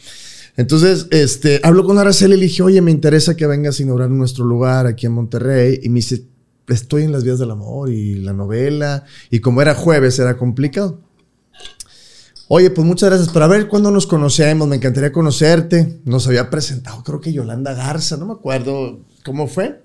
Entonces, 0.57 1.07
este, 1.11 1.59
hablo 1.63 1.83
con 1.85 1.97
Araceli 1.97 2.35
y 2.35 2.37
le 2.37 2.45
dije, 2.45 2.63
oye, 2.63 2.81
me 2.81 2.91
interesa 2.91 3.35
que 3.35 3.47
vengas 3.47 3.79
a 3.79 3.83
inaugurar 3.83 4.09
nuestro 4.09 4.45
lugar 4.45 4.85
aquí 4.85 5.05
en 5.05 5.13
Monterrey. 5.13 5.79
Y 5.81 5.89
me 5.89 5.95
dice, 5.95 6.25
estoy 6.67 7.03
en 7.03 7.11
las 7.11 7.23
vías 7.23 7.39
del 7.39 7.51
amor 7.51 7.89
y 7.89 8.15
la 8.15 8.33
novela. 8.33 9.05
Y 9.29 9.39
como 9.39 9.61
era 9.61 9.75
jueves, 9.75 10.19
era 10.19 10.37
complicado. 10.37 11.01
Oye, 12.47 12.69
pues 12.69 12.85
muchas 12.85 13.09
gracias. 13.09 13.29
Pero 13.31 13.45
a 13.45 13.47
ver 13.47 13.67
cuándo 13.67 13.91
nos 13.91 14.07
conocemos. 14.07 14.67
Me 14.67 14.75
encantaría 14.75 15.11
conocerte. 15.11 16.01
Nos 16.03 16.27
había 16.27 16.49
presentado, 16.49 17.03
creo 17.03 17.21
que 17.21 17.31
Yolanda 17.31 17.73
Garza, 17.73 18.17
no 18.17 18.25
me 18.25 18.33
acuerdo 18.33 18.99
cómo 19.23 19.47
fue. 19.47 19.81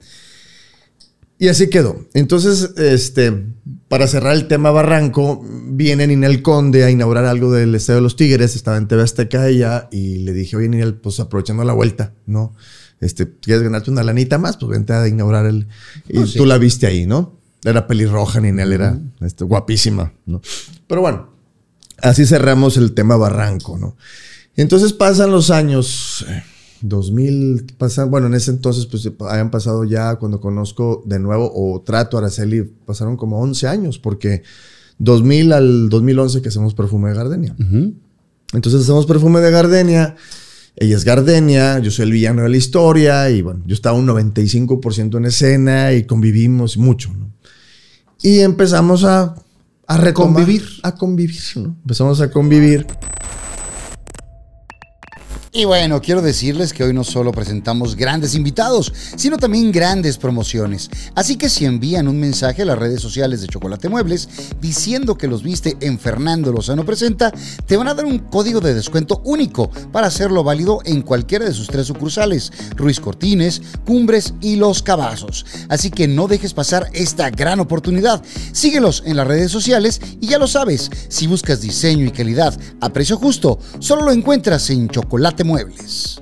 Y 1.38 1.48
así 1.48 1.68
quedó. 1.68 2.06
Entonces, 2.14 2.72
este, 2.78 3.46
para 3.88 4.06
cerrar 4.06 4.34
el 4.34 4.48
tema 4.48 4.70
Barranco, 4.70 5.44
viene 5.68 6.06
Ninel 6.06 6.42
Conde 6.42 6.84
a 6.84 6.90
inaugurar 6.90 7.26
algo 7.26 7.52
del 7.52 7.74
Estadio 7.74 7.96
de 7.96 8.02
los 8.02 8.16
Tigres. 8.16 8.56
Estaba 8.56 8.78
en 8.78 8.88
TV 8.88 9.02
Azteca 9.02 9.46
ella 9.46 9.88
y 9.92 10.18
le 10.18 10.32
dije, 10.32 10.56
oye, 10.56 10.68
Ninel, 10.68 10.94
pues 10.94 11.20
aprovechando 11.20 11.62
la 11.64 11.74
vuelta, 11.74 12.14
¿no? 12.26 12.54
Este, 13.00 13.30
¿quieres 13.40 13.62
ganarte 13.62 13.90
una 13.90 14.02
lanita 14.02 14.38
más? 14.38 14.56
Pues 14.56 14.70
vente 14.70 14.94
a 14.94 15.06
inaugurar 15.06 15.44
el... 15.46 15.68
Y 16.08 16.14
Pues 16.14 16.30
sí. 16.30 16.38
tú 16.38 16.46
la 16.46 16.56
viste 16.56 16.86
ahí, 16.86 17.06
¿no? 17.06 17.38
Era 17.64 17.86
pelirroja, 17.86 18.40
Ninel 18.40 18.72
era 18.72 18.98
este, 19.20 19.44
guapísima, 19.44 20.12
¿no? 20.24 20.40
Pero 20.86 21.00
bueno, 21.00 21.30
así 22.00 22.24
cerramos 22.24 22.76
el 22.76 22.92
tema 22.92 23.16
Barranco, 23.16 23.76
¿no? 23.76 23.96
Entonces 24.56 24.92
pasan 24.92 25.30
los 25.30 25.50
años, 25.50 26.24
eh, 26.28 26.42
2000, 26.82 27.74
pasan, 27.78 28.10
bueno, 28.10 28.26
en 28.26 28.34
ese 28.34 28.50
entonces 28.50 28.86
pues 28.86 29.08
habían 29.20 29.50
pasado 29.50 29.84
ya 29.84 30.16
cuando 30.16 30.40
conozco 30.40 31.02
de 31.06 31.18
nuevo 31.18 31.50
o 31.54 31.80
trato 31.82 32.16
a 32.16 32.20
Araceli, 32.20 32.62
pasaron 32.84 33.16
como 33.16 33.40
11 33.40 33.66
años, 33.68 33.98
porque 33.98 34.42
2000 34.98 35.52
al 35.52 35.88
2011 35.88 36.42
que 36.42 36.48
hacemos 36.48 36.74
perfume 36.74 37.10
de 37.10 37.14
gardenia. 37.16 37.56
Entonces 38.52 38.82
hacemos 38.82 39.06
perfume 39.06 39.40
de 39.40 39.50
gardenia, 39.50 40.16
ella 40.76 40.96
es 40.96 41.04
gardenia, 41.04 41.78
yo 41.78 41.90
soy 41.90 42.04
el 42.06 42.12
villano 42.12 42.42
de 42.42 42.48
la 42.50 42.56
historia 42.56 43.30
y 43.30 43.42
bueno, 43.42 43.62
yo 43.66 43.74
estaba 43.74 43.96
un 43.98 44.06
95% 44.06 45.16
en 45.16 45.24
escena 45.24 45.92
y 45.94 46.04
convivimos 46.04 46.76
mucho, 46.76 47.12
¿no? 47.12 47.30
Y 48.22 48.40
empezamos 48.40 49.04
a, 49.04 49.34
a 49.86 49.98
retomar- 49.98 50.14
Convivir. 50.14 50.62
A 50.82 50.94
convivir, 50.94 51.40
¿no? 51.56 51.76
Empezamos 51.82 52.20
a 52.20 52.30
convivir. 52.30 52.86
Y 55.56 55.64
bueno, 55.64 56.02
quiero 56.02 56.20
decirles 56.20 56.74
que 56.74 56.84
hoy 56.84 56.92
no 56.92 57.02
solo 57.02 57.32
presentamos 57.32 57.96
grandes 57.96 58.34
invitados, 58.34 58.92
sino 59.16 59.38
también 59.38 59.72
grandes 59.72 60.18
promociones. 60.18 60.90
Así 61.14 61.36
que 61.36 61.48
si 61.48 61.64
envían 61.64 62.08
un 62.08 62.20
mensaje 62.20 62.60
a 62.60 62.66
las 62.66 62.78
redes 62.78 63.00
sociales 63.00 63.40
de 63.40 63.46
Chocolate 63.46 63.88
Muebles 63.88 64.28
diciendo 64.60 65.16
que 65.16 65.28
los 65.28 65.42
viste 65.42 65.78
en 65.80 65.98
Fernando 65.98 66.52
Lozano 66.52 66.84
Presenta, 66.84 67.32
te 67.64 67.78
van 67.78 67.88
a 67.88 67.94
dar 67.94 68.04
un 68.04 68.18
código 68.18 68.60
de 68.60 68.74
descuento 68.74 69.22
único 69.24 69.70
para 69.92 70.08
hacerlo 70.08 70.44
válido 70.44 70.80
en 70.84 71.00
cualquiera 71.00 71.46
de 71.46 71.54
sus 71.54 71.68
tres 71.68 71.86
sucursales, 71.86 72.52
Ruiz 72.76 73.00
Cortines, 73.00 73.62
Cumbres 73.86 74.34
y 74.42 74.56
Los 74.56 74.82
Cabazos. 74.82 75.46
Así 75.70 75.90
que 75.90 76.06
no 76.06 76.28
dejes 76.28 76.52
pasar 76.52 76.90
esta 76.92 77.30
gran 77.30 77.60
oportunidad. 77.60 78.22
Síguelos 78.52 79.04
en 79.06 79.16
las 79.16 79.26
redes 79.26 79.52
sociales 79.52 80.02
y 80.20 80.26
ya 80.26 80.38
lo 80.38 80.48
sabes, 80.48 80.90
si 81.08 81.26
buscas 81.26 81.62
diseño 81.62 82.04
y 82.04 82.10
calidad 82.10 82.54
a 82.82 82.90
precio 82.90 83.16
justo, 83.16 83.58
solo 83.78 84.02
lo 84.02 84.12
encuentras 84.12 84.68
en 84.68 84.90
Chocolate 84.90 85.45
Muebles. 85.46 86.20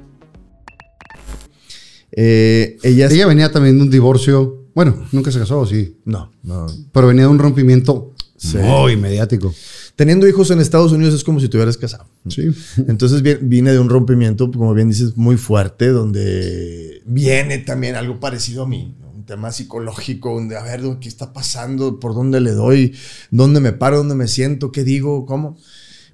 Eh, 2.12 2.76
ella, 2.82 3.06
Ella 3.09 3.26
venía 3.26 3.51
también 3.51 3.76
de 3.76 3.82
un 3.82 3.90
divorcio. 3.90 4.64
Bueno, 4.74 5.06
nunca 5.12 5.30
se 5.32 5.38
casó, 5.38 5.66
sí. 5.66 5.98
No, 6.05 6.32
no. 6.42 6.66
Pero 6.92 7.09
venía 7.09 7.24
de 7.24 7.28
un 7.30 7.38
rompimiento 7.38 8.12
muy 8.55 8.96
mediático. 8.96 9.52
Teniendo 9.96 10.28
hijos 10.28 10.51
en 10.51 10.60
Estados 10.60 10.92
Unidos 10.92 11.14
es 11.14 11.24
como 11.24 11.40
si 11.40 11.48
te 11.48 11.56
hubieras 11.56 11.76
casado. 11.78 12.06
Sí. 12.28 12.48
Entonces 12.88 13.22
vi- 13.22 13.38
vine 13.40 13.72
de 13.72 13.78
un 13.78 13.88
rompimiento, 13.88 14.51
como 14.51 14.74
bien 14.74 14.90
dices, 14.90 15.16
muy 15.16 15.36
fuerte, 15.36 15.88
donde 15.88 17.01
viene 17.06 17.59
también 17.59 17.94
algo 17.94 18.18
parecido 18.20 18.64
a 18.64 18.68
mí, 18.68 18.94
¿no? 19.01 19.10
un 19.10 19.24
tema 19.24 19.52
psicológico, 19.52 20.34
donde 20.34 20.56
a 20.56 20.62
ver 20.64 20.82
qué 21.01 21.09
está 21.09 21.32
pasando, 21.32 21.98
por 22.01 22.12
dónde 22.14 22.40
le 22.40 22.51
doy, 22.52 22.92
dónde 23.30 23.60
me 23.60 23.72
paro, 23.72 23.98
dónde 23.98 24.16
me 24.16 24.26
siento, 24.28 24.72
qué 24.72 24.82
digo, 24.84 25.24
cómo. 25.26 25.56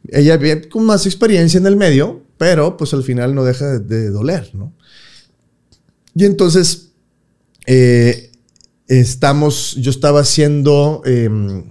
Ella 0.09 0.37
viene 0.37 0.69
con 0.69 0.85
más 0.85 1.07
experiencia 1.07 1.59
en 1.59 1.67
el 1.67 1.77
medio, 1.77 2.23
pero 2.41 2.79
pues 2.79 2.95
al 2.95 3.03
final 3.03 3.35
no 3.35 3.45
deja 3.45 3.67
de, 3.67 3.81
de 3.81 4.09
doler, 4.09 4.51
¿no? 4.55 4.73
Y 6.15 6.25
entonces 6.25 6.93
eh, 7.67 8.33
estamos, 8.89 9.75
yo 9.77 9.91
estaba 9.91 10.21
haciendo, 10.21 11.03
em, 11.05 11.71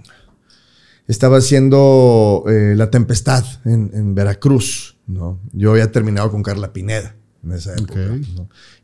estaba 1.08 1.38
haciendo 1.38 2.44
eh, 2.48 2.74
La 2.76 2.88
Tempestad 2.88 3.44
en, 3.64 3.90
en 3.92 4.14
Veracruz, 4.14 4.96
¿no? 5.08 5.40
Yo 5.52 5.72
había 5.72 5.90
terminado 5.90 6.30
con 6.30 6.44
Carla 6.44 6.72
Pineda 6.72 7.16
en 7.42 7.50
esa 7.50 7.72
época. 7.74 8.16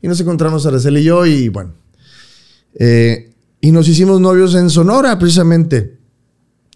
Y 0.01 0.09
nos 0.09 0.19
encontramos 0.19 0.65
Araceli 0.65 0.99
y 0.99 1.03
yo 1.05 1.25
y 1.25 1.47
bueno, 1.47 1.73
eh, 2.73 3.33
y 3.61 3.71
nos 3.71 3.87
hicimos 3.87 4.19
novios 4.19 4.55
en 4.55 4.69
Sonora 4.69 5.17
precisamente, 5.17 5.97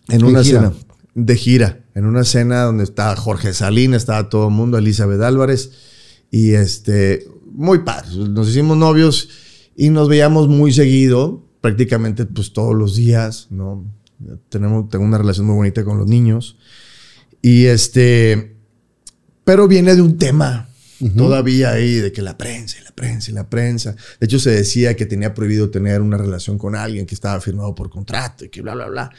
en 0.08 0.22
En 0.22 0.24
una 0.24 0.42
gira. 0.42 0.62
cena 0.62 0.74
de 1.14 1.36
gira, 1.36 1.84
en 1.94 2.06
una 2.06 2.24
cena 2.24 2.64
donde 2.64 2.84
estaba 2.84 3.16
Jorge 3.16 3.54
Salín, 3.54 3.94
estaba 3.94 4.30
todo 4.30 4.48
el 4.48 4.54
mundo, 4.54 4.78
Elizabeth 4.78 5.22
Álvarez, 5.22 5.72
y 6.32 6.52
este, 6.52 7.26
muy 7.52 7.80
padre. 7.80 8.10
Nos 8.30 8.50
hicimos 8.50 8.78
novios 8.78 9.30
y 9.76 9.90
nos 9.90 10.08
veíamos 10.08 10.48
muy 10.48 10.72
seguido, 10.72 11.46
prácticamente 11.60 12.26
pues 12.26 12.54
todos 12.54 12.76
los 12.76 12.96
días, 12.96 13.48
¿no? 13.50 13.86
Tenemos, 14.50 14.90
tengo 14.90 15.04
una 15.04 15.18
relación 15.18 15.48
muy 15.48 15.56
bonita 15.56 15.84
con 15.84 15.98
los 15.98 16.08
niños. 16.08 16.58
Y 17.42 17.66
este, 17.66 18.56
pero 19.44 19.68
viene 19.68 19.96
de 19.96 20.02
un 20.02 20.18
tema 20.18 20.70
todavía 21.10 21.72
ahí 21.72 21.96
de 21.96 22.12
que 22.12 22.22
la 22.22 22.38
prensa 22.38 22.78
y 22.80 22.84
la 22.84 22.92
prensa 22.92 23.32
y 23.32 23.34
la 23.34 23.50
prensa. 23.50 23.96
De 24.20 24.26
hecho, 24.26 24.40
se 24.40 24.52
decía 24.52 24.96
que 24.96 25.06
tenía 25.06 25.34
prohibido 25.34 25.70
tener 25.70 26.02
una 26.02 26.18
relación 26.18 26.58
con 26.58 26.76
alguien 26.76 27.06
que 27.06 27.16
estaba 27.16 27.40
firmado 27.42 27.74
por 27.76 27.90
contrato 27.90 28.46
y 28.46 28.50
que 28.50 28.62
bla, 28.62 28.76
bla, 28.76 28.88
bla. 28.88 29.10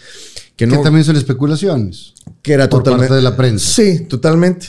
Que, 0.57 0.65
Que 0.65 0.67
no, 0.67 0.81
también 0.83 1.05
son 1.05 1.17
especulaciones. 1.17 2.15
que 2.43 2.53
era 2.53 2.69
por 2.69 2.81
totalmente 2.83 3.09
parte 3.09 3.17
de 3.17 3.23
la 3.23 3.37
prensa. 3.37 3.73
Sí, 3.73 4.01
totalmente. 4.09 4.67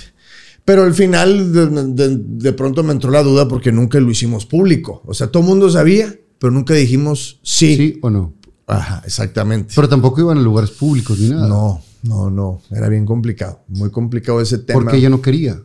Pero 0.65 0.83
al 0.83 0.93
final 0.93 1.51
de, 1.53 1.67
de- 2.07 2.17
de 2.21 2.53
pronto 2.53 2.83
me 2.83 2.93
entró 2.93 3.11
la 3.11 3.21
duda 3.21 3.47
porque 3.47 3.71
nunca 3.71 3.99
lo 3.99 4.09
hicimos 4.09 4.45
público. 4.45 5.01
O 5.05 5.13
sea, 5.13 5.27
todo 5.27 5.43
el 5.43 5.49
mundo 5.49 5.69
sabía, 5.69 6.15
pero 6.39 6.51
nunca 6.51 6.73
dijimos 6.73 7.39
sí. 7.43 7.75
¿Sí 7.75 7.99
o 8.01 8.09
no? 8.09 8.33
Ajá, 8.65 9.03
exactamente. 9.05 9.73
Pero 9.75 9.89
tampoco 9.89 10.21
iban 10.21 10.37
a 10.37 10.41
lugares 10.41 10.71
públicos 10.71 11.19
ni 11.19 11.29
nada. 11.29 11.47
no, 11.49 11.81
no, 12.03 12.29
no. 12.29 12.61
Era 12.71 12.87
bien 12.87 13.05
complicado. 13.05 13.63
Muy 13.67 13.91
complicado 13.91 14.39
ese 14.39 14.57
tema. 14.57 14.79
Porque 14.79 14.97
ella 14.97 15.09
no 15.09 15.21
quería. 15.21 15.61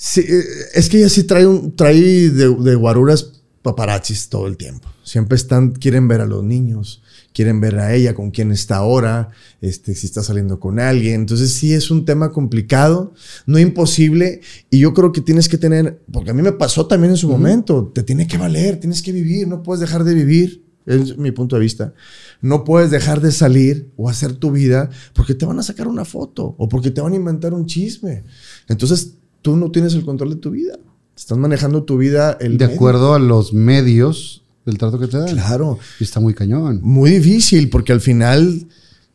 Sí, 0.00 0.20
eh, 0.20 0.44
es 0.74 0.88
que 0.88 0.98
ella 0.98 1.08
sí 1.08 1.24
trae, 1.24 1.44
un, 1.44 1.74
trae 1.74 2.30
de, 2.30 2.54
de 2.54 2.74
guaruras 2.76 3.32
paparazzis 3.62 4.28
todo 4.28 4.46
el 4.46 4.56
tiempo. 4.56 4.88
Siempre 5.02 5.34
están, 5.34 5.72
quieren 5.72 6.06
ver 6.06 6.20
a 6.20 6.26
los 6.26 6.44
niños, 6.44 7.02
quieren 7.34 7.60
ver 7.60 7.80
a 7.80 7.92
ella 7.94 8.14
con 8.14 8.30
quién 8.30 8.52
está 8.52 8.76
ahora, 8.76 9.30
este, 9.60 9.96
si 9.96 10.06
está 10.06 10.22
saliendo 10.22 10.60
con 10.60 10.78
alguien. 10.78 11.22
Entonces 11.22 11.52
sí 11.52 11.72
es 11.72 11.90
un 11.90 12.04
tema 12.04 12.30
complicado, 12.30 13.12
no 13.46 13.58
imposible. 13.58 14.40
Y 14.70 14.78
yo 14.78 14.94
creo 14.94 15.10
que 15.10 15.20
tienes 15.20 15.48
que 15.48 15.58
tener, 15.58 16.00
porque 16.12 16.30
a 16.30 16.34
mí 16.34 16.42
me 16.42 16.52
pasó 16.52 16.86
también 16.86 17.10
en 17.10 17.16
su 17.16 17.28
momento, 17.28 17.90
te 17.92 18.04
tiene 18.04 18.28
que 18.28 18.38
valer, 18.38 18.78
tienes 18.78 19.02
que 19.02 19.10
vivir, 19.10 19.48
no 19.48 19.64
puedes 19.64 19.80
dejar 19.80 20.04
de 20.04 20.14
vivir. 20.14 20.64
Es 20.86 21.18
mi 21.18 21.32
punto 21.32 21.56
de 21.56 21.60
vista. 21.60 21.92
No 22.40 22.64
puedes 22.64 22.90
dejar 22.90 23.20
de 23.20 23.32
salir 23.32 23.90
o 23.96 24.08
hacer 24.08 24.32
tu 24.36 24.52
vida 24.52 24.88
porque 25.12 25.34
te 25.34 25.44
van 25.44 25.58
a 25.58 25.62
sacar 25.62 25.86
una 25.86 26.06
foto 26.06 26.54
o 26.56 26.66
porque 26.68 26.90
te 26.90 27.02
van 27.02 27.12
a 27.12 27.16
inventar 27.16 27.52
un 27.52 27.66
chisme. 27.66 28.22
Entonces 28.68 29.17
tú 29.42 29.56
no 29.56 29.70
tienes 29.70 29.94
el 29.94 30.04
control 30.04 30.30
de 30.30 30.36
tu 30.36 30.50
vida. 30.50 30.78
Estás 31.16 31.36
manejando 31.38 31.82
tu 31.82 31.98
vida 31.98 32.36
el 32.40 32.58
De 32.58 32.66
medio. 32.66 32.76
acuerdo 32.76 33.14
a 33.14 33.18
los 33.18 33.52
medios 33.52 34.42
del 34.64 34.78
trato 34.78 34.98
que 34.98 35.08
te 35.08 35.18
dan. 35.18 35.28
Claro. 35.34 35.78
Y 35.98 36.04
está 36.04 36.20
muy 36.20 36.34
cañón. 36.34 36.80
Muy 36.82 37.10
difícil 37.10 37.70
porque 37.70 37.92
al 37.92 38.00
final 38.00 38.66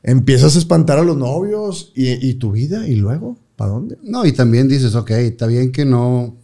empiezas 0.01 0.55
a 0.55 0.59
espantar 0.59 0.99
a 0.99 1.03
los 1.03 1.15
novios 1.17 1.91
y, 1.95 2.27
y 2.27 2.33
tu 2.35 2.51
vida 2.51 2.87
y 2.87 2.95
luego, 2.95 3.37
¿para 3.55 3.71
dónde? 3.71 3.97
No, 4.03 4.25
y 4.25 4.33
también 4.33 4.67
dices, 4.67 4.95
ok, 4.95 5.11
está 5.11 5.47
bien 5.47 5.71
que 5.71 5.85
no, 5.85 6.35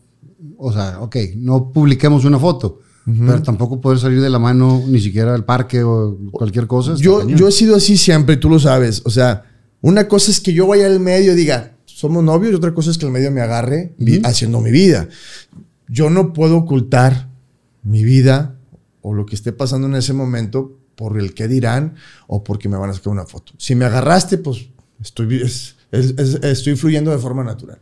o 0.57 0.71
sea, 0.71 1.01
ok, 1.01 1.15
no 1.37 1.71
publiquemos 1.71 2.23
una 2.25 2.39
foto, 2.39 2.79
pero 3.05 3.41
tampoco 3.41 3.81
poder 3.81 3.97
salir 3.97 4.21
de 4.21 4.29
la 4.29 4.37
mano 4.37 4.83
ni 4.87 5.01
siquiera 5.01 5.33
al 5.33 5.43
parque 5.43 5.83
o 5.83 6.15
cualquier 6.31 6.67
cosa. 6.67 6.93
Yo, 6.95 7.19
cañón. 7.19 7.39
yo 7.39 7.47
he 7.47 7.51
sido 7.51 7.75
así 7.75 7.97
siempre, 7.97 8.37
tú 8.37 8.49
lo 8.49 8.59
sabes. 8.59 9.01
O 9.03 9.09
sea, 9.09 9.45
una 9.81 10.07
cosa 10.07 10.29
es 10.29 10.39
que 10.39 10.53
yo 10.53 10.67
vaya 10.67 10.85
al 10.85 10.99
medio 10.99 11.33
y 11.33 11.35
diga, 11.35 11.75
somos 11.99 12.23
novios, 12.23 12.53
y 12.53 12.55
otra 12.55 12.73
cosa 12.73 12.91
es 12.91 12.97
que 12.97 13.05
el 13.05 13.11
medio 13.11 13.29
me 13.31 13.41
agarre 13.41 13.93
haciendo 14.23 14.61
mi 14.61 14.71
vida. 14.71 15.07
Yo 15.87 16.09
no 16.09 16.31
puedo 16.33 16.57
ocultar 16.57 17.27
mi 17.83 18.03
vida 18.03 18.55
o 19.01 19.13
lo 19.13 19.25
que 19.25 19.35
esté 19.35 19.51
pasando 19.51 19.87
en 19.87 19.95
ese 19.95 20.13
momento 20.13 20.77
por 20.95 21.19
el 21.19 21.33
que 21.33 21.47
dirán 21.47 21.95
o 22.27 22.43
porque 22.43 22.69
me 22.69 22.77
van 22.77 22.89
a 22.89 22.93
sacar 22.93 23.11
una 23.11 23.25
foto. 23.25 23.53
Si 23.57 23.75
me 23.75 23.85
agarraste, 23.85 24.37
pues 24.37 24.67
estoy, 25.01 25.25
vi- 25.25 25.41
es- 25.41 25.75
es- 25.91 26.13
es- 26.17 26.35
estoy 26.43 26.75
fluyendo 26.75 27.11
de 27.11 27.17
forma 27.17 27.43
natural. 27.43 27.79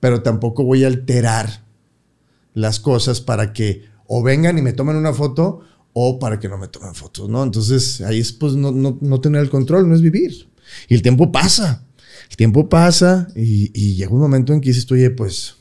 Pero 0.00 0.22
tampoco 0.22 0.64
voy 0.64 0.84
a 0.84 0.88
alterar 0.88 1.64
las 2.54 2.80
cosas 2.80 3.20
para 3.20 3.52
que 3.52 3.84
o 4.06 4.22
vengan 4.22 4.58
y 4.58 4.62
me 4.62 4.72
tomen 4.72 4.96
una 4.96 5.12
foto 5.12 5.60
o 5.92 6.18
para 6.18 6.38
que 6.40 6.48
no 6.48 6.58
me 6.58 6.68
tomen 6.68 6.94
fotos, 6.94 7.28
¿no? 7.28 7.42
Entonces 7.44 8.00
ahí 8.00 8.18
es 8.20 8.32
pues 8.32 8.54
no, 8.54 8.72
no- 8.72 8.98
no 9.00 9.20
tener 9.20 9.40
el 9.42 9.50
control, 9.50 9.88
no 9.88 9.94
es 9.94 10.02
vivir. 10.02 10.48
Y 10.88 10.94
el 10.94 11.02
tiempo 11.02 11.30
pasa, 11.32 11.85
el 12.30 12.36
tiempo 12.36 12.68
pasa 12.68 13.28
y, 13.36 13.70
y 13.74 13.94
llega 13.94 14.10
un 14.12 14.20
momento 14.20 14.52
en 14.52 14.60
que 14.60 14.70
dices, 14.70 14.90
oye, 14.92 15.10
pues 15.10 15.56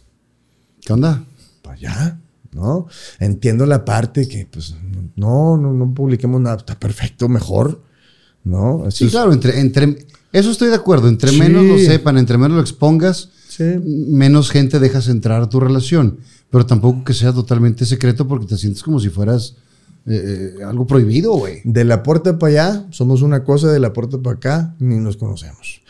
¿Qué 0.81 0.93
onda? 0.93 1.23
para 1.61 1.75
allá, 1.75 2.19
¿no? 2.51 2.87
Entiendo 3.19 3.65
la 3.65 3.83
parte 3.85 4.27
que 4.27 4.47
pues 4.51 4.75
no, 5.15 5.57
no, 5.57 5.73
no 5.73 5.93
publiquemos 5.93 6.39
nada, 6.41 6.57
está 6.57 6.79
perfecto, 6.79 7.27
mejor, 7.27 7.81
¿no? 8.43 8.87
Eso 8.87 8.97
Sí, 8.97 9.05
es- 9.05 9.11
claro, 9.11 9.33
entre, 9.33 9.59
entre, 9.59 10.05
eso 10.31 10.51
estoy 10.51 10.69
de 10.69 10.75
acuerdo, 10.75 11.07
entre 11.07 11.31
Sí. 11.31 11.39
menos 11.39 11.65
lo 11.65 11.77
sepan, 11.77 12.17
entre 12.17 12.37
menos 12.37 12.55
lo 12.57 12.61
expongas, 12.61 13.29
Sí. 13.47 13.63
menos 13.87 14.51
gente 14.51 14.79
dejas 14.79 15.07
entrar 15.07 15.41
a 15.41 15.49
tu 15.49 15.59
relación, 15.59 16.19
pero 16.51 16.65
tampoco 16.65 17.03
que 17.03 17.13
sea 17.13 17.33
totalmente 17.33 17.85
secreto 17.85 18.27
porque 18.27 18.45
te 18.45 18.57
sientes 18.57 18.83
como 18.83 18.99
si 18.99 19.09
fueras 19.09 19.55
eh, 20.07 20.57
eh, 20.59 20.63
algo 20.63 20.85
prohibido, 20.85 21.33
güey. 21.33 21.61
De 21.63 21.83
la 21.83 22.03
puerta 22.03 22.37
para 22.37 22.51
allá, 22.51 22.85
somos 22.91 23.23
una 23.23 23.43
cosa, 23.43 23.71
de 23.71 23.79
la 23.79 23.91
puerta 23.91 24.19
para 24.19 24.35
acá, 24.35 24.75
ni 24.77 24.99
nos 24.99 25.17
conocemos. 25.17 25.81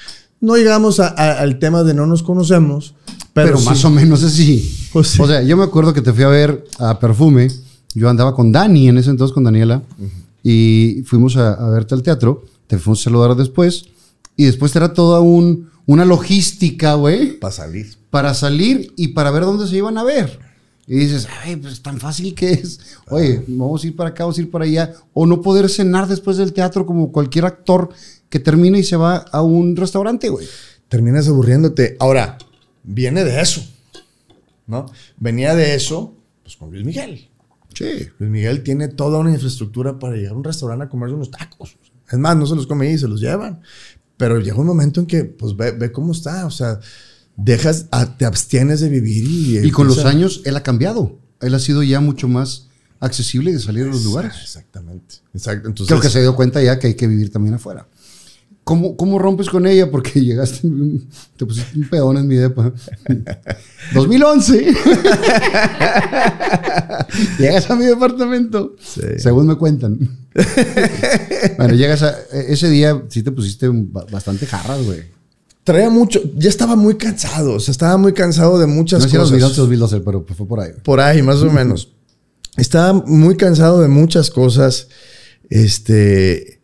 No 0.45 0.55
llegamos 0.55 0.99
a- 0.99 1.07
a- 1.07 1.39
al 1.39 1.59
tema 1.59 1.83
de 1.83 1.93
no 1.93 2.05
nos 2.05 2.23
conocemos, 2.23 2.93
pero, 3.33 3.47
Pero, 3.47 3.57
sí. 3.59 3.65
más 3.65 3.83
o 3.85 3.89
menos 3.89 4.23
así. 4.23 4.87
Pues 4.93 5.07
sí. 5.09 5.21
O 5.21 5.27
sea, 5.27 5.41
yo 5.41 5.57
me 5.57 5.63
acuerdo 5.63 5.93
que 5.93 6.01
te 6.01 6.13
fui 6.13 6.23
a 6.23 6.27
ver 6.29 6.63
a 6.79 6.99
Perfume. 6.99 7.49
Yo 7.93 8.09
andaba 8.09 8.33
con 8.35 8.51
Dani 8.51 8.89
en 8.89 8.97
ese 8.97 9.09
entonces, 9.09 9.33
con 9.33 9.43
Daniela. 9.43 9.81
Y 10.43 11.03
fuimos 11.05 11.35
a, 11.37 11.53
a 11.53 11.69
verte 11.69 11.95
al 11.95 12.03
teatro. 12.03 12.43
Te 12.67 12.77
fuimos 12.77 13.01
a 13.01 13.03
saludar 13.05 13.35
después. 13.35 13.85
Y 14.37 14.45
después 14.45 14.75
era 14.75 14.93
toda 14.93 15.19
un, 15.21 15.69
una 15.85 16.05
logística, 16.05 16.93
güey, 16.95 17.39
para 17.39 17.51
salir. 17.53 17.95
para 18.09 18.33
salir 18.33 18.93
y 18.97 19.09
para 19.09 19.31
ver 19.31 19.43
dónde 19.43 19.67
se 19.67 19.77
iban 19.77 19.97
a 19.97 20.03
ver. 20.03 20.39
Y 20.87 20.99
dices, 20.99 21.27
ay, 21.41 21.55
pues 21.55 21.81
tan 21.81 21.99
fácil 21.99 22.35
que 22.35 22.51
es. 22.51 22.79
Oye, 23.09 23.43
vamos 23.47 23.83
a 23.83 23.87
ir 23.87 23.95
para 23.95 24.09
acá, 24.09 24.23
vamos 24.23 24.37
a 24.37 24.41
ir 24.41 24.51
para 24.51 24.65
allá. 24.65 24.93
O 25.13 25.25
no 25.25 25.41
poder 25.41 25.69
cenar 25.69 26.07
después 26.07 26.37
del 26.37 26.53
teatro 26.53 26.85
como 26.85 27.11
cualquier 27.11 27.45
actor 27.45 27.89
que 28.29 28.39
termina 28.39 28.77
y 28.77 28.83
se 28.83 28.95
va 28.95 29.17
a 29.17 29.41
un 29.41 29.75
restaurante, 29.75 30.29
güey. 30.29 30.47
Terminas 30.87 31.27
aburriéndote. 31.27 31.97
Ahora, 31.99 32.37
viene 32.83 33.23
de 33.23 33.41
eso, 33.41 33.65
¿no? 34.67 34.85
Venía 35.17 35.55
de 35.55 35.73
eso, 35.73 36.15
pues 36.43 36.55
con 36.55 36.71
Luis 36.71 36.85
Miguel. 36.85 37.29
Sí. 37.73 38.07
Luis 38.19 38.31
Miguel 38.31 38.63
tiene 38.63 38.87
toda 38.87 39.19
una 39.19 39.31
infraestructura 39.31 39.97
para 39.97 40.15
llegar 40.15 40.33
a 40.33 40.37
un 40.37 40.43
restaurante 40.43 40.85
a 40.85 40.89
comerse 40.89 41.15
unos 41.15 41.31
tacos. 41.31 41.77
Es 42.09 42.19
más, 42.19 42.37
no 42.37 42.45
se 42.45 42.55
los 42.55 42.67
come 42.67 42.87
ahí, 42.87 42.97
se 42.97 43.07
los 43.07 43.19
llevan. 43.19 43.61
Pero 44.17 44.39
llega 44.39 44.57
un 44.57 44.67
momento 44.67 44.99
en 44.99 45.07
que, 45.07 45.25
pues, 45.25 45.57
ve, 45.57 45.71
ve 45.71 45.91
cómo 45.91 46.11
está. 46.11 46.45
O 46.45 46.51
sea, 46.51 46.79
dejas, 47.37 47.85
a- 47.91 48.17
te 48.17 48.25
abstienes 48.25 48.79
de 48.79 48.89
vivir 48.89 49.23
y... 49.23 49.57
Y 49.67 49.71
con 49.71 49.87
los 49.87 50.05
años 50.05 50.41
él 50.45 50.55
ha 50.55 50.63
cambiado. 50.63 51.19
Él 51.41 51.53
ha 51.53 51.59
sido 51.59 51.83
ya 51.83 51.99
mucho 51.99 52.27
más 52.27 52.67
accesible 52.99 53.51
de 53.51 53.59
salir 53.59 53.83
a 53.83 53.87
los 53.87 54.03
lugares. 54.03 54.33
Exactamente. 54.41 55.15
Exacto. 55.33 55.67
Entonces, 55.67 55.87
Creo 55.91 56.01
que 56.01 56.09
se 56.09 56.21
dio 56.21 56.35
cuenta 56.35 56.61
ya 56.63 56.79
que 56.79 56.87
hay 56.87 56.93
que 56.95 57.07
vivir 57.07 57.31
también 57.31 57.55
afuera. 57.55 57.87
¿Cómo, 58.63 58.97
cómo 58.97 59.19
rompes 59.19 59.47
con 59.49 59.67
ella? 59.67 59.91
Porque 59.91 60.19
llegaste, 60.23 60.67
te 61.37 61.45
pusiste 61.45 61.77
un 61.77 61.87
pedón 61.87 62.17
en 62.17 62.27
mi 62.27 62.35
depa. 62.35 62.73
2011. 63.93 64.73
llegas 67.39 67.69
a 67.69 67.75
mi 67.75 67.85
departamento. 67.85 68.75
Sí. 68.81 69.01
Según 69.17 69.47
me 69.47 69.55
cuentan. 69.55 69.99
bueno, 71.57 71.73
llegas 71.75 72.01
a... 72.03 72.15
Ese 72.31 72.69
día 72.69 73.03
sí 73.09 73.21
te 73.23 73.31
pusiste 73.31 73.67
bastante 74.11 74.45
jarras, 74.47 74.83
güey. 74.83 75.14
Traía 75.65 75.89
mucho... 75.89 76.21
Ya 76.37 76.47
estaba 76.47 76.77
muy 76.77 76.95
cansado. 76.95 77.55
O 77.55 77.59
sea, 77.59 77.73
estaba 77.73 77.97
muy 77.97 78.13
cansado 78.13 78.57
de 78.57 78.67
muchas 78.67 79.01
No 79.01 79.05
cosas. 79.07 79.31
2011 79.31 79.59
o 79.59 79.63
2012, 79.63 79.99
pero 80.01 80.25
pues 80.25 80.37
fue 80.37 80.47
por 80.47 80.61
ahí. 80.61 80.71
Por 80.83 81.01
ahí, 81.01 81.21
más 81.21 81.41
o 81.41 81.51
menos. 81.51 81.91
estaba 82.55 82.93
muy 82.93 83.35
cansado 83.35 83.81
de 83.81 83.89
muchas 83.89 84.31
cosas. 84.31 84.87
Este, 85.49 86.61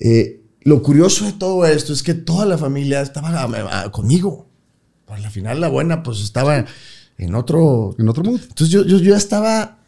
eh, 0.00 0.40
lo 0.62 0.82
curioso 0.82 1.26
de 1.26 1.32
todo 1.32 1.66
esto 1.66 1.92
es 1.92 2.02
que 2.02 2.14
toda 2.14 2.46
la 2.46 2.56
familia 2.56 3.00
estaba 3.02 3.30
ah, 3.70 3.90
conmigo. 3.92 4.46
Por 5.04 5.20
la 5.20 5.30
final, 5.30 5.60
la 5.60 5.68
buena, 5.68 6.02
pues 6.02 6.20
estaba 6.20 6.64
en 7.18 7.34
otro. 7.34 7.94
En 7.98 8.08
otro 8.08 8.24
mood. 8.24 8.40
Entonces 8.42 8.70
yo, 8.70 8.84
yo, 8.84 8.98
yo 8.98 9.10
ya 9.10 9.16
estaba 9.16 9.78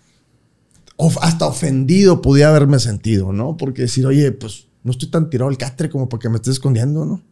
of- 0.97 1.19
hasta 1.21 1.47
ofendido, 1.47 2.23
podía 2.23 2.49
haberme 2.49 2.79
sentido, 2.79 3.33
¿no? 3.33 3.57
Porque 3.57 3.83
decir, 3.83 4.07
oye, 4.07 4.31
pues 4.33 4.67
no 4.85 4.93
estoy 4.93 5.11
tan 5.11 5.29
tirado 5.31 5.51
al 5.51 5.59
catre 5.59 5.91
como 5.91 6.09
para 6.09 6.21
que 6.21 6.29
me 6.29 6.37
estés 6.37 6.55
escondiendo, 6.55 7.05
¿no? 7.05 7.23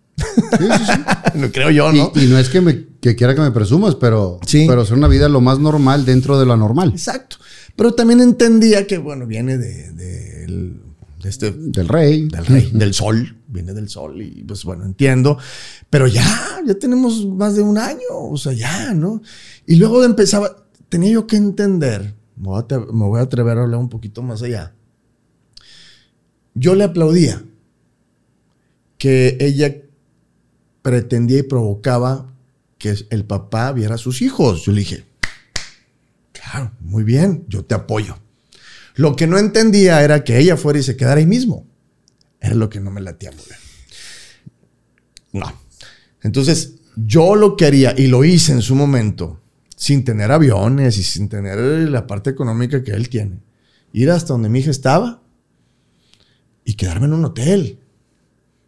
Lo 1.34 1.50
creo 1.52 1.70
yo, 1.70 1.92
¿no? 1.92 2.12
Y, 2.14 2.24
y 2.24 2.26
no 2.28 2.38
es 2.38 2.48
que, 2.48 2.60
me, 2.60 2.86
que 3.00 3.16
quiera 3.16 3.34
que 3.34 3.40
me 3.40 3.50
presumas, 3.50 3.94
pero, 3.96 4.38
Sí. 4.46 4.64
pero 4.68 4.82
hacer 4.82 4.96
una 4.96 5.08
vida 5.08 5.28
lo 5.28 5.40
más 5.40 5.58
normal 5.58 6.04
dentro 6.04 6.38
de 6.38 6.46
lo 6.46 6.52
anormal. 6.54 6.90
Exacto. 6.90 7.36
Pero 7.76 7.92
también 7.94 8.20
entendía 8.20 8.86
que, 8.86 8.98
bueno, 8.98 9.26
viene 9.26 9.58
de, 9.58 9.92
de, 9.92 10.44
el- 10.44 10.80
de 11.22 11.28
este 11.28 11.50
Del 11.50 11.88
rey. 11.88 12.28
del 12.28 12.46
rey, 12.46 12.70
del 12.72 12.94
sol, 12.94 13.36
viene 13.48 13.72
del 13.74 13.88
sol 13.88 14.20
y 14.22 14.44
pues 14.44 14.64
bueno, 14.64 14.84
entiendo, 14.84 15.38
pero 15.90 16.06
ya, 16.06 16.24
ya 16.66 16.74
tenemos 16.74 17.26
más 17.26 17.56
de 17.56 17.62
un 17.62 17.78
año, 17.78 18.00
o 18.12 18.36
sea, 18.36 18.52
ya, 18.52 18.92
¿no? 18.94 19.22
Y 19.66 19.76
luego 19.76 20.04
empezaba, 20.04 20.64
tenía 20.88 21.10
yo 21.12 21.26
que 21.26 21.36
entender, 21.36 22.14
me 22.36 22.44
voy 22.48 22.60
a, 22.60 22.66
atre- 22.68 22.92
me 22.92 23.04
voy 23.06 23.18
a 23.18 23.24
atrever 23.24 23.58
a 23.58 23.62
hablar 23.62 23.80
un 23.80 23.88
poquito 23.88 24.22
más 24.22 24.42
allá. 24.42 24.72
Yo 26.54 26.74
le 26.74 26.84
aplaudía 26.84 27.42
que 28.98 29.36
ella 29.40 29.74
pretendía 30.86 31.40
y 31.40 31.42
provocaba 31.42 32.32
que 32.78 32.94
el 33.10 33.24
papá 33.24 33.72
viera 33.72 33.96
a 33.96 33.98
sus 33.98 34.22
hijos. 34.22 34.64
Yo 34.64 34.70
le 34.70 34.82
dije, 34.82 35.04
claro, 36.30 36.70
muy 36.78 37.02
bien, 37.02 37.44
yo 37.48 37.64
te 37.64 37.74
apoyo. 37.74 38.16
Lo 38.94 39.16
que 39.16 39.26
no 39.26 39.36
entendía 39.36 40.04
era 40.04 40.22
que 40.22 40.38
ella 40.38 40.56
fuera 40.56 40.78
y 40.78 40.84
se 40.84 40.96
quedara 40.96 41.18
ahí 41.18 41.26
mismo. 41.26 41.66
Era 42.40 42.54
lo 42.54 42.70
que 42.70 42.78
no 42.78 42.92
me 42.92 43.00
latía 43.00 43.32
muy 43.32 43.42
bien. 43.46 43.58
No. 45.32 45.60
Entonces, 46.22 46.74
yo 46.94 47.34
lo 47.34 47.56
quería 47.56 47.92
y 47.98 48.06
lo 48.06 48.24
hice 48.24 48.52
en 48.52 48.62
su 48.62 48.76
momento, 48.76 49.40
sin 49.74 50.04
tener 50.04 50.30
aviones 50.30 50.98
y 50.98 51.02
sin 51.02 51.28
tener 51.28 51.58
la 51.90 52.06
parte 52.06 52.30
económica 52.30 52.84
que 52.84 52.92
él 52.92 53.08
tiene. 53.08 53.40
Ir 53.92 54.12
hasta 54.12 54.34
donde 54.34 54.50
mi 54.50 54.60
hija 54.60 54.70
estaba 54.70 55.20
y 56.64 56.74
quedarme 56.74 57.06
en 57.06 57.14
un 57.14 57.24
hotel. 57.24 57.80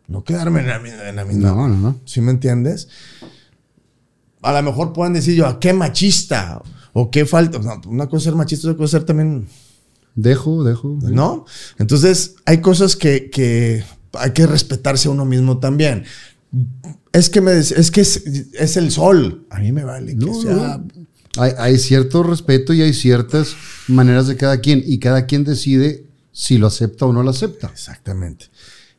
No 0.08 0.24
quedarme 0.24 0.60
en 0.60 0.66
la, 0.66 1.08
en 1.08 1.16
la 1.16 1.24
misma. 1.24 1.48
No, 1.50 1.68
no, 1.68 1.76
no. 1.76 2.00
¿Sí 2.04 2.20
me 2.20 2.30
entiendes? 2.32 2.88
A 4.42 4.52
lo 4.52 4.62
mejor 4.62 4.92
pueden 4.92 5.12
decir 5.12 5.34
yo, 5.36 5.46
¿a 5.46 5.60
qué 5.60 5.72
machista? 5.72 6.62
¿O 6.94 7.10
qué 7.10 7.26
falta? 7.26 7.58
No, 7.58 7.80
una 7.86 8.06
cosa 8.06 8.16
es 8.18 8.24
ser 8.24 8.34
machista, 8.34 8.68
otra 8.68 8.76
cosa 8.78 8.84
es 8.84 8.90
ser 9.02 9.04
también 9.04 9.46
Dejo, 10.14 10.64
dejo. 10.64 10.98
¿no? 11.02 11.44
Entonces, 11.78 12.34
hay 12.44 12.60
cosas 12.60 12.96
que, 12.96 13.30
que 13.30 13.84
hay 14.14 14.32
que 14.32 14.46
respetarse 14.48 15.06
a 15.06 15.12
uno 15.12 15.24
mismo 15.24 15.58
también. 15.58 16.04
Es 17.12 17.30
que, 17.30 17.40
me, 17.40 17.56
es, 17.56 17.90
que 17.92 18.00
es, 18.00 18.16
es 18.54 18.76
el 18.76 18.90
sol. 18.90 19.46
A 19.50 19.60
mí 19.60 19.70
me 19.70 19.84
vale 19.84 20.16
que 20.18 20.26
No, 20.26 20.34
sea. 20.40 20.52
no. 20.78 20.86
Hay, 21.36 21.52
hay 21.56 21.78
cierto 21.78 22.24
respeto 22.24 22.72
y 22.72 22.82
hay 22.82 22.94
ciertas 22.94 23.54
maneras 23.86 24.26
de 24.26 24.36
cada 24.36 24.58
quien 24.60 24.82
y 24.84 24.98
cada 24.98 25.26
quien 25.26 25.44
decide 25.44 26.04
si 26.32 26.58
lo 26.58 26.66
acepta 26.66 27.04
o 27.06 27.12
no 27.12 27.22
lo 27.22 27.30
acepta. 27.30 27.68
Exactamente. 27.68 28.46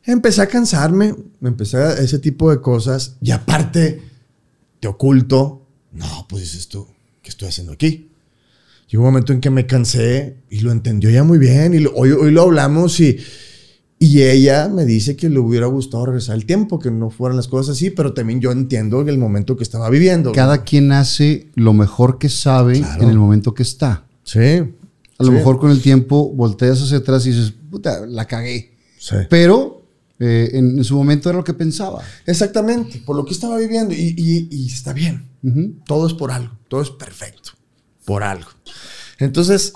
Empecé 0.04 0.42
a 0.42 0.46
cansarme, 0.46 1.14
me 1.40 1.48
empecé 1.50 1.76
a 1.76 1.92
ese 1.94 2.18
tipo 2.18 2.50
de 2.50 2.60
cosas 2.60 3.16
y 3.20 3.30
aparte 3.32 4.00
te 4.80 4.88
oculto. 4.88 5.66
No, 5.92 6.26
pues 6.28 6.42
dices 6.44 6.68
tú, 6.68 6.86
¿qué 7.22 7.30
estoy 7.30 7.48
haciendo 7.48 7.72
aquí? 7.72 8.10
Llegó 8.88 9.04
un 9.04 9.08
momento 9.10 9.32
en 9.32 9.40
que 9.40 9.50
me 9.50 9.66
cansé 9.66 10.36
y 10.48 10.60
lo 10.60 10.72
entendió 10.72 11.10
ya 11.10 11.22
muy 11.22 11.38
bien 11.38 11.74
y 11.74 11.78
lo- 11.80 11.92
hoy, 11.94 12.10
hoy 12.12 12.30
lo 12.32 12.42
hablamos 12.42 12.98
y, 13.00 13.18
y 13.98 14.22
ella 14.22 14.68
me 14.68 14.84
dice 14.84 15.14
que 15.16 15.28
le 15.28 15.38
hubiera 15.38 15.66
gustado 15.66 16.06
regresar 16.06 16.34
el 16.36 16.46
tiempo, 16.46 16.78
que 16.78 16.90
no 16.90 17.10
fueran 17.10 17.36
las 17.36 17.46
cosas 17.46 17.76
así, 17.76 17.90
pero 17.90 18.14
también 18.14 18.40
yo 18.40 18.50
entiendo 18.50 19.02
el 19.02 19.18
momento 19.18 19.56
que 19.56 19.62
estaba 19.64 19.90
viviendo. 19.90 20.32
Cada 20.32 20.64
quien 20.64 20.90
hace 20.92 21.48
lo 21.54 21.72
mejor 21.74 22.18
que 22.18 22.28
sabe 22.28 22.78
Claro. 22.80 23.02
en 23.04 23.10
el 23.10 23.18
momento 23.18 23.52
que 23.54 23.62
está. 23.62 24.06
Sí. 24.24 24.38
A 24.40 25.22
lo 25.22 25.26
Sí. 25.26 25.30
mejor 25.32 25.60
con 25.60 25.70
el 25.70 25.82
tiempo 25.82 26.32
volteas 26.32 26.80
hacia 26.82 26.96
atrás 26.98 27.26
y 27.26 27.30
dices, 27.30 27.52
puta, 27.70 28.06
la 28.06 28.24
cagué. 28.26 28.76
Sí. 28.98 29.16
Pero 29.28 29.79
eh, 30.20 30.50
en, 30.52 30.78
en 30.78 30.84
su 30.84 30.96
momento 30.96 31.28
era 31.30 31.38
lo 31.38 31.44
que 31.44 31.54
pensaba. 31.54 32.02
Exactamente, 32.26 33.02
por 33.04 33.16
lo 33.16 33.24
que 33.24 33.32
estaba 33.32 33.56
viviendo 33.58 33.92
y, 33.94 34.14
y- 34.16 34.48
y 34.50 34.66
está 34.66 34.92
bien. 34.92 35.28
Todo 35.86 36.06
es 36.06 36.12
por 36.14 36.30
algo, 36.30 36.56
todo 36.68 36.82
es 36.82 36.90
perfecto, 36.90 37.50
por 38.04 38.22
algo. 38.22 38.50
Entonces, 39.18 39.72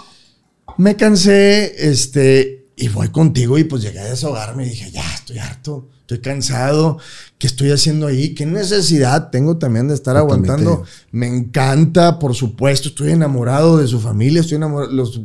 me 0.79 0.97
cansé, 0.97 1.89
este, 1.91 2.69
y 2.77 2.89
voy 2.89 3.09
contigo 3.11 3.57
y 3.59 3.65
pues 3.65 3.83
llegué 3.83 4.01
a 4.01 4.05
desahogarme 4.05 4.67
y 4.67 4.71
dije, 4.71 4.91
ya, 4.91 5.05
estoy 5.15 5.39
harto, 5.39 5.89
estoy 6.01 6.19
cansado, 6.21 6.99
¿qué 7.39 7.47
estoy 7.47 7.71
haciendo 7.71 8.07
ahí? 8.07 8.35
¿Qué 8.35 8.45
necesidad 8.47 9.31
tengo 9.31 9.57
también 9.59 9.89
de 9.89 9.95
estar 9.95 10.17
Totalmente. 10.17 10.51
aguantando? 10.53 10.85
Me 11.13 11.27
encanta, 11.29 12.19
por 12.19 12.35
supuesto, 12.35 12.89
estoy 12.89 13.13
enamorado 13.13 13.79
de 13.79 13.87
su 13.87 14.01
familia, 14.01 14.41
estoy 14.41 14.57
enamorado, 14.57 14.93
los, 14.93 15.21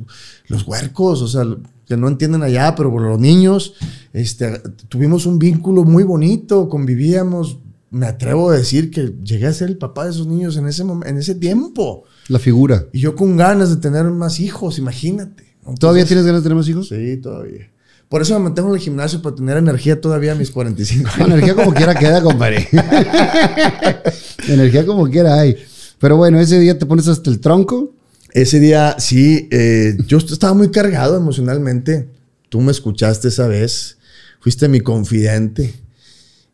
los 0.48 0.64
huercos, 0.68 1.22
o 1.22 1.28
sea, 1.28 1.44
que 1.90 1.98
no 1.98 2.08
entienden 2.08 2.44
allá, 2.44 2.76
pero 2.76 2.98
los 2.98 3.20
niños, 3.20 3.74
este, 4.14 4.60
tuvimos 4.88 5.26
un 5.26 5.40
vínculo 5.40 5.84
muy 5.84 6.04
bonito, 6.04 6.70
convivíamos, 6.70 7.58
me 7.90 8.06
atrevo 8.06 8.52
a 8.52 8.58
decir 8.58 8.92
que 8.92 9.16
llegué 9.24 9.48
a 9.48 9.54
ser 9.54 9.70
el 9.70 9.78
papá 9.78 10.06
de 10.06 10.12
esos 10.12 10.28
niños 10.28 10.56
en 10.56 10.68
ese, 10.68 10.84
en 10.84 11.18
ese 11.18 11.34
tiempo. 11.34 12.04
La 12.28 12.38
figura. 12.38 12.86
Y 12.94 13.00
yo 13.00 13.16
con 13.16 13.36
ganas 13.36 13.72
de 13.72 13.78
tener 13.78 14.06
más 14.06 14.40
hijos, 14.40 14.78
imagínate. 14.78 15.44
¿Todavía 15.80 16.04
Entonces, 16.04 16.08
tienes 16.08 16.26
ganas 16.28 16.42
de 16.42 16.44
tener 16.44 16.58
más 16.58 16.70
hijos? 16.70 16.88
Sí, 16.90 17.18
todavía. 17.18 17.72
Por 18.08 18.22
eso 18.22 18.36
me 18.36 18.44
mantengo 18.44 18.70
en 18.70 18.76
el 18.76 18.82
gimnasio, 18.82 19.24
para 19.24 19.36
tener 19.36 19.58
energía 19.58 20.00
todavía 20.00 20.34
a 20.34 20.36
mis 20.36 20.52
45 20.52 21.10
La 21.10 21.26
años. 21.26 21.28
energía 21.30 21.56
como 21.56 21.74
quiera 21.74 21.96
queda, 21.96 22.22
compadre. 22.22 22.68
energía 24.48 24.86
como 24.86 25.10
quiera 25.10 25.40
hay. 25.40 25.56
Pero 25.98 26.18
bueno, 26.18 26.40
ese 26.40 26.60
día 26.60 26.78
te 26.78 26.86
pones 26.86 27.08
hasta 27.08 27.32
el 27.32 27.40
tronco. 27.40 27.96
Ese 28.34 28.60
día, 28.60 28.96
sí, 29.00 29.48
eh, 29.52 29.98
yo 30.08 30.18
estaba 30.18 30.54
muy 30.54 30.70
cargado 30.70 31.18
emocionalmente. 31.18 32.10
Tú 32.50 32.62
me 32.62 32.72
escuchaste 32.72 33.28
esa 33.30 33.48
vez. 33.48 33.98
Fuiste 34.40 34.68
mi 34.68 34.80
confidente. 34.82 35.74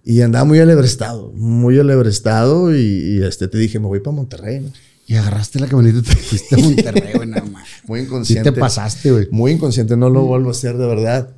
Y 0.04 0.22
andaba 0.22 0.46
muy 0.46 0.60
alebrestado, 0.60 1.32
muy 1.34 1.80
alebrestado. 1.80 2.76
Y, 2.76 2.80
y, 2.82 3.24
este, 3.24 3.48
te 3.48 3.58
dije, 3.58 3.80
me 3.80 3.88
voy 3.88 4.00
para 4.00 4.16
Monterrey. 4.16 4.60
¿no? 4.60 4.70
Y 5.08 5.16
agarraste 5.16 5.60
la 5.60 5.68
camioneta 5.68 6.00
y 6.00 6.02
te 6.02 6.16
fuiste 6.16 6.56
a 6.56 6.58
Monterrey, 6.60 7.14
güey, 7.16 7.28
nada 7.28 7.46
más. 7.46 7.68
Muy 7.88 8.00
Sí 8.00 8.06
inconsciente. 8.06 8.52
te 8.52 8.60
pasaste, 8.60 9.12
güey. 9.12 9.28
Muy 9.32 9.52
inconsciente, 9.52 9.98
no 9.98 10.10
lo 10.10 10.24
vuelvo 10.26 10.50
a 10.50 10.52
hacer 10.52 10.78
de 10.78 10.88
verdad. 10.88 11.30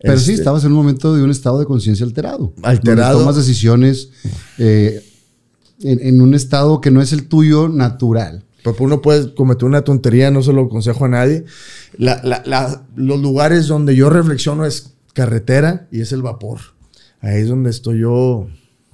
Pero 0.00 0.18
sí, 0.18 0.32
Este, 0.32 0.42
estabas 0.42 0.64
en 0.64 0.72
un 0.72 0.76
momento 0.76 1.14
de 1.16 1.22
un 1.22 1.30
estado 1.30 1.58
de 1.58 1.64
conciencia 1.64 2.04
alterado. 2.04 2.52
Alterado. 2.62 3.20
Tomas 3.20 3.36
decisiones 3.36 4.10
eh, 4.58 5.02
en, 5.80 6.00
en 6.06 6.20
un 6.20 6.34
estado 6.34 6.80
que 6.80 6.90
no 6.90 7.00
es 7.00 7.12
el 7.12 7.26
tuyo 7.26 7.68
natural. 7.68 8.44
Uno 8.78 9.02
puede 9.02 9.34
cometer 9.34 9.64
una 9.64 9.82
tontería, 9.82 10.30
no 10.30 10.42
se 10.42 10.52
lo 10.52 10.62
aconsejo 10.62 11.04
a 11.04 11.08
nadie. 11.08 11.44
La- 11.98 12.20
la- 12.24 12.42
la- 12.46 12.82
los 12.96 13.20
lugares 13.20 13.66
donde 13.66 13.94
yo 13.94 14.10
reflexiono 14.10 14.64
es 14.64 14.94
carretera 15.12 15.86
y 15.92 16.00
es 16.00 16.12
el 16.12 16.22
vapor. 16.22 16.58
Ahí 17.20 17.40
es 17.42 17.48
donde 17.48 17.70
estoy 17.70 18.00
yo 18.00 18.46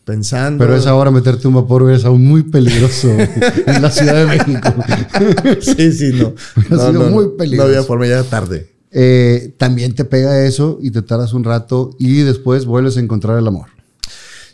pensando. 0.05 0.65
Pero 0.65 0.77
es 0.77 0.87
ahora 0.87 1.11
meterte 1.11 1.47
un 1.49 1.55
vapor 1.55 1.91
es 1.93 2.05
aún 2.05 2.25
muy 2.25 2.43
peligroso 2.43 3.09
en 3.67 3.83
la 3.83 3.91
Ciudad 3.91 4.15
de 4.15 4.27
México. 4.27 4.75
Sí, 5.61 5.93
sí, 5.93 6.13
no. 6.15 6.35
Ha 6.57 6.75
No, 6.75 6.87
sido 6.89 6.93
no, 7.05 7.11
muy 7.11 7.29
peligroso. 7.39 7.69
No 7.69 7.75
había 7.75 7.83
forma, 7.87 8.07
ya 8.07 8.23
tarde. 8.25 8.71
Eh, 8.93 9.55
también 9.57 9.95
te 9.95 10.05
pega 10.05 10.45
eso 10.45 10.79
y 10.83 10.91
te 10.91 11.03
tardas 11.03 11.33
un 11.33 11.45
rato 11.45 11.95
y 11.99 12.23
después 12.23 12.65
vuelves 12.67 12.97
a 12.97 13.01
encontrar 13.01 13.39
el 13.39 13.47
amor. 13.47 13.67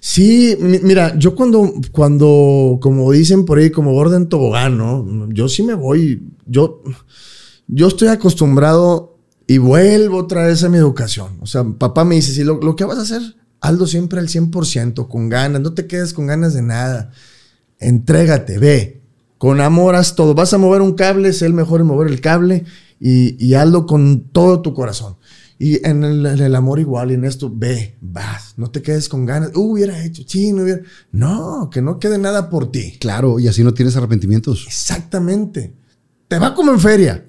Sí, 0.09 0.57
mi- 0.61 0.79
mira, 0.79 1.19
yo 1.19 1.35
cuando, 1.35 1.73
cuando, 1.91 2.79
como 2.81 3.11
dicen 3.11 3.45
por 3.45 3.59
ahí, 3.59 3.71
como 3.73 3.93
Gordon 3.93 4.29
Tobogán, 4.29 4.79
¿no? 4.79 5.29
Yo 5.31 5.49
sí 5.49 5.65
me 5.65 5.75
voy, 5.75 6.23
yo, 6.47 6.81
yo 7.67 7.89
estoy 7.89 8.07
acostumbrado 8.07 9.19
y 9.49 9.59
vuelvo 9.59 10.19
otra 10.19 10.47
vez 10.47 10.63
a 10.63 10.69
mi 10.69 10.79
educación. 10.79 11.39
O 11.41 11.47
sea, 11.47 11.65
papá 11.65 12.05
me 12.05 12.15
dice, 12.15 12.45
lo, 12.45 12.61
lo 12.61 12.77
que 12.77 12.85
vas 12.85 12.99
a 12.99 13.03
hacer, 13.03 13.21
hazlo 13.61 13.89
siempre 13.89 14.21
al 14.21 14.29
100%, 14.29 15.09
con 15.09 15.29
ganas, 15.29 15.61
no 15.61 15.75
te 15.75 15.89
quedes 15.89 16.15
con 16.15 16.29
ganas 16.29 16.55
de 16.55 16.63
nada. 16.63 17.11
Entrégate, 17.81 18.59
ve, 18.59 19.03
con 19.39 19.61
amor 19.61 19.97
haz 19.97 20.15
todo. 20.15 20.35
Vas 20.35 20.55
a 20.55 20.59
mover 20.59 20.83
un 20.83 20.95
cable, 20.95 21.33
sé 21.33 21.47
el 21.47 21.53
mejor 21.53 21.81
en 21.81 21.89
mover 21.89 22.07
el 22.07 22.21
cable 22.21 22.65
y, 23.01 23.45
y 23.45 23.55
hazlo 23.55 23.87
con 23.87 24.29
todo 24.31 24.63
tu 24.63 24.73
corazón. 24.73 25.17
Y 25.59 25.87
en 25.87 26.05
el, 26.05 26.27
en 26.27 26.41
el 26.41 26.55
amor 26.55 26.79
igual, 26.81 27.11
y 27.11 27.15
en 27.15 27.25
esto, 27.25 27.51
ve, 27.55 27.97
vas, 28.01 28.55
no 28.57 28.71
te 28.71 28.83
quedes 28.83 29.09
con 29.09 29.25
ganas. 29.25 29.53
Uh, 29.55 29.73
hubiera 29.73 30.05
hecho, 30.05 30.23
sí, 30.27 30.53
no 30.53 30.63
hubiera. 30.63 30.83
No, 31.13 31.71
que 31.71 31.81
no 31.81 31.99
quede 31.99 32.19
nada 32.19 32.51
por 32.51 32.71
ti. 32.71 32.99
Claro, 33.01 33.39
y 33.39 33.49
así 33.49 33.65
no 33.65 33.73
tienes 33.73 33.97
arrepentimientos. 33.97 34.65
Exactamente. 34.67 35.75
Te 36.29 36.39
va 36.39 36.55
como 36.55 36.73
en 36.73 36.81
feria, 36.81 37.25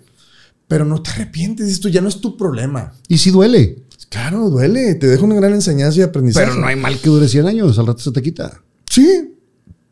pero 0.67 0.83
no 0.83 1.01
te 1.01 1.11
arrepientes, 1.11 1.69
esto 1.69 1.87
ya 1.87 2.01
no 2.01 2.09
es 2.09 2.19
tu 2.19 2.35
problema. 2.35 2.93
Y 3.07 3.17
sí 3.19 3.31
duele, 3.31 3.87
Claro, 4.09 4.49
duele, 4.49 4.95
te 4.95 5.07
deja 5.07 5.23
una 5.23 5.35
gran 5.35 5.53
enseñanza 5.53 5.99
y 5.99 6.01
aprendizaje. 6.01 6.47
pero 6.47 6.59
no 6.59 6.67
hay 6.67 6.75
mal 6.75 6.97
que 6.99 7.09
dure 7.09 7.27
100 7.27 7.45
años, 7.47 7.77
al 7.77 7.87
rato 7.87 7.99
se 7.99 8.11
te 8.11 8.21
quita. 8.21 8.61
Sí. 8.89 9.33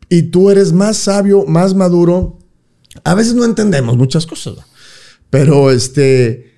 Y 0.09 0.23
tú 0.23 0.49
eres 0.49 0.71
más 0.71 0.97
sabio, 0.97 1.45
más 1.45 1.73
maduro. 1.73 2.39
A 3.03 3.13
veces 3.13 3.33
no 3.33 3.43
entendemos 3.43 3.97
muchas 3.97 4.25
cosas. 4.25 4.55
Pero 5.29 5.69
este, 5.71 6.54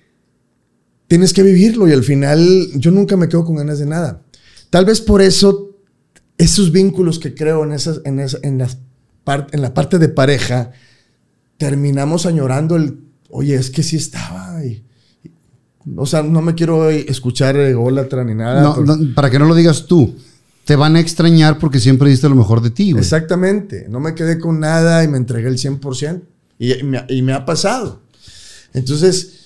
tienes 1.08 1.34
que 1.34 1.44
vivirlo 1.44 1.88
y 1.88 1.92
al 1.94 2.04
final 2.04 2.68
yo 2.76 2.92
nunca 2.92 3.16
me 3.18 3.28
quedo 3.30 3.46
con 3.46 3.56
ganas 3.56 3.80
de 3.80 3.86
nada. 3.86 4.22
Tal 4.70 4.86
vez 4.86 5.02
por 5.02 5.22
eso 5.22 5.72
esos 6.38 6.72
vínculos 6.72 7.18
que 7.20 7.34
creo 7.34 7.64
en, 7.64 7.72
esas, 7.72 8.02
en, 8.06 8.20
esa- 8.20 8.40
en, 8.44 8.58
las 8.58 8.78
en 9.52 9.62
la 9.62 9.74
parte 9.74 9.98
de 10.00 10.08
pareja, 10.10 10.72
terminamos 11.58 12.26
añorando 12.26 12.76
el, 12.76 13.00
oye, 13.30 13.56
es 13.56 13.70
que 13.70 13.84
sí 13.84 13.96
estaba. 13.98 14.64
y- 14.66 14.84
y- 15.24 15.32
o 15.96 16.06
sea, 16.06 16.22
no 16.24 16.42
me 16.42 16.54
quiero 16.56 16.90
escuchar 16.90 17.56
ególatra 17.58 18.24
ni 18.24 18.36
nada. 18.36 18.62
No, 18.62 18.78
no, 18.84 19.14
para 19.16 19.30
que 19.30 19.40
no 19.40 19.46
lo 19.46 19.56
digas 19.56 19.86
tú. 19.86 20.16
Te 20.66 20.76
van 20.76 20.98
a 20.98 21.00
extrañar 21.00 21.60
porque 21.60 21.80
siempre 21.80 22.10
diste 22.10 22.28
lo 22.28 22.36
mejor 22.36 22.62
de 22.62 22.72
ti, 22.72 22.92
güey. 22.92 23.02
Exactamente. 23.02 23.88
No 23.90 24.02
me 24.02 24.14
quedé 24.14 24.38
con 24.38 24.60
nada 24.60 25.02
y 25.04 25.08
me 25.08 25.16
entregué 25.18 25.48
el 25.48 25.58
100%. 25.58 26.22
Y, 26.60 26.74
y 26.74 26.84
me, 26.84 27.06
y 27.08 27.22
me 27.22 27.32
ha 27.32 27.46
pasado. 27.46 28.02
Entonces, 28.74 29.37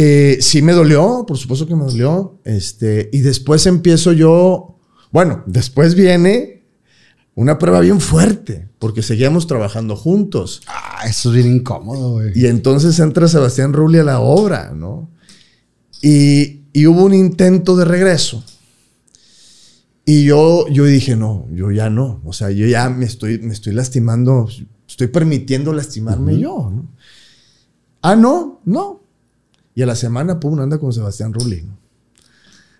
eh, 0.00 0.38
sí 0.40 0.62
me 0.62 0.74
dolió, 0.74 1.24
por 1.26 1.36
supuesto 1.36 1.66
que 1.66 1.74
me 1.74 1.82
dolió. 1.82 2.38
Este, 2.44 3.10
y 3.12 3.18
después 3.18 3.66
empiezo 3.66 4.12
yo, 4.12 4.78
bueno, 5.10 5.42
después 5.46 5.96
viene 5.96 6.62
una 7.34 7.58
prueba 7.58 7.80
bien 7.80 8.00
fuerte, 8.00 8.68
porque 8.78 9.02
seguíamos 9.02 9.48
trabajando 9.48 9.96
juntos. 9.96 10.62
Ah, 10.68 11.00
eso 11.04 11.30
es 11.30 11.34
bien 11.42 11.52
incómodo, 11.52 12.12
güey. 12.12 12.30
Y 12.36 12.46
entonces 12.46 12.96
entra 13.00 13.26
Sebastián 13.26 13.72
Rulli 13.72 13.98
a 13.98 14.04
la 14.04 14.20
obra, 14.20 14.70
¿no? 14.72 15.10
Y, 16.00 16.60
y 16.72 16.86
hubo 16.86 17.02
un 17.02 17.14
intento 17.14 17.76
de 17.76 17.84
regreso. 17.84 18.44
Y 20.04 20.22
yo, 20.22 20.68
yo 20.68 20.84
dije, 20.84 21.16
no, 21.16 21.48
yo 21.52 21.72
ya 21.72 21.90
no. 21.90 22.22
O 22.24 22.32
sea, 22.32 22.52
yo 22.52 22.68
ya 22.68 22.88
me 22.88 23.04
estoy, 23.04 23.40
me 23.40 23.52
estoy 23.52 23.72
lastimando, 23.72 24.48
estoy 24.86 25.08
permitiendo 25.08 25.72
lastimarme 25.72 26.38
yo, 26.38 26.70
¿no? 26.72 26.88
Ah, 28.00 28.14
no, 28.14 28.60
no. 28.64 29.07
Y 29.78 29.82
a 29.82 29.86
la 29.86 29.94
semana, 29.94 30.40
pum, 30.40 30.58
anda 30.58 30.78
con 30.78 30.92
Sebastián 30.92 31.32
Rulli. 31.32 31.62
¿no? 31.62 31.78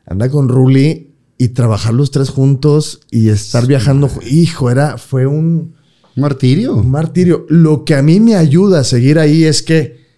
Anda 0.05 0.29
con 0.29 0.49
Rulli 0.49 1.15
y 1.39 1.51
trabajar 1.51 1.95
los 1.95 2.11
tres 2.11 2.29
juntos 2.29 3.03
y 3.09 3.29
estar 3.29 3.69
viajando. 3.69 4.11
Hijo, 4.29 4.69
era, 4.69 4.99
fue 4.99 5.25
un, 5.25 5.77
Martirio. 6.17 6.75
un 6.75 6.91
martirio. 6.91 7.47
Lo 7.51 7.85
que 7.85 7.95
a 7.95 8.03
mí 8.03 8.19
me 8.19 8.35
ayuda 8.35 8.81
a 8.81 8.85
seguir 8.85 9.21
ahí 9.21 9.45
es 9.45 9.63
que, 9.63 10.09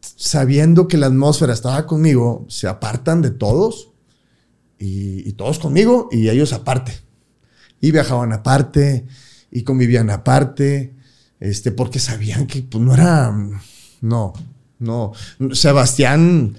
sabiendo 0.00 0.88
que 0.88 0.96
la 0.96 1.06
atmósfera 1.06 1.52
estaba 1.52 1.86
conmigo, 1.86 2.44
se 2.48 2.66
apartan 2.66 3.22
de 3.22 3.30
todos 3.30 3.92
y, 4.76 5.20
y 5.28 5.34
todos 5.34 5.60
conmigo 5.60 6.08
y 6.10 6.30
ellos 6.30 6.52
aparte. 6.52 6.94
Y 7.80 7.92
viajaban 7.92 8.32
aparte 8.32 9.06
y 9.52 9.62
convivían 9.62 10.10
aparte, 10.10 10.96
este, 11.38 11.70
porque 11.70 12.00
sabían 12.00 12.48
que 12.48 12.62
pues, 12.62 12.82
no 12.82 12.92
era. 12.92 13.32
No, 14.00 14.32
no. 14.78 15.12
Sebastián 15.52 16.56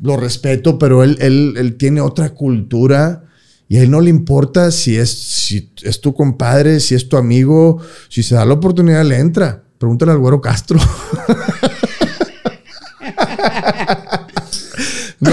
lo 0.00 0.16
respeto, 0.16 0.78
pero 0.78 1.04
él, 1.04 1.16
él, 1.20 1.54
él 1.56 1.76
tiene 1.76 2.00
otra 2.00 2.30
cultura. 2.30 3.24
Y 3.68 3.78
a 3.78 3.82
él 3.82 3.90
no 3.90 4.00
le 4.00 4.10
importa 4.10 4.70
si 4.70 4.96
es, 4.96 5.10
si 5.10 5.70
es 5.82 6.00
tu 6.00 6.14
compadre, 6.14 6.80
si 6.80 6.94
es 6.94 7.08
tu 7.08 7.16
amigo, 7.16 7.78
si 8.08 8.22
se 8.22 8.34
da 8.34 8.44
la 8.44 8.54
oportunidad, 8.54 9.04
le 9.04 9.18
entra. 9.18 9.62
Pregúntale 9.78 10.12
al 10.12 10.18
güero 10.18 10.40
Castro. 10.40 10.78
no, 15.20 15.30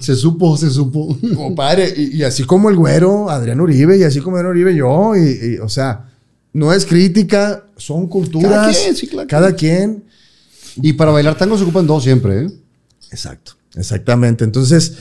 Se 0.00 0.16
supo, 0.16 0.56
se 0.56 0.70
supo. 0.70 1.16
compadre. 1.34 1.92
Y, 1.96 2.16
y 2.16 2.22
así 2.24 2.44
como 2.44 2.70
el 2.70 2.76
güero, 2.76 3.30
Adrián 3.30 3.60
Uribe, 3.60 3.96
y 3.98 4.02
así 4.02 4.20
como 4.20 4.36
Adrián 4.36 4.50
Uribe, 4.52 4.74
yo. 4.74 5.14
Y, 5.14 5.54
y, 5.54 5.58
o 5.58 5.68
sea, 5.68 6.06
no 6.52 6.72
es 6.72 6.86
crítica, 6.86 7.64
son 7.76 8.08
culturas. 8.08 8.50
Cada 8.50 8.72
quien, 8.72 8.96
sí, 8.96 9.06
claro. 9.06 9.28
Cada 9.28 9.52
quien. 9.54 10.04
Y 10.76 10.92
para 10.94 11.10
bailar 11.10 11.36
tango 11.38 11.56
se 11.56 11.64
ocupan 11.64 11.86
dos 11.86 12.04
siempre, 12.04 12.44
¿eh? 12.44 12.50
Exacto, 13.10 13.52
exactamente. 13.74 14.44
Entonces, 14.44 14.96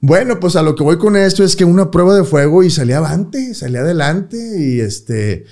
bueno, 0.00 0.40
pues 0.40 0.56
a 0.56 0.62
lo 0.62 0.74
que 0.74 0.82
voy 0.82 0.98
con 0.98 1.16
esto 1.16 1.44
es 1.44 1.56
que 1.56 1.64
una 1.64 1.90
prueba 1.90 2.14
de 2.16 2.24
fuego 2.24 2.62
y 2.62 2.70
salí 2.70 2.92
avante, 2.92 3.54
salí 3.54 3.76
adelante 3.76 4.36
y 4.58 4.80
este, 4.80 5.44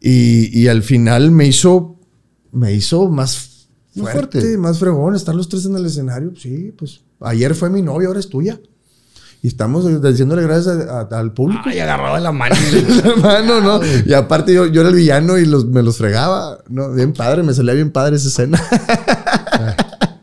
y, 0.00 0.58
y 0.58 0.68
al 0.68 0.82
final 0.82 1.30
me 1.30 1.46
hizo, 1.46 1.96
me 2.52 2.74
hizo 2.74 3.08
más 3.08 3.68
fuerte, 3.96 4.40
fuerte. 4.40 4.58
más 4.58 4.78
fregón, 4.78 5.14
estar 5.14 5.34
los 5.34 5.48
tres 5.48 5.64
en 5.64 5.76
el 5.76 5.86
escenario. 5.86 6.32
Sí, 6.36 6.74
pues 6.76 7.00
ayer 7.20 7.54
fue 7.54 7.70
mi 7.70 7.82
novia, 7.82 8.08
ahora 8.08 8.20
es 8.20 8.28
tuya. 8.28 8.60
Y 9.48 9.52
estamos 9.52 10.02
diciéndole 10.02 10.42
gracias 10.42 10.76
a- 10.88 11.00
a- 11.10 11.18
al 11.18 11.32
público. 11.32 11.62
Ay, 11.64 11.78
agarraba 11.78 12.20
la 12.20 12.32
mano. 12.32 12.54
La 13.02 13.16
mano, 13.16 13.60
¿no? 13.62 13.80
Y 14.04 14.12
aparte 14.12 14.52
yo, 14.52 14.66
yo 14.66 14.82
era 14.82 14.90
el 14.90 14.96
villano 14.96 15.38
y 15.38 15.46
los, 15.46 15.64
me 15.64 15.82
los 15.82 15.96
fregaba. 15.96 16.58
No, 16.68 16.92
bien 16.92 17.14
padre, 17.14 17.42
me 17.42 17.54
salía 17.54 17.72
bien 17.72 17.90
padre 17.90 18.16
esa 18.16 18.28
escena. 18.28 18.62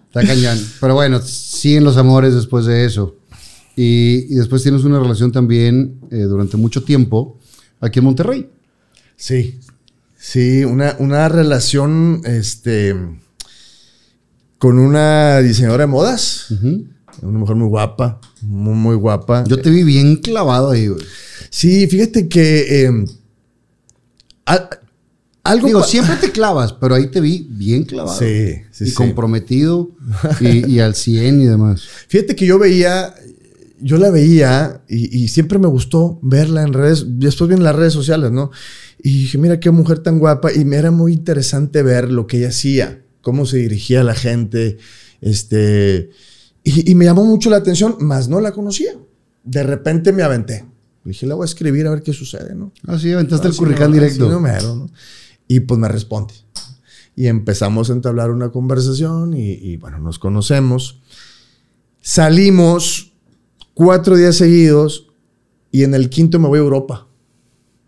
Está 0.07 0.25
cañón. 0.27 0.59
Pero 0.79 0.93
bueno, 0.93 1.19
siguen 1.23 1.83
los 1.83 1.97
amores 1.97 2.35
después 2.35 2.65
de 2.67 2.85
eso. 2.85 3.15
Y, 3.75 4.27
y 4.29 4.35
después 4.35 4.61
tienes 4.61 4.83
una 4.83 4.99
relación 4.99 5.31
también 5.31 5.99
eh, 6.11 6.17
durante 6.23 6.55
mucho 6.55 6.83
tiempo 6.83 7.39
aquí 7.81 7.99
en 7.99 8.05
Monterrey. 8.05 8.49
Sí, 9.17 9.59
sí, 10.17 10.63
una, 10.65 10.95
una 10.99 11.27
relación 11.29 12.21
este, 12.25 12.95
con 14.59 14.77
una 14.77 15.39
diseñadora 15.39 15.83
de 15.85 15.87
modas, 15.87 16.51
Ujú. 16.51 16.85
Una 17.21 17.39
mujer 17.39 17.55
muy 17.55 17.67
guapa, 17.67 18.19
muy, 18.41 18.73
muy 18.73 18.95
guapa. 18.95 19.43
Yo 19.47 19.61
te 19.61 19.69
vi 19.69 19.83
bien 19.83 20.17
clavado 20.17 20.71
ahí, 20.71 20.87
güey. 20.87 21.03
Sí, 21.49 21.87
fíjate 21.87 22.27
que 22.27 22.85
eh, 22.85 23.05
algo... 25.43 25.67
Digo, 25.67 25.83
siempre 25.83 26.15
te 26.17 26.31
clavas, 26.31 26.73
pero 26.73 26.95
ahí 26.95 27.07
te 27.07 27.21
vi 27.21 27.47
bien 27.49 27.83
clavado. 27.83 28.17
Sí, 28.17 28.55
sí, 28.71 28.85
Y 28.85 28.87
sí. 28.87 28.93
comprometido 28.93 29.91
y, 30.39 30.73
y 30.73 30.79
al 30.79 30.95
100 30.95 31.41
y 31.41 31.45
demás. 31.45 31.83
Fíjate 32.07 32.35
que 32.35 32.45
yo 32.45 32.59
veía, 32.59 33.13
yo 33.79 33.97
la 33.97 34.09
veía 34.09 34.81
y, 34.89 35.23
y 35.23 35.27
siempre 35.27 35.59
me 35.59 35.67
gustó 35.67 36.19
verla 36.21 36.63
en 36.63 36.73
redes, 36.73 37.05
después 37.07 37.49
vi 37.49 37.55
en 37.55 37.63
las 37.63 37.75
redes 37.75 37.93
sociales, 37.93 38.31
¿no? 38.31 38.51
Y 39.01 39.19
dije, 39.19 39.37
mira 39.37 39.59
qué 39.59 39.69
mujer 39.69 39.99
tan 39.99 40.17
guapa 40.17 40.51
y 40.51 40.65
me 40.65 40.77
era 40.77 40.89
muy 40.89 41.13
interesante 41.13 41.83
ver 41.83 42.11
lo 42.11 42.25
que 42.25 42.39
ella 42.39 42.49
hacía, 42.49 43.03
cómo 43.21 43.45
se 43.45 43.57
dirigía 43.57 44.01
a 44.01 44.03
la 44.03 44.15
gente, 44.15 44.77
este, 45.21 46.09
y, 46.65 46.91
y 46.91 46.95
me 46.95 47.05
llamó 47.05 47.23
mucho 47.23 47.49
la 47.49 47.57
atención, 47.57 47.95
más 48.01 48.27
no 48.27 48.41
la 48.41 48.51
conocía. 48.51 48.91
De 49.45 49.63
repente 49.63 50.11
me 50.11 50.23
aventé. 50.23 50.65
Dije, 51.05 51.25
la 51.27 51.35
voy 51.35 51.43
a 51.43 51.45
escribir 51.45 51.85
a 51.87 51.91
ver 51.91 52.01
qué 52.01 52.11
sucede, 52.11 52.55
¿no? 52.55 52.71
Así 52.87 53.13
aventaste 53.13 53.47
el 53.47 53.55
curricán 53.55 53.91
no- 53.91 53.93
directo. 53.93 54.27
no 54.27 54.39
¿no? 54.41 54.89
Y 55.47 55.59
pues 55.61 55.79
me 55.79 55.87
responde. 55.87 56.33
Y 57.15 57.27
empezamos 57.27 57.89
a 57.89 57.93
entablar 57.93 58.31
una 58.31 58.49
conversación 58.49 59.33
y, 59.35 59.51
y, 59.51 59.77
bueno, 59.77 59.99
nos 59.99 60.19
conocemos. 60.19 60.99
Salimos 62.01 63.13
cuatro 63.73 64.15
días 64.17 64.35
seguidos 64.35 65.07
y 65.71 65.83
en 65.83 65.93
el 65.93 66.09
quinto 66.09 66.39
me 66.39 66.47
voy 66.47 66.59
a 66.59 66.63
Europa. 66.63 67.07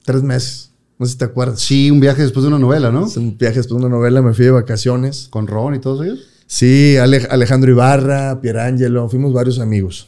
Tres 0.05 0.23
meses. 0.23 0.71
No 0.99 1.05
sé 1.05 1.13
si 1.13 1.17
te 1.17 1.25
acuerdas. 1.25 1.59
Sí, 1.61 1.91
un 1.91 1.99
viaje 1.99 2.21
después 2.21 2.43
de 2.43 2.47
una 2.47 2.59
novela, 2.59 2.91
¿no? 2.91 3.05
Un 3.17 3.37
viaje 3.37 3.57
después 3.57 3.79
de 3.79 3.85
una 3.85 3.95
novela, 3.95 4.21
me 4.21 4.33
fui 4.33 4.45
de 4.45 4.51
vacaciones. 4.51 5.27
Con 5.29 5.47
Ron 5.47 5.75
y 5.75 5.79
todos 5.79 6.05
ellos. 6.05 6.19
Sí, 6.47 6.95
Ale- 6.97 7.27
Alejandro 7.29 7.71
Ibarra, 7.71 8.39
Pierangelo, 8.41 9.09
fuimos 9.09 9.33
varios 9.33 9.59
amigos. 9.59 10.07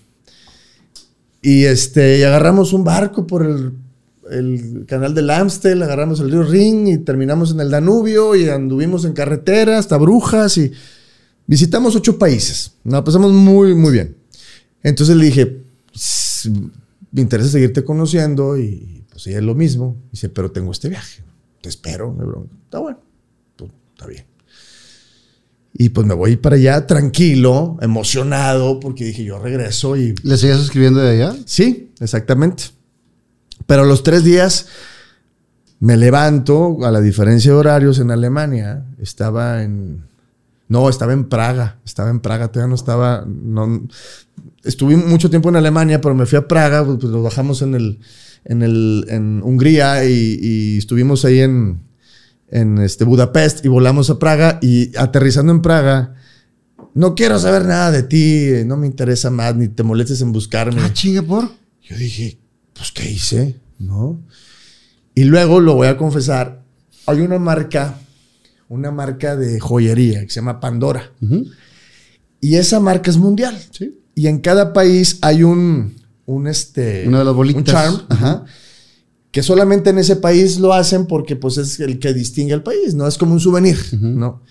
Y 1.41 1.65
este, 1.65 2.17
y 2.19 2.23
agarramos 2.23 2.73
un 2.73 2.83
barco 2.83 3.27
por 3.27 3.45
el, 3.45 4.85
canal 4.87 5.13
del 5.15 5.29
Amstel, 5.29 5.81
agarramos 5.83 6.19
el 6.19 6.31
río 6.31 6.43
Rin 6.43 6.87
y 6.87 6.97
terminamos 6.99 7.51
en 7.51 7.59
el 7.61 7.69
Danubio 7.69 8.35
y 8.35 8.47
anduvimos 8.49 9.03
en 9.05 9.13
carretera 9.13 9.77
hasta 9.77 9.97
Brujas 9.97 10.57
y 10.57 10.71
visitamos 11.47 11.95
ocho 11.95 12.17
países. 12.17 12.73
Nos 12.83 13.03
pasamos 13.03 13.31
muy, 13.33 13.73
muy 13.75 13.91
bien. 13.91 14.15
Entonces 14.83 15.15
le 15.17 15.25
dije, 15.25 15.61
"S- 15.93 16.49
me 17.11 17.21
interesa 17.21 17.49
seguirte 17.49 17.83
conociendo 17.83 18.57
y 18.57 19.03
pues 19.09 19.25
ella 19.27 19.39
es 19.39 19.43
lo 19.43 19.55
mismo. 19.55 19.97
Dice, 20.11 20.29
pero 20.29 20.51
tengo 20.51 20.71
este 20.71 20.87
viaje. 20.89 21.21
Te 21.61 21.69
espero. 21.69 22.13
no 22.15 22.21
hay 22.23 22.27
bronca". 22.29 22.55
Está 22.65 22.79
bueno. 22.79 22.99
Pues, 23.57 23.71
está 23.93 24.05
bien. 24.07 24.25
Y 25.81 25.89
pues 25.89 26.05
me 26.05 26.13
voy 26.13 26.35
para 26.35 26.57
allá 26.57 26.85
tranquilo, 26.87 27.77
emocionado, 27.79 28.81
porque 28.81 29.05
dije, 29.05 29.23
yo 29.23 29.39
regreso 29.39 29.95
y... 29.95 30.13
¿Le 30.23 30.35
seguías 30.35 30.59
escribiendo 30.59 30.99
de 30.99 31.11
allá? 31.11 31.33
Sí, 31.45 31.93
exactamente. 32.01 32.65
Pero 33.65 33.83
a 33.83 33.85
los 33.85 34.03
tres 34.03 34.25
días 34.25 34.67
me 35.79 35.95
levanto, 35.95 36.79
a 36.83 36.91
la 36.91 36.99
diferencia 36.99 37.53
de 37.53 37.57
horarios 37.57 37.97
en 37.99 38.11
Alemania, 38.11 38.87
estaba 38.99 39.63
en... 39.63 40.03
No, 40.67 40.89
estaba 40.89 41.13
en 41.13 41.29
Praga, 41.29 41.79
estaba 41.85 42.09
en 42.09 42.19
Praga, 42.19 42.49
todavía 42.49 42.67
no 42.67 42.75
estaba... 42.75 43.25
No, 43.25 43.87
estuve 44.65 44.97
mucho 44.97 45.29
tiempo 45.29 45.47
en 45.47 45.55
Alemania, 45.55 46.01
pero 46.01 46.13
me 46.13 46.25
fui 46.25 46.37
a 46.39 46.45
Praga, 46.49 46.83
pues 46.83 47.01
nos 47.05 47.23
bajamos 47.23 47.61
en 47.61 47.75
el... 47.75 47.99
En, 48.43 48.63
el, 48.63 49.05
en 49.07 49.41
Hungría 49.43 50.03
y, 50.03 50.39
y 50.41 50.77
estuvimos 50.77 51.23
ahí 51.23 51.39
en, 51.39 51.79
en 52.51 52.79
este 52.79 53.03
Budapest 53.03 53.63
y 53.65 53.67
volamos 53.67 54.09
a 54.09 54.19
Praga 54.19 54.59
y 54.61 54.95
aterrizando 54.97 55.51
en 55.51 55.61
Praga, 55.61 56.15
no 56.93 57.15
quiero 57.15 57.39
saber 57.39 57.65
nada 57.65 57.91
de 57.91 58.03
ti, 58.03 58.51
no 58.65 58.77
me 58.77 58.87
interesa 58.87 59.29
más, 59.29 59.55
ni 59.55 59.67
te 59.67 59.83
molestes 59.83 60.21
en 60.21 60.31
buscarme. 60.31 60.81
Ah, 60.81 60.91
chinga, 60.93 61.21
por. 61.21 61.49
Yo 61.83 61.95
dije, 61.95 62.39
pues, 62.73 62.91
¿qué 62.91 63.09
hice? 63.09 63.55
¿No? 63.77 64.19
Y 65.15 65.23
luego 65.25 65.59
lo 65.59 65.75
voy 65.75 65.87
a 65.87 65.97
confesar, 65.97 66.63
hay 67.05 67.21
una 67.21 67.39
marca, 67.39 67.99
una 68.67 68.91
marca 68.91 69.35
de 69.35 69.59
joyería 69.59 70.21
que 70.21 70.29
se 70.29 70.35
llama 70.39 70.59
Pandora. 70.59 71.11
Y 72.41 72.55
esa 72.55 72.79
marca 72.79 73.09
es 73.11 73.17
mundial. 73.17 73.57
Sí. 73.71 73.97
Y 74.15 74.27
en 74.27 74.39
cada 74.39 74.73
país 74.73 75.17
hay 75.21 75.43
un, 75.43 75.95
un 76.25 76.47
este, 76.47 77.07
Una 77.07 77.19
de 77.19 77.25
las 77.25 77.33
bolitas. 77.33 77.59
un 77.59 77.63
charm, 77.65 78.01
ajá, 78.09 78.45
que 79.31 79.43
solamente 79.43 79.91
en 79.91 79.99
ese 79.99 80.15
país 80.15 80.59
lo 80.59 80.73
hacen 80.73 81.05
porque 81.05 81.35
pues 81.35 81.57
es 81.57 81.79
el 81.79 81.99
que 81.99 82.13
distingue 82.13 82.53
al 82.53 82.63
país, 82.63 82.93
¿no? 82.95 83.07
Es 83.07 83.17
como 83.17 83.33
un 83.33 83.39
souvenir, 83.39 83.77
¿no? 83.93 84.41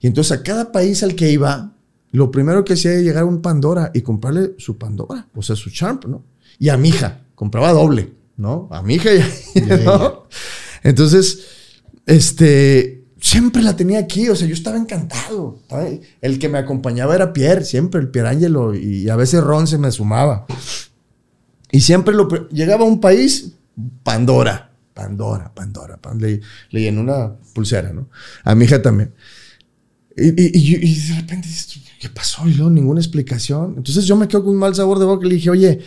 Y 0.00 0.06
entonces 0.06 0.38
a 0.38 0.42
cada 0.42 0.70
país 0.70 1.02
al 1.02 1.14
que 1.14 1.30
iba, 1.30 1.72
lo 2.12 2.30
primero 2.30 2.64
que 2.64 2.74
hacía 2.74 2.92
era 2.92 3.00
llegar 3.00 3.22
a 3.22 3.26
un 3.26 3.40
Pandora 3.40 3.90
y 3.94 4.02
comprarle 4.02 4.54
su 4.58 4.76
Pandora, 4.76 5.26
o 5.34 5.42
sea, 5.42 5.56
su 5.56 5.70
charm, 5.70 6.00
¿no? 6.06 6.24
Y 6.58 6.68
a 6.68 6.76
mi 6.76 6.90
hija, 6.90 7.22
compraba 7.34 7.72
doble, 7.72 8.12
¿no? 8.36 8.68
A 8.70 8.82
mi 8.82 8.94
hija 8.94 9.10
y 9.14 9.60
¿no? 9.84 10.26
Entonces, 10.82 11.40
este, 12.06 13.04
siempre 13.20 13.62
la 13.62 13.76
tenía 13.76 13.98
aquí, 13.98 14.28
o 14.28 14.36
sea, 14.36 14.46
yo 14.46 14.54
estaba 14.54 14.76
encantado. 14.76 15.58
El 16.20 16.38
que 16.38 16.48
me 16.48 16.58
acompañaba 16.58 17.14
era 17.14 17.32
Pierre, 17.32 17.64
siempre 17.64 18.00
el 18.00 18.10
Pierangelo, 18.10 18.74
y 18.74 19.08
a 19.08 19.16
veces 19.16 19.42
Ron 19.42 19.66
se 19.66 19.78
me 19.78 19.90
sumaba. 19.90 20.46
Y 21.70 21.80
siempre 21.80 22.14
lo, 22.14 22.48
llegaba 22.48 22.84
a 22.84 22.88
un 22.88 23.00
país, 23.00 23.52
Pandora, 24.02 24.72
Pandora, 24.94 25.52
Pandora. 25.54 25.96
Pan- 25.96 26.18
le, 26.18 26.40
le 26.70 26.80
llenó 26.80 27.00
una 27.00 27.34
pulsera, 27.54 27.92
¿no? 27.92 28.08
A 28.44 28.54
mi 28.54 28.64
hija 28.64 28.80
también. 28.82 29.12
Y, 30.16 30.28
y- 30.58 31.08
de 31.08 31.14
repente, 31.14 31.48
¿qué 32.00 32.08
pasó? 32.08 32.46
Y 32.48 32.54
luego 32.54 32.70
ninguna 32.70 33.00
explicación. 33.00 33.74
Entonces 33.76 34.04
yo 34.04 34.16
me 34.16 34.26
quedo 34.26 34.42
con 34.44 34.54
un 34.54 34.58
mal 34.58 34.74
sabor 34.74 34.98
de 34.98 35.04
boca 35.04 35.24
y 35.26 35.28
le 35.28 35.34
dije, 35.36 35.50
oye, 35.50 35.78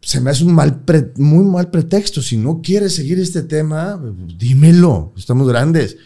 se 0.00 0.20
me 0.20 0.30
hace 0.30 0.44
un 0.44 0.54
mal 0.54 0.84
muy 1.16 1.44
mal 1.44 1.70
pretexto. 1.70 2.22
Si 2.22 2.36
no 2.36 2.60
quieres 2.62 2.94
seguir 2.94 3.18
este 3.18 3.42
tema, 3.42 4.00
dímelo. 4.38 5.12
Estamos 5.16 5.48
grandes. 5.48 5.96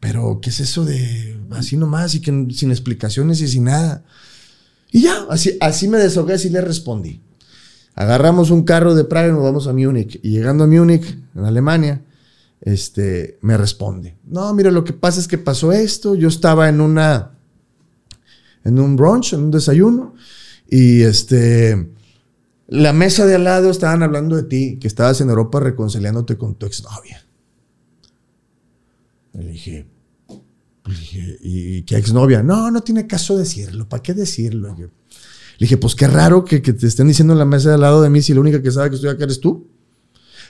Pero, 0.00 0.40
¿qué 0.40 0.48
es 0.50 0.58
eso 0.60 0.84
de 0.86 1.38
así 1.50 1.76
nomás 1.76 2.14
y 2.14 2.20
que 2.20 2.46
sin 2.54 2.70
explicaciones 2.70 3.40
y 3.42 3.48
sin 3.48 3.64
nada? 3.64 4.04
Y 4.90 5.02
ya, 5.02 5.26
así, 5.30 5.56
así 5.60 5.86
me 5.88 5.98
desahogué, 5.98 6.34
así 6.34 6.48
le 6.48 6.60
respondí. 6.62 7.20
Agarramos 7.94 8.50
un 8.50 8.64
carro 8.64 8.94
de 8.94 9.04
Praga 9.04 9.28
y 9.28 9.32
nos 9.32 9.42
vamos 9.42 9.66
a 9.66 9.72
Múnich. 9.72 10.18
Y 10.22 10.30
llegando 10.30 10.64
a 10.64 10.66
Múnich, 10.66 11.18
en 11.34 11.44
Alemania, 11.44 12.02
este, 12.60 13.38
me 13.42 13.56
responde. 13.56 14.16
No, 14.24 14.52
mira, 14.54 14.70
lo 14.70 14.84
que 14.84 14.92
pasa 14.92 15.20
es 15.20 15.28
que 15.28 15.38
pasó 15.38 15.72
esto. 15.72 16.14
Yo 16.14 16.28
estaba 16.28 16.68
en 16.68 16.80
una, 16.80 17.32
en 18.64 18.78
un 18.78 18.96
brunch, 18.96 19.34
en 19.34 19.44
un 19.44 19.50
desayuno. 19.50 20.14
Y 20.68 21.02
este, 21.02 21.90
la 22.68 22.94
mesa 22.94 23.26
de 23.26 23.34
al 23.34 23.44
lado 23.44 23.70
estaban 23.70 24.02
hablando 24.02 24.36
de 24.36 24.44
ti, 24.44 24.78
que 24.80 24.88
estabas 24.88 25.20
en 25.20 25.28
Europa 25.28 25.60
reconciliándote 25.60 26.38
con 26.38 26.54
tu 26.54 26.64
exnovia. 26.64 27.22
Le 29.34 29.46
dije, 29.46 29.86
dije, 30.86 31.38
¿y 31.40 31.82
qué 31.82 31.96
exnovia? 31.96 32.42
No, 32.42 32.70
no 32.70 32.82
tiene 32.82 33.06
caso 33.06 33.36
decirlo. 33.36 33.88
¿Para 33.88 34.02
qué 34.02 34.14
decirlo? 34.14 34.74
Le 35.58 35.64
dije, 35.64 35.76
pues 35.76 35.94
qué 35.94 36.06
raro 36.06 36.44
que, 36.44 36.60
que 36.62 36.72
te 36.72 36.86
estén 36.86 37.08
diciendo 37.08 37.32
en 37.34 37.38
la 37.38 37.44
mesa 37.44 37.68
de 37.68 37.74
al 37.76 37.80
lado 37.82 38.02
de 38.02 38.10
mí 38.10 38.20
si 38.22 38.34
la 38.34 38.40
única 38.40 38.60
que 38.62 38.70
sabe 38.70 38.90
que 38.90 38.96
estoy 38.96 39.10
acá 39.10 39.24
eres 39.24 39.40
tú. 39.40 39.68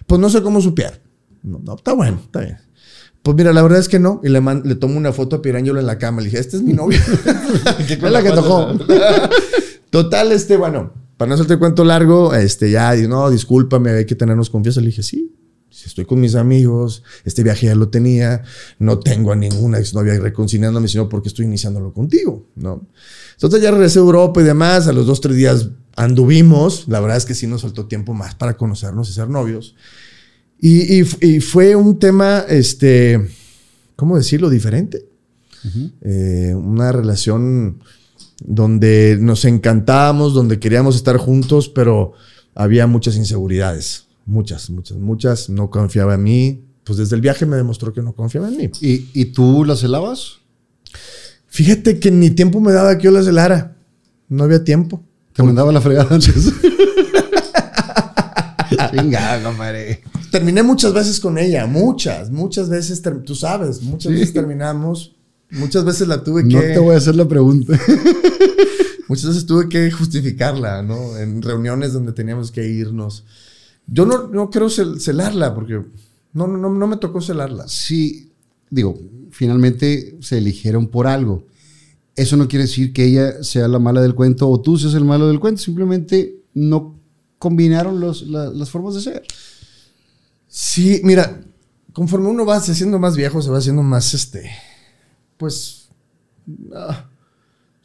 Pues 0.07 0.21
no 0.21 0.29
sé 0.31 0.43
cómo 0.43 0.61
supieron. 0.61 0.99
No, 1.43 1.61
no, 1.63 1.75
está 1.77 1.93
bueno, 1.93 2.21
está 2.25 2.41
bien. 2.41 2.59
Pues 3.23 3.37
mira, 3.37 3.53
la 3.53 3.63
verdad 3.63 3.79
es 3.79 3.89
que 3.89 3.99
no. 3.99 4.21
Y 4.25 4.29
le, 4.29 4.41
man- 4.41 4.63
le 4.65 4.75
tomo 4.75 4.97
una 4.97 5.13
foto 5.13 5.37
a 5.37 5.43
Pirangelo 5.43 5.79
en 5.79 5.87
la 5.87 5.99
cama. 5.99 6.21
Le 6.21 6.27
dije, 6.27 6.39
esta 6.41 6.57
es 6.57 6.63
mi 6.63 6.73
novia. 6.73 7.01
es 7.89 8.03
la 8.03 8.23
que 8.23 8.31
tocó. 8.31 8.73
Total, 9.91 10.33
este, 10.33 10.57
bueno, 10.57 10.93
para 11.17 11.29
no 11.29 11.35
hacerte 11.35 11.59
cuento 11.59 11.85
largo, 11.85 12.35
este, 12.35 12.71
ya, 12.71 12.95
no, 12.97 13.31
discúlpame, 13.31 13.91
hay 13.91 14.07
que 14.07 14.15
tenernos 14.15 14.51
confianza. 14.51 14.81
Le 14.81 14.87
dije, 14.87 15.03
sí, 15.03 15.33
si 15.73 15.89
estoy 15.89 16.05
con 16.05 16.21
mis 16.21 16.35
amigos, 16.35 17.03
este 17.25 17.43
viaje 17.43 17.67
ya 17.67 17.75
lo 17.75 17.89
tenía, 17.89 18.43
no 18.79 18.99
tengo 18.99 19.33
a 19.33 19.37
ninguna 19.37 19.79
exnovia 19.79 20.19
reconciliándome, 20.19 20.87
sino 20.89 21.09
porque 21.09 21.29
estoy 21.29 21.47
iniciándolo 21.47 21.93
contigo, 21.93 22.47
¿no? 22.57 22.87
Entonces 23.33 23.63
ya 23.63 23.71
regresé 23.71 23.99
a 23.99 24.03
Europa 24.03 24.41
y 24.41 24.45
demás, 24.45 24.87
a 24.87 24.93
los 24.93 25.07
dos, 25.07 25.21
tres 25.21 25.37
días 25.37 25.69
anduvimos, 25.97 26.87
la 26.89 27.01
verdad 27.01 27.17
es 27.17 27.25
que 27.25 27.35
sí 27.35 27.47
nos 27.47 27.63
faltó 27.63 27.87
tiempo 27.87 28.15
más 28.15 28.35
para 28.35 28.57
conocernos 28.57 29.09
y 29.11 29.13
ser 29.13 29.29
novios. 29.29 29.75
Y, 30.61 31.01
y- 31.01 31.07
y 31.21 31.41
fue 31.41 31.75
un 31.75 31.99
tema, 31.99 32.45
este, 32.49 33.29
¿cómo 33.97 34.17
decirlo? 34.17 34.49
Diferente. 34.51 35.07
Eh, 36.03 36.55
una 36.57 36.93
relación 36.93 37.81
donde 38.45 39.17
nos 39.21 39.45
encantábamos, 39.45 40.35
donde 40.35 40.59
queríamos 40.59 40.97
estar 40.97 41.17
juntos, 41.17 41.69
pero 41.69 42.13
había 42.55 42.87
muchas 42.87 43.17
inseguridades. 43.17 44.07
Muchas, 44.27 44.71
muchas, 44.71 44.99
muchas. 44.99 45.49
No 45.49 45.71
confiaba 45.71 46.15
en 46.15 46.23
mí. 46.23 46.65
Pues 46.85 46.99
desde 46.99 47.15
el 47.17 47.23
viaje 47.23 47.47
me 47.47 47.57
demostró 47.57 47.93
que 47.93 48.03
no 48.03 48.13
confiaba 48.13 48.49
en 48.49 48.57
mí. 48.57 48.71
¿Y, 48.81 49.09
y 49.15 49.27
tú 49.27 49.65
la 49.65 49.77
celabas? 49.77 50.39
Fíjate 51.47 52.01
que 52.01 52.11
ni 52.11 52.31
tiempo 52.31 52.61
me 52.61 52.73
daba 52.73 52.97
que 52.99 53.05
yo 53.05 53.11
la 53.11 53.23
celara. 53.23 53.77
No 54.29 54.45
había 54.45 54.65
tiempo. 54.65 55.03
Te 55.33 55.43
mandaba 55.43 55.71
la 55.73 55.81
fregada 55.81 56.15
antes. 56.15 56.53
Chingada, 58.91 59.43
compadre. 59.43 60.03
Terminé 60.31 60.63
muchas 60.63 60.93
veces 60.95 61.21
con 61.21 61.37
ella, 61.39 61.67
muchas, 61.67 62.31
muchas 62.31 62.69
veces, 62.71 63.03
tú 63.25 63.35
sabes, 63.35 63.83
muchas 63.83 64.13
Sí. 64.13 64.19
veces 64.19 64.33
terminamos, 64.33 65.15
muchas 65.51 65.85
veces 65.85 66.09
la 66.09 66.25
tuve 66.25 66.43
No 66.45 66.59
que, 66.61 66.69
te 66.69 66.79
voy 66.79 66.95
a 66.95 66.99
hacer 66.99 67.15
la 67.17 67.29
pregunta. 67.29 67.79
muchas 69.09 69.27
veces 69.27 69.47
tuve 69.47 69.69
que 69.69 69.91
justificarla, 69.91 70.83
¿no? 70.83 71.19
En 71.19 71.43
reuniones 71.43 71.93
donde 71.93 72.13
teníamos 72.13 72.51
que 72.51 72.67
irnos. 72.67 73.25
Yo 73.87 74.07
no, 74.07 74.29
no 74.29 74.51
quiero 74.51 74.67
cel- 74.69 74.99
celarla 74.99 75.55
porque 75.55 75.81
no, 76.33 76.47
no, 76.47 76.69
no 76.71 76.87
me 76.87 76.97
tocó 76.97 77.21
celarla. 77.21 77.67
Sí, 77.69 78.33
digo, 78.71 78.99
finalmente 79.31 80.17
se 80.21 80.39
eligieron 80.39 80.87
por 80.89 81.07
algo. 81.07 81.45
Eso 82.15 82.37
no 82.37 82.49
quiere 82.49 82.65
decir 82.65 82.93
que 82.93 83.05
ella 83.07 83.43
sea 83.43 83.69
la 83.69 83.79
mala 83.79 84.01
del 84.03 84.15
cuento 84.15 84.49
o 84.49 84.61
tú 84.61 84.79
seas 84.79 84.95
el 84.95 85.05
malo 85.05 85.29
del 85.29 85.41
cuento. 85.41 85.63
Simplemente 85.63 86.37
no 86.55 86.99
combinaron 87.39 88.01
los- 88.01 88.23
la- 88.29 88.51
las 88.51 88.71
formas 88.71 88.95
de 88.95 89.01
ser. 89.01 89.23
Sí, 90.49 91.01
mira, 91.05 91.41
conforme 91.93 92.29
uno 92.29 92.45
va 92.45 92.57
haciendo 92.57 92.99
más 92.99 93.17
viejo, 93.17 93.41
se 93.43 93.51
va 93.51 93.59
haciendo 93.59 93.83
más, 93.83 94.13
este, 94.15 94.51
pues, 95.39 95.89
ah, 96.75 97.09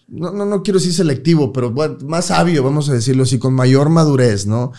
no, 0.09 0.31
no, 0.31 0.45
no 0.45 0.63
quiero 0.63 0.79
decir 0.79 0.93
selectivo, 0.93 1.51
pero 1.53 1.73
más 2.05 2.25
sabio, 2.25 2.63
vamos 2.63 2.89
a 2.89 2.93
decirlo 2.93 3.23
así, 3.23 3.39
con 3.39 3.53
mayor 3.53 3.89
madurez, 3.89 4.45
¿no? 4.45 4.73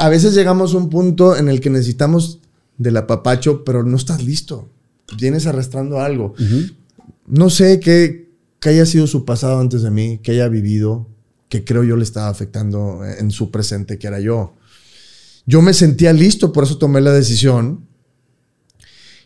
A 0.00 0.08
veces 0.08 0.34
llegamos 0.34 0.72
a 0.72 0.78
un 0.78 0.88
punto 0.88 1.36
en 1.36 1.50
el 1.50 1.60
que 1.60 1.68
necesitamos 1.68 2.40
del 2.78 2.96
apapacho, 2.96 3.64
pero 3.64 3.84
no 3.84 3.98
estás 3.98 4.24
listo. 4.24 4.66
Vienes 5.18 5.46
arrastrando 5.46 6.00
algo. 6.00 6.32
No 7.26 7.50
sé 7.50 7.80
qué, 7.80 8.30
qué 8.60 8.70
haya 8.70 8.86
sido 8.86 9.06
su 9.06 9.26
pasado 9.26 9.60
antes 9.60 9.82
de 9.82 9.90
mí, 9.90 10.18
que 10.22 10.32
haya 10.32 10.48
vivido, 10.48 11.06
que 11.50 11.64
creo 11.64 11.84
yo 11.84 11.96
le 11.96 12.04
estaba 12.04 12.28
afectando 12.28 13.04
en 13.04 13.30
su 13.30 13.50
presente, 13.50 13.98
que 13.98 14.06
era 14.06 14.20
yo. 14.20 14.54
Yo 15.44 15.60
me 15.60 15.74
sentía 15.74 16.14
listo, 16.14 16.50
por 16.50 16.64
eso 16.64 16.78
tomé 16.78 17.02
la 17.02 17.12
decisión. 17.12 17.86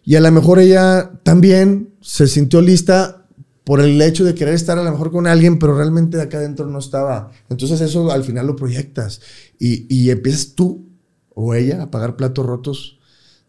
Y 0.05 0.17
a 0.17 0.21
lo 0.21 0.33
mejor 0.33 0.59
ella 0.59 1.13
también 1.23 1.91
se 2.01 2.27
sintió 2.27 2.61
lista 2.61 3.24
por 3.65 3.81
el 3.81 4.01
hecho 4.03 4.25
de 4.25 4.35
querer 4.35 4.55
estar 4.55 4.79
a 4.79 4.85
lo 4.85 4.91
mejor 4.91 5.11
con 5.11 5.27
alguien, 5.27 5.59
pero 5.59 5.77
realmente 5.77 6.21
acá 6.21 6.37
adentro 6.39 6.67
no 6.67 6.79
estaba. 6.79 7.33
Entonces 7.49 7.81
eso 7.81 8.11
al 8.13 8.25
final 8.25 8.47
lo 8.47 8.57
proyectas 8.57 9.21
y, 9.59 9.87
y 9.95 10.11
empiezas 10.11 10.55
tú 10.55 10.87
o 11.35 11.55
ella 11.55 11.83
a 11.83 11.91
pagar 11.91 12.17
platos 12.17 12.45
rotos 12.47 12.99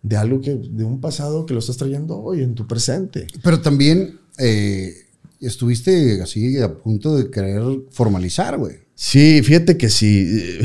de 0.02 0.18
algo 0.18 0.40
que, 0.40 0.56
de 0.56 0.84
un 0.84 1.02
pasado 1.02 1.46
que 1.46 1.54
lo 1.54 1.60
estás 1.60 1.78
trayendo 1.78 2.20
hoy 2.20 2.44
en 2.44 2.54
tu 2.54 2.68
presente. 2.68 3.26
Pero 3.44 3.60
también 3.62 4.20
eh, 4.38 4.94
estuviste 5.42 6.22
así 6.22 6.60
a 6.60 6.74
punto 6.76 7.16
de 7.16 7.32
querer 7.32 7.64
formalizar, 7.90 8.58
güey. 8.58 8.76
Sí, 8.94 9.42
fíjate 9.44 9.78
que 9.78 9.90
sí. 9.90 10.60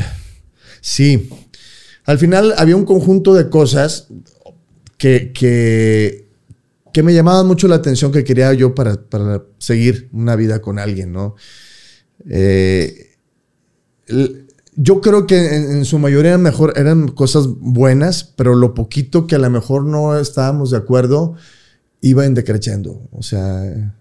Sí. 0.79 1.29
Al 2.05 2.17
final 2.17 2.53
había 2.57 2.75
un 2.75 2.85
conjunto 2.85 3.33
de 3.33 3.49
cosas 3.49 4.07
que, 4.97 5.31
que, 5.31 6.27
que 6.93 7.03
me 7.03 7.13
llamaban 7.13 7.47
mucho 7.47 7.67
la 7.67 7.75
atención 7.75 8.11
que 8.11 8.23
quería 8.23 8.53
yo 8.53 8.75
para, 8.75 9.01
para 9.01 9.43
seguir 9.57 10.09
una 10.11 10.35
vida 10.35 10.61
con 10.61 10.79
alguien, 10.79 11.11
¿no? 11.11 11.35
Eh, 12.29 13.17
yo 14.75 15.01
creo 15.01 15.27
que 15.27 15.55
en, 15.55 15.85
su 15.85 15.99
mayoría 15.99 16.37
mejor, 16.37 16.73
eran 16.75 17.09
cosas 17.09 17.47
buenas, 17.47 18.23
pero 18.23 18.55
lo 18.55 18.73
poquito 18.73 19.27
que 19.27 19.35
a 19.35 19.39
lo 19.39 19.49
mejor 19.49 19.85
no 19.85 20.17
estábamos 20.17 20.71
de 20.71 20.77
acuerdo 20.77 21.35
iba 22.01 22.25
en 22.25 22.33
decreciendo. 22.33 23.07
O 23.11 23.21
sea, 23.21 23.93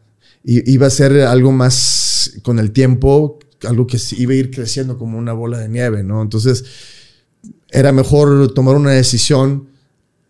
iba 0.45 0.87
a 0.87 0.91
ser 0.91 1.21
algo 1.23 1.53
más 1.53 2.41
con 2.43 2.59
el 2.59 2.73
tiempo, 2.73 3.39
algo 3.69 3.87
que 3.87 3.99
iba 4.17 4.33
a 4.33 4.37
ir 4.37 4.51
creciendo 4.51 4.97
como 4.97 5.19
una 5.19 5.33
bola 5.33 5.59
de 5.59 5.69
nieve, 5.69 6.03
¿no? 6.03 6.23
Entonces, 6.23 6.65
era 7.71 7.93
mejor 7.93 8.53
tomar 8.55 8.77
una 8.77 8.93
decisión 8.93 9.69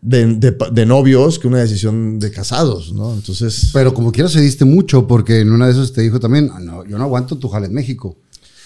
de, 0.03 0.57
de 0.73 0.87
novios 0.87 1.39
que 1.39 1.47
una 1.47 1.59
decisión 1.59 2.19
de 2.19 2.31
casados, 2.31 2.93
¿no? 2.93 3.13
Entonces, 3.13 3.71
Pero 3.73 3.93
como 3.93 4.13
quiera 4.13 4.29
se 4.29 4.41
diste 4.41 4.65
mucho 4.65 5.07
porque 5.07 5.41
en 5.41 5.53
una 5.53 5.67
de 5.67 5.73
esas 5.73 5.93
te 5.93 6.01
dijo 6.01 6.19
también, 6.21 6.51
"Ah, 6.55 6.61
no, 6.61 6.87
yo 6.87 6.97
no 6.97 7.05
aguanto 7.05 7.37
tu 7.37 7.49
jale 7.49 7.67
en 7.67 7.75
México. 7.75 8.17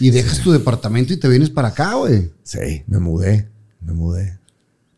Y 0.01 0.11
dejas 0.11 0.41
tu 0.41 0.51
departamento 0.53 1.13
y 1.13 1.17
te 1.17 1.29
vienes 1.29 1.51
para 1.51 1.69
acá, 1.69 1.95
güey. 1.95 2.31
sí, 2.43 2.83
me 2.87 2.99
mudé, 2.99 3.49
me 3.81 3.93
mudé. 3.93 4.39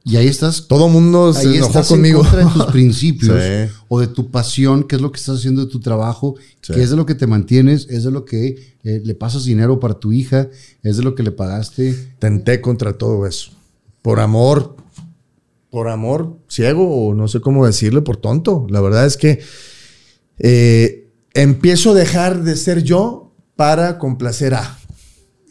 Y 0.05 0.17
ahí 0.17 0.29
estás 0.29 0.69
Todo 0.69 0.89
mundo 0.89 1.33
se 1.35 1.49
Ahí 1.49 1.57
enojó 1.57 1.67
estás 1.71 1.89
conmigo. 1.89 2.21
en 2.21 2.27
contra 2.27 2.45
de 2.47 2.53
tus 2.53 2.65
principios 2.73 3.43
Sí. 3.43 3.75
o 3.89 3.99
de 4.01 4.07
tu 4.07 4.31
pasión, 4.31 4.85
que 4.85 4.95
es 4.97 5.03
lo 5.03 5.11
que 5.11 5.19
estás 5.19 5.39
haciendo 5.39 5.65
de 5.65 5.71
tu 5.71 5.81
trabajo, 5.81 6.37
Sí. 6.61 6.73
que 6.75 6.83
es 6.83 6.91
de 6.91 6.97
lo 6.97 7.07
que 7.07 7.15
te 7.17 7.27
mantienes, 7.27 7.87
es 7.91 8.05
de 8.05 8.11
lo 8.13 8.25
que 8.25 8.77
eh, 8.85 9.03
le 9.05 9.15
pasas 9.17 9.45
dinero 9.45 9.81
para 9.81 9.95
tu 9.95 10.13
hija, 10.13 10.49
es 10.85 10.97
de 10.97 11.03
lo 11.03 11.15
que 11.17 11.25
le 11.25 11.33
pagaste. 11.33 11.95
Tenté 12.21 12.61
contra 12.61 12.93
todo 12.97 13.27
eso. 13.27 13.51
Por 14.01 14.21
amor, 14.21 14.77
por 15.71 15.89
amor 15.89 16.39
ciego, 16.49 17.07
o 17.09 17.15
no 17.15 17.29
sé 17.29 17.41
cómo 17.41 17.67
decirle, 17.67 18.03
por 18.03 18.17
tonto. 18.17 18.67
La 18.71 18.81
verdad 18.81 19.07
es 19.07 19.17
que 19.17 19.41
eh, 20.39 21.09
empiezo 21.35 21.91
a 21.91 21.95
dejar 21.95 22.43
de 22.45 22.57
ser 22.57 22.83
yo 22.83 23.35
para 23.57 23.99
complacer 23.99 24.55
a. 24.55 24.79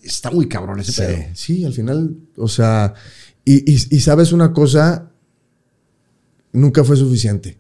Está 0.04 0.30
muy 0.32 0.48
cabrón 0.48 0.80
ese 0.80 0.94
pedo. 0.94 1.16
Sí, 1.34 1.56
sí, 1.56 1.66
al 1.66 1.74
final, 1.74 2.16
o 2.38 2.48
sea, 2.48 2.94
y, 3.44 3.72
y- 3.72 3.88
y 3.96 4.00
sabes 4.00 4.32
una 4.32 4.54
cosa, 4.54 5.12
nunca 6.52 6.84
fue 6.84 6.96
suficiente. 6.96 7.58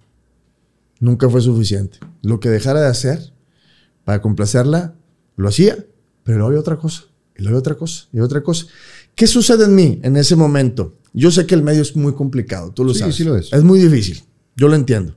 Nunca 1.00 1.30
fue 1.30 1.42
suficiente. 1.42 2.00
Lo 2.22 2.40
que 2.40 2.50
dejara 2.50 2.82
de 2.82 2.88
hacer 2.88 3.34
para 4.03 4.22
complacerla, 4.22 4.95
lo 5.35 5.50
hacía, 5.50 5.85
pero 6.24 6.38
luego 6.38 6.48
había 6.50 6.59
otra 6.59 6.77
cosa, 6.77 7.06
y 7.35 7.42
luego 7.42 7.58
había 7.58 7.59
otra 7.59 7.75
cosa, 7.75 8.06
y 8.14 8.19
otra 8.19 8.42
cosa. 8.43 8.67
¿Qué 9.16 9.27
sucede 9.27 9.66
en 9.66 9.76
mí 9.76 10.00
en 10.03 10.18
ese 10.18 10.35
momento? 10.35 10.98
Yo 11.14 11.32
sé 11.32 11.45
que 11.45 11.56
el 11.56 11.64
medio 11.64 11.82
es 11.82 11.95
muy 11.95 12.14
complicado, 12.14 12.72
tú 12.72 12.84
lo 12.84 12.94
Sí, 12.94 13.00
sabes. 13.00 13.16
sí 13.16 13.24
lo 13.24 13.35
es. 13.38 13.52
Es 13.53 13.64
muy 13.64 13.80
difícil, 13.80 14.22
yo 14.56 14.68
lo 14.68 14.76
entiendo. 14.76 15.16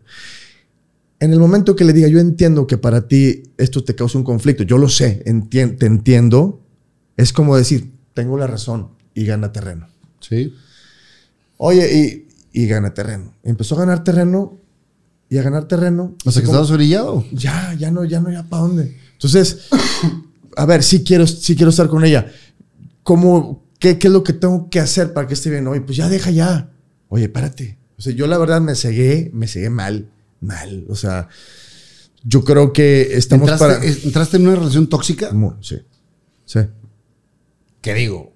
En 1.20 1.32
el 1.32 1.40
momento 1.40 1.74
que 1.74 1.84
le 1.84 1.92
diga, 1.92 2.06
yo 2.06 2.20
entiendo 2.20 2.66
que 2.68 2.78
para 2.78 3.08
ti 3.08 3.42
esto 3.56 3.82
te 3.82 3.96
causa 3.96 4.16
un 4.18 4.24
conflicto, 4.24 4.62
yo 4.62 4.78
lo 4.78 4.88
sé, 4.88 5.22
entien- 5.26 5.76
te 5.76 5.86
entiendo, 5.86 6.60
es 7.16 7.32
como 7.32 7.56
decir, 7.56 7.90
tengo 8.14 8.38
la 8.38 8.46
razón 8.46 8.90
y 9.14 9.24
gana 9.24 9.52
terreno. 9.52 9.88
Sí. 10.20 10.54
Oye, 11.56 12.26
y, 12.52 12.62
y 12.62 12.66
gana 12.68 12.94
terreno. 12.94 13.34
Empezó 13.42 13.74
a 13.74 13.78
ganar 13.80 14.04
terreno 14.04 14.60
y 15.28 15.38
a 15.38 15.42
ganar 15.42 15.66
terreno. 15.66 16.14
Hasta 16.24 16.40
que 16.40 16.46
Como- 16.46 16.58
estabas 16.58 16.70
orillado. 16.70 17.24
Ya, 17.32 17.74
ya 17.74 17.90
no, 17.90 18.04
ya 18.04 18.20
no, 18.20 18.30
ya 18.30 18.44
para 18.44 18.62
dónde. 18.62 18.96
Entonces, 19.14 19.58
a 20.56 20.66
ver, 20.66 20.84
sí 20.84 21.02
quiero, 21.02 21.26
sí 21.26 21.56
quiero 21.56 21.70
estar 21.70 21.88
con 21.88 22.04
ella. 22.04 22.30
¿Cómo, 23.02 23.64
qué, 23.78 23.98
qué 23.98 24.06
es 24.08 24.12
lo 24.12 24.22
que 24.24 24.32
tengo 24.32 24.68
que 24.70 24.80
hacer 24.80 25.12
para 25.12 25.26
que 25.26 25.34
esté 25.34 25.50
bien? 25.50 25.66
Oye, 25.66 25.80
pues 25.80 25.96
ya 25.96 26.08
deja 26.08 26.30
ya. 26.30 26.70
Oye, 27.08 27.24
espérate. 27.24 27.78
O 27.98 28.02
sea, 28.02 28.12
yo 28.12 28.26
la 28.26 28.38
verdad 28.38 28.60
me 28.60 28.74
cegué, 28.74 29.30
me 29.34 29.48
cegué 29.48 29.70
mal, 29.70 30.08
mal. 30.40 30.84
O 30.88 30.94
sea, 30.96 31.28
yo 32.24 32.44
creo 32.44 32.72
que 32.72 33.16
estamos 33.16 33.48
Entraste, 33.50 33.74
para... 33.76 33.84
es- 33.84 34.04
entraste 34.04 34.36
en 34.36 34.46
una 34.48 34.56
relación 34.56 34.88
tóxica. 34.88 35.30
Sí, 35.60 35.78
sí. 36.44 36.60
¿Qué 37.80 37.94
digo? 37.94 38.32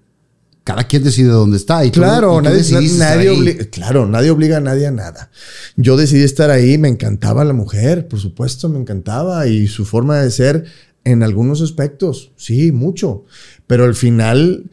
Cada 0.65 0.85
quien 0.85 1.03
decide 1.03 1.29
dónde 1.29 1.57
está. 1.57 1.85
Y 1.85 1.91
tú- 1.91 2.01
Claro, 2.01 2.35
y 2.35 2.37
tú 2.39 2.43
nadie, 2.43 2.91
nadie 2.99 3.31
obliga, 3.31 3.65
claro, 3.67 4.07
nadie 4.07 4.31
obliga 4.31 4.59
a 4.59 4.61
nadie 4.61 4.87
a 4.87 4.93
nada. 4.93 5.31
Yo 5.77 5.97
decidí 5.97 6.23
estar 6.23 6.51
ahí, 6.51 6.79
me 6.79 6.89
encantaba 6.89 7.45
la 7.45 7.53
mujer, 7.53 8.07
por 8.07 8.21
supuesto, 8.21 8.69
me 8.69 8.79
encantaba 8.79 9.47
y 9.49 9.67
su 9.67 9.85
forma 9.85 10.21
de 10.21 10.31
ser 10.31 10.65
en 11.05 11.25
algunos 11.25 11.61
aspectos, 11.63 12.31
sí, 12.37 12.71
mucho. 12.71 13.25
Pero 13.67 13.85
al 13.85 13.97
final 13.97 14.71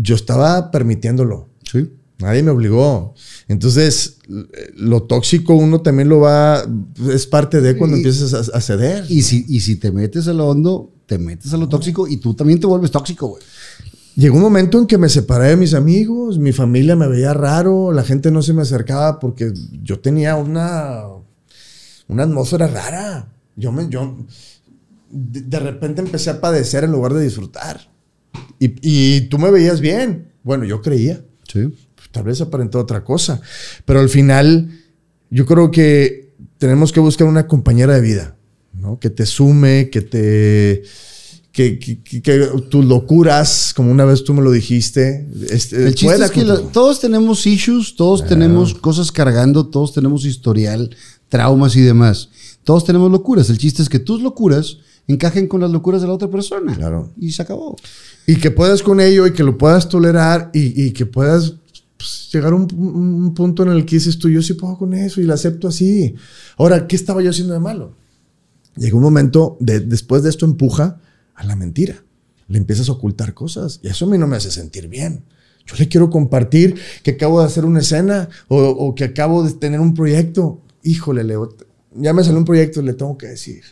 yo 0.00 0.14
estaba 0.14 0.70
permitiéndolo. 0.70 1.48
Sí. 1.70 1.92
Nadie 2.20 2.42
me 2.42 2.50
obligó. 2.50 3.14
Entonces, 3.46 4.18
lo 4.74 5.02
tóxico 5.04 5.54
uno 5.54 5.82
también 5.82 6.08
lo 6.08 6.20
va, 6.20 6.64
es 7.12 7.26
parte 7.26 7.60
de 7.60 7.76
cuando 7.76 7.96
Y- 7.96 8.00
empiezas 8.00 8.34
a, 8.34 8.56
a 8.56 8.60
ceder. 8.60 9.04
Y 9.08 9.22
si, 9.22 9.44
y 9.48 9.60
si 9.60 9.76
te 9.76 9.92
metes 9.92 10.26
a 10.26 10.32
lo 10.32 10.48
hondo, 10.48 10.90
te 11.06 11.18
metes 11.18 11.52
a 11.52 11.56
lo 11.56 11.68
tóxico 11.68 12.08
y 12.08 12.16
tú 12.16 12.34
también 12.34 12.58
te 12.58 12.66
vuelves 12.66 12.90
tóxico, 12.90 13.28
güey. 13.28 13.42
Llegó 14.16 14.34
un 14.36 14.42
momento 14.42 14.78
en 14.80 14.86
que 14.88 14.98
me 14.98 15.08
separé 15.08 15.50
de 15.50 15.56
mis 15.56 15.74
amigos, 15.74 16.38
mi 16.40 16.52
familia 16.52 16.96
me 16.96 17.06
veía 17.06 17.32
raro, 17.34 17.92
la 17.92 18.02
gente 18.02 18.32
no 18.32 18.42
se 18.42 18.52
me 18.52 18.62
acercaba 18.62 19.20
porque 19.20 19.52
yo 19.84 20.00
tenía 20.00 20.34
una, 20.34 21.02
una 22.08 22.22
atmósfera 22.24 22.66
rara. 22.66 23.32
Yo 23.54 23.70
me, 23.70 23.88
yo, 23.88 24.16
de, 25.10 25.42
de 25.42 25.58
repente 25.60 26.00
empecé 26.00 26.30
a 26.30 26.40
padecer 26.40 26.82
en 26.82 26.90
lugar 26.90 27.14
de 27.14 27.22
disfrutar. 27.22 27.92
Y, 28.58 28.74
y 28.82 29.20
tú 29.22 29.38
me 29.38 29.50
veías 29.50 29.80
bien. 29.80 30.32
Bueno, 30.42 30.64
yo 30.64 30.80
creía. 30.82 31.20
Sí. 31.52 31.68
Tal 32.12 32.24
vez 32.24 32.40
aparentó 32.40 32.78
otra 32.80 33.04
cosa. 33.04 33.40
Pero 33.84 34.00
al 34.00 34.08
final, 34.08 34.70
yo 35.30 35.46
creo 35.46 35.70
que 35.70 36.32
tenemos 36.58 36.92
que 36.92 37.00
buscar 37.00 37.26
una 37.26 37.46
compañera 37.46 37.94
de 37.94 38.00
vida, 38.00 38.36
¿no? 38.72 38.98
Que 38.98 39.10
te 39.10 39.26
sume, 39.26 39.90
que 39.90 40.00
te. 40.02 40.82
Que, 41.52 41.78
que- 41.78 42.48
tus 42.70 42.84
locuras, 42.84 43.72
como 43.74 43.90
una 43.90 44.04
vez 44.04 44.22
tú 44.22 44.32
me 44.32 44.42
lo 44.42 44.52
dijiste, 44.52 45.26
este, 45.50 45.88
El 45.88 45.94
chiste 45.96 46.24
es 46.24 46.30
que 46.30 46.44
todos 46.72 47.00
tenemos 47.00 47.44
issues, 47.46 47.96
todos 47.96 48.24
tenemos 48.24 48.74
cosas 48.74 49.10
cargando, 49.10 49.66
todos 49.66 49.92
tenemos 49.92 50.24
historial, 50.24 50.94
traumas 51.28 51.74
y 51.74 51.80
demás. 51.80 52.28
Todos 52.62 52.84
tenemos 52.84 53.10
locuras. 53.10 53.50
El 53.50 53.58
chiste 53.58 53.82
es 53.82 53.88
que 53.88 53.98
tus 53.98 54.22
locuras 54.22 54.78
encajen 55.08 55.46
con 55.48 55.60
las 55.60 55.70
locuras 55.70 56.00
de 56.02 56.06
la 56.08 56.14
otra 56.14 56.28
persona. 56.30 56.74
Claro. 56.74 57.10
Y 57.18 57.32
se 57.32 57.42
acabó. 57.42 57.76
Y 58.26 58.36
que 58.36 58.50
puedas 58.50 58.82
con 58.82 59.00
ello 59.00 59.26
y 59.26 59.32
que 59.32 59.42
lo 59.42 59.56
puedas 59.58 59.88
tolerar 59.88 60.50
y, 60.52 60.82
y 60.84 60.90
que 60.92 61.06
puedas 61.06 61.54
pues, 61.96 62.28
llegar 62.32 62.52
a 62.52 62.56
un, 62.56 62.68
un- 62.76 63.14
un 63.24 63.34
punto 63.34 63.62
en 63.62 63.70
el 63.70 63.84
que 63.86 63.96
dices 63.96 64.18
tú, 64.18 64.28
yo 64.28 64.42
sí 64.42 64.54
puedo 64.54 64.76
con 64.78 64.94
eso 64.94 65.20
y 65.20 65.24
lo 65.24 65.34
acepto 65.34 65.68
así. 65.68 66.14
Ahora, 66.56 66.86
¿qué 66.86 66.94
estaba 66.96 67.22
yo 67.22 67.30
haciendo 67.30 67.54
de 67.54 67.60
malo? 67.60 67.96
Llegó 68.76 68.98
un 68.98 69.02
momento, 69.04 69.56
de, 69.60 69.80
después 69.80 70.22
de 70.22 70.30
esto 70.30 70.46
empuja 70.46 71.00
a 71.34 71.44
la 71.44 71.56
mentira. 71.56 72.02
Le 72.46 72.58
empiezas 72.58 72.88
a 72.88 72.92
ocultar 72.92 73.34
cosas 73.34 73.80
y 73.82 73.88
eso 73.88 74.04
a 74.06 74.08
mí 74.08 74.16
no 74.18 74.26
me 74.26 74.36
hace 74.36 74.50
sentir 74.50 74.88
bien. 74.88 75.24
Yo 75.66 75.74
le 75.78 75.88
quiero 75.88 76.08
compartir 76.08 76.76
que 77.02 77.10
acabo 77.12 77.40
de 77.40 77.46
hacer 77.46 77.64
una 77.66 77.80
escena 77.80 78.28
o, 78.48 78.56
o 78.58 78.94
que 78.94 79.04
acabo 79.04 79.42
de 79.42 79.52
tener 79.52 79.80
un 79.80 79.92
proyecto. 79.94 80.62
Híjole, 80.82 81.24
Leo, 81.24 81.54
ya 81.94 82.12
me 82.14 82.22
salió 82.24 82.38
un 82.38 82.44
proyecto 82.46 82.80
le 82.80 82.94
tengo 82.94 83.18
que 83.18 83.26
decir. 83.26 83.62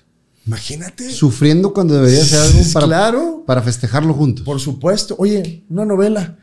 Imagínate. 0.46 1.10
Sufriendo 1.10 1.72
cuando 1.74 1.94
debería 1.94 2.24
ser 2.24 2.38
algo 2.40 2.60
para, 2.72 2.86
Claro. 2.86 3.44
para 3.46 3.62
festejarlo 3.62 4.14
juntos. 4.14 4.44
Por 4.44 4.60
supuesto. 4.60 5.16
Oye, 5.18 5.64
una 5.68 5.84
novela. 5.84 6.38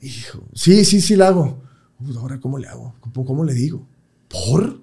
Hijo. 0.00 0.44
Sí, 0.54 0.84
sí, 0.84 1.00
sí 1.00 1.16
la 1.16 1.28
hago. 1.28 1.62
Ahora, 2.16 2.40
¿cómo 2.40 2.58
le 2.58 2.68
hago? 2.68 2.94
¿Cómo, 3.00 3.26
cómo 3.26 3.44
le 3.44 3.52
digo? 3.52 3.86
¿Por? 4.28 4.80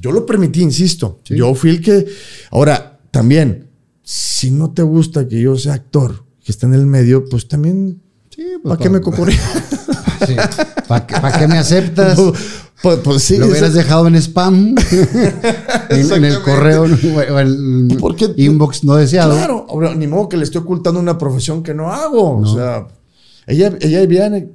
Yo 0.00 0.10
lo 0.10 0.26
permití, 0.26 0.62
insisto. 0.62 1.20
Sí. 1.24 1.36
Yo 1.36 1.54
fui 1.54 1.70
el 1.70 1.80
que. 1.80 2.06
Ahora, 2.50 2.98
también, 3.10 3.68
si 4.02 4.50
no 4.50 4.72
te 4.72 4.82
gusta 4.82 5.28
que 5.28 5.40
yo 5.40 5.56
sea 5.56 5.74
actor, 5.74 6.24
que 6.42 6.50
esté 6.50 6.66
en 6.66 6.74
el 6.74 6.86
medio, 6.86 7.24
pues 7.28 7.46
también. 7.46 8.02
Sí, 8.34 8.42
pues, 8.62 8.74
¿Para 8.74 8.82
qué 8.82 8.90
me 8.90 9.00
cocoré? 9.00 9.38
¿Para 10.88 11.06
qué, 11.06 11.14
pa' 11.20 11.38
qué 11.38 11.46
me 11.46 11.58
aceptas? 11.58 12.18
pues, 12.82 12.98
pues 13.04 13.22
sí. 13.22 13.36
Lo 13.38 13.46
hubieras 13.46 13.70
eso- 13.70 13.78
dejado 13.78 14.06
en 14.08 14.16
spam, 14.16 14.74
en, 15.90 16.12
en 16.12 16.24
el 16.24 16.40
correo 16.42 16.82
o 17.32 17.38
el 17.38 17.96
Porque- 18.00 18.32
inbox 18.36 18.84
no 18.84 18.96
deseado. 18.96 19.34
Claro, 19.34 19.66
ahora, 19.68 19.94
ni 19.94 20.06
modo 20.06 20.28
que 20.28 20.36
le 20.36 20.44
estoy 20.44 20.62
ocultando 20.62 21.00
una 21.00 21.18
profesión 21.18 21.62
que 21.62 21.74
no 21.74 21.90
hago. 21.92 22.40
No. 22.40 22.50
O 22.50 22.54
sea, 22.54 22.86
ella, 23.46 23.72
ella 23.80 24.04
viene, 24.06 24.50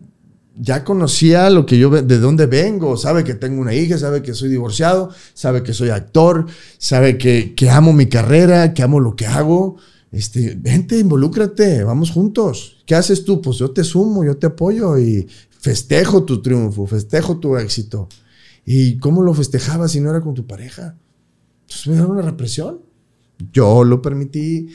ya 0.60 0.84
conocía 0.84 1.50
lo 1.50 1.66
que 1.66 1.78
yo, 1.78 1.90
de 1.90 2.20
dónde 2.20 2.46
vengo, 2.48 2.98
sabe 2.98 3.24
que 3.24 3.34
tengo 3.36 3.62
una 3.62 3.74
hija, 3.74 3.98
sabe 3.98 4.22
que 4.22 4.34
soy 4.34 4.50
divorciado, 4.50 5.10
sabe 5.34 5.64
que 5.64 5.74
soy 5.74 5.90
actor, 5.90 6.46
sabe 6.78 7.18
que, 7.18 7.54
que 7.56 7.70
amo 7.70 7.94
mi 7.94 8.08
carrera, 8.08 8.74
que 8.74 8.84
amo 8.84 9.00
lo 9.00 9.16
que 9.16 9.28
hago. 9.28 9.78
Este, 10.10 10.56
vente, 10.58 10.98
involúcrate, 10.98 11.84
vamos 11.84 12.12
juntos. 12.12 12.78
¿Qué 12.86 12.96
haces 12.96 13.26
tú? 13.26 13.42
Pues 13.42 13.58
yo 13.58 13.72
te 13.72 13.84
sumo, 13.84 14.24
yo 14.24 14.38
te 14.38 14.48
apoyo 14.48 14.98
y 14.98 15.28
festejo 15.60 16.24
tu 16.24 16.42
triunfo, 16.42 16.86
festejo 16.88 17.38
tu 17.40 17.58
éxito. 17.58 18.08
¿Y 18.66 18.98
cómo 18.98 19.24
lo 19.24 19.34
festejabas 19.34 19.92
si 19.92 20.00
no 20.02 20.10
era 20.10 20.22
con 20.22 20.34
tu 20.34 20.46
pareja? 20.46 20.96
Entonces 21.62 21.88
era 21.88 22.06
una 22.08 22.22
represión. 22.22 22.80
Yo 23.54 23.84
lo 23.84 24.02
permití, 24.02 24.70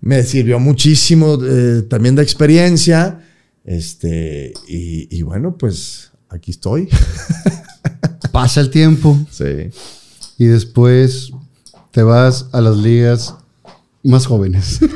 me 0.00 0.22
sirvió 0.22 0.58
muchísimo 0.58 1.38
eh, 1.44 1.82
también 1.88 2.14
de 2.14 2.22
experiencia. 2.22 3.20
Este, 3.64 4.52
y, 4.68 5.08
y 5.16 5.22
bueno, 5.22 5.56
pues 5.56 6.12
aquí 6.28 6.50
estoy. 6.50 6.88
Pasa 8.32 8.60
el 8.60 8.70
tiempo 8.70 9.18
Sí. 9.30 9.70
y 10.38 10.46
después 10.46 11.30
te 11.90 12.02
vas 12.02 12.46
a 12.52 12.60
las 12.60 12.76
ligas 12.76 13.34
más 14.02 14.26
jóvenes. 14.26 14.80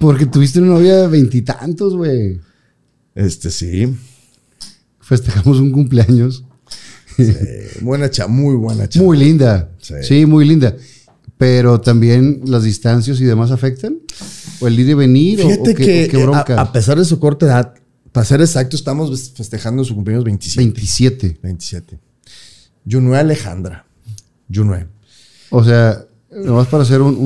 Porque 0.00 0.26
tuviste 0.26 0.60
una 0.60 0.74
novia 0.74 0.96
de 0.96 1.08
veintitantos, 1.08 1.96
güey. 1.96 2.40
Este 3.14 3.50
sí. 3.50 3.94
Festejamos 5.00 5.58
un 5.60 5.70
cumpleaños. 5.70 6.44
Buena 7.80 8.10
chava, 8.10 8.28
muy 8.28 8.56
buena 8.56 8.88
chava. 8.88 9.04
Muy 9.06 9.16
linda. 9.18 9.70
Sí. 9.80 9.94
Sí. 10.02 10.26
muy 10.26 10.44
linda. 10.46 10.76
Pero 11.36 11.80
también 11.80 12.40
las 12.46 12.64
distancias 12.64 13.20
y 13.20 13.24
demás 13.24 13.50
afectan. 13.50 13.98
O 14.60 14.66
el 14.66 14.78
ir 14.78 14.88
y 14.88 14.94
venir. 14.94 15.40
Fíjate 15.40 15.72
o, 15.72 15.74
qué, 15.74 15.84
que 15.84 16.04
o 16.06 16.10
qué 16.10 16.22
bronca. 16.24 16.56
a, 16.58 16.62
a 16.62 16.72
pesar 16.72 16.98
de 16.98 17.04
su 17.04 17.18
corta 17.18 17.46
edad, 17.46 17.74
para 18.12 18.24
ser 18.24 18.40
exacto, 18.40 18.76
estamos 18.76 19.32
festejando 19.34 19.84
su 19.84 19.94
cumpleaños 19.94 20.24
27. 20.24 20.64
27. 20.64 21.38
27. 21.42 21.98
Junue 22.88 23.18
Alejandra. 23.18 23.84
Junue. 24.52 24.86
O 25.50 25.62
sea, 25.64 26.04
nomás 26.30 26.66
para 26.68 26.82
hacer 26.84 27.00
un- 27.00 27.16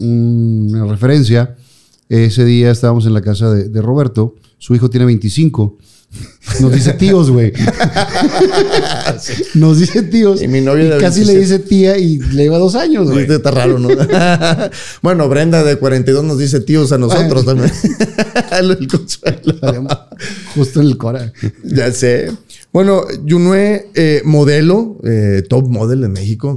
un- 0.00 0.68
una 0.74 0.86
referencia, 0.92 1.56
ese 2.08 2.44
día 2.44 2.70
estábamos 2.70 3.06
en 3.06 3.14
la 3.14 3.22
casa 3.22 3.52
de, 3.52 3.68
de 3.68 3.82
Roberto, 3.82 4.34
su 4.58 4.74
hijo 4.74 4.90
tiene 4.90 5.06
25, 5.06 5.78
Nos 6.60 6.72
dice 6.72 6.92
tíos, 6.94 7.30
güey. 7.30 7.52
Nos 9.54 9.78
dice 9.78 10.02
tíos. 10.02 10.40
Y 10.40 10.48
mi 10.48 10.60
novia 10.60 10.96
casi 10.98 11.24
le 11.24 11.34
27. 11.34 11.38
dice 11.38 11.58
tía 11.58 11.98
y 11.98 12.18
le 12.18 12.44
lleva 12.44 12.58
dos 12.58 12.74
años, 12.74 13.10
güey. 13.10 13.30
Está 13.30 13.50
raro, 13.50 13.78
¿no? 13.78 13.88
bueno, 15.02 15.28
Brenda 15.28 15.64
de 15.64 15.76
42 15.76 16.24
nos 16.24 16.38
dice 16.38 16.60
tíos 16.60 16.92
a 16.92 16.98
nosotros 16.98 17.44
también. 17.44 17.70
El 18.52 18.88
consuelo. 18.88 19.88
Justo 20.54 20.80
en 20.80 20.86
el 20.86 20.96
cora. 20.96 21.32
Ya 21.64 21.90
sé. 21.92 22.32
Bueno, 22.72 23.02
Yunue, 23.24 23.88
eh, 23.94 24.22
modelo, 24.24 24.98
eh, 25.04 25.42
top 25.48 25.68
model 25.68 26.04
en 26.04 26.12
México. 26.12 26.56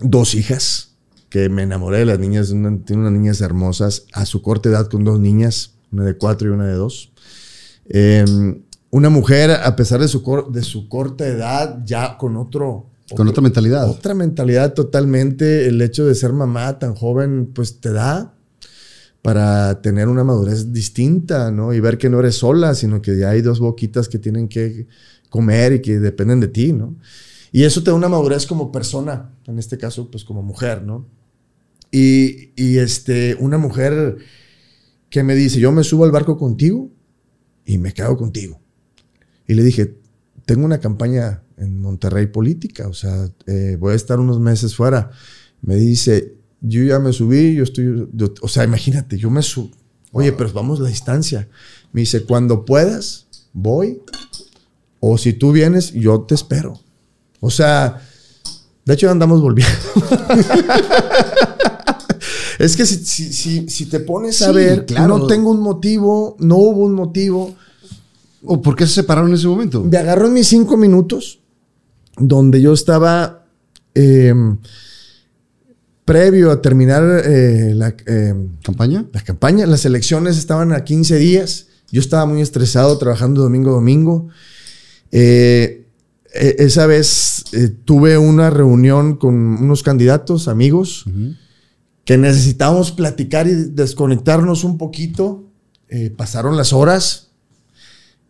Dos 0.00 0.34
hijas, 0.34 0.88
que 1.34 1.48
me 1.48 1.64
enamoré 1.64 1.98
de 1.98 2.04
las 2.06 2.20
niñas. 2.20 2.50
una- 2.50 2.78
tiene 2.84 3.02
unas 3.02 3.12
niñas 3.12 3.40
hermosas. 3.40 4.06
A 4.12 4.24
su 4.24 4.40
corta 4.40 4.68
edad 4.68 4.88
con 4.88 5.02
dos 5.02 5.18
niñas, 5.18 5.74
una 5.90 6.04
de 6.04 6.16
cuatro 6.16 6.48
y 6.48 6.52
una 6.52 6.64
de 6.68 6.74
dos. 6.74 7.10
Eh, 7.88 8.24
una 8.90 9.08
mujer, 9.10 9.50
a 9.50 9.74
pesar 9.74 10.00
de 10.00 10.06
su, 10.06 10.22
cor- 10.22 10.52
de 10.52 10.62
su 10.62 10.88
corta 10.88 11.26
edad, 11.26 11.80
ya 11.84 12.16
con 12.18 12.36
otro... 12.36 12.86
Con 13.16 13.26
otra 13.26 13.42
mentalidad. 13.42 13.90
Otra 13.90 14.14
mentalidad 14.14 14.74
totalmente. 14.74 15.66
El 15.66 15.82
hecho 15.82 16.06
de 16.06 16.14
ser 16.14 16.32
mamá 16.32 16.78
tan 16.78 16.94
joven, 16.94 17.50
pues 17.52 17.80
te 17.80 17.90
da 17.92 18.36
para 19.20 19.82
tener 19.82 20.06
una 20.06 20.22
madurez 20.22 20.72
distinta, 20.72 21.50
¿no? 21.50 21.74
Y 21.74 21.80
ver 21.80 21.98
que 21.98 22.08
no 22.10 22.20
eres 22.20 22.36
sola, 22.36 22.76
sino 22.76 23.02
que 23.02 23.18
ya 23.18 23.30
hay 23.30 23.42
dos 23.42 23.58
boquitas 23.58 24.08
que 24.08 24.20
tienen 24.20 24.46
que 24.46 24.86
comer 25.30 25.72
y 25.72 25.80
que 25.82 25.98
dependen 25.98 26.38
de 26.38 26.46
ti, 26.48 26.72
¿no? 26.72 26.94
Y 27.50 27.64
eso 27.64 27.82
te 27.82 27.90
da 27.90 27.96
una 27.96 28.08
madurez 28.08 28.46
como 28.46 28.70
persona, 28.70 29.32
en 29.46 29.58
este 29.58 29.78
caso, 29.78 30.08
pues 30.12 30.22
como 30.24 30.42
mujer, 30.44 30.82
¿no? 30.84 31.06
Y, 31.96 32.50
y, 32.56 32.78
este, 32.78 33.36
una 33.38 33.56
mujer 33.56 34.16
que 35.10 35.22
me 35.22 35.36
dice, 35.36 35.60
yo 35.60 35.70
me 35.70 35.84
subo 35.84 36.04
al 36.04 36.10
barco 36.10 36.36
contigo 36.36 36.90
y 37.64 37.78
me 37.78 37.92
quedo 37.92 38.16
contigo. 38.16 38.60
Y 39.46 39.54
le 39.54 39.62
dije, 39.62 39.94
tengo 40.44 40.64
una 40.64 40.80
campaña 40.80 41.44
en 41.56 41.80
Monterrey 41.80 42.26
política, 42.26 42.88
o 42.88 42.94
sea, 42.94 43.28
eh, 43.46 43.76
voy 43.78 43.92
a 43.92 43.96
estar 43.96 44.18
unos 44.18 44.40
meses 44.40 44.74
fuera. 44.74 45.10
Me 45.62 45.76
dice, 45.76 46.34
yo 46.60 46.82
ya 46.82 46.98
me 46.98 47.12
subí, 47.12 47.54
yo 47.54 47.62
estoy, 47.62 48.08
yo- 48.12 48.34
o 48.42 48.48
sea, 48.48 48.64
imagínate, 48.64 49.16
yo 49.16 49.30
me 49.30 49.42
subo. 49.42 49.70
Oye, 50.10 50.32
pero 50.32 50.52
vamos 50.52 50.80
la 50.80 50.88
distancia. 50.88 51.48
Me 51.92 52.00
dice, 52.00 52.24
cuando 52.24 52.64
puedas, 52.64 53.28
voy. 53.52 54.02
O 54.98 55.16
si 55.16 55.32
tú 55.32 55.52
vienes, 55.52 55.92
yo 55.92 56.22
te 56.22 56.34
espero. 56.34 56.80
O 57.38 57.50
sea, 57.50 58.00
de 58.84 58.94
hecho 58.94 59.08
andamos 59.10 59.40
volviendo. 59.40 59.72
es 62.58 62.76
que 62.76 62.86
si, 62.86 62.96
si- 63.04 63.32
si- 63.32 63.68
si 63.68 63.86
te 63.86 64.00
pones 64.00 64.40
a 64.42 64.48
Sí, 64.48 64.54
ver, 64.54 64.86
claro. 64.86 65.18
no 65.18 65.26
tengo 65.26 65.50
un 65.50 65.60
motivo, 65.60 66.36
no 66.40 66.56
hubo 66.56 66.84
un 66.84 66.94
motivo. 66.94 67.54
¿O 68.46 68.60
por 68.60 68.76
qué 68.76 68.86
se 68.86 68.94
separaron 68.94 69.30
en 69.30 69.36
ese 69.36 69.46
momento? 69.46 69.82
Me 69.82 69.96
agarró 69.96 70.26
en 70.26 70.34
mis 70.34 70.46
cinco 70.48 70.76
minutos, 70.76 71.40
donde 72.18 72.60
yo 72.60 72.72
estaba 72.74 73.46
eh, 73.94 74.34
previo 76.04 76.50
a 76.50 76.60
terminar 76.60 77.22
eh, 77.24 77.72
la, 77.74 77.94
eh, 78.06 78.34
¿Campaña? 78.62 79.06
la 79.12 79.22
campaña. 79.22 79.66
Las 79.66 79.84
elecciones 79.84 80.36
estaban 80.36 80.72
a 80.72 80.84
15 80.84 81.16
días. 81.16 81.66
Yo 81.90 82.00
estaba 82.00 82.26
muy 82.26 82.42
estresado 82.42 82.96
trabajando 82.98 83.42
domingo 83.42 83.70
a 83.70 83.74
domingo. 83.74 84.28
Eh, 85.12 85.86
e- 86.34 86.56
esa 86.58 86.86
vez 86.86 87.44
eh, 87.52 87.68
tuve 87.84 88.18
una 88.18 88.50
reunión 88.50 89.16
con 89.16 89.34
unos 89.34 89.82
candidatos, 89.82 90.48
amigos, 90.48 91.04
que 92.04 92.18
necesitábamos 92.18 92.92
platicar 92.92 93.46
y 93.46 93.54
desconectarnos 93.54 94.64
un 94.64 94.78
poquito. 94.78 95.44
Eh, 95.88 96.10
pasaron 96.10 96.56
las 96.56 96.72
horas. 96.72 97.30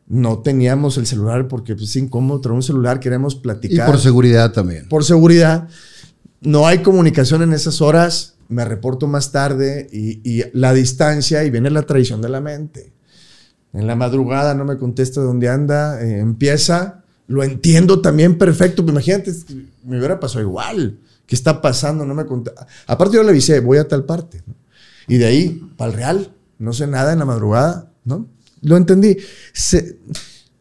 No 0.06 0.40
teníamos 0.40 0.98
el 0.98 1.06
celular 1.06 1.48
porque 1.48 1.74
pues, 1.74 1.90
es 1.90 1.96
incómodo 1.96 2.40
traer 2.40 2.56
un 2.56 2.62
celular, 2.62 3.00
queremos 3.00 3.34
Y 3.36 3.38
platicar 3.38 3.86
por 3.86 3.98
seguridad 3.98 4.52
también. 4.52 4.88
por 4.88 5.04
seguridad. 5.04 5.68
No 6.40 6.66
hay 6.66 6.82
comunicación 6.82 7.42
en 7.42 7.52
esas 7.52 7.80
horas. 7.80 8.34
Me 8.48 8.64
reporto 8.66 9.06
más 9.06 9.32
tarde 9.32 9.88
y, 9.90 10.20
y 10.30 10.44
la 10.52 10.74
distancia 10.74 11.42
y 11.44 11.50
viene 11.50 11.70
la 11.70 11.82
traición 11.82 12.20
de 12.20 12.28
la 12.28 12.40
mente. 12.42 12.92
En 13.72 13.86
la 13.86 13.96
madrugada 13.96 14.54
no 14.54 14.64
me 14.64 14.76
contesta 14.76 15.20
dónde 15.22 15.48
anda, 15.48 16.00
eh, 16.02 16.18
empieza. 16.20 17.02
Lo 17.26 17.42
entiendo 17.42 18.02
también 18.02 18.36
perfecto. 18.36 18.82
pero 18.84 18.92
Imagínate, 18.92 19.32
me 19.84 19.96
hubiera 19.98 20.20
pasado 20.20 20.42
igual. 20.42 20.98
¿Qué 21.26 21.34
está 21.34 21.60
pasando? 21.62 22.04
No 22.04 22.14
me 22.14 22.26
contesta. 22.26 22.66
Aparte, 22.86 23.16
yo 23.16 23.22
le 23.22 23.30
avisé, 23.30 23.60
voy 23.60 23.78
a 23.78 23.88
tal 23.88 24.04
parte. 24.04 24.42
Y 25.08 25.16
de 25.18 25.26
ahí, 25.26 25.62
para 25.76 25.90
el 25.90 25.96
real, 25.96 26.32
no 26.58 26.72
sé 26.72 26.86
nada 26.86 27.12
en 27.12 27.18
la 27.18 27.24
madrugada, 27.24 27.90
¿no? 28.04 28.28
Lo 28.62 28.76
entendí. 28.76 29.16
Se- 29.52 29.98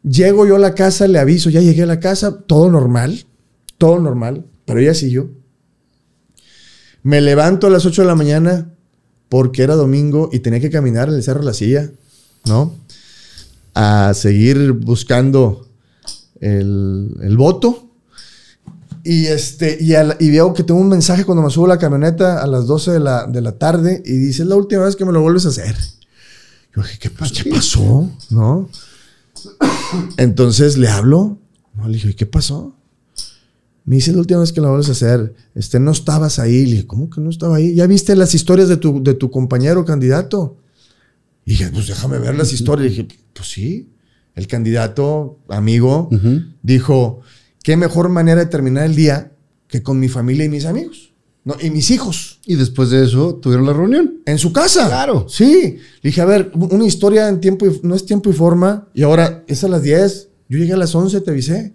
llego 0.03 0.45
yo 0.45 0.56
a 0.56 0.59
la 0.59 0.74
casa, 0.75 1.08
le 1.08 1.19
aviso, 1.19 1.50
ya 1.50 1.61
llegué 1.61 1.83
a 1.83 1.88
la 1.88 2.00
casa, 2.00 2.40
todo 2.42 2.69
normal, 2.69 3.25
todo 3.77 4.00
normal, 4.00 4.45
pero 4.66 4.80
ella 4.80 4.93
siguió. 4.93 5.30
Me 7.03 7.19
levanto 7.22 7.67
a 7.67 7.69
las 7.69 7.85
8 7.85 8.01
de 8.03 8.08
la 8.08 8.16
mañana 8.16 8.69
porque 9.30 9.64
era 9.64 9.75
domingo 9.75 10.30
y 10.32 10.40
tenía 10.40 10.59
que 10.59 10.69
caminar 10.69 11.09
en 11.09 11.16
el 11.16 11.24
Cerro 11.24 11.40
de 11.42 11.45
la 11.48 11.53
Silla, 11.53 11.92
¿no? 12.45 12.75
A 13.74 14.14
seguir 14.14 14.72
buscando 14.74 15.67
el, 16.40 17.16
el 17.22 17.38
voto. 17.38 17.90
Y, 19.04 19.26
este, 19.28 19.78
y, 19.82 19.96
al- 19.96 20.16
y 20.20 20.30
veo 20.32 20.54
que 20.54 20.64
tengo 20.64 20.80
un 20.80 20.88
mensaje 20.90 21.26
cuando 21.26 21.44
me 21.44 21.50
subo 21.50 21.66
a 21.66 21.70
la 21.70 21.78
camioneta 21.78 22.42
a 22.42 22.48
las 22.48 22.68
12 22.68 22.92
de 22.92 23.00
la, 23.02 23.28
de 23.28 23.42
la 23.42 23.58
tarde 23.58 24.02
y 24.06 24.14
dice, 24.14 24.44
es 24.44 24.48
la 24.48 24.56
última 24.56 24.84
vez 24.86 24.96
que 24.96 25.04
me 25.06 25.12
lo 25.12 25.22
vuelves 25.22 25.46
a 25.46 25.50
hacer. 25.50 25.76
Yo 26.76 26.82
dije, 26.82 26.98
¿qué, 27.00 27.12
pas- 27.14 27.32
qué 27.44 27.50
pasó? 27.50 28.10
¿No? 28.30 28.70
Entonces 30.18 30.78
le 30.78 30.88
hablo. 30.88 31.38
No, 31.76 31.88
le 31.88 31.96
dije, 31.96 32.10
¿y 32.10 32.14
qué 32.14 32.26
pasó? 32.26 32.76
Me 33.86 33.96
dice 33.98 34.14
la 34.14 34.20
última 34.20 34.40
vez 34.40 34.54
que 34.54 34.62
la 34.62 34.70
vuelves 34.70 34.88
a 34.90 34.94
hacer, 34.94 35.34
este, 35.56 35.80
no 35.80 35.92
estabas 35.92 36.40
ahí. 36.40 36.66
Le 36.66 36.72
dije, 36.72 36.88
¿cómo 36.88 37.10
que 37.10 37.20
no 37.20 37.30
estaba 37.30 37.58
ahí? 37.58 37.76
¿Ya 37.76 37.86
viste 37.88 38.16
las 38.16 38.34
historias 38.34 38.70
de 38.70 38.78
tu, 38.78 39.04
de 39.04 39.14
tu 39.14 39.30
compañero 39.30 39.84
candidato? 39.84 40.58
Y 41.46 41.52
dije, 41.52 41.70
pues 41.74 41.88
déjame 41.88 42.18
ver 42.20 42.36
las 42.36 42.54
historias. 42.54 42.88
Y 42.88 42.90
dije, 43.04 43.08
pues 43.34 43.50
sí. 43.50 43.90
El 44.36 44.48
candidato, 44.48 45.38
amigo, 45.50 46.10
dijo, 46.64 47.20
qué 47.64 47.75
mejor 47.77 48.09
manera 48.09 48.42
de 48.42 48.45
terminar 48.45 48.85
el 48.85 48.95
día 48.95 49.32
que 49.67 49.82
con 49.82 50.00
mi 50.00 50.08
familia 50.09 50.45
y 50.45 50.50
mis 50.50 50.66
amigos. 50.66 51.14
No, 51.45 51.58
y 51.59 51.72
mis 51.72 51.92
hijos. 51.92 52.40
Y 52.45 52.56
después 52.56 52.90
de 52.90 53.03
eso 53.03 53.35
tuvieron 53.35 53.66
la 53.66 53.74
reunión. 53.74 54.22
En 54.25 54.38
su 54.38 54.53
casa. 54.53 54.88
Claro. 54.88 55.25
Sí. 55.27 55.77
Le 56.01 56.09
dije, 56.09 56.22
a 56.22 56.25
ver, 56.25 56.51
una 56.53 56.85
historia 56.85 57.27
en 57.27 57.42
tiempo 57.42 57.66
y, 57.66 57.80
no 57.83 57.95
es 57.95 58.06
tiempo 58.06 58.30
y 58.30 58.33
forma. 58.33 58.88
Y 58.93 59.03
ahora 59.03 59.43
es 59.48 59.64
a 59.64 59.67
las 59.67 59.82
10. 59.82 60.30
Yo 60.48 60.58
llegué 60.58 60.74
a 60.74 60.77
las 60.77 60.95
11, 60.95 61.19
te 61.19 61.32
avisé. 61.32 61.74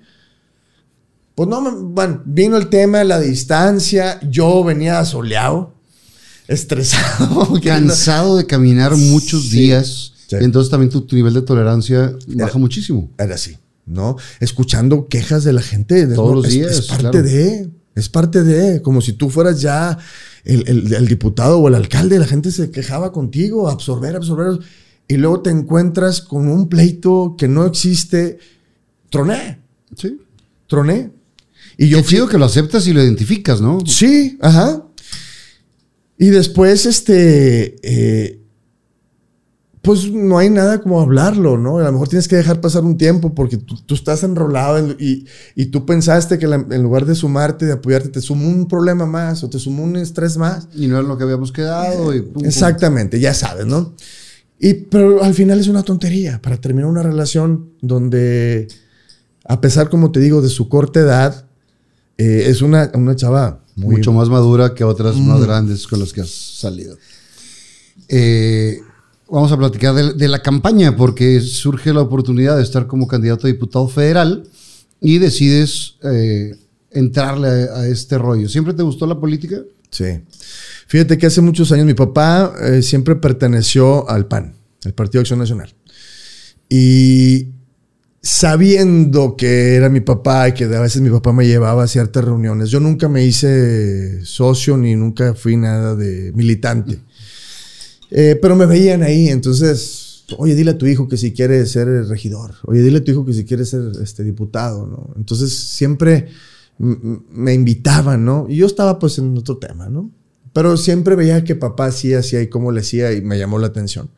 Pues 1.34 1.49
no, 1.49 1.60
bueno, 1.70 2.23
vino 2.25 2.57
el 2.57 2.68
tema 2.68 2.99
de 2.99 3.05
la 3.05 3.20
distancia. 3.20 4.18
Yo 4.31 4.65
venía 4.65 5.05
soleado, 5.05 5.75
estresado. 6.49 7.52
Cansado 7.65 8.36
de 8.39 8.47
caminar 8.47 8.97
muchos 8.97 9.44
Sí. 9.50 9.58
días. 9.60 10.12
Sí. 10.28 10.36
Y 10.41 10.44
entonces 10.44 10.70
también 10.70 10.91
tu, 10.91 11.02
tu 11.02 11.15
nivel 11.15 11.34
de 11.34 11.42
tolerancia 11.42 12.15
baja 12.28 12.58
muchísimo. 12.58 13.10
Era 13.18 13.34
así, 13.34 13.57
¿no? 13.89 14.17
Escuchando 14.41 15.08
quejas 15.08 15.44
de 15.44 15.52
la 15.52 15.62
gente. 15.62 16.07
de- 16.07 16.15
Todos 16.15 16.36
los 16.36 16.47
es- 16.47 16.52
días, 16.52 16.78
Es, 16.78 16.86
parte 16.86 17.02
claro. 17.10 17.23
de, 17.23 17.70
es 17.94 18.08
parte 18.08 18.44
de, 18.44 18.83
como 18.83 19.00
si 19.00 19.12
tú 19.15 19.31
fueras 19.31 19.60
ya 19.60 19.99
el, 20.44 20.65
el- 20.68 20.94
el 20.94 21.08
diputado 21.08 21.58
o 21.58 21.68
el 21.68 21.75
alcalde, 21.75 22.18
la 22.18 22.26
gente 22.26 22.50
se 22.52 22.70
quejaba 22.70 23.12
contigo, 23.12 23.68
absorber, 23.68 24.15
absorber, 24.17 24.58
y 25.08 25.17
luego 25.17 25.41
te 25.41 25.50
encuentras 25.50 26.20
con 26.20 26.49
un 26.49 26.68
pleito 26.68 27.34
que 27.39 27.49
no 27.49 27.65
existe. 27.67 28.39
Troné, 29.10 29.58
Sí. 29.97 30.18
troné. 30.67 31.10
Y 31.78 31.89
yo 31.89 31.99
Qué 31.99 32.05
chido 32.08 32.28
que 32.28 32.39
lo 32.39 32.44
aceptas 32.44 32.86
y 32.86 32.92
lo 32.92 33.02
identificas, 33.02 33.60
¿no? 33.60 33.78
Sí, 33.86 34.36
ajá. 34.41 34.84
Y 36.18 36.26
después, 36.28 36.84
este, 36.86 37.76
eh, 37.83 38.38
pues 39.83 40.11
no 40.11 40.39
hay 40.39 40.51
nada 40.51 40.81
como 40.81 41.01
hablarlo, 41.01 41.57
¿no? 41.57 41.79
A 41.79 41.85
lo 41.85 41.93
mejor 41.93 42.09
tienes 42.09 42.27
que 42.29 42.37
dejar 42.37 42.61
pasar 42.61 42.85
un 42.85 42.97
tiempo 42.99 43.35
porque 43.35 43.57
tú, 43.57 43.77
tú 43.87 43.95
estás 43.95 44.23
enrolado 44.25 44.79
en- 44.79 44.97
y, 44.99 45.25
y 45.55 45.67
tú 45.67 45.87
pensaste 45.87 46.39
que 46.39 46.47
la- 46.47 46.67
en 46.71 46.83
lugar 46.83 47.07
de 47.07 47.15
sumarte, 47.15 47.65
de 47.67 47.73
apoyarte, 47.73 48.09
te 48.09 48.21
sumó 48.21 48.49
un 48.49 48.67
problema 48.67 49.07
más 49.07 49.45
o 49.45 49.49
te 49.51 49.59
sumó 49.59 49.85
un 49.85 49.97
estrés 49.97 50.37
más. 50.37 50.69
Y 50.75 50.89
no 50.89 50.99
era 50.99 51.07
lo 51.07 51.17
que 51.17 51.25
habíamos 51.25 51.53
quedado. 51.53 52.15
Y 52.15 52.23
pum, 52.23 52.33
pum. 52.35 52.45
Exactamente, 52.45 53.21
ya 53.21 53.35
sabes, 53.35 53.67
¿no? 53.67 53.95
Y, 54.61 54.75
pero 54.75 55.23
al 55.23 55.35
final 55.35 55.61
es 55.61 55.69
una 55.69 55.85
tontería 55.85 56.43
para 56.43 56.57
terminar 56.61 56.91
una 56.91 57.03
relación 57.05 57.71
donde, 57.81 58.67
a 59.45 59.61
pesar, 59.61 59.89
como 59.91 60.11
te 60.11 60.19
digo, 60.19 60.43
de 60.43 60.49
su 60.49 60.69
corta 60.69 60.99
edad, 61.01 61.47
eh, 62.17 62.47
es 62.49 62.63
una, 62.63 62.91
una 62.95 63.15
chava 63.15 63.61
muy, 63.77 63.95
Mucho 63.99 64.13
más 64.13 64.29
madura 64.29 64.75
que 64.75 64.83
otras 64.83 65.15
Mm. 65.15 65.29
más 65.29 65.41
grandes 65.41 65.87
con 65.87 66.01
las 66.01 66.13
que 66.13 66.23
has 66.23 66.31
salido. 66.31 66.97
Eh, 68.09 68.81
vamos 69.31 69.53
a 69.53 69.57
platicar 69.57 69.95
de, 69.95 70.29
la 70.29 70.41
campaña 70.41 70.97
porque 70.97 71.41
surge 71.41 71.93
la 71.93 72.01
oportunidad 72.01 72.57
de 72.57 72.63
estar 72.63 72.87
como 72.87 73.07
candidato 73.07 73.47
a 73.47 73.51
diputado 73.51 73.89
federal 73.89 74.45
y 75.01 75.19
decides 75.19 75.97
eh, 76.03 76.57
entrarle 76.91 77.49
a, 77.49 77.87
este 77.87 78.19
rollo. 78.19 78.49
¿Siempre 78.49 78.75
te 78.75 78.83
gustó 78.83 79.07
la 79.07 79.19
política? 79.19 79.59
Sí. 79.91 80.21
Fíjate 80.87 81.19
que 81.19 81.27
hace 81.27 81.41
muchos 81.41 81.71
años 81.73 81.87
mi 81.87 81.95
papá 81.95 82.55
eh, 82.63 82.83
siempre 82.83 83.17
perteneció 83.17 84.09
al 84.09 84.27
PAN, 84.27 84.55
el 84.85 84.95
Partido 84.95 85.21
Acción 85.21 85.39
Nacional. 85.39 85.75
Y 86.69 87.49
sabiendo 88.23 89.37
que 89.37 89.77
era 89.77 89.89
mi 89.89 90.01
papá 90.01 90.49
y 90.49 90.53
que 90.53 90.65
a 90.65 90.81
veces 90.81 91.01
mi 91.01 91.11
papá 91.11 91.33
me 91.33 91.47
llevaba 91.47 91.85
a 91.85 91.89
ciertas 91.89 92.25
reuniones. 92.25 92.71
Yo 92.71 92.81
nunca 92.81 93.09
me 93.09 93.25
hice 93.25 94.25
socio 94.25 94.77
ni 94.77 94.97
nunca 94.97 95.35
fui 95.35 95.57
nada 95.57 95.95
de 95.95 96.33
militante. 96.35 97.01
Eh, 98.11 98.39
pero 98.41 98.57
me 98.57 98.67
veían 98.67 99.03
ahí, 99.03 99.28
entonces, 99.28 100.25
oye, 100.39 100.55
dile 100.55 100.73
a 100.73 100.78
tu 100.78 100.87
hijo 100.87 101.09
que 101.09 101.17
si 101.17 101.33
quiere 101.33 101.65
ser 101.67 101.89
regidor, 102.07 102.55
oye, 102.65 102.81
dile 102.83 102.99
a 102.99 103.05
tu 103.05 103.11
hijo 103.11 103.25
que 103.25 103.33
si 103.33 103.45
quiere 103.45 103.65
ser 103.65 103.93
este, 104.03 104.25
diputado, 104.25 104.87
¿no? 104.87 105.15
Entonces 105.17 105.55
siempre 105.55 106.28
me 106.78 107.55
invitaban, 107.55 108.25
¿no? 108.25 108.47
Y 108.49 108.57
yo 108.57 108.67
estaba 108.67 108.99
pues 108.99 109.19
en 109.19 109.37
otro 109.37 109.59
tema, 109.59 109.89
¿no? 109.89 110.11
Pero 110.53 110.77
siempre 110.77 111.17
veía 111.17 111.45
que 111.45 111.55
papá 111.55 111.87
hacía, 111.87 112.20
hacía 112.20 112.41
y 112.41 112.49
cómo 112.49 112.73
le 112.73 112.81
hacía 112.81 113.12
y 113.12 113.20
me 113.20 113.39
llamó 113.39 113.59
la 113.59 113.67
atención. 113.67 114.11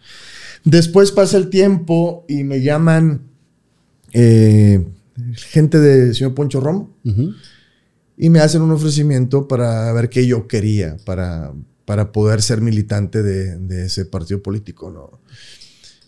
Después 0.65 1.11
pasa 1.11 1.37
el 1.37 1.49
tiempo 1.49 2.25
y 2.29 2.45
me 2.45 2.63
llaman 2.63 3.23
eh, 4.13 4.87
gente 5.35 5.81
del 5.81 6.15
señor 6.15 6.35
Poncho 6.35 6.61
Romo 6.61 6.91
y 8.17 8.29
me 8.29 8.41
hacen 8.41 8.63
un 8.63 8.71
ofrecimiento 8.71 9.49
para 9.49 9.93
ver 9.93 10.11
qué 10.11 10.27
yo 10.27 10.47
quería, 10.47 10.97
para, 11.05 11.53
para 11.91 12.13
poder 12.13 12.41
ser 12.41 12.61
militante 12.61 13.21
de, 13.21 13.85
ese 13.85 14.05
partido 14.05 14.41
político. 14.41 14.93
¿no? 14.93 15.19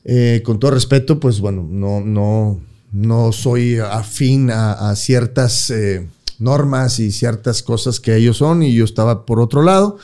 Eh, 0.05 0.41
con 0.45 0.61
todo 0.61 0.71
respeto, 0.71 1.19
pues 1.19 1.41
bueno, 1.41 1.67
no, 1.69 2.01
no, 2.01 2.61
no 2.93 3.33
soy 3.33 3.79
afín 3.79 4.53
a, 4.53 4.95
ciertas 4.95 5.71
eh, 5.71 6.07
normas 6.39 7.01
y 7.01 7.11
ciertas 7.11 7.65
cosas 7.65 7.99
que 7.99 8.15
ellos 8.15 8.37
son 8.37 8.63
y 8.63 8.73
yo 8.73 8.85
estaba 8.85 9.27
por 9.27 9.41
otro 9.41 9.63
lado. 9.63 9.99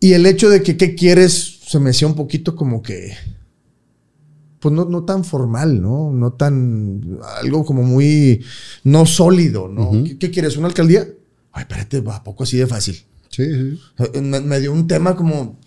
Y 0.00 0.14
el 0.14 0.24
hecho 0.24 0.48
de 0.48 0.62
que 0.62 0.78
qué 0.78 0.94
quieres 0.94 1.58
se 1.66 1.78
me 1.78 1.90
hacía 1.90 2.08
un 2.08 2.14
poquito 2.14 2.56
como 2.56 2.80
que 2.80 3.12
pues 4.58 4.74
no, 4.74 4.86
no, 4.86 5.04
tan 5.04 5.22
formal, 5.22 5.82
¿no? 5.82 6.12
No 6.12 6.32
tan, 6.32 7.18
algo 7.42 7.62
como 7.66 7.82
muy, 7.82 8.42
no 8.84 9.04
sólido, 9.04 9.68
¿no? 9.68 9.90
¿Qué, 10.18 10.30
quieres? 10.30 10.56
¿Una 10.56 10.68
alcaldía? 10.68 11.06
Ay, 11.52 11.66
espérate, 11.68 12.02
¿a 12.10 12.24
poco 12.24 12.44
así 12.44 12.56
de 12.56 12.66
fácil? 12.66 13.04
Sí, 13.38 13.78
sí. 14.02 14.20
Me, 14.20 14.58
dio 14.58 14.72
un 14.72 14.88
tema 14.88 15.14
como... 15.14 15.60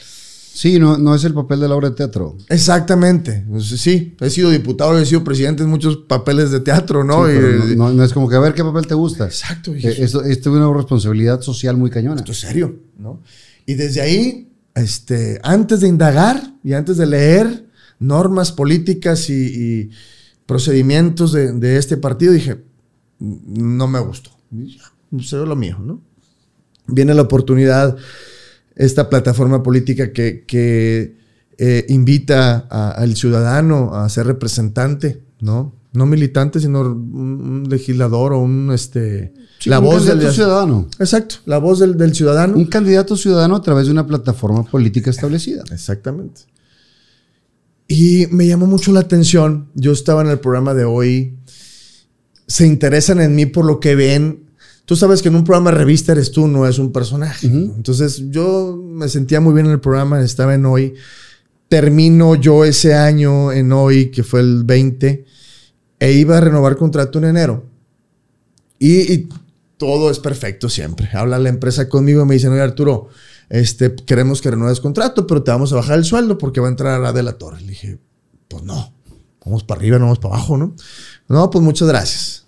Sí, 0.53 0.77
no, 0.77 0.98
no 0.98 1.16
es 1.16 1.24
el 1.24 1.33
papel 1.33 1.61
de 1.61 1.69
la 1.69 1.75
obra 1.75 1.90
de 1.90 1.95
teatro. 1.95 2.38
Exactamente. 2.50 3.45
Sí, 3.61 4.17
he 4.19 4.30
sido 4.30 4.50
diputado, 4.50 5.00
he 5.00 5.06
sido 5.06 5.24
presidente 5.24 5.64
en 5.64 5.69
muchos 5.69 5.95
papeles 5.95 6.51
de 6.51 6.59
teatro, 6.59 7.06
¿no? 7.06 7.25
no, 7.25 8.03
es 8.03 8.11
como 8.11 8.27
que 8.27 8.35
a 8.35 8.40
ver 8.40 8.53
qué 8.53 8.61
papel 8.61 8.85
te 8.85 8.93
gusta. 8.93 9.24
Exacto. 9.25 9.74
Eh, 9.74 9.95
esto, 10.00 10.22
es 10.22 10.45
una 10.45 10.72
responsabilidad 10.74 11.40
social 11.40 11.77
muy 11.77 11.90
cañona. 11.90 12.17
Esto 12.17 12.33
es 12.33 12.41
serio, 12.41 12.77
¿no? 13.00 13.22
Y 13.66 13.75
desde 13.75 14.01
ahí, 14.01 14.51
este, 14.75 15.40
antes 15.41 15.80
de 15.80 15.88
indagar 15.88 16.56
y 16.66 16.74
antes 16.74 16.98
de 16.98 17.06
leer, 17.06 17.67
normas 18.00 18.51
políticas 18.51 19.30
y, 19.30 19.90
procedimientos 20.45 21.32
de, 21.32 21.77
este 21.77 21.95
partido, 21.95 22.33
dije, 22.33 22.61
no 23.19 23.88
me 23.88 24.00
gustó. 24.00 24.32
Sé 25.22 25.38
lo 25.38 25.56
mío, 25.56 25.80
¿no? 25.80 26.10
Viene 26.88 27.14
la 27.14 27.24
oportunidad, 27.24 27.95
esta 28.76 29.10
plataforma 29.10 29.64
política 29.64 30.11
que, 30.11 31.16
eh, 31.58 31.85
invita 31.90 32.58
al 32.58 33.16
ciudadano 33.16 33.93
a 33.93 34.10
ser 34.10 34.26
representante, 34.26 35.22
¿no? 35.40 35.74
No 35.93 36.06
militante, 36.06 36.60
sino 36.60 36.82
un, 36.82 37.68
legislador 37.69 38.34
o 38.34 38.40
un 38.40 38.72
este 38.74 39.34
la 39.66 39.80
voz 39.80 40.06
del 40.06 40.32
ciudadano. 40.32 40.88
Exacto, 40.98 41.35
la 41.45 41.60
voz 41.60 41.80
del, 41.80 41.98
del, 41.98 42.16
ciudadano. 42.16 42.56
Un 42.56 42.66
candidato 42.66 43.16
ciudadano 43.16 43.58
a 43.58 43.61
través 43.61 43.85
de 43.85 43.92
una 43.92 44.08
plataforma 44.08 44.64
política 44.64 45.10
establecida. 45.10 45.64
Exactamente. 45.72 46.42
Y 47.92 48.27
me 48.32 48.48
llamó 48.48 48.68
mucho 48.68 48.93
la 48.93 49.01
atención. 49.01 49.68
Yo 49.76 49.92
estaba 49.92 50.22
en 50.22 50.30
el 50.30 50.40
programa 50.40 50.74
de 50.74 50.85
hoy. 50.85 51.38
Se 52.48 52.66
interesan 52.66 53.19
en 53.19 53.35
mí 53.35 53.45
por 53.45 53.66
lo 53.66 53.82
que 53.82 53.95
ven. 53.95 54.45
Tú 54.85 54.95
sabes 54.95 55.22
que 55.22 55.30
en 55.30 55.35
un 55.35 55.43
programa 55.43 55.72
de 55.72 55.77
revista 55.77 56.11
eres 56.11 56.32
tú, 56.32 56.48
no 56.48 56.68
es 56.68 56.80
un 56.80 56.92
personaje. 56.92 57.48
Entonces 57.48 58.24
yo 58.30 58.77
me 58.77 59.08
sentía 59.08 59.40
muy 59.40 59.53
bien 59.53 59.68
en 59.68 59.74
el 59.74 59.80
programa, 59.80 60.22
estaba 60.22 60.53
en 60.53 60.66
hoy. 60.66 60.95
Termino 61.69 62.35
yo 62.35 62.66
ese 62.66 62.93
año 62.93 63.51
en 63.51 63.72
hoy, 63.72 64.11
que 64.11 64.24
fue 64.24 64.42
el 64.42 64.64
20, 64.66 65.26
e 66.00 66.11
iba 66.11 66.38
a 66.38 66.42
renovar 66.42 66.76
contrato 66.76 67.19
en 67.19 67.26
enero. 67.26 67.66
Y, 68.80 69.14
y 69.14 69.30
todo 69.77 70.11
es 70.11 70.19
perfecto 70.19 70.69
siempre. 70.69 71.10
Habla 71.14 71.40
la 71.40 71.50
empresa 71.50 71.88
conmigo 71.88 72.22
y 72.24 72.26
me 72.26 72.34
dicen, 72.34 72.51
oye 72.51 72.61
Arturo, 72.61 73.10
este, 73.50 73.95
queremos 73.95 74.42
que 74.42 74.51
renueves 74.51 74.80
contrato, 74.80 75.27
pero 75.27 75.43
te 75.43 75.51
vamos 75.51 75.74
a 75.74 75.76
bajar 75.76 75.98
el 75.98 76.06
sueldo 76.06 76.38
porque 76.38 76.61
va 76.61 76.68
a 76.68 76.72
entrar 76.72 77.03
a 77.03 77.11
de 77.11 77.24
la 77.24 77.34
Torre. 77.34 77.61
Le 77.61 77.68
dije, 77.68 78.00
pues 78.48 78.64
no, 78.64 78.93
vamos 79.43 79.64
para 79.64 79.80
arriba, 79.80 79.98
no 79.98 80.06
vamos 80.06 80.19
para 80.19 80.35
abajo, 80.35 80.58
¿no? 80.58 80.76
No, 81.27 81.50
pues 81.50 81.64
muchas 81.64 81.88
gracias. 81.88 82.41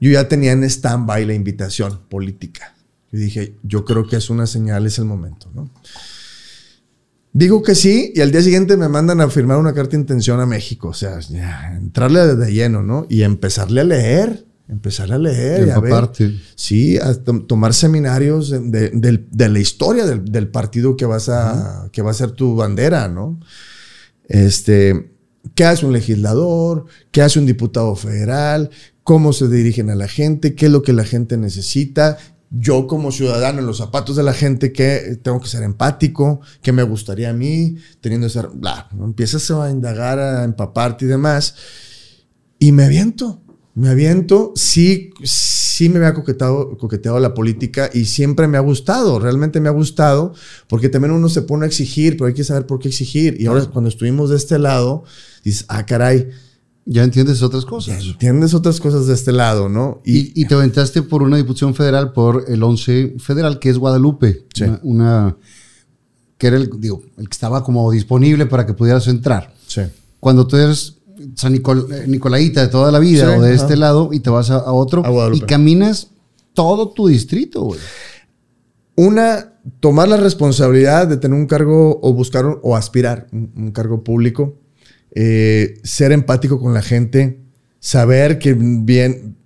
Yo 0.00 0.10
ya 0.10 0.28
tenía 0.28 0.52
en 0.52 0.64
stand-by 0.64 1.26
la 1.26 1.34
invitación 1.34 2.00
política. 2.08 2.74
Y 3.12 3.18
dije, 3.18 3.54
yo 3.62 3.84
creo 3.84 4.06
que 4.06 4.16
es 4.16 4.30
una 4.30 4.46
señal, 4.46 4.86
es 4.86 4.98
el 4.98 5.04
momento, 5.04 5.50
¿no? 5.54 5.70
Digo 7.32 7.62
que 7.62 7.76
sí, 7.76 8.12
y 8.14 8.20
al 8.20 8.32
día 8.32 8.42
siguiente 8.42 8.76
me 8.76 8.88
mandan 8.88 9.20
a 9.20 9.28
firmar 9.28 9.58
una 9.58 9.72
carta 9.72 9.90
de 9.90 10.00
intención 10.00 10.40
a 10.40 10.46
México. 10.46 10.88
O 10.88 10.94
sea, 10.94 11.20
ya, 11.20 11.76
entrarle 11.76 12.34
de 12.34 12.52
lleno, 12.52 12.82
¿no? 12.82 13.06
Y 13.08 13.22
empezarle 13.22 13.82
a 13.82 13.84
leer 13.84 14.50
empezar 14.70 15.12
a 15.12 15.18
leer 15.18 15.66
y 15.66 15.70
a 15.70 15.80
ver. 15.80 16.08
Sí, 16.54 16.96
a 16.98 17.14
tomar 17.14 17.74
seminarios 17.74 18.50
de, 18.50 19.48
la 19.48 19.58
historia 19.58 20.06
del, 20.06 20.48
partido 20.48 20.96
que 20.96 21.06
vas 21.06 21.28
a, 21.28 21.88
que 21.92 22.02
va 22.02 22.12
a 22.12 22.14
ser 22.14 22.30
tu 22.30 22.54
bandera, 22.54 23.08
¿no? 23.08 23.40
Este, 24.28 25.12
¿qué 25.54 25.64
hace 25.64 25.84
un 25.84 25.92
legislador? 25.92 26.86
¿Qué 27.10 27.20
hace 27.20 27.40
un 27.40 27.46
diputado 27.46 27.96
federal? 27.96 28.70
¿Cómo 29.10 29.32
se 29.32 29.48
dirigen 29.48 29.90
a 29.90 29.96
la 29.96 30.06
gente? 30.06 30.54
¿Qué 30.54 30.66
es 30.66 30.72
lo 30.72 30.82
que 30.82 30.92
la 30.92 31.02
gente 31.02 31.36
necesita? 31.36 32.16
Yo 32.48 32.86
como 32.86 33.10
ciudadano 33.10 33.58
en 33.58 33.66
los 33.66 33.78
zapatos 33.78 34.14
de 34.14 34.22
la 34.22 34.32
gente 34.32 34.72
que 34.72 35.18
tengo 35.20 35.40
que 35.40 35.48
ser 35.48 35.64
empático, 35.64 36.42
que 36.62 36.70
me 36.70 36.84
gustaría 36.84 37.30
a 37.30 37.32
mí, 37.32 37.74
teniendo 38.00 38.28
esa... 38.28 38.42
Bla, 38.46 38.88
empiezas 39.00 39.50
a 39.50 39.68
indagar, 39.68 40.20
a 40.20 40.44
empaparte 40.44 41.06
y 41.06 41.08
demás. 41.08 41.56
Y 42.60 42.70
me 42.70 42.84
aviento 42.84 43.42
me 43.74 43.88
aviento, 43.88 44.52
sí, 44.54 45.10
sí 45.24 45.88
me 45.88 45.98
había 45.98 46.14
coqueteado, 46.14 46.76
coqueteado 46.76 47.18
la 47.18 47.34
política 47.34 47.90
y 47.92 48.04
siempre 48.04 48.46
me 48.46 48.58
ha 48.58 48.60
gustado, 48.60 49.18
realmente 49.18 49.60
me 49.60 49.68
ha 49.68 49.72
gustado, 49.72 50.34
porque 50.68 50.88
también 50.88 51.12
uno 51.12 51.28
se 51.28 51.42
pone 51.42 51.64
a 51.64 51.68
exigir, 51.68 52.16
pero 52.16 52.26
hay 52.26 52.34
que 52.34 52.44
saber 52.44 52.66
por 52.66 52.78
qué 52.78 52.88
exigir. 52.88 53.40
Y 53.40 53.46
ahora 53.46 53.64
cuando 53.66 53.88
estuvimos 53.88 54.30
de 54.30 54.36
este 54.36 54.58
lado, 54.58 55.02
dices, 55.42 55.64
ah, 55.68 55.84
caray. 55.84 56.28
Ya 56.86 57.04
entiendes 57.04 57.42
otras 57.42 57.64
cosas. 57.64 58.02
Ya 58.02 58.10
entiendes 58.10 58.54
otras 58.54 58.80
cosas 58.80 59.06
de 59.06 59.14
este 59.14 59.32
lado, 59.32 59.68
¿no? 59.68 60.00
Y, 60.04 60.44
te 60.46 60.54
aventaste 60.54 61.02
por 61.02 61.22
una 61.22 61.36
diputación 61.36 61.74
federal, 61.74 62.12
por 62.12 62.44
el 62.48 62.62
11 62.62 63.16
federal, 63.18 63.58
que 63.58 63.70
es 63.70 63.78
Guadalupe. 63.78 64.46
Sí. 64.54 64.64
Una, 64.82 65.36
que 66.38 66.46
era 66.46 66.56
el, 66.56 66.70
digo, 66.78 67.02
el 67.18 67.28
que 67.28 67.32
estaba 67.32 67.62
como 67.62 67.90
disponible 67.90 68.46
para 68.46 68.66
que 68.66 68.74
pudieras 68.74 69.06
entrar. 69.08 69.54
Sí. 69.66 69.82
Cuando 70.18 70.46
tú 70.46 70.56
eres 70.56 71.00
San 71.34 71.54
eh, 71.54 72.04
Nicolaita 72.06 72.62
de 72.62 72.68
toda 72.68 72.90
la 72.90 72.98
vida 72.98 73.36
o 73.36 73.42
de 73.42 73.54
este 73.54 73.76
lado 73.76 74.10
y 74.12 74.20
te 74.20 74.30
vas 74.30 74.50
a, 74.50 74.72
otro 74.72 75.02
y 75.32 75.40
caminas 75.40 76.08
todo 76.54 76.90
tu 76.90 77.08
distrito, 77.08 77.62
güey. 77.62 77.80
Una, 78.96 79.54
tomar 79.80 80.08
la 80.08 80.16
responsabilidad 80.16 81.06
de 81.06 81.16
tener 81.16 81.38
un 81.38 81.46
cargo 81.46 81.98
o 82.02 82.12
buscar 82.12 82.44
o 82.62 82.76
aspirar 82.76 83.28
un, 83.32 83.70
cargo 83.72 84.04
público, 84.04 84.59
eh, 85.14 85.80
ser 85.82 86.12
empático 86.12 86.60
con 86.60 86.74
la 86.74 86.82
gente, 86.82 87.40
saber 87.78 88.38
que 88.38 88.54
bien, 88.54 89.36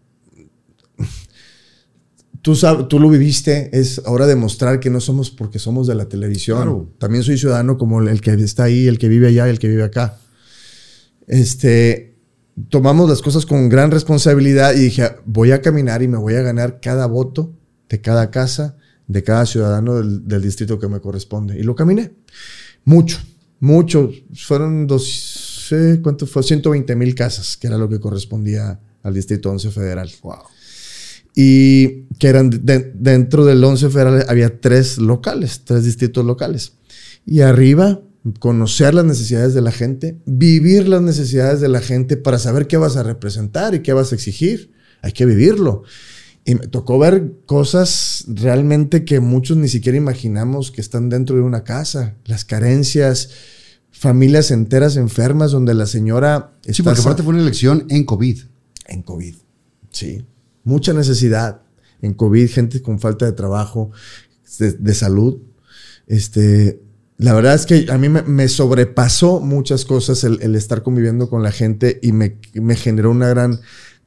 tú, 2.42 2.56
tú 2.88 2.98
lo 3.00 3.08
viviste, 3.08 3.70
es 3.78 4.02
ahora 4.04 4.26
demostrar 4.26 4.80
que 4.80 4.90
no 4.90 5.00
somos 5.00 5.30
porque 5.30 5.58
somos 5.58 5.86
de 5.86 5.94
la 5.94 6.08
televisión. 6.08 6.90
También 6.98 7.24
soy 7.24 7.38
ciudadano 7.38 7.78
como 7.78 8.00
el 8.02 8.20
que 8.20 8.32
está 8.34 8.64
ahí, 8.64 8.86
el 8.86 8.98
que 8.98 9.08
vive 9.08 9.28
allá, 9.28 9.48
el 9.48 9.58
que 9.58 9.68
vive 9.68 9.84
acá 9.84 10.18
este, 11.26 12.16
tomamos 12.68 13.08
las 13.08 13.22
cosas 13.22 13.46
con 13.46 13.68
gran 13.68 13.90
responsabilidad 13.90 14.74
y 14.74 14.80
dije, 14.80 15.10
voy 15.24 15.52
a 15.52 15.62
caminar 15.62 16.02
y 16.02 16.08
me 16.08 16.18
voy 16.18 16.34
a 16.34 16.42
ganar 16.42 16.80
cada 16.80 17.06
voto 17.06 17.52
de 17.88 18.00
cada 18.00 18.30
casa, 18.30 18.76
de 19.06 19.22
cada 19.22 19.46
ciudadano 19.46 20.02
del, 20.02 20.42
distrito 20.42 20.78
que 20.78 20.88
me 20.88 21.00
corresponde. 21.00 21.58
Y 21.58 21.62
lo 21.62 21.74
caminé. 21.74 22.12
Mucho, 22.84 23.18
mucho. 23.60 24.10
Fueron 24.34 24.86
dos, 24.86 25.33
¿cuánto 26.02 26.26
fue? 26.26 26.42
120 26.42 26.96
mil 26.96 27.14
casas, 27.14 27.56
que 27.56 27.66
era 27.66 27.78
lo 27.78 27.88
que 27.88 28.00
correspondía 28.00 28.80
al 29.02 29.14
distrito 29.14 29.50
11 29.50 29.70
federal. 29.70 30.10
Wow. 30.22 30.38
Y 31.36 32.04
que 32.18 32.28
eran 32.28 32.50
dentro 32.50 33.44
del 33.44 33.62
11 33.62 33.90
federal 33.90 34.24
había 34.28 34.60
tres 34.60 34.98
locales, 34.98 35.62
tres 35.64 35.84
distritos 35.84 36.24
locales. 36.24 36.74
Y 37.26 37.40
arriba 37.40 38.00
conocer 38.38 38.94
las 38.94 39.04
necesidades 39.04 39.54
de 39.54 39.60
la 39.60 39.72
gente, 39.72 40.18
vivir 40.24 40.88
las 40.88 41.02
necesidades 41.02 41.60
de 41.60 41.68
la 41.68 41.80
gente 41.80 42.16
para 42.16 42.38
saber 42.38 42.66
qué 42.66 42.76
vas 42.76 42.96
a 42.96 43.02
representar 43.02 43.74
y 43.74 43.80
qué 43.80 43.92
vas 43.92 44.12
a 44.12 44.14
exigir. 44.14 44.72
Hay 45.02 45.12
que 45.12 45.26
vivirlo. 45.26 45.82
Y 46.46 46.54
me 46.54 46.66
tocó 46.66 46.98
ver 46.98 47.32
cosas 47.46 48.24
realmente 48.28 49.04
que 49.04 49.20
muchos 49.20 49.56
ni 49.56 49.68
siquiera 49.68 49.98
imaginamos 49.98 50.70
que 50.70 50.80
están 50.80 51.08
dentro 51.08 51.36
de 51.36 51.42
una 51.42 51.64
casa. 51.64 52.16
Las 52.24 52.44
carencias, 52.44 53.30
familias 54.04 54.50
enteras 54.50 54.98
enfermas 54.98 55.50
donde 55.50 55.72
la 55.72 55.86
señora... 55.86 56.52
Sí, 56.68 56.82
porque 56.82 57.00
aparte 57.00 57.22
fue 57.22 57.32
una 57.32 57.42
elección 57.42 57.86
en 57.88 58.04
COVID. 58.04 58.38
En 58.86 59.02
COVID, 59.02 59.34
sí. 59.90 60.26
Mucha 60.62 60.92
necesidad. 60.92 61.62
En 62.02 62.12
COVID, 62.12 62.50
gente 62.50 62.82
con 62.82 63.00
falta 63.00 63.24
de 63.24 63.32
trabajo, 63.32 63.92
de, 64.58 64.72
de 64.72 64.94
salud. 64.94 65.38
Este, 66.06 66.82
la 67.16 67.32
verdad 67.32 67.54
es 67.54 67.64
que 67.64 67.86
a 67.90 67.96
mí 67.96 68.10
me, 68.10 68.20
me 68.24 68.46
sobrepasó 68.48 69.40
muchas 69.40 69.86
cosas 69.86 70.22
el, 70.22 70.38
el, 70.42 70.54
estar 70.54 70.82
conviviendo 70.82 71.30
con 71.30 71.42
la 71.42 71.50
gente 71.50 71.98
y 72.02 72.12
me, 72.12 72.36
me 72.52 72.76
generó 72.76 73.10
una 73.10 73.28
gran 73.28 73.60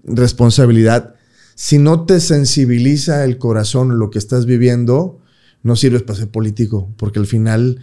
responsabilidad. 0.03 1.15
Si 1.55 1.79
no 1.79 2.05
te 2.05 2.19
sensibiliza 2.19 3.23
el 3.23 3.39
corazón 3.39 3.97
lo 3.97 4.11
que 4.11 4.19
estás 4.19 4.45
viviendo, 4.45 5.19
no 5.63 5.75
sirves 5.75 6.03
para 6.03 6.19
ser 6.19 6.29
político, 6.29 6.93
porque 6.97 7.17
al 7.17 7.25
final... 7.25 7.79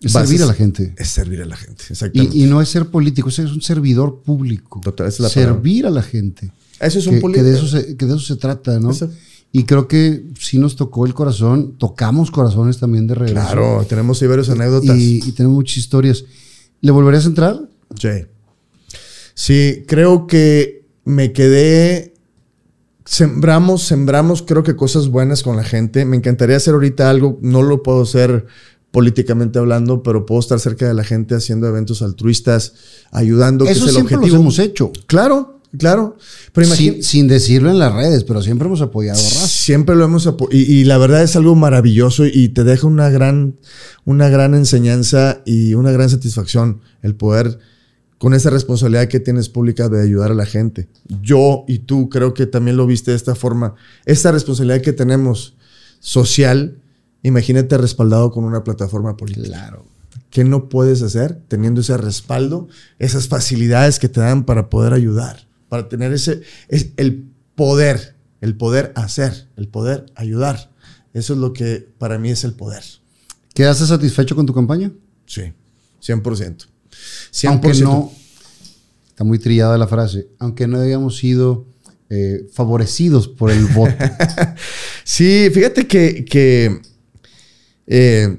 Es 0.00 0.12
servir 0.12 0.42
a 0.42 0.46
la 0.46 0.54
gente. 0.54 0.94
Es 0.96 1.08
servir 1.08 1.42
a 1.42 1.46
la 1.46 1.56
gente, 1.56 1.84
exactamente. 1.90 2.36
Y, 2.36 2.44
y 2.44 2.46
no 2.46 2.60
es 2.62 2.68
ser 2.68 2.86
político, 2.86 3.28
es 3.28 3.38
un 3.38 3.62
servidor 3.62 4.22
público. 4.22 4.80
Total, 4.80 5.08
es 5.08 5.18
la 5.18 5.28
servir 5.28 5.86
a 5.86 5.90
la 5.90 6.02
gente. 6.02 6.52
Eso 6.80 7.00
es 7.00 7.06
un 7.06 7.16
que, 7.16 7.20
político. 7.20 7.44
Que 7.44 7.50
de, 7.50 7.56
eso 7.56 7.66
se, 7.66 7.96
que 7.96 8.06
de 8.06 8.14
eso 8.14 8.24
se 8.24 8.36
trata, 8.36 8.78
¿no? 8.78 8.92
Y 9.50 9.64
creo 9.64 9.88
que 9.88 10.24
sí 10.38 10.58
nos 10.58 10.76
tocó 10.76 11.06
el 11.06 11.14
corazón, 11.14 11.76
tocamos 11.78 12.30
corazones 12.30 12.78
también 12.78 13.06
de 13.06 13.14
regreso. 13.14 13.46
Claro, 13.46 13.86
tenemos 13.88 14.20
varias 14.20 14.50
anécdotas. 14.50 14.96
Y, 14.96 15.22
y 15.26 15.32
tenemos 15.32 15.56
muchas 15.56 15.78
historias. 15.78 16.24
¿Le 16.80 16.90
volverías 16.90 17.24
a 17.24 17.28
entrar? 17.28 17.68
Sí. 17.98 18.08
Sí, 19.34 19.84
creo 19.88 20.26
que 20.26 20.84
me 21.04 21.32
quedé. 21.32 22.14
Sembramos, 23.04 23.84
sembramos, 23.84 24.42
creo 24.42 24.62
que 24.62 24.76
cosas 24.76 25.08
buenas 25.08 25.42
con 25.42 25.56
la 25.56 25.64
gente. 25.64 26.04
Me 26.04 26.18
encantaría 26.18 26.56
hacer 26.56 26.74
ahorita 26.74 27.08
algo, 27.08 27.38
no 27.40 27.62
lo 27.62 27.82
puedo 27.82 28.02
hacer 28.02 28.46
políticamente 28.90 29.58
hablando, 29.58 30.02
pero 30.02 30.24
puedo 30.26 30.40
estar 30.40 30.58
cerca 30.60 30.86
de 30.88 30.94
la 30.94 31.04
gente 31.04 31.34
haciendo 31.34 31.66
eventos 31.66 32.02
altruistas, 32.02 32.72
ayudando. 33.10 33.64
Eso 33.64 33.72
que 33.72 33.78
es 33.78 33.86
el 33.86 33.90
siempre 33.94 34.16
objetivo. 34.16 34.36
los 34.36 34.40
hemos 34.42 34.58
hecho. 34.58 34.92
Claro, 35.06 35.60
claro. 35.76 36.16
Pero 36.52 36.66
Sin, 36.74 37.02
sin 37.02 37.28
decirlo 37.28 37.70
en 37.70 37.78
las 37.78 37.92
redes, 37.94 38.24
pero 38.24 38.40
siempre 38.42 38.66
hemos 38.66 38.80
apoyado 38.80 39.18
a 39.20 39.22
raza. 39.22 39.46
Siempre 39.46 39.94
lo 39.94 40.04
hemos 40.04 40.26
apo- 40.26 40.48
y, 40.50 40.58
y 40.62 40.84
la 40.84 40.96
verdad 40.98 41.22
es 41.22 41.36
algo 41.36 41.54
maravilloso 41.54 42.24
y 42.26 42.48
te 42.48 42.64
deja 42.64 42.86
una 42.86 43.10
gran, 43.10 43.56
una 44.04 44.28
gran 44.30 44.54
enseñanza 44.54 45.42
y 45.44 45.74
una 45.74 45.92
gran 45.92 46.08
satisfacción 46.08 46.80
el 47.02 47.14
poder 47.14 47.58
con 48.16 48.34
esa 48.34 48.50
responsabilidad 48.50 49.06
que 49.06 49.20
tienes 49.20 49.48
pública 49.48 49.88
de 49.88 50.02
ayudar 50.02 50.32
a 50.32 50.34
la 50.34 50.46
gente. 50.46 50.88
Yo 51.22 51.64
y 51.68 51.80
tú 51.80 52.08
creo 52.08 52.34
que 52.34 52.46
también 52.46 52.76
lo 52.76 52.84
viste 52.86 53.12
de 53.12 53.16
esta 53.16 53.36
forma. 53.36 53.74
Esta 54.06 54.32
responsabilidad 54.32 54.80
que 54.80 54.92
tenemos 54.92 55.54
social, 56.00 56.78
imagínate 57.22 57.76
respaldado 57.78 58.30
con 58.30 58.44
una 58.44 58.64
plataforma 58.64 59.16
política. 59.16 59.46
Claro. 59.48 59.84
¿Qué 60.30 60.44
no 60.44 60.68
puedes 60.68 61.02
hacer 61.02 61.40
teniendo 61.48 61.80
ese 61.80 61.96
respaldo, 61.96 62.68
esas 62.98 63.28
facilidades 63.28 63.98
que 63.98 64.08
te 64.08 64.20
dan 64.20 64.44
para 64.44 64.68
poder 64.68 64.92
ayudar, 64.92 65.46
para 65.68 65.88
tener 65.88 66.12
ese, 66.12 66.42
es 66.68 66.90
el 66.96 67.30
poder, 67.54 68.14
el 68.40 68.56
poder 68.56 68.92
hacer, 68.94 69.48
el 69.56 69.68
poder 69.68 70.06
ayudar? 70.14 70.70
Eso 71.14 71.32
es 71.32 71.38
lo 71.38 71.52
que 71.52 71.88
para 71.98 72.18
mí 72.18 72.30
es 72.30 72.44
el 72.44 72.52
poder. 72.52 72.82
¿Quedaste 73.54 73.86
satisfecho 73.86 74.36
con 74.36 74.46
tu 74.46 74.52
campaña? 74.52 74.92
Sí, 75.26 75.52
100%. 76.02 76.66
100%. 77.32 77.48
Aunque 77.48 77.74
no, 77.80 78.12
está 79.08 79.24
muy 79.24 79.38
trillada 79.38 79.78
la 79.78 79.88
frase, 79.88 80.28
aunque 80.38 80.66
no 80.66 80.78
hayamos 80.78 81.16
sido 81.16 81.66
eh, 82.10 82.46
favorecidos 82.52 83.28
por 83.28 83.50
el 83.50 83.64
voto. 83.66 83.94
Sí, 85.04 85.48
fíjate 85.52 85.86
que, 85.86 86.26
que 86.26 86.82
eh, 87.88 88.38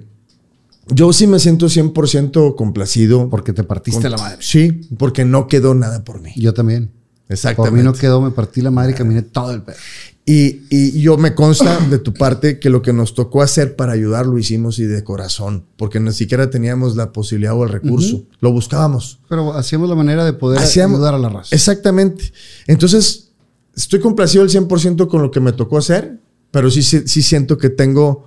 yo 0.92 1.14
sí 1.14 1.28
me 1.28 1.40
siento 1.40 1.68
100% 1.68 2.56
complacido. 2.56 3.30
Porque 3.30 3.54
te 3.54 3.64
partiste 3.64 4.02
con- 4.04 4.12
la 4.12 4.18
madre. 4.18 4.38
Sí, 4.42 4.82
porque 4.98 5.26
no 5.26 5.48
quedó 5.48 5.76
nada 5.76 6.04
por 6.04 6.22
mí. 6.22 6.32
Yo 6.36 6.54
también. 6.54 6.88
Por 7.28 7.34
Exactamente. 7.36 7.78
mí 7.78 7.84
no 7.84 7.94
quedó, 7.94 8.22
me 8.22 8.32
partí 8.32 8.62
la 8.62 8.72
madre 8.72 8.92
y 8.94 8.96
caminé 8.96 9.22
todo 9.22 9.52
el 9.54 9.62
perro. 9.62 9.78
Y, 10.26 10.62
y 10.70 11.00
yo 11.02 11.18
me 11.18 11.34
consta 11.36 11.80
de 11.88 11.98
tu 12.00 12.14
parte 12.14 12.60
que 12.60 12.70
lo 12.72 12.82
que 12.82 12.92
nos 12.94 13.14
tocó 13.16 13.42
hacer 13.44 13.76
para 13.76 13.94
ayudar 13.94 14.26
lo 14.28 14.38
hicimos 14.38 14.78
y 14.80 14.84
de 14.86 15.04
corazón, 15.04 15.66
porque 15.76 16.00
ni 16.00 16.12
siquiera 16.12 16.50
teníamos 16.52 16.96
la 16.96 17.12
posibilidad 17.12 17.56
o 17.56 17.64
el 17.64 17.70
recurso. 17.70 18.24
Lo 18.40 18.52
buscábamos. 18.52 19.20
Pero 19.30 19.54
hacíamos 19.54 19.90
la 19.90 19.96
manera 19.96 20.26
de 20.26 20.34
poder 20.34 20.60
Hacíamos- 20.60 20.98
ayudar 20.98 21.14
a 21.16 21.20
la 21.20 21.30
raza. 21.30 21.56
Exactamente. 21.56 22.32
Entonces, 22.68 23.30
estoy 23.76 24.00
complacido 24.00 24.44
al 24.44 24.50
100% 24.50 25.08
con 25.08 25.22
lo 25.22 25.30
que 25.32 25.40
me 25.40 25.52
tocó 25.52 25.78
hacer, 25.80 26.20
pero 26.52 26.70
sí, 26.72 26.82
sí, 26.84 27.02
sí 27.08 27.22
siento 27.24 27.58
que 27.60 27.70
tengo 27.70 28.26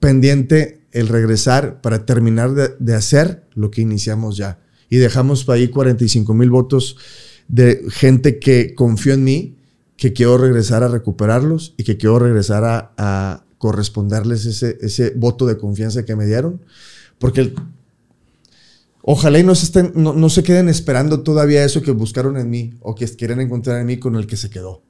pendiente 0.00 0.80
el 0.92 1.08
regresar 1.08 1.80
para 1.80 2.04
terminar 2.04 2.52
de, 2.52 2.94
hacer 2.94 3.44
lo 3.54 3.70
que 3.70 3.82
iniciamos 3.82 4.36
ya. 4.36 4.58
Y 4.88 4.96
dejamos 4.96 5.48
ahí 5.48 5.68
45 5.68 6.34
mil 6.34 6.50
votos 6.50 6.96
de 7.46 7.84
gente 7.90 8.38
que 8.38 8.74
confió 8.74 9.14
en 9.14 9.24
mí, 9.24 9.56
que 9.96 10.12
quiero 10.12 10.38
regresar 10.38 10.82
a 10.82 10.88
recuperarlos 10.88 11.74
y 11.76 11.84
que 11.84 11.96
quiero 11.96 12.18
regresar 12.18 12.92
a, 12.96 13.44
corresponderles 13.58 14.46
ese, 14.46 14.78
ese 14.80 15.10
voto 15.10 15.44
de 15.44 15.58
confianza 15.58 16.06
que 16.06 16.16
me 16.16 16.24
dieron. 16.24 16.62
Porque 17.18 17.52
Ojalá 19.02 19.38
y 19.38 19.42
no 19.42 19.54
se, 19.54 19.64
estén, 19.64 19.92
no, 19.94 20.12
no 20.12 20.28
se 20.28 20.42
queden 20.42 20.68
esperando 20.68 21.22
todavía 21.22 21.64
eso 21.64 21.82
que 21.82 21.90
buscaron 21.90 22.36
en 22.36 22.50
mí 22.50 22.74
o 22.80 22.94
que 22.94 23.06
quieren 23.08 23.40
encontrar 23.40 23.80
en 23.80 23.86
mí 23.86 23.98
con 23.98 24.14
el 24.14 24.26
que 24.26 24.36
se 24.36 24.50
quedó. 24.50 24.82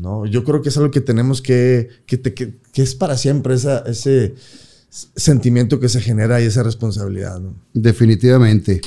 ¿No? 0.00 0.26
Yo 0.26 0.44
creo 0.44 0.62
que 0.62 0.68
es 0.70 0.76
algo 0.76 0.90
que 0.90 1.00
tenemos 1.00 1.40
que, 1.42 1.88
que, 2.06 2.16
te- 2.18 2.34
que- 2.34 2.58
que 2.72 2.82
es 2.82 2.94
para 2.94 3.16
siempre 3.16 3.54
esa, 3.54 3.78
ese 3.80 4.34
sentimiento 5.16 5.78
que 5.80 5.88
se 5.88 6.00
genera 6.00 6.40
y 6.40 6.44
esa 6.46 6.62
responsabilidad. 6.62 7.38
¿no? 7.40 7.54
Definitivamente. 7.74 8.80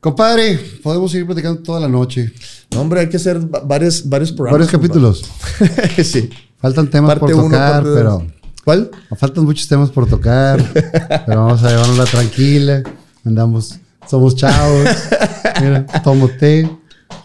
Compadre, 0.00 0.58
podemos 0.82 1.10
seguir 1.10 1.26
platicando 1.26 1.62
toda 1.62 1.80
la 1.80 1.88
noche. 1.88 2.30
No, 2.72 2.82
hombre, 2.82 3.00
hay 3.00 3.08
que 3.08 3.16
hacer 3.16 3.38
va- 3.52 3.60
varios, 3.60 4.06
varios 4.08 4.32
programas. 4.32 4.66
Varios 4.68 4.72
capítulos. 4.72 5.24
sí. 6.04 6.28
Faltan 6.58 6.88
temas 6.90 7.18
por 7.18 7.32
uno, 7.32 7.44
tocar, 7.44 7.72
parte 7.72 7.88
dos. 7.88 7.98
pero 7.98 8.26
¿Cuál? 8.64 8.90
faltan 9.18 9.44
muchos 9.44 9.66
temas 9.68 9.90
por 9.90 10.06
tocar. 10.08 10.62
pero 11.26 11.44
vamos 11.44 11.62
a 11.62 11.70
llevárnosla 11.70 12.04
tranquila. 12.06 12.82
Andamos, 13.24 13.78
somos 14.08 14.36
chavos. 14.36 14.88
Mira, 15.62 15.86
tomo 16.02 16.28
té. 16.28 16.68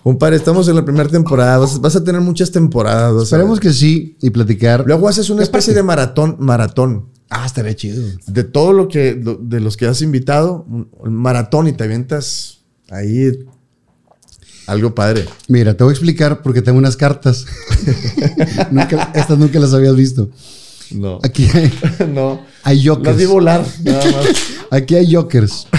Compadre, 0.03 0.35
estamos 0.37 0.67
en 0.67 0.75
la 0.75 0.85
primera 0.85 1.09
temporada. 1.09 1.57
Vas, 1.59 1.79
vas 1.81 1.95
a 1.95 2.03
tener 2.03 2.21
muchas 2.21 2.51
temporadas. 2.51 3.13
vas 3.13 3.21
a 3.21 3.23
Esperemos 3.23 3.59
ver. 3.59 3.69
que 3.69 3.73
sí 3.73 4.17
y 4.21 4.29
platicar. 4.29 4.83
Luego 4.85 5.07
haces 5.07 5.29
una 5.29 5.39
¿Qué 5.39 5.43
especie 5.43 5.73
de 5.73 5.83
maratón, 5.83 6.37
maratón. 6.39 7.05
Ah, 7.29 7.45
estaría 7.45 7.75
chido. 7.75 8.03
de 8.25 8.43
todo 8.43 8.73
lo 8.73 8.87
que 8.87 9.13
de 9.13 9.59
los 9.59 9.77
que 9.77 9.85
has 9.85 10.01
invitado, 10.01 10.65
un, 10.67 10.89
maratón 11.13 11.67
y 11.67 11.73
te 11.73 11.83
avientas 11.83 12.61
ahí 12.89 13.31
algo 14.65 14.95
padre. 14.95 15.25
Mira, 15.47 15.75
te 15.75 15.83
voy 15.83 15.91
a 15.91 15.93
explicar 15.93 16.41
porque 16.41 16.61
tengo 16.61 16.77
unas 16.79 16.95
cartas. 16.97 17.45
Nunca- 18.71 19.11
estas 19.13 19.37
nunca 19.37 19.59
las 19.59 19.73
habías 19.73 19.95
visto. 19.95 20.29
No. 20.91 21.19
Aquí 21.23 21.47
hay, 21.53 21.71
no. 22.13 22.41
hay 22.63 22.83
Las 22.83 23.15
vi 23.17 23.25
volar. 23.25 23.63
Nada 23.83 24.05
más. 24.11 24.25
Aquí 24.71 24.95
hay 24.95 25.13
jokers. 25.13 25.67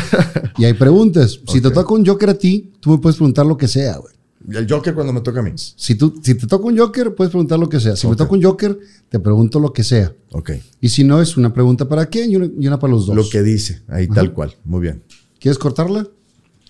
Y 0.58 0.64
hay 0.64 0.74
preguntas. 0.74 1.40
Si 1.46 1.60
te 1.60 1.70
toca 1.70 1.94
un 1.94 2.04
joker 2.04 2.28
a 2.30 2.34
ti, 2.34 2.70
tú 2.80 2.90
me 2.90 2.98
puedes 2.98 3.16
preguntar 3.16 3.46
lo 3.46 3.56
que 3.56 3.66
sea, 3.66 3.96
güey. 3.96 4.12
Y 4.46 4.56
el 4.56 4.70
Joker 4.70 4.94
cuando 4.94 5.12
me 5.12 5.20
toca 5.20 5.40
a 5.40 5.42
mí. 5.42 5.52
Si, 5.54 5.94
tú, 5.94 6.20
si 6.22 6.34
te 6.34 6.46
toca 6.46 6.66
un 6.66 6.76
joker, 6.76 7.14
puedes 7.14 7.30
preguntar 7.30 7.58
lo 7.58 7.68
que 7.68 7.78
sea. 7.78 7.94
Si 7.96 8.06
me 8.06 8.16
toca 8.16 8.32
un 8.34 8.42
joker, 8.42 8.78
te 9.08 9.18
pregunto 9.20 9.60
lo 9.60 9.72
que 9.72 9.84
sea. 9.84 10.14
Ok. 10.32 10.52
Y 10.80 10.88
si 10.88 11.04
no, 11.04 11.20
es 11.20 11.36
una 11.36 11.52
pregunta 11.52 11.88
para 11.88 12.06
quién 12.06 12.30
y 12.30 12.36
una, 12.36 12.50
y 12.58 12.66
una 12.66 12.78
para 12.78 12.92
los 12.92 13.06
dos. 13.06 13.16
Lo 13.16 13.28
que 13.28 13.42
dice, 13.42 13.82
ahí 13.88 14.08
tal 14.08 14.32
cual. 14.32 14.54
Muy 14.64 14.80
bien. 14.80 15.02
¿Quieres 15.38 15.58
cortarla? 15.58 16.06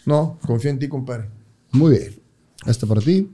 No, 0.05 0.39
confío 0.45 0.71
en 0.71 0.79
ti, 0.79 0.89
compadre. 0.89 1.31
Muy 1.73 1.99
bien. 1.99 2.21
Esta 2.67 2.87
para 2.87 3.01
ti, 3.01 3.29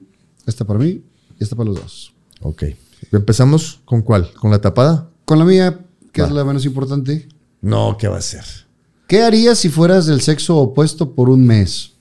esta 0.46 0.64
para 0.64 0.78
mí 0.78 1.02
y 1.38 1.42
esta 1.42 1.56
para 1.56 1.70
los 1.70 1.80
dos. 1.80 2.14
Ok. 2.40 2.64
¿Empezamos 3.12 3.80
con 3.84 4.02
cuál? 4.02 4.32
¿Con 4.34 4.50
la 4.50 4.60
tapada? 4.60 5.10
Con 5.24 5.38
la 5.38 5.44
mía, 5.44 5.80
que 6.12 6.22
Va. 6.22 6.28
es 6.28 6.34
la 6.34 6.44
menos 6.44 6.64
importante. 6.64 7.28
No, 7.62 7.96
¿qué 7.98 8.08
va 8.08 8.18
a 8.18 8.22
ser? 8.22 8.44
¿Qué 9.06 9.22
harías 9.22 9.58
si 9.58 9.68
fueras 9.68 10.06
del 10.06 10.20
sexo 10.20 10.56
opuesto 10.56 11.14
por 11.14 11.30
un 11.30 11.46
mes? 11.46 11.92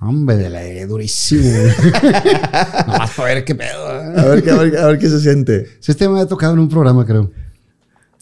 Hombre, 0.00 0.36
de 0.36 0.50
la 0.50 0.86
durísimo. 0.86 1.42
Nomás 2.86 3.10
para 3.12 3.34
ver 3.34 3.44
qué 3.44 3.54
pedo. 3.54 3.90
¿eh? 3.90 4.12
A 4.20 4.24
ver, 4.26 4.42
qué- 4.42 4.50
a 4.50 4.56
ver, 4.56 4.76
a 4.76 4.86
ver 4.88 4.98
qué 4.98 5.08
se 5.08 5.20
siente. 5.20 5.66
Si 5.80 5.90
Este 5.92 6.08
me 6.08 6.20
ha 6.20 6.26
tocado 6.26 6.52
en 6.52 6.58
un 6.58 6.68
programa, 6.68 7.06
creo. 7.06 7.30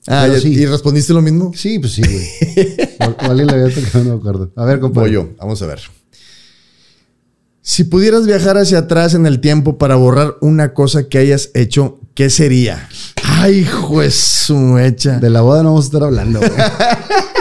Ah, 0.06 0.28
¿y- 0.28 0.40
sí. 0.40 0.48
¿y 0.55 0.66
respondiste 0.66 1.12
lo 1.12 1.22
mismo? 1.22 1.52
Sí, 1.55 1.78
pues 1.78 1.92
sí, 1.92 2.02
güey. 2.02 2.76
O, 3.00 3.26
o 3.26 3.31
alguien 3.31 3.48
le 3.48 3.55
había 3.55 3.74
tocado, 3.74 4.05
no 4.05 4.14
me 4.14 4.16
acuerdo. 4.20 4.52
A 4.56 4.64
ver, 4.64 4.78
compadre. 4.81 5.08
Voy 5.08 5.14
yo, 5.14 5.31
vamos 5.39 5.60
a 5.62 5.66
ver. 5.66 5.81
Si 7.60 7.84
pudieras 7.84 8.26
viajar 8.26 8.58
hacia 8.58 8.78
atrás 8.78 9.14
en 9.14 9.26
el 9.26 9.40
tiempo 9.40 9.78
para 9.78 9.94
borrar 9.97 10.36
una 10.40 10.74
cosa 10.74 11.08
que 11.08 11.18
hayas 11.18 11.50
hecho, 11.55 12.00
¿qué 12.14 12.28
sería? 12.31 12.89
Ay, 13.24 13.64
juez 13.64 14.14
su 14.14 14.56
mecha. 14.56 15.18
De 15.20 15.31
la 15.31 15.42
boda 15.42 15.62
no 15.62 15.70
vamos 15.70 15.84
a 15.84 15.89
estar 15.89 16.02
hablando, 16.05 16.39
güey. 16.40 16.50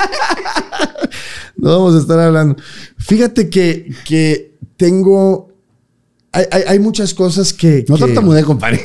No 1.58 1.70
vamos 1.72 1.96
a 1.96 2.00
estar 2.00 2.20
hablando. 2.20 2.56
Fíjate 2.98 3.50
que, 3.50 3.94
que 4.06 4.56
tengo. 4.78 5.50
Hay, 6.34 6.46
hay- 6.50 6.64
hay 6.68 6.80
muchas 6.80 7.14
cosas 7.14 7.54
que. 7.54 7.86
No 7.88 7.96
que- 7.96 8.06
tartamudee, 8.06 8.44
compadre. 8.44 8.80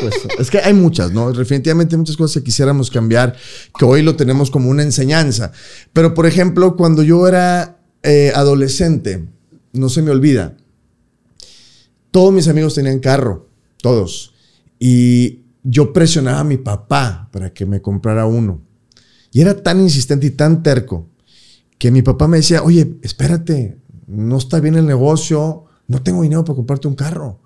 pues, 0.00 0.14
es 0.38 0.50
que 0.50 0.58
hay 0.58 0.74
muchas, 0.74 1.12
¿no? 1.12 1.32
Definitivamente 1.32 1.94
hay 1.94 1.98
muchas 1.98 2.16
cosas 2.16 2.34
que 2.40 2.44
quisiéramos 2.44 2.90
cambiar, 2.90 3.34
que 3.78 3.84
hoy 3.84 4.02
lo 4.02 4.16
tenemos 4.16 4.50
como 4.50 4.68
una 4.70 4.82
enseñanza. 4.82 5.50
Pero, 5.92 6.14
por 6.14 6.26
ejemplo, 6.26 6.76
cuando 6.76 7.02
yo 7.02 7.26
era 7.26 7.78
eh, 8.02 8.32
adolescente, 8.34 9.24
no 9.72 9.88
se 9.88 10.02
me 10.02 10.10
olvida, 10.10 10.56
todos 12.10 12.32
mis 12.32 12.48
amigos 12.48 12.74
tenían 12.74 12.98
carro, 13.00 13.48
todos. 13.82 14.34
Y 14.78 15.40
yo 15.62 15.92
presionaba 15.92 16.40
a 16.40 16.44
mi 16.44 16.56
papá 16.58 17.28
para 17.32 17.52
que 17.52 17.66
me 17.66 17.80
comprara 17.80 18.26
uno. 18.26 18.60
Y 19.32 19.40
era 19.40 19.62
tan 19.62 19.80
insistente 19.80 20.26
y 20.26 20.30
tan 20.30 20.62
terco 20.62 21.06
que 21.78 21.90
mi 21.90 22.02
papá 22.02 22.28
me 22.28 22.38
decía, 22.38 22.62
oye, 22.62 22.98
espérate, 23.02 23.78
no 24.06 24.38
está 24.38 24.60
bien 24.60 24.74
el 24.74 24.86
negocio, 24.86 25.64
no 25.86 26.02
tengo 26.02 26.22
dinero 26.22 26.44
para 26.44 26.56
comprarte 26.56 26.88
un 26.88 26.94
carro. 26.94 27.40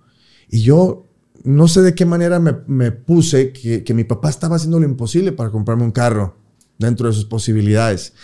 Y 0.49 0.63
yo 0.63 1.07
no 1.45 1.69
sé 1.69 1.83
de 1.83 1.95
qué 1.95 2.07
manera 2.07 2.41
me, 2.41 2.91
puse 2.91 3.53
que, 3.53 3.95
mi 3.95 4.05
papá 4.05 4.31
estaba 4.31 4.57
haciendo 4.57 4.81
lo 4.81 4.87
imposible 4.87 5.33
para 5.33 5.51
comprarme 5.51 5.85
un 5.85 5.93
carro 5.93 6.37
dentro 6.79 7.07
de 7.07 7.15
sus 7.15 7.27
posibilidades. 7.27 8.15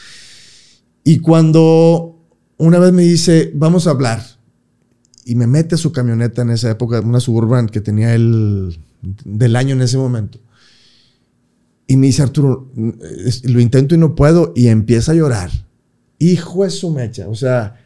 Y 1.05 1.21
cuando 1.21 2.19
una 2.57 2.79
vez 2.79 2.93
me 2.93 3.03
dice, 3.03 3.53
vamos 3.55 3.87
a 3.87 3.91
hablar, 3.91 4.23
y 5.25 5.35
me 5.35 5.47
mete 5.47 5.77
su 5.77 5.93
camioneta 5.93 6.43
en 6.43 6.51
esa 6.51 6.71
época, 6.71 7.01
una 7.01 7.21
suburban 7.21 7.69
que 7.69 7.81
tenía 7.81 8.15
el 8.15 8.81
del 9.03 9.55
año 9.57 9.75
en 9.75 9.83
ese 9.83 9.99
momento. 9.99 10.41
Y 11.91 11.97
me 11.97 12.07
dice, 12.07 12.23
Arturo, 12.23 12.71
lo 12.77 13.61
intento 13.61 13.97
y 13.97 13.99
no 13.99 14.15
puedo, 14.15 14.53
y 14.55 14.69
empieza 14.69 15.11
a 15.11 15.17
llorar. 15.17 15.51
Hijo 16.21 16.63
de 16.63 16.71
su 16.71 16.89
mecha. 16.93 17.29
O 17.29 17.35
sea, 17.35 17.81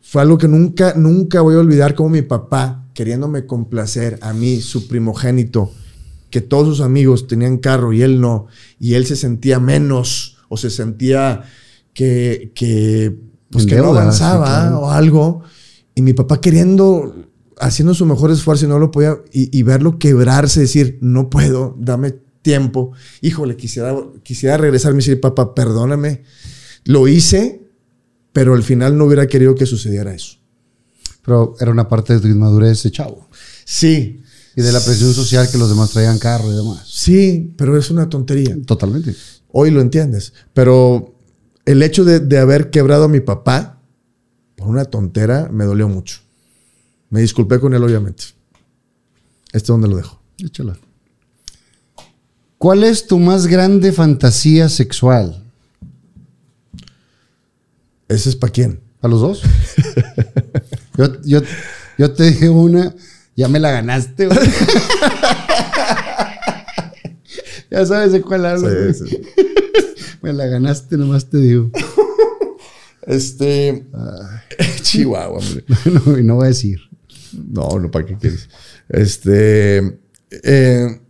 fue 0.00 0.22
algo 0.22 0.38
que 0.38 0.48
nunca, 0.48 0.94
nunca 0.96 1.42
voy 1.42 1.56
a 1.56 1.58
olvidar 1.58 1.94
como 1.94 2.08
mi 2.08 2.22
papá, 2.22 2.88
queriéndome 2.94 3.44
complacer 3.44 4.18
a 4.22 4.32
mí, 4.32 4.62
su 4.62 4.88
primogénito, 4.88 5.70
que 6.30 6.40
todos 6.40 6.66
sus 6.66 6.80
amigos 6.80 7.26
tenían 7.26 7.58
carro 7.58 7.92
y 7.92 8.00
él 8.00 8.22
no, 8.22 8.46
y 8.80 8.94
él 8.94 9.04
se 9.04 9.16
sentía 9.16 9.60
menos 9.60 10.38
o 10.48 10.56
se 10.56 10.70
sentía 10.70 11.42
que, 11.92 12.52
que, 12.54 13.14
pues 13.50 13.66
que 13.66 13.76
no 13.76 13.88
avanzaba 13.88 14.46
sí, 14.46 14.68
claro. 14.68 14.80
o 14.80 14.90
algo, 14.90 15.42
y 15.94 16.00
mi 16.00 16.14
papá 16.14 16.40
queriendo, 16.40 17.14
haciendo 17.60 17.92
su 17.92 18.06
mejor 18.06 18.30
esfuerzo 18.30 18.64
y 18.64 18.68
no 18.68 18.78
lo 18.78 18.90
podía, 18.90 19.18
y, 19.30 19.54
y 19.54 19.62
verlo 19.62 19.98
quebrarse, 19.98 20.60
decir, 20.60 20.96
no 21.02 21.28
puedo, 21.28 21.76
dame 21.78 22.14
tiempo. 22.42 22.92
Híjole, 23.20 23.56
quisiera, 23.56 23.96
quisiera 24.22 24.56
regresarme 24.56 24.98
y 24.98 25.04
decir, 25.04 25.20
papá, 25.20 25.54
perdóname. 25.54 26.22
Lo 26.84 27.08
hice, 27.08 27.62
pero 28.32 28.54
al 28.54 28.62
final 28.62 28.96
no 28.98 29.04
hubiera 29.06 29.26
querido 29.26 29.54
que 29.54 29.66
sucediera 29.66 30.14
eso. 30.14 30.36
Pero 31.24 31.54
era 31.60 31.70
una 31.70 31.88
parte 31.88 32.14
de 32.14 32.20
tu 32.20 32.26
inmadurez 32.28 32.82
de 32.82 32.90
chavo. 32.90 33.28
Sí, 33.64 34.20
Y 34.56 34.60
de 34.60 34.72
la 34.72 34.80
presión 34.80 35.14
social 35.14 35.48
que 35.50 35.56
los 35.56 35.68
demás 35.70 35.90
traían 35.90 36.18
carro 36.18 36.52
y 36.52 36.56
demás. 36.56 36.86
sí, 36.86 37.54
pero 37.56 37.76
es 37.78 37.90
una 37.90 38.08
tontería. 38.08 38.56
Totalmente. 38.66 39.14
Hoy 39.52 39.70
lo 39.70 39.80
entiendes. 39.80 40.32
Pero 40.52 41.14
el 41.64 41.82
hecho 41.82 42.04
de, 42.04 42.20
de 42.20 42.38
haber 42.38 42.70
quebrado 42.70 43.04
a 43.04 43.08
mi 43.08 43.20
papá 43.20 43.80
por 44.56 44.68
una 44.68 44.84
tontera 44.84 45.48
me 45.50 45.64
dolió 45.64 45.88
mucho. 45.88 46.18
Me 47.08 47.20
disculpé 47.20 47.60
con 47.60 47.72
él, 47.74 47.82
obviamente. 47.84 48.24
Este 49.46 49.58
es 49.58 49.66
donde 49.66 49.88
lo 49.88 49.96
dejo. 49.96 50.20
Échala. 50.38 50.76
¿Cuál 52.62 52.84
es 52.84 53.08
tu 53.08 53.18
más 53.18 53.48
grande 53.48 53.90
fantasía 53.90 54.68
sexual? 54.68 55.42
¿Ese 58.06 58.28
es 58.28 58.36
para 58.36 58.52
quién? 58.52 58.78
¿A 59.00 59.08
los 59.08 59.20
dos? 59.20 59.42
yo, 60.96 61.20
yo, 61.24 61.40
yo 61.98 62.12
te 62.12 62.22
dije 62.22 62.48
una, 62.48 62.94
ya 63.34 63.48
me 63.48 63.58
la 63.58 63.72
ganaste. 63.72 64.28
ya 67.68 67.84
sabes 67.84 68.12
de 68.12 68.22
cuál 68.22 68.46
hablo. 68.46 68.68
güey. 68.68 68.94
Sí, 68.94 69.08
sí. 69.08 69.20
Me 70.22 70.32
la 70.32 70.46
ganaste, 70.46 70.96
nomás 70.96 71.28
te 71.28 71.38
digo. 71.38 71.68
Este. 73.08 73.88
Chihuahua, 74.82 75.38
hombre. 75.38 75.64
no, 75.86 76.00
no 76.18 76.34
voy 76.36 76.44
a 76.44 76.48
decir. 76.50 76.78
No, 77.32 77.80
no, 77.80 77.90
¿para 77.90 78.06
qué 78.06 78.16
quieres? 78.16 78.48
Este. 78.88 79.98
eh, 80.30 81.01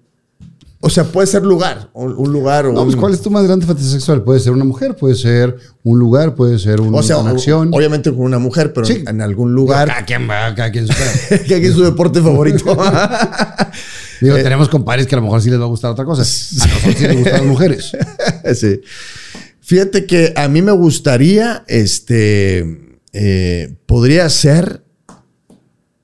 o 0.85 0.91
sea, 0.91 1.05
puede 1.05 1.28
ser 1.28 1.44
lugar. 1.44 1.91
Un, 1.93 2.33
lugar 2.33 2.67
o 2.67 2.73
No, 2.73 2.85
pues, 2.85 2.97
¿cuál 2.97 3.15
es 3.15 3.23
tu 3.23 3.31
más 3.31 3.44
grande 3.44 3.65
fantasía 3.65 3.93
sexual? 3.93 4.25
Puede 4.25 4.41
ser 4.41 4.51
una 4.52 4.65
mujer, 4.65 4.97
puede 4.97 5.15
ser 5.15 5.57
un 5.85 5.97
lugar, 5.97 6.35
puede 6.35 6.59
ser 6.59 6.81
un- 6.81 6.93
O 6.93 7.02
sea, 7.05 7.19
una 7.19 7.31
acción. 7.31 7.70
obviamente 7.73 8.11
con 8.11 8.23
una 8.23 8.41
mujer, 8.41 8.73
pero 8.73 8.85
Sí. 8.85 9.05
en, 9.07 9.20
algún 9.20 9.55
lugar. 9.55 9.86
Cada 9.86 10.05
quien 10.05 10.28
va, 10.28 10.52
cada 10.57 10.73
quien 10.73 10.89
su 10.89 10.93
aquí 10.93 11.55
es 11.55 11.75
su 11.75 11.85
deporte 11.85 12.20
favorito. 12.20 12.65
Digo, 14.20 14.35
tenemos 14.36 14.69
compadres 14.69 15.07
que 15.07 15.15
a 15.15 15.19
lo 15.19 15.23
mejor 15.23 15.41
sí 15.41 15.51
les 15.51 15.61
va 15.61 15.65
a 15.65 15.69
gustar 15.69 15.93
otra 15.93 16.05
cosa. 16.05 16.23
A 16.23 16.67
nosotros 16.67 16.94
sí 16.97 17.07
les 17.07 17.17
gustan 17.17 17.33
las 17.35 17.44
mujeres. 17.44 17.93
sí. 18.57 18.81
Fíjate 19.61 20.05
que 20.05 20.33
a 20.35 20.49
mí 20.49 20.62
me 20.62 20.73
gustaría, 20.73 21.62
este, 21.69 22.99
eh, 23.12 23.77
podría 23.86 24.28
ser, 24.31 24.83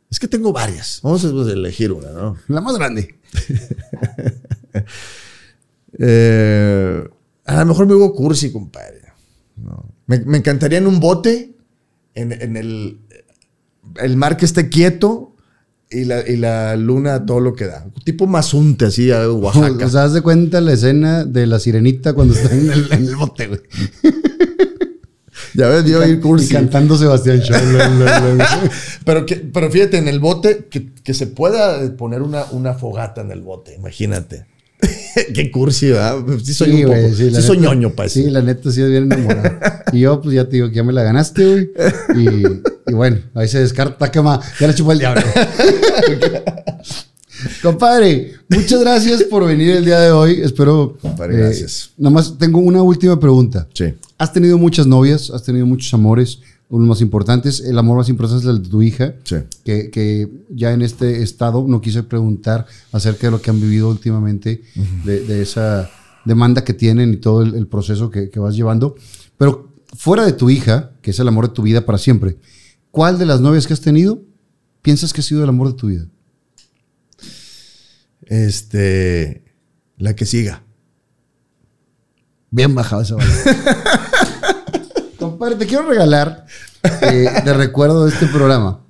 es 0.08 0.20
que 0.20 0.28
tengo 0.28 0.52
varias. 0.52 1.00
Vamos 1.02 1.24
a 1.24 1.28
elegir 1.28 1.90
una, 1.90 2.10
¿no? 2.12 2.36
La 2.46 2.60
más 2.60 2.78
grande. 2.78 3.18
Eh, 5.98 7.02
a 7.46 7.60
lo 7.60 7.66
mejor 7.66 7.86
me 7.86 7.94
hago 7.94 8.14
cursi, 8.14 8.52
compadre. 8.52 9.00
No. 9.56 9.86
Me, 10.06 10.18
me 10.20 10.36
encantaría 10.38 10.78
en 10.78 10.86
un 10.86 11.00
bote, 11.00 11.56
en, 12.14 12.30
en 12.32 12.56
el, 12.58 13.00
el 13.96 14.16
mar 14.18 14.36
que 14.36 14.44
esté 14.44 14.68
quieto 14.68 15.34
y 15.90 16.04
la, 16.04 16.28
y 16.28 16.36
la 16.36 16.76
luna 16.76 17.24
todo 17.24 17.40
lo 17.40 17.54
que 17.54 17.66
da. 17.66 17.86
Tipo 18.04 18.26
Mazunte, 18.26 18.84
así, 18.86 19.10
a 19.10 19.30
Oaxaca. 19.32 19.86
O 19.86 19.88
sea, 19.88 20.04
haz 20.04 20.12
de 20.12 20.20
cuenta 20.20 20.60
la 20.60 20.74
escena 20.74 21.24
de 21.24 21.46
la 21.46 21.58
sirenita 21.58 22.12
cuando 22.12 22.34
está 22.34 22.54
en 22.54 22.70
el, 22.70 22.92
en 22.92 23.04
el 23.06 23.16
bote, 23.16 23.46
güey. 23.46 23.60
ya 25.54 25.68
ves, 25.68 25.84
yo 25.86 26.04
ir 26.06 26.16
Y 26.16 26.20
cursi. 26.20 26.52
cantando 26.52 26.96
Sebastián 26.98 27.40
Shaw. 27.40 27.60
Pero, 29.04 29.24
que, 29.24 29.36
pero 29.36 29.70
fíjate, 29.70 29.96
en 29.96 30.08
el 30.08 30.20
bote, 30.20 30.66
que, 30.70 30.92
que 30.92 31.14
se 31.14 31.26
pueda 31.26 31.96
poner 31.96 32.20
una, 32.20 32.44
una 32.52 32.74
fogata 32.74 33.22
en 33.22 33.30
el 33.30 33.40
bote, 33.40 33.74
imagínate. 33.74 34.46
Qué 35.34 35.50
cursi, 35.50 35.88
¿verdad? 35.90 36.16
Sí 36.42 36.54
soy 36.54 36.70
un 36.82 36.88
güey, 36.88 37.02
poco. 37.04 37.14
Sí, 37.16 37.30
la 37.30 37.40
soy 37.40 37.56
neta- 37.58 37.68
ñoño, 37.74 37.90
pues. 37.90 38.12
Sí, 38.12 38.30
la 38.30 38.42
neta 38.42 38.70
sí 38.70 38.80
es 38.82 38.88
bien 38.90 39.04
enamorado. 39.04 39.58
y 39.92 40.00
yo, 40.00 40.20
pues 40.20 40.34
ya 40.34 40.44
te 40.44 40.52
digo 40.56 40.68
que 40.68 40.74
ya 40.76 40.84
me 40.84 40.92
la 40.92 41.02
ganaste, 41.02 41.44
güey. 41.46 41.70
Y, 42.16 42.90
y 42.90 42.94
bueno, 42.94 43.18
ahí 43.34 43.48
se 43.48 43.60
descarta 43.60 44.10
quema. 44.10 44.40
Ya 44.60 44.66
le 44.66 44.74
chupó 44.74 44.92
el 44.92 44.98
diablo. 44.98 45.22
Compadre, 47.62 48.32
muchas 48.48 48.80
gracias 48.80 49.22
por 49.24 49.46
venir 49.46 49.70
el 49.76 49.84
día 49.84 50.00
de 50.00 50.10
hoy. 50.10 50.40
Espero. 50.42 50.94
eh, 50.96 51.00
Compadre, 51.02 51.36
gracias. 51.36 51.90
Nada 51.96 52.12
más 52.14 52.36
tengo 52.36 52.58
una 52.58 52.82
última 52.82 53.18
pregunta. 53.18 53.68
Sí. 53.74 53.94
Has 54.18 54.32
tenido 54.32 54.58
muchas 54.58 54.86
novias, 54.86 55.30
has 55.30 55.44
tenido 55.44 55.64
muchos 55.64 55.92
amores, 55.94 56.40
unos 56.70 56.88
más 56.88 57.00
importantes. 57.00 57.60
El 57.60 57.78
amor 57.78 57.96
más 57.96 58.08
importante 58.08 58.44
es 58.44 58.48
el 58.50 58.62
de 58.62 58.68
tu 58.68 58.82
hija, 58.82 59.14
Sí. 59.24 59.36
que, 59.64 59.90
que 59.90 60.28
ya 60.50 60.72
en 60.72 60.82
este 60.82 61.22
estado 61.22 61.64
no 61.66 61.80
quise 61.80 62.02
preguntar 62.02 62.66
acerca 62.92 63.26
de 63.26 63.30
lo 63.30 63.40
que 63.40 63.50
han 63.50 63.60
vivido 63.60 63.88
últimamente, 63.88 64.62
de, 65.04 65.20
de 65.20 65.42
esa 65.42 65.90
demanda 66.24 66.64
que 66.64 66.74
tienen 66.74 67.14
y 67.14 67.16
todo 67.16 67.42
el, 67.42 67.54
el 67.54 67.66
proceso 67.66 68.10
que, 68.10 68.28
que 68.30 68.38
vas 68.40 68.54
llevando. 68.54 68.96
Pero 69.38 69.72
fuera 69.96 70.24
de 70.26 70.32
tu 70.34 70.50
hija, 70.50 70.92
que 71.00 71.12
es 71.12 71.18
el 71.18 71.28
amor 71.28 71.48
de 71.48 71.54
tu 71.54 71.62
vida 71.62 71.86
para 71.86 71.96
siempre, 71.98 72.36
¿cuál 72.90 73.18
de 73.18 73.24
las 73.26 73.40
novias 73.40 73.66
que 73.66 73.72
has 73.72 73.80
tenido 73.80 74.22
piensas 74.82 75.12
que 75.12 75.20
ha 75.22 75.24
sido 75.24 75.42
el 75.42 75.48
amor 75.48 75.68
de 75.68 75.74
tu 75.74 75.86
vida? 75.86 76.06
Este. 78.26 79.44
La 79.96 80.14
que 80.14 80.26
siga. 80.26 80.62
Bien 82.50 82.74
bajado 82.74 83.02
esa. 83.02 83.16
Compadre, 85.38 85.54
te 85.54 85.66
quiero 85.66 85.88
regalar 85.88 86.46
eh, 86.82 87.28
de 87.44 87.54
recuerdo 87.54 88.06
de 88.06 88.10
este 88.10 88.26
programa 88.26 88.80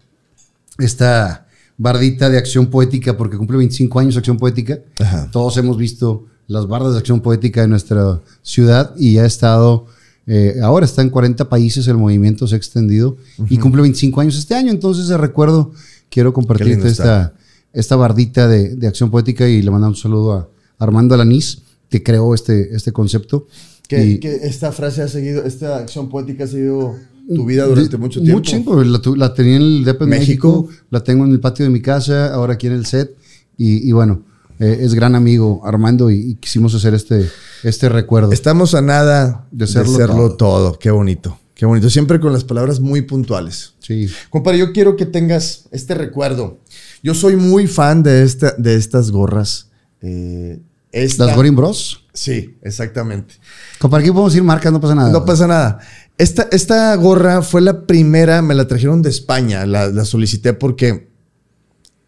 esta 0.78 1.46
bardita 1.76 2.30
de 2.30 2.38
acción 2.38 2.68
poética 2.68 3.18
porque 3.18 3.36
cumple 3.36 3.58
25 3.58 3.98
años 4.00 4.16
Acción 4.16 4.38
Poética. 4.38 4.78
Ajá. 4.98 5.30
Todos 5.30 5.58
hemos 5.58 5.76
visto 5.76 6.24
las 6.46 6.66
bardas 6.66 6.94
de 6.94 7.00
acción 7.00 7.20
poética 7.20 7.64
en 7.64 7.68
nuestra 7.68 8.22
ciudad 8.40 8.94
y 8.96 9.18
ha 9.18 9.26
estado, 9.26 9.88
eh, 10.26 10.54
ahora 10.62 10.86
está 10.86 11.02
en 11.02 11.10
40 11.10 11.50
países, 11.50 11.86
el 11.86 11.98
movimiento 11.98 12.46
se 12.46 12.54
ha 12.54 12.56
extendido 12.56 13.18
y 13.50 13.58
cumple 13.58 13.82
25 13.82 14.18
años 14.22 14.38
este 14.38 14.54
año. 14.54 14.70
Entonces, 14.70 15.08
de 15.08 15.18
recuerdo, 15.18 15.72
quiero 16.08 16.32
compartirte 16.32 16.88
esta, 16.88 17.34
esta 17.74 17.96
bardita 17.96 18.48
de, 18.48 18.74
de 18.74 18.86
acción 18.86 19.10
poética 19.10 19.46
y 19.46 19.60
le 19.60 19.70
mandamos 19.70 19.98
un 19.98 20.02
saludo 20.02 20.32
a 20.32 20.48
Armando 20.78 21.14
Alanís, 21.14 21.60
que 21.90 22.02
creó 22.02 22.34
este, 22.34 22.74
este 22.74 22.90
concepto. 22.90 23.46
Que, 23.88 24.04
Y- 24.06 24.20
que 24.20 24.34
esta 24.42 24.70
frase 24.70 25.02
ha 25.02 25.08
seguido, 25.08 25.42
esta 25.44 25.78
acción 25.78 26.08
poética 26.08 26.44
ha 26.44 26.46
seguido 26.46 26.94
tu 27.34 27.44
vida 27.44 27.64
durante 27.66 27.90
de- 27.90 27.98
mucho 27.98 28.20
tiempo. 28.20 28.38
Mucho 28.38 28.50
tiempo. 28.52 28.84
La, 28.84 28.98
tu- 29.00 29.16
la 29.16 29.34
tenía 29.34 29.56
en 29.56 29.62
el 29.62 29.84
DEP 29.84 30.02
en 30.02 30.08
México. 30.10 30.62
México. 30.68 30.82
la 30.90 31.02
tengo 31.02 31.24
en 31.24 31.32
el 31.32 31.40
patio 31.40 31.64
de 31.64 31.70
mi 31.70 31.80
casa, 31.82 32.32
ahora 32.32 32.52
aquí 32.54 32.66
en 32.68 32.74
el 32.74 32.86
set. 32.86 33.16
Y, 33.56 33.88
y 33.88 33.92
bueno, 33.92 34.22
eh, 34.60 34.78
es 34.82 34.94
gran 34.94 35.14
amigo 35.14 35.62
Armando 35.64 36.10
y, 36.10 36.16
y 36.32 36.34
quisimos 36.36 36.74
hacer 36.74 36.94
este, 36.94 37.28
este 37.64 37.88
recuerdo. 37.88 38.30
Estamos 38.32 38.74
a 38.74 38.82
nada 38.82 39.46
de 39.50 39.66
serlo 39.66 40.36
todo. 40.36 40.78
Qué 40.78 40.90
bonito. 40.90 41.38
Qué 41.54 41.66
bonito. 41.66 41.90
Siempre 41.90 42.20
con 42.20 42.32
las 42.32 42.44
palabras 42.44 42.78
muy 42.80 43.02
puntuales. 43.02 43.74
Sí. 43.80 44.06
Compadre, 44.30 44.58
yo 44.58 44.72
quiero 44.72 44.94
que 44.96 45.06
tengas 45.06 45.64
este 45.72 45.94
recuerdo. 45.94 46.58
Yo 47.02 47.14
soy 47.14 47.34
muy 47.36 47.66
fan 47.66 48.02
de, 48.04 48.22
esta, 48.22 48.54
de 48.58 48.76
estas 48.76 49.10
gorras. 49.10 49.70
Eh, 50.02 50.60
esta- 50.92 51.26
¿Las 51.26 51.34
Gorin 51.36 51.56
Bros? 51.56 52.04
Sí, 52.18 52.56
exactamente. 52.62 53.34
Compadre, 53.78 54.04
aquí 54.06 54.10
podemos 54.10 54.32
decir 54.32 54.42
marcas, 54.42 54.72
no 54.72 54.80
pasa 54.80 54.94
nada. 54.96 55.12
No 55.12 55.24
pasa 55.24 55.46
nada. 55.46 55.78
Esta, 56.18 56.48
esta 56.50 56.92
gorra 56.96 57.42
fue 57.42 57.60
la 57.60 57.86
primera, 57.86 58.42
me 58.42 58.56
la 58.56 58.66
trajeron 58.66 59.02
de 59.02 59.10
España, 59.10 59.64
la, 59.66 59.86
la 59.86 60.04
solicité 60.04 60.52
porque 60.52 61.08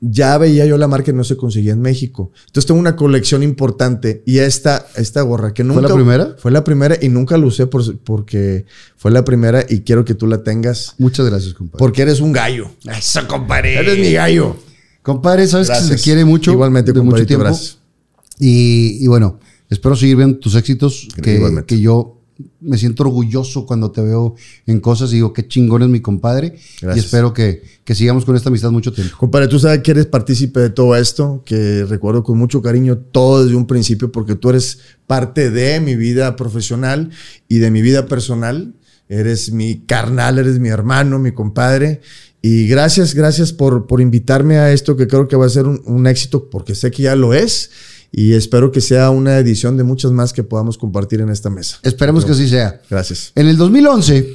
ya 0.01 0.37
veía 0.39 0.67
yo 0.67 0.79
la 0.79 0.89
marca 0.89 1.13
y 1.13 1.15
no 1.15 1.23
se 1.23 1.37
conseguía 1.37 1.73
en 1.73 1.81
México. 1.81 2.33
Entonces 2.47 2.67
tengo 2.67 2.81
una 2.81 2.97
colección 2.97 3.45
importante 3.45 4.25
y 4.27 4.39
esta, 4.39 4.85
esta 4.97 5.21
gorra 5.23 5.55
que 5.55 5.63
nunca... 5.63 5.83
la 5.89 5.95
primera? 5.95 6.35
Fue 6.39 6.51
la 6.51 6.65
primera 6.65 6.97
y 7.01 7.09
nunca 7.09 7.37
la 7.39 7.47
usé 7.47 7.69
por- 7.69 7.99
porque 8.01 8.65
fue 8.97 9.13
la 9.13 9.25
primera 9.25 9.65
y 9.69 9.83
quiero 9.83 10.05
que 10.05 10.15
tú 10.15 10.27
la 10.27 10.43
tengas 10.43 10.95
Muchas 10.99 11.27
gracias, 11.27 11.55
compadre. 11.55 11.79
porque 11.79 12.03
eres 12.03 12.21
un 12.21 12.33
gallo. 12.33 12.69
Eso, 12.99 13.29
compadre. 13.29 13.79
Eres 13.79 13.97
mi 13.99 14.13
gallo. 14.15 14.57
Compadre, 15.03 15.47
sabes 15.47 15.69
que 15.71 15.81
se 15.81 15.97
quiere 16.03 16.25
mucho. 16.25 16.51
Igualmente, 16.51 16.93
de 16.93 16.99
mucho 17.01 17.05
compadrito, 17.11 17.29
tiempo. 17.29 17.45
gracias. 17.45 17.79
Y, 18.41 19.05
y 19.05 19.07
bueno, 19.07 19.39
espero 19.71 19.97
seguir 19.97 20.17
viendo 20.17 20.39
tus 20.39 20.55
éxitos. 20.55 21.09
Que, 21.23 21.65
que 21.67 21.81
yo 21.81 22.21
me 22.61 22.79
siento 22.79 23.03
orgulloso 23.03 23.67
cuando 23.67 23.91
te 23.91 24.01
veo 24.03 24.35
en 24.67 24.81
cosas 24.81 25.11
y 25.11 25.17
digo, 25.17 25.33
qué 25.33 25.47
chingón 25.47 25.83
es 25.83 25.89
mi 25.89 26.01
compadre. 26.01 26.57
Gracias. 26.81 26.97
Y 26.97 26.99
espero 27.07 27.33
que, 27.33 27.63
que 27.85 27.95
sigamos 27.95 28.25
con 28.25 28.37
esta 28.37 28.49
amistad 28.49 28.71
mucho 28.71 28.93
tiempo. 28.93 29.17
Compadre, 29.17 29.49
tú 29.49 29.59
sabes 29.59 29.81
que 29.81 29.91
eres 29.91 30.07
partícipe 30.07 30.61
de 30.61 30.71
todo 30.71 30.97
esto, 30.97 31.43
que 31.45 31.85
recuerdo 31.85 32.23
con 32.23 32.39
mucho 32.39 32.63
cariño 32.63 32.99
todo 32.99 33.45
desde 33.45 33.57
un 33.57 33.67
principio, 33.67 34.13
porque 34.13 34.37
tú 34.37 34.51
eres 34.51 34.79
parte 35.07 35.51
de 35.51 35.81
mi 35.81 35.97
vida 35.97 36.37
profesional 36.37 37.11
y 37.49 37.59
de 37.59 37.71
mi 37.71 37.83
vida 37.83 38.07
personal. 38.07 38.75
Eres 39.09 39.51
mi 39.51 39.81
carnal, 39.87 40.39
eres 40.39 40.61
mi 40.61 40.69
hermano, 40.69 41.19
mi 41.19 41.33
compadre. 41.33 42.01
Y 42.43 42.69
gracias, 42.69 43.15
gracias 43.15 43.53
por, 43.53 43.87
por 43.87 44.01
invitarme 44.01 44.59
a 44.59 44.73
esto, 44.73 44.97
que 44.97 45.09
creo 45.09 45.29
que 45.29 45.37
va 45.37 45.47
a 45.47 45.51
ser 45.51 45.67
un, 45.67 45.83
un 45.85 46.07
éxito, 46.07 46.49
porque 46.49 46.75
sé 46.75 46.91
que 46.91 47.03
ya 47.03 47.17
lo 47.17 47.35
es. 47.35 47.71
Y 48.13 48.35
espero 48.35 48.73
que 48.73 48.81
sea 48.81 49.11
una 49.11 49.39
edición 49.39 49.77
de 49.77 49.85
muchas 49.85 50.11
más 50.11 50.33
que 50.33 50.43
podamos 50.43 50.77
compartir 50.77 51.21
en 51.21 51.29
esta 51.29 51.49
mesa. 51.49 51.79
Esperemos 51.83 52.25
que 52.25 52.33
así 52.33 52.49
sea. 52.49 52.81
Gracias. 52.91 53.31
En 53.37 53.47
el 53.47 53.57
2011. 53.57 54.35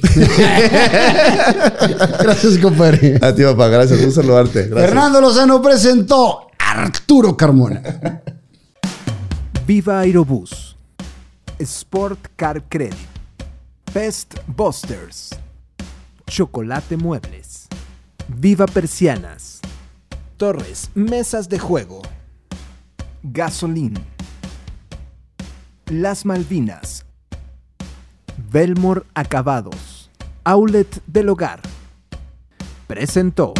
gracias, 2.20 2.56
compadre. 2.58 3.18
A 3.20 3.34
ti, 3.34 3.42
papá, 3.42 3.68
gracias. 3.68 4.00
Un 4.00 4.12
saludarte. 4.12 4.68
Gracias. 4.68 4.88
Fernando 4.88 5.20
Lozano 5.20 5.60
presentó 5.60 6.48
a 6.58 6.82
Arturo 6.84 7.36
Carmona. 7.36 8.22
Viva 9.66 10.00
Aerobús. 10.00 10.74
Sport 11.58 12.28
Car 12.36 12.62
Credit. 12.68 12.96
Pest 13.92 14.36
Busters. 14.46 15.30
Chocolate 16.26 16.96
Muebles. 16.96 17.66
Viva 18.28 18.66
Persianas. 18.66 19.60
Torres 20.38 20.88
Mesas 20.94 21.50
de 21.50 21.58
Juego. 21.58 22.00
Gasolín. 23.32 23.94
Las 25.86 26.24
Malvinas. 26.24 27.04
Belmore 28.52 29.02
Acabados. 29.14 30.10
Outlet 30.44 31.02
del 31.06 31.30
Hogar. 31.30 31.60
Presentó. 32.86 33.52